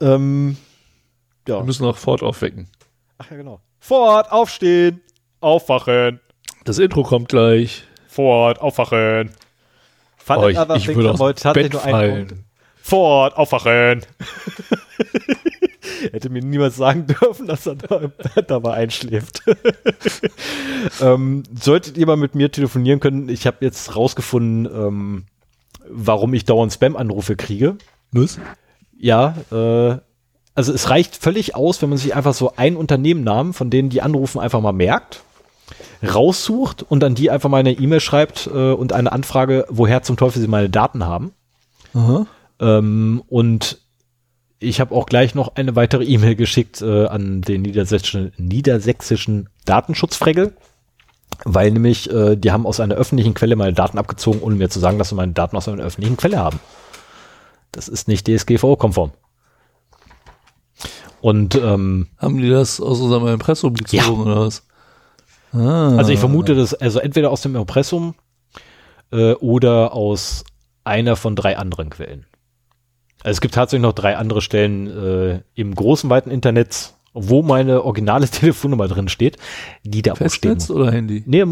Ähm, 0.00 0.56
ja. 1.46 1.58
Wir 1.58 1.64
müssen 1.64 1.84
noch 1.84 1.96
Ford 1.98 2.22
aufwecken. 2.22 2.68
Ach 3.18 3.30
ja, 3.30 3.36
genau. 3.36 3.60
Fort, 3.78 4.30
aufstehen. 4.32 5.00
Aufwachen. 5.40 6.20
Das 6.64 6.78
Intro 6.78 7.02
kommt 7.02 7.28
gleich. 7.28 7.84
Fort, 8.08 8.60
aufwachen. 8.60 9.30
Fun 10.16 10.36
Oh, 10.38 10.48
ich- 10.48 10.58
other 10.58 10.76
ich 10.76 10.86
würde 10.88 11.10
aus 11.12 11.18
Bett 11.52 11.74
fallen. 11.74 12.44
Fort, 12.80 13.36
aufwachen. 13.36 14.04
Hätte 16.10 16.30
mir 16.30 16.42
niemals 16.42 16.76
sagen 16.76 17.06
dürfen, 17.20 17.46
dass 17.46 17.66
er 17.66 17.76
da, 17.76 18.10
dabei 18.46 18.74
einschläft. 18.74 19.42
ähm, 21.00 21.42
solltet 21.58 21.96
ihr 21.96 22.06
mal 22.06 22.16
mit 22.16 22.34
mir 22.34 22.50
telefonieren 22.50 23.00
können, 23.00 23.28
ich 23.28 23.46
habe 23.46 23.58
jetzt 23.60 23.94
rausgefunden, 23.94 24.66
ähm, 24.72 25.24
warum 25.88 26.34
ich 26.34 26.44
dauernd 26.44 26.72
Spam-Anrufe 26.72 27.36
kriege. 27.36 27.76
Was? 28.12 28.38
Ja, 28.98 29.36
äh, 29.50 29.98
also 30.54 30.72
es 30.72 30.90
reicht 30.90 31.16
völlig 31.16 31.54
aus, 31.54 31.80
wenn 31.82 31.88
man 31.88 31.98
sich 31.98 32.14
einfach 32.14 32.34
so 32.34 32.52
ein 32.56 32.76
Unternehmennamen, 32.76 33.52
von 33.52 33.70
denen 33.70 33.88
die 33.88 34.02
anrufen, 34.02 34.38
einfach 34.38 34.60
mal 34.60 34.72
merkt, 34.72 35.22
raussucht 36.02 36.82
und 36.82 37.00
dann 37.00 37.14
die 37.14 37.30
einfach 37.30 37.48
mal 37.48 37.58
eine 37.58 37.72
E-Mail 37.72 38.00
schreibt 38.00 38.48
äh, 38.52 38.72
und 38.72 38.92
eine 38.92 39.12
Anfrage, 39.12 39.66
woher 39.68 40.02
zum 40.02 40.16
Teufel 40.16 40.42
sie 40.42 40.48
meine 40.48 40.68
Daten 40.68 41.06
haben. 41.06 41.32
Ähm, 42.60 43.22
und 43.28 43.78
ich 44.62 44.80
habe 44.80 44.94
auch 44.94 45.06
gleich 45.06 45.34
noch 45.34 45.56
eine 45.56 45.76
weitere 45.76 46.04
E-Mail 46.04 46.36
geschickt 46.36 46.82
äh, 46.82 47.06
an 47.06 47.42
den 47.42 47.62
niedersächsischen, 47.62 48.32
niedersächsischen 48.36 49.48
Datenschutzfregel, 49.64 50.54
weil 51.44 51.70
nämlich 51.70 52.10
äh, 52.10 52.36
die 52.36 52.52
haben 52.52 52.66
aus 52.66 52.80
einer 52.80 52.94
öffentlichen 52.94 53.34
Quelle 53.34 53.56
meine 53.56 53.72
Daten 53.72 53.98
abgezogen, 53.98 54.40
ohne 54.40 54.56
mir 54.56 54.70
zu 54.70 54.80
sagen, 54.80 54.98
dass 54.98 55.08
sie 55.10 55.14
meine 55.14 55.32
Daten 55.32 55.56
aus 55.56 55.68
einer 55.68 55.82
öffentlichen 55.82 56.16
Quelle 56.16 56.38
haben. 56.38 56.60
Das 57.72 57.88
ist 57.88 58.08
nicht 58.08 58.28
DSGVO-konform. 58.28 59.12
Und 61.20 61.54
ähm, 61.54 62.08
Haben 62.18 62.38
die 62.38 62.50
das 62.50 62.80
aus 62.80 63.00
unserem 63.00 63.28
Impressum 63.28 63.74
gezogen 63.74 64.22
oder 64.22 64.40
was? 64.40 64.66
Ah. 65.54 65.96
also 65.98 66.10
ich 66.10 66.18
vermute, 66.18 66.54
dass 66.54 66.72
also 66.72 66.98
entweder 66.98 67.30
aus 67.30 67.42
dem 67.42 67.56
Impressum 67.56 68.14
äh, 69.10 69.34
oder 69.34 69.92
aus 69.92 70.44
einer 70.82 71.14
von 71.14 71.36
drei 71.36 71.58
anderen 71.58 71.90
Quellen. 71.90 72.24
Also 73.22 73.36
es 73.36 73.40
gibt 73.40 73.54
tatsächlich 73.54 73.82
noch 73.82 73.92
drei 73.92 74.16
andere 74.16 74.40
Stellen 74.40 74.86
äh, 74.86 75.40
im 75.54 75.74
großen, 75.74 76.10
weiten 76.10 76.30
Internet, 76.30 76.94
wo 77.14 77.42
meine 77.42 77.84
originale 77.84 78.28
Telefonnummer 78.28 78.88
drin 78.88 79.08
steht, 79.08 79.36
die 79.84 80.02
da 80.02 80.12
auch 80.12 80.16
stehen. 80.16 80.28
Festnetz 80.28 80.70
oder 80.70 80.90
Handy? 80.90 81.22
Nee, 81.26 81.44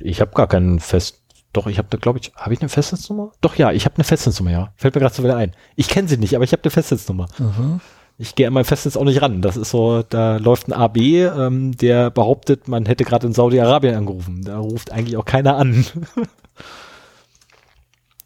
ich 0.00 0.20
habe 0.20 0.32
gar 0.32 0.48
keinen 0.48 0.80
Fest. 0.80 1.20
Doch, 1.52 1.68
ich 1.68 1.78
habe 1.78 1.86
da, 1.88 1.98
glaube 1.98 2.18
ich, 2.18 2.32
habe 2.34 2.52
ich 2.52 2.60
eine 2.60 2.68
Festnetznummer? 2.68 3.30
Doch, 3.40 3.54
ja, 3.54 3.70
ich 3.70 3.84
habe 3.84 3.94
eine 3.94 4.02
Festnetznummer, 4.02 4.50
ja. 4.50 4.72
Fällt 4.74 4.96
mir 4.96 5.00
gerade 5.00 5.14
so 5.14 5.22
wieder 5.22 5.36
ein. 5.36 5.52
Ich 5.76 5.88
kenne 5.88 6.08
sie 6.08 6.16
nicht, 6.16 6.34
aber 6.34 6.42
ich 6.42 6.52
habe 6.52 6.64
eine 6.64 6.70
Festnetznummer. 6.70 7.28
Aha. 7.38 7.80
Ich 8.18 8.34
gehe 8.34 8.46
an 8.46 8.52
mein 8.52 8.64
Festnetz 8.64 8.96
auch 8.96 9.04
nicht 9.04 9.22
ran. 9.22 9.40
Das 9.40 9.56
ist 9.56 9.70
so, 9.70 10.02
da 10.02 10.36
läuft 10.36 10.68
ein 10.68 10.72
AB, 10.72 10.96
ähm, 10.98 11.76
der 11.76 12.10
behauptet, 12.10 12.66
man 12.66 12.86
hätte 12.86 13.04
gerade 13.04 13.28
in 13.28 13.32
Saudi-Arabien 13.32 13.94
angerufen. 13.94 14.42
Da 14.44 14.58
ruft 14.58 14.90
eigentlich 14.90 15.16
auch 15.16 15.24
keiner 15.24 15.56
an. 15.56 15.84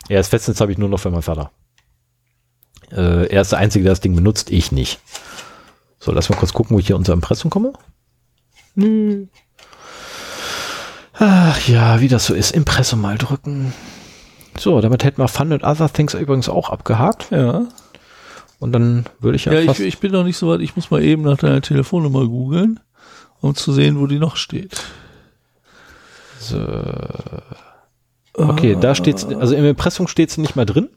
ja, 0.08 0.16
das 0.16 0.28
Festnetz 0.28 0.60
habe 0.60 0.72
ich 0.72 0.78
nur 0.78 0.88
noch 0.88 1.00
für 1.00 1.10
meinen 1.10 1.22
Vater. 1.22 1.50
Äh, 2.90 3.26
er 3.26 3.42
ist 3.42 3.52
der 3.52 3.58
Einzige, 3.58 3.84
der 3.84 3.92
das 3.92 4.00
Ding 4.00 4.14
benutzt, 4.14 4.50
ich 4.50 4.72
nicht. 4.72 5.00
So, 5.98 6.12
lass 6.12 6.28
mal 6.28 6.36
kurz 6.36 6.52
gucken, 6.52 6.74
wo 6.74 6.80
ich 6.80 6.86
hier 6.86 6.96
unser 6.96 7.12
Impressum 7.12 7.50
komme. 7.50 7.72
Hm. 8.76 9.28
Ach 11.14 11.68
ja, 11.68 12.00
wie 12.00 12.08
das 12.08 12.26
so 12.26 12.34
ist. 12.34 12.52
Impressum 12.52 13.00
mal 13.00 13.18
drücken. 13.18 13.72
So, 14.56 14.80
damit 14.80 15.04
hätten 15.04 15.20
wir 15.20 15.28
Fun 15.28 15.52
and 15.52 15.64
Other 15.64 15.92
Things 15.92 16.14
übrigens 16.14 16.48
auch 16.48 16.70
abgehakt. 16.70 17.30
Ja. 17.30 17.66
Und 18.60 18.72
dann 18.72 19.06
würde 19.20 19.36
ich 19.36 19.44
ja, 19.44 19.52
Ja, 19.52 19.70
ich, 19.70 19.80
ich 19.80 19.98
bin 19.98 20.12
noch 20.12 20.24
nicht 20.24 20.36
so 20.36 20.48
weit. 20.48 20.60
Ich 20.60 20.76
muss 20.76 20.90
mal 20.90 21.02
eben 21.02 21.22
nach 21.22 21.38
deiner 21.38 21.60
Telefonnummer 21.60 22.26
googeln, 22.26 22.80
um 23.40 23.54
zu 23.54 23.72
sehen, 23.72 23.98
wo 23.98 24.06
die 24.06 24.18
noch 24.18 24.36
steht. 24.36 24.80
So. 26.38 26.64
Okay, 28.34 28.76
da 28.80 28.94
steht's, 28.94 29.24
also 29.24 29.54
im 29.54 29.64
Impressum 29.64 30.06
steht 30.06 30.30
sie 30.30 30.40
nicht 30.40 30.54
mehr 30.54 30.66
drin. 30.66 30.88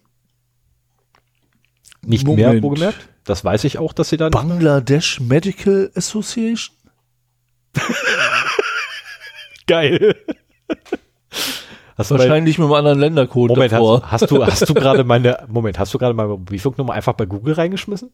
Nicht 2.06 2.26
mehr, 2.26 2.48
Moment. 2.48 2.64
wohlgemerkt. 2.64 3.10
Das 3.24 3.46
weiß 3.46 3.64
ich 3.66 3.78
auch, 3.78 3.94
dass 3.94 4.10
sie 4.10 4.18
da. 4.18 4.30
Bangladesh 4.30 5.20
Medical 5.20 5.92
Association? 5.96 6.76
Geil. 9.68 10.16
Hast 11.98 12.10
du 12.10 12.16
bei, 12.16 12.22
Wahrscheinlich 12.22 12.58
mit 12.58 12.66
einem 12.66 12.74
anderen 12.74 13.00
Ländercode 13.00 13.50
Moment, 13.52 13.72
davor. 13.72 14.02
hast, 14.04 14.24
hast 14.24 14.32
du, 14.32 14.46
hast 14.46 14.68
du 14.68 14.74
gerade 14.74 15.04
meine, 15.04 15.46
Moment, 15.48 15.78
hast 15.78 15.94
du 15.94 16.00
gerade 16.00 16.14
meine 16.16 16.30
Mobilfunknummer 16.30 16.94
einfach 16.94 17.14
bei 17.14 17.26
Google 17.26 17.54
reingeschmissen? 17.54 18.12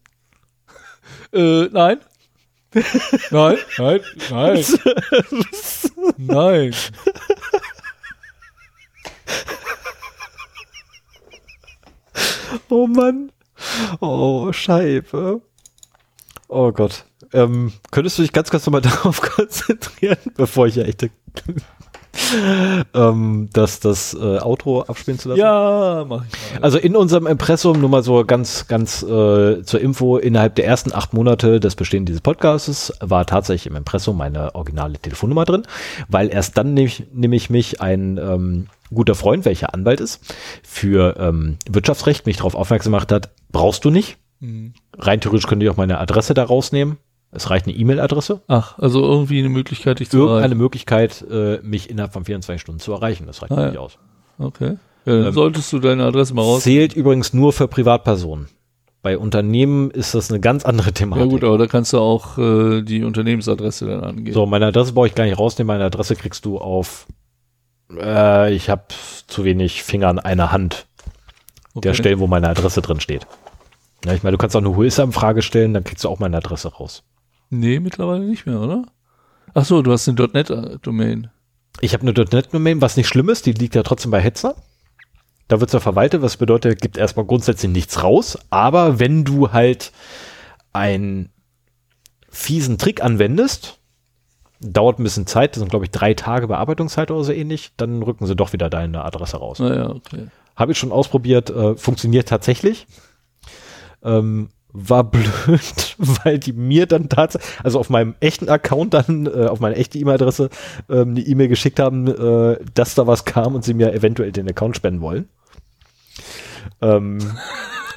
Äh, 1.32 1.64
nein. 1.72 1.98
nein, 3.30 3.56
nein, 3.78 4.00
nein. 4.30 4.64
nein. 6.18 6.74
Oh 12.68 12.86
Mann. 12.86 13.32
Oh, 14.00 14.52
Scheibe. 14.52 15.40
Oh 16.48 16.72
Gott. 16.72 17.04
Ähm, 17.32 17.72
könntest 17.90 18.18
du 18.18 18.22
dich 18.22 18.32
ganz, 18.32 18.50
ganz 18.50 18.64
nochmal 18.66 18.80
darauf 18.82 19.20
konzentrieren, 19.20 20.18
bevor 20.36 20.66
ich 20.66 20.76
ja 20.76 20.84
echt 20.84 21.10
ähm, 22.94 23.48
das, 23.52 23.80
das 23.80 24.14
äh, 24.14 24.38
Outro 24.40 24.82
abspielen 24.82 25.18
zu 25.18 25.28
lassen? 25.28 25.40
Ja, 25.40 26.04
mach 26.08 26.24
ich 26.24 26.32
mal. 26.54 26.62
Also 26.62 26.78
in 26.78 26.96
unserem 26.96 27.26
Impressum, 27.26 27.80
nur 27.80 27.90
mal 27.90 28.02
so 28.02 28.24
ganz, 28.24 28.66
ganz 28.66 29.02
äh, 29.02 29.62
zur 29.62 29.80
Info, 29.80 30.16
innerhalb 30.16 30.54
der 30.54 30.66
ersten 30.66 30.92
acht 30.94 31.12
Monate 31.12 31.60
des 31.60 31.76
Bestehens 31.76 32.06
dieses 32.06 32.22
Podcasts 32.22 32.92
war 33.00 33.26
tatsächlich 33.26 33.66
im 33.66 33.76
Impressum 33.76 34.16
meine 34.16 34.54
originale 34.54 34.98
Telefonnummer 34.98 35.44
drin, 35.44 35.64
weil 36.08 36.30
erst 36.30 36.56
dann 36.56 36.74
nämlich, 36.74 37.04
nämlich 37.12 37.50
mich 37.50 37.80
ein 37.80 38.18
ähm, 38.18 38.66
guter 38.94 39.14
Freund, 39.14 39.44
welcher 39.44 39.74
Anwalt 39.74 40.00
ist, 40.00 40.20
für 40.62 41.16
ähm, 41.18 41.56
Wirtschaftsrecht 41.68 42.26
mich 42.26 42.38
darauf 42.38 42.54
aufmerksam 42.54 42.92
gemacht 42.92 43.12
hat, 43.12 43.30
brauchst 43.52 43.84
du 43.84 43.90
nicht. 43.90 44.16
Mhm. 44.40 44.72
Rein 44.98 45.20
theoretisch 45.20 45.46
könnte 45.46 45.64
ich 45.66 45.70
auch 45.70 45.76
meine 45.76 45.98
Adresse 45.98 46.34
da 46.34 46.44
rausnehmen. 46.44 46.96
Es 47.30 47.50
reicht 47.50 47.66
eine 47.66 47.74
E-Mail-Adresse. 47.76 48.40
Ach, 48.48 48.78
also 48.78 49.02
irgendwie 49.02 49.38
eine 49.38 49.50
Möglichkeit, 49.50 50.00
dich 50.00 50.08
zu 50.08 50.16
Irgendeine 50.18 50.40
erreichen. 50.44 50.58
Möglichkeit, 50.58 51.24
äh, 51.30 51.58
mich 51.62 51.90
innerhalb 51.90 52.12
von 52.14 52.24
24 52.24 52.60
Stunden 52.60 52.80
zu 52.80 52.92
erreichen. 52.92 53.26
Das 53.26 53.42
reicht 53.42 53.52
Ah, 53.52 53.66
nicht 53.66 53.74
ja. 53.74 53.80
aus. 53.80 53.98
Okay. 54.38 54.76
Ja, 55.04 55.26
Ähm, 55.26 55.32
solltest 55.32 55.70
du 55.72 55.78
deine 55.78 56.04
Adresse 56.04 56.32
mal 56.34 56.42
raus. 56.42 56.62
Zählt 56.62 56.94
übrigens 56.94 57.34
nur 57.34 57.52
für 57.52 57.68
Privatpersonen. 57.68 58.48
Bei 59.02 59.18
Unternehmen 59.18 59.90
ist 59.90 60.14
das 60.14 60.30
eine 60.30 60.40
ganz 60.40 60.64
andere 60.64 60.92
Thematik. 60.92 61.24
Ja 61.26 61.30
gut, 61.30 61.44
aber 61.44 61.58
da 61.58 61.66
kannst 61.66 61.92
du 61.92 61.98
auch 61.98 62.38
äh, 62.38 62.82
die 62.82 63.04
Unternehmensadresse 63.04 63.86
dann 63.86 64.00
angeben. 64.04 64.32
So, 64.32 64.46
meine 64.46 64.66
Adresse 64.66 64.92
brauche 64.94 65.06
ich 65.08 65.14
gar 65.14 65.24
nicht 65.24 65.38
rausnehmen. 65.38 65.66
Meine 65.68 65.84
Adresse 65.84 66.16
kriegst 66.16 66.44
du 66.46 66.58
auf. 66.58 67.06
Äh, 67.90 68.54
ich 68.54 68.70
habe 68.70 68.84
zu 69.26 69.44
wenig 69.44 69.82
Finger 69.82 70.08
an 70.08 70.18
einer 70.18 70.52
Hand 70.52 70.86
der 71.74 71.92
Okay. 71.92 71.94
Stellen, 71.94 72.18
wo 72.18 72.26
meine 72.26 72.48
Adresse 72.48 72.82
drin 72.82 73.00
steht. 73.00 73.26
Ja, 74.04 74.14
ich 74.14 74.22
meine, 74.22 74.36
du 74.36 74.40
kannst 74.40 74.56
auch 74.56 74.60
eine 74.60 74.74
Who-is-Am-Frage 74.76 75.42
stellen, 75.42 75.74
dann 75.74 75.84
kriegst 75.84 76.04
du 76.04 76.08
auch 76.08 76.18
meine 76.18 76.36
Adresse 76.36 76.68
raus. 76.68 77.02
Nee, 77.50 77.80
mittlerweile 77.80 78.24
nicht 78.24 78.46
mehr, 78.46 78.60
oder? 78.60 78.84
Ach 79.54 79.64
so, 79.64 79.82
du 79.82 79.92
hast 79.92 80.08
eine 80.08 80.28
.NET-Domain. 80.32 81.30
Ich 81.80 81.94
habe 81.94 82.02
eine 82.02 82.12
.NET-Domain, 82.12 82.80
was 82.80 82.96
nicht 82.96 83.08
schlimm 83.08 83.28
ist, 83.28 83.46
die 83.46 83.52
liegt 83.52 83.74
ja 83.74 83.82
trotzdem 83.82 84.10
bei 84.10 84.20
Hetzner. 84.20 84.54
Da 85.48 85.60
wird 85.60 85.72
ja 85.72 85.80
verwaltet, 85.80 86.20
was 86.20 86.36
bedeutet, 86.36 86.80
gibt 86.80 86.98
erstmal 86.98 87.24
grundsätzlich 87.24 87.72
nichts 87.72 88.02
raus. 88.02 88.38
Aber 88.50 88.98
wenn 88.98 89.24
du 89.24 89.52
halt 89.52 89.92
einen 90.72 91.30
fiesen 92.28 92.76
Trick 92.76 93.02
anwendest, 93.02 93.77
dauert 94.60 94.98
ein 94.98 95.04
bisschen 95.04 95.26
Zeit, 95.26 95.52
das 95.52 95.60
sind 95.60 95.70
glaube 95.70 95.84
ich 95.84 95.90
drei 95.90 96.14
Tage 96.14 96.48
Bearbeitungszeit 96.48 97.10
oder 97.10 97.24
so 97.24 97.32
ähnlich, 97.32 97.72
dann 97.76 98.02
rücken 98.02 98.26
sie 98.26 98.36
doch 98.36 98.52
wieder 98.52 98.70
deine 98.70 99.04
Adresse 99.04 99.36
raus. 99.36 99.58
Naja, 99.58 99.90
okay. 99.90 100.26
Habe 100.56 100.72
ich 100.72 100.78
schon 100.78 100.92
ausprobiert, 100.92 101.50
äh, 101.50 101.76
funktioniert 101.76 102.28
tatsächlich. 102.28 102.86
Ähm, 104.02 104.50
war 104.72 105.04
blöd, 105.10 105.96
weil 105.98 106.38
die 106.38 106.52
mir 106.52 106.86
dann 106.86 107.08
tatsächlich, 107.08 107.64
also 107.64 107.78
auf 107.78 107.90
meinem 107.90 108.14
echten 108.20 108.48
Account 108.48 108.94
dann, 108.94 109.26
äh, 109.26 109.46
auf 109.46 109.60
meine 109.60 109.76
echte 109.76 109.98
E-Mail-Adresse, 109.98 110.50
ähm, 110.88 111.10
eine 111.10 111.20
E-Mail 111.20 111.48
geschickt 111.48 111.80
haben, 111.80 112.06
äh, 112.06 112.58
dass 112.74 112.94
da 112.94 113.06
was 113.06 113.24
kam 113.24 113.54
und 113.54 113.64
sie 113.64 113.74
mir 113.74 113.92
eventuell 113.92 114.32
den 114.32 114.48
Account 114.48 114.76
spenden 114.76 115.00
wollen. 115.00 115.28
Ähm, 116.80 117.18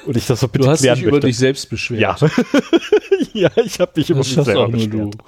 Und 0.06 0.18
ich 0.18 0.26
das 0.26 0.40
so 0.40 0.48
bitte 0.48 0.66
Du 0.66 0.72
hast 0.72 0.84
dich 0.84 1.02
über 1.02 1.12
möchte. 1.12 1.28
dich 1.28 1.38
selbst 1.38 1.70
beschwert. 1.70 2.22
Ja. 2.22 2.30
ja, 3.34 3.50
ich 3.64 3.80
habe 3.80 3.92
mich 3.96 4.10
über 4.10 4.20
Das 4.20 4.36
mich 4.36 4.46
selber 4.46 4.68
beschwert. 4.70 5.16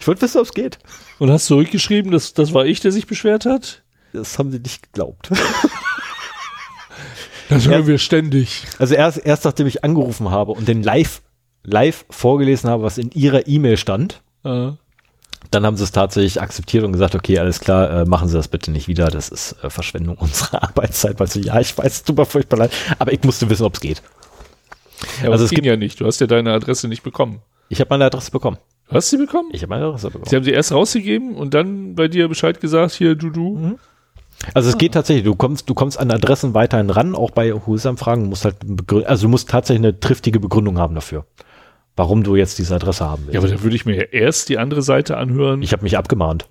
Ich 0.00 0.06
wollte 0.06 0.22
wissen, 0.22 0.38
ob 0.38 0.44
es 0.44 0.52
geht. 0.52 0.78
Und 1.18 1.30
hast 1.30 1.46
zurückgeschrieben, 1.46 2.12
dass 2.12 2.32
das 2.34 2.52
war 2.54 2.64
ich, 2.66 2.80
der 2.80 2.92
sich 2.92 3.06
beschwert 3.06 3.44
hat? 3.46 3.82
Das 4.12 4.38
haben 4.38 4.50
sie 4.52 4.58
nicht 4.60 4.82
geglaubt. 4.82 5.30
Das 7.50 7.68
hören 7.68 7.86
wir 7.86 7.98
ständig. 7.98 8.64
Also 8.78 8.94
erst, 8.94 9.18
erst 9.18 9.44
nachdem 9.44 9.66
ich 9.66 9.84
angerufen 9.84 10.30
habe 10.30 10.52
und 10.52 10.66
den 10.66 10.82
live, 10.82 11.20
live 11.62 12.06
vorgelesen 12.08 12.70
habe, 12.70 12.82
was 12.82 12.96
in 12.98 13.10
ihrer 13.10 13.46
E-Mail 13.46 13.76
stand, 13.76 14.22
Äh, 14.44 14.72
dann 15.50 15.64
haben 15.66 15.76
sie 15.76 15.84
es 15.84 15.92
tatsächlich 15.92 16.40
akzeptiert 16.40 16.84
und 16.84 16.92
gesagt, 16.92 17.14
okay, 17.14 17.38
alles 17.38 17.60
klar, 17.60 17.90
äh, 17.90 18.04
machen 18.04 18.28
Sie 18.28 18.36
das 18.36 18.48
bitte 18.48 18.70
nicht 18.70 18.88
wieder, 18.88 19.08
das 19.08 19.28
ist 19.28 19.56
äh, 19.62 19.70
Verschwendung 19.70 20.16
unserer 20.18 20.62
Arbeitszeit. 20.62 21.18
Weil 21.20 21.26
so, 21.28 21.40
ja, 21.40 21.60
ich 21.60 21.76
weiß, 21.76 21.92
es 21.92 22.02
tut 22.04 22.16
mir 22.16 22.26
furchtbar 22.26 22.58
leid, 22.58 22.72
aber 22.98 23.12
ich 23.12 23.22
musste 23.22 23.48
wissen, 23.50 23.64
ob 23.64 23.74
es 23.74 23.80
geht. 23.80 24.02
ja, 25.22 25.30
also 25.30 25.44
es 25.44 25.50
ging 25.50 25.64
ja 25.64 25.76
nicht. 25.76 26.00
Du 26.00 26.06
hast 26.06 26.20
ja 26.20 26.26
deine 26.26 26.52
Adresse 26.52 26.88
nicht 26.88 27.02
bekommen. 27.02 27.40
Ich 27.68 27.80
habe 27.80 27.88
meine 27.90 28.04
Adresse 28.04 28.30
bekommen. 28.30 28.58
Du 28.88 28.96
hast 28.96 29.10
sie 29.10 29.16
bekommen? 29.16 29.48
Ich 29.52 29.62
habe 29.62 29.70
meine 29.70 29.86
Adresse 29.86 30.08
bekommen. 30.08 30.26
Sie 30.28 30.36
haben 30.36 30.44
sie 30.44 30.50
erst 30.50 30.72
rausgegeben 30.72 31.34
und 31.34 31.54
dann 31.54 31.94
bei 31.94 32.08
dir 32.08 32.28
Bescheid 32.28 32.60
gesagt, 32.60 32.92
hier, 32.92 33.14
du, 33.14 33.30
du. 33.30 33.56
Mhm. 33.56 33.78
Also 34.52 34.68
es 34.68 34.76
geht 34.76 34.92
tatsächlich, 34.92 35.24
du 35.24 35.34
kommst, 35.34 35.70
du 35.70 35.74
kommst 35.74 35.98
an 35.98 36.10
Adressen 36.10 36.54
weiterhin 36.54 36.90
ran, 36.90 37.14
auch 37.14 37.30
bei 37.30 37.52
Husanfragen, 37.52 38.28
musst 38.28 38.44
halt 38.44 38.56
also 39.06 39.26
du 39.26 39.30
musst 39.30 39.48
tatsächlich 39.48 39.86
eine 39.86 39.98
triftige 39.98 40.38
Begründung 40.38 40.78
haben 40.78 40.94
dafür, 40.94 41.24
warum 41.96 42.22
du 42.22 42.36
jetzt 42.36 42.58
diese 42.58 42.74
Adresse 42.74 43.04
haben 43.04 43.22
willst. 43.26 43.34
Ja, 43.34 43.40
aber 43.40 43.48
da 43.48 43.62
würde 43.62 43.76
ich 43.76 43.86
mir 43.86 43.96
ja 43.96 44.02
erst 44.02 44.48
die 44.48 44.58
andere 44.58 44.82
Seite 44.82 45.16
anhören. 45.16 45.62
ich 45.62 45.72
habe 45.72 45.82
mich 45.82 45.96
abgemahnt. 45.96 46.48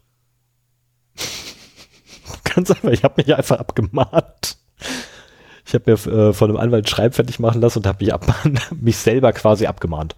Ganz 2.56 2.72
einfach, 2.72 2.92
ich 2.92 3.04
habe 3.04 3.16
mich 3.18 3.36
einfach 3.36 3.60
abgemahnt. 3.60 4.58
Ich 5.66 5.74
habe 5.74 5.92
mir 5.92 5.94
äh, 5.94 6.34
von 6.34 6.50
einem 6.50 6.60
Anwalt 6.60 6.90
Schreib 6.90 7.16
fertig 7.16 7.40
machen 7.40 7.62
lassen 7.62 7.80
und 7.80 7.88
habe 7.88 8.04
mich, 8.04 8.14
mich 8.82 8.98
selber 8.98 9.34
quasi 9.34 9.66
abgemahnt. 9.66 10.16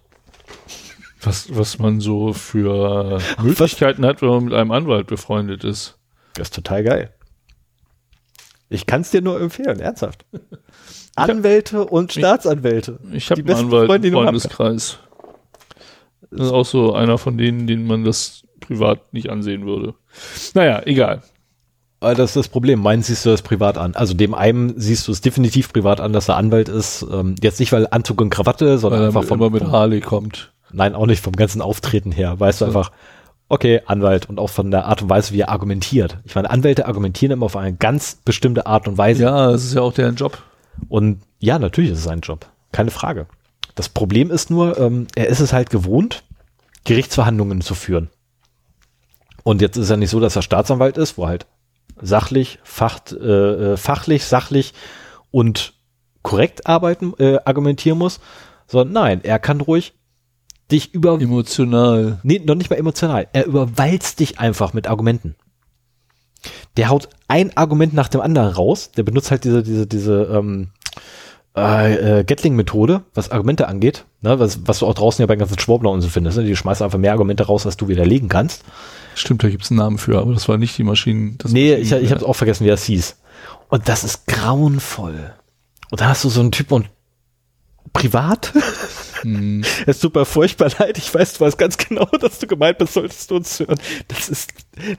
was, 1.22 1.54
was 1.56 1.78
man 1.78 2.00
so 2.00 2.32
für 2.32 3.20
Möglichkeiten 3.42 4.04
hat, 4.04 4.22
wenn 4.22 4.28
man 4.28 4.44
mit 4.44 4.54
einem 4.54 4.70
Anwalt 4.72 5.06
befreundet 5.06 5.64
ist. 5.64 5.98
Das 6.34 6.48
ist 6.48 6.54
total 6.54 6.84
geil. 6.84 7.12
Ich 8.68 8.86
kann 8.86 9.02
es 9.02 9.10
dir 9.10 9.22
nur 9.22 9.40
empfehlen, 9.40 9.78
ernsthaft. 9.80 10.26
Anwälte 11.14 11.84
und 11.86 12.12
Staatsanwälte. 12.12 12.98
Ich 13.12 13.30
habe 13.30 13.42
Die 13.42 13.48
einen 13.48 13.70
besten 13.70 13.74
Anwalt 13.82 14.04
im 14.04 14.12
Freundeskreis. 14.12 14.98
Das 16.30 16.46
ist 16.46 16.52
auch 16.52 16.64
so 16.64 16.94
einer 16.94 17.18
von 17.18 17.38
denen, 17.38 17.66
denen 17.66 17.86
man 17.86 18.04
das 18.04 18.42
privat 18.60 19.12
nicht 19.12 19.30
ansehen 19.30 19.66
würde. 19.66 19.94
Naja, 20.54 20.82
egal. 20.84 21.22
Aber 22.00 22.14
das 22.14 22.30
ist 22.30 22.36
das 22.36 22.48
Problem. 22.48 22.80
Meinen 22.80 23.02
siehst 23.02 23.24
du 23.24 23.30
das 23.30 23.42
privat 23.42 23.78
an. 23.78 23.94
Also 23.94 24.14
dem 24.14 24.34
einen 24.34 24.78
siehst 24.78 25.08
du 25.08 25.12
es 25.12 25.20
definitiv 25.20 25.72
privat 25.72 26.00
an, 26.00 26.12
dass 26.12 26.28
er 26.28 26.36
Anwalt 26.36 26.68
ist. 26.68 27.06
Ähm, 27.10 27.36
jetzt 27.42 27.58
nicht, 27.58 27.72
weil 27.72 27.88
Anzug 27.90 28.20
und 28.20 28.30
Krawatte, 28.30 28.78
sondern 28.78 29.00
Weil 29.00 29.06
er 29.06 29.08
einfach 29.08 29.24
vom, 29.24 29.38
immer 29.38 29.50
mit 29.50 29.64
Harley 29.64 30.00
kommt. 30.00 30.52
Nein, 30.72 30.94
auch 30.94 31.06
nicht 31.06 31.22
vom 31.22 31.32
ganzen 31.32 31.62
Auftreten 31.62 32.12
her. 32.12 32.38
Weißt 32.38 32.60
du 32.60 32.66
einfach, 32.66 32.90
okay, 33.48 33.80
Anwalt 33.86 34.28
und 34.28 34.38
auch 34.38 34.50
von 34.50 34.70
der 34.70 34.86
Art 34.86 35.02
und 35.02 35.08
Weise, 35.08 35.32
wie 35.32 35.40
er 35.40 35.48
argumentiert. 35.48 36.18
Ich 36.24 36.34
meine, 36.34 36.50
Anwälte 36.50 36.86
argumentieren 36.86 37.32
immer 37.32 37.46
auf 37.46 37.56
eine 37.56 37.74
ganz 37.74 38.20
bestimmte 38.24 38.66
Art 38.66 38.88
und 38.88 38.98
Weise. 38.98 39.22
Ja, 39.24 39.52
das 39.52 39.64
ist 39.64 39.74
ja 39.74 39.82
auch 39.82 39.92
deren 39.92 40.16
Job. 40.16 40.42
Und 40.88 41.22
ja, 41.38 41.58
natürlich 41.58 41.90
ist 41.90 41.98
es 41.98 42.04
sein 42.04 42.20
Job. 42.20 42.46
Keine 42.72 42.90
Frage. 42.90 43.26
Das 43.76 43.88
Problem 43.88 44.32
ist 44.32 44.50
nur, 44.50 44.78
ähm, 44.78 45.06
er 45.14 45.28
ist 45.28 45.40
es 45.40 45.52
halt 45.52 45.70
gewohnt, 45.70 46.24
Gerichtsverhandlungen 46.84 47.60
zu 47.60 47.74
führen. 47.74 48.10
Und 49.44 49.60
jetzt 49.60 49.76
ist 49.76 49.90
ja 49.90 49.96
nicht 49.96 50.10
so, 50.10 50.18
dass 50.18 50.34
er 50.34 50.42
Staatsanwalt 50.42 50.96
ist, 50.96 51.16
wo 51.16 51.22
er 51.22 51.28
halt 51.28 51.46
sachlich, 52.00 52.58
fach, 52.64 53.00
äh, 53.12 53.14
äh, 53.14 53.76
fachlich, 53.76 54.24
sachlich 54.24 54.74
und 55.30 55.74
korrekt 56.22 56.66
arbeiten, 56.66 57.14
äh, 57.18 57.38
argumentieren 57.44 57.98
muss, 57.98 58.18
sondern 58.66 58.92
nein, 58.92 59.20
er 59.22 59.38
kann 59.38 59.60
ruhig 59.60 59.92
dich 60.70 60.92
über, 60.94 61.20
Emotional. 61.20 62.18
nee, 62.22 62.40
noch 62.44 62.56
nicht 62.56 62.70
mal 62.70 62.76
emotional, 62.76 63.28
er 63.32 63.46
überwalzt 63.46 64.18
dich 64.18 64.40
einfach 64.40 64.72
mit 64.72 64.88
Argumenten. 64.88 65.36
Der 66.76 66.88
haut 66.88 67.08
ein 67.28 67.56
Argument 67.56 67.94
nach 67.94 68.08
dem 68.08 68.20
anderen 68.20 68.52
raus, 68.52 68.90
der 68.90 69.04
benutzt 69.04 69.30
halt 69.30 69.44
diese, 69.44 69.62
diese, 69.62 69.86
diese, 69.86 70.24
ähm, 70.24 70.70
äh, 71.56 72.20
äh, 72.20 72.24
Gatling-Methode, 72.24 73.02
was 73.14 73.30
Argumente 73.30 73.66
angeht, 73.68 74.04
ne, 74.20 74.38
was, 74.38 74.66
was 74.66 74.80
du 74.80 74.86
auch 74.86 74.94
draußen 74.94 75.22
ja 75.22 75.26
bei 75.26 75.36
ganzen 75.36 75.58
Schwurbler 75.58 75.90
und 75.90 76.02
so 76.02 76.08
findest, 76.08 76.36
ne? 76.38 76.44
die 76.44 76.56
schmeißen 76.56 76.84
einfach 76.84 76.98
mehr 76.98 77.12
Argumente 77.12 77.44
raus, 77.46 77.64
als 77.66 77.76
du 77.76 77.88
widerlegen 77.88 78.28
kannst. 78.28 78.62
Stimmt, 79.14 79.42
da 79.42 79.48
gibt 79.48 79.64
es 79.64 79.70
einen 79.70 79.78
Namen 79.78 79.98
für, 79.98 80.18
aber 80.18 80.34
das 80.34 80.48
war 80.48 80.58
nicht 80.58 80.76
die 80.76 80.84
Maschinen. 80.84 81.36
Das 81.38 81.52
Nee, 81.52 81.70
Maschinen- 81.78 81.98
ich, 82.00 82.04
ich 82.06 82.12
habe 82.12 82.26
auch 82.26 82.34
vergessen, 82.34 82.64
wie 82.64 82.68
das 82.70 82.84
hieß. 82.84 83.16
Und 83.68 83.88
das 83.88 84.04
ist 84.04 84.26
grauenvoll. 84.26 85.32
Und 85.90 86.00
da 86.00 86.08
hast 86.08 86.24
du 86.24 86.28
so 86.28 86.40
einen 86.40 86.52
Typ 86.52 86.70
und 86.72 86.90
privat, 87.92 88.52
Hm. 89.22 89.64
es 89.86 90.00
tut 90.00 90.14
mir 90.14 90.26
furchtbar 90.26 90.70
leid, 90.78 90.98
ich 90.98 91.12
weiß, 91.14 91.34
du 91.34 91.40
weißt 91.46 91.56
ganz 91.56 91.78
genau, 91.78 92.04
dass 92.20 92.38
du 92.38 92.46
gemeint 92.46 92.76
bist, 92.78 92.92
solltest 92.92 93.30
du 93.30 93.36
uns 93.36 93.58
hören. 93.60 93.78
Das 94.08 94.28
ist, 94.28 94.52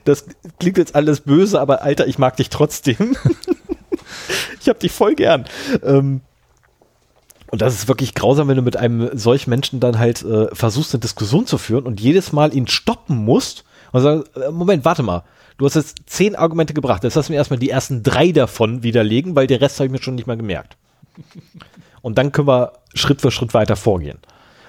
das 0.04 0.24
klingt 0.58 0.78
jetzt 0.78 0.96
alles 0.96 1.20
böse, 1.20 1.60
aber 1.60 1.82
Alter, 1.82 2.08
ich 2.08 2.18
mag 2.18 2.36
dich 2.36 2.50
trotzdem. 2.50 3.16
ich 4.60 4.68
hab 4.68 4.80
dich 4.80 4.90
voll 4.90 5.14
gern. 5.14 5.44
Ähm, 5.84 6.20
und 7.50 7.62
das 7.62 7.74
ist 7.74 7.88
wirklich 7.88 8.14
grausam, 8.14 8.48
wenn 8.48 8.56
du 8.56 8.62
mit 8.62 8.76
einem 8.76 9.16
solchen 9.16 9.50
Menschen 9.50 9.80
dann 9.80 9.98
halt 9.98 10.22
äh, 10.22 10.54
versuchst, 10.54 10.94
eine 10.94 11.00
Diskussion 11.00 11.46
zu 11.46 11.58
führen 11.58 11.84
und 11.84 12.00
jedes 12.00 12.32
Mal 12.32 12.54
ihn 12.54 12.66
stoppen 12.66 13.16
musst 13.24 13.64
und 13.92 14.02
sagst, 14.02 14.36
äh, 14.36 14.50
Moment, 14.50 14.84
warte 14.84 15.02
mal. 15.02 15.24
Du 15.56 15.64
hast 15.64 15.74
jetzt 15.74 15.98
zehn 16.06 16.36
Argumente 16.36 16.72
gebracht. 16.72 17.02
Jetzt 17.02 17.14
lass 17.14 17.28
mir 17.28 17.36
erstmal 17.36 17.58
die 17.58 17.70
ersten 17.70 18.02
drei 18.04 18.30
davon 18.30 18.84
widerlegen, 18.84 19.34
weil 19.34 19.48
den 19.48 19.58
Rest 19.58 19.80
habe 19.80 19.86
ich 19.86 19.92
mir 19.92 20.00
schon 20.02 20.14
nicht 20.14 20.26
mal 20.26 20.36
gemerkt. 20.36 20.76
Und 22.02 22.16
dann 22.16 22.30
können 22.30 22.46
wir 22.46 22.74
Schritt 22.94 23.20
für 23.20 23.32
Schritt 23.32 23.54
weiter 23.54 23.74
vorgehen. 23.74 24.18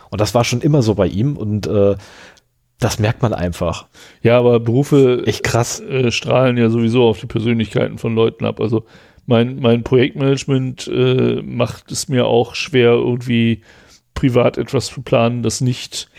Und 0.10 0.20
das 0.20 0.34
war 0.34 0.44
schon 0.44 0.62
immer 0.62 0.82
so 0.82 0.96
bei 0.96 1.06
ihm 1.06 1.38
und 1.38 1.68
äh, 1.68 1.96
das 2.80 2.98
merkt 2.98 3.22
man 3.22 3.34
einfach. 3.34 3.86
Ja, 4.24 4.40
aber 4.40 4.60
Berufe 4.60 5.24
Echt 5.28 5.44
krass. 5.44 5.80
äh, 5.82 6.12
strahlen 6.12 6.58
ja 6.58 6.70
sowieso 6.70 7.08
auf 7.08 7.20
die 7.20 7.28
Persönlichkeiten 7.28 8.00
von 8.00 8.16
Leuten 8.16 8.46
ab. 8.46 8.60
Also 8.60 8.86
mein, 9.30 9.60
mein 9.60 9.84
Projektmanagement 9.84 10.88
äh, 10.88 11.42
macht 11.44 11.92
es 11.92 12.10
mir 12.10 12.26
auch 12.26 12.56
schwer, 12.56 12.94
irgendwie 12.94 13.62
privat 14.16 14.58
etwas 14.58 14.88
zu 14.88 15.04
planen, 15.04 15.44
das 15.44 15.62
nicht 15.62 16.10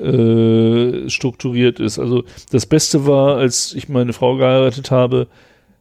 äh, 0.00 1.08
strukturiert 1.10 1.78
ist. 1.78 1.98
Also 1.98 2.24
das 2.50 2.64
Beste 2.64 3.06
war, 3.06 3.36
als 3.36 3.74
ich 3.74 3.90
meine 3.90 4.14
Frau 4.14 4.36
geheiratet 4.36 4.90
habe, 4.90 5.28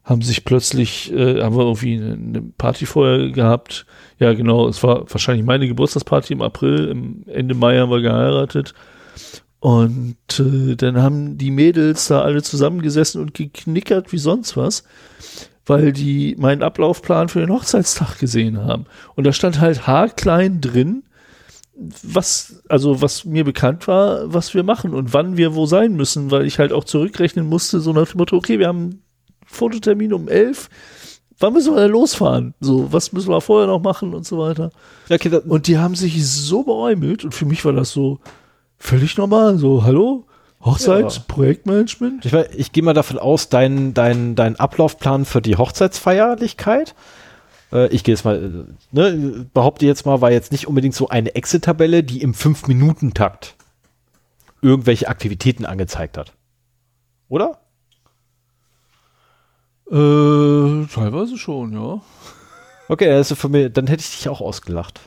haben 0.04 0.22
sich 0.22 0.44
plötzlich, 0.44 1.10
äh, 1.14 1.42
haben 1.42 1.56
wir 1.56 1.64
irgendwie 1.64 1.96
eine, 1.96 2.42
Party 2.58 2.86
vorher 2.86 3.30
gehabt. 3.30 3.86
Ja, 4.20 4.34
genau, 4.34 4.68
es 4.68 4.84
war 4.84 5.10
wahrscheinlich 5.10 5.46
meine 5.46 5.70
Geburtstagsparty 5.70 6.34
im 6.34 6.42
April, 6.42 6.90
im 6.90 7.24
Ende 7.28 7.56
Mai 7.56 7.78
haben 7.78 7.92
wir 7.92 8.02
geheiratet. 8.02 8.74
Und 9.62 10.18
äh, 10.38 10.76
dann 10.76 11.02
haben 11.02 11.38
die 11.38 11.52
Mädels 11.52 12.10
da 12.10 12.24
alle 12.24 12.44
zusammengesessen 12.44 13.22
und 13.22 13.34
geknickert 13.34 14.12
wie 14.12 14.18
sonst 14.18 14.58
was, 14.58 14.84
weil 15.66 15.94
die 15.94 16.36
meinen 16.38 16.64
Ablaufplan 16.64 17.30
für 17.30 17.40
den 17.40 17.52
Hochzeitstag 17.52 18.20
gesehen 18.20 18.60
haben. 18.60 18.86
Und 19.16 19.26
da 19.26 19.34
stand 19.34 19.60
halt 19.60 19.88
haarklein 19.88 20.62
drin, 20.62 21.04
was, 21.76 22.62
also 22.70 23.02
was 23.02 23.26
mir 23.26 23.44
bekannt 23.44 23.88
war, 23.88 24.32
was 24.32 24.54
wir 24.54 24.64
machen 24.64 24.94
und 24.94 25.14
wann 25.14 25.38
wir 25.38 25.56
wo 25.56 25.66
sein 25.66 25.96
müssen, 25.96 26.32
weil 26.32 26.46
ich 26.46 26.60
halt 26.60 26.72
auch 26.72 26.84
zurückrechnen 26.84 27.48
musste, 27.48 27.80
so 27.80 27.94
nach 27.94 28.10
dem 28.10 28.18
Motto, 28.20 28.36
okay, 28.36 28.60
wir 28.60 28.68
haben 28.68 29.02
Fototermin 29.46 30.14
um 30.14 30.28
elf, 30.28 30.70
wann 31.40 31.54
müssen 31.54 31.74
wir 31.74 31.82
denn 31.82 31.92
losfahren? 31.92 32.54
So, 32.60 32.92
was 32.92 33.12
müssen 33.12 33.30
wir 33.30 33.42
vorher 33.42 33.68
noch 33.68 33.82
machen 33.82 34.14
und 34.14 34.26
so 34.26 34.38
weiter. 34.38 34.70
Okay, 35.10 35.30
Und 35.48 35.68
die 35.68 35.78
haben 35.78 35.96
sich 35.96 36.26
so 36.30 36.64
beäumelt 36.64 37.24
und 37.24 37.34
für 37.34 37.46
mich 37.46 37.66
war 37.66 37.74
das 37.74 37.92
so 37.92 38.20
völlig 38.78 39.18
normal. 39.18 39.58
So, 39.58 39.84
hallo? 39.84 40.28
Hochzeit, 40.64 41.14
Ja. 41.14 41.22
Projektmanagement? 41.28 42.26
ich, 42.26 42.34
ich 42.34 42.72
gehe 42.72 42.84
mal 42.84 42.94
davon 42.94 43.20
aus, 43.20 43.50
dein, 43.50 43.94
dein, 43.94 44.36
dein 44.36 44.56
Ablaufplan 44.58 45.26
für 45.26 45.42
die 45.42 45.58
Hochzeitsfeierlichkeit, 45.58 46.96
äh, 47.74 47.88
ich 47.88 48.04
gehe 48.04 48.16
jetzt 48.16 48.24
mal, 48.24 48.38
äh, 48.38 48.74
ne, 48.96 49.46
behaupte 49.54 49.86
jetzt 49.86 50.06
mal, 50.06 50.22
war 50.22 50.32
jetzt 50.32 50.52
nicht 50.52 50.68
unbedingt 50.68 50.96
so 50.96 51.10
eine 51.10 51.36
Exit-Tabelle, 51.36 52.04
die 52.04 52.22
im 52.22 52.34
5-Minuten-Takt 52.34 53.56
irgendwelche 54.62 55.10
Aktivitäten 55.10 55.66
angezeigt 55.66 56.18
hat. 56.18 56.34
Oder? 57.28 57.60
Äh, 59.92 60.86
teilweise 60.88 61.38
schon, 61.38 61.74
ja. 61.74 62.02
Okay, 62.88 63.20
ist 63.20 63.34
für 63.34 63.50
mich, 63.50 63.74
dann 63.74 63.88
hätte 63.88 64.02
ich 64.02 64.18
dich 64.18 64.30
auch 64.30 64.40
ausgelacht. 64.40 65.02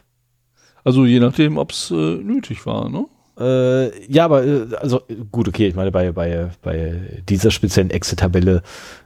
Also 0.84 1.04
je 1.04 1.20
nachdem, 1.20 1.56
ob 1.56 1.72
es 1.72 1.90
äh, 1.90 1.94
nötig 1.94 2.66
war, 2.66 2.88
ne? 2.88 3.06
Äh, 3.38 4.06
ja, 4.10 4.24
aber 4.24 4.44
äh, 4.44 4.74
also 4.80 5.02
gut, 5.30 5.48
okay, 5.48 5.68
ich 5.68 5.74
meine, 5.74 5.92
bei, 5.92 6.12
bei, 6.12 6.50
bei 6.62 7.22
dieser 7.28 7.50
speziellen 7.50 7.90
Exit-Tabelle 7.90 8.62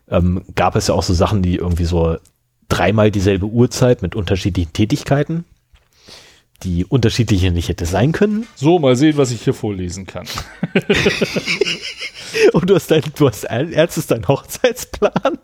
ähm, 0.09 0.42
gab 0.55 0.76
es 0.76 0.86
ja 0.86 0.94
auch 0.94 1.02
so 1.02 1.15
Sachen, 1.15 1.42
die 1.42 1.57
irgendwie 1.57 1.84
so 1.84 2.17
dreimal 2.68 3.10
dieselbe 3.10 3.47
Uhrzeit 3.47 4.02
mit 4.02 4.15
unterschiedlichen 4.15 4.73
Tätigkeiten, 4.73 5.44
die 6.62 6.84
unterschiedliche 6.84 7.50
nicht 7.50 7.68
hätte 7.68 7.86
sein 7.86 8.12
können. 8.12 8.47
So, 8.55 8.78
mal 8.78 8.94
sehen, 8.94 9.17
was 9.17 9.33
ich 9.33 9.42
hier 9.42 9.55
vorlesen 9.55 10.07
kann. 10.07 10.26
Und 12.52 12.70
du 12.70 12.76
hast 12.76 12.91
dein, 12.91 13.02
du 13.17 13.28
hast 13.28 13.50
ein 13.50 13.73
erstes 13.73 14.07
deinen 14.07 14.28
Hochzeitsplan. 14.28 15.39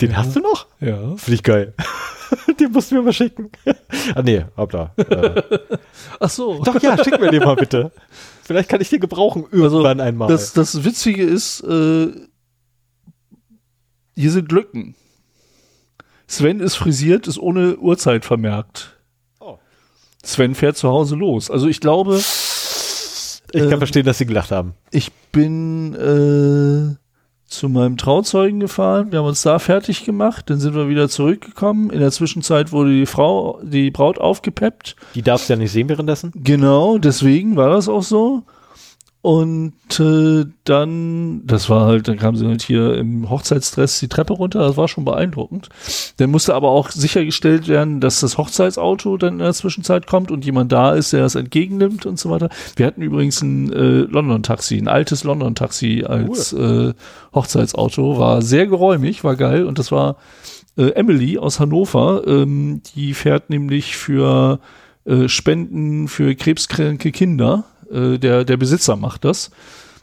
Den 0.00 0.16
hast 0.16 0.34
du 0.34 0.40
noch? 0.40 0.66
Ja. 0.80 1.16
Finde 1.16 1.34
ich 1.34 1.42
geil. 1.42 1.74
den 2.60 2.72
musst 2.72 2.90
du 2.90 2.96
mir 2.96 3.02
mal 3.02 3.12
schicken. 3.12 3.50
ah, 4.14 4.22
nee, 4.22 4.44
hoppla. 4.56 4.92
Äh, 4.96 5.42
Ach 6.20 6.30
so. 6.30 6.62
doch, 6.62 6.80
ja, 6.82 7.02
schick 7.02 7.20
mir 7.20 7.30
den 7.30 7.42
mal 7.42 7.56
bitte. 7.56 7.92
Vielleicht 8.42 8.68
kann 8.68 8.80
ich 8.80 8.90
den 8.90 9.00
gebrauchen 9.00 9.46
irgendwann 9.50 10.00
einmal. 10.00 10.28
Das, 10.28 10.52
das 10.52 10.84
Witzige 10.84 11.22
ist, 11.22 11.60
äh, 11.62 12.08
hier 14.14 14.30
sind 14.30 14.50
Lücken. 14.52 14.94
Sven 16.26 16.60
ist 16.60 16.76
frisiert, 16.76 17.26
ist 17.26 17.38
ohne 17.38 17.76
Uhrzeit 17.78 18.24
vermerkt. 18.24 19.00
Oh. 19.40 19.58
Sven 20.22 20.54
fährt 20.54 20.76
zu 20.76 20.88
Hause 20.88 21.16
los. 21.16 21.50
Also 21.50 21.66
ich 21.66 21.80
glaube, 21.80 22.16
ich 23.52 23.62
kann 23.62 23.72
ähm, 23.72 23.78
verstehen, 23.78 24.06
dass 24.06 24.18
sie 24.18 24.26
gelacht 24.26 24.50
haben. 24.50 24.74
ich 24.90 25.10
bin 25.32 25.94
äh, 25.94 26.99
zu 27.50 27.68
meinem 27.68 27.96
Trauzeugen 27.96 28.60
gefahren. 28.60 29.10
Wir 29.10 29.18
haben 29.18 29.26
uns 29.26 29.42
da 29.42 29.58
fertig 29.58 30.04
gemacht. 30.04 30.48
Dann 30.48 30.60
sind 30.60 30.74
wir 30.74 30.88
wieder 30.88 31.08
zurückgekommen. 31.08 31.90
In 31.90 31.98
der 31.98 32.12
Zwischenzeit 32.12 32.70
wurde 32.70 32.92
die 32.92 33.06
Frau, 33.06 33.60
die 33.62 33.90
Braut 33.90 34.18
aufgepeppt. 34.18 34.94
Die 35.16 35.22
darfst 35.22 35.48
du 35.48 35.54
ja 35.54 35.58
nicht 35.58 35.72
sehen 35.72 35.88
währenddessen. 35.88 36.32
Genau, 36.36 36.98
deswegen 36.98 37.56
war 37.56 37.70
das 37.70 37.88
auch 37.88 38.04
so. 38.04 38.44
Und 39.22 39.74
äh, 40.00 40.46
dann, 40.64 41.46
das 41.46 41.68
war 41.68 41.84
halt, 41.84 42.08
dann 42.08 42.16
kam 42.16 42.36
sie 42.36 42.46
halt 42.46 42.62
hier 42.62 42.94
im 42.94 43.28
Hochzeitsdress 43.28 44.00
die 44.00 44.08
Treppe 44.08 44.32
runter, 44.32 44.60
das 44.60 44.78
war 44.78 44.88
schon 44.88 45.04
beeindruckend. 45.04 45.68
Dann 46.16 46.30
musste 46.30 46.54
aber 46.54 46.70
auch 46.70 46.90
sichergestellt 46.90 47.68
werden, 47.68 48.00
dass 48.00 48.20
das 48.20 48.38
Hochzeitsauto 48.38 49.18
dann 49.18 49.34
in 49.34 49.38
der 49.40 49.52
Zwischenzeit 49.52 50.06
kommt 50.06 50.30
und 50.30 50.46
jemand 50.46 50.72
da 50.72 50.94
ist, 50.94 51.12
der 51.12 51.20
das 51.20 51.34
entgegennimmt 51.34 52.06
und 52.06 52.18
so 52.18 52.30
weiter. 52.30 52.48
Wir 52.76 52.86
hatten 52.86 53.02
übrigens 53.02 53.42
ein 53.42 53.70
äh, 53.70 54.00
London-Taxi, 54.10 54.78
ein 54.78 54.88
altes 54.88 55.22
London-Taxi 55.22 56.04
als 56.06 56.54
äh, 56.54 56.94
Hochzeitsauto, 57.34 58.18
war 58.18 58.40
sehr 58.40 58.66
geräumig, 58.66 59.22
war 59.22 59.36
geil 59.36 59.66
und 59.66 59.78
das 59.78 59.92
war 59.92 60.16
äh, 60.78 60.92
Emily 60.92 61.36
aus 61.36 61.60
Hannover, 61.60 62.22
ähm, 62.26 62.80
die 62.94 63.12
fährt 63.12 63.50
nämlich 63.50 63.98
für 63.98 64.60
äh, 65.04 65.28
Spenden 65.28 66.08
für 66.08 66.34
krebskranke 66.34 67.12
Kinder. 67.12 67.64
Äh, 67.90 68.18
der, 68.18 68.44
der 68.44 68.56
Besitzer 68.56 68.96
macht 68.96 69.24
das. 69.24 69.50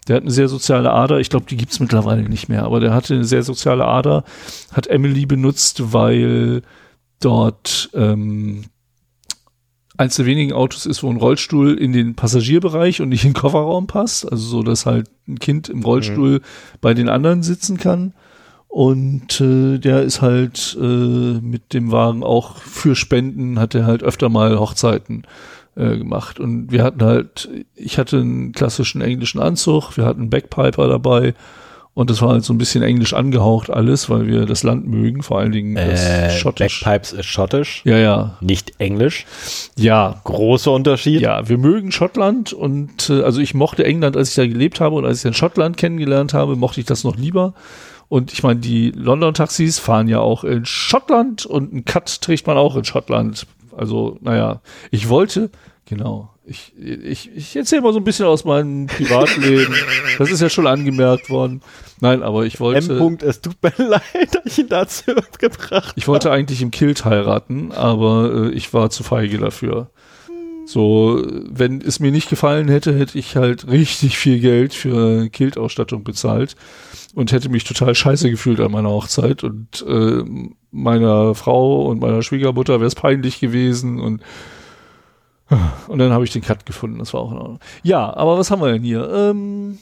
Der 0.08 0.16
hat 0.16 0.24
eine 0.24 0.32
sehr 0.32 0.48
soziale 0.48 0.92
Ader. 0.92 1.20
Ich 1.20 1.30
glaube, 1.30 1.46
die 1.50 1.58
gibt's 1.58 1.80
mittlerweile 1.80 2.24
nicht 2.24 2.48
mehr, 2.48 2.64
aber 2.64 2.80
der 2.80 2.94
hatte 2.94 3.14
eine 3.14 3.26
sehr 3.26 3.44
soziale 3.44 3.86
Ader. 3.86 4.24
Hat 4.72 4.88
Emily 4.88 5.26
benutzt, 5.26 5.94
weil 5.94 6.62
dort 7.20 7.90
ähm, 7.94 8.66
eins 9.98 10.16
der 10.16 10.26
wenigen 10.26 10.54
Autos 10.54 10.86
ist, 10.86 11.04
wo 11.04 11.10
ein 11.10 11.18
Rollstuhl 11.18 11.74
in 11.74 11.92
den 11.92 12.16
Passagierbereich 12.16 13.02
und 13.02 13.10
nicht 13.10 13.26
in 13.26 13.32
den 13.32 13.42
Kofferraum 13.42 13.88
passt. 13.88 14.32
Also 14.32 14.48
so, 14.48 14.64
dass 14.64 14.86
halt 14.86 15.10
ein 15.28 15.40
Kind 15.40 15.68
im 15.68 15.84
Rollstuhl 15.84 16.42
bei 16.80 16.94
den 16.94 17.10
anderen 17.10 17.44
sitzen 17.44 17.78
kann. 17.78 18.14
Und 18.68 19.42
äh, 19.42 19.80
der 19.80 20.04
ist 20.04 20.22
halt 20.22 20.78
äh, 20.80 20.84
mit 21.42 21.74
dem 21.74 21.92
Wagen 21.92 22.24
auch 22.24 22.58
für 22.58 22.96
Spenden, 22.96 23.60
hat 23.60 23.74
er 23.74 23.86
halt 23.86 24.04
öfter 24.04 24.30
mal 24.30 24.60
Hochzeiten 24.60 25.24
äh, 25.78 25.98
gemacht. 25.98 26.40
Und 26.40 26.72
wir 26.72 26.84
hatten 26.84 27.04
halt, 27.04 27.48
ich 27.76 27.98
hatte 27.98 28.18
einen 28.18 28.52
klassischen 28.52 29.02
englischen 29.02 29.40
Anzug, 29.40 29.96
wir 29.98 30.06
hatten 30.06 30.22
einen 30.22 30.30
Backpiper 30.30 30.88
dabei 30.88 31.34
und 31.94 32.12
das 32.12 32.22
war 32.22 32.30
halt 32.30 32.44
so 32.44 32.54
ein 32.54 32.60
bisschen 32.60 32.84
englisch 32.84 33.14
angehaucht 33.16 33.72
alles, 33.72 34.08
weil 34.10 34.28
wir 34.28 34.46
das 34.46 34.62
Land 34.62 34.88
mögen, 34.88 35.24
vor 35.24 35.40
allen 35.40 35.52
Dingen 35.52 35.74
das 35.76 36.04
Äh, 36.08 36.30
Schottisch. 36.32 36.84
Backpipes 36.84 37.14
ist 37.14 37.26
schottisch, 37.26 37.82
Ja, 37.86 37.98
ja, 37.98 38.38
nicht 38.42 38.74
englisch. 38.80 39.26
ja. 39.78 40.22
Großer 40.24 40.72
Unterschied. 40.72 41.22
Ja, 41.22 41.50
wir 41.50 41.58
mögen 41.58 41.92
Schottland 41.92 42.54
und 42.54 43.10
äh, 43.10 43.24
also 43.24 43.42
ich 43.42 43.54
mochte 43.56 43.84
England, 43.84 44.16
als 44.16 44.30
ich 44.30 44.36
da 44.36 44.46
gelebt 44.46 44.80
habe 44.80 44.96
und 44.96 45.06
als 45.06 45.20
ich 45.20 45.26
in 45.26 45.34
Schottland 45.34 45.78
kennengelernt 45.78 46.34
habe, 46.36 46.56
mochte 46.56 46.80
ich 46.80 46.86
das 46.86 47.04
noch 47.04 47.16
lieber. 47.18 47.54
Und 48.10 48.32
ich 48.32 48.42
meine, 48.42 48.60
die 48.62 48.92
London-Taxis 48.92 49.80
fahren 49.80 50.08
ja 50.08 50.20
auch 50.20 50.44
in 50.46 50.66
Schottland 50.66 51.46
und 51.46 51.74
einen 51.74 51.84
Cut 51.84 52.22
trägt 52.22 52.48
man 52.48 52.56
auch 52.58 52.76
in 52.78 52.86
Schottland. 52.86 53.48
Also, 53.78 54.18
naja, 54.22 54.62
ich 54.90 55.08
wollte, 55.08 55.52
genau, 55.86 56.34
ich, 56.46 56.74
ich, 56.80 57.30
ich 57.36 57.56
erzähle 57.56 57.82
mal 57.82 57.94
so 57.94 58.00
ein 58.00 58.04
bisschen 58.04 58.26
aus 58.26 58.46
meinem 58.46 58.88
Privatleben. 58.88 59.76
das 60.18 60.32
ist 60.32 60.42
ja 60.42 60.50
schon 60.50 60.66
angemerkt 60.66 61.30
worden. 61.30 61.62
Nein, 62.00 62.24
aber 62.24 62.46
ich 62.46 62.60
wollte. 62.60 62.94
M. 62.94 63.00
-Punkt, 63.02 63.24
es 63.24 63.42
tut 63.42 63.56
mir 63.62 63.74
leid, 63.78 64.34
dass 64.34 64.46
ich 64.46 64.60
ihn 64.60 64.70
dazu 64.70 65.14
gebracht 65.40 65.94
Ich 65.96 66.08
wollte 66.08 66.32
eigentlich 66.32 66.62
im 66.62 66.72
Kilt 66.72 67.06
heiraten, 67.06 67.72
aber 67.72 68.34
äh, 68.34 68.50
ich 68.52 68.74
war 68.74 68.90
zu 68.90 69.04
feige 69.04 69.38
dafür. 69.38 69.92
So, 70.66 71.24
wenn 71.50 71.80
es 71.82 72.00
mir 72.00 72.12
nicht 72.12 72.30
gefallen 72.30 72.68
hätte, 72.68 72.98
hätte 72.98 73.18
ich 73.18 73.36
halt 73.36 73.70
richtig 73.70 74.18
viel 74.18 74.40
Geld 74.40 74.74
für 74.74 75.30
Kilt-Ausstattung 75.30 76.04
bezahlt 76.04 76.56
und 77.16 77.32
hätte 77.32 77.50
mich 77.50 77.64
total 77.64 77.96
scheiße 77.96 78.30
gefühlt 78.30 78.60
an 78.60 78.72
meiner 78.72 78.90
Hochzeit 78.90 79.44
und 79.44 79.86
äh, 79.88 80.24
meiner 80.78 81.36
Frau 81.36 81.86
und 81.86 82.00
meiner 82.00 82.22
Schwiegermutter 82.22 82.76
wäre 82.80 82.88
es 82.88 82.96
peinlich 82.96 83.40
gewesen 83.40 84.00
und 84.00 84.22
und 85.88 86.00
dann 86.00 86.12
habe 86.12 86.26
ich 86.26 86.32
den 86.34 86.42
Cut 86.42 86.66
gefunden, 86.66 87.00
das 87.00 87.14
war 87.14 87.22
auch 87.22 87.32
in 87.32 87.38
Ordnung. 87.38 87.60
Ja, 87.82 88.14
aber 88.14 88.38
was 88.38 88.52
haben 88.52 88.62
wir 88.62 88.70
denn 88.74 88.84
hier? 88.84 89.10
Ähm, 89.10 89.78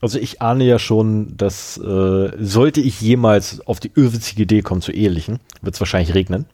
Also 0.00 0.18
ich 0.18 0.40
ahne 0.40 0.64
ja 0.64 0.78
schon, 0.78 1.36
dass 1.36 1.76
äh, 1.76 2.30
sollte 2.38 2.80
ich 2.80 3.02
jemals 3.02 3.60
auf 3.66 3.80
die 3.80 3.92
irrwitzige 3.94 4.44
Idee 4.44 4.62
kommen 4.62 4.80
zu 4.80 4.92
ehelichen, 4.92 5.40
wird 5.60 5.74
es 5.74 5.80
wahrscheinlich 5.80 6.14
regnen. 6.14 6.46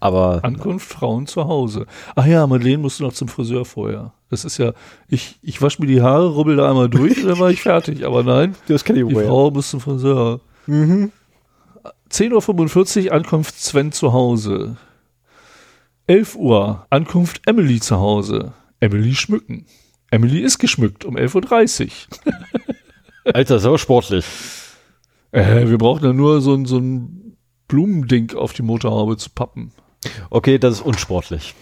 Aber 0.00 0.40
Ankunft 0.44 0.88
Frauen 0.88 1.26
zu 1.26 1.44
Hause. 1.44 1.86
Ach 2.14 2.26
ja, 2.26 2.46
Madeleine 2.46 2.78
musste 2.78 3.02
noch 3.02 3.12
zum 3.12 3.28
Friseur 3.28 3.64
vorher. 3.64 4.12
Das 4.30 4.44
ist 4.44 4.58
ja, 4.58 4.72
ich, 5.08 5.38
ich 5.42 5.60
wasche 5.60 5.80
mir 5.80 5.88
die 5.88 6.02
Haare, 6.02 6.28
rubbel 6.28 6.56
da 6.56 6.68
einmal 6.68 6.88
durch 6.88 7.22
und 7.22 7.28
dann 7.28 7.38
war 7.38 7.50
ich 7.50 7.62
fertig. 7.62 8.04
Aber 8.04 8.22
nein, 8.22 8.54
das 8.68 8.84
kenne 8.84 9.00
ich 9.00 9.06
die 9.08 9.14
Frau 9.14 9.50
muss 9.50 9.70
zum 9.70 9.80
Friseur. 9.80 10.40
Mhm. 10.68 11.12
10.45 12.10 13.06
Uhr 13.06 13.12
Ankunft 13.12 13.60
Sven 13.60 13.92
zu 13.92 14.12
Hause. 14.12 14.76
11 16.06 16.36
Uhr 16.36 16.86
Ankunft 16.90 17.42
Emily 17.46 17.80
zu 17.80 17.98
Hause. 17.98 18.52
Emily 18.80 19.14
schmücken. 19.14 19.66
Emily 20.10 20.40
ist 20.40 20.58
geschmückt 20.58 21.04
um 21.04 21.16
11.30 21.16 21.86
Uhr. 21.86 22.32
Alter, 23.34 23.56
ist 23.56 23.66
aber 23.66 23.78
sportlich. 23.78 24.24
Äh, 25.32 25.68
wir 25.68 25.78
brauchen 25.78 26.02
da 26.02 26.12
nur 26.12 26.40
so 26.40 26.54
ein, 26.54 26.64
so 26.64 26.78
ein 26.78 27.36
Blumending 27.66 28.34
auf 28.34 28.54
die 28.54 28.62
Motorhaube 28.62 29.18
zu 29.18 29.30
pappen. 29.30 29.72
Okay, 30.30 30.58
das 30.58 30.74
ist 30.74 30.80
unsportlich. 30.80 31.54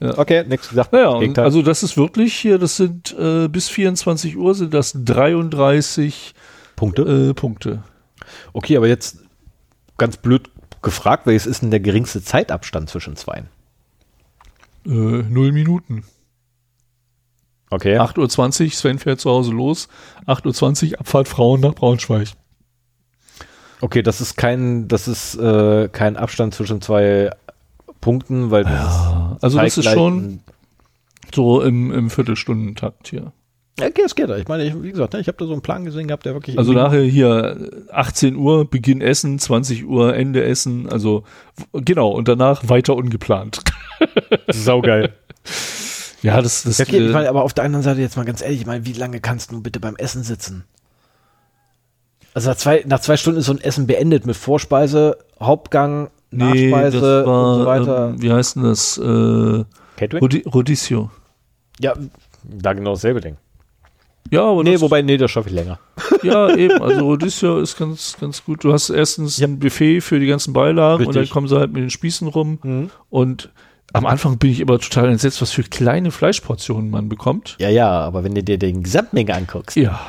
Ja. 0.00 0.18
Okay, 0.18 0.44
nichts 0.48 0.68
gesagt. 0.68 0.92
Naja, 0.92 1.12
also 1.42 1.62
das 1.62 1.84
ist 1.84 1.96
wirklich 1.96 2.34
hier, 2.34 2.58
das 2.58 2.76
sind 2.76 3.14
äh, 3.16 3.46
bis 3.46 3.68
24 3.68 4.36
Uhr 4.36 4.54
sind 4.54 4.74
das 4.74 4.96
33 5.04 6.34
Punkte. 6.74 7.02
äh, 7.02 7.34
Punkte. 7.34 7.84
Okay, 8.52 8.76
aber 8.76 8.88
jetzt 8.88 9.18
ganz 9.98 10.16
blöd 10.16 10.50
gefragt, 10.82 11.26
welches 11.26 11.46
ist 11.46 11.62
denn 11.62 11.70
der 11.70 11.80
geringste 11.80 12.22
Zeitabstand 12.22 12.90
zwischen 12.90 13.16
zweien? 13.16 13.48
Äh, 14.84 14.90
null 14.90 15.52
Minuten. 15.52 16.04
Okay. 17.70 17.98
8.20 17.98 18.64
Uhr, 18.64 18.70
Sven 18.72 18.98
fährt 18.98 19.20
zu 19.20 19.30
Hause 19.30 19.52
los. 19.52 19.88
8.20 20.26 20.92
Uhr, 20.92 21.00
Abfahrt 21.00 21.28
Frauen 21.28 21.60
nach 21.60 21.74
Braunschweig. 21.74 22.28
Okay, 23.80 24.02
das 24.02 24.20
ist 24.20 24.36
kein, 24.36 24.88
das 24.88 25.08
ist 25.08 25.34
äh, 25.36 25.88
kein 25.88 26.16
Abstand 26.16 26.54
zwischen 26.54 26.82
zwei 26.82 27.30
Punkten, 28.00 28.50
weil 28.50 28.64
das 28.64 29.40
Also 29.40 29.58
das 29.58 29.78
ist 29.78 29.88
schon 29.88 30.40
so 31.34 31.62
im, 31.62 31.90
im 31.92 32.10
Viertelstundentakt 32.10 33.08
hier. 33.08 33.32
Ja, 33.80 33.86
okay, 33.86 34.02
es 34.04 34.14
geht. 34.14 34.28
Ich 34.28 34.48
meine, 34.48 34.64
ich, 34.64 34.82
wie 34.82 34.90
gesagt, 34.90 35.14
ne, 35.14 35.20
ich 35.20 35.28
habe 35.28 35.38
da 35.38 35.46
so 35.46 35.52
einen 35.52 35.62
Plan 35.62 35.84
gesehen 35.84 36.06
gehabt, 36.06 36.26
der 36.26 36.34
wirklich. 36.34 36.58
Also 36.58 36.72
nachher 36.72 37.02
hier 37.02 37.70
18 37.90 38.36
Uhr 38.36 38.68
Beginn 38.68 39.00
Essen, 39.00 39.38
20 39.38 39.86
Uhr 39.86 40.14
Ende 40.14 40.44
Essen, 40.44 40.88
also 40.88 41.24
genau 41.72 42.10
und 42.10 42.28
danach 42.28 42.68
weiter 42.68 42.94
ungeplant. 42.94 43.62
saugeil. 44.50 45.14
Ja, 46.20 46.40
das 46.40 46.64
das 46.64 46.78
Ja, 46.78 46.84
okay, 46.86 46.98
ich 46.98 47.10
äh, 47.10 47.12
meine, 47.12 47.28
aber 47.28 47.42
auf 47.42 47.54
der 47.54 47.64
anderen 47.64 47.82
Seite 47.82 48.00
jetzt 48.00 48.16
mal 48.16 48.24
ganz 48.24 48.42
ehrlich, 48.42 48.60
ich 48.60 48.66
meine, 48.66 48.84
wie 48.84 48.92
lange 48.92 49.20
kannst 49.20 49.52
du 49.52 49.62
bitte 49.62 49.80
beim 49.80 49.96
Essen 49.96 50.22
sitzen? 50.22 50.64
Also 52.34 52.50
nach 52.50 52.56
zwei, 52.56 52.84
nach 52.86 53.00
zwei 53.00 53.16
Stunden 53.16 53.40
ist 53.40 53.46
so 53.46 53.52
ein 53.52 53.60
Essen 53.60 53.86
beendet 53.86 54.26
mit 54.26 54.36
Vorspeise, 54.36 55.18
Hauptgang, 55.40 56.10
nee, 56.30 56.70
Nachspeise 56.70 57.00
das 57.00 57.26
war, 57.26 57.52
und 57.54 57.60
so 57.60 57.66
weiter. 57.66 58.08
Ähm, 58.10 58.22
wie 58.22 58.32
heißt 58.32 58.56
denn 58.56 58.62
das? 58.64 58.98
Äh? 58.98 59.64
Rodi 60.18 60.42
Rodizio. 60.46 61.10
Ja, 61.80 61.94
da 62.44 62.72
genau 62.72 62.92
dasselbe 62.92 63.20
Ding. 63.20 63.36
Ja, 64.32 64.44
aber 64.44 64.64
Nee, 64.64 64.80
wobei, 64.80 65.02
nee, 65.02 65.18
das 65.18 65.30
schaffe 65.30 65.50
ich 65.50 65.54
länger. 65.54 65.78
ja, 66.22 66.56
eben. 66.56 66.80
Also 66.82 67.04
Rodizio 67.04 67.58
ist 67.60 67.76
ganz, 67.78 68.16
ganz 68.18 68.42
gut. 68.42 68.64
Du 68.64 68.72
hast 68.72 68.88
erstens 68.88 69.36
Ja. 69.36 69.46
ein 69.46 69.58
Buffet 69.58 70.00
für 70.00 70.18
die 70.18 70.26
ganzen 70.26 70.54
Beilagen 70.54 71.04
und 71.04 71.14
dann 71.14 71.20
Richtig. 71.20 71.34
kommen 71.34 71.48
sie 71.48 71.58
halt 71.58 71.70
mit 71.72 71.82
den 71.82 71.90
Spießen 71.90 72.26
rum. 72.28 72.58
Mhm. 72.62 72.90
Und 73.10 73.50
am 73.92 74.06
Anfang 74.06 74.38
bin 74.38 74.50
ich 74.50 74.60
immer 74.60 74.78
total 74.78 75.10
entsetzt, 75.10 75.42
was 75.42 75.50
für 75.52 75.64
kleine 75.64 76.10
Fleischportionen 76.10 76.88
man 76.88 77.10
bekommt. 77.10 77.56
Ja, 77.60 77.68
ja, 77.68 77.90
aber 77.90 78.24
wenn 78.24 78.34
du 78.34 78.42
dir 78.42 78.56
den 78.56 78.82
Gesamtmenge 78.82 79.34
anguckst. 79.34 79.76
Ja, 79.76 80.00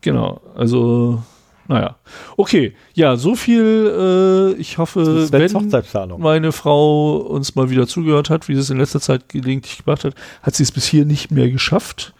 genau. 0.00 0.40
Also, 0.54 1.20
naja. 1.66 1.96
Okay, 2.36 2.74
ja, 2.94 3.16
so 3.16 3.34
viel. 3.34 4.54
Äh, 4.56 4.60
ich 4.60 4.78
hoffe, 4.78 5.28
wenn 5.32 6.20
meine 6.20 6.52
Frau 6.52 7.16
uns 7.16 7.56
mal 7.56 7.68
wieder 7.68 7.88
zugehört 7.88 8.30
hat, 8.30 8.48
wie 8.48 8.54
sie 8.54 8.60
es 8.60 8.70
in 8.70 8.78
letzter 8.78 9.00
Zeit 9.00 9.28
gelegentlich 9.28 9.84
gemacht 9.84 10.04
hat, 10.04 10.14
hat 10.42 10.54
sie 10.54 10.62
es 10.62 10.70
bis 10.70 10.86
hier 10.86 11.04
nicht 11.04 11.32
mehr 11.32 11.50
geschafft. 11.50 12.14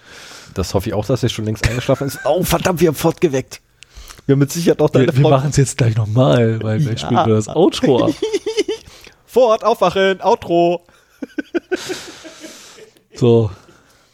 Das 0.54 0.74
hoffe 0.74 0.88
ich 0.88 0.94
auch, 0.94 1.04
dass 1.06 1.20
sie 1.22 1.28
schon 1.28 1.44
längst 1.44 1.68
eingeschlafen 1.68 2.06
ist. 2.06 2.18
Oh, 2.24 2.42
verdammt, 2.42 2.80
wir 2.80 2.88
haben 2.88 2.94
fortgeweckt. 2.94 3.60
Wir 4.26 4.36
mit 4.36 4.52
Sicherheit 4.52 4.80
auch 4.80 4.90
deine 4.90 5.06
Wir, 5.08 5.16
wir 5.22 5.30
machen 5.30 5.50
es 5.50 5.56
jetzt 5.56 5.78
gleich 5.78 5.96
nochmal, 5.96 6.62
weil 6.62 6.78
gleich 6.80 7.00
Ja. 7.00 7.06
spielen 7.06 7.26
wir 7.26 7.34
das 7.34 7.48
Outro 7.48 8.06
ab. 8.06 8.12
Fort, 9.26 9.64
aufwachen, 9.64 10.20
Outro. 10.20 10.84
So, 13.14 13.50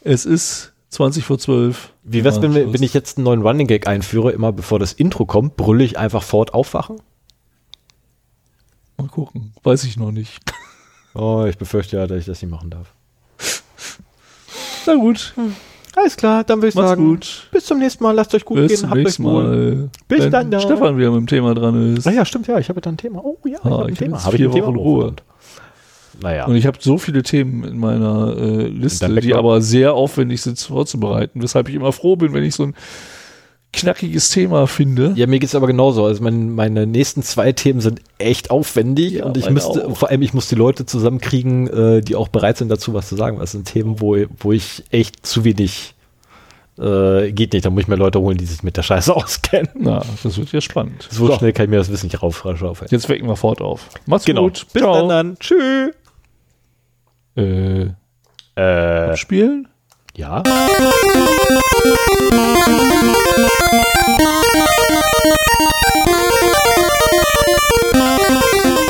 es 0.01 0.25
ist 0.25 0.73
20 0.89 1.23
vor 1.23 1.39
12. 1.39 1.93
Wie 2.03 2.23
wär's, 2.23 2.41
wenn, 2.41 2.53
wir, 2.53 2.73
wenn 2.73 2.83
ich 2.83 2.93
jetzt 2.93 3.17
einen 3.17 3.23
neuen 3.23 3.41
Running 3.41 3.65
Gag 3.67 3.87
einführe, 3.87 4.31
immer 4.31 4.51
bevor 4.51 4.77
das 4.77 4.91
Intro 4.93 5.25
kommt, 5.25 5.55
brülle 5.55 5.83
ich 5.83 5.97
einfach 5.97 6.21
Fort, 6.21 6.53
aufwachen? 6.53 7.01
Mal 8.97 9.07
gucken, 9.07 9.53
weiß 9.63 9.85
ich 9.85 9.95
noch 9.97 10.11
nicht. 10.11 10.39
Oh, 11.13 11.45
ich 11.47 11.57
befürchte 11.57 11.97
ja, 11.97 12.07
dass 12.07 12.19
ich 12.19 12.25
das 12.25 12.41
nicht 12.41 12.51
machen 12.51 12.69
darf. 12.69 12.93
Na 14.85 14.95
gut, 14.95 15.33
Alles 15.95 16.15
klar, 16.15 16.43
dann 16.43 16.59
würde 16.59 16.69
ich 16.69 16.75
Mach's 16.75 16.87
sagen, 16.89 17.05
gut. 17.05 17.47
bis 17.51 17.65
zum 17.65 17.79
nächsten 17.79 18.03
Mal, 18.03 18.11
lasst 18.11 18.33
euch 18.35 18.45
gut 18.45 18.57
bis 18.57 18.67
gehen, 18.69 18.77
zum 18.81 18.89
habt 18.91 19.05
euch 19.05 19.19
wohl. 19.19 19.43
Mal. 19.43 19.89
Bis 20.07 20.19
Wenn 20.23 20.31
dann, 20.31 20.51
dann. 20.51 20.61
Stefan 20.61 20.97
wieder 20.97 21.11
mit 21.11 21.19
dem 21.21 21.27
Thema 21.27 21.53
dran 21.55 21.95
ist. 21.97 22.07
Ah 22.07 22.11
ja, 22.11 22.23
stimmt, 22.25 22.47
ja, 22.47 22.57
ich 22.59 22.69
habe 22.69 22.79
da 22.79 22.89
ein 22.91 22.97
Thema. 22.97 23.21
Oh 23.23 23.37
ja, 23.45 23.57
ich 23.57 23.65
Ah, 23.65 23.69
habe 23.71 23.85
ein 23.85 23.93
ich 23.93 23.99
Thema. 23.99 24.23
Habe 24.23 24.35
ich 24.35 24.41
vier 24.41 24.49
ein 24.49 24.53
Thema 24.53 24.67
Wochen 24.67 24.77
Oh, 24.77 24.81
Ruhe. 24.81 24.99
verdammt. 25.01 25.23
Naja. 26.21 26.45
Und 26.45 26.55
ich 26.55 26.65
habe 26.67 26.77
so 26.81 26.97
viele 26.97 27.23
Themen 27.23 27.63
in 27.63 27.79
meiner 27.79 28.35
äh, 28.37 28.67
Liste, 28.67 29.07
die 29.21 29.33
aber 29.33 29.61
sehr 29.61 29.93
aufwendig 29.93 30.41
sind 30.41 30.59
vorzubereiten, 30.59 31.41
weshalb 31.41 31.69
ich 31.69 31.75
immer 31.75 31.93
froh 31.93 32.17
bin, 32.17 32.33
wenn 32.33 32.43
ich 32.43 32.55
so 32.55 32.63
ein 32.63 32.75
knackiges 33.71 34.29
Thema 34.29 34.65
finde. 34.67 35.13
Ja, 35.15 35.27
mir 35.27 35.39
geht's 35.39 35.55
aber 35.55 35.67
genauso. 35.67 36.05
Also 36.05 36.23
mein, 36.23 36.53
meine 36.55 36.87
nächsten 36.87 37.21
zwei 37.23 37.51
Themen 37.51 37.81
sind 37.81 38.01
echt 38.17 38.49
aufwendig 38.51 39.13
Ja, 39.13 39.25
und 39.25 39.37
ich 39.37 39.49
müsste, 39.49 39.87
auch. 39.87 39.95
vor 39.97 40.09
allem 40.09 40.21
ich 40.23 40.33
muss 40.33 40.47
die 40.49 40.55
Leute 40.55 40.85
zusammenkriegen, 40.85 41.67
äh, 41.67 42.01
die 42.01 42.15
auch 42.15 42.27
bereit 42.29 42.57
sind 42.57 42.69
dazu 42.69 42.93
was 42.93 43.07
zu 43.09 43.15
sagen. 43.15 43.39
Das 43.39 43.51
sind 43.51 43.65
Themen, 43.65 44.01
wo, 44.01 44.17
wo 44.39 44.51
ich 44.51 44.83
echt 44.89 45.25
zu 45.25 45.43
wenig 45.43 45.93
äh, 46.79 47.31
geht 47.31 47.53
nicht. 47.53 47.65
Da 47.65 47.69
muss 47.69 47.81
ich 47.83 47.87
mir 47.87 47.95
Leute 47.95 48.19
holen, 48.19 48.37
die 48.37 48.45
sich 48.45 48.63
mit 48.63 48.75
der 48.77 48.83
Scheiße 48.83 49.15
auskennen. 49.15 49.69
Na, 49.75 50.03
das 50.23 50.37
wird 50.37 50.51
ja 50.51 50.61
spannend. 50.61 51.07
So, 51.11 51.31
schnell 51.37 51.53
kann 51.53 51.65
ich 51.65 51.69
mir 51.69 51.77
das 51.77 51.91
Wissen 51.91 52.07
nicht 52.07 52.23
raufschaufeln. 52.23 52.89
Jetzt 52.89 53.07
wecken 53.09 53.27
wir 53.27 53.35
fort 53.35 53.61
auf. 53.61 53.89
Macht's 54.07 54.25
Genau. 54.25 54.43
gut. 54.43 54.65
Bis 54.73 54.81
Ciao. 54.81 54.95
dann 55.07 55.09
dann. 55.09 55.37
Tschüss. 55.39 55.93
Äh, 57.35 57.89
Äh, 58.61 59.15
spielen? 59.15 59.67
ja. 60.15 60.43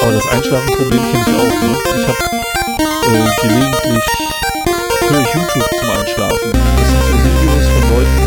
Aber 0.02 0.14
das 0.14 0.26
Einschlafenproblem 0.28 1.02
kenne 1.12 1.26
ich 1.28 1.36
auch. 1.36 1.62
Ne? 1.62 1.78
Ich 1.98 2.08
habe 2.08 2.18
äh, 3.12 3.30
gelegentlich 3.42 4.04
höre 5.10 5.22
ich 5.22 5.34
YouTube 5.34 5.70
zum 5.80 5.90
Einschlafen. 5.90 6.52
Das 6.54 6.88
sind 6.88 7.02
so 7.04 7.14
Videos 7.24 7.68
von 7.68 7.84
Leuten. 7.92 8.18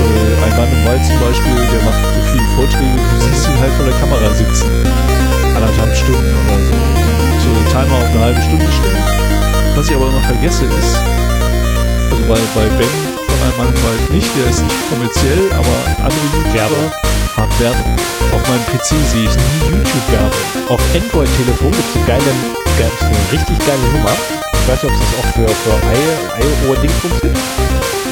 Äh, 0.00 0.44
ein 0.44 0.56
Mann 0.56 0.72
im 0.72 0.84
Wald 0.86 1.04
zum 1.04 1.20
Beispiel, 1.20 1.54
der 1.54 1.82
macht 1.82 2.04
so 2.04 2.20
viele 2.32 2.46
Vorträge. 2.56 2.96
Du 2.96 3.20
siehst 3.20 3.48
ihn 3.48 3.60
halt 3.60 3.72
vor 3.74 3.84
der 3.84 3.94
Kamera 3.94 4.32
sitzen. 4.32 4.70
Anderthalb 5.54 5.94
Stunden 5.94 6.36
oder 6.46 6.58
so. 6.64 6.72
So 7.44 7.48
den 7.52 7.66
Timer 7.68 7.96
auf 7.98 8.10
eine 8.14 8.20
halbe 8.20 8.40
Stunde 8.40 8.66
stellen. 8.72 9.04
Was 9.76 9.88
ich 9.90 9.94
aber 9.94 10.08
immer 10.08 10.22
vergesse 10.22 10.64
ist, 10.64 10.96
also 12.10 12.22
bei, 12.26 12.38
bei 12.54 12.66
Ben 12.78 13.19
von 13.30 13.62
einem 13.64 13.82
Wald 13.84 14.10
nicht, 14.10 14.28
der 14.36 14.50
ist 14.50 14.62
nicht 14.62 14.80
kommerziell, 14.90 15.42
aber 15.52 15.76
andere 16.04 16.26
YouTuber 16.34 16.82
haben 17.36 17.52
Werbung. 17.58 17.96
Auf 18.34 18.42
meinem 18.48 18.64
PC 18.72 18.88
sehe 19.10 19.24
ich 19.24 19.34
nie 19.34 19.76
YouTube-Werbung. 19.76 20.44
Auf 20.68 20.80
Android-Telefon 20.94 21.70
gibt 21.72 21.88
es 21.90 21.96
eine 21.96 22.06
geile, 22.06 22.30
geil- 22.78 22.98
eine 23.00 23.18
richtig 23.32 23.58
geile 23.66 23.86
Nummer. 23.94 24.12
Ich 24.54 24.68
weiß 24.68 24.82
nicht, 24.82 24.92
ob 24.92 24.98
es 24.98 25.00
das 25.00 25.12
auch 25.18 25.28
für, 25.34 25.48
für 25.48 25.76
iOS-Dingsbums 26.70 27.20
gibt. 27.22 27.38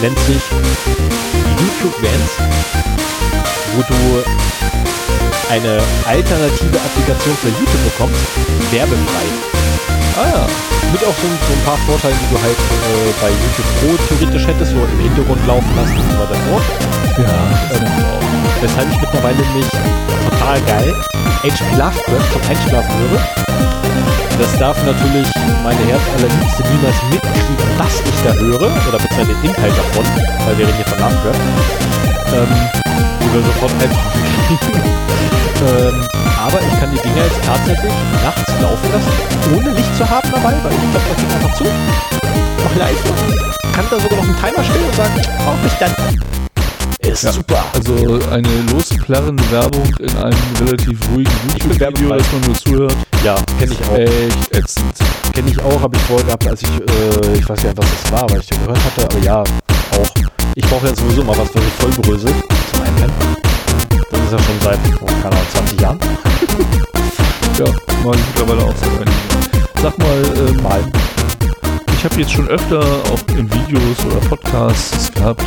Nennt 0.02 0.18
sich 0.20 0.42
YouTube 1.60 1.97
Vans, 2.02 2.32
wo 3.76 3.82
du 3.82 4.24
eine 5.50 5.80
alternative 6.06 6.76
Applikation 6.78 7.36
für 7.42 7.48
YouTube 7.48 7.84
bekommst, 7.84 8.20
werbefrei. 8.70 9.26
Ah 10.20 10.26
ja. 10.34 10.47
Mit 10.92 11.05
auch 11.05 11.12
so, 11.20 11.26
ein- 11.28 11.39
so 11.47 11.52
ein 11.52 11.65
paar 11.65 11.76
Vorteilen, 11.86 12.17
die 12.23 12.34
du 12.34 12.41
halt 12.41 12.57
äh, 12.57 13.12
bei 13.20 13.28
YouTube 13.28 13.68
Pro 13.81 13.89
theoretisch 14.08 14.47
hättest, 14.47 14.73
so 14.73 14.81
im 14.84 15.00
Hintergrund 15.00 15.41
laufen 15.47 15.68
lassen 15.76 15.97
und 16.00 16.08
so 16.10 16.17
weiter 16.18 16.39
fort. 16.49 16.65
Ja, 17.18 17.28
auch. 17.28 18.62
Weshalb 18.62 18.91
ich 18.91 19.00
mittlerweile 19.00 19.36
mich 19.55 19.68
total 20.31 20.60
geil 20.62 20.94
H.P. 21.44 21.76
Lovecraft 21.76 22.28
zum 22.33 22.42
Einschlafen 22.50 22.94
höre. 22.99 23.20
Das 24.39 24.57
darf 24.58 24.76
natürlich 24.84 25.26
meine 25.62 25.83
Herzallerliebste 25.86 26.62
niemals 26.73 26.97
mitkriegen, 27.10 27.57
was 27.76 28.00
ich 28.00 28.18
da 28.25 28.33
höre, 28.34 28.70
oder 28.89 28.99
beziehungsweise 28.99 29.34
den 29.42 29.50
Inhalt 29.50 29.75
davon, 29.76 30.05
weil 30.47 30.58
wir 30.58 30.67
reden 30.67 30.76
hier 30.76 30.86
von 30.86 30.99
Lovecraft. 30.99 31.41
Ähm, 32.33 32.52
wir 33.33 33.42
sofort 33.42 33.73
kriegen. 33.78 34.58
ähm, 35.68 36.27
aber 36.48 36.58
ich 36.64 36.80
kann 36.80 36.90
die 36.90 37.00
Dinger 37.02 37.24
jetzt 37.24 37.44
tatsächlich 37.44 37.92
nachts 38.24 38.52
laufen 38.60 38.88
lassen, 38.92 39.12
ohne 39.56 39.70
Licht 39.76 39.96
zu 39.96 40.08
haben 40.08 40.28
dabei, 40.32 40.54
weil 40.62 40.72
ich 40.72 40.90
klappe 40.90 41.08
das 41.10 41.16
Ding 41.18 41.30
einfach 41.36 41.54
zu, 41.56 41.64
mach 42.64 42.76
leise, 42.76 42.98
kann 43.74 43.84
da 43.90 44.00
sogar 44.00 44.16
noch 44.16 44.24
einen 44.24 44.36
Timer 44.36 44.64
stellen 44.64 44.84
und 44.86 44.94
sagen, 44.96 45.22
brauche 45.44 45.66
ich 45.66 45.72
dann. 45.74 45.94
Ist 47.00 47.22
Ja. 47.22 47.32
super. 47.32 47.64
Also 47.74 47.94
eine 48.30 48.48
losplärrende 48.72 49.42
Werbung 49.50 49.84
in 50.00 50.16
einem 50.16 50.38
relativ 50.60 50.98
ruhigen 51.12 51.30
YouTube-Video, 51.54 52.16
das 52.16 52.26
man 52.32 52.40
nur 52.42 52.54
zuhört. 52.54 52.96
Ja, 53.24 53.36
kenne 53.58 53.72
ich 53.72 53.88
auch. 53.88 53.96
Echt 53.96 54.56
ätzend. 54.56 54.94
Kenne 55.32 55.50
ich 55.50 55.60
auch, 55.62 55.80
habe 55.80 55.96
ich 55.96 56.02
vorher 56.02 56.26
gehabt, 56.26 56.46
als 56.48 56.62
ich, 56.62 56.68
äh, 56.68 57.38
ich 57.38 57.48
weiß 57.48 57.62
nicht, 57.62 57.76
was 57.76 57.86
das 58.02 58.12
war, 58.12 58.28
weil 58.30 58.40
ich 58.40 58.46
den 58.46 58.60
gehört 58.62 58.80
hatte, 58.84 59.04
aber 59.04 59.24
ja, 59.24 59.40
auch. 59.40 60.10
Ich 60.54 60.64
brauche 60.66 60.86
ja 60.88 60.94
sowieso 60.94 61.22
mal 61.22 61.36
was, 61.38 61.48
was 61.54 61.62
ich 61.62 61.72
voll 61.82 61.90
brösel 62.02 62.32
zum 62.72 62.82
Einpennen. 62.82 63.47
Ist 64.28 64.34
ja 64.34 64.40
schon 64.40 64.60
seit, 64.60 64.78
oh, 65.00 65.07
keine 65.23 65.36
Ahnung, 65.36 65.47
20 65.52 65.81
Jahren. 65.81 65.98
Ja, 67.58 67.65
ich 67.65 68.26
mittlerweile 68.36 68.62
auch 68.62 68.76
seit 68.76 69.00
einigen. 69.00 69.16
Sag 69.81 69.98
mal, 69.98 70.23
ähm, 70.36 70.62
Mal. 70.62 70.81
ich 71.97 72.05
habe 72.05 72.15
jetzt 72.16 72.32
schon 72.32 72.47
öfter 72.48 72.78
auch 72.78 73.34
in 73.39 73.50
Videos 73.50 74.05
oder 74.05 74.20
Podcasts 74.28 75.10
gehabt, 75.15 75.44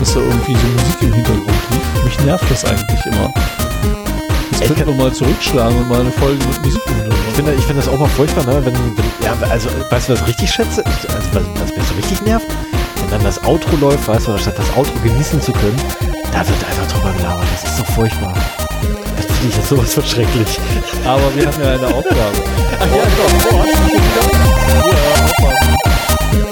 dass 0.00 0.14
da 0.14 0.18
irgendwie 0.18 0.54
so 0.54 0.66
Musik 0.66 1.02
im 1.02 1.12
Hintergrund 1.12 1.46
lief. 1.70 2.04
Mich 2.04 2.18
nervt 2.24 2.50
das 2.50 2.64
eigentlich 2.64 3.06
immer. 3.06 3.32
Jetzt 4.50 4.62
Ich 4.62 4.66
könnten 4.74 4.86
wir 4.88 5.04
mal 5.04 5.12
zurückschlagen 5.12 5.78
und 5.78 5.88
mal 5.88 6.00
eine 6.00 6.10
Folge 6.10 6.44
mit 6.46 6.64
Musik 6.64 6.82
im 6.88 7.12
Ich 7.28 7.34
finde, 7.36 7.54
ich 7.54 7.64
finde 7.64 7.82
das 7.82 7.88
auch 7.88 7.98
mal 8.00 8.08
furchtbar, 8.08 8.44
ne? 8.52 8.66
wenn, 8.66 8.74
wenn 8.74 9.04
ja, 9.22 9.36
also, 9.48 9.68
weißt 9.88 10.08
du, 10.08 10.14
was 10.14 10.20
ich 10.22 10.26
richtig 10.26 10.50
schätze? 10.50 10.84
Also, 10.84 11.08
was, 11.32 11.42
was 11.60 11.76
mich 11.76 11.86
so 11.86 11.94
richtig 11.94 12.22
nervt? 12.22 12.48
Wenn 12.96 13.10
dann 13.10 13.22
das 13.22 13.44
Outro 13.44 13.76
läuft, 13.76 14.08
weißt 14.08 14.26
du, 14.26 14.32
anstatt 14.32 14.58
das 14.58 14.76
Outro 14.76 14.98
genießen 15.04 15.40
zu 15.40 15.52
können, 15.52 15.80
da 16.36 16.46
wird 16.46 16.64
einfach 16.64 16.86
drüber 16.88 17.12
gelabert. 17.12 17.46
Das 17.50 17.70
ist 17.70 17.80
doch 17.80 17.86
furchtbar. 17.86 18.34
Das 19.16 19.24
finde 19.26 19.48
ich 19.48 19.56
jetzt 19.56 19.68
sowas 19.68 19.94
von 19.94 20.04
schrecklich. 20.04 20.58
Aber 21.04 21.34
wir 21.34 21.46
haben 21.46 21.62
ja 21.62 21.70
eine 21.72 21.86
Aufgabe. 21.86 22.44
Ach 22.78 22.86
ja, 22.94 23.04
doch, 23.16 23.30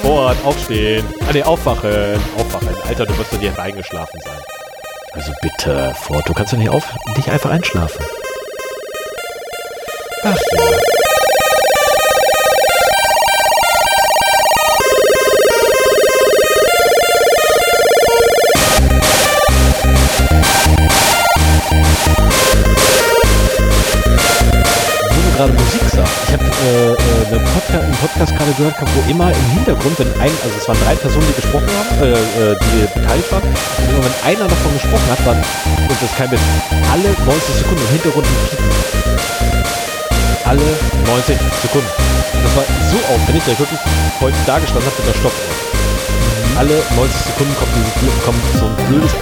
Fort. 0.00 0.36
Aufstehen. 0.44 1.04
Ah, 1.28 1.32
nee, 1.32 1.42
aufwachen. 1.42 2.18
Aufwachen. 2.38 2.68
Alter, 2.88 3.06
du 3.06 3.18
wirst 3.18 3.32
doch 3.32 3.38
nicht 3.38 3.58
eingeschlafen 3.58 4.20
sein. 4.24 4.38
Also 5.12 5.32
bitte, 5.42 5.94
Fort, 5.94 6.28
du 6.28 6.32
kannst 6.32 6.52
doch 6.52 6.58
nicht 6.58 6.70
auf, 6.70 6.84
nicht 7.16 7.28
einfach 7.28 7.50
einschlafen. 7.50 8.04
Ach 10.22 10.38
ja. 10.52 11.03
Podcast 28.04 28.36
gerade 28.36 28.52
gehört, 28.52 28.76
wo 28.84 29.10
immer 29.10 29.32
im 29.32 29.46
Hintergrund, 29.56 29.98
wenn 29.98 30.12
ein, 30.20 30.30
also 30.44 30.54
es 30.60 30.68
waren 30.68 30.76
drei 30.84 30.94
Personen, 30.94 31.24
die 31.24 31.40
gesprochen 31.40 31.68
haben, 31.72 32.04
äh, 32.04 32.12
äh, 32.12 32.56
die 32.60 33.00
beteiligt 33.00 33.32
waren, 33.32 33.40
und 33.48 34.04
wenn 34.04 34.16
einer 34.28 34.44
davon 34.44 34.74
gesprochen 34.74 35.08
hat, 35.08 35.24
waren, 35.24 35.40
und 35.40 35.88
das 35.88 36.12
kein 36.12 36.30
Witz, 36.30 36.40
alle 36.92 37.08
90 37.24 37.64
Sekunden 37.64 37.80
im 37.80 37.92
Hintergrund 37.96 38.26
Piepen. 38.44 38.68
Alle 40.44 40.68
90 41.08 41.32
Sekunden. 41.64 41.88
Das 42.44 42.52
war 42.52 42.64
so 42.92 42.98
aufwendig, 43.08 43.42
dass 43.48 43.54
ich 43.56 43.60
wirklich 43.60 43.80
heute 44.20 44.36
da 44.44 44.58
gestanden 44.58 44.84
habe 44.84 45.00
mit 45.00 45.08
der 45.08 45.16
Stoppuhr. 45.24 45.48
Alle 46.60 46.76
90 47.00 47.08
Sekunden 47.24 47.54
kommt, 47.56 47.72
dieses, 47.72 48.20
kommt 48.20 48.44
so 48.60 48.66
ein 48.68 48.76
blödes 48.84 49.12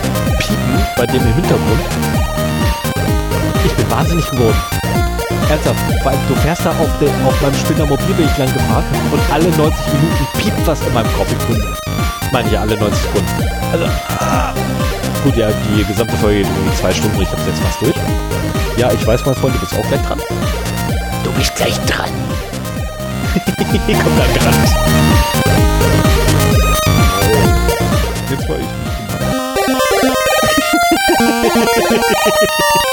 Piepen 0.43 0.75
bei 0.99 1.07
dem 1.07 1.23
im 1.23 1.35
Hintergrund. 1.39 1.83
Ich 3.63 3.75
bin 3.79 3.87
wahnsinnig 3.89 4.27
geworden. 4.27 4.59
Ernsthaft, 5.49 5.81
weil 6.05 6.17
du 6.29 6.35
fährst 6.37 6.65
da 6.65 6.71
auf, 6.71 6.91
der, 7.01 7.09
auf 7.27 7.41
meinem 7.41 7.55
Spinner 7.55 7.87
Mobilweg 7.87 8.39
lang 8.39 8.53
geparkt 8.53 8.87
und 9.11 9.21
alle 9.33 9.49
90 9.51 9.61
Minuten 9.61 10.27
piept 10.39 10.67
was 10.67 10.81
in 10.81 10.93
meinem 10.95 11.13
Kopf. 11.15 11.35
Ich 12.23 12.33
meine 12.33 12.51
ja 12.51 12.61
alle 12.63 12.77
90 12.77 13.03
Sekunden. 13.03 13.49
Also, 13.73 13.85
ah. 14.19 14.55
gut, 15.25 15.37
ja, 15.37 15.49
die 15.51 15.85
gesamte 15.85 16.17
Folge 16.17 16.39
geht 16.39 16.49
irgendwie 16.49 16.77
zwei 16.77 16.93
Stunden, 16.93 17.21
ich 17.21 17.31
hab's 17.31 17.43
jetzt 17.47 17.61
fast 17.61 17.83
durch. 17.83 17.95
Ja, 18.77 18.91
ich 18.93 19.07
weiß, 19.07 19.25
mein 19.27 19.35
Freund, 19.35 19.55
du 19.55 19.61
bist 19.61 19.75
auch 19.75 19.87
gleich 19.89 20.03
dran. 20.03 20.21
Du 21.25 21.31
bist 21.33 21.55
gleich 21.55 21.79
dran. 21.81 22.11
Komm 23.69 24.17
dann 24.17 24.35
dran. 24.35 24.55
Jetzt 28.31 28.49
war 28.49 28.57
ich 28.57 28.63
nicht 28.63 28.83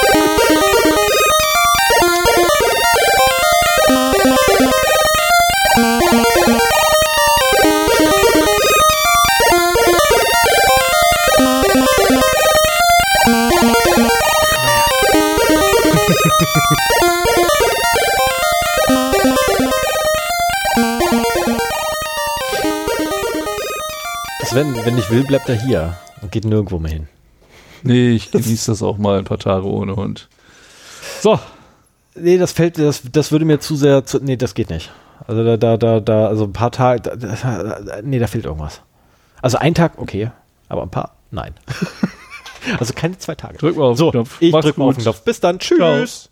Sven, 24.50 24.76
wenn 24.84 24.98
ich 24.98 25.12
will, 25.12 25.24
bleibt 25.24 25.48
er 25.48 25.54
hier 25.54 25.96
und 26.24 26.32
geht 26.32 26.44
nirgendwo 26.44 26.80
mehr 26.80 26.92
hin. 26.92 27.08
Nee, 27.84 28.10
ich 28.10 28.32
genieße 28.32 28.72
das 28.72 28.82
auch 28.82 28.98
mal 28.98 29.20
ein 29.20 29.24
paar 29.24 29.38
Tage 29.38 29.68
ohne 29.68 29.96
Hund. 29.96 30.28
So. 31.22 31.40
Nee, 32.16 32.40
das 32.40 32.52
fällt, 32.52 32.80
das, 32.80 33.04
das 33.12 33.32
würde 33.32 33.46
mir 33.46 33.60
zu 33.60 33.76
sehr, 33.76 34.04
zu, 34.06 34.18
nee, 34.18 34.38
das 34.38 34.56
geht 34.56 34.72
nicht. 34.72 34.90
Also 35.28 35.44
da, 35.44 35.56
da, 35.56 35.78
da, 35.78 36.00
da, 36.00 36.28
also 36.28 36.46
ein 36.46 36.54
paar 36.54 36.72
Tage, 36.72 37.02
da, 37.02 37.16
da, 37.16 38.02
nee, 38.02 38.18
da 38.18 38.26
fehlt 38.26 38.46
irgendwas. 38.46 38.82
Also 39.40 39.60
ein 39.60 39.76
Tag, 39.76 39.94
okay, 39.98 40.32
aber 40.68 40.82
ein 40.82 40.90
paar, 40.90 41.14
nein. 41.30 41.54
also 42.80 42.96
keine 42.96 43.20
zwei 43.20 43.36
Tage. 43.36 43.60
Drück 43.60 43.78
mal 43.78 43.84
auf 43.84 44.00
so, 44.00 44.10
den 44.10 44.24
Knopf. 44.24 44.38
ich 44.42 44.52
Mach's 44.52 44.66
drück 44.66 44.80
mal 44.80 44.86
auf 44.86 44.96
den 44.96 45.04
Knopf. 45.04 45.22
Bis 45.22 45.40
dann, 45.40 45.60
tschüss. 45.60 45.78
Ciao. 45.78 46.29